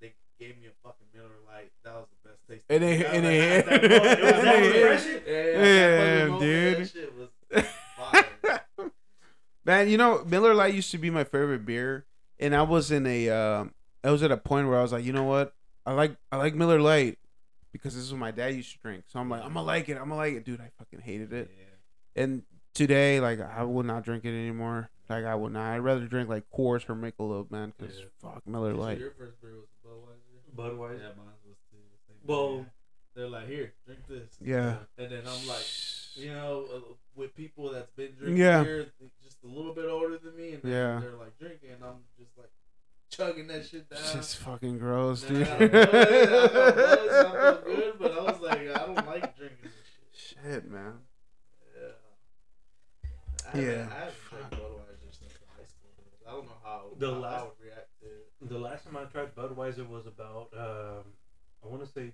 They 0.00 0.14
gave 0.38 0.58
me 0.60 0.66
a 0.66 0.72
fucking 0.86 1.06
Miller 1.14 1.30
Lite. 1.46 1.72
That 1.84 1.94
was 1.94 2.06
the 2.22 2.28
best 2.28 2.40
taste. 2.48 2.64
And 2.68 2.82
they- 2.82 3.04
and 3.06 3.24
that 3.24 3.66
moment, 3.66 3.84
it 3.84 4.90
was 4.90 5.04
that 5.04 5.22
Yeah. 5.26 5.32
Yeah, 5.32 5.38
at 5.38 5.54
that 5.54 5.64
Yeah, 5.64 6.18
fucking 6.18 6.32
moment, 6.32 6.40
dude. 6.42 6.78
That 6.78 6.90
shit 6.90 7.12
was 7.16 7.28
fire. 7.96 8.90
Man, 9.64 9.88
you 9.88 9.96
know, 9.96 10.22
Miller 10.26 10.52
Lite 10.54 10.74
used 10.74 10.90
to 10.90 10.98
be 10.98 11.08
my 11.10 11.24
favorite 11.24 11.64
beer, 11.64 12.04
and 12.38 12.54
I 12.54 12.62
was 12.62 12.90
in 12.90 13.06
a, 13.06 13.28
uh, 13.30 13.64
I 14.02 14.10
was 14.10 14.22
at 14.22 14.30
a 14.32 14.36
point 14.36 14.68
where 14.68 14.78
I 14.78 14.82
was 14.82 14.92
like, 14.92 15.04
you 15.04 15.12
know 15.12 15.24
what, 15.24 15.54
I 15.86 15.92
like, 15.92 16.16
I 16.32 16.36
like 16.36 16.54
Miller 16.54 16.80
Lite 16.80 17.18
because 17.72 17.94
this 17.94 18.04
is 18.04 18.12
what 18.12 18.18
my 18.20 18.30
dad 18.30 18.54
used 18.54 18.72
to 18.72 18.78
drink. 18.78 19.04
So 19.08 19.18
I'm 19.20 19.28
like, 19.28 19.42
I'm 19.42 19.54
gonna 19.54 19.62
like 19.66 19.88
it. 19.88 19.94
I'm 19.94 20.04
gonna 20.04 20.16
like 20.16 20.34
it, 20.34 20.44
dude. 20.44 20.60
I 20.60 20.70
fucking 20.78 21.00
hated 21.00 21.32
it. 21.32 21.50
Yeah. 21.58 22.22
And 22.22 22.42
today, 22.74 23.20
like, 23.20 23.40
I 23.40 23.64
will 23.64 23.82
not 23.82 24.04
drink 24.04 24.24
it 24.24 24.28
anymore. 24.28 24.90
Like, 25.08 25.24
I 25.24 25.34
would 25.34 25.52
not. 25.52 25.72
I'd 25.74 25.78
rather 25.78 26.06
drink 26.06 26.28
like 26.28 26.44
Coors 26.56 26.88
or 26.88 26.94
Michelob, 26.94 27.50
man, 27.50 27.72
because 27.76 27.98
Yeah. 27.98 28.04
fuck 28.20 28.46
Miller 28.46 28.72
So 28.74 28.80
Lite. 28.80 28.98
Your 28.98 29.10
first 29.10 29.40
beer 29.42 29.52
was 29.56 29.68
Budweiser. 29.84 30.56
Budweiser. 30.56 30.98
Yeah, 31.00 31.08
mine 31.16 31.34
was 31.46 31.56
too. 31.70 31.76
Same 32.08 32.16
thing. 32.18 32.26
Well- 32.26 32.66
they're 33.16 33.28
like, 33.28 33.46
here, 33.46 33.72
drink 33.86 34.00
this. 34.08 34.36
Yeah. 34.40 34.78
And 34.98 35.12
then 35.12 35.22
I'm 35.24 35.46
like, 35.46 35.64
you 36.16 36.32
know, 36.32 36.66
uh, 36.74 36.80
with 37.14 37.32
people 37.36 37.70
that's 37.70 37.92
been 37.92 38.12
drinking 38.16 38.38
Yeah. 38.38 38.64
beer 38.64 38.86
just 39.00 39.12
a 39.44 39.46
little 39.46 39.74
bit 39.74 39.84
older 39.86 40.18
than 40.18 40.36
me, 40.36 40.52
and 40.54 40.62
then 40.62 40.72
Yeah. 40.72 41.00
they're 41.00 41.16
like 41.16 41.38
drinking, 41.38 41.70
and 41.72 41.84
I'm 41.84 41.96
just 42.18 42.36
like 42.38 42.50
chugging 43.10 43.46
that 43.48 43.66
shit 43.66 43.88
down. 43.88 43.98
It's 44.00 44.12
just 44.14 44.36
fucking 44.38 44.78
gross, 44.78 45.22
dude. 45.22 45.46
I 45.46 45.68
got 45.68 45.94
I 45.94 46.26
felt 46.26 46.52
buzz, 46.54 47.08
I 47.12 47.32
felt 47.32 47.64
good, 47.66 47.92
but 47.98 48.12
I 48.12 48.20
was 48.22 48.40
like, 48.40 48.58
I 48.60 48.86
don't 48.86 49.06
like 49.06 49.36
drinking 49.36 49.58
this 49.62 50.32
shit. 50.32 50.42
Shit, 50.62 50.70
man. 50.70 50.94
Yeah. 51.76 51.88
I 53.44 53.56
haven't, 53.56 53.62
Yeah. 53.70 53.88
I 53.90 53.94
haven't 53.94 54.14
drank 54.30 54.50
Budweiser 54.50 55.10
since 55.10 55.32
high 55.56 55.64
school. 55.64 55.90
I 56.26 56.30
don't 56.32 56.46
know 56.46 56.52
how, 56.64 56.82
The 56.98 57.06
how 57.10 57.14
I 57.14 57.18
last- 57.18 57.44
would 57.46 57.66
react 57.66 57.88
to. 58.00 58.46
The 58.48 58.58
last 58.58 58.84
time 58.84 58.96
I 58.96 59.04
tried 59.04 59.34
Budweiser 59.34 59.88
was 59.88 60.06
about 60.06 60.48
um, 60.56 61.04
I 61.62 61.66
want 61.68 61.82
to 61.84 61.90
say 61.90 62.12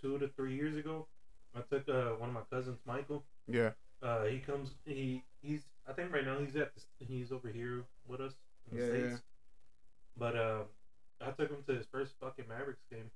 two 0.00 0.18
to 0.18 0.28
three 0.28 0.54
years 0.54 0.76
ago. 0.76 1.06
I 1.54 1.60
took 1.62 1.88
uh, 1.88 2.10
one 2.18 2.28
of 2.28 2.34
my 2.34 2.42
cousins, 2.50 2.78
Michael. 2.86 3.24
Yeah. 3.48 3.70
Uh, 4.02 4.24
he 4.24 4.38
comes. 4.38 4.70
He 4.84 5.22
he's. 5.42 5.62
I 5.90 5.92
think 5.92 6.12
right 6.12 6.24
now 6.24 6.38
he's 6.38 6.54
at. 6.56 6.72
The, 6.74 6.82
he's 7.04 7.32
over 7.32 7.48
here 7.48 7.84
with 8.06 8.20
us 8.20 8.32
in 8.70 8.76
the 8.78 8.82
Yeah, 8.84 8.88
states. 8.90 9.10
yeah. 9.12 9.16
But 10.16 10.36
uh, 10.36 10.62
I 11.20 11.30
took 11.32 11.50
him 11.50 11.62
to 11.66 11.74
his 11.74 11.86
first 11.86 12.14
fucking 12.20 12.44
Mavericks 12.48 12.84
game, 12.90 13.10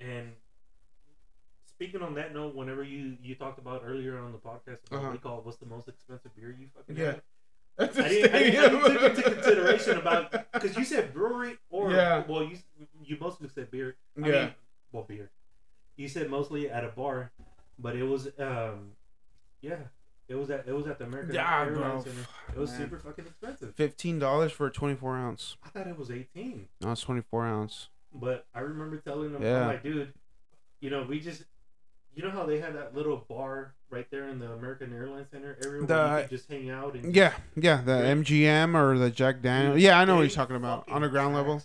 and 0.00 0.28
speaking 1.66 2.02
on 2.02 2.14
that 2.14 2.32
note, 2.34 2.54
whenever 2.54 2.82
you 2.82 3.16
you 3.22 3.34
talked 3.34 3.58
about 3.58 3.82
earlier 3.84 4.18
on 4.18 4.32
the 4.32 4.38
podcast 4.38 4.78
about 4.86 4.92
Uh-huh. 4.92 5.00
what 5.04 5.12
we 5.12 5.18
call 5.18 5.40
what's 5.42 5.58
the 5.58 5.66
most 5.66 5.88
expensive 5.88 6.34
beer 6.36 6.54
you 6.58 6.68
fucking 6.76 6.96
Yeah. 6.96 7.12
had. 7.12 7.22
I 7.80 8.08
didn't, 8.08 8.34
I 8.34 8.38
didn't, 8.42 8.64
I 8.64 8.88
didn't 8.88 9.14
take 9.16 9.16
into 9.26 9.34
consideration 9.34 9.98
about 9.98 10.52
because 10.52 10.76
you 10.76 10.84
said 10.84 11.12
brewery 11.14 11.58
or 11.70 11.92
Yeah. 11.92 12.24
well 12.28 12.42
you 12.42 12.58
you 13.04 13.16
mostly 13.20 13.48
said 13.48 13.70
beer. 13.70 13.96
I 14.22 14.26
Yeah. 14.28 14.32
mean, 14.46 14.54
well 14.92 15.04
beer. 15.04 15.30
You 15.96 16.08
said 16.08 16.28
mostly 16.30 16.68
at 16.70 16.84
a 16.84 16.88
bar, 16.88 17.30
but 17.78 17.94
it 17.96 18.02
was 18.04 18.28
um 18.38 18.92
yeah 19.60 19.78
it 20.28 20.34
was 20.34 20.50
at 20.50 20.66
it 20.68 20.72
was 20.74 20.86
at 20.86 20.98
the 20.98 21.04
American 21.06 21.34
Yeah, 21.34 21.62
Airlines 21.64 22.04
bro. 22.04 22.12
Center. 22.12 22.26
It 22.54 22.58
was 22.58 22.70
Man. 22.70 22.78
super 22.80 22.98
fucking 22.98 23.26
expensive. 23.26 23.74
Fifteen 23.74 24.18
dollars 24.18 24.52
for 24.52 24.66
a 24.66 24.70
twenty-four 24.70 25.16
ounce. 25.16 25.56
I 25.64 25.68
thought 25.70 25.86
it 25.86 25.98
was 25.98 26.10
eighteen, 26.10 26.68
No, 26.80 26.92
it's 26.92 27.00
twenty-four 27.02 27.44
ounce. 27.46 27.88
but 28.12 28.46
I 28.54 28.60
remember 28.60 28.98
telling 28.98 29.32
them, 29.32 29.42
Yeah. 29.42 29.62
I'm 29.62 29.66
like, 29.68 29.82
dude, 29.82 30.12
you 30.80 30.90
know, 30.90 31.02
we 31.08 31.20
just. 31.20 31.44
You 32.14 32.24
know 32.24 32.30
how 32.30 32.46
they 32.46 32.58
had 32.58 32.74
that 32.74 32.96
little 32.96 33.24
bar 33.28 33.74
right 33.90 34.06
there 34.10 34.28
in 34.28 34.40
the 34.40 34.50
American 34.50 34.92
Airlines 34.92 35.28
Center 35.30 35.56
area 35.64 35.84
where 35.84 35.86
The- 35.86 36.14
you 36.16 36.20
can 36.22 36.28
just 36.36 36.50
hang 36.50 36.68
out 36.68 36.94
and 36.96 37.14
Yeah, 37.14 37.32
yeah, 37.54 37.80
the 37.80 37.92
Right. 37.92 38.04
MGM 38.06 38.74
or 38.74 38.98
the 38.98 39.08
Jack 39.08 39.40
Daniel. 39.40 39.78
Yeah, 39.78 40.00
I 40.00 40.04
know 40.04 40.14
what 40.16 40.22
They 40.22 40.26
he's 40.26 40.34
talking 40.34 40.56
about. 40.56 40.80
fucking 40.80 40.94
On 40.94 41.02
the 41.02 41.08
ground 41.08 41.36
level. 41.36 41.62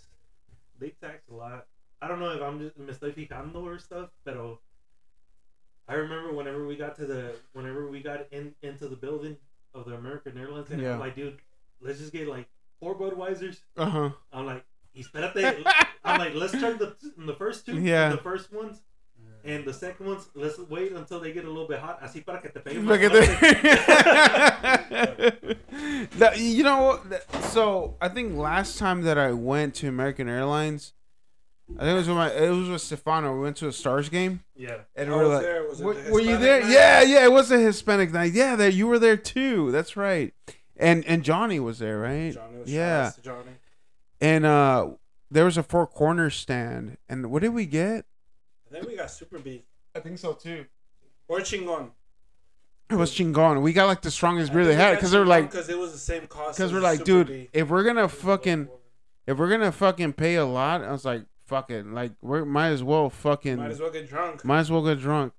They 0.77 0.89
tax 0.89 1.27
a 1.31 1.33
lot. 1.33 1.65
I 2.03 2.07
don't 2.07 2.19
know 2.19 2.29
if 2.31 2.41
I'm 2.43 2.59
just 2.59 2.77
mistaficando 2.77 3.63
or 3.63 3.79
stuff, 3.79 4.09
but 4.25 4.37
I 5.87 5.95
remember 5.95 6.33
whenever 6.33 6.65
we 6.65 6.75
got 6.75 6.95
to 6.97 7.05
the 7.05 7.35
whenever 7.53 7.87
we 7.89 8.01
got 8.01 8.27
in 8.31 8.53
into 8.61 8.87
the 8.87 8.95
building 8.95 9.37
of 9.73 9.85
the 9.85 9.95
American 9.95 10.37
Airlines, 10.37 10.69
and 10.71 10.81
Yeah. 10.81 10.93
I'm 10.93 10.99
like, 10.99 11.15
dude, 11.15 11.37
let's 11.81 11.99
just 11.99 12.11
get 12.13 12.27
like 12.27 12.47
four 12.79 12.95
Budweisers. 12.97 13.57
Uh 13.77 13.85
huh. 13.89 14.09
I'm 14.31 14.45
like, 14.45 14.63
espérate. 14.97 15.63
I'm 16.05 16.19
like, 16.19 16.33
let's 16.35 16.53
turn 16.53 16.77
the 16.77 16.95
the 17.17 17.33
first 17.35 17.65
two, 17.65 17.79
Yeah. 17.79 18.09
the 18.09 18.17
first 18.17 18.51
ones. 18.53 18.81
And 19.45 19.65
the 19.65 19.73
second 19.73 20.05
ones, 20.07 20.29
let's 20.35 20.57
wait 20.57 20.93
until 20.93 21.19
they 21.19 21.33
get 21.33 21.43
a 21.43 21.49
little 21.49 21.67
bit 21.67 21.79
hot. 21.79 22.01
Así 22.01 22.25
para 22.25 22.39
que 22.39 22.49
te 22.49 22.61
pegue 22.61 22.81
Look 22.81 23.01
at 23.01 23.11
fuerte. 23.11 23.41
that. 24.89 25.57
That- 26.19 26.37
you 26.39 26.63
know 26.63 27.01
So 27.51 27.97
I 28.01 28.07
think 28.07 28.37
last 28.37 28.77
time 28.79 29.01
that 29.01 29.17
I 29.17 29.31
went 29.33 29.75
to 29.75 29.87
American 29.89 30.29
Airlines, 30.29 30.93
I 31.77 31.79
think 31.79 31.91
it 31.91 31.93
was 31.95 32.07
with 32.07 32.17
my 32.17 32.31
it 32.31 32.49
was 32.49 32.69
with 32.69 32.81
Stefano. 32.81 33.33
We 33.35 33.41
went 33.41 33.57
to 33.57 33.67
a 33.67 33.71
Stars 33.71 34.09
game, 34.09 34.43
Yeah. 34.55 34.81
and 34.95 35.09
we 35.09 35.15
were 35.15 35.27
like, 35.27 35.41
there. 35.41 35.63
Was 35.67 35.79
it 35.81 35.83
were, 35.85 35.93
the 35.93 36.11
were 36.11 36.19
you 36.19 36.37
there? 36.37 36.61
night? 36.61 36.69
Yeah, 36.71 37.01
yeah. 37.01 37.23
It 37.25 37.31
was 37.31 37.51
a 37.51 37.57
Hispanic 37.57 38.11
night. 38.11 38.33
Yeah, 38.33 38.55
there 38.55 38.69
you 38.69 38.85
were 38.87 38.99
there 38.99 39.17
too. 39.17 39.71
That's 39.71 39.95
right. 39.95 40.33
And 40.77 41.05
and 41.05 41.23
Johnny 41.23 41.59
was 41.59 41.79
there, 41.79 41.99
right? 41.99 42.33
Johnny 42.33 42.57
was 42.59 42.71
Yeah. 42.71 43.11
Johnny. 43.21 43.51
And 44.21 44.45
uh, 44.45 44.91
there 45.31 45.45
was 45.45 45.57
a 45.57 45.63
four 45.63 45.87
corner 45.87 46.29
stand, 46.29 46.97
and 47.09 47.31
what 47.31 47.41
did 47.41 47.49
we 47.53 47.65
get? 47.65 48.05
I 48.69 48.73
think 48.75 48.87
we 48.87 48.95
got 48.95 49.09
super 49.11 49.39
beat 49.39 49.65
I 49.95 49.99
think 49.99 50.17
so 50.17 50.33
too. 50.33 50.65
or 51.27 51.39
chingon. 51.39 51.91
It 52.89 52.95
was 52.95 53.11
Chingon. 53.15 53.61
We 53.61 53.73
got 53.73 53.87
like 53.87 54.01
the 54.01 54.11
strongest 54.11 54.51
beer 54.53 54.65
they 54.65 54.75
had 54.75 54.95
because 54.95 55.11
they 55.11 55.17
were 55.17 55.25
like, 55.25 55.49
because 55.49 55.69
it 55.69 55.77
was 55.79 55.93
the 55.93 55.97
same 55.97 56.27
cost. 56.27 56.57
because 56.57 56.71
we're 56.73 56.81
like, 56.81 56.99
Super 56.99 57.23
dude, 57.23 57.27
Bee. 57.27 57.49
if 57.53 57.69
we're 57.69 57.83
gonna 57.83 58.07
fucking, 58.09 58.67
if 59.25 59.37
we're 59.37 59.49
gonna 59.49 59.71
fucking 59.71 60.13
pay 60.13 60.35
a 60.35 60.45
lot, 60.45 60.83
I 60.83 60.91
was 60.91 61.05
like, 61.05 61.23
fuck 61.53 61.69
it, 61.69 61.85
like 61.85 62.13
we 62.21 62.43
might 62.43 62.69
as 62.69 62.81
well 62.81 63.11
fucking, 63.11 63.57
might 63.57 63.69
as 63.69 63.79
well 63.79 63.91
get 63.91 64.09
drunk. 64.09 64.43
might 64.43 64.59
as 64.59 64.71
well 64.71 64.83
get 64.83 64.99
drunk. 64.99 65.33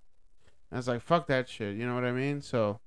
I 0.70 0.76
was 0.76 0.86
like, 0.86 1.00
fuck 1.00 1.26
that 1.26 1.48
shit. 1.48 1.76
You 1.76 1.86
know 1.86 1.94
what 1.96 2.04
I 2.04 2.12
mean? 2.12 2.40
So, 2.40 2.78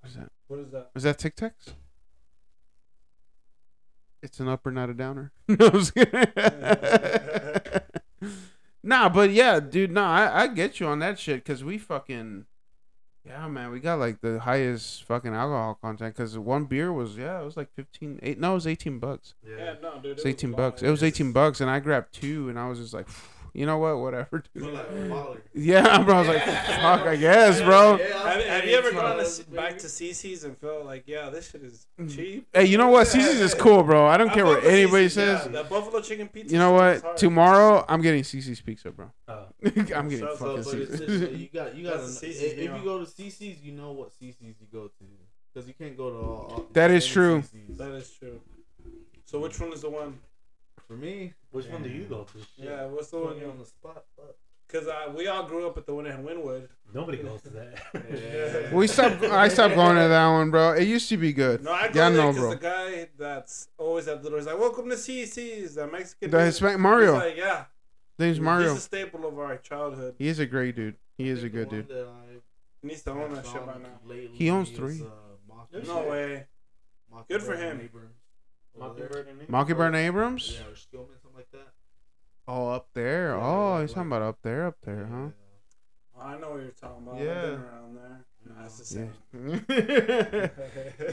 what's 0.00 0.16
that? 0.16 0.30
What 0.48 0.58
is 0.58 0.70
that? 0.72 0.90
Was 0.94 1.04
that 1.04 1.18
Tic 1.18 1.36
Tacs? 1.36 1.74
It's 4.20 4.40
an 4.40 4.48
upper, 4.48 4.72
not 4.72 4.90
a 4.90 4.94
downer. 4.94 5.30
no, 5.48 5.66
I'm 5.66 5.72
just 5.78 5.94
kidding. 5.94 6.24
nah, 8.82 9.08
but 9.08 9.30
yeah, 9.30 9.60
dude. 9.60 9.92
Nah, 9.92 10.10
I, 10.10 10.42
I 10.42 10.46
get 10.48 10.80
you 10.80 10.86
on 10.88 10.98
that 11.00 11.20
shit 11.20 11.36
because 11.44 11.62
we 11.62 11.78
fucking, 11.78 12.46
yeah, 13.26 13.48
man, 13.48 13.70
we 13.70 13.80
got 13.80 13.98
like 13.98 14.20
the 14.20 14.38
highest 14.40 15.04
fucking 15.04 15.34
alcohol 15.34 15.78
content 15.80 16.14
because 16.14 16.36
one 16.38 16.64
beer 16.64 16.92
was 16.92 17.16
yeah, 17.16 17.40
it 17.40 17.44
was 17.44 17.56
like 17.56 17.72
15, 17.74 18.20
eight, 18.22 18.38
no, 18.38 18.52
it 18.52 18.54
was 18.54 18.66
eighteen 18.66 18.98
bucks. 18.98 19.34
Yeah, 19.48 19.74
no, 19.82 19.94
dude. 20.02 20.12
It's 20.12 20.22
it 20.22 20.26
was 20.26 20.26
eighteen 20.26 20.52
bucks. 20.52 20.82
It 20.82 20.90
was 20.90 21.02
eighteen 21.02 21.32
bucks, 21.32 21.60
and 21.60 21.70
I 21.70 21.80
grabbed 21.80 22.12
two, 22.12 22.48
and 22.48 22.58
I 22.58 22.68
was 22.68 22.78
just 22.78 22.92
like, 22.92 23.06
you 23.54 23.66
know 23.66 23.78
what? 23.78 23.98
Whatever, 23.98 24.42
So 24.56 24.66
dude. 24.66 25.10
like. 25.10 25.44
Yeah, 25.54 26.02
bro. 26.02 26.16
I 26.16 26.18
was 26.18 26.28
like, 26.28 26.42
fuck, 26.42 27.02
I 27.02 27.14
guess, 27.14 27.62
bro. 27.62 27.96
Have, 27.98 28.44
have 28.44 28.64
you 28.64 28.76
ever 28.76 28.90
gone 28.90 29.16
to, 29.18 29.24
to 29.24 29.50
back 29.50 29.78
to 29.78 29.86
CC's 29.86 30.42
and 30.42 30.58
felt 30.58 30.84
like, 30.84 31.04
yeah, 31.06 31.30
this 31.30 31.50
shit 31.50 31.62
is 31.62 31.86
mm. 31.98 32.12
cheap? 32.14 32.48
Hey, 32.52 32.66
you 32.66 32.76
know 32.76 32.88
what? 32.88 33.06
CC's 33.06 33.40
is 33.40 33.54
cool, 33.54 33.84
bro. 33.84 34.06
I 34.06 34.16
don't 34.16 34.30
uh, 34.30 34.34
care 34.34 34.44
what 34.44 34.64
anybody 34.64 35.06
CC's, 35.06 35.16
yeah. 35.16 35.38
says. 35.38 35.52
That 35.52 35.70
buffalo 35.70 36.00
chicken 36.00 36.26
pizza. 36.28 36.52
You 36.52 36.58
know 36.58 36.72
what? 36.72 37.16
Tomorrow, 37.16 37.84
I'm 37.88 38.02
getting 38.02 38.24
CC's 38.24 38.60
pizza, 38.60 38.90
bro. 38.90 39.12
Oh. 39.28 39.46
I'm 39.64 40.08
getting 40.08 40.18
So- 40.18 40.36
so- 40.36 40.56
fucking 40.56 40.62
So, 40.64 40.70
but 40.72 40.88
just, 40.88 41.02
CC's. 41.04 41.38
you 41.40 41.48
got 41.54 41.74
you 41.76 41.84
got 41.84 41.98
That's 41.98 42.18
to 42.18 42.26
if, 42.26 42.36
CC's 42.36 42.42
if 42.42 42.76
you 42.76 42.84
go 42.84 42.98
to 42.98 43.04
CC's, 43.04 43.62
you 43.62 43.72
know 43.72 43.92
what 43.92 44.10
CC's 44.20 44.40
you 44.60 44.66
go 44.72 44.88
to 44.88 45.04
because 45.54 45.68
you 45.68 45.74
can't 45.74 45.96
go 45.96 46.10
to 46.10 46.16
all. 46.16 46.46
all 46.50 46.66
That 46.72 46.90
is 46.90 47.06
true. 47.06 47.42
CC's. 47.42 47.78
That 47.78 47.92
is 47.92 48.10
true. 48.10 48.40
So 49.26 49.38
which 49.38 49.58
one 49.60 49.72
is 49.72 49.82
the 49.82 49.90
one? 49.90 50.18
For 50.94 51.00
me, 51.00 51.34
Which 51.50 51.66
one 51.66 51.82
do 51.82 51.88
you 51.88 52.04
go 52.04 52.22
to? 52.24 52.38
Yeah, 52.56 52.86
what's 52.86 53.10
the 53.10 53.18
one? 53.18 53.38
me 53.38 53.44
on 53.44 53.58
the 53.58 53.64
spot. 53.64 54.04
Fuck. 54.16 54.36
Because 54.66 54.86
uh, 54.88 55.12
we 55.16 55.26
all 55.26 55.42
grew 55.44 55.66
up 55.66 55.76
at 55.76 55.86
the 55.86 55.94
one 55.94 56.06
in 56.06 56.22
Wynnewood. 56.24 56.68
Nobody 56.92 57.18
goes 57.18 57.42
to 57.42 57.50
that. 57.50 57.82
Yeah. 58.70 58.74
We 58.74 58.86
stopped. 58.86 59.22
I 59.24 59.48
stopped 59.48 59.74
going 59.74 59.96
to 59.96 60.08
that 60.08 60.28
one, 60.28 60.50
bro. 60.52 60.72
It 60.72 60.84
used 60.86 61.08
to 61.08 61.16
be 61.16 61.32
good. 61.32 61.64
No, 61.64 61.72
I 61.72 61.88
go 61.88 62.00
Yeah, 62.00 62.10
there 62.10 62.22
no, 62.22 62.28
because 62.32 62.40
bro. 62.42 62.50
the 62.50 62.56
guy 62.56 63.08
that's 63.18 63.68
always 63.76 64.06
at 64.08 64.22
the 64.22 64.30
door 64.30 64.38
is 64.38 64.46
like, 64.46 64.58
"Welcome 64.58 64.88
to 64.90 64.94
CC's." 64.96 65.74
the 65.74 65.86
Mexican. 65.88 66.30
The 66.30 66.38
dude. 66.38 66.46
Hispanic 66.46 66.76
He's 66.76 66.80
Mario. 66.82 67.14
like, 67.14 67.36
yeah. 67.36 67.64
Name's 68.18 68.40
Mario. 68.40 68.68
He's 68.70 68.78
a 68.78 68.80
staple 68.82 69.26
of 69.26 69.36
our 69.38 69.56
childhood. 69.58 70.14
He 70.18 70.28
is 70.28 70.38
a 70.38 70.46
great 70.46 70.76
dude. 70.76 70.94
He 71.18 71.28
is 71.28 71.42
a 71.42 71.48
good 71.48 71.68
dude. 71.70 71.88
He 72.82 72.88
needs 72.88 73.02
to 73.02 73.10
own 73.10 73.34
that 73.34 73.44
shit 73.46 73.66
by 73.66 73.74
now. 73.74 74.14
He 74.32 74.48
owns 74.50 74.70
is, 74.70 74.76
three. 74.76 75.02
uh, 75.02 75.06
Mockingbird- 75.48 75.86
No 75.88 76.08
way. 76.08 76.46
Good 77.28 77.42
for 77.42 77.54
him. 77.56 77.72
and 77.72 77.80
Abrams 77.82 77.94
over 77.94 77.98
there. 78.06 78.10
Mockingbird 78.78 79.28
and 79.28 79.38
me? 79.38 79.44
Mockingbird 79.48 79.86
and 79.88 79.96
Abrams. 79.96 80.52
Yeah, 80.52 80.66
or 80.66 80.74
Skillman, 80.74 81.20
something 81.22 81.36
like 81.36 81.50
that. 81.52 81.68
Oh, 82.46 82.68
up 82.68 82.88
there. 82.94 83.36
Yeah, 83.36 83.42
Oh, 83.46 83.70
like- 83.72 83.82
he's 83.82 83.92
talking 83.94 84.08
about 84.08 84.22
up 84.22 84.38
there, 84.42 84.66
up 84.66 84.76
there, 84.82 85.06
huh? 85.10 85.28
I 86.20 86.38
know 86.38 86.50
what 86.50 86.60
you're 86.62 86.70
talking 86.70 87.06
about. 87.06 87.20
Yeah. 87.20 87.30
I've 87.30 87.42
been 87.42 87.60
around 87.60 87.96
there. 87.96 88.24
Nah, 88.46 88.64
it's 88.64 88.78
the 88.90 89.00
Yeah. 89.00 90.48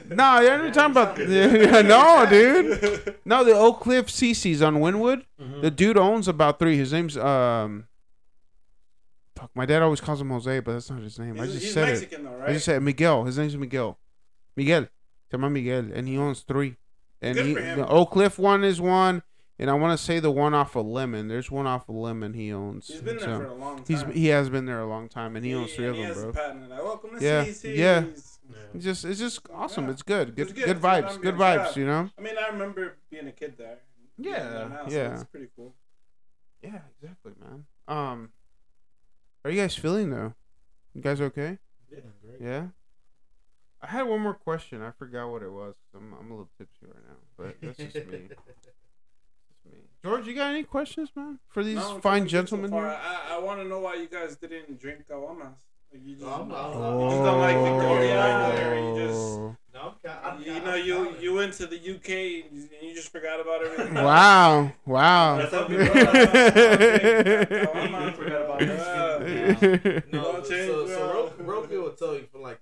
same. 0.05 0.07
no, 0.15 0.39
you're 0.41 0.57
not 0.57 0.73
talking 0.73 0.91
about. 0.91 1.17
no, 1.85 2.25
dude. 2.29 3.15
No, 3.25 3.43
the 3.43 3.53
Oak 3.53 3.79
Cliff 3.81 4.07
CC's 4.07 4.61
on 4.61 4.75
Wynnewood. 4.77 5.23
Mhm. 5.41 5.61
The 5.61 5.71
dude 5.71 5.97
owns 5.97 6.27
about 6.27 6.59
three. 6.59 6.75
His 6.77 6.91
name's 6.91 7.17
um. 7.17 7.87
Fuck, 9.37 9.49
my 9.55 9.65
dad 9.65 9.81
always 9.81 10.01
calls 10.01 10.19
him 10.21 10.29
Jose, 10.29 10.59
but 10.59 10.73
that's 10.73 10.89
not 10.89 11.01
his 11.01 11.17
name. 11.17 11.39
I 11.39 11.45
just 11.45 11.61
he's 11.61 11.73
said 11.73 11.89
it. 11.89 12.11
Though, 12.11 12.29
right? 12.31 12.49
I 12.49 12.53
just 12.53 12.65
said 12.65 12.81
Miguel. 12.83 13.23
His 13.23 13.37
name's 13.37 13.55
Miguel. 13.55 13.97
Miguel. 14.57 14.83
Se 15.31 15.37
llama 15.37 15.49
Miguel, 15.49 15.89
and 15.93 16.07
he 16.07 16.17
owns 16.17 16.41
three. 16.41 16.75
And 17.21 17.35
Good 17.37 17.45
he, 17.45 17.53
for 17.53 17.61
him. 17.61 17.79
the 17.79 17.87
Oak 17.87 18.11
Cliff 18.11 18.39
one 18.39 18.63
is 18.63 18.81
one, 18.81 19.21
and 19.59 19.69
I 19.69 19.73
want 19.75 19.97
to 19.97 20.03
say 20.03 20.19
the 20.19 20.31
one 20.31 20.53
off 20.55 20.75
of 20.75 20.85
Lemmon. 20.87 21.27
There's 21.29 21.51
one 21.51 21.67
off 21.67 21.87
of 21.87 21.95
Lemmon 21.95 22.33
he 22.35 22.51
owns. 22.51 22.87
He's 22.87 23.01
been 23.01 23.17
there 23.17 23.25
So, 23.25 23.37
for 23.39 23.45
a 23.45 23.53
long 23.53 23.83
time. 23.83 23.85
he's 23.87 24.03
he 24.15 24.27
has 24.27 24.49
been 24.49 24.65
there 24.65 24.79
a 24.79 24.87
long 24.87 25.07
time, 25.07 25.35
and 25.35 25.45
he 25.45 25.53
owns 25.53 25.71
three 25.73 25.85
and 25.85 25.91
of 25.91 25.95
he 25.97 26.01
them, 26.03 26.13
has 26.13 26.21
bro. 26.21 26.29
a 26.29 26.33
patent. 26.33 26.69
Like, 26.69 26.83
Welcome 26.83 27.19
to 27.19 27.23
Yeah, 27.23 27.45
CC's. 27.45 27.63
yeah. 27.77 27.99
Yeah. 28.49 28.57
It's 28.73 28.83
just 28.83 29.05
it's 29.05 29.19
just 29.19 29.39
awesome. 29.53 29.85
Yeah. 29.85 29.91
It's 29.91 30.01
good. 30.01 30.35
Good 30.35 30.41
It's 30.41 30.51
good, 30.53 30.65
good. 30.65 30.69
It's 30.77 30.81
good 30.81 30.89
vibes. 31.05 31.21
Good 31.21 31.35
vibes. 31.35 31.75
yeah. 31.75 31.79
You 31.79 31.85
know. 31.85 32.09
I 32.17 32.21
mean, 32.21 32.35
I 32.37 32.47
remember 32.51 32.97
being 33.09 33.27
a 33.27 33.31
kid 33.31 33.53
there. 33.57 33.77
Yeah, 34.17 34.49
there 34.49 34.69
now, 34.69 34.87
so 34.87 34.95
yeah. 34.95 35.13
it's 35.13 35.23
pretty 35.25 35.47
cool. 35.55 35.73
Yeah, 36.61 36.79
exactly, 37.01 37.31
man. 37.39 37.65
Um, 37.87 38.29
are 39.45 39.51
you 39.51 39.61
guys 39.61 39.75
feeling 39.75 40.09
though? 40.09 40.33
You 40.93 41.01
guys 41.01 41.21
okay? 41.21 41.59
Yeah, 41.91 41.99
great. 42.23 42.41
Yeah. 42.41 42.65
I 43.81 43.87
had 43.87 44.03
one 44.03 44.21
more 44.21 44.33
question. 44.35 44.81
I 44.81 44.91
forgot 44.91 45.29
what 45.31 45.41
it 45.41 45.51
was. 45.51 45.75
I'm 45.95 46.13
I'm 46.19 46.27
a 46.27 46.33
little 46.33 46.49
tipsy 46.57 46.85
right 46.85 47.03
now, 47.07 47.15
but 47.37 47.55
that's 47.61 47.77
just 47.77 47.95
me. 48.07 48.27
Just 48.29 49.65
me. 49.65 49.79
George, 50.03 50.27
you 50.27 50.35
got 50.35 50.51
any 50.51 50.63
questions, 50.63 51.09
man, 51.15 51.39
for 51.49 51.63
these 51.63 51.75
No, 51.75 51.99
fine 51.99 52.01
feeling 52.01 52.23
good 52.23 52.29
so 52.29 52.35
gentlemen 52.57 52.71
here? 52.71 52.85
I, 52.87 53.35
I 53.35 53.39
want 53.39 53.59
to 53.61 53.67
know 53.67 53.79
why 53.79 53.95
you 53.95 54.07
guys 54.07 54.35
didn't 54.35 54.79
drink 54.79 55.07
caguamas. 55.07 55.55
Like 55.91 56.03
you 56.05 56.15
just, 56.15 56.25
No, 56.25 56.33
I'm 56.33 56.49
you 56.49 57.09
just 57.09 57.23
don't 57.23 57.39
like 57.39 57.57
Victoria, 57.57 58.21
or 58.21 58.73
oh. 58.73 58.97
you 58.97 59.07
just. 59.07 59.19
Oh. 59.19 59.55
No, 59.73 59.79
I'm 59.81 59.93
ca- 60.03 60.19
I'm 60.23 60.41
You 60.41 60.53
ca- 60.53 60.59
know, 60.65 60.71
I'm 60.73 60.85
you 60.85 60.93
counting. 60.95 61.21
you 61.21 61.33
went 61.33 61.53
to 61.53 61.65
the 61.67 61.77
UK 61.77 62.09
and 62.49 62.69
you, 62.81 62.93
just 62.93 63.09
forgot 63.11 63.39
about 63.39 63.63
everything. 63.65 63.93
Wow! 63.95 64.71
Wow! 64.85 65.37
That's 65.37 65.53
how 65.53 65.63
people- 65.63 65.85
forgot 68.11 68.41
about 68.41 68.59
that. 68.59 70.03
No, 70.11 70.43
so, 70.43 70.45
so, 70.49 70.85
bro. 70.85 71.31
so 71.37 71.43
Ro- 71.43 71.67
will 71.83 71.91
tell 71.91 72.13
you 72.15 72.25
from 72.31 72.41
like 72.41 72.59
the 72.59 72.60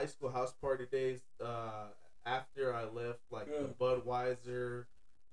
high 0.00 0.06
school 0.06 0.30
house 0.30 0.52
party 0.60 0.86
days. 0.90 1.20
Uh, 1.44 1.86
after 2.26 2.74
I 2.74 2.84
left, 2.84 3.20
like 3.30 3.48
Yeah. 3.50 3.62
the 3.62 3.68
Budweiser, 3.68 4.84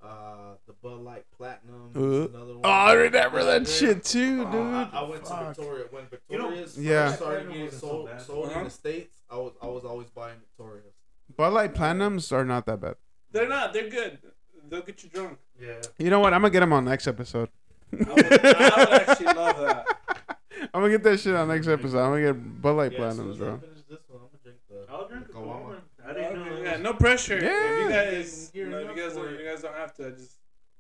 uh, 0.02 0.56
the 0.68 0.74
Bud 0.82 1.00
Light 1.02 1.26
Platinum. 1.38 1.92
Uh, 1.96 2.00
another 2.30 2.54
one. 2.54 2.62
Oh, 2.64 2.70
I 2.70 2.94
remember 2.94 3.44
that 3.44 3.62
Yeah. 3.68 3.74
shit 3.74 4.04
too, 4.04 4.44
Uh, 4.46 4.52
dude. 4.52 4.62
I, 4.74 4.90
I 4.94 5.04
went 5.04 5.28
Fuck. 5.28 5.40
to 5.40 5.46
Victoria 5.62 5.86
when 5.92 6.04
You 6.30 6.38
know- 6.38 6.50
Victoria's 6.50 6.78
Yeah. 6.78 7.12
started 7.14 7.48
getting 7.48 7.64
wasn't 7.64 7.82
so 7.82 7.88
sold, 8.26 8.50
Uh-huh. 8.50 8.60
in 8.60 8.66
the 8.66 8.70
states. 8.72 9.20
I 9.30 9.36
was 9.38 9.54
I 9.62 9.68
was 9.68 9.84
always 9.86 10.10
buying 10.10 10.40
Victoria's. 10.40 10.94
Bud 11.36 11.54
Light 11.54 11.74
Platinums 11.74 12.32
are 12.32 12.46
not 12.46 12.66
that 12.68 12.80
bad. 12.80 12.96
They're 13.32 13.50
not. 13.50 13.74
They're 13.74 13.90
good. 13.90 14.20
They'll 14.70 14.82
get 14.82 15.04
you 15.04 15.10
drunk. 15.10 15.40
Yeah. 15.60 15.82
You 15.98 16.10
know 16.10 16.20
what? 16.20 16.34
I'm 16.34 16.42
gonna 16.42 16.52
get 16.52 16.62
them 16.62 16.74
on 16.74 16.86
next 16.86 17.08
episode. 17.08 17.50
I 17.94 17.96
would, 17.98 18.10
I 18.10 18.80
would 18.80 19.10
actually 19.10 19.26
love 19.28 19.58
that. 19.60 19.86
I'm 20.74 20.82
gonna 20.82 20.90
get 20.90 21.04
that 21.04 21.20
shit 21.20 21.36
on 21.36 21.48
next 21.50 21.68
episode. 21.68 22.00
I'm 22.00 22.12
gonna 22.12 22.34
get 22.34 22.62
Bud 22.62 22.72
Light 22.74 22.92
Yeah, 22.94 23.04
as 23.08 23.16
soon 23.18 23.28
Platinums, 23.28 23.32
as 23.36 23.42
I 23.42 23.46
bro. 23.46 23.58
finish 23.60 23.78
this 23.90 24.00
one, 24.08 24.22
I'm 24.22 24.28
gonna 24.28 24.44
drink 24.44 24.58
the. 24.70 24.92
I'll 24.92 25.08
drink 25.08 25.28
the 25.28 25.34
the 25.34 25.40
Caguama. 25.40 25.76
Caguama. 25.76 25.82
I 26.08 26.14
didn't. 26.14 26.38
Okay, 26.42 26.56
it 26.62 26.64
yeah, 26.64 26.78
no 26.78 26.94
pressure. 26.94 27.40
Yeah. 27.40 27.74
If 27.74 27.80
you 27.84 27.90
guys, 27.90 28.52
Gearing 28.54 28.72
no, 28.72 28.78
if 28.80 28.96
you 28.96 29.04
guys, 29.04 29.14
for 29.14 29.26
don't, 29.26 29.34
it. 29.34 29.40
you 29.42 29.46
guys 29.50 29.62
don't 29.62 29.76
have 29.76 29.94
to. 29.96 30.12
Just 30.12 30.38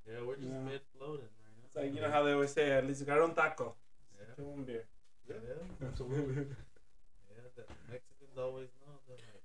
Yeah, 0.07 0.21
we're 0.25 0.35
just 0.37 0.47
Yeah. 0.47 0.59
mid 0.59 0.81
floating 0.97 1.25
right 1.25 1.53
now. 1.57 1.63
it's 1.65 1.75
like 1.75 1.93
you 1.95 2.01
know 2.01 2.09
how 2.11 2.23
they 2.23 2.31
always 2.33 2.51
say, 2.53 2.71
at 2.71 2.87
least 2.87 3.05
got 3.05 3.21
un 3.21 3.33
taco. 3.35 3.75
Yeah. 4.17 4.25
Get 4.37 4.45
one 4.45 4.63
beer. 4.63 4.85
Yeah. 5.29 5.87
Absolutely. 5.87 6.45
Yeah, 7.29 7.43
the 7.55 7.63
Mexicans 7.91 8.37
always 8.37 8.69
know. 8.81 8.93
They're 9.07 9.17
like, 9.17 9.43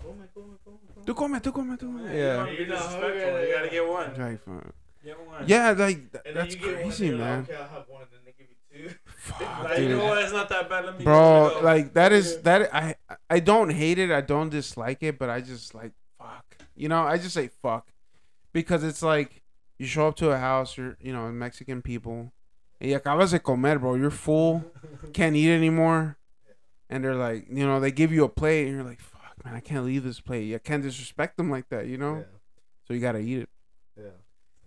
come, 0.00 0.28
come, 0.34 0.58
come, 0.64 0.78
come. 0.94 1.04
Tú 1.04 1.14
come, 1.14 1.40
tú 1.40 1.52
come, 1.52 1.76
tú 1.76 1.86
come. 1.92 2.08
You 2.10 2.18
Yeah. 2.18 2.48
You're 2.50 2.66
not 2.66 2.78
hungry. 2.78 3.20
You 3.20 3.54
gotta 3.54 3.68
get 3.70 3.86
one. 3.88 4.14
Right, 4.16 4.40
fuck. 4.40 4.74
Get 5.04 5.26
one. 5.26 5.44
Yeah, 5.46 5.70
like 5.72 6.10
th- 6.12 6.34
that's 6.34 6.54
crazy, 6.56 7.10
one, 7.10 7.18
man. 7.20 7.40
Like, 7.40 7.50
okay, 7.50 7.58
I'll 7.62 7.68
have 7.68 7.88
one, 7.88 8.02
and 8.02 8.10
then 8.12 8.20
they 8.24 8.32
give 8.38 8.48
you 8.48 8.56
Fuck, 9.06 9.40
Like, 9.64 9.78
you 9.78 9.88
dude. 9.88 9.98
know 9.98 10.04
what? 10.04 10.18
It's 10.22 10.32
not 10.32 10.48
that 10.48 10.68
bad. 10.68 10.84
Let 10.84 10.98
me 10.98 11.04
Bro, 11.04 11.60
like 11.62 11.92
that 11.94 12.12
is 12.12 12.40
that 12.42 12.74
I 12.74 12.96
I 13.30 13.40
don't 13.40 13.70
hate 13.70 13.98
it. 13.98 14.10
I 14.10 14.20
don't 14.20 14.48
dislike 14.50 15.02
it, 15.02 15.18
but 15.18 15.30
I 15.30 15.40
just 15.40 15.74
like 15.74 15.92
fuck. 16.18 16.56
You 16.74 16.88
know, 16.88 17.02
I 17.02 17.18
just 17.18 17.34
say 17.34 17.48
fuck 17.48 17.88
because 18.52 18.82
it's 18.82 19.02
like 19.02 19.42
you 19.78 19.86
show 19.86 20.08
up 20.08 20.16
to 20.16 20.30
a 20.30 20.38
house, 20.38 20.76
you're 20.76 20.96
you 21.00 21.12
know 21.12 21.30
Mexican 21.30 21.82
people, 21.82 22.32
and 22.80 22.90
you 22.90 22.98
acabas 22.98 23.30
de 23.30 23.38
comer, 23.38 23.78
bro. 23.78 23.94
You're 23.94 24.10
full, 24.10 24.64
can't 25.12 25.36
eat 25.36 25.50
anymore, 25.50 26.16
and 26.88 27.04
they're 27.04 27.14
like, 27.14 27.46
you 27.50 27.66
know, 27.66 27.78
they 27.80 27.90
give 27.92 28.12
you 28.12 28.24
a 28.24 28.28
plate, 28.28 28.66
and 28.66 28.74
you're 28.76 28.84
like, 28.84 29.00
fuck, 29.00 29.34
man, 29.44 29.54
I 29.54 29.60
can't 29.60 29.84
leave 29.84 30.04
this 30.04 30.20
plate. 30.20 30.44
You 30.44 30.58
can't 30.58 30.82
disrespect 30.82 31.36
them 31.36 31.50
like 31.50 31.68
that, 31.68 31.86
you 31.86 31.98
know. 31.98 32.24
So 32.88 32.94
you 32.94 33.00
gotta 33.00 33.18
eat 33.18 33.38
it. 33.40 33.48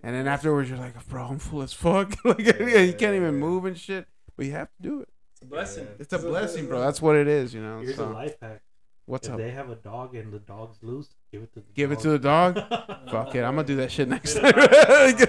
Yeah. 0.06 0.10
And 0.10 0.15
then 0.15 0.27
afterwards, 0.27 0.69
you're 0.69 0.77
like, 0.77 1.07
bro, 1.07 1.26
I'm 1.26 1.40
full 1.40 1.64
as 1.64 1.73
fuck. 1.73 2.15
like, 2.26 2.40
yeah, 2.40 2.80
you 2.80 2.94
can't 2.94 3.15
even 3.15 3.36
move 3.36 3.65
and 3.65 3.77
shit, 3.77 4.07
but 4.38 4.45
you 4.45 4.52
have 4.52 4.68
to 4.68 4.82
do 4.82 5.02
it. 5.02 5.10
It's 5.34 5.41
a 5.41 5.45
blessing. 5.45 5.88
It's 5.99 6.14
a 6.14 6.19
blessing, 6.19 6.68
bro. 6.68 6.80
That's 6.80 7.02
what 7.02 7.15
it 7.15 7.27
is, 7.27 7.53
you 7.53 7.61
know. 7.61 7.80
Here's 7.80 7.95
so. 7.95 8.10
a 8.10 8.14
life 8.14 8.36
hack. 8.41 8.61
What's 9.07 9.27
if 9.27 9.34
up? 9.34 9.40
they 9.40 9.52
have 9.52 9.69
a 9.69 9.76
dog 9.76 10.15
and 10.15 10.34
the 10.34 10.40
dog's 10.40 10.82
loose, 10.82 11.10
give 11.32 11.44
it 11.44 11.53
to 11.53 11.60
the 11.60 11.65
Give 11.73 11.91
it 11.91 11.95
dog. 11.95 12.03
to 12.03 12.10
the 12.10 12.19
dog. 12.19 12.56
Fuck 13.11 13.36
it, 13.36 13.44
I'm 13.44 13.56
gonna 13.56 13.68
do 13.68 13.76
that 13.77 13.91
shit 13.91 14.10
next 14.10 14.34
time. 14.36 14.53
Protect 14.53 15.19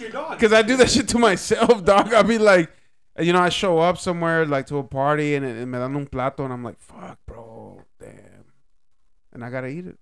your 0.00 0.10
dog. 0.10 0.30
Because 0.30 0.52
I 0.52 0.62
do 0.62 0.76
that 0.78 0.90
shit 0.90 1.08
to 1.08 1.18
myself, 1.18 1.84
dog. 1.84 2.14
I'll 2.14 2.24
be 2.24 2.38
like, 2.38 2.70
you 3.18 3.34
know, 3.34 3.40
I 3.40 3.50
show 3.50 3.78
up 3.78 3.98
somewhere 3.98 4.46
like 4.46 4.66
to 4.68 4.78
a 4.78 4.84
party 4.84 5.34
and, 5.34 5.44
and 5.44 5.70
me 5.70 5.78
dan 5.78 5.94
un 5.94 6.06
plato 6.06 6.44
and 6.44 6.52
I'm 6.52 6.64
like, 6.64 6.78
fuck, 6.78 7.18
bro, 7.26 7.82
damn, 8.00 8.44
and 9.32 9.44
I 9.44 9.50
gotta 9.50 9.68
eat 9.68 9.86
it. 9.86 9.98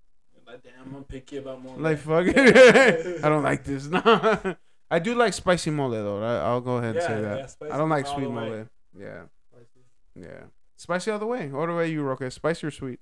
Like, 0.54 0.62
damn, 0.62 0.86
I'm 0.86 0.92
gonna 0.92 1.04
pick 1.04 1.32
you 1.32 1.40
about 1.40 1.62
more. 1.62 1.76
Like 1.76 1.98
fuck 1.98 2.26
it, 2.26 3.24
I 3.24 3.28
don't 3.28 3.42
like 3.42 3.64
this. 3.70 3.86
Nah, 3.86 4.54
I 4.90 4.98
do 5.00 5.14
like 5.14 5.32
spicy 5.32 5.70
mole 5.70 5.90
though. 5.90 6.22
I, 6.22 6.36
I'll 6.46 6.60
go 6.60 6.76
ahead 6.76 6.90
and 6.96 7.02
Yeah, 7.02 7.06
say 7.06 7.20
that. 7.22 7.50
spicy 7.50 7.72
I 7.72 7.76
don't 7.76 7.88
like 7.90 8.06
sweet 8.06 8.28
mole. 8.28 8.66
Yeah, 8.98 9.22
yeah, 10.14 10.42
spicy 10.76 11.10
all 11.10 11.18
the 11.18 11.26
way. 11.26 11.50
All 11.52 11.66
the 11.66 11.74
way, 11.74 11.90
you 11.90 12.02
Roque. 12.02 12.30
Spicy 12.30 12.66
or 12.66 12.70
sweet? 12.70 13.00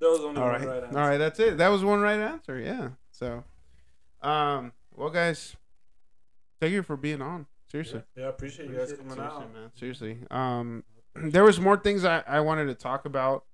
There 0.00 0.08
was 0.08 0.20
only 0.20 0.40
All 0.40 0.48
right. 0.48 0.66
right 0.66 0.82
answer. 0.84 0.96
right, 0.98 1.18
that's 1.18 1.38
it. 1.40 1.58
That 1.58 1.68
was 1.68 1.84
one 1.84 2.00
right 2.00 2.18
answer. 2.18 2.58
Yeah. 2.58 2.88
So, 3.10 3.44
um, 4.22 4.72
well, 4.94 5.10
guys, 5.10 5.56
thank 6.58 6.72
you 6.72 6.82
for 6.82 6.96
being 6.96 7.20
on. 7.20 7.44
Seriously. 7.70 8.02
Yeah, 8.16 8.24
I 8.24 8.28
appreciate 8.30 8.70
you 8.70 8.76
guys 8.76 8.92
coming 8.94 9.12
Seriously, 9.12 9.22
out. 9.42 9.52
man. 9.52 9.70
Seriously. 9.74 10.18
Um, 10.30 10.84
there 11.14 11.44
was 11.44 11.60
more 11.60 11.76
things 11.76 12.06
I, 12.06 12.22
I 12.26 12.40
wanted 12.40 12.64
to 12.66 12.74
talk 12.74 13.04
about. 13.04 13.44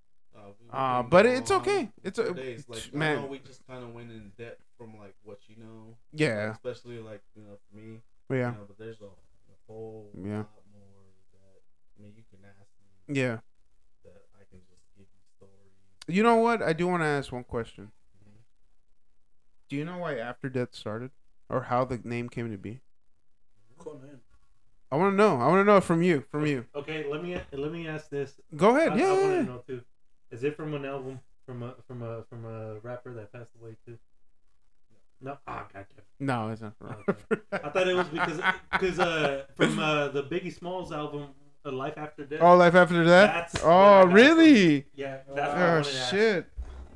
Uh, 0.47 0.53
we- 0.59 0.67
we 0.67 0.71
can 1.03 1.11
but 1.11 1.27
it's 1.27 1.51
okay. 1.51 1.91
It's 2.03 2.19
a 2.19 2.33
days. 2.35 2.69
Like, 2.69 2.95
man. 2.95 3.19
I 3.19 3.21
know 3.23 3.27
we 3.27 3.39
just 3.41 3.67
kind 3.67 3.83
of 3.85 3.93
went 3.93 4.11
in 4.11 4.33
depth 4.39 4.63
from 4.79 4.97
like 4.99 5.15
what 5.23 5.39
you 5.49 5.57
know. 5.57 5.97
Yeah. 6.13 6.53
Especially 6.53 6.99
like 6.99 7.23
you 7.35 7.43
know 7.43 7.59
for 7.71 7.77
me. 7.77 8.01
Yeah. 8.31 8.53
You 8.53 8.59
know, 8.59 8.65
but 8.67 8.79
there's 8.79 9.01
a, 9.01 9.07
a 9.07 9.57
whole 9.67 10.11
Yeah. 10.15 10.39
lot 10.39 10.63
more 10.73 11.05
that 11.33 11.61
I 11.99 12.03
mean 12.03 12.13
you 12.17 12.25
can 12.31 12.45
ask 12.45 12.71
me 13.09 13.21
Yeah. 13.21 13.39
that 14.05 14.23
I 14.35 14.45
can 14.51 14.61
just 14.71 14.83
give 14.97 15.07
you 15.07 15.23
stories. 15.37 15.73
You 16.17 16.23
know 16.23 16.37
what? 16.37 16.63
I 16.63 16.73
do 16.73 16.87
want 16.87 17.03
to 17.03 17.07
ask 17.07 17.31
one 17.33 17.45
question. 17.45 17.93
Mhm. 18.25 18.39
Do 19.69 19.77
you 19.77 19.85
know 19.85 19.99
why 19.99 20.17
After 20.19 20.49
Death 20.49 20.75
started? 20.75 21.11
or 21.49 21.63
how 21.63 21.85
the 21.85 21.99
name 22.03 22.29
came 22.29 22.51
to 22.51 22.59
be? 22.59 22.81
Cool 23.79 24.01
name. 24.05 24.21
I 24.91 24.97
want 24.97 25.13
to 25.13 25.17
know. 25.17 25.41
I 25.41 25.47
want 25.49 25.61
to 25.61 25.65
know 25.65 25.81
from 25.81 26.03
you. 26.03 26.25
From 26.31 26.45
you. 26.47 26.67
Okay, 26.75 27.07
let 27.11 27.23
me 27.23 27.39
let 27.53 27.71
me 27.73 27.87
ask 27.87 28.09
this. 28.09 28.41
Go 28.57 28.77
ahead. 28.77 28.93
I, 28.93 28.97
yeah. 28.97 29.07
I 29.07 29.13
want 29.13 29.23
to 29.35 29.43
know 29.45 29.59
too. 29.67 29.83
Is 30.31 30.45
it 30.45 30.57
from 30.57 30.75
an 30.75 30.85
album 30.85 31.21
from 31.47 31.63
a 31.63 31.75
from 31.87 32.03
a 32.03 32.25
from 32.29 32.45
a 32.45 32.79
rapper 32.81 33.15
that 33.15 33.33
passed 33.33 33.51
away 33.61 33.77
too? 33.87 33.99
No. 35.21 35.39
Ah, 35.47 35.67
gotcha. 35.73 36.03
No, 36.21 36.51
it's 36.51 36.61
not. 36.61 36.75
from 36.79 36.97
Okay. 37.09 37.41
I 37.53 37.69
thought 37.71 37.89
it 37.89 37.95
was 37.97 38.09
because 38.09 38.41
because 38.73 38.99
uh 38.99 39.45
from 39.55 39.79
uh 39.79 40.09
the 40.09 40.23
Biggie 40.25 40.53
Smalls 40.53 40.93
album, 40.93 41.29
uh, 41.65 41.73
Life 41.73 41.97
After 41.97 42.25
Death. 42.25 42.43
Oh, 42.43 42.57
life 42.57 42.75
after 42.75 43.05
that. 43.05 43.51
That's 43.51 43.65
Oh, 43.65 44.05
got 44.05 44.13
really? 44.13 44.85
Yeah, 44.95 45.19
that's 45.35 45.49
what 45.55 45.63
I 45.63 45.67
Oh 45.67 45.77
wanted 45.79 45.95
ask. 45.97 46.11
shit. 46.11 46.47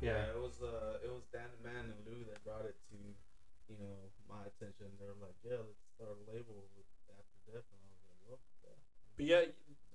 Yeah. 0.01 0.09
Yeah, 0.09 0.35
it 0.35 0.41
was 0.41 0.61
uh, 0.61 0.97
it 1.03 1.09
was 1.11 1.23
Dan 1.33 1.49
the 1.57 1.69
Man 1.69 1.85
and 1.85 1.99
Lou 2.05 2.25
that 2.29 2.43
brought 2.43 2.65
it 2.65 2.75
to, 2.89 2.97
you 3.69 3.77
know, 3.79 3.95
my 4.29 4.41
attention. 4.49 4.87
They 4.99 5.05
were 5.05 5.17
like, 5.21 5.37
yeah, 5.45 5.61
let's 5.61 5.81
start 5.95 6.09
a 6.13 6.17
label 6.29 6.65
with 6.77 6.85
After 7.09 7.37
Death, 7.49 7.65
and 7.69 7.81
I 7.85 7.89
was 7.93 8.05
like, 8.09 8.21
well, 8.29 8.39
yeah. 8.65 8.77
But 9.17 9.25
yeah, 9.25 9.41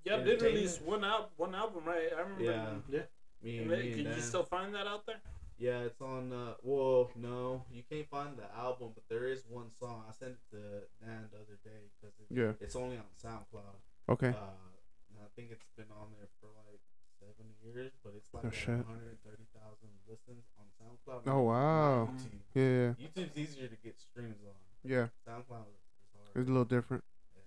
yeah, 0.04 0.22
did 0.22 0.38
Entertainment. 0.38 0.54
release 0.54 0.80
one 0.80 1.02
al- 1.04 1.30
one 1.36 1.54
album, 1.54 1.82
right? 1.84 2.10
I 2.16 2.20
remember. 2.22 2.42
Yeah. 2.90 3.02
Yeah. 3.02 3.06
Me 3.46 3.52
Can, 3.58 3.62
and, 3.62 3.70
they- 3.70 3.82
me 3.82 3.92
and 3.92 4.06
can 4.06 4.16
you 4.16 4.20
still 4.22 4.42
find 4.42 4.74
that 4.74 4.86
out 4.88 5.06
there? 5.06 5.20
Yeah, 5.58 5.86
it's 5.88 6.00
on. 6.02 6.32
Uh, 6.32 6.54
well, 6.62 7.10
no, 7.16 7.64
you 7.72 7.82
can't 7.88 8.08
find 8.10 8.36
the 8.36 8.44
album, 8.58 8.90
but 8.94 9.04
there 9.08 9.24
is 9.28 9.44
one 9.48 9.70
song. 9.78 10.02
I 10.08 10.12
sent 10.12 10.32
it 10.32 10.44
to 10.50 10.60
Dan 11.00 11.28
the 11.32 11.38
other 11.38 11.56
day 11.64 11.86
because 11.94 12.12
it, 12.20 12.26
Yeah. 12.28 12.52
it's 12.60 12.74
only 12.76 12.96
on 12.98 13.06
SoundCloud. 13.22 13.78
Okay. 14.08 14.28
Uh, 14.36 15.22
I 15.22 15.28
think 15.36 15.48
it's 15.52 15.64
been 15.76 15.86
on 15.98 16.08
there 16.18 16.28
for 16.40 16.48
like 16.68 16.80
seven 17.20 17.46
years, 17.64 17.92
but 18.04 18.12
it's 18.16 18.28
like 18.34 18.44
Oh, 18.44 18.48
at 18.48 18.84
130,000 18.84 19.88
listens 20.10 20.44
on 20.58 20.66
SoundCloud. 20.76 21.22
Oh, 21.32 21.42
wow. 21.42 22.10
YouTube. 22.12 22.42
Yeah. 22.54 23.06
YouTube's 23.06 23.38
easier 23.38 23.68
to 23.68 23.76
get 23.76 23.98
streams 24.00 24.42
on. 24.44 24.54
Yeah. 24.84 25.06
SoundCloud 25.26 25.70
is 25.72 25.80
is 26.02 26.10
hard. 26.18 26.30
It's 26.34 26.48
a 26.48 26.52
little 26.52 26.64
different. 26.66 27.04
Yeah. 27.34 27.42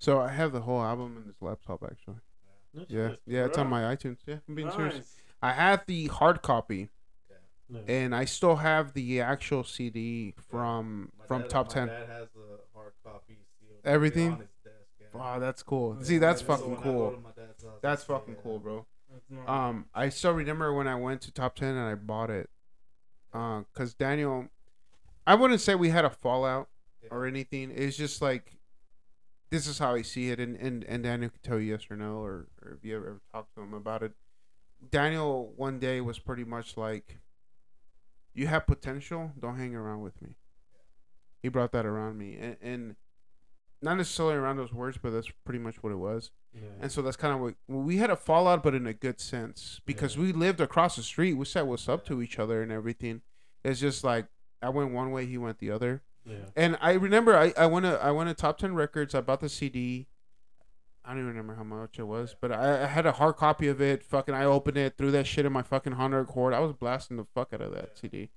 So 0.00 0.18
I 0.18 0.28
have 0.32 0.50
the 0.52 0.62
whole 0.62 0.82
album 0.82 1.16
in 1.18 1.26
this 1.28 1.40
laptop 1.40 1.84
actually. 1.84 2.16
No 2.74 2.84
Yeah. 2.88 3.10
shit. 3.10 3.20
Yeah. 3.26 3.44
It's 3.46 3.58
on 3.58 3.68
my 3.68 3.82
iTunes. 3.94 4.18
Yeah. 4.26 4.38
I'm 4.48 4.54
being 4.56 4.70
serious. 4.72 5.14
I 5.42 5.52
have 5.52 5.84
the 5.86 6.06
hard 6.08 6.42
copy, 6.42 6.88
No. 7.68 7.80
and 7.86 8.14
I 8.14 8.24
still 8.24 8.56
have 8.56 8.92
the 8.94 9.20
actual 9.20 9.64
CD 9.64 10.34
from 10.48 11.12
My 11.18 11.26
from 11.26 11.42
dad- 11.42 11.50
Top 11.50 11.68
Ten. 11.68 11.88
dad 11.88 12.08
has 12.08 12.28
a 12.36 12.76
hard 12.76 12.92
copy 13.04 13.38
Everything? 13.84 14.32
on 14.32 14.38
his 14.40 14.48
desk. 14.64 14.76
Yeah. 15.00 15.06
Wow, 15.12 15.38
that's 15.38 15.62
cool. 15.62 15.96
Yeah, 15.98 16.04
See, 16.04 16.18
that's 16.18 16.42
fucking 16.42 16.70
when 16.70 16.80
I 16.80 16.82
go 16.82 16.92
cool. 16.92 17.10
to 17.12 17.18
my 17.18 17.30
dad's 17.36 17.62
house, 17.62 17.78
That's 17.82 18.04
fucking 18.04 18.34
yeah. 18.34 18.40
cool, 18.42 18.58
bro. 18.58 18.86
Um, 19.46 19.86
I 19.94 20.08
still 20.10 20.32
remember 20.32 20.72
when 20.74 20.86
I 20.88 20.94
went 20.96 21.20
to 21.22 21.32
Top 21.32 21.54
Ten 21.56 21.74
and 21.76 21.86
I 21.88 21.94
bought 21.94 22.30
it. 22.30 22.50
Uh, 23.32 23.62
cause 23.74 23.94
Daniel, 23.94 24.48
I 25.26 25.34
wouldn't 25.34 25.60
say 25.60 25.74
we 25.74 25.90
had 25.90 26.04
a 26.04 26.10
fallout 26.10 26.68
Yeah. 27.02 27.08
or 27.12 27.26
anything. 27.26 27.70
It's 27.74 27.96
just 27.96 28.20
like, 28.22 28.56
this 29.50 29.66
is 29.66 29.78
how 29.78 29.94
I 29.94 30.02
see 30.02 30.30
it, 30.30 30.40
and 30.40 30.56
and, 30.56 30.82
and 30.84 31.02
Daniel 31.04 31.30
can 31.30 31.40
tell 31.42 31.58
you 31.60 31.72
yes 31.72 31.86
or 31.90 31.96
no, 31.96 32.16
or, 32.18 32.48
or 32.62 32.72
if 32.78 32.84
you 32.84 32.96
ever, 32.96 33.06
ever 33.06 33.20
talked 33.32 33.54
to 33.54 33.60
him 33.62 33.74
about 33.74 34.02
it. 34.02 34.12
Daniel 34.90 35.52
one 35.56 35.78
day 35.78 36.00
was 36.00 36.18
pretty 36.18 36.44
much 36.44 36.76
like, 36.76 37.18
"You 38.34 38.46
have 38.46 38.66
potential. 38.66 39.32
Don't 39.38 39.56
hang 39.56 39.74
around 39.74 40.02
with 40.02 40.20
me." 40.22 40.36
He 41.42 41.48
brought 41.48 41.72
that 41.72 41.86
around 41.86 42.18
me, 42.18 42.36
and, 42.36 42.56
and 42.60 42.96
not 43.82 43.96
necessarily 43.96 44.34
around 44.36 44.56
those 44.56 44.72
words, 44.72 44.98
but 45.00 45.10
that's 45.10 45.30
pretty 45.44 45.58
much 45.60 45.82
what 45.82 45.92
it 45.92 45.96
was. 45.96 46.30
Yeah. 46.54 46.62
And 46.80 46.90
so 46.90 47.02
that's 47.02 47.16
kind 47.16 47.34
of 47.34 47.40
what 47.40 47.54
we 47.68 47.98
had 47.98 48.10
a 48.10 48.16
fallout, 48.16 48.62
but 48.62 48.74
in 48.74 48.86
a 48.86 48.94
good 48.94 49.20
sense 49.20 49.80
because 49.84 50.16
Yeah. 50.16 50.22
we 50.22 50.32
lived 50.32 50.60
across 50.60 50.96
the 50.96 51.02
street. 51.02 51.34
We 51.34 51.44
said 51.44 51.62
what's 51.62 51.88
up 51.88 52.04
to 52.06 52.22
each 52.22 52.38
other 52.38 52.62
and 52.62 52.72
everything. 52.72 53.20
It's 53.64 53.78
just 53.80 54.02
like 54.02 54.26
I 54.62 54.70
went 54.70 54.92
one 54.92 55.10
way, 55.12 55.26
he 55.26 55.36
went 55.38 55.58
the 55.58 55.70
other. 55.70 56.02
yeah. 56.24 56.46
And 56.56 56.78
I 56.80 56.92
remember 56.92 57.36
I, 57.36 57.52
I 57.56 57.66
went 57.66 57.84
to 57.84 58.02
I 58.02 58.10
went 58.10 58.28
to 58.30 58.34
Top 58.34 58.58
Ten 58.58 58.74
Records. 58.74 59.14
I 59.14 59.20
bought 59.20 59.40
the 59.40 59.48
CD. 59.50 60.06
I 61.06 61.10
don't 61.10 61.18
even 61.18 61.28
remember 61.28 61.54
how 61.54 61.62
much 61.62 62.00
it 62.00 62.06
was, 62.06 62.34
but 62.40 62.50
I, 62.50 62.82
I 62.82 62.86
had 62.86 63.06
a 63.06 63.12
hard 63.12 63.36
copy 63.36 63.68
of 63.68 63.80
it. 63.80 64.02
Fucking, 64.02 64.34
I 64.34 64.44
opened 64.44 64.76
it, 64.76 64.94
threw 64.98 65.12
that 65.12 65.26
shit 65.26 65.46
in 65.46 65.52
my 65.52 65.62
fucking 65.62 65.92
Honda 65.92 66.18
Accord. 66.18 66.52
I 66.52 66.58
was 66.58 66.72
blasting 66.72 67.16
the 67.16 67.26
fuck 67.34 67.52
out 67.52 67.60
of 67.60 67.72
that 67.74 67.96
CD. 67.96 68.30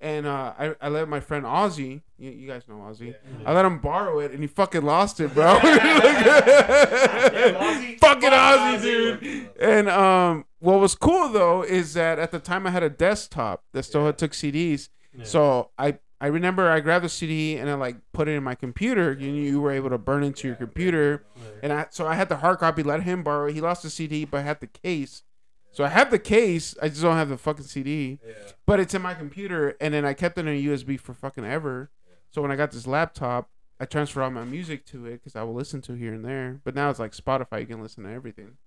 And 0.00 0.26
uh, 0.26 0.52
I, 0.58 0.74
I 0.80 0.88
let 0.88 1.08
my 1.08 1.20
friend 1.20 1.44
Ozzy, 1.44 2.02
you, 2.18 2.30
you 2.30 2.48
guys 2.48 2.62
know 2.68 2.74
Ozzy, 2.74 3.08
Yeah. 3.08 3.14
I 3.46 3.52
let 3.52 3.64
him 3.64 3.78
borrow 3.78 4.18
it, 4.20 4.32
and 4.32 4.40
he 4.40 4.46
fucking 4.48 4.82
lost 4.82 5.20
it, 5.20 5.32
bro. 5.34 5.58
Ozzy. 5.60 5.62
fucking 7.98 7.98
Fuck 7.98 8.20
Ozzy, 8.22 8.78
Ozzy. 8.78 9.20
dude. 9.20 9.50
And 9.60 9.88
um, 9.88 10.44
what 10.58 10.80
was 10.80 10.94
cool 10.94 11.28
though 11.28 11.62
is 11.62 11.94
that 11.94 12.18
at 12.18 12.30
the 12.32 12.40
time 12.40 12.66
I 12.66 12.70
had 12.70 12.82
a 12.82 12.90
desktop 12.90 13.62
that 13.72 13.84
still 13.84 14.06
had 14.06 14.18
took 14.18 14.32
CDs. 14.32 14.88
Yeah. 15.16 15.24
So 15.24 15.70
I 15.78 15.98
I 16.22 16.28
remember 16.28 16.70
I 16.70 16.78
grabbed 16.78 17.04
the 17.04 17.08
CD 17.08 17.56
and 17.56 17.68
I 17.68 17.74
like 17.74 17.96
put 18.12 18.28
it 18.28 18.32
in 18.36 18.44
my 18.44 18.54
computer. 18.54 19.12
You 19.12 19.32
you 19.32 19.60
were 19.60 19.72
able 19.72 19.90
to 19.90 19.98
burn 19.98 20.22
into 20.22 20.46
your 20.46 20.56
computer, 20.56 21.24
and 21.64 21.72
I 21.72 21.86
so 21.90 22.06
I 22.06 22.14
had 22.14 22.28
the 22.28 22.36
hard 22.36 22.60
copy. 22.60 22.84
Let 22.84 23.02
him 23.02 23.24
borrow. 23.24 23.48
it. 23.48 23.54
He 23.54 23.60
lost 23.60 23.82
the 23.82 23.90
CD, 23.90 24.24
but 24.24 24.38
I 24.38 24.42
had 24.42 24.60
the 24.60 24.68
case. 24.68 25.24
So 25.72 25.82
I 25.82 25.88
have 25.88 26.12
the 26.12 26.20
case. 26.20 26.76
I 26.80 26.88
just 26.90 27.02
don't 27.02 27.16
have 27.16 27.28
the 27.28 27.36
fucking 27.36 27.64
CD. 27.64 28.20
But 28.66 28.78
it's 28.78 28.94
in 28.94 29.02
my 29.02 29.14
computer, 29.14 29.76
and 29.80 29.92
then 29.92 30.04
I 30.04 30.14
kept 30.14 30.38
it 30.38 30.46
in 30.46 30.48
a 30.48 30.62
USB 30.62 31.00
for 31.00 31.12
fucking 31.12 31.44
ever. 31.44 31.90
So 32.30 32.40
when 32.40 32.52
I 32.52 32.56
got 32.56 32.70
this 32.70 32.86
laptop, 32.86 33.50
I 33.80 33.84
transferred 33.86 34.22
all 34.22 34.30
my 34.30 34.44
music 34.44 34.86
to 34.86 35.06
it 35.06 35.14
because 35.14 35.34
I 35.34 35.42
will 35.42 35.54
listen 35.54 35.80
to 35.82 35.94
here 35.94 36.14
and 36.14 36.24
there. 36.24 36.60
But 36.62 36.76
now 36.76 36.88
it's 36.88 37.00
like 37.00 37.16
Spotify; 37.16 37.58
you 37.60 37.66
can 37.66 37.82
listen 37.82 38.04
to 38.04 38.10
everything. 38.10 38.58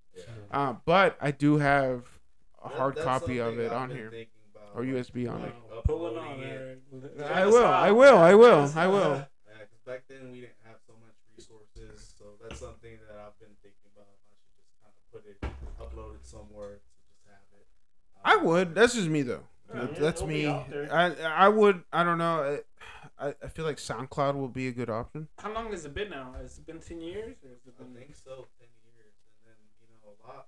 Uh, 0.50 0.74
but 0.84 1.16
I 1.22 1.30
do 1.30 1.56
have 1.56 2.04
a 2.62 2.68
hard 2.68 2.96
copy 2.96 3.38
of 3.38 3.58
it 3.58 3.72
I've 3.72 3.78
on 3.78 3.90
here 3.90 4.10
or 4.76 4.82
USB 4.84 5.26
on 5.26 5.40
Wow. 5.40 5.48
it. 5.48 5.84
Pull 5.84 6.06
it 6.06 6.16
on 6.18 6.18
uploading 6.18 6.40
there. 6.40 7.32
I 7.32 7.46
will. 7.46 7.64
I 7.66 7.90
will. 7.90 8.18
I 8.18 8.34
will. 8.34 8.72
I 8.76 8.86
will. 8.86 9.14
Yeah, 9.48 9.64
back 9.86 10.02
then 10.08 10.30
we 10.32 10.40
didn't 10.40 10.60
have 10.64 10.76
so 10.86 10.92
much 11.00 11.16
resources, 11.36 12.14
so 12.18 12.24
that's 12.42 12.60
something 12.60 12.98
that 13.08 13.16
I've 13.18 13.38
been 13.40 13.56
thinking 13.62 13.88
about. 13.96 14.06
I 14.12 14.16
should 14.28 14.52
just 14.54 14.70
kind 14.82 14.92
of 14.92 15.02
put 15.12 15.24
it, 15.24 15.40
upload 15.80 16.14
it 16.16 16.26
somewhere 16.26 16.76
to 16.76 16.90
just 17.08 17.24
have 17.26 17.48
it. 17.58 17.66
I 18.24 18.36
would. 18.36 18.74
That's 18.74 18.94
just 18.94 19.08
me 19.08 19.22
though. 19.22 19.44
Yeah, 19.74 19.86
that's 19.98 20.22
me. 20.22 20.46
I 20.46 21.12
I 21.46 21.48
would. 21.48 21.82
I 21.92 22.04
don't 22.04 22.18
know. 22.18 22.60
I 23.18 23.34
I 23.42 23.48
feel 23.48 23.64
like 23.64 23.78
SoundCloud 23.78 24.34
will 24.36 24.48
be 24.52 24.68
a 24.68 24.72
good 24.72 24.90
option. 24.90 25.28
How 25.38 25.52
long 25.52 25.70
has 25.72 25.84
it 25.86 25.94
been 25.94 26.10
now? 26.10 26.34
Has 26.40 26.58
it 26.58 26.66
been 26.66 26.80
ten 26.80 27.00
years? 27.00 27.36
Or 27.42 27.48
has 27.56 27.64
it 27.66 27.74
I 27.80 27.82
been... 27.82 27.94
think 27.96 28.14
so, 28.14 28.46
ten 28.60 28.68
years, 28.92 29.14
and 29.24 29.34
then 29.48 29.58
you 29.80 29.88
know 29.88 30.12
a 30.12 30.14
lot, 30.28 30.46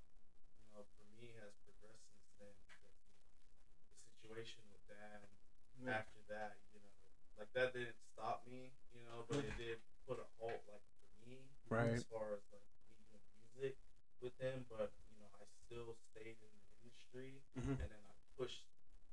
you 0.61 0.69
know, 0.77 0.85
for 0.85 1.07
me 1.17 1.33
has 1.41 1.51
progressed 1.65 2.05
since 2.13 2.29
then. 2.39 2.53
Because, 2.69 2.93
you 2.93 3.25
know, 3.25 3.89
the 4.05 4.05
situation 4.21 4.61
with 4.69 4.85
Dan 4.87 5.25
after 5.89 6.21
that, 6.29 6.57
you 6.73 6.81
know, 6.81 6.95
like 7.39 7.51
that 7.55 7.73
didn't 7.73 7.99
stop 8.13 8.45
me, 8.47 8.73
you 8.93 9.03
know, 9.09 9.25
but 9.29 9.45
it 9.45 9.55
did 9.57 9.79
put 10.07 10.19
a 10.19 10.27
halt, 10.39 10.63
like 10.69 10.83
for 11.01 11.11
me, 11.25 11.49
Right. 11.69 11.97
as 11.97 12.05
far 12.09 12.35
as 12.35 12.43
like 12.53 12.65
making 12.97 13.23
music 13.37 13.77
with 14.21 14.35
him. 14.39 14.67
But 14.69 14.93
you 15.11 15.17
know, 15.19 15.31
I 15.39 15.45
still 15.67 15.97
stayed 16.13 16.37
in 16.41 16.51
the 16.53 16.65
industry, 16.83 17.43
Mhm. 17.57 17.79
and 17.81 17.89
then 17.91 18.03
I 18.09 18.15
pushed 18.37 18.65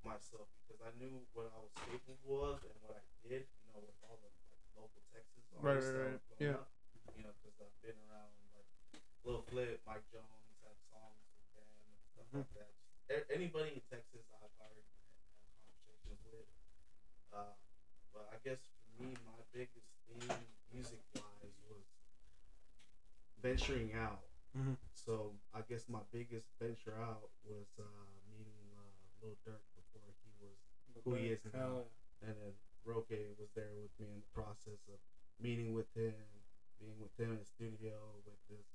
myself 0.03 0.45
because 0.61 0.81
I 0.81 0.91
knew 0.97 1.26
what 1.34 1.49
I 1.53 1.57
was 1.61 1.73
capable 1.89 2.43
of 2.45 2.61
and 2.65 2.76
what 2.81 2.93
I 2.93 3.03
did, 3.26 3.45
you 3.57 3.64
know, 3.73 3.81
with 3.81 3.97
all 4.06 4.18
the 4.22 4.30
like, 4.49 4.61
local 4.77 5.02
Texas 5.14 5.45
Right, 5.53 5.81
artists 5.81 5.93
right, 5.93 5.97
that 5.97 6.10
right. 6.14 6.19
Yeah. 6.38 6.61
up, 6.61 6.69
you 7.15 7.23
know, 7.23 7.34
because 7.41 7.57
I've 7.61 7.77
been 7.81 7.97
around 8.06 8.30
like 8.53 8.69
Lil 9.26 9.41
Flip, 9.49 9.81
Mike 9.85 10.06
Jones, 10.14 10.53
had 10.61 10.77
songs 10.93 11.22
with 11.38 11.45
them 11.53 11.65
and 11.89 12.02
stuff 12.14 12.27
like 12.34 12.53
that. 12.57 12.69
Just, 13.10 13.30
anybody 13.30 13.69
in 13.77 13.81
Texas 13.89 14.26
I've 14.41 14.53
already 14.61 14.81
had, 14.93 15.06
had 15.22 15.45
conversations 15.57 16.22
with. 16.26 16.45
Uh, 17.34 17.53
but 18.14 18.26
I 18.30 18.34
guess 18.45 18.61
for 18.61 19.03
me, 19.03 19.09
my 19.26 19.41
biggest 19.51 19.89
thing, 20.05 20.22
music 20.72 21.01
wise, 21.15 21.57
was 21.67 21.81
venturing 23.41 23.93
out. 23.93 24.22
Mhm. 24.55 24.77
So 24.93 25.34
I 25.53 25.61
guess 25.67 25.89
my 25.89 26.01
biggest 26.11 26.47
venture 26.61 26.95
out 27.01 27.30
was 27.43 27.67
uh, 27.80 27.84
meeting 28.31 28.69
uh, 28.77 29.26
Lil 29.26 29.35
Durk 29.45 29.59
before 29.76 30.13
he 30.23 30.30
was, 30.39 30.55
Who 31.03 31.15
he 31.15 31.30
is 31.30 31.41
now. 31.53 31.89
And 32.22 32.38
then 32.38 32.53
Roque 32.85 33.09
was 33.38 33.49
there 33.55 33.73
with 33.81 33.91
me 33.99 34.13
in 34.13 34.22
the 34.22 34.31
process 34.34 34.80
of 34.88 34.99
meeting 35.39 35.73
with 35.73 35.91
him, 35.95 36.15
being 36.80 36.97
with 37.01 37.11
him 37.19 37.31
in 37.34 37.39
the 37.39 37.45
studio 37.45 38.22
with 38.26 38.39
this 38.47 38.65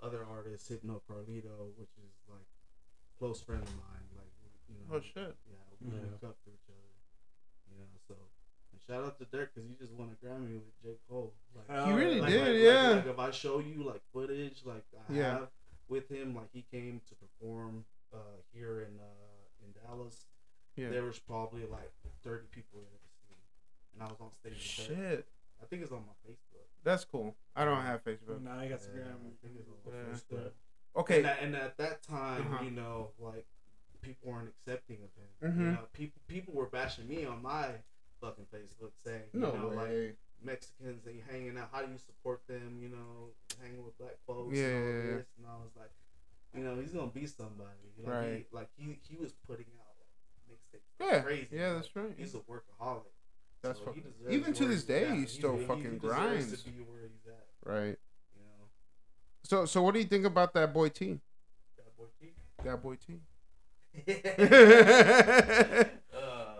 other 0.00 0.24
artist, 0.24 0.68
Hypno 0.68 1.02
Carlito, 1.10 1.74
which 1.76 1.92
is 1.98 2.14
like 2.28 2.46
close 3.18 3.42
friend 3.42 3.62
of 3.62 3.74
mine. 3.76 4.06
Like 4.16 4.32
you 4.68 4.76
know, 4.78 4.96
Oh 4.96 5.00
shit. 5.00 5.36
yeah, 5.50 5.58
we 5.80 5.90
Yeah. 5.90 6.06
look 6.10 6.22
up 6.24 6.36
for 6.44 6.50
each 6.50 6.68
other. 6.70 6.94
You 7.68 7.76
know, 7.76 7.90
so 8.06 8.14
and 8.72 8.77
shout 8.88 9.04
out 9.04 9.18
to 9.18 9.24
Durk 9.26 9.48
because 9.54 9.68
he 9.68 9.74
just 9.78 9.92
won 9.92 10.10
a 10.10 10.24
Grammy 10.26 10.54
with 10.54 10.82
J 10.82 10.90
Cole. 11.08 11.32
Like, 11.68 11.86
He 11.86 11.92
really 11.92 12.20
like, 12.20 12.30
did, 12.30 12.40
like- 12.40 12.48
like- 12.48 12.56
yeah. 12.62 12.88
Like, 12.90 13.06
if 13.06 13.18
I 13.18 13.30
show 13.30 13.58
you 13.60 13.82
like 13.84 14.00
footage, 14.12 14.62
like 14.64 14.84
I 15.08 15.12
Yeah. 15.12 15.30
have 15.40 15.48
with 15.88 16.08
him, 16.10 16.34
like 16.34 16.48
he 16.52 16.62
came 16.70 17.00
to 17.08 17.14
perform 17.14 17.84
uh, 18.12 18.16
here 18.52 18.80
in 18.82 18.98
uh, 19.00 19.64
in 19.64 19.72
Dallas. 19.86 20.26
Yeah. 20.76 20.90
There 20.90 21.04
was 21.04 21.18
probably 21.18 21.66
like 21.66 21.92
thirty 22.22 22.46
people 22.50 22.78
in 22.80 22.86
the 22.86 22.98
see, 23.28 23.36
and 23.94 24.02
I 24.02 24.06
was 24.06 24.20
on 24.20 24.32
stage. 24.32 24.52
with 24.88 24.96
Durk. 24.96 24.96
Shit. 25.10 25.28
I 25.62 25.66
think 25.66 25.82
it's 25.82 25.92
on 25.92 26.04
my 26.06 26.30
Facebook. 26.30 26.66
That's 26.84 27.04
cool. 27.04 27.34
I 27.56 27.64
don't 27.64 27.82
have. 27.82 28.04
Facebook. 28.04 28.40
Now 28.42 28.52
I 28.58 28.68
got 28.68 28.80
Yeah, 28.80 28.86
Instagram. 28.86 29.14
I 29.26 29.46
think 29.46 29.56
it's 29.58 29.68
on 29.68 29.92
my 29.92 29.98
Yeah. 29.98 30.14
Facebook. 30.14 30.50
Okay. 30.96 31.18
And, 31.18 31.26
at, 31.26 31.42
and 31.42 31.56
at 31.56 31.76
that 31.78 32.02
time, 32.02 32.52
Uh-huh. 32.54 32.64
you 32.64 32.70
know, 32.70 33.10
like 33.18 33.46
people 34.00 34.30
weren't 34.30 34.48
accepting 34.48 34.98
of 35.02 35.10
him. 35.50 35.52
Mhm. 35.52 35.58
You 35.58 35.72
know, 35.72 35.88
people 35.92 36.22
people 36.28 36.54
were 36.54 36.66
bashing 36.66 37.08
me 37.08 37.24
on 37.24 37.42
my 37.42 37.82
fucking 38.20 38.46
Facebook 38.54 38.92
saying, 39.04 39.22
No 39.32 39.52
you 39.52 39.58
know, 39.58 39.68
like. 39.68 40.16
Mexicans 40.40 41.04
and 41.04 41.16
you 41.16 41.22
hanging 41.28 41.58
out. 41.58 41.68
How 41.72 41.82
do 41.82 41.90
you 41.90 41.98
support 41.98 42.42
them? 42.46 42.78
You 42.80 42.90
know, 42.90 43.32
hanging 43.60 43.84
with 43.84 43.98
black 43.98 44.14
folks. 44.24 44.56
Yeah, 44.56 44.66
and 44.66 44.76
all 45.10 45.16
this. 45.18 45.26
And 45.36 45.46
I 45.48 45.54
was 45.56 45.72
like, 45.76 45.90
you 46.54 46.62
know, 46.62 46.76
he's 46.80 46.92
gonna 46.92 47.08
be 47.08 47.26
somebody. 47.26 47.90
Like, 48.00 48.06
Right. 48.14 48.46
He, 48.48 48.56
like 48.56 48.68
he 48.76 49.00
he 49.02 49.16
was 49.16 49.32
putting 49.48 49.66
out 49.80 49.96
like 49.98 50.10
mixtapes. 50.56 50.86
Yeah, 51.12 51.20
crazy. 51.22 51.56
yeah, 51.56 51.72
that's 51.74 51.90
right. 51.96 52.14
He's 52.16 52.36
a 52.36 52.38
workaholic. 52.38 53.02
That's 53.62 53.80
so 53.80 53.86
fucking- 53.86 54.04
he 54.04 54.08
deserves 54.12 54.32
even 54.32 54.52
to 54.54 54.64
this 54.66 54.84
day, 54.84 55.10
he 55.16 55.26
still 55.26 55.56
he- 55.56 55.64
fucking 55.64 55.90
he 55.94 55.98
grinds. 55.98 56.62
To 56.62 56.70
be 56.70 56.82
where 56.82 57.00
he's 57.02 57.26
at, 57.26 57.46
Right. 57.64 57.98
you 58.36 58.44
know. 58.44 58.68
So 59.42 59.64
so 59.66 59.82
what 59.82 59.94
do 59.94 59.98
you 59.98 60.06
think 60.06 60.24
about 60.24 60.54
that 60.54 60.72
boy 60.72 60.88
T? 60.90 61.18
That 61.76 61.96
boy 61.96 62.04
T. 62.20 62.32
That 62.62 62.80
boy 62.80 62.94
T. 62.94 63.18
uh, 66.14 66.54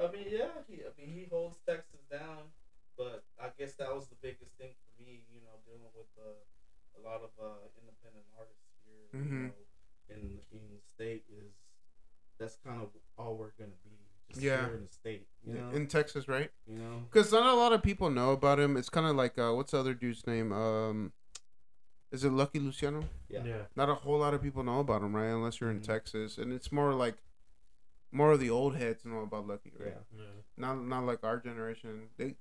I 0.00 0.12
mean, 0.12 0.26
yeah, 0.30 0.46
he, 0.68 0.82
I 0.82 0.90
mean, 0.98 1.10
he 1.16 1.26
holds 1.30 1.58
Texas 1.66 2.00
down, 2.10 2.52
but 2.96 3.24
I 3.40 3.45
guess 3.58 3.74
that 3.74 3.94
was 3.94 4.08
the 4.08 4.16
biggest 4.20 4.52
thing 4.58 4.72
for 4.84 5.02
me, 5.02 5.24
you 5.32 5.40
know, 5.40 5.56
dealing 5.64 5.90
with 5.94 6.06
uh, 6.18 6.40
a 6.96 7.00
lot 7.00 7.22
of 7.22 7.30
uh, 7.40 7.66
independent 7.80 8.24
artists 8.38 8.64
here, 8.84 9.20
Mhm. 9.20 9.30
you 9.30 9.48
know, 9.48 9.54
in 10.08 10.40
in 10.52 10.60
the 10.70 10.80
state 10.94 11.24
is 11.28 11.52
that's 12.38 12.56
kind 12.64 12.82
of 12.82 12.90
all 13.16 13.36
we're 13.36 13.52
gonna 13.58 13.70
be, 13.82 13.96
just 14.28 14.42
Yeah. 14.42 14.66
here 14.66 14.76
in 14.76 14.82
the 14.82 14.88
state, 14.88 15.26
you 15.42 15.54
know, 15.54 15.70
In 15.70 15.86
Texas, 15.86 16.28
right? 16.28 16.50
you 16.66 16.76
know, 16.76 17.00
Because 17.10 17.32
not 17.32 17.46
a 17.46 17.54
lot 17.56 17.72
of 17.72 17.82
people 17.82 18.10
know 18.10 18.32
about 18.32 18.60
him. 18.60 18.76
It's 18.76 18.90
kind 18.90 19.06
of 19.06 19.16
like 19.16 19.38
uh, 19.38 19.52
what's 19.54 19.72
the 19.72 19.78
other 19.78 19.94
dude's 19.94 20.26
name? 20.26 20.52
Um, 20.52 21.12
is 22.12 22.24
it 22.24 22.30
Lucky 22.30 22.58
Luciano? 22.60 23.08
Yeah. 23.28 23.44
Yeah. 23.44 23.66
Not 23.74 23.88
a 23.88 23.94
whole 23.94 24.18
lot 24.18 24.34
of 24.34 24.42
people 24.42 24.62
know 24.62 24.80
about 24.80 25.02
him, 25.02 25.16
right? 25.16 25.26
Unless 25.28 25.60
you're 25.60 25.70
in 25.70 25.80
Mhm. 25.80 25.84
Texas, 25.86 26.38
and 26.38 26.52
it's 26.52 26.70
more 26.70 26.92
like 26.94 27.16
more 28.12 28.32
of 28.32 28.40
the 28.40 28.50
old 28.50 28.76
heads 28.76 29.04
know 29.04 29.20
about 29.20 29.46
Lucky, 29.46 29.72
right? 29.78 29.88
yeah, 30.12 30.18
Yeah. 30.20 30.42
Not 30.56 30.74
not 30.84 31.04
like 31.04 31.24
our 31.24 31.38
generation. 31.38 32.10
They, 32.16 32.36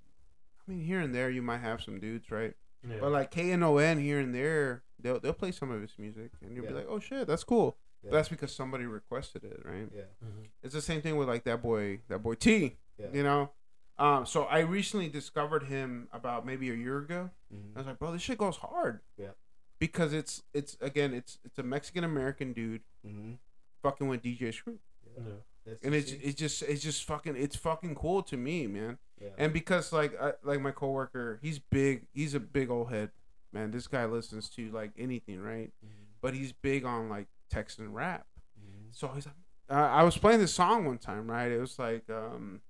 I 0.67 0.71
mean, 0.71 0.81
here 0.85 0.99
and 0.99 1.13
there 1.13 1.29
you 1.29 1.41
might 1.41 1.59
have 1.59 1.81
some 1.81 1.99
dudes, 1.99 2.31
right? 2.31 2.53
Yeah. 2.87 2.97
But 2.99 3.11
like 3.11 3.31
K 3.31 3.51
N 3.51 3.63
O 3.63 3.77
N 3.77 3.99
here 3.99 4.19
and 4.19 4.33
there, 4.33 4.83
they'll 4.99 5.19
they'll 5.19 5.33
play 5.33 5.51
some 5.51 5.71
of 5.71 5.81
his 5.81 5.91
music, 5.97 6.31
and 6.41 6.55
you'll 6.55 6.65
be 6.67 6.73
like, 6.73 6.87
oh 6.89 6.99
shit, 6.99 7.27
that's 7.27 7.43
cool. 7.43 7.77
yeah, 8.03 8.09
But 8.11 8.17
that's 8.17 8.29
because 8.29 8.53
somebody 8.55 8.85
requested 8.85 9.43
it, 9.43 9.61
right? 9.65 9.89
yeah, 9.95 10.03
Mhm. 10.23 10.47
It's 10.63 10.73
the 10.73 10.81
same 10.81 11.01
thing 11.01 11.17
with 11.17 11.27
like 11.27 11.43
that 11.45 11.61
boy, 11.61 12.01
that 12.07 12.19
boy 12.19 12.35
T. 12.35 12.77
yeah. 12.97 13.07
You 13.13 13.23
know, 13.23 13.51
um. 13.97 14.25
So 14.25 14.43
I 14.43 14.59
recently 14.59 15.09
discovered 15.09 15.63
him 15.63 16.07
about 16.13 16.45
maybe 16.45 16.69
a 16.69 16.75
year 16.75 16.99
ago. 16.99 17.31
I 17.51 17.55
Mhm. 17.55 17.75
was 17.75 17.85
like, 17.87 17.99
bro, 17.99 18.11
this 18.11 18.21
shit 18.21 18.37
goes 18.37 18.57
hard. 18.57 19.01
Yeah. 19.17 19.31
Because 19.79 20.13
it's 20.13 20.43
it's 20.53 20.77
again 20.81 21.13
it's 21.13 21.39
it's 21.43 21.57
a 21.59 21.63
Mexican 21.63 22.03
American 22.03 22.53
dude 22.53 22.81
Mhm. 23.05 23.37
fucking 23.81 24.07
with 24.07 24.21
DJ 24.21 24.51
Screw, 24.53 24.79
Yeah. 25.17 25.23
That's 25.65 25.83
and 25.83 25.95
it's 25.95 26.11
it's 26.11 26.35
just 26.35 26.61
it's 26.63 26.81
just 26.83 27.03
fucking 27.05 27.35
it's 27.35 27.55
fucking 27.55 27.95
cool 27.95 28.21
to 28.23 28.37
me, 28.37 28.67
man. 28.67 28.97
yeah. 29.19 29.29
And 29.37 29.51
because 29.53 29.91
like 29.91 30.19
I, 30.21 30.33
like 30.43 30.61
my 30.61 30.71
coworker, 30.71 31.39
he's 31.41 31.59
big. 31.59 32.07
He's 32.13 32.33
a 32.35 32.39
big 32.39 32.69
old 32.69 32.91
head, 32.91 33.11
man. 33.51 33.71
This 33.71 33.87
guy 33.87 34.05
listens 34.05 34.49
to 34.51 34.69
like 34.71 34.91
anything, 34.97 35.41
right? 35.41 35.71
Mhm. 35.83 35.89
But 36.21 36.33
he's 36.35 36.51
big 36.51 36.85
on 36.85 37.09
like 37.09 37.27
Texan 37.49 37.93
rap. 37.93 38.25
Mhm. 38.59 38.89
So 38.91 39.07
he's 39.09 39.25
like, 39.25 39.35
uh, 39.69 39.73
I 39.73 40.03
was 40.03 40.17
playing 40.17 40.39
this 40.39 40.53
song 40.53 40.85
one 40.85 40.99
time, 40.99 41.29
right? 41.29 41.51
It 41.51 41.59
was 41.59 41.79
like 41.79 42.07
um, 42.09 42.61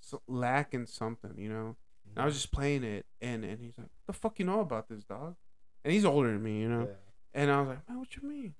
so, 0.00 0.20
lacking 0.26 0.86
something, 0.86 1.34
you 1.36 1.48
know. 1.48 1.76
And 2.08 2.22
I 2.22 2.24
was 2.24 2.34
just 2.34 2.50
playing 2.50 2.82
it, 2.82 3.06
and 3.20 3.44
and 3.44 3.60
he's 3.60 3.78
like, 3.78 3.90
"The 4.08 4.12
fuck 4.12 4.38
you 4.40 4.44
know 4.44 4.60
about 4.60 4.88
this 4.88 5.04
dog?" 5.04 5.36
And 5.84 5.92
he's 5.92 6.04
older 6.04 6.32
than 6.32 6.42
me, 6.42 6.58
you 6.60 6.68
know. 6.68 6.88
Yeah. 6.88 6.94
And 7.34 7.50
I 7.52 7.60
was 7.60 7.68
like, 7.68 7.88
"Man, 7.88 7.98
what 8.00 8.16
you 8.16 8.28
mean?" 8.28 8.54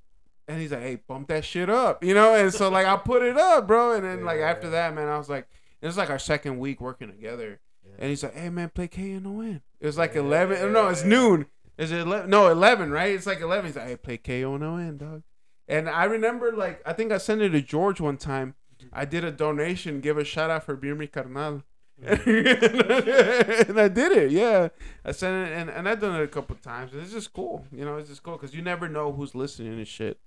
And 0.51 0.61
he's 0.61 0.73
like, 0.73 0.83
"Hey, 0.83 0.97
bump 0.97 1.29
that 1.29 1.45
shit 1.45 1.71
up," 1.71 2.03
you 2.05 2.15
know. 2.15 2.35
And 2.35 2.53
so 2.53 2.69
like 2.69 2.87
I 2.87 2.97
put 2.97 3.23
it 3.23 3.37
up, 3.37 3.67
bro. 3.67 3.95
And 3.95 4.05
then 4.05 4.25
like 4.25 4.39
Yeah. 4.41 4.51
after 4.51 4.71
that, 4.71 4.95
man, 4.95 5.09
I 5.09 5.17
was 5.19 5.29
like, 5.29 5.47
it 5.81 5.87
was 5.87 5.97
like 5.97 6.11
our 6.11 6.19
second 6.19 6.59
week 6.59 6.81
working 6.81 7.09
together. 7.11 7.61
Yeah. 7.85 7.93
And 7.99 8.11
he's 8.11 8.23
like, 8.23 8.35
"Hey, 8.35 8.51
man, 8.51 8.71
play 8.71 8.89
K 8.89 9.13
N 9.13 9.27
O 9.27 9.41
N." 9.41 9.63
It 9.81 9.87
was 9.87 9.97
like 9.99 10.15
eleven. 10.17 10.73
No, 10.73 10.89
it's 10.89 11.05
noon. 11.05 11.47
Is 11.79 11.93
it 11.93 12.01
11? 12.01 12.29
No, 12.29 12.49
eleven, 12.49 12.91
right? 12.91 13.15
It's 13.15 13.27
like 13.27 13.41
eleven. 13.41 13.67
He's 13.67 13.77
like, 13.77 13.87
"Hey, 13.87 13.97
play 13.97 14.17
K 14.19 14.45
O 14.45 14.55
N, 14.57 14.97
dog." 14.99 15.23
And 15.69 15.89
I 15.89 16.05
remember, 16.05 16.53
like, 16.53 16.83
I 16.85 16.93
think 16.93 17.13
I 17.13 17.19
sent 17.19 17.43
it 17.43 17.51
to 17.51 17.63
George 17.63 18.01
one 18.01 18.17
time. 18.17 18.55
I 18.93 19.05
did 19.05 19.23
a 19.25 19.31
donation, 19.31 20.01
give 20.01 20.19
a 20.19 20.25
shout 20.25 20.51
out 20.51 20.65
for 20.65 20.75
Beer 20.75 20.95
Mi 20.97 21.07
Carnal. 21.07 21.63
Mm. 22.03 23.69
and 23.69 23.79
I 23.81 23.89
did 23.89 24.13
it, 24.13 24.31
yeah. 24.33 24.69
I 25.05 25.13
sent 25.13 25.49
it, 25.49 25.53
and, 25.53 25.71
and 25.71 25.89
I've 25.89 26.01
done 26.01 26.19
it 26.21 26.25
a 26.25 26.29
couple 26.29 26.57
times. 26.57 26.93
And 26.93 27.03
it's 27.03 27.13
just 27.13 27.33
cool, 27.33 27.67
you 27.73 27.85
know. 27.85 27.97
It's 27.99 28.09
just 28.09 28.23
cool 28.23 28.35
because 28.37 28.55
you 28.55 28.63
never 28.63 28.89
know 28.89 29.13
who's 29.13 29.35
listening 29.35 29.75
and 29.75 29.87
shit. 29.87 30.19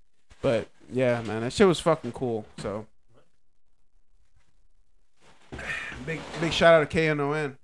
But 0.43 0.67
yeah, 0.91 1.21
man, 1.21 1.41
that 1.41 1.53
shit 1.53 1.65
was 1.67 1.79
fucking 1.79 2.11
cool. 2.11 2.45
So 2.59 2.85
big 6.05 6.19
big 6.41 6.51
shout 6.53 6.73
out 6.81 6.89
to 6.89 6.97
KNON. 7.15 7.55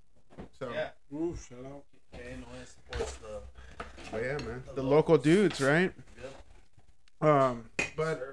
So 0.58 0.72
Yeah. 0.74 0.90
Ooh, 1.14 1.36
shout 1.38 1.60
out. 1.66 1.84
KNON 2.14 2.66
supports 2.66 3.14
the. 3.18 3.42
but 4.12 4.22
yeah, 4.24 4.38
man, 4.48 4.64
the 4.68 4.74
The 4.76 4.84
local 4.84 5.18
dudes, 5.18 5.60
right? 5.62 5.92
Yep. 7.22 7.30
Um, 7.30 7.70
but 7.98 8.18
sir. 8.18 8.32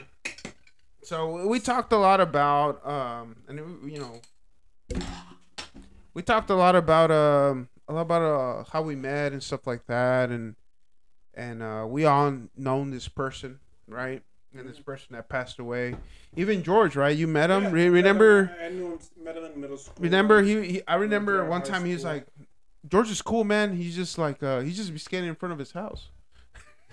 so 1.02 1.46
we 1.48 1.58
talked 1.58 1.92
a 1.92 1.96
lot 1.98 2.20
about 2.20 2.86
um 2.86 3.36
and 3.48 3.58
it- 3.58 3.92
you 3.92 3.98
know 3.98 4.20
we 6.14 6.22
talked 6.22 6.50
a 6.50 6.54
lot 6.54 6.76
about 6.76 7.10
um 7.10 7.68
a 7.88 7.92
lot 7.92 8.02
about 8.02 8.22
uh 8.22 8.64
how 8.72 8.82
we 8.82 8.94
met 8.94 9.32
and 9.32 9.42
stuff 9.42 9.66
like 9.66 9.84
that 9.86 10.30
and 10.30 10.54
and 11.34 11.62
uh 11.64 11.84
we 11.88 12.04
all 12.04 12.32
known 12.56 12.90
this 12.92 13.08
person 13.08 13.58
right 13.88 14.22
this 14.64 14.78
person 14.80 15.08
that 15.16 15.28
passed 15.28 15.58
away 15.58 15.94
even 16.36 16.62
george 16.62 16.96
right 16.96 17.16
you 17.16 17.26
met 17.26 17.50
him 17.50 17.64
Yeah, 17.64 17.70
Re- 17.70 17.72
met 17.72 17.86
him- 17.86 17.92
remember 17.92 18.56
I 18.62 18.68
knew 18.70 18.92
him, 18.92 18.98
met 19.22 19.36
him 19.36 19.44
in 19.44 19.60
middle 19.60 19.76
school. 19.76 19.94
remember 19.98 20.42
he, 20.42 20.62
he 20.66 20.82
i 20.88 20.94
remember 20.94 21.44
one 21.44 21.62
time 21.62 21.84
he 21.84 21.92
was 21.92 22.02
school. 22.02 22.12
like 22.14 22.26
george 22.88 23.10
is 23.10 23.20
cool 23.22 23.44
man 23.44 23.76
he's 23.76 23.94
just 23.96 24.16
like 24.18 24.42
uh 24.42 24.60
he's 24.60 24.76
just 24.76 24.92
be 24.92 24.98
skating 24.98 25.28
in 25.28 25.34
front 25.34 25.52
of 25.52 25.58
his 25.58 25.72
house 25.72 26.08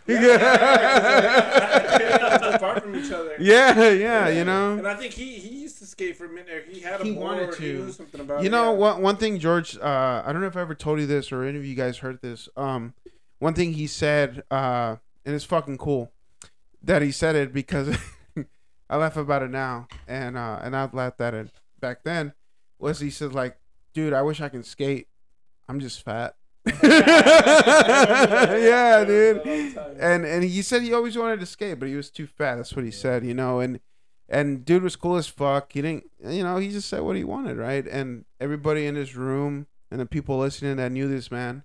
Yeah, 0.06 0.20
yeah, 0.22 0.38
yeah, 0.38 1.98
yeah. 2.00 2.58
Far 2.64 2.80
from 2.82 2.94
each 2.96 3.10
other. 3.12 3.36
yeah 3.40 3.90
yeah 3.92 4.28
you 4.28 4.44
know 4.44 4.74
And 4.78 4.86
I 4.88 4.96
think 4.96 5.14
he 5.14 5.36
he 5.36 5.62
used 5.62 5.78
to 5.80 5.86
skate 5.86 6.18
for 6.18 6.26
a 6.26 6.30
minute. 6.30 6.66
He 6.70 6.82
had 6.82 7.00
a 7.00 7.04
He 7.06 7.14
board. 7.14 7.24
wanted 7.38 7.56
He 7.56 7.68
to. 7.72 7.86
knew 7.86 7.92
something 7.94 8.20
about 8.20 8.44
You 8.44 8.50
know 8.50 8.72
yeah. 8.74 8.78
one 8.78 9.02
one 9.02 9.16
thing, 9.18 9.40
George. 9.40 9.78
Uh, 9.78 10.22
I 10.26 10.32
don't 10.34 10.42
know 10.42 10.48
if 10.48 10.58
I 10.58 10.62
ever 10.62 10.76
told 10.76 11.00
you 11.00 11.06
this 11.06 11.32
or 11.32 11.44
any 11.46 11.58
of 11.58 11.64
you 11.66 11.74
guys 11.76 12.00
heard 12.00 12.22
this. 12.22 12.50
Um, 12.58 12.94
one 13.40 13.54
thing 13.54 13.74
he 13.74 13.88
said, 13.88 14.44
uh, 14.52 14.98
and 15.26 15.36
it's 15.36 15.46
fucking 15.46 15.78
cool 15.78 16.12
that 16.84 17.02
he 17.02 17.12
said 17.12 17.36
it 17.36 17.54
because 17.54 17.98
I 18.90 18.98
laugh 18.98 19.18
about 19.18 19.44
it 19.44 19.52
now, 19.52 19.88
and 20.08 20.38
uh, 20.38 20.60
and 20.62 20.76
I 20.76 20.90
laughed 20.92 21.22
at 21.22 21.34
it 21.34 21.52
back 21.80 22.04
then. 22.04 22.34
Was 22.80 23.00
he 23.00 23.10
said 23.10 23.34
like, 23.34 23.58
dude, 23.94 24.14
I 24.14 24.22
wish 24.22 24.42
I 24.42 24.50
can 24.50 24.64
skate. 24.64 25.08
I'm 25.70 25.80
just 25.80 26.04
fat. 26.04 26.36
yeah, 26.84 29.04
dude. 29.06 29.42
And 30.00 30.26
and 30.26 30.44
he 30.44 30.62
said 30.62 30.82
he 30.82 30.94
always 30.94 31.18
wanted 31.18 31.40
to 31.40 31.46
skate, 31.46 31.80
but 31.80 31.88
he 31.88 31.96
was 31.96 32.10
too 32.10 32.28
fat. 32.28 32.56
That's 32.56 32.76
what 32.76 32.86
he 32.86 32.92
said, 32.92 33.26
you 33.26 33.34
know. 33.34 33.60
And 33.60 33.80
and 34.30 34.66
dude 34.66 34.84
was 34.84 34.96
cool 34.96 35.16
as 35.16 35.28
fuck. 35.28 35.74
He 35.74 35.82
didn't, 35.82 36.06
you 36.28 36.44
know, 36.44 36.58
he 36.58 36.70
just 36.70 36.90
said 36.90 37.02
what 37.02 37.16
he 37.16 37.24
wanted, 37.24 37.58
right? 37.58 37.86
And 37.88 38.26
everybody 38.40 38.86
in 38.86 38.96
his 38.96 39.16
room 39.16 39.68
and 39.92 40.00
the 40.00 40.06
people 40.06 40.38
listening 40.38 40.78
that 40.78 40.92
knew 40.92 41.08
this 41.08 41.32
man. 41.32 41.64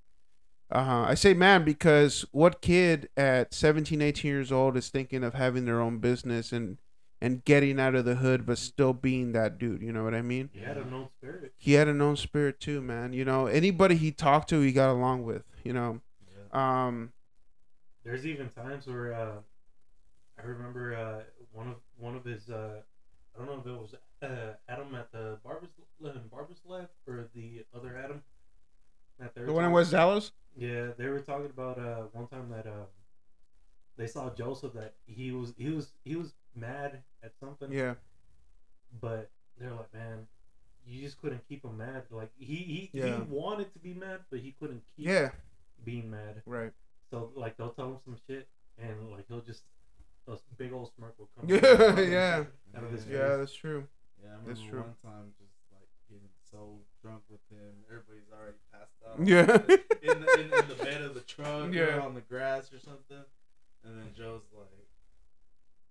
Uh, 0.71 1.07
I 1.09 1.15
say 1.15 1.33
man 1.33 1.65
because 1.65 2.27
what 2.31 2.61
kid 2.61 3.09
at 3.17 3.55
17, 3.55 4.03
18 4.03 4.31
years 4.31 4.53
old 4.53 4.77
is 4.77 4.91
thinking 4.91 5.25
of 5.25 5.35
having 5.35 5.65
their 5.65 5.81
own 5.81 5.99
business 5.99 6.53
and 6.53 6.79
and 7.21 7.45
getting 7.45 7.81
out 7.81 7.97
of 7.97 8.05
the 8.05 8.15
hood, 8.17 8.47
but 8.47 8.59
still 8.59 8.93
being 8.93 9.33
that 9.33 9.59
dude? 9.59 9.83
You 9.83 9.93
know 9.93 10.05
what 10.05 10.15
I 10.15 10.23
mean? 10.23 10.51
He 10.53 10.61
had 10.61 10.77
a 10.77 10.85
known 10.85 11.09
spirit. 11.19 11.53
He 11.57 11.73
had 11.73 11.89
a 11.89 11.95
known 11.95 12.17
spirit 12.17 12.61
too, 12.61 12.81
man. 12.81 13.13
You 13.13 13.25
know, 13.25 13.47
anybody 13.47 13.97
he 13.97 14.13
talked 14.13 14.49
to, 14.51 14.61
he 14.61 14.73
got 14.73 14.91
along 14.91 15.25
with. 15.25 15.43
You 15.65 15.73
know, 15.73 16.01
Yeah. 16.53 16.87
um, 16.87 17.13
There's 18.05 18.27
even 18.27 18.49
times 18.51 18.87
where 18.87 19.15
uh, 19.15 19.39
I 20.39 20.47
remember 20.47 20.95
uh, 20.95 21.23
one 21.53 21.69
of 21.69 21.77
one 21.97 22.15
of 22.15 22.25
his 22.25 22.49
uh, 22.51 22.83
I 23.35 23.39
don't 23.39 23.47
know 23.47 23.61
if 23.61 23.67
it 23.67 23.81
was 23.81 23.95
uh, 24.23 24.55
Adam 24.69 24.95
at 24.95 25.11
the 25.13 25.39
barbers 25.43 25.71
barbers 26.31 26.59
left 26.67 26.93
or 27.07 27.29
the 27.35 27.65
other 27.75 27.97
Adam. 27.97 28.23
That 29.19 29.35
they 29.35 29.41
were 29.43 29.47
the 29.49 29.53
one 29.53 29.65
in 29.65 29.71
talking- 29.71 29.75
West 29.75 29.91
Dallas. 29.93 30.33
Yeah, 30.57 30.89
they 30.97 31.07
were 31.09 31.21
talking 31.21 31.47
about 31.47 31.79
uh, 31.79 32.03
one 32.13 32.27
time 32.29 32.49
that 32.51 32.67
um, 32.67 32.87
they 33.97 34.07
saw 34.07 34.31
Joseph 34.31 34.73
that 34.75 34.95
he 35.07 35.31
was 35.33 35.55
he 35.57 35.71
was 35.71 35.93
he 36.05 36.17
was 36.17 36.35
mad 36.55 37.03
at 37.23 37.33
something. 37.39 37.71
Yeah. 37.73 37.95
but 39.01 39.31
they're 39.59 39.73
like, 39.73 39.93
man, 39.93 40.27
you 40.87 41.03
just 41.03 41.21
couldn't 41.21 41.47
keep 41.49 41.65
him 41.65 41.77
mad. 41.79 42.05
Like 42.11 42.31
he 42.39 42.57
he, 42.57 42.91
Yeah. 42.93 43.17
he 43.17 43.23
wanted 43.23 43.73
to 43.73 43.79
be 43.79 43.95
mad, 43.95 44.21
but 44.31 44.41
he 44.41 44.55
couldn't 44.59 44.83
keep 44.97 45.07
Yeah. 45.07 45.31
being 45.85 46.11
mad. 46.11 46.43
Right. 46.47 46.73
So 47.11 47.31
like 47.35 47.57
they'll 47.57 47.71
tell 47.71 47.87
him 47.93 47.99
some 48.05 48.17
shit, 48.29 48.49
and 48.79 49.11
like 49.11 49.27
he'll 49.29 49.41
just 49.41 49.63
a 50.27 50.37
big 50.59 50.73
old 50.73 50.91
smirk 50.95 51.15
will 51.19 51.31
come. 51.39 51.49
Yeah, 51.49 51.57
out 51.57 51.81
of 51.81 51.97
his- 51.99 52.11
yeah. 52.11 52.45
Out 52.77 52.85
of 52.85 52.91
his. 52.93 53.07
Yeah, 53.07 53.37
that's 53.37 53.55
true. 53.55 53.87
Yeah, 54.23 54.31
I 54.31 54.47
That's 54.47 54.61
remember 54.61 54.71
true. 54.71 54.81
one 54.81 54.95
time 55.15 55.33
just 55.39 55.53
like 55.73 55.89
getting 56.11 56.29
so 56.51 56.81
drunk 57.03 57.23
with 57.31 57.41
him, 57.51 57.73
everybody's 57.89 58.29
already 58.33 58.59
passed 58.73 58.99
out. 59.07 59.19
Yeah. 59.27 59.47
in, 60.03 60.21
the, 60.21 60.35
in, 60.41 60.53
in 60.63 60.69
the 60.69 60.75
bed 60.85 61.03
of 61.03 61.15
the 61.15 61.21
truck, 61.21 61.73
Yeah. 61.73 61.97
or 61.97 62.01
on 62.03 62.15
the 62.15 62.21
grass 62.21 62.73
or 62.73 62.79
something. 62.81 63.25
And 63.85 63.97
then 63.99 64.13
Joe's 64.17 64.43
like, 64.57 64.67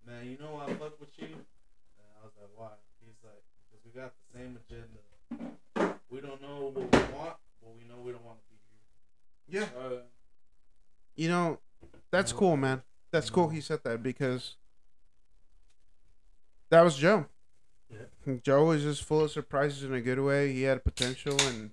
"Man, 0.06 0.26
you 0.30 0.38
know 0.38 0.58
I 0.62 0.68
fuck 0.74 1.00
with 1.00 1.18
you." 1.18 1.26
And 1.28 2.08
I 2.22 2.26
was 2.26 2.34
like, 2.40 2.50
"Why?" 2.56 2.70
He's 3.00 3.16
like, 3.24 3.42
"Because 3.72 3.86
we 3.86 3.92
got 4.00 4.14
the 4.32 4.38
same 4.40 4.58
agenda." 4.68 5.98
we 6.10 6.22
don't 6.22 6.42
know 6.42 6.72
what 6.74 6.76
we 6.76 7.00
want, 7.16 7.36
but 7.62 7.76
we 7.78 7.84
know 7.86 8.02
we 8.04 8.12
don't 8.12 8.26
want 8.26 8.38
to 8.40 8.46
be 8.50 8.58
here. 9.50 9.62
Yeah. 9.62 9.80
Uh, 9.82 10.02
You 11.16 11.30
know, 11.30 11.60
that's 12.12 12.32
cool, 12.34 12.58
man. 12.58 12.84
That's 13.12 13.30
cool. 13.30 13.50
He 13.50 13.62
said 13.62 13.80
that 13.86 14.04
because 14.04 14.56
that 16.70 16.82
was 16.84 16.98
Joe. 16.98 17.26
Joe 18.44 18.66
was 18.66 18.84
just 18.84 19.04
full 19.04 19.22
of 19.24 19.32
surprises 19.32 19.84
in 19.84 19.94
a 19.94 20.02
good 20.02 20.20
way. 20.20 20.52
He 20.52 20.64
had 20.64 20.84
potential, 20.84 21.38
and 21.48 21.72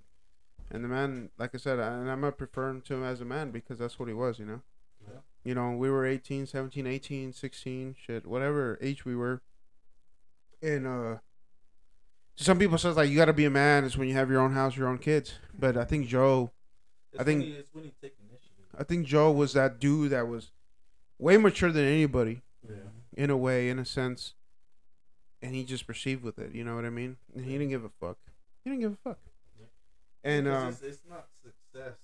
and 0.71 0.83
the 0.85 0.89
man, 0.89 1.31
like 1.39 1.55
I 1.55 1.59
said, 1.59 1.79
I- 1.81 1.93
and 1.99 2.11
I'm 2.11 2.21
not 2.21 2.39
preferring 2.39 2.81
to 2.83 2.95
him 2.95 3.05
as 3.05 3.21
a 3.21 3.25
man 3.25 3.51
because 3.51 3.79
that's 3.79 3.99
what 3.99 4.09
he 4.09 4.15
was, 4.15 4.39
you 4.39 4.47
know. 4.47 4.63
Yeah. 5.07 5.19
You 5.45 5.55
know, 5.55 5.73
we 5.73 5.91
were 5.91 6.07
18, 6.07 6.47
17, 6.47 6.87
18, 6.87 7.33
16, 7.33 7.95
shit, 8.01 8.27
whatever 8.27 8.79
age 8.81 9.05
we 9.05 9.15
were. 9.15 9.43
And 10.63 10.87
uh 10.87 11.17
some 12.37 12.59
people 12.59 12.79
says 12.79 12.97
like 12.97 13.11
you 13.11 13.17
got 13.17 13.27
to 13.27 13.33
be 13.33 13.45
a 13.45 13.51
man 13.51 13.85
is 13.85 13.97
when 13.97 14.09
you 14.09 14.15
have 14.15 14.31
your 14.31 14.41
own 14.41 14.53
house, 14.55 14.77
your 14.77 14.89
own 14.89 14.99
kids. 14.99 15.35
But 15.57 15.77
I 15.77 15.85
think 15.85 16.07
Joe 16.09 16.51
It's 17.13 17.21
I 17.21 17.25
think- 17.25 17.41
when 17.41 17.49
you, 17.49 17.55
it's 17.57 17.75
when 17.75 17.85
you 17.85 17.93
take 18.01 18.15
initiative. 18.21 18.65
I 18.77 18.83
think 18.85 19.07
Joe 19.07 19.31
was 19.31 19.53
that 19.53 19.79
dude 19.79 20.11
that 20.11 20.27
was 20.27 20.51
way 21.19 21.37
mature 21.37 21.71
than 21.71 21.85
anybody 21.85 22.43
Yeah. 22.69 22.77
in 23.13 23.31
a 23.31 23.37
way, 23.37 23.69
in 23.69 23.79
a 23.79 23.85
sense, 23.85 24.35
and 25.45 25.55
he 25.55 25.63
just 25.63 25.87
perceived 25.87 26.25
with 26.25 26.39
it. 26.39 26.55
You 26.55 26.65
know 26.65 26.75
what 26.75 26.87
I 26.87 26.91
mean? 26.91 27.19
And 27.37 27.45
he 27.45 27.53
didn't 27.53 27.69
give 27.69 27.85
a 27.85 27.91
fuck. 28.01 28.17
He 28.65 28.71
didn't 28.71 28.81
give 28.81 28.93
a 28.93 28.97
fuck. 29.05 29.19
Yeah. 29.61 29.67
And 30.25 30.49
um, 30.49 30.69
it's, 30.69 30.81
it's 30.81 31.03
not 31.09 31.29
success 31.37 32.01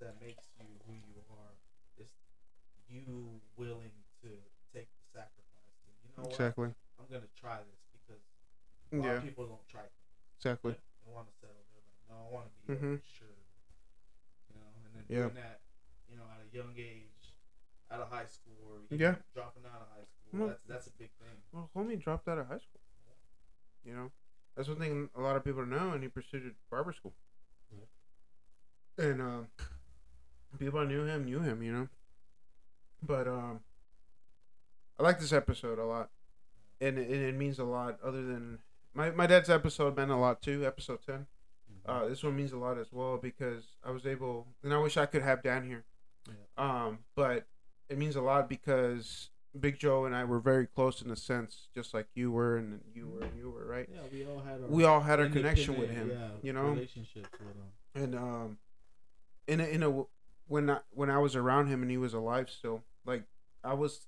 that 0.00 0.14
makes 0.22 0.46
you 0.60 0.70
who 0.86 0.94
you 0.94 1.18
are. 1.34 1.54
It's 1.98 2.14
you 2.88 3.42
willing 3.56 3.90
to 4.22 4.28
take 4.72 4.86
the 4.86 5.18
sacrifice. 5.18 5.74
To, 5.82 5.90
you 6.06 6.10
know 6.16 6.30
exactly, 6.30 6.70
what? 6.70 7.02
I'm 7.02 7.06
gonna 7.10 7.26
try 7.34 7.58
this 7.58 7.82
because 7.90 8.22
a 8.94 8.96
lot 8.96 9.04
yeah, 9.04 9.12
of 9.18 9.24
people 9.26 9.46
don't 9.50 9.66
try. 9.66 9.82
things. 9.82 10.38
exactly. 10.38 10.78
They 10.78 11.10
want 11.10 11.26
to 11.26 11.34
settle. 11.42 11.58
They're 11.74 11.82
like, 11.82 12.06
no, 12.06 12.14
I 12.22 12.28
want 12.30 12.46
to 12.46 12.54
be 12.70 12.78
Mhm. 12.78 13.02
sure. 13.02 13.34
You 14.54 14.62
know, 14.62 14.70
and 14.86 14.94
then 14.94 15.04
Yeah. 15.10 15.26
doing 15.26 15.42
that, 15.42 15.58
you 16.06 16.14
know, 16.14 16.26
at 16.30 16.38
a 16.38 16.48
young 16.54 16.70
age, 16.78 17.34
out 17.90 17.98
of 17.98 18.10
high 18.14 18.30
school, 18.30 18.54
or 18.62 18.78
Yeah. 18.94 19.18
know, 19.18 19.26
dropping 19.34 19.66
out 19.66 19.82
of 19.82 19.90
high 19.90 20.06
school. 20.06 20.30
Well- 20.38 20.48
that's 20.54 20.62
that's 20.70 20.86
a 20.86 20.94
big 20.94 21.10
thing. 21.18 21.25
Well, 21.56 21.70
homie 21.74 21.98
dropped 21.98 22.28
out 22.28 22.36
of 22.36 22.48
high 22.48 22.58
school. 22.58 22.82
You 23.82 23.94
know, 23.94 24.10
that's 24.54 24.68
one 24.68 24.78
thing 24.78 25.08
a 25.16 25.20
lot 25.22 25.36
of 25.36 25.44
people 25.44 25.64
know, 25.64 25.92
and 25.92 26.02
he 26.02 26.08
pursued 26.10 26.54
barber 26.70 26.92
school. 26.92 27.14
And 28.98 29.22
um, 29.22 29.48
people 30.58 30.84
knew 30.84 31.04
him 31.04 31.24
knew 31.24 31.40
him, 31.40 31.62
you 31.62 31.72
know. 31.72 31.88
But 33.02 33.26
um, 33.26 33.60
I 34.98 35.02
like 35.02 35.18
this 35.18 35.32
episode 35.32 35.78
a 35.78 35.84
lot, 35.84 36.10
and 36.80 36.98
it, 36.98 37.10
it 37.10 37.34
means 37.34 37.58
a 37.58 37.64
lot. 37.64 37.98
Other 38.04 38.22
than 38.22 38.58
my 38.92 39.10
my 39.10 39.26
dad's 39.26 39.48
episode 39.48 39.96
meant 39.96 40.10
a 40.10 40.16
lot 40.16 40.42
too. 40.42 40.66
Episode 40.66 40.98
ten. 41.06 41.26
Uh, 41.86 42.06
this 42.06 42.22
one 42.22 42.36
means 42.36 42.52
a 42.52 42.58
lot 42.58 42.76
as 42.76 42.92
well 42.92 43.16
because 43.16 43.64
I 43.82 43.92
was 43.92 44.04
able, 44.04 44.46
and 44.62 44.74
I 44.74 44.78
wish 44.78 44.98
I 44.98 45.06
could 45.06 45.22
have 45.22 45.42
Dan 45.42 45.66
here. 45.66 45.84
Um, 46.58 46.98
but 47.14 47.46
it 47.88 47.96
means 47.96 48.16
a 48.16 48.20
lot 48.20 48.48
because 48.48 49.30
Big 49.60 49.78
Joe 49.78 50.04
and 50.04 50.14
I 50.14 50.24
were 50.24 50.40
very 50.40 50.66
close 50.66 51.02
in 51.02 51.10
a 51.10 51.16
sense, 51.16 51.68
just 51.74 51.94
like 51.94 52.06
you 52.14 52.30
were 52.30 52.56
and 52.56 52.80
you 52.94 53.08
were 53.08 53.22
and 53.24 53.36
you 53.38 53.50
were, 53.50 53.64
right? 53.66 53.88
Yeah, 53.92 54.00
we 54.12 54.24
all 54.26 54.40
had 54.40 54.60
our 54.62 54.68
We 54.68 54.84
all 54.84 55.00
had 55.00 55.20
our 55.20 55.28
connection 55.28 55.78
with 55.78 55.90
him, 55.90 56.10
yeah, 56.10 56.28
you 56.42 56.52
know? 56.52 56.68
relationships 56.70 57.28
with 57.32 57.40
him. 57.40 58.02
and 58.02 58.14
um, 58.14 58.58
in 59.46 59.60
a, 59.60 59.64
in 59.64 59.82
a 59.82 60.04
when 60.48 60.70
I 60.70 60.78
when 60.90 61.10
I 61.10 61.18
was 61.18 61.34
around 61.36 61.68
him 61.68 61.82
and 61.82 61.90
he 61.90 61.96
was 61.96 62.14
alive 62.14 62.48
still, 62.50 62.82
like 63.04 63.24
I 63.64 63.74
was, 63.74 64.06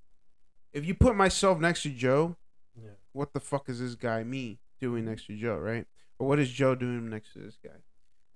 if 0.72 0.84
you 0.84 0.94
put 0.94 1.16
myself 1.16 1.58
next 1.58 1.82
to 1.82 1.90
Joe, 1.90 2.36
Yeah. 2.80 2.90
what 3.12 3.32
the 3.32 3.40
fuck 3.40 3.68
is 3.68 3.80
this 3.80 3.94
guy 3.94 4.22
me 4.24 4.58
doing 4.80 5.04
next 5.04 5.26
to 5.26 5.36
Joe, 5.36 5.56
right? 5.56 5.86
Or 6.18 6.28
what 6.28 6.38
is 6.38 6.50
Joe 6.50 6.74
doing 6.74 7.08
next 7.08 7.32
to 7.32 7.40
this 7.40 7.56
guy? 7.62 7.70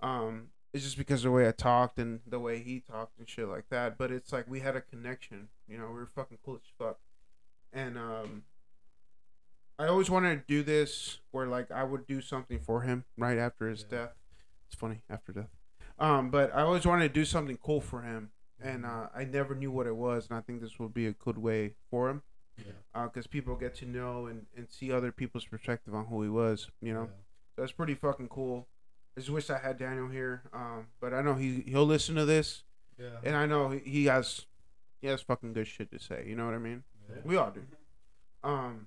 Um, 0.01 0.49
it's 0.73 0.83
just 0.85 0.97
because 0.97 1.21
of 1.21 1.31
the 1.31 1.37
way 1.37 1.47
I 1.47 1.53
talked 1.53 1.99
and 1.99 2.21
the 2.27 2.41
way 2.41 2.59
he 2.61 2.81
talked 2.81 3.19
and 3.19 3.29
shit 3.29 3.47
like 3.47 3.67
that. 3.71 3.99
But 3.99 4.11
it's 4.11 4.33
like 4.33 4.49
we 4.49 4.61
had 4.61 4.75
a 4.75 4.81
connection, 4.81 5.49
you 5.73 5.79
know. 5.79 5.87
We 5.87 5.95
were 5.95 6.11
fucking 6.15 6.39
cool 6.45 6.57
as 6.57 6.61
fuck, 6.79 6.99
and 7.73 7.97
um, 7.99 8.43
I 9.79 9.87
always 9.87 10.11
wanted 10.11 10.37
to 10.37 10.43
do 10.47 10.63
this 10.63 11.19
where 11.31 11.47
like 11.47 11.71
I 11.71 11.83
would 11.85 12.07
do 12.07 12.21
something 12.21 12.59
for 12.61 12.83
him 12.83 13.05
right 13.17 13.39
after 13.39 13.69
his 13.69 13.83
Yeah. 13.83 13.99
death. 13.99 14.11
It's 14.67 14.75
funny 14.79 15.03
after 15.11 15.33
death, 15.33 15.51
um, 15.99 16.31
but 16.31 16.55
I 16.55 16.63
always 16.63 16.87
wanted 16.87 17.09
to 17.09 17.15
do 17.15 17.25
something 17.25 17.57
cool 17.59 17.81
for 17.81 18.03
him, 18.03 18.31
and 18.61 18.87
uh, 18.87 19.09
I 19.15 19.25
never 19.25 19.55
knew 19.55 19.71
what 19.71 19.87
it 19.87 19.97
was, 19.97 20.29
and 20.29 20.39
I 20.39 20.41
think 20.43 20.61
this 20.61 20.79
would 20.79 20.95
be 20.95 21.07
a 21.07 21.13
good 21.13 21.37
way 21.39 21.75
for 21.91 22.09
him 22.09 22.23
Yeah. 22.57 23.05
because 23.07 23.27
people 23.27 23.55
get 23.57 23.75
to 23.77 23.87
know 23.87 24.27
and, 24.27 24.47
and 24.57 24.71
see 24.71 24.91
other 24.93 25.13
people's 25.13 25.45
perspective 25.45 25.95
on 25.95 26.07
who 26.07 26.23
he 26.23 26.29
was, 26.31 26.71
you 26.81 26.95
know. 26.95 27.11
So 27.55 27.61
that's 27.63 27.73
pretty 27.73 27.95
fucking 27.95 28.29
cool. 28.29 28.67
I 29.15 29.21
just 29.21 29.31
wish 29.31 29.51
I 29.51 29.59
had 29.59 29.77
Daniel 29.79 30.09
here, 30.09 30.45
um, 30.55 30.87
but 31.01 31.13
I 31.13 31.21
know 31.21 31.35
he 31.35 31.61
he'll 31.67 31.85
listen 31.85 32.15
to 32.15 32.25
this, 32.25 32.63
Yeah. 32.99 33.19
and 33.23 33.37
I 33.37 33.45
know 33.45 33.69
he, 33.71 33.81
he 33.81 34.05
has 34.07 34.47
he 35.03 35.09
has 35.09 35.21
fucking 35.21 35.53
good 35.53 35.67
shit 35.67 35.91
to 35.91 35.99
say. 35.99 36.25
You 36.27 36.35
know 36.37 36.47
what 36.47 36.55
I 36.55 36.59
mean? 36.59 36.85
yeah. 37.11 37.17
We 37.25 37.37
all 37.37 37.51
do. 37.51 37.61
Um, 38.43 38.87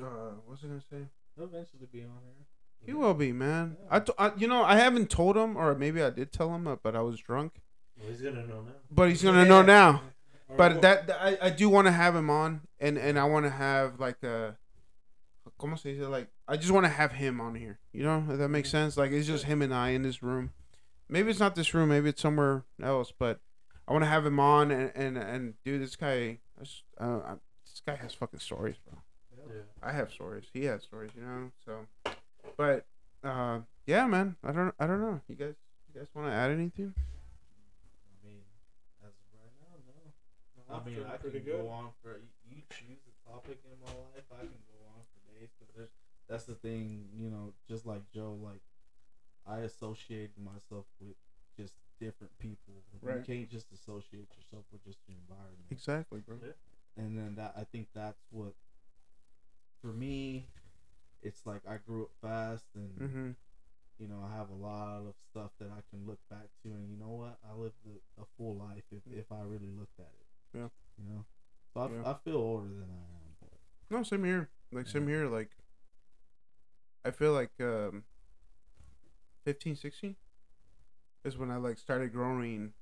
uh, 0.00 0.04
what's 0.46 0.62
I 0.62 0.68
gonna 0.68 0.80
say? 0.90 1.08
He'll 1.34 1.46
eventually 1.46 1.86
be 1.90 2.02
on 2.02 2.10
here. 2.22 2.46
He 2.84 2.92
will 2.92 3.14
be, 3.14 3.32
man. 3.32 3.76
Yeah. 3.80 3.86
I, 3.96 4.00
t- 4.00 4.12
I 4.18 4.32
you 4.36 4.46
know 4.46 4.62
I 4.62 4.76
haven't 4.76 5.10
told 5.10 5.36
him, 5.36 5.56
or 5.56 5.74
maybe 5.74 6.02
I 6.02 6.10
did 6.10 6.32
tell 6.32 6.54
him, 6.54 6.66
uh, 6.66 6.76
but 6.82 6.94
I 6.94 7.00
was 7.00 7.18
drunk. 7.18 7.54
Well, 7.98 8.10
he's 8.10 8.20
gonna 8.20 8.46
know 8.46 8.60
now. 8.62 8.72
But 8.90 9.08
he's 9.08 9.22
gonna 9.22 9.44
know 9.44 9.62
now. 9.62 10.02
Or 10.48 10.56
But 10.56 10.72
what- 10.74 10.82
that, 10.82 11.10
I, 11.20 11.38
I 11.42 11.50
do 11.50 11.68
want 11.68 11.86
to 11.86 11.92
have 11.92 12.14
him 12.14 12.30
on, 12.30 12.60
and 12.78 12.96
and 12.98 13.18
I 13.18 13.24
want 13.24 13.46
to 13.46 13.50
have 13.50 13.98
like 13.98 14.22
a, 14.22 14.56
¿cómo 15.58 15.78
se 15.78 15.94
dice? 15.94 16.06
Like 16.08 16.28
I 16.46 16.56
just 16.56 16.70
want 16.70 16.84
to 16.84 16.90
have 16.90 17.12
him 17.12 17.40
on 17.40 17.54
here. 17.54 17.78
You 17.92 18.04
know, 18.04 18.24
if 18.30 18.38
that 18.38 18.48
makes 18.50 18.70
sense. 18.70 18.96
Like 18.96 19.10
it's 19.12 19.26
just 19.26 19.44
him 19.44 19.62
and 19.62 19.74
I 19.74 19.90
in 19.90 20.02
this 20.02 20.22
room. 20.22 20.50
Maybe 21.08 21.30
it's 21.30 21.40
not 21.40 21.54
this 21.54 21.72
room. 21.72 21.88
Maybe 21.88 22.08
it's 22.10 22.20
somewhere 22.22 22.64
else. 22.82 23.12
But 23.18 23.40
I 23.88 23.92
want 23.92 24.02
to 24.04 24.08
have 24.10 24.26
him 24.26 24.40
on, 24.40 24.70
and 24.70 24.90
and 24.94 25.16
and 25.16 25.54
dude, 25.64 25.80
this 25.82 25.96
guy, 25.96 26.38
I 26.60 27.04
uh, 27.04 27.18
I, 27.18 27.34
this 27.64 27.82
guy 27.86 27.94
has 27.96 28.14
fucking 28.14 28.40
stories, 28.40 28.76
bro. 28.84 28.98
Yeah. 29.48 29.62
I 29.82 29.92
have 29.92 30.10
stories. 30.12 30.44
He 30.52 30.64
has 30.64 30.82
stories. 30.82 31.12
You 31.16 31.22
know. 31.22 31.50
So, 31.64 31.86
but 32.56 32.86
uh, 33.22 33.60
yeah, 33.86 34.06
man. 34.06 34.36
I 34.42 34.52
don't 34.52 34.74
I 34.80 34.86
don't 34.86 35.00
know. 35.00 35.20
You 35.28 35.36
guys, 35.36 35.54
you 35.86 36.00
guys 36.00 36.08
want 36.14 36.28
to 36.28 36.34
add 36.34 36.50
anything? 36.50 36.94
I 36.96 38.26
mean, 38.26 38.42
as 39.04 39.12
of 39.14 39.38
right 39.38 39.54
now, 39.62 39.78
no. 39.86 40.74
I'm 40.74 40.82
I 40.82 40.84
mean, 40.84 41.06
I 41.06 41.16
pretty 41.16 41.38
can 41.40 41.46
good. 41.46 41.62
go 41.62 41.68
on 41.68 41.90
for 42.02 42.18
you, 42.18 42.56
you 42.56 42.62
choose 42.70 42.98
a 43.06 43.30
topic 43.30 43.60
in 43.64 43.78
my 43.84 43.92
life. 43.92 44.26
I 44.32 44.40
can 44.40 44.62
go 44.66 44.82
on 44.96 45.02
for 45.14 45.38
days 45.38 45.50
because 45.58 45.72
there's 45.76 45.90
that's 46.28 46.44
the 46.44 46.54
thing, 46.54 47.06
you 47.14 47.30
know. 47.30 47.52
Just 47.68 47.86
like 47.86 48.02
Joe, 48.12 48.36
like 48.42 48.62
I 49.46 49.58
associate 49.58 50.32
myself 50.36 50.86
with 51.00 51.14
just 51.56 51.74
different 52.00 52.36
people. 52.38 52.74
Right. 53.00 53.16
You 53.16 53.22
can't 53.22 53.50
just 53.50 53.72
associate 53.72 54.28
yourself 54.36 54.64
with 54.72 54.84
just 54.84 54.98
your 55.08 55.16
environment. 55.28 55.66
Exactly, 55.70 56.20
bro. 56.20 56.36
And 56.96 57.16
then 57.18 57.34
that 57.36 57.54
I 57.56 57.64
think 57.64 57.88
that's 57.94 58.20
what 58.30 58.54
for 59.80 59.92
me. 59.92 60.46
It's 61.22 61.44
like 61.44 61.62
I 61.68 61.78
grew 61.78 62.04
up 62.04 62.10
fast 62.22 62.64
and 62.74 62.98
Mm-hmm. 63.00 63.30
you 63.98 64.06
know, 64.08 64.22
I 64.30 64.36
have 64.36 64.50
a 64.50 64.54
lot 64.54 64.98
of 65.08 65.14
stuff 65.30 65.50
that 65.58 65.70
I 65.70 65.80
can 65.90 66.06
look 66.06 66.18
back 66.30 66.48
to, 66.62 66.68
and 66.68 66.88
you 66.90 66.96
know 66.96 67.08
what? 67.08 67.38
I 67.50 67.54
lived 67.58 67.74
a, 67.86 68.22
a 68.22 68.24
full 68.36 68.54
life 68.56 68.84
if, 68.92 69.02
if 69.12 69.32
I 69.32 69.40
really 69.40 69.70
looked 69.76 69.98
at 69.98 70.12
it. 70.20 70.58
Yeah. 70.58 70.68
You 70.98 71.10
know, 71.12 71.24
so 71.74 71.80
I, 71.80 71.88
Yeah. 71.88 72.10
I 72.10 72.14
feel 72.24 72.36
older 72.36 72.68
than 72.68 72.82
I 72.90 73.02
am. 73.16 73.36
But 73.40 73.50
No, 73.90 74.02
same 74.02 74.24
here. 74.24 74.50
Like 74.72 74.86
same 74.86 75.08
here. 75.08 75.26
Like 75.26 75.50
I 77.04 77.10
feel 77.10 77.32
like 77.32 77.52
um 77.60 78.04
15, 79.44 79.76
16 79.76 80.16
is 81.26 81.36
when 81.36 81.50
I 81.50 81.56
like 81.56 81.78
started 81.78 82.12
growing 82.12 82.72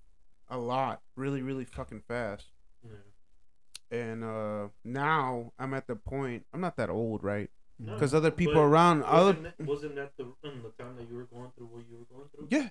a 0.49 0.59
lot, 0.59 1.01
really, 1.17 1.43
really 1.43 1.65
fucking 1.65 2.03
fast. 2.07 2.47
Yeah. 2.85 3.97
And 3.99 4.25
uh 4.25 4.69
now 4.85 5.53
I'm 5.59 5.75
at 5.75 5.87
the 5.87 5.97
point. 5.97 6.45
I'm 6.53 6.61
not 6.61 6.77
that 6.77 6.91
old, 6.91 7.23
right? 7.25 7.51
No, 7.79 7.95
Because 7.95 8.15
other 8.15 8.31
people 8.31 8.61
around, 8.61 9.03
other 9.03 9.33
Wasn't 9.33 9.43
that, 9.59 9.67
wasn't 9.67 9.95
that 9.97 10.13
the 10.17 10.25
in 10.49 10.63
the 10.63 10.71
time 10.83 10.97
that 10.97 11.09
you 11.09 11.17
were 11.17 11.25
going 11.25 11.51
through 11.57 11.67
what 11.67 11.83
you 11.91 11.97
were 11.99 12.17
going 12.17 12.29
through? 12.35 12.47
yeah, 12.51 12.69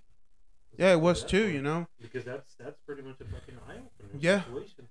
yeah, 0.77 0.93
it 0.93 1.01
was 1.01 1.23
too. 1.25 1.45
way. 1.47 1.53
You 1.53 1.61
know, 1.61 1.87
Because 2.01 2.23
that's 2.23 2.53
that's 2.55 2.79
pretty 2.85 3.01
much 3.01 3.19
a 3.19 3.25
fucking 3.25 3.55
eye 3.67 3.77
opener 3.77 4.19
Yeah. 4.19 4.43
situation. 4.43 4.87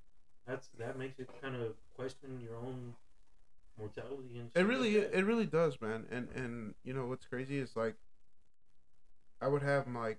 That's 0.47 0.69
that 0.79 0.99
makes 0.99 1.19
it 1.19 1.31
kind 1.41 1.57
of 1.57 1.75
question 1.97 2.41
your 2.43 2.57
own 2.57 2.95
mortality 3.79 4.39
and. 4.39 4.51
it 4.55 4.65
really, 4.65 4.99
like 5.01 5.15
it 5.15 5.25
really 5.25 5.47
does, 5.47 5.81
man. 5.81 6.07
And 6.11 6.29
and 6.35 6.75
you 6.85 6.93
know 6.93 7.07
what's 7.07 7.25
crazy 7.27 7.59
is 7.59 7.75
like, 7.75 7.95
I 9.41 9.49
would 9.49 9.63
have 9.63 9.87
like, 9.89 10.19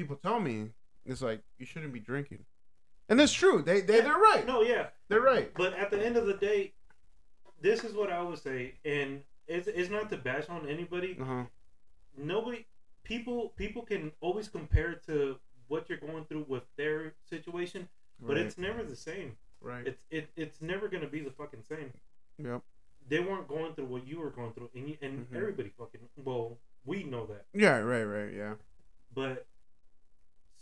people 0.00 0.16
tell 0.16 0.40
me 0.40 0.70
it's 1.04 1.20
like 1.22 1.42
you 1.58 1.66
shouldn't 1.66 1.92
be 1.92 2.00
drinking, 2.00 2.44
and 3.08 3.20
it's 3.20 3.32
true. 3.32 3.60
They 3.62 3.80
they 3.82 3.96
Yeah. 3.98 4.02
they're 4.04 4.18
right. 4.30 4.46
No, 4.46 4.62
yeah, 4.62 4.86
They're 5.08 5.20
right. 5.20 5.52
But 5.54 5.74
at 5.74 5.90
the 5.90 6.04
end 6.04 6.16
of 6.16 6.26
the 6.26 6.34
day, 6.34 6.72
this 7.60 7.84
is 7.84 7.92
what 7.94 8.10
I 8.10 8.22
would 8.22 8.38
say, 8.38 8.74
and 8.84 9.22
it's, 9.46 9.68
it's 9.68 9.90
not 9.90 10.08
to 10.10 10.16
bash 10.16 10.48
on 10.48 10.66
anybody. 10.68 11.16
Uh 11.20 11.24
huh. 11.24 11.44
Nobody, 12.16 12.66
people, 13.04 13.50
people 13.56 13.82
can 13.82 14.12
always 14.20 14.48
compare 14.48 14.94
to 15.06 15.36
what 15.68 15.88
you're 15.88 15.98
going 15.98 16.24
through 16.24 16.46
with 16.48 16.64
their 16.76 17.14
situation, 17.28 17.88
but 18.20 18.36
right. 18.36 18.46
it's 18.46 18.58
never 18.58 18.82
the 18.82 18.96
same. 18.96 19.36
right. 19.60 19.86
It's 19.86 20.00
it, 20.10 20.28
it's 20.36 20.60
never 20.62 20.88
gonna 20.88 21.06
be 21.06 21.20
the 21.20 21.30
fucking 21.30 21.62
same. 21.68 21.92
yep. 22.38 22.62
they 23.08 23.20
weren't 23.20 23.48
going 23.48 23.74
through 23.74 23.86
what 23.94 24.06
you 24.06 24.18
were 24.20 24.30
going 24.30 24.52
through, 24.54 24.70
and 24.74 24.88
you, 24.88 24.96
and 25.02 25.26
Mhm. 25.30 25.36
everybody 25.36 25.70
fucking 25.78 26.00
well, 26.16 26.58
we 26.84 27.04
know 27.04 27.26
that, 27.26 27.44
Yeah, 27.52 27.76
right, 27.78 28.04
right, 28.04 28.32
yeah. 28.32 28.54
but 29.14 29.46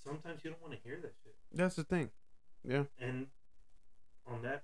sometimes 0.09 0.41
you 0.45 0.51
don't 0.51 0.63
want 0.63 0.75
to 0.75 0.81
hear 0.89 0.99
that 1.03 1.13
shit. 1.23 1.35
That's 1.53 1.77
the 1.77 1.85
thing. 1.85 2.11
Yeah. 2.65 2.85
And 3.01 3.27
on 4.27 4.43
that, 4.43 4.63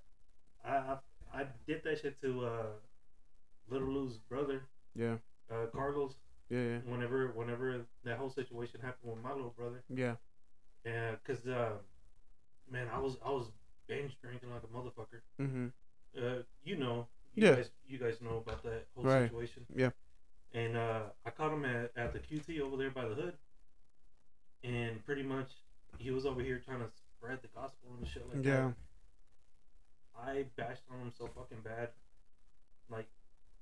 I 0.65 0.77
I, 0.77 0.97
I 1.33 1.45
did 1.67 1.83
that 1.85 2.01
shit 2.01 2.21
to 2.23 2.47
uh, 2.47 2.67
Little 3.69 3.89
Lou's 3.89 4.19
brother, 4.19 4.63
Yeah. 4.95 5.17
uh, 5.51 5.67
Carlos. 5.73 6.15
Yeah, 6.51 6.59
yeah. 6.61 6.79
Whenever 6.87 7.29
whenever 7.29 7.87
that 8.05 8.19
whole 8.19 8.31
situation 8.31 8.81
happened 8.81 9.13
with 9.15 9.23
my 9.23 9.33
little 9.33 9.55
brother, 9.57 9.83
Yeah. 9.89 10.17
yeah, 10.85 11.15
cause 11.27 11.47
uh, 11.47 11.73
man, 12.71 12.89
I 12.93 12.99
was 12.99 13.17
I 13.25 13.31
was 13.31 13.47
binge 13.87 14.17
drinking 14.21 14.51
like 14.51 14.63
a 14.63 14.67
motherfucker. 14.77 15.21
Mm-hmm. 15.41 15.67
Uh, 16.17 16.43
you 16.65 16.77
know, 16.77 17.07
you 17.35 17.47
Yeah. 17.47 17.55
guys 17.57 17.71
you 17.87 17.99
guys 17.99 18.21
know 18.21 18.37
about 18.47 18.63
that 18.65 18.87
whole 18.95 19.05
Right. 19.05 19.29
situation. 19.29 19.67
Yeah. 19.75 19.91
And 20.53 20.77
uh, 20.77 21.05
I 21.27 21.31
caught 21.31 21.53
him 21.53 21.65
at, 21.65 21.91
at 21.97 22.13
the 22.13 22.21
QT 22.21 22.61
over 22.61 22.77
there 22.77 22.91
by 22.91 23.07
the 23.09 23.15
hood, 23.15 23.35
and 24.65 25.05
pretty 25.05 25.23
much 25.23 25.51
he 25.99 26.11
was 26.11 26.27
over 26.27 26.41
here 26.43 26.61
trying 26.65 26.81
to 26.81 26.89
spread 27.17 27.39
the 27.43 27.49
gospel 27.49 27.91
and 27.99 28.09
shit 28.09 28.27
like 28.35 28.45
Yeah. 28.45 28.73
that. 28.73 28.75
I 30.17 30.45
bashed 30.57 30.83
on 30.91 31.01
him 31.01 31.13
so 31.17 31.27
fucking 31.29 31.61
bad. 31.63 31.91
Like, 32.89 33.07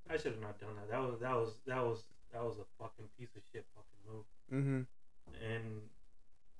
I 0.09 0.17
should 0.17 0.33
have 0.33 0.41
not 0.41 0.59
done 0.59 0.75
that. 0.75 0.89
That 0.89 0.99
was 1.01 1.19
that 1.19 1.35
was 1.35 1.53
that 1.65 1.83
was 1.83 2.03
that 2.31 2.43
was 2.43 2.57
a 2.57 2.65
fucking 2.81 3.05
piece 3.17 3.35
of 3.35 3.41
shit 3.51 3.65
fucking 3.75 4.13
move. 4.13 4.25
Mm-hmm. 4.51 5.43
And 5.43 5.81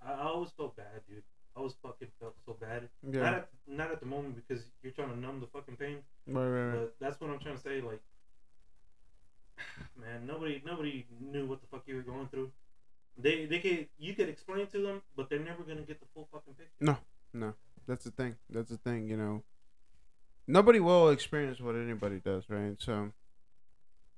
I, 0.05 0.13
I 0.13 0.23
always 0.27 0.51
felt 0.51 0.75
bad, 0.75 1.01
dude. 1.07 1.23
I 1.55 1.59
always 1.59 1.75
fucking 1.83 2.07
felt 2.19 2.35
so 2.45 2.53
bad. 2.59 2.89
Yeah. 3.03 3.21
Not 3.21 3.33
at, 3.33 3.49
not 3.67 3.91
at 3.91 3.99
the 3.99 4.05
moment 4.05 4.35
because 4.35 4.65
you're 4.81 4.91
trying 4.93 5.09
to 5.09 5.19
numb 5.19 5.39
the 5.39 5.47
fucking 5.47 5.75
pain. 5.75 5.97
Right, 6.27 6.47
right, 6.47 6.65
right. 6.65 6.73
But 6.79 6.95
that's 6.99 7.19
what 7.21 7.29
I'm 7.29 7.39
trying 7.39 7.55
to 7.57 7.61
say. 7.61 7.81
Like, 7.81 8.01
man, 9.99 10.25
nobody 10.25 10.61
nobody 10.65 11.05
knew 11.19 11.45
what 11.45 11.61
the 11.61 11.67
fuck 11.67 11.83
you 11.85 11.95
were 11.95 12.01
going 12.01 12.27
through. 12.29 12.51
They 13.17 13.45
they 13.45 13.59
could 13.59 13.87
you 13.97 14.13
could 14.15 14.29
explain 14.29 14.67
to 14.67 14.79
them, 14.79 15.01
but 15.15 15.29
they're 15.29 15.39
never 15.39 15.63
gonna 15.63 15.81
get 15.81 15.99
the 15.99 16.07
full 16.13 16.27
fucking 16.31 16.53
picture. 16.55 16.71
No. 16.79 16.97
No, 17.33 17.55
that's 17.87 18.05
the 18.05 18.11
thing. 18.11 18.35
That's 18.49 18.69
the 18.69 18.77
thing, 18.77 19.09
you 19.09 19.17
know. 19.17 19.43
Nobody 20.47 20.79
will 20.79 21.09
experience 21.09 21.59
what 21.59 21.75
anybody 21.75 22.19
does, 22.19 22.43
right? 22.49 22.75
So 22.79 23.11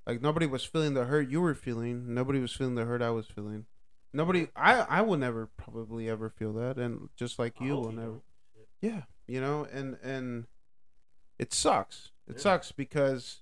like 0.06 0.22
nobody 0.22 0.46
was 0.46 0.66
feeling 0.66 0.94
the 0.94 1.06
hurt 1.06 1.30
you 1.30 1.40
were 1.42 1.56
feeling. 1.56 2.14
Nobody 2.14 2.40
was 2.40 2.52
feeling 2.54 2.76
the 2.76 2.86
hurt 2.86 3.02
I 3.02 3.12
was 3.12 3.28
feeling. 3.28 3.66
Nobody 4.12 4.50
I 4.56 4.82
I 4.82 5.02
will 5.02 5.18
never 5.18 5.48
probably 5.58 6.10
ever 6.10 6.30
feel 6.30 6.54
that 6.54 6.78
and 6.78 7.10
just 7.16 7.40
like 7.40 7.60
you 7.62 7.74
oh, 7.74 7.80
will 7.80 7.92
you 7.92 8.00
never. 8.00 8.22
Yeah, 8.82 9.02
you 9.28 9.40
know, 9.40 9.66
and 9.72 9.98
and 10.04 10.46
it 11.40 11.54
sucks. 11.54 12.12
It 12.28 12.36
Yeah. 12.36 12.42
sucks 12.42 12.72
because 12.72 13.42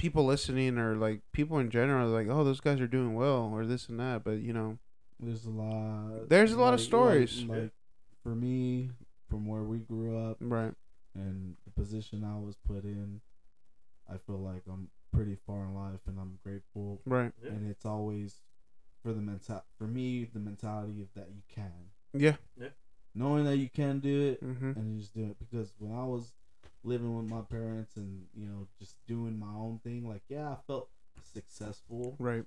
people 0.00 0.24
listening 0.24 0.78
or 0.78 0.96
like 0.96 1.20
people 1.32 1.58
in 1.58 1.70
general 1.70 2.08
are 2.08 2.18
like, 2.22 2.28
"Oh, 2.34 2.42
those 2.42 2.60
guys 2.60 2.80
are 2.80 2.86
doing 2.86 3.14
well," 3.14 3.50
or 3.52 3.66
this 3.66 3.88
and 3.90 4.00
that. 4.00 4.24
But 4.24 4.38
you 4.40 4.52
know, 4.54 4.78
There's 5.20 5.44
a 5.44 5.50
lot. 5.50 6.28
There's 6.30 6.52
a 6.52 6.58
lot 6.58 6.72
of 6.72 6.80
stories. 6.80 7.44
Like, 7.44 7.58
like, 7.60 7.70
for 8.22 8.34
me, 8.34 8.90
from 9.28 9.46
where 9.46 9.62
we 9.62 9.78
grew 9.78 10.16
up 10.18 10.38
right? 10.40 10.72
and 11.14 11.56
the 11.66 11.70
position 11.72 12.24
I 12.24 12.38
was 12.38 12.56
put 12.66 12.84
in, 12.84 13.20
I 14.08 14.16
feel 14.26 14.38
like 14.38 14.62
I'm 14.66 14.88
pretty 15.12 15.36
far 15.46 15.64
in 15.66 15.74
life, 15.74 16.00
and 16.06 16.18
I'm 16.18 16.38
grateful. 16.42 17.02
Right? 17.04 17.32
Yeah. 17.44 17.50
And 17.50 17.70
it's 17.70 17.84
always 17.84 18.40
for 19.02 19.12
the 19.12 19.20
mental. 19.20 19.62
For 19.78 19.86
me, 19.86 20.24
the 20.32 20.40
mentality 20.40 21.02
of 21.02 21.08
that 21.14 21.28
you 21.34 21.42
can, 21.54 21.90
Yeah. 22.14 22.36
knowing 23.14 23.44
that 23.44 23.58
you 23.58 23.68
can 23.68 24.00
do 24.00 24.22
it, 24.32 24.42
Mm-hmm. 24.42 24.70
and 24.78 24.94
you 24.94 25.00
just 25.00 25.12
do 25.14 25.24
it. 25.24 25.36
Because 25.38 25.74
when 25.78 25.92
I 25.92 26.04
was 26.04 26.32
living 26.82 27.14
with 27.16 27.26
my 27.30 27.42
parents 27.42 27.96
and 27.96 28.24
you 28.34 28.46
know 28.46 28.66
just 28.78 28.96
doing 29.06 29.38
my 29.38 29.52
own 29.54 29.80
thing, 29.84 30.08
like 30.08 30.22
yeah, 30.28 30.50
I 30.50 30.56
felt 30.66 30.88
successful 31.22 32.16
Right. 32.18 32.44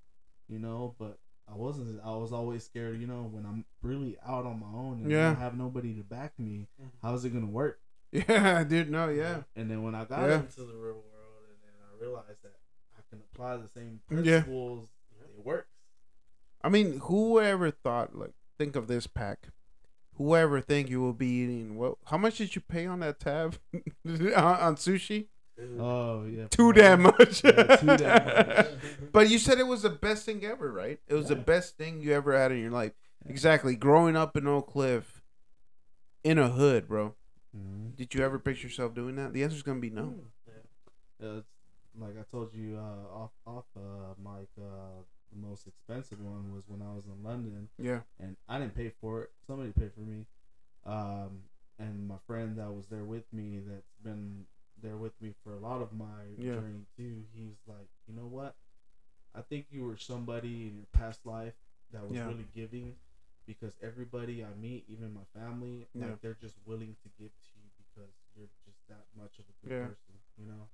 you 0.47 0.59
know, 0.59 0.95
but 0.99 1.17
I 1.47 1.55
wasn't. 1.55 1.99
I 2.03 2.11
was 2.15 2.31
always 2.31 2.63
scared, 2.63 2.99
you 3.01 3.07
know, 3.07 3.23
when 3.29 3.45
I'm 3.45 3.65
really 3.81 4.17
out 4.25 4.45
on 4.45 4.59
my 4.61 4.67
own 4.67 4.99
and 5.01 5.11
Yeah. 5.11 5.31
I 5.31 5.33
have 5.41 5.57
nobody 5.57 5.93
to 5.95 6.03
back 6.03 6.37
me. 6.39 6.67
Mhm. 6.81 6.89
How's 7.01 7.25
it 7.25 7.31
gonna 7.31 7.45
work? 7.47 7.79
Yeah, 8.13 8.63
dude. 8.63 8.89
know 8.91 9.09
yeah. 9.09 9.43
And 9.55 9.69
then 9.69 9.83
when 9.83 9.93
I 9.95 10.05
got 10.05 10.27
Yeah. 10.29 10.39
into 10.39 10.61
the 10.61 10.73
real 10.75 11.03
world, 11.11 11.43
and 11.49 11.57
then 11.63 11.73
I 11.81 11.99
realized 12.01 12.43
that 12.43 12.55
I 12.97 13.01
can 13.09 13.19
apply 13.33 13.57
the 13.57 13.67
same 13.67 13.99
Yeah. 14.09 14.41
principles. 14.41 14.89
It 15.37 15.43
works. 15.43 15.67
I 16.61 16.69
mean, 16.69 16.99
whoever 16.99 17.71
thought 17.71 18.15
like 18.15 18.33
think 18.57 18.75
of 18.77 18.87
this 18.87 19.05
pack? 19.07 19.49
Whoever 20.17 20.61
think 20.61 20.89
you 20.89 21.01
will 21.01 21.13
be 21.13 21.27
eating 21.27 21.75
what? 21.75 21.95
How 22.05 22.17
much 22.17 22.37
did 22.37 22.55
you 22.55 22.61
pay 22.61 22.85
on 22.85 22.99
that 22.99 23.19
tab 23.19 23.57
on, 24.05 24.33
on 24.35 24.75
sushi? 24.75 25.27
Oh 25.79 26.25
yeah, 26.25 26.47
Too 26.49 26.73
damn 26.73 27.03
much. 27.03 27.43
Yeah, 27.43 27.75
too 27.77 27.97
damn 27.97 28.47
much. 28.47 28.67
But 29.11 29.29
you 29.29 29.37
said 29.37 29.59
it 29.59 29.67
was 29.67 29.83
the 29.83 29.89
best 29.89 30.25
thing 30.25 30.43
ever, 30.43 30.71
right? 30.71 30.99
It 31.07 31.13
was 31.13 31.27
the 31.27 31.35
best 31.35 31.77
thing 31.77 32.01
you 32.01 32.13
ever 32.13 32.37
had 32.37 32.51
in 32.51 32.59
your 32.59 32.71
life. 32.71 32.91
Yeah. 33.25 33.31
Exactly. 33.31 33.75
Growing 33.75 34.15
up 34.15 34.35
in 34.35 34.47
Oak 34.47 34.71
Cliff, 34.71 35.21
in 36.23 36.37
a 36.39 36.49
hood, 36.49 36.87
bro. 36.87 37.13
Mhm. 37.55 37.95
Did 37.95 38.13
you 38.15 38.23
ever 38.23 38.39
picture 38.39 38.67
yourself 38.67 38.95
doing 38.95 39.15
that? 39.17 39.33
The 39.33 39.43
answer's 39.43 39.61
gonna 39.61 39.79
be 39.79 39.91
no. 39.91 40.15
Yeah, 41.21 41.39
like 41.99 42.17
I 42.19 42.23
told 42.31 42.53
you 42.53 42.77
uh, 42.77 43.15
off 43.15 43.31
off 43.45 43.65
uh, 43.77 44.13
mic, 44.17 44.49
uh, 44.59 45.03
the 45.33 45.47
most 45.47 45.67
expensive 45.67 46.19
one 46.21 46.53
was 46.53 46.63
when 46.67 46.81
I 46.81 46.93
was 46.93 47.05
in 47.05 47.23
London. 47.23 47.69
Yeah. 47.77 48.01
and 48.19 48.37
I 48.47 48.59
didn't 48.59 48.75
pay 48.75 48.89
for 49.01 49.23
it. 49.23 49.31
Somebody 49.47 49.71
paid 49.71 49.91
for 49.93 50.01
me. 50.01 50.25
Um, 50.85 51.43
and 51.79 52.07
my 52.07 52.17
friend 52.27 52.57
that 52.57 52.71
was 52.73 52.87
there 52.87 53.03
with 53.03 53.25
me, 53.33 53.59
that's 53.67 53.93
been 54.03 54.45
there 54.81 54.97
with 54.97 55.13
me 55.21 55.33
for 55.43 55.53
a 55.53 55.59
lot 55.59 55.81
of 55.81 55.91
my 55.93 56.23
Yeah. 56.37 56.55
journey 56.55 56.85
too. 56.97 57.23
He's 57.33 57.57
like, 57.67 57.87
you 58.07 58.13
know 58.15 58.27
what? 58.27 58.55
I 59.35 59.41
think 59.41 59.67
you 59.71 59.83
were 59.85 59.97
somebody 59.97 60.67
in 60.67 60.75
your 60.77 60.85
past 60.93 61.25
life 61.25 61.55
that 61.91 62.03
was 62.07 62.17
Yeah. 62.17 62.27
really 62.27 62.47
giving, 62.53 62.95
because 63.45 63.77
everybody 63.81 64.43
I 64.43 64.53
meet, 64.53 64.85
even 64.87 65.13
my 65.13 65.25
family, 65.33 65.87
Yeah. 65.93 66.09
like 66.11 66.21
they're 66.21 66.35
just 66.39 66.55
willing 66.65 66.95
to 67.03 67.09
give 67.17 67.31
to 67.31 67.49
you 67.55 67.69
because 67.77 68.13
you're 68.35 68.49
just 68.65 68.87
that 68.87 69.05
much 69.15 69.39
of 69.39 69.45
a 69.49 69.53
good 69.67 69.87
person. 69.89 70.13
You 70.37 70.45
know, 70.45 70.69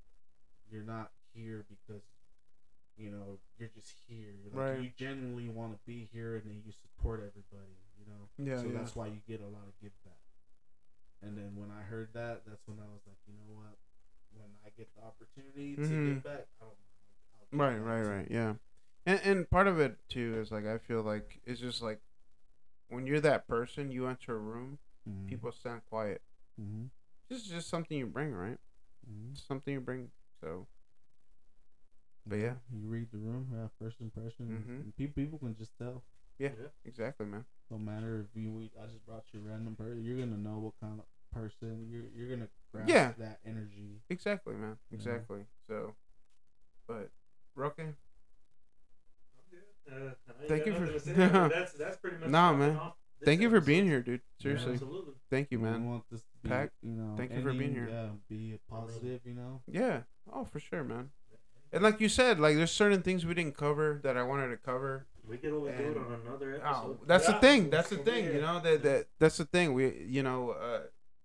you're 0.70 0.84
not 0.84 1.12
here 1.34 1.66
because 1.70 2.04
you 3.00 3.10
know 3.12 3.40
you're 3.58 3.70
just 3.74 3.94
here. 4.08 4.36
Like, 4.54 4.54
Right. 4.76 4.82
You 4.84 4.90
genuinely 4.98 5.50
want 5.50 5.74
to 5.74 5.80
be 5.86 6.10
here, 6.14 6.36
and 6.36 6.46
then 6.50 6.62
you 6.66 6.72
support 6.72 7.20
everybody. 7.20 7.78
You 8.00 8.06
know. 8.12 8.52
Yeah. 8.52 8.62
so 8.62 8.68
yeah. 8.68 8.78
that's 8.78 8.96
why 8.96 9.08
you 9.08 9.20
get 9.28 9.42
a 9.42 9.48
lot 9.48 9.64
of 9.68 9.74
give 9.82 9.92
back. 10.04 10.14
And 11.22 11.38
then 11.38 11.52
when 11.56 11.70
I 11.72 11.82
heard 11.84 12.10
that, 12.14 12.44
that's 12.48 12.66
when 12.66 12.78
I 12.80 12.88
was 12.94 13.02
like, 13.06 13.18
you 13.28 13.34
know 13.34 13.54
what? 13.54 13.78
When 14.34 14.48
I 14.66 14.70
get 14.78 14.88
the 14.96 15.04
opportunity 15.04 15.76
to 15.76 15.82
Mhm. 15.82 16.14
give 16.16 16.24
back, 16.24 16.48
I 16.62 16.66
don't 16.66 16.78
mind. 16.80 17.52
I'll 17.52 17.58
Right, 17.60 17.78
right, 17.78 18.04
to- 18.04 18.10
right. 18.10 18.32
Yeah. 18.32 18.56
And 19.06 19.20
and 19.22 19.50
part 19.50 19.68
of 19.68 19.80
it 19.80 19.98
too 20.10 20.40
is 20.40 20.52
like 20.52 20.66
I 20.66 20.78
feel 20.78 21.02
like 21.02 21.42
it's 21.46 21.60
just 21.60 21.82
like 21.82 22.00
when 22.88 23.06
you're 23.06 23.20
that 23.22 23.48
person, 23.48 23.92
you 23.92 24.08
enter 24.08 24.36
a 24.36 24.40
room, 24.40 24.80
Mhm. 25.08 25.28
people 25.28 25.52
stand 25.52 25.84
quiet. 25.86 26.22
Mhm. 26.60 26.90
This 27.28 27.44
is 27.44 27.48
just 27.50 27.70
something 27.70 27.98
you 27.98 28.08
bring, 28.08 28.34
right? 28.34 28.60
Mhm. 29.10 29.38
Something 29.38 29.74
you 29.74 29.82
bring. 29.82 30.12
So 30.42 30.68
But 32.30 32.40
yeah. 32.40 32.54
you 32.72 32.88
read 32.88 33.08
the 33.12 33.18
room, 33.18 33.48
have 33.60 33.72
first 33.82 34.00
impression. 34.02 34.64
Mhm. 34.88 34.96
People, 34.96 35.14
people 35.16 35.40
can 35.40 35.56
just 35.58 35.76
tell. 35.78 36.04
Yeah. 36.38 36.50
Exactly, 36.86 37.26
man. 37.26 37.46
No 37.72 37.78
matter 37.78 38.22
if 38.22 38.28
you, 38.42 38.52
we, 38.52 38.72
I 38.82 38.86
just 38.86 39.06
brought 39.06 39.24
you 39.34 39.40
a 39.40 39.44
random 39.50 39.76
person, 39.76 40.04
you're 40.04 40.20
gonna 40.20 40.38
know 40.38 40.60
what 40.60 40.74
kind 40.80 41.00
of 41.00 41.06
person 41.34 41.88
you're. 41.90 42.04
You're 42.16 42.36
gonna 42.36 42.50
grasp 42.72 42.90
Yeah. 42.90 43.14
that 43.18 43.40
energy. 43.46 44.02
Exactly, 44.10 44.54
man. 44.56 44.78
Yeah. 44.90 44.96
Exactly. 44.96 45.40
So, 45.68 45.96
but 46.88 47.10
Roque, 47.56 47.80
Uh, 47.80 47.84
I 49.92 49.96
ain't 50.42 50.48
Thank 50.48 50.66
you 50.68 50.74
for- 50.74 50.80
nothing 50.82 50.94
to 50.94 51.00
say, 51.00 51.14
but 51.30 51.50
that's 51.50 51.74
that's 51.74 51.98
pretty 51.98 52.18
much 52.18 52.30
Nah, 52.30 52.54
man. 52.54 52.76
off 52.78 52.94
this 53.20 53.26
thank 53.26 53.42
you 53.42 53.50
for 53.50 53.60
being 53.60 53.86
here, 53.86 54.02
dude. 54.04 54.22
Yeah, 54.38 54.44
Seriously, 54.44 54.74
Absolutely. 54.74 55.14
thank 55.32 55.52
you, 55.52 55.60
We 55.60 55.66
man. 55.70 55.90
want 55.90 56.04
this 56.12 56.22
to 56.22 56.28
be, 56.44 56.50
Pack, 56.50 56.72
you 56.84 56.92
know, 56.94 57.16
thank 57.18 57.32
you 57.34 57.42
for 57.42 57.54
being 57.54 57.74
here. 57.74 57.90
Yeah, 57.90 58.10
be 58.30 58.60
positive. 58.70 59.22
You 59.26 59.34
know. 59.34 59.62
Yeah. 59.68 60.04
Oh, 60.32 60.46
for 60.46 60.60
sure, 60.60 60.84
man. 60.84 61.10
And 61.72 61.84
like 61.84 62.00
you 62.02 62.10
said, 62.10 62.40
like 62.40 62.56
there's 62.56 62.72
certain 62.72 63.02
things 63.02 63.26
we 63.26 63.34
didn't 63.34 63.56
cover 63.58 64.00
that 64.04 64.18
I 64.18 64.24
wanted 64.24 64.48
to 64.50 64.58
cover. 64.58 65.06
We 65.28 65.38
could 65.38 65.54
always 65.54 65.76
do 65.78 65.92
it 65.92 65.98
on 65.98 66.20
another 66.26 66.60
Oh, 66.66 66.70
episode. 66.70 67.00
that's 67.08 67.28
the 67.28 67.34
thing. 67.34 67.70
That's 67.70 67.90
the 67.90 67.98
thing. 67.98 68.26
You 68.26 68.42
know 68.42 68.60
that 68.62 68.82
that 68.84 69.06
that's 69.20 69.38
the 69.38 69.46
thing. 69.46 69.74
We 69.74 70.06
you 70.08 70.24
know 70.24 70.52
uh, 70.52 70.82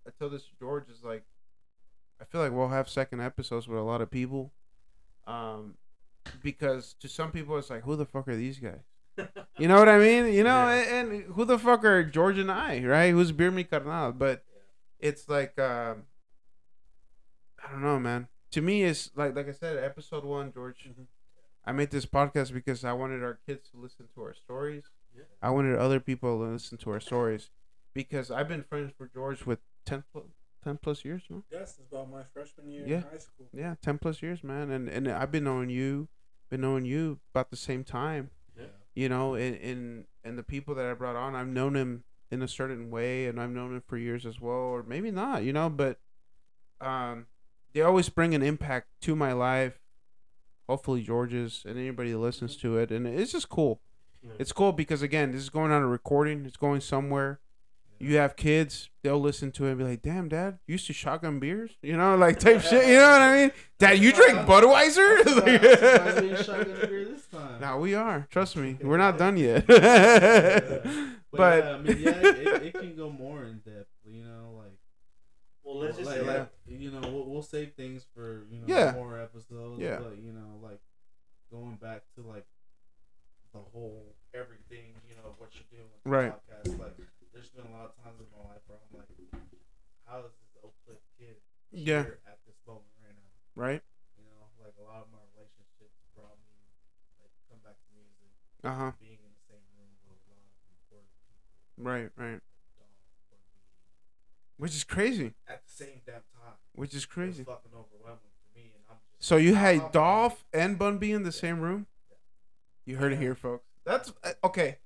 I 0.07 0.11
told 0.19 0.33
this 0.33 0.43
George 0.59 0.89
is 0.89 1.03
like 1.03 1.23
I 2.21 2.25
feel 2.25 2.41
like 2.41 2.51
we'll 2.51 2.69
have 2.69 2.87
second 2.87 3.21
episodes 3.21 3.67
with 3.67 3.79
a 3.79 3.81
lot 3.83 4.01
of 4.01 4.11
people, 4.11 4.53
um, 5.25 5.73
because 6.43 6.93
to 6.99 7.07
some 7.09 7.31
people 7.31 7.57
it's 7.57 7.71
like 7.71 7.81
who 7.83 7.95
the 7.95 8.05
fuck 8.05 8.27
are 8.27 8.35
these 8.35 8.59
guys? 8.59 8.81
You 9.57 9.69
know 9.69 9.79
what 9.79 9.87
I 9.87 9.97
mean? 9.97 10.33
You 10.33 10.43
know, 10.43 10.67
Yeah. 10.67 10.99
and, 10.99 11.11
and 11.11 11.23
who 11.33 11.45
the 11.45 11.57
fuck 11.57 11.85
are 11.85 12.03
George 12.03 12.37
and 12.37 12.51
I, 12.51 12.83
right? 12.83 13.11
Who's 13.11 13.31
Beer 13.31 13.49
Me 13.51 13.63
Carnal? 13.63 14.11
But 14.11 14.43
it's 14.99 15.27
like 15.29 15.57
um, 15.57 16.03
I 17.65 17.71
don't 17.71 17.81
know, 17.81 17.97
man. 17.99 18.27
To 18.55 18.61
me, 18.61 18.83
is 18.83 19.11
like 19.15 19.35
like 19.35 19.49
I 19.49 19.51
said, 19.51 19.75
episode 19.83 20.23
one, 20.23 20.53
George. 20.53 20.87
Mhm. 20.89 21.07
I 21.65 21.73
made 21.73 21.91
this 21.91 22.05
podcast 22.05 22.53
because 22.53 22.85
I 22.85 22.93
wanted 22.93 23.21
our 23.21 23.37
kids 23.45 23.67
to 23.71 23.77
listen 23.77 24.07
to 24.15 24.21
our 24.21 24.33
stories. 24.33 24.85
Yeah. 25.13 25.23
I 25.41 25.49
wanted 25.49 25.77
other 25.77 25.99
people 25.99 26.37
to 26.39 26.51
listen 26.53 26.77
to 26.77 26.91
our 26.91 27.01
stories 27.01 27.49
because 27.93 28.31
I've 28.31 28.47
been 28.47 28.63
friends 28.63 28.93
with 28.97 29.11
George 29.13 29.45
with 29.45 29.59
10, 29.85 30.05
pl- 30.13 30.29
ten 30.63 30.77
plus 30.77 31.03
years, 31.03 31.23
no? 31.29 31.43
Yes, 31.51 31.77
it's 31.79 31.91
about 31.91 32.09
my 32.09 32.23
freshman 32.33 32.69
year 32.71 32.87
Yeah. 32.87 32.97
in 32.99 33.03
high 33.03 33.17
school. 33.17 33.49
Yeah, 33.51 33.75
ten 33.81 33.97
plus 33.97 34.21
years, 34.21 34.41
man. 34.41 34.71
And 34.71 34.87
and 34.87 35.09
I've 35.09 35.31
been 35.33 35.43
knowing 35.43 35.69
you, 35.69 36.07
been 36.49 36.61
knowing 36.61 36.85
you 36.85 37.19
about 37.33 37.49
the 37.49 37.57
same 37.57 37.83
time. 37.83 38.29
Yeah. 38.57 38.67
You 38.93 39.09
know, 39.09 39.35
and 39.35 39.57
and 39.57 40.05
and 40.23 40.37
the 40.37 40.43
people 40.43 40.75
that 40.75 40.85
I 40.85 40.93
brought 40.93 41.17
on, 41.17 41.35
I've 41.35 41.49
known 41.49 41.75
him 41.75 42.05
in 42.31 42.41
a 42.41 42.47
certain 42.47 42.89
way, 42.89 43.27
and 43.27 43.41
I've 43.41 43.49
known 43.51 43.75
him 43.75 43.83
for 43.85 43.97
years 43.97 44.25
as 44.25 44.39
well, 44.39 44.53
or 44.75 44.81
maybe 44.83 45.11
not. 45.11 45.43
You 45.43 45.51
know, 45.51 45.69
but 45.69 45.99
um, 46.79 47.27
they 47.75 47.81
always 47.81 48.07
bring 48.07 48.33
an 48.33 48.41
impact 48.41 48.87
to 49.01 49.15
my 49.15 49.33
life. 49.33 49.79
Hopefully, 50.67 51.03
George's 51.03 51.61
and 51.67 51.77
anybody 51.77 52.11
that 52.13 52.17
listens 52.17 52.55
to 52.57 52.77
it, 52.77 52.89
and 52.89 53.05
it's 53.05 53.33
just 53.33 53.49
cool. 53.49 53.81
Yeah. 54.23 54.31
It's 54.39 54.51
cool 54.51 54.71
because 54.71 55.03
again, 55.03 55.31
this 55.31 55.41
is 55.41 55.49
going 55.49 55.71
on 55.71 55.83
a 55.83 55.87
recording. 55.87 56.45
It's 56.45 56.57
going 56.57 56.81
somewhere. 56.81 57.39
You 57.99 58.17
have 58.17 58.35
kids, 58.35 58.89
they'll 59.03 59.19
listen 59.21 59.51
to 59.53 59.65
it 59.65 59.69
and 59.69 59.77
be 59.77 59.83
like, 59.83 60.01
"Damn, 60.01 60.27
Dad, 60.27 60.59
you 60.67 60.73
used 60.73 60.87
to 60.87 60.93
shotgun 60.93 61.39
beers," 61.39 61.71
you 61.81 61.95
know, 61.95 62.15
like 62.17 62.39
type 62.39 62.61
shit. 62.61 62.87
You 62.87 62.95
know 62.95 63.09
what 63.09 63.21
I 63.21 63.41
mean? 63.41 63.51
Dad, 63.77 63.99
you 63.99 64.11
drink 64.11 64.39
Budweiser? 64.39 65.19
I'm 65.19 65.59
surprised 65.59 66.21
we 66.21 66.29
ain't 66.29 66.45
shotgun 66.45 66.77
a 66.81 66.87
beer 66.87 67.05
this 67.05 67.25
time. 67.27 67.61
now 67.61 67.77
we 67.77 67.93
are. 67.93 68.27
Trust 68.31 68.57
me, 68.57 68.77
we're 68.81 68.97
not 68.97 69.17
done 69.17 69.37
yet. 69.37 69.67
But, 69.67 70.83
but 71.31 71.63
yeah, 71.63 71.71
I 71.71 71.77
mean, 71.81 71.97
yeah, 71.99 72.11
it, 72.11 72.63
it 72.63 72.73
can 72.73 72.95
go 72.95 73.09
more 73.09 73.43
in 73.43 73.59
depth. 73.59 73.89
You 74.05 74.23
know, 74.23 74.55
like 74.57 74.74
Well, 75.65 75.81
let's 75.81 75.97
just 75.97 76.05
like, 76.05 76.21
say 76.21 76.25
like, 76.25 76.49
you 76.69 76.91
know, 76.91 77.01
we'll, 77.01 77.25
we'll 77.25 77.41
save 77.41 77.73
things 77.73 78.05
for 78.13 78.45
you 78.53 78.61
know 78.61 78.69
Yeah. 78.69 78.93
more 78.93 79.17
episodes. 79.19 79.81
Yeah. 79.81 79.97
But 79.97 80.21
you 80.21 80.31
know, 80.31 80.61
like 80.61 80.79
going 81.51 81.75
back 81.81 82.03
to 82.15 82.21
like 82.21 82.45
the 83.51 83.59
whole 83.73 84.13
everything, 84.33 84.93
you 85.09 85.15
know, 85.17 85.33
what 85.41 85.49
you're 85.57 85.65
doing 85.73 85.89
with 85.89 86.03
the 86.05 86.09
Right. 86.11 86.31
podcast. 86.31 86.69
Like, 86.77 86.95
there's 87.33 87.49
been 87.49 87.65
a 87.65 87.73
lot 87.73 87.89
of 87.89 87.95
times 88.03 88.21
in 88.21 88.27
my 88.29 88.43
life 88.45 88.61
where 88.67 88.77
I'm 88.77 88.93
like, 88.93 89.09
how 90.05 90.19
is 90.27 90.33
this 90.37 90.53
Oak 90.63 90.75
Cliff 90.85 91.01
kid 91.17 91.41
Yeah. 91.71 92.03
here 92.03 92.19
at 92.29 92.37
this 92.45 92.59
moment 92.67 92.93
right 93.01 93.15
now? 93.15 93.31
right? 93.55 93.81
You 94.19 94.23
know, 94.27 94.51
like 94.61 94.75
a 94.77 94.85
lot 94.85 95.01
of 95.01 95.09
my 95.09 95.23
relationships 95.33 95.97
brought 96.13 96.37
me 96.45 96.61
like 97.17 97.31
come 97.49 97.57
back 97.65 97.79
to 97.79 97.89
music, 97.95 98.31
Uh 98.61 98.75
huh. 98.75 98.91
being 99.01 99.17
in 99.23 99.31
the 99.33 99.43
same 99.49 99.65
room 99.73 99.95
with 100.05 100.19
a 100.29 100.35
lot 100.35 100.45
of 100.45 100.61
important 100.77 101.09
people. 101.25 101.49
Right, 101.79 102.11
right. 102.19 102.43
Dog, 104.57 104.61
Bun 104.61 104.61
B, 104.61 104.61
Which 104.63 104.75
is 104.75 104.83
crazy. 104.83 105.33
at 105.47 105.61
the 105.65 105.71
same 105.73 106.01
damn 106.05 106.15
time. 106.15 106.53
Which 106.73 106.93
is 106.93 107.05
crazy. 107.05 107.43
fucking 107.43 107.71
overwhelming 107.73 108.19
for 108.19 108.57
me, 108.59 108.71
and 108.75 108.83
I'm 108.89 108.97
just. 109.11 109.27
So 109.27 109.37
you 109.37 109.55
had 109.55 109.91
Dolph 109.91 110.43
and 110.53 110.77
Bun 110.77 110.97
B 110.97 111.11
in 111.11 111.23
the 111.23 111.31
same 111.31 111.59
room. 111.61 111.87
You 112.85 112.97
heard 112.97 113.13
it 113.13 113.19
here, 113.19 113.35
folks. 113.35 113.65
That's 113.85 114.13
uh, 114.23 114.33
okay. 114.43 114.77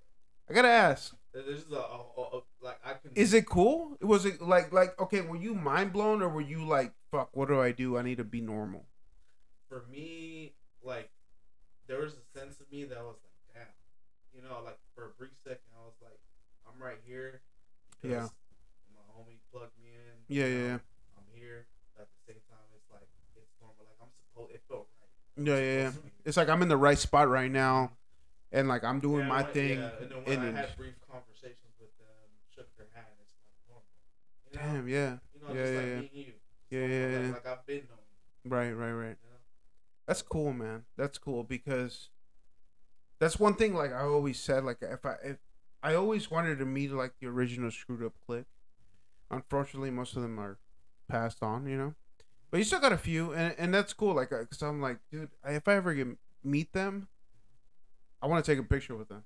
I 0.50 0.54
gotta 0.54 0.68
ask. 0.70 1.16
This 1.34 1.46
is 1.46 1.72
a, 1.72 1.76
a, 1.76 2.02
a, 2.22 2.42
like 2.62 2.80
I 2.84 2.94
can. 2.94 3.12
Is 3.16 3.34
it 3.34 3.46
cool? 3.46 3.98
Was 4.02 4.26
it 4.26 4.42
like 4.42 4.72
like 4.74 5.00
okay? 5.00 5.22
Were 5.22 5.36
you 5.38 5.54
mind 5.54 5.94
blown 5.94 6.22
or 6.24 6.30
were 6.30 6.42
you 6.42 6.66
like 6.66 6.94
fuck? 7.12 7.30
What 7.34 7.50
do 7.50 7.62
I 7.62 7.72
do? 7.72 7.98
I 7.98 8.02
need 8.02 8.18
to 8.18 8.24
be 8.24 8.42
normal. 8.42 8.86
for 9.68 9.86
me 9.92 10.54
like 10.84 11.12
there 11.88 12.00
was 12.02 12.14
a 12.14 12.40
sense 12.40 12.60
of 12.60 12.72
me 12.72 12.84
that 12.86 12.98
was 13.04 13.18
like 13.22 13.54
damn, 13.54 13.74
you 14.34 14.42
know, 14.42 14.58
like 14.64 14.80
for 14.96 15.06
a 15.06 15.10
brief 15.18 15.34
second 15.44 15.70
I 15.78 15.86
was 15.86 15.94
like 16.02 16.18
I'm 16.66 16.82
right 16.82 16.98
here. 17.06 17.42
Yeah. 18.02 18.30
My 18.96 19.06
homie 19.14 19.38
plugged 19.52 19.78
me 19.84 19.90
in. 19.94 20.19
Yeah, 20.30 20.46
you 20.46 20.52
yeah, 20.54 20.60
know, 20.60 20.68
yeah. 20.68 20.78
I'm 21.18 21.26
here. 21.40 21.66
But 21.96 22.02
at 22.04 22.08
the 22.14 22.34
same 22.34 22.42
time, 22.50 22.66
it's 22.76 22.90
like 22.92 23.08
it's 23.36 23.52
normal. 23.60 23.86
Like 23.86 23.98
I'm 24.02 24.14
supposed. 24.14 24.54
It 24.54 24.62
felt 24.70 24.88
right. 25.02 25.46
Yeah, 25.48 25.56
yeah, 25.58 25.62
yeah. 25.62 25.90
Supposed 25.90 25.98
to 25.98 26.04
be. 26.04 26.12
It's 26.30 26.38
like 26.38 26.50
I'm 26.50 26.62
in 26.62 26.70
the 26.70 26.78
right 26.78 26.98
spot 26.98 27.28
right 27.30 27.52
now, 27.52 27.92
and 28.52 28.68
like 28.68 28.84
I'm 28.84 29.00
doing 29.00 29.22
Yeah, 29.22 29.28
my 29.28 29.42
when- 29.44 29.54
thing. 29.54 29.80
Yeah, 29.80 29.90
and 30.02 30.10
then 30.12 30.24
when 30.26 30.48
and- 30.48 30.58
I 30.58 30.62
had 30.62 30.78
brief 30.78 30.94
conversations 31.12 31.74
with 31.80 31.90
them, 31.98 32.08
shook 32.56 32.70
their 32.78 32.88
hand, 32.94 33.08
it's 33.22 33.34
like 33.36 33.68
normal. 33.68 33.90
You 34.46 34.58
know? 34.58 34.74
Damn, 34.80 34.88
yeah, 34.88 35.18
You 35.34 35.42
know, 35.42 35.54
Yeah, 35.54 35.62
just 35.62 35.74
yeah, 35.74 35.80
like 35.80 36.14
yeah. 36.14 36.20
you. 36.22 36.34
Yeah, 36.70 36.80
normal. 36.80 36.96
yeah, 36.98 37.06
like, 37.18 37.26
yeah. 37.26 37.34
like 37.34 37.48
I've 37.48 37.66
been 37.66 37.84
knowing 37.90 37.98
right, 38.46 38.72
right, 38.72 38.92
right. 38.94 39.18
You 39.24 39.30
know? 39.32 39.40
That's 40.06 40.22
cool, 40.22 40.54
man. 40.54 40.86
That's 40.98 41.18
cool 41.18 41.44
because 41.44 42.10
that's 43.20 43.40
one 43.40 43.56
thing. 43.56 43.74
Like 43.74 43.92
I 43.94 44.02
always 44.02 44.40
said, 44.40 44.64
like 44.64 44.78
if 44.82 45.04
I 45.06 45.16
if 45.24 45.38
I 45.82 45.96
always 45.96 46.30
wanted 46.30 46.60
to 46.60 46.66
meet 46.66 46.92
like 46.92 47.14
the 47.20 47.28
original 47.28 47.72
screwed 47.72 48.04
up 48.04 48.14
click. 48.28 48.46
Unfortunately, 49.32 49.92
most 49.92 50.16
of 50.16 50.22
them 50.22 50.40
are 50.40 50.58
passed 51.08 51.44
on, 51.44 51.68
you 51.68 51.78
know. 51.78 51.94
But 52.52 52.58
you 52.58 52.64
still 52.64 52.80
got 52.80 52.94
a 52.94 52.98
few, 52.98 53.34
and 53.34 53.54
and 53.58 53.74
that's 53.74 53.94
cool. 53.94 54.16
Like, 54.16 54.32
uh, 54.32 54.46
cause 54.46 54.62
I'm 54.62 54.82
like, 54.82 54.98
dude, 55.12 55.30
if 55.46 55.68
I 55.68 55.76
ever 55.76 55.94
get 55.94 56.08
meet 56.44 56.74
them, 56.74 57.08
I 58.22 58.28
want 58.28 58.44
to 58.44 58.52
take 58.52 58.60
a 58.60 58.68
picture 58.68 58.96
with 58.96 59.10
them, 59.10 59.24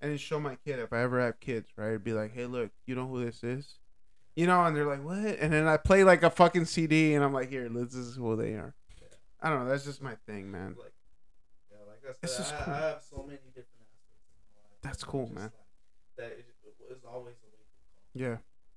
and 0.00 0.10
then 0.10 0.18
show 0.18 0.38
my 0.38 0.56
kid 0.64 0.78
if 0.78 0.92
I 0.92 1.00
ever 1.00 1.20
have 1.20 1.40
kids, 1.40 1.68
right? 1.76 2.02
Be 2.02 2.12
like, 2.12 2.32
hey, 2.32 2.46
look, 2.46 2.70
you 2.86 2.94
know 2.94 3.06
who 3.08 3.24
this 3.24 3.42
is, 3.42 3.78
you 4.36 4.46
know? 4.46 4.64
And 4.64 4.76
they're 4.76 4.86
like, 4.86 5.04
what? 5.04 5.16
And 5.40 5.52
then 5.52 5.66
I 5.66 5.76
play 5.78 6.04
like 6.04 6.22
a 6.22 6.30
fucking 6.30 6.66
CD, 6.66 7.14
and 7.14 7.24
I'm 7.24 7.32
like, 7.32 7.50
here, 7.50 7.68
this 7.68 7.94
is 7.94 8.14
who 8.14 8.36
they 8.36 8.52
are. 8.52 8.74
I 9.42 9.50
don't 9.50 9.64
know. 9.64 9.68
That's 9.68 9.84
just 9.84 10.00
my 10.00 10.14
thing, 10.26 10.50
man. 10.50 10.74
Like, 10.78 10.94
yeah, 11.70 11.78
like 11.86 11.98
I 12.02 12.12
said, 12.12 12.18
It's 12.22 12.36
just 12.38 12.54
I, 12.54 12.64
cool. 12.64 12.74
I 12.74 12.78
have 12.78 13.02
so 13.02 13.16
many 13.18 13.38
different 13.48 13.66
aspects 13.82 14.38
in 14.38 14.54
my 14.54 14.62
life. 14.62 14.80
That's 14.82 15.04
cool, 15.04 15.30
man. 15.34 15.52
Like, 15.52 15.52
that 16.16 16.32
was 16.88 17.04
always 17.04 17.34
a 17.34 17.50
wake. 17.52 17.68
Yeah. 18.14 18.36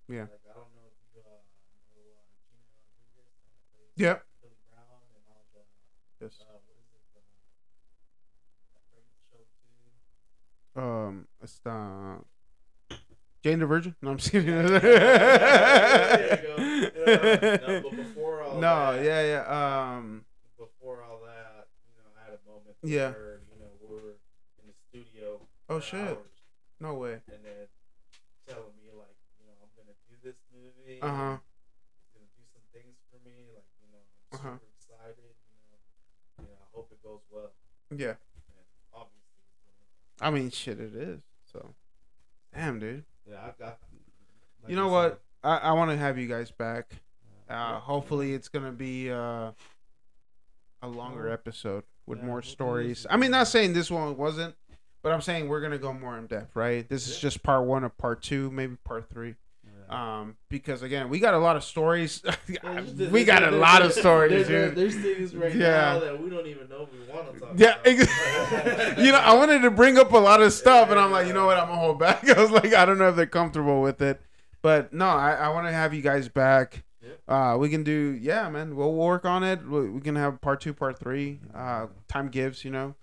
Yeah. 0.10 0.22
Like 0.32 0.40
I 0.48 0.54
don't 0.56 0.72
know 0.76 0.88
if 0.88 0.96
you 1.14 1.20
uh, 1.20 1.28
know 1.28 2.16
uh, 2.16 2.24
Gina 2.48 2.64
Rodriguez. 2.64 3.28
uh, 3.76 3.92
Yep. 3.98 4.18
Billy 4.42 4.56
Brown 4.72 5.04
and 5.12 5.24
all 5.28 5.44
the 5.54 5.64
Yes. 6.24 6.40
uh, 6.42 6.46
what 6.64 6.80
is 6.80 6.88
it? 6.96 7.04
The, 7.12 7.22
show 9.28 9.44
too. 10.76 10.82
Um, 10.82 11.28
it's 11.44 11.60
the 11.60 12.24
Jane 13.44 13.60
the 13.60 13.66
Virgin. 13.66 13.96
No, 14.02 14.12
I'm 14.12 14.18
just 14.18 14.32
kidding. 14.32 14.48
There 14.56 14.64
you 14.66 16.48
go. 16.48 16.56
Yeah, 17.08 17.58
no, 17.68 17.82
but 17.84 17.96
before 17.96 18.44
all 18.44 18.60
no, 18.60 18.94
that, 18.94 19.04
yeah, 19.04 19.22
yeah. 19.24 19.44
Um, 19.98 20.26
before 20.58 21.04
all 21.04 21.20
that, 21.26 21.68
you 21.88 21.94
know, 21.98 22.10
I 22.20 22.24
had 22.26 22.34
a 22.38 22.42
moment 22.50 22.76
Yeah. 22.84 23.12
where 23.12 23.40
you 23.52 23.58
know 23.60 23.72
we 23.82 23.88
were 23.96 24.18
in 24.62 24.68
the 24.68 24.76
studio. 24.90 25.40
oh 25.70 25.80
shit, 25.80 26.00
hours, 26.00 26.18
no 26.80 26.94
way. 26.96 27.22
and 27.32 27.44
then 27.46 27.68
telling 28.48 28.76
me 28.78 28.90
like, 28.94 29.16
you 29.40 29.46
know, 29.48 29.54
I'm 29.64 29.72
gonna 29.78 29.96
do 30.10 30.16
this. 30.88 31.04
Uh 31.04 31.08
huh. 31.14 31.38
He's 31.38 32.10
gonna 32.16 32.32
do 32.36 32.44
some 32.54 32.64
things 32.74 32.96
for 33.12 33.20
me, 33.28 33.52
like 33.54 33.68
you 33.84 33.88
know, 33.92 34.04
I'm 34.32 34.40
Uh-huh. 34.40 34.58
super 34.58 34.72
excited. 34.80 35.34
You 35.52 35.60
know, 35.70 35.80
you 36.40 36.44
know, 36.48 36.58
I 36.64 36.68
hope 36.74 36.90
it 36.92 37.04
goes 37.04 37.22
well. 37.30 37.52
Yeah. 37.92 38.16
Obviously, 38.94 39.32
it's 40.14 40.22
I 40.22 40.30
mean, 40.32 40.50
shit, 40.50 40.80
it 40.80 40.96
is. 40.96 41.22
So, 41.52 41.74
damn, 42.56 42.80
dude. 42.80 43.04
yeah, 43.30 43.36
I 43.38 43.52
got. 43.60 43.80
like 44.64 44.70
You 44.70 44.76
know 44.76 44.90
I 44.90 44.92
what? 44.92 45.22
I 45.44 45.58
I 45.58 45.72
want 45.74 45.92
to 45.92 45.98
have 45.98 46.18
you 46.18 46.28
guys 46.28 46.52
back. 46.52 46.92
Uh, 47.50 47.54
yeah. 47.54 47.80
hopefully, 47.80 48.34
it's 48.34 48.48
gonna 48.50 48.72
be 48.72 49.12
uh 49.12 49.52
a 50.82 50.88
longer 50.88 51.30
Oh. 51.30 51.34
episode 51.34 51.84
with 52.06 52.20
Yeah, 52.20 52.26
more 52.26 52.42
stories. 52.42 53.06
I 53.10 53.18
mean, 53.18 53.32
not 53.32 53.48
saying 53.48 53.74
this 53.74 53.90
one 53.90 54.16
wasn't, 54.18 54.56
but 55.02 55.12
I'm 55.12 55.22
saying 55.22 55.48
we're 55.48 55.62
gonna 55.62 55.78
go 55.78 55.92
more 55.94 56.18
in 56.18 56.28
depth, 56.28 56.56
right? 56.56 56.88
This 56.88 57.08
is 57.08 57.18
just 57.20 57.42
part 57.44 57.66
one 57.66 57.84
of 57.84 57.98
part 57.98 58.22
two, 58.22 58.52
maybe 58.52 58.76
part 58.84 59.10
three. 59.10 59.36
Yeah. 59.90 60.20
Um, 60.20 60.36
because 60.50 60.82
again, 60.82 61.10
we 61.10 61.20
got 61.20 61.34
a 61.34 61.38
lot 61.38 61.56
of 61.56 61.64
stories. 61.64 62.22
There's- 62.48 63.12
we 63.12 63.24
got 63.24 63.44
a 63.44 63.52
lot 63.52 63.82
of 63.82 63.94
stories, 63.94 64.48
there- 64.48 64.68
dude. 64.70 64.78
There's 64.78 64.96
things 64.96 65.36
right 65.36 65.54
Yeah. 65.56 65.70
now 65.94 66.00
that 66.00 66.22
we 66.22 66.30
don't 66.30 66.48
even 66.48 66.68
know 66.70 66.88
we 66.92 67.14
want 67.14 67.34
to 67.34 67.40
talk 67.40 67.54
Yeah, 67.56 67.76
about. 67.80 68.98
you 68.98 69.12
know, 69.12 69.20
I 69.20 69.34
wanted 69.34 69.62
to 69.62 69.72
bring 69.72 69.98
up 69.98 70.12
a 70.12 70.18
lot 70.18 70.42
of 70.42 70.52
stuff, 70.54 70.90
and 70.90 71.00
I'm 71.00 71.12
like, 71.12 71.28
you 71.28 71.34
know 71.34 71.46
what, 71.46 71.58
I'm 71.58 71.68
gonna 71.68 71.80
hold 71.80 72.00
back. 72.00 72.28
I 72.38 72.42
was 72.42 72.52
like, 72.52 72.74
I 72.74 72.86
don't 72.86 72.98
know 72.98 73.10
if 73.10 73.16
they're 73.16 73.26
comfortable 73.26 73.82
with 73.82 74.02
it, 74.02 74.20
but 74.62 74.92
no, 74.94 75.08
I, 75.08 75.34
I 75.34 75.50
want 75.50 75.68
to 75.68 75.72
have 75.74 75.94
you 75.94 76.02
guys 76.02 76.28
back. 76.30 76.84
Uh, 77.28 77.58
we 77.60 77.68
can 77.70 77.84
do, 77.84 78.18
yeah, 78.22 78.50
man. 78.50 78.76
We'll 78.76 78.94
work 78.94 79.26
on 79.26 79.44
it. 79.44 79.66
We, 79.68 79.90
we 79.90 80.02
can 80.02 80.16
have 80.16 80.40
part 80.42 80.62
two, 80.62 80.74
part 80.74 80.98
three. 81.00 81.40
Uh, 81.54 81.88
time 82.08 82.30
gives, 82.30 82.64
you 82.66 82.72
know. 82.72 82.96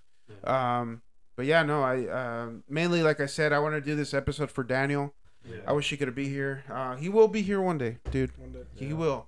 Um, 0.45 1.03
but 1.37 1.45
yeah, 1.47 1.63
no, 1.63 1.83
I 1.83 2.07
uh, 2.07 2.49
mainly, 2.69 3.03
like 3.03 3.21
I 3.21 3.27
said, 3.27 3.53
I 3.53 3.59
want 3.59 3.75
to 3.75 3.81
do 3.81 3.95
this 3.95 4.15
episode 4.15 4.51
for 4.51 4.63
Daniel. 4.65 5.15
Yeah. 5.47 5.57
I 5.67 5.73
wish 5.73 5.91
he 5.91 5.97
could 5.97 6.15
be 6.15 6.29
here. 6.29 6.65
Uh, 6.71 6.97
he 6.97 7.09
will 7.09 7.29
be 7.29 7.43
here 7.43 7.61
one 7.61 7.79
day, 7.79 7.99
dude. 8.11 8.37
One 8.39 8.53
day. 8.53 8.65
He 8.75 8.87
Yeah. 8.87 8.95
will. 8.95 9.27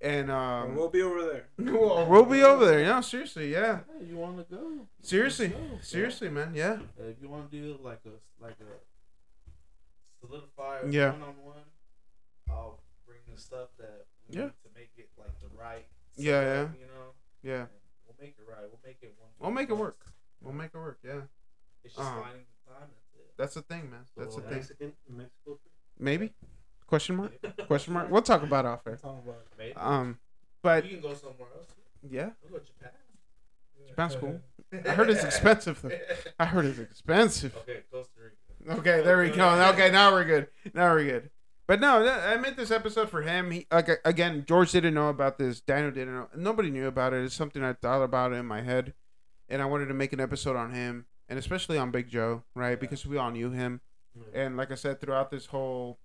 And 0.00 0.30
And 0.30 0.30
um, 0.30 0.76
we'll 0.76 0.90
be 0.90 1.00
over 1.02 1.22
there. 1.24 1.48
we'll, 1.58 2.06
we'll 2.06 2.24
be 2.26 2.42
over 2.42 2.66
there. 2.66 2.84
No, 2.84 3.00
seriously, 3.00 3.50
yeah. 3.52 3.80
Hey, 3.98 4.04
you 4.06 4.16
want 4.16 4.36
to 4.38 4.44
go? 4.54 4.86
Seriously, 5.02 5.48
go, 5.48 5.56
bro. 5.58 5.78
seriously, 5.80 6.28
man, 6.28 6.52
yeah. 6.54 6.78
Uh, 7.00 7.04
if 7.08 7.16
you 7.20 7.28
want 7.28 7.50
to 7.50 7.56
do 7.60 7.78
like 7.82 8.00
a 8.06 8.42
like 8.42 8.56
a 8.60 10.24
solidify 10.26 10.82
Yeah. 10.90 11.12
one 11.12 11.22
on 11.22 11.34
one, 11.44 11.64
I'll 12.50 12.80
bring 13.06 13.20
the 13.32 13.40
stuff 13.40 13.68
that 13.78 14.06
we 14.28 14.36
Yeah. 14.36 14.44
need 14.44 14.52
to 14.64 14.70
make 14.74 14.90
it 14.96 15.08
like 15.18 15.38
the 15.40 15.48
right. 15.56 15.86
Yeah, 16.16 16.40
setup, 16.40 16.74
You 16.78 16.86
know, 16.86 17.12
Yeah, 17.42 17.60
and 17.62 17.68
we'll 18.06 18.16
make 18.20 18.36
it 18.38 18.44
right. 18.48 18.62
We'll 18.62 18.80
make 18.84 18.98
it 19.02 19.14
one. 19.18 19.30
We'll 19.38 19.50
make 19.50 19.70
it 19.70 19.74
work. 19.76 19.98
we'll 20.40 20.54
make 20.54 20.74
it 20.74 20.78
work. 20.78 20.98
Yeah, 21.02 21.22
It's 21.84 21.94
just 21.94 22.06
Um, 22.06 22.22
finding 22.22 22.44
the 22.44 22.44
time. 22.44 22.55
That's 23.36 23.54
the 23.54 23.62
thing, 23.62 23.90
man. 23.90 24.00
That's 24.16 24.34
the 24.36 24.42
thing. 24.42 24.54
Mexican, 24.54 24.92
Mexico. 25.10 25.58
Maybe? 25.98 26.32
Question 26.86 27.16
mark? 27.16 27.32
Question 27.66 27.94
mark? 27.94 28.10
We'll 28.10 28.22
talk 28.22 28.42
about 28.42 28.64
it 28.64 28.68
off 28.68 28.86
air. 28.86 28.96
Talk 28.96 29.22
about 29.24 29.42
Maybe. 29.58 29.74
Um, 29.74 30.18
but 30.62 30.84
we 30.84 30.90
can 30.90 31.00
go 31.00 31.14
somewhere 31.14 31.48
else. 31.56 31.70
yeah, 32.08 32.30
We'll 32.42 32.52
go 32.52 32.58
to 32.58 32.64
Japan. 32.64 32.90
Japan's 33.88 34.16
cool. 34.16 34.40
I 34.86 34.90
heard 34.90 35.10
it's 35.10 35.24
expensive 35.24 35.80
though. 35.82 35.90
I 36.38 36.44
heard 36.46 36.64
it's 36.64 36.78
expensive. 36.78 37.56
Okay, 37.58 37.80
Costa 37.90 38.12
Rica. 38.20 38.80
Okay, 38.80 39.02
there 39.02 39.18
we 39.18 39.30
go. 39.30 39.48
Okay, 39.72 39.90
now 39.90 40.12
we're 40.12 40.24
good. 40.24 40.48
Now 40.74 40.92
we're 40.92 41.04
good. 41.04 41.30
But 41.68 41.80
no, 41.80 42.04
that, 42.04 42.28
I 42.28 42.40
meant 42.40 42.56
this 42.56 42.70
episode 42.70 43.10
for 43.10 43.22
him. 43.22 43.50
He 43.50 43.66
like 43.70 43.88
again, 44.04 44.44
George 44.46 44.72
didn't 44.72 44.94
know 44.94 45.08
about 45.08 45.38
this. 45.38 45.60
Daniel 45.60 45.90
didn't 45.90 46.14
know. 46.14 46.28
Nobody 46.36 46.70
knew 46.70 46.86
about 46.86 47.12
it. 47.12 47.24
It's 47.24 47.34
something 47.34 47.62
I 47.62 47.72
thought 47.74 48.02
about 48.02 48.32
in 48.32 48.46
my 48.46 48.62
head, 48.62 48.94
and 49.48 49.60
I 49.62 49.66
wanted 49.66 49.86
to 49.86 49.94
make 49.94 50.12
an 50.12 50.20
episode 50.20 50.56
on 50.56 50.72
him, 50.72 51.06
and 51.28 51.38
especially 51.38 51.78
on 51.78 51.90
Big 51.90 52.08
Joe, 52.08 52.42
right? 52.54 52.78
Because 52.78 53.04
we 53.06 53.16
all 53.16 53.30
knew 53.30 53.50
him, 53.50 53.80
and 54.32 54.56
like 54.56 54.70
I 54.70 54.74
said, 54.76 55.00
throughout 55.00 55.30
this 55.30 55.46
whole, 55.46 55.98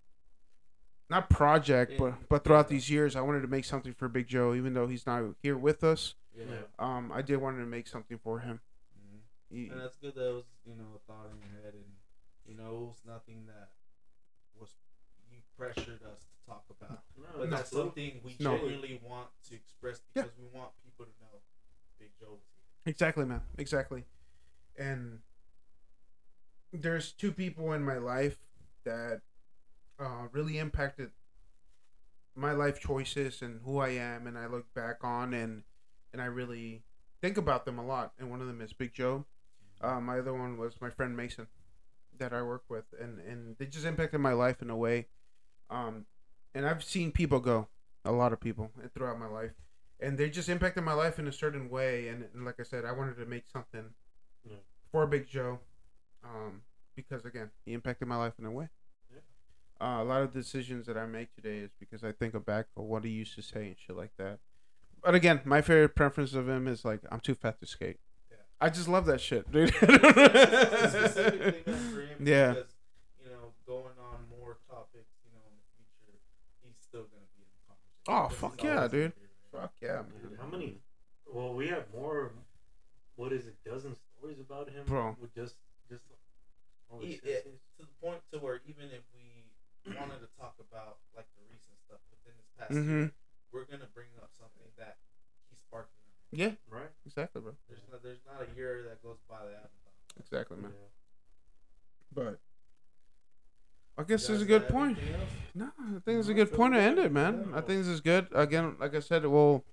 not 1.10 1.30
project, 1.30 1.94
but 1.98 2.28
but 2.30 2.44
throughout 2.44 2.68
these 2.70 2.90
years, 2.90 3.16
I 3.16 3.22
wanted 3.22 3.42
to 3.42 3.48
make 3.48 3.66
something 3.66 3.94
for 3.94 4.08
Big 4.08 4.28
Joe, 4.28 4.54
even 4.54 4.74
though 4.74 4.88
he's 4.88 5.06
not 5.06 5.24
here 5.42 5.58
with 5.58 5.84
us. 5.84 6.16
Yeah. 6.34 6.46
Um, 6.80 7.12
I 7.14 7.22
did 7.22 7.38
want 7.38 7.58
to 7.58 7.66
make 7.66 7.88
something 7.88 8.18
for 8.18 8.40
him. 8.40 8.62
Mhm. 8.98 9.20
He- 9.50 9.68
And 9.68 9.82
that's 9.82 9.98
good 9.98 10.16
that 10.16 10.30
it 10.30 10.34
was, 10.34 10.46
you 10.66 10.76
know, 10.76 10.96
a 10.96 11.00
thought 11.00 11.30
in 11.30 11.38
your 11.40 11.62
head, 11.62 11.74
and 11.74 11.84
you 12.46 12.56
know, 12.56 12.76
it 12.78 12.88
was 12.88 13.02
nothing 13.06 13.46
that 13.48 13.72
was 14.58 14.74
you 15.30 15.40
pressured 15.58 16.02
us 16.04 16.20
to 16.22 16.46
talk 16.48 16.66
about. 16.70 17.04
no. 17.18 17.28
But 17.38 17.50
No, 17.50 17.58
that's 17.58 17.70
something 17.72 18.22
we 18.24 18.36
No. 18.40 18.58
genuinely 18.58 19.00
want 19.04 19.30
to 19.50 19.56
express 19.56 20.02
Yeah. 20.16 20.24
because 20.24 20.38
we 20.38 20.48
want 20.48 20.72
people 20.84 21.06
to 21.06 21.12
know 21.22 21.42
Big 22.00 22.12
Joe 22.20 22.40
here. 22.40 22.64
Exactly, 22.86 23.26
man. 23.26 23.42
Exactly. 23.58 24.06
And 24.78 25.20
there's 26.74 27.12
two 27.12 27.32
people 27.32 27.74
in 27.74 27.84
my 27.84 27.98
life 27.98 28.38
that 28.86 29.22
uh, 30.00 30.28
really 30.32 30.58
impacted 30.58 31.12
my 32.36 32.54
life 32.54 32.80
choices 32.80 33.42
and 33.42 33.60
who 33.66 33.80
I 33.80 33.90
am, 33.90 34.26
and 34.26 34.38
I 34.38 34.48
look 34.48 34.74
back 34.74 35.04
on 35.04 35.34
and 35.34 35.64
and 36.14 36.22
I 36.22 36.26
really 36.26 36.84
think 37.22 37.38
about 37.38 37.66
them 37.66 37.80
a 37.80 37.86
lot. 37.86 38.14
And 38.20 38.30
one 38.30 38.42
of 38.42 38.48
them 38.48 38.62
is 38.62 38.74
Big 38.74 38.94
Joe. 38.94 39.26
Uh, 39.82 40.00
my 40.00 40.20
other 40.20 40.34
one 40.34 40.58
was 40.58 40.80
my 40.82 40.90
friend 40.90 41.16
Mason, 41.16 41.48
that 42.20 42.34
I 42.34 42.42
work 42.42 42.64
with, 42.70 42.86
and 43.00 43.20
and 43.20 43.58
they 43.58 43.66
just 43.66 43.86
impacted 43.86 44.20
my 44.22 44.34
life 44.34 44.62
in 44.62 44.70
a 44.70 44.78
way. 44.78 45.08
Um, 45.70 46.06
and 46.54 46.66
I've 46.66 46.84
seen 46.84 47.12
people 47.12 47.40
go, 47.40 47.68
a 48.04 48.12
lot 48.12 48.34
of 48.34 48.40
people 48.40 48.72
throughout 48.94 49.20
my 49.20 49.28
life, 49.28 49.52
and 50.00 50.18
they 50.18 50.30
just 50.30 50.50
impacted 50.50 50.84
my 50.84 50.94
life 50.94 51.20
in 51.20 51.28
a 51.28 51.32
certain 51.32 51.70
way. 51.70 52.08
And, 52.08 52.26
and 52.34 52.46
like 52.46 52.60
I 52.60 52.64
said, 52.64 52.86
I 52.86 52.92
wanted 52.92 53.18
to 53.18 53.26
make 53.26 53.46
something 53.52 53.86
Yeah. 54.50 54.56
for 54.92 55.06
Big 55.08 55.28
Joe, 55.28 55.60
um, 56.24 56.62
because 56.96 57.26
again, 57.26 57.52
he 57.66 57.74
impacted 57.74 58.08
my 58.08 58.16
life 58.18 58.34
in 58.40 58.46
a 58.46 58.52
way. 58.52 58.70
Yeah. 59.12 59.20
Uh, 59.86 60.02
a 60.02 60.06
lot 60.06 60.22
of 60.22 60.34
decisions 60.34 60.86
that 60.88 60.98
I 60.98 61.06
make 61.06 61.34
today 61.36 61.58
is 61.60 61.72
because 61.80 62.04
I 62.04 62.12
think 62.12 62.34
of 62.34 62.46
back 62.46 62.68
of 62.78 62.84
what 62.86 63.04
he 63.04 63.12
used 63.12 63.36
to 63.36 63.42
say 63.42 63.68
and 63.68 63.76
shit 63.78 63.96
like 63.96 64.12
that. 64.18 64.40
But 65.04 65.16
again, 65.16 65.42
my 65.46 65.62
favorite 65.62 65.96
preference 65.96 66.34
of 66.34 66.48
him 66.48 66.68
is 66.68 66.86
like, 66.86 67.02
I'm 67.12 67.20
too 67.20 67.34
fat 67.36 67.60
to 67.62 67.66
skate. 67.66 67.98
Yeah. 68.30 68.38
I 68.60 68.70
just 68.70 68.88
love 68.88 69.06
that 69.08 69.20
shit, 69.22 69.52
dude. 69.52 69.74
Specifically 69.76 71.64
meant 71.66 71.66
for 71.66 72.02
him 72.02 72.18
Yeah. 72.28 72.50
because, 72.54 72.76
you 73.24 73.30
know, 73.32 73.54
going 73.66 73.96
on 74.00 74.20
more 74.40 74.58
topics, 74.70 75.10
you 75.26 75.32
know, 75.34 75.42
in 75.50 75.56
the 75.58 75.64
future, 75.76 76.20
he's 76.64 76.76
still 76.82 77.02
gonna 77.04 77.26
be 77.36 77.42
in 77.42 77.50
the 77.50 77.62
conversation. 77.68 78.06
Oh, 78.08 78.30
fuck 78.50 78.62
yeah, 78.64 78.88
dude. 78.88 79.14
Fuck 79.52 79.74
yeah, 79.82 80.04
man. 80.04 80.38
How 80.40 80.48
many? 80.48 80.78
Well, 81.34 81.54
we 81.54 81.68
have 81.70 81.86
more. 81.94 82.32
What 83.16 83.32
is 83.34 83.46
it? 83.48 83.56
Dozen 83.66 83.96
stories 84.22 84.40
about 84.40 84.70
him, 84.70 84.86
Bro. 84.86 85.18
With 85.20 85.34
just, 85.34 85.56
just. 85.90 86.04
He- 87.00 87.20
it- 87.24 87.48
to 87.80 87.86
the 87.86 87.88
point 88.04 88.22
to 88.34 88.40
where 88.40 88.62
even 88.68 88.86
if 88.92 89.02
we 89.16 89.48
wanted 89.98 90.20
to 90.22 90.28
talk 90.38 90.54
about 90.60 90.98
like 91.16 91.26
the 91.36 91.42
recent 91.50 91.74
stuff 91.88 92.00
within 92.12 92.38
this 92.38 92.50
past 92.60 92.72
Mhm. 92.72 93.10
year, 93.10 93.12
we're 93.52 93.66
gonna 93.66 93.88
bring 93.96 94.08
up 94.22 94.30
something 94.38 94.68
that 94.78 94.98
he 95.50 95.56
sparked 95.56 95.94
in. 96.06 96.40
Yeah, 96.40 96.52
right? 96.70 96.92
exactly, 97.06 97.42
bro. 97.42 97.56
There's 97.70 97.82
not, 97.92 98.04
there's 98.04 98.20
not 98.28 98.46
a 98.48 98.56
year 98.56 98.84
that 98.84 99.02
goes 99.02 99.18
by 99.28 99.40
that. 99.40 99.48
I 99.48 99.62
haven't 99.64 99.72
thought 99.84 99.96
about 100.06 100.18
it. 100.18 100.20
Exactly, 100.20 100.58
man. 100.58 100.72
Yeah. 100.74 100.88
But 102.14 102.40
I 103.98 104.04
guess 104.04 104.28
You 104.28 104.36
this 104.36 104.36
is 104.38 104.42
a 104.42 104.46
good 104.46 104.68
point. 104.68 104.98
No, 105.56 105.72
I 105.80 106.00
think 106.06 106.20
it's 106.20 106.28
a 106.28 106.34
good 106.34 106.48
it's 106.50 106.56
point 106.58 106.74
to 106.74 106.80
end 106.82 107.00
it, 107.00 107.12
man. 107.12 107.52
I 107.54 107.62
think 107.62 107.80
this 107.80 107.88
is 107.88 108.02
good. 108.02 108.28
Again, 108.34 108.76
like 108.80 108.94
I 108.96 109.00
said, 109.00 109.26
we'll 109.26 109.64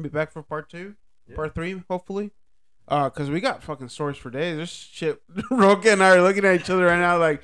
be 0.00 0.08
back 0.08 0.32
for 0.32 0.42
part 0.42 0.68
two, 0.68 0.96
Yeah. 1.28 1.36
part 1.36 1.54
three, 1.54 1.82
hopefully. 1.88 2.32
Uh, 2.86 3.08
cause 3.10 3.30
we 3.30 3.40
got 3.40 3.62
fucking 3.62 3.88
stories 3.88 4.16
for 4.18 4.28
days. 4.30 4.56
There's 4.56 4.68
shit. 4.70 5.22
Roque 5.50 5.86
and 5.86 6.02
I 6.02 6.16
are 6.16 6.22
looking 6.22 6.44
at 6.44 6.60
each 6.60 6.68
other 6.70 6.84
right 6.86 6.98
now, 7.00 7.16
like, 7.18 7.42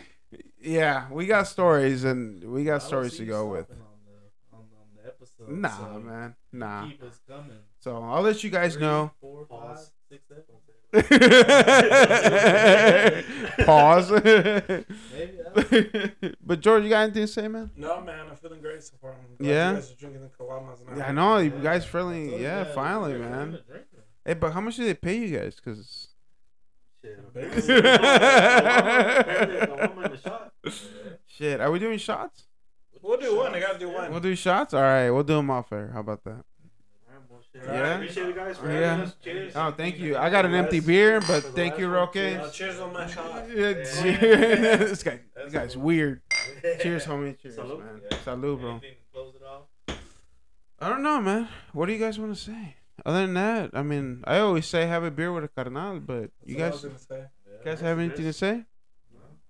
yeah, 0.61 1.07
we 1.11 1.27
got 1.27 1.49
stories 1.49 2.05
and 2.05 2.45
we 2.45 2.65
got 2.65 2.81
don't 2.81 2.89
stories 2.89 3.17
to 3.17 3.25
go 3.25 3.47
with. 3.47 3.71
On 3.71 3.77
the, 4.05 4.57
on, 4.57 4.61
on 4.61 4.67
the 5.03 5.09
episode, 5.09 5.49
Nah, 5.49 5.69
so 5.95 6.01
man, 6.01 6.35
nah. 6.53 6.87
Keep 6.89 7.03
us 7.05 7.19
coming. 7.27 7.57
So 7.79 8.03
I'll 8.03 8.21
let 8.21 8.45
you 8.45 8.51
guys 8.51 8.75
Three, 8.75 8.83
know. 8.83 9.11
Four, 9.23 9.47
five, 9.49 9.61
Pause. 9.61 9.93
six. 10.11 10.23
Pause. 13.65 14.11
Maybe. 14.25 14.27
I 14.27 14.85
don't 15.55 15.95
know. 15.95 16.11
but 16.45 16.61
George, 16.61 16.83
you 16.85 16.91
got 16.91 17.03
anything 17.05 17.23
to 17.23 17.29
say, 17.29 17.47
man? 17.49 17.71
No, 17.77 18.01
man, 18.01 18.27
I'm 18.29 18.37
feeling 18.37 18.61
great 18.61 18.83
so 18.83 18.95
far. 19.01 19.13
I'm 19.13 19.37
glad 19.39 19.49
Yeah? 19.49 19.69
You 19.71 19.75
guys 19.77 19.93
are 19.93 19.97
drinking 19.97 20.23
the 20.23 20.29
caguamas. 20.29 20.81
and 20.89 20.99
Yeah, 20.99 21.07
I 21.09 21.13
know 21.13 21.39
you 21.39 21.53
Yeah, 21.57 21.63
guys 21.63 21.85
I 21.85 21.89
finally. 21.89 22.43
Yeah, 22.43 22.65
finally, 22.75 23.13
We're 23.15 23.29
man. 23.31 23.59
A 24.25 24.35
drinker. 24.35 24.39
Hey, 24.39 24.41
but 24.41 24.53
how 24.53 24.61
much 24.61 24.77
did 24.77 24.87
they 24.87 24.95
pay 24.95 25.19
you 25.19 25.39
guys? 25.39 25.59
Cause 25.61 26.09
Shit. 27.03 27.33
Basically. 27.35 27.79
Apparently, 27.79 29.57
the 29.61 29.89
woman 29.95 30.05
in 30.05 30.11
the 30.13 30.19
shot. 30.19 30.53
shit, 31.27 31.61
are 31.61 31.71
we 31.71 31.79
doing 31.79 31.99
shots? 31.99 32.45
We'll 33.03 33.17
do 33.19 33.37
one. 33.37 33.55
I 33.55 33.61
gotta 33.61 33.79
do 33.79 33.89
one. 33.89 34.11
We'll 34.11 34.21
do 34.21 34.35
shots. 34.35 34.75
All 34.75 34.83
right, 34.83 35.11
we'll 35.11 35.23
do 35.23 35.37
them 35.37 35.51
off 35.51 35.73
air. 35.73 35.91
How 35.95 36.01
about 36.01 36.23
that? 36.25 36.31
Alright, 37.09 37.25
well, 37.31 37.41
shit. 37.51 37.63
Yeah. 37.65 37.95
Appreciate 37.95 38.27
you 38.27 38.33
guys 38.35 38.59
for 38.59 38.71
Oh, 38.71 38.79
yeah. 38.79 39.03
us. 39.03 39.15
Cheers. 39.25 39.53
Oh, 39.57 39.71
thank 39.71 39.99
you. 39.99 40.19
I 40.19 40.29
got 40.29 40.45
an 40.45 40.55
empty 40.55 40.81
beer, 40.81 41.21
but 41.23 41.43
thank 41.55 41.79
you, 41.79 41.89
Roque. 41.89 42.13
Cheers 42.53 42.79
oh, 42.79 42.85
on 42.85 42.93
my 42.93 43.07
shot. 43.07 43.49
Yeah, 43.55 43.69
Yeah. 43.71 43.77
this 44.77 45.03
guy, 45.03 45.21
this 45.35 45.53
guy's 45.53 45.73
cool. 45.75 45.83
weird. 45.85 46.21
Cheers, 46.83 47.07
homie. 47.07 47.39
Cheers, 47.41 47.57
Salud. 47.57 47.79
man. 47.79 48.01
Yeah. 48.11 48.19
Salud, 48.19 48.61
bro. 48.61 48.81
Close 49.15 49.35
it 49.37 49.43
off? 49.43 49.97
I 50.79 50.89
don't 50.91 51.03
know, 51.03 51.21
man. 51.23 51.49
What 51.73 51.87
do 51.87 51.93
you 51.95 51.99
guys 51.99 52.19
want 52.19 52.35
to 52.35 52.41
say? 52.41 52.77
Other 53.07 53.21
than 53.23 53.35
that, 53.35 53.71
I 53.73 53.83
mean, 53.83 54.23
I 54.27 54.39
always 54.39 54.67
say 54.67 54.87
have 54.87 55.05
a 55.05 55.11
beer 55.11 55.33
with 55.33 55.45
a 55.45 55.49
carnal, 55.49 56.01
but 56.01 56.31
you 56.45 56.57
guys, 56.57 56.83
what 56.83 56.91
I 56.91 56.93
was 56.95 57.07
gonna 57.07 57.23
say. 57.23 57.27
Yeah. 57.47 57.65
guys 57.65 57.81
have 57.81 57.99
anything 57.99 58.25
to 58.25 58.33
say? 58.33 58.65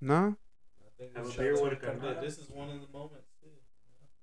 No. 0.00 0.36
I 0.80 1.02
think 1.02 1.16
Have 1.16 1.26
a 1.34 1.38
beer 1.38 1.62
with 1.62 1.72
a 1.72 1.76
carnal. 1.76 2.20
this 2.20 2.38
is 2.38 2.50
one 2.50 2.70
of 2.70 2.80
the 2.80 2.86
moments. 2.92 3.26
Too. 3.42 3.48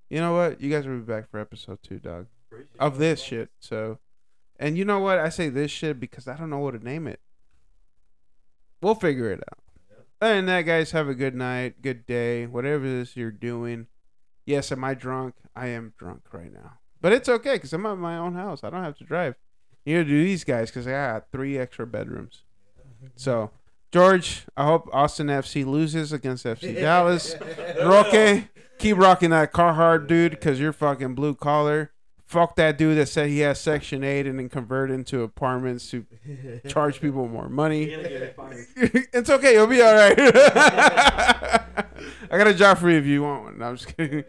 You 0.10 0.22
know 0.22 0.34
what? 0.34 0.62
You 0.62 0.70
guys 0.72 0.88
will 0.88 0.96
be 0.98 1.02
back 1.02 1.30
for 1.30 1.40
episode 1.40 1.80
two, 1.84 2.00
dog. 2.00 2.28
Appreciate. 2.50 2.80
Of 2.80 2.98
this 2.98 3.22
shit. 3.22 3.50
So, 3.60 4.00
and 4.60 4.78
you 4.78 4.86
know 4.86 5.00
what? 5.00 5.20
I 5.20 5.30
say 5.30 5.50
this 5.50 5.72
shit 5.72 6.00
because 6.00 6.28
I 6.28 6.36
don't 6.38 6.50
know 6.50 6.60
what 6.60 6.72
to 6.72 6.84
name 6.84 7.08
it. 7.08 7.20
We'll 8.82 8.96
figure 8.96 9.32
it 9.32 9.40
out. 9.40 9.60
Other 10.22 10.36
than 10.36 10.46
that, 10.48 10.62
guys, 10.62 10.92
have 10.92 11.08
a 11.10 11.14
good 11.14 11.36
night, 11.36 11.82
good 11.82 12.06
day, 12.06 12.48
whatever 12.48 12.86
it 12.86 12.92
is 12.92 13.16
you're 13.16 13.30
doing. 13.32 13.88
Yes, 14.46 14.72
am 14.72 14.84
I 14.84 14.94
drunk? 14.94 15.36
I 15.56 15.68
am 15.68 15.94
drunk 15.98 16.22
right 16.32 16.52
now. 16.52 16.74
But 17.02 17.14
it's 17.14 17.30
okay 17.30 17.54
because 17.54 17.74
I'm 17.74 17.86
at 17.86 17.98
my 17.98 18.18
own 18.18 18.34
house. 18.34 18.64
I 18.64 18.70
don't 18.70 18.84
have 18.84 18.98
to 18.98 19.04
drive. 19.04 19.36
You 19.86 20.04
do 20.04 20.24
these 20.24 20.44
guys 20.44 20.70
because 20.70 20.88
I 20.88 20.92
got 20.92 21.32
three 21.32 21.58
extra 21.58 21.88
bedrooms. 21.88 22.44
So, 23.16 23.52
George, 23.92 24.46
I 24.58 24.66
hope 24.66 24.90
Austin 24.92 25.28
FC 25.28 25.66
loses 25.66 26.12
against 26.12 26.46
FC 26.46 26.76
Dallas. 26.80 27.36
Roque, 27.82 28.44
keep 28.80 28.98
rocking 28.98 29.30
that 29.30 29.54
Carhartt, 29.54 30.08
dude, 30.08 30.32
because 30.32 30.60
you're 30.60 30.74
fucking 30.74 31.16
blue 31.16 31.36
collar. 31.36 31.92
Fuck 32.26 32.58
that 32.58 32.78
dude 32.78 32.98
that 32.98 33.06
said 33.08 33.30
he 33.30 33.40
has 33.40 33.62
Section 33.62 34.04
8 34.04 34.28
and 34.28 34.38
then 34.38 34.50
convert 34.50 34.92
into 34.92 35.22
apartments 35.22 35.90
to 35.92 36.06
charge 36.68 37.00
people 37.00 37.26
more 37.30 37.48
money. 37.48 37.90
gonna 37.90 38.04
get 38.04 38.12
it 38.22 38.36
fine. 38.36 38.68
it's 39.14 39.30
okay. 39.30 39.54
You'll 39.54 39.68
be 39.68 39.82
all 39.82 39.96
right. 39.96 40.14
I 42.30 42.38
got 42.38 42.48
a 42.48 42.54
job 42.54 42.80
for 42.80 42.90
you 42.90 42.98
if 42.98 43.06
you 43.06 43.24
want 43.24 43.44
one. 43.44 43.58
No, 43.60 43.70
I'm 43.70 43.78
just 43.78 43.96
kidding. 43.96 44.26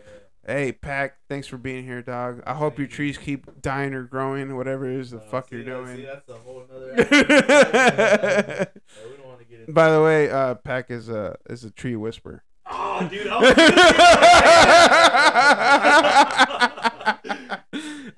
Hey, 0.49 0.73
Pack, 0.73 1.19
thanks 1.29 1.47
for 1.47 1.59
being 1.59 1.85
here, 1.85 2.01
dog. 2.01 2.43
I 2.47 2.55
hope 2.55 2.79
your 2.79 2.87
trees 2.89 3.19
keep 3.19 3.61
dying 3.61 3.93
or 3.93 4.05
growing, 4.05 4.57
whatever 4.57 4.89
it 4.91 4.97
is 4.99 5.11
the 5.11 5.19
Uh, 5.19 5.29
fuck 5.29 5.51
see, 5.51 5.57
you're 5.57 5.65
that- 5.85 5.87
See, 5.89 5.97
doing. 5.97 6.07
that's 6.07 6.29
a 6.31 6.35
whole 6.39 6.65
nother. 6.73 6.95
Yeah, 6.97 8.65
we 9.11 9.16
don't 9.23 9.49
get 9.51 9.61
into 9.61 9.73
By 9.75 9.91
the 9.93 10.03
way, 10.03 10.31
uh, 10.31 10.55
Pack 10.55 10.91
is 10.91 11.11
a 11.11 11.37
is 11.51 11.65
a 11.65 11.70
tree 11.70 11.97
whisperer. 11.97 12.45
Oh, 12.70 13.07
dude. 13.11 13.27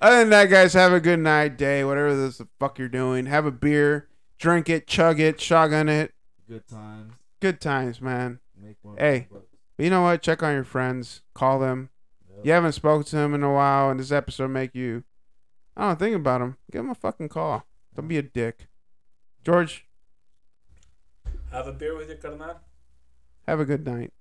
Other 0.02 0.16
than 0.20 0.30
that, 0.30 0.46
guys, 0.50 0.72
have 0.74 0.92
a 0.92 1.00
good 1.00 1.18
night, 1.18 1.58
day, 1.58 1.82
whatever 1.84 2.14
this 2.16 2.38
the 2.38 2.46
fuck 2.60 2.78
you're 2.78 2.88
doing. 2.88 3.26
Have 3.26 3.44
a 3.44 3.50
beer, 3.50 4.08
drink 4.38 4.68
it, 4.68 4.86
chug 4.86 5.18
it, 5.20 5.40
shotgun 5.40 5.88
it. 5.88 6.14
Good 6.48 6.66
times. 6.68 7.12
Good 7.40 7.60
times, 7.60 8.00
man. 8.00 8.38
Make 8.56 8.76
one. 8.82 8.96
Hey. 8.98 9.26
But 9.30 9.44
you 9.78 9.90
know 9.90 10.02
what? 10.02 10.22
Check 10.22 10.42
on 10.42 10.54
your 10.54 10.64
friends. 10.64 11.22
Call 11.34 11.58
them. 11.58 11.90
You 12.42 12.52
haven't 12.52 12.72
spoken 12.72 13.04
to 13.06 13.18
him 13.18 13.34
in 13.34 13.42
a 13.42 13.52
while, 13.52 13.90
and 13.90 14.00
this 14.00 14.12
episode 14.12 14.48
make 14.48 14.74
you. 14.74 15.04
I 15.76 15.88
don't 15.88 15.98
think 15.98 16.16
about 16.16 16.40
him. 16.40 16.56
Give 16.72 16.80
him 16.80 16.90
a 16.90 16.94
fucking 16.94 17.28
call. 17.28 17.64
Don't 17.94 18.08
be 18.08 18.18
a 18.18 18.22
dick. 18.22 18.66
George, 19.44 19.86
Have 21.50 21.66
a 21.66 21.72
beer 21.72 21.96
with 21.96 22.08
your 22.08 22.18
carnal. 22.18 22.56
have 23.46 23.60
a 23.60 23.64
good 23.64 23.84
night. 23.84 24.12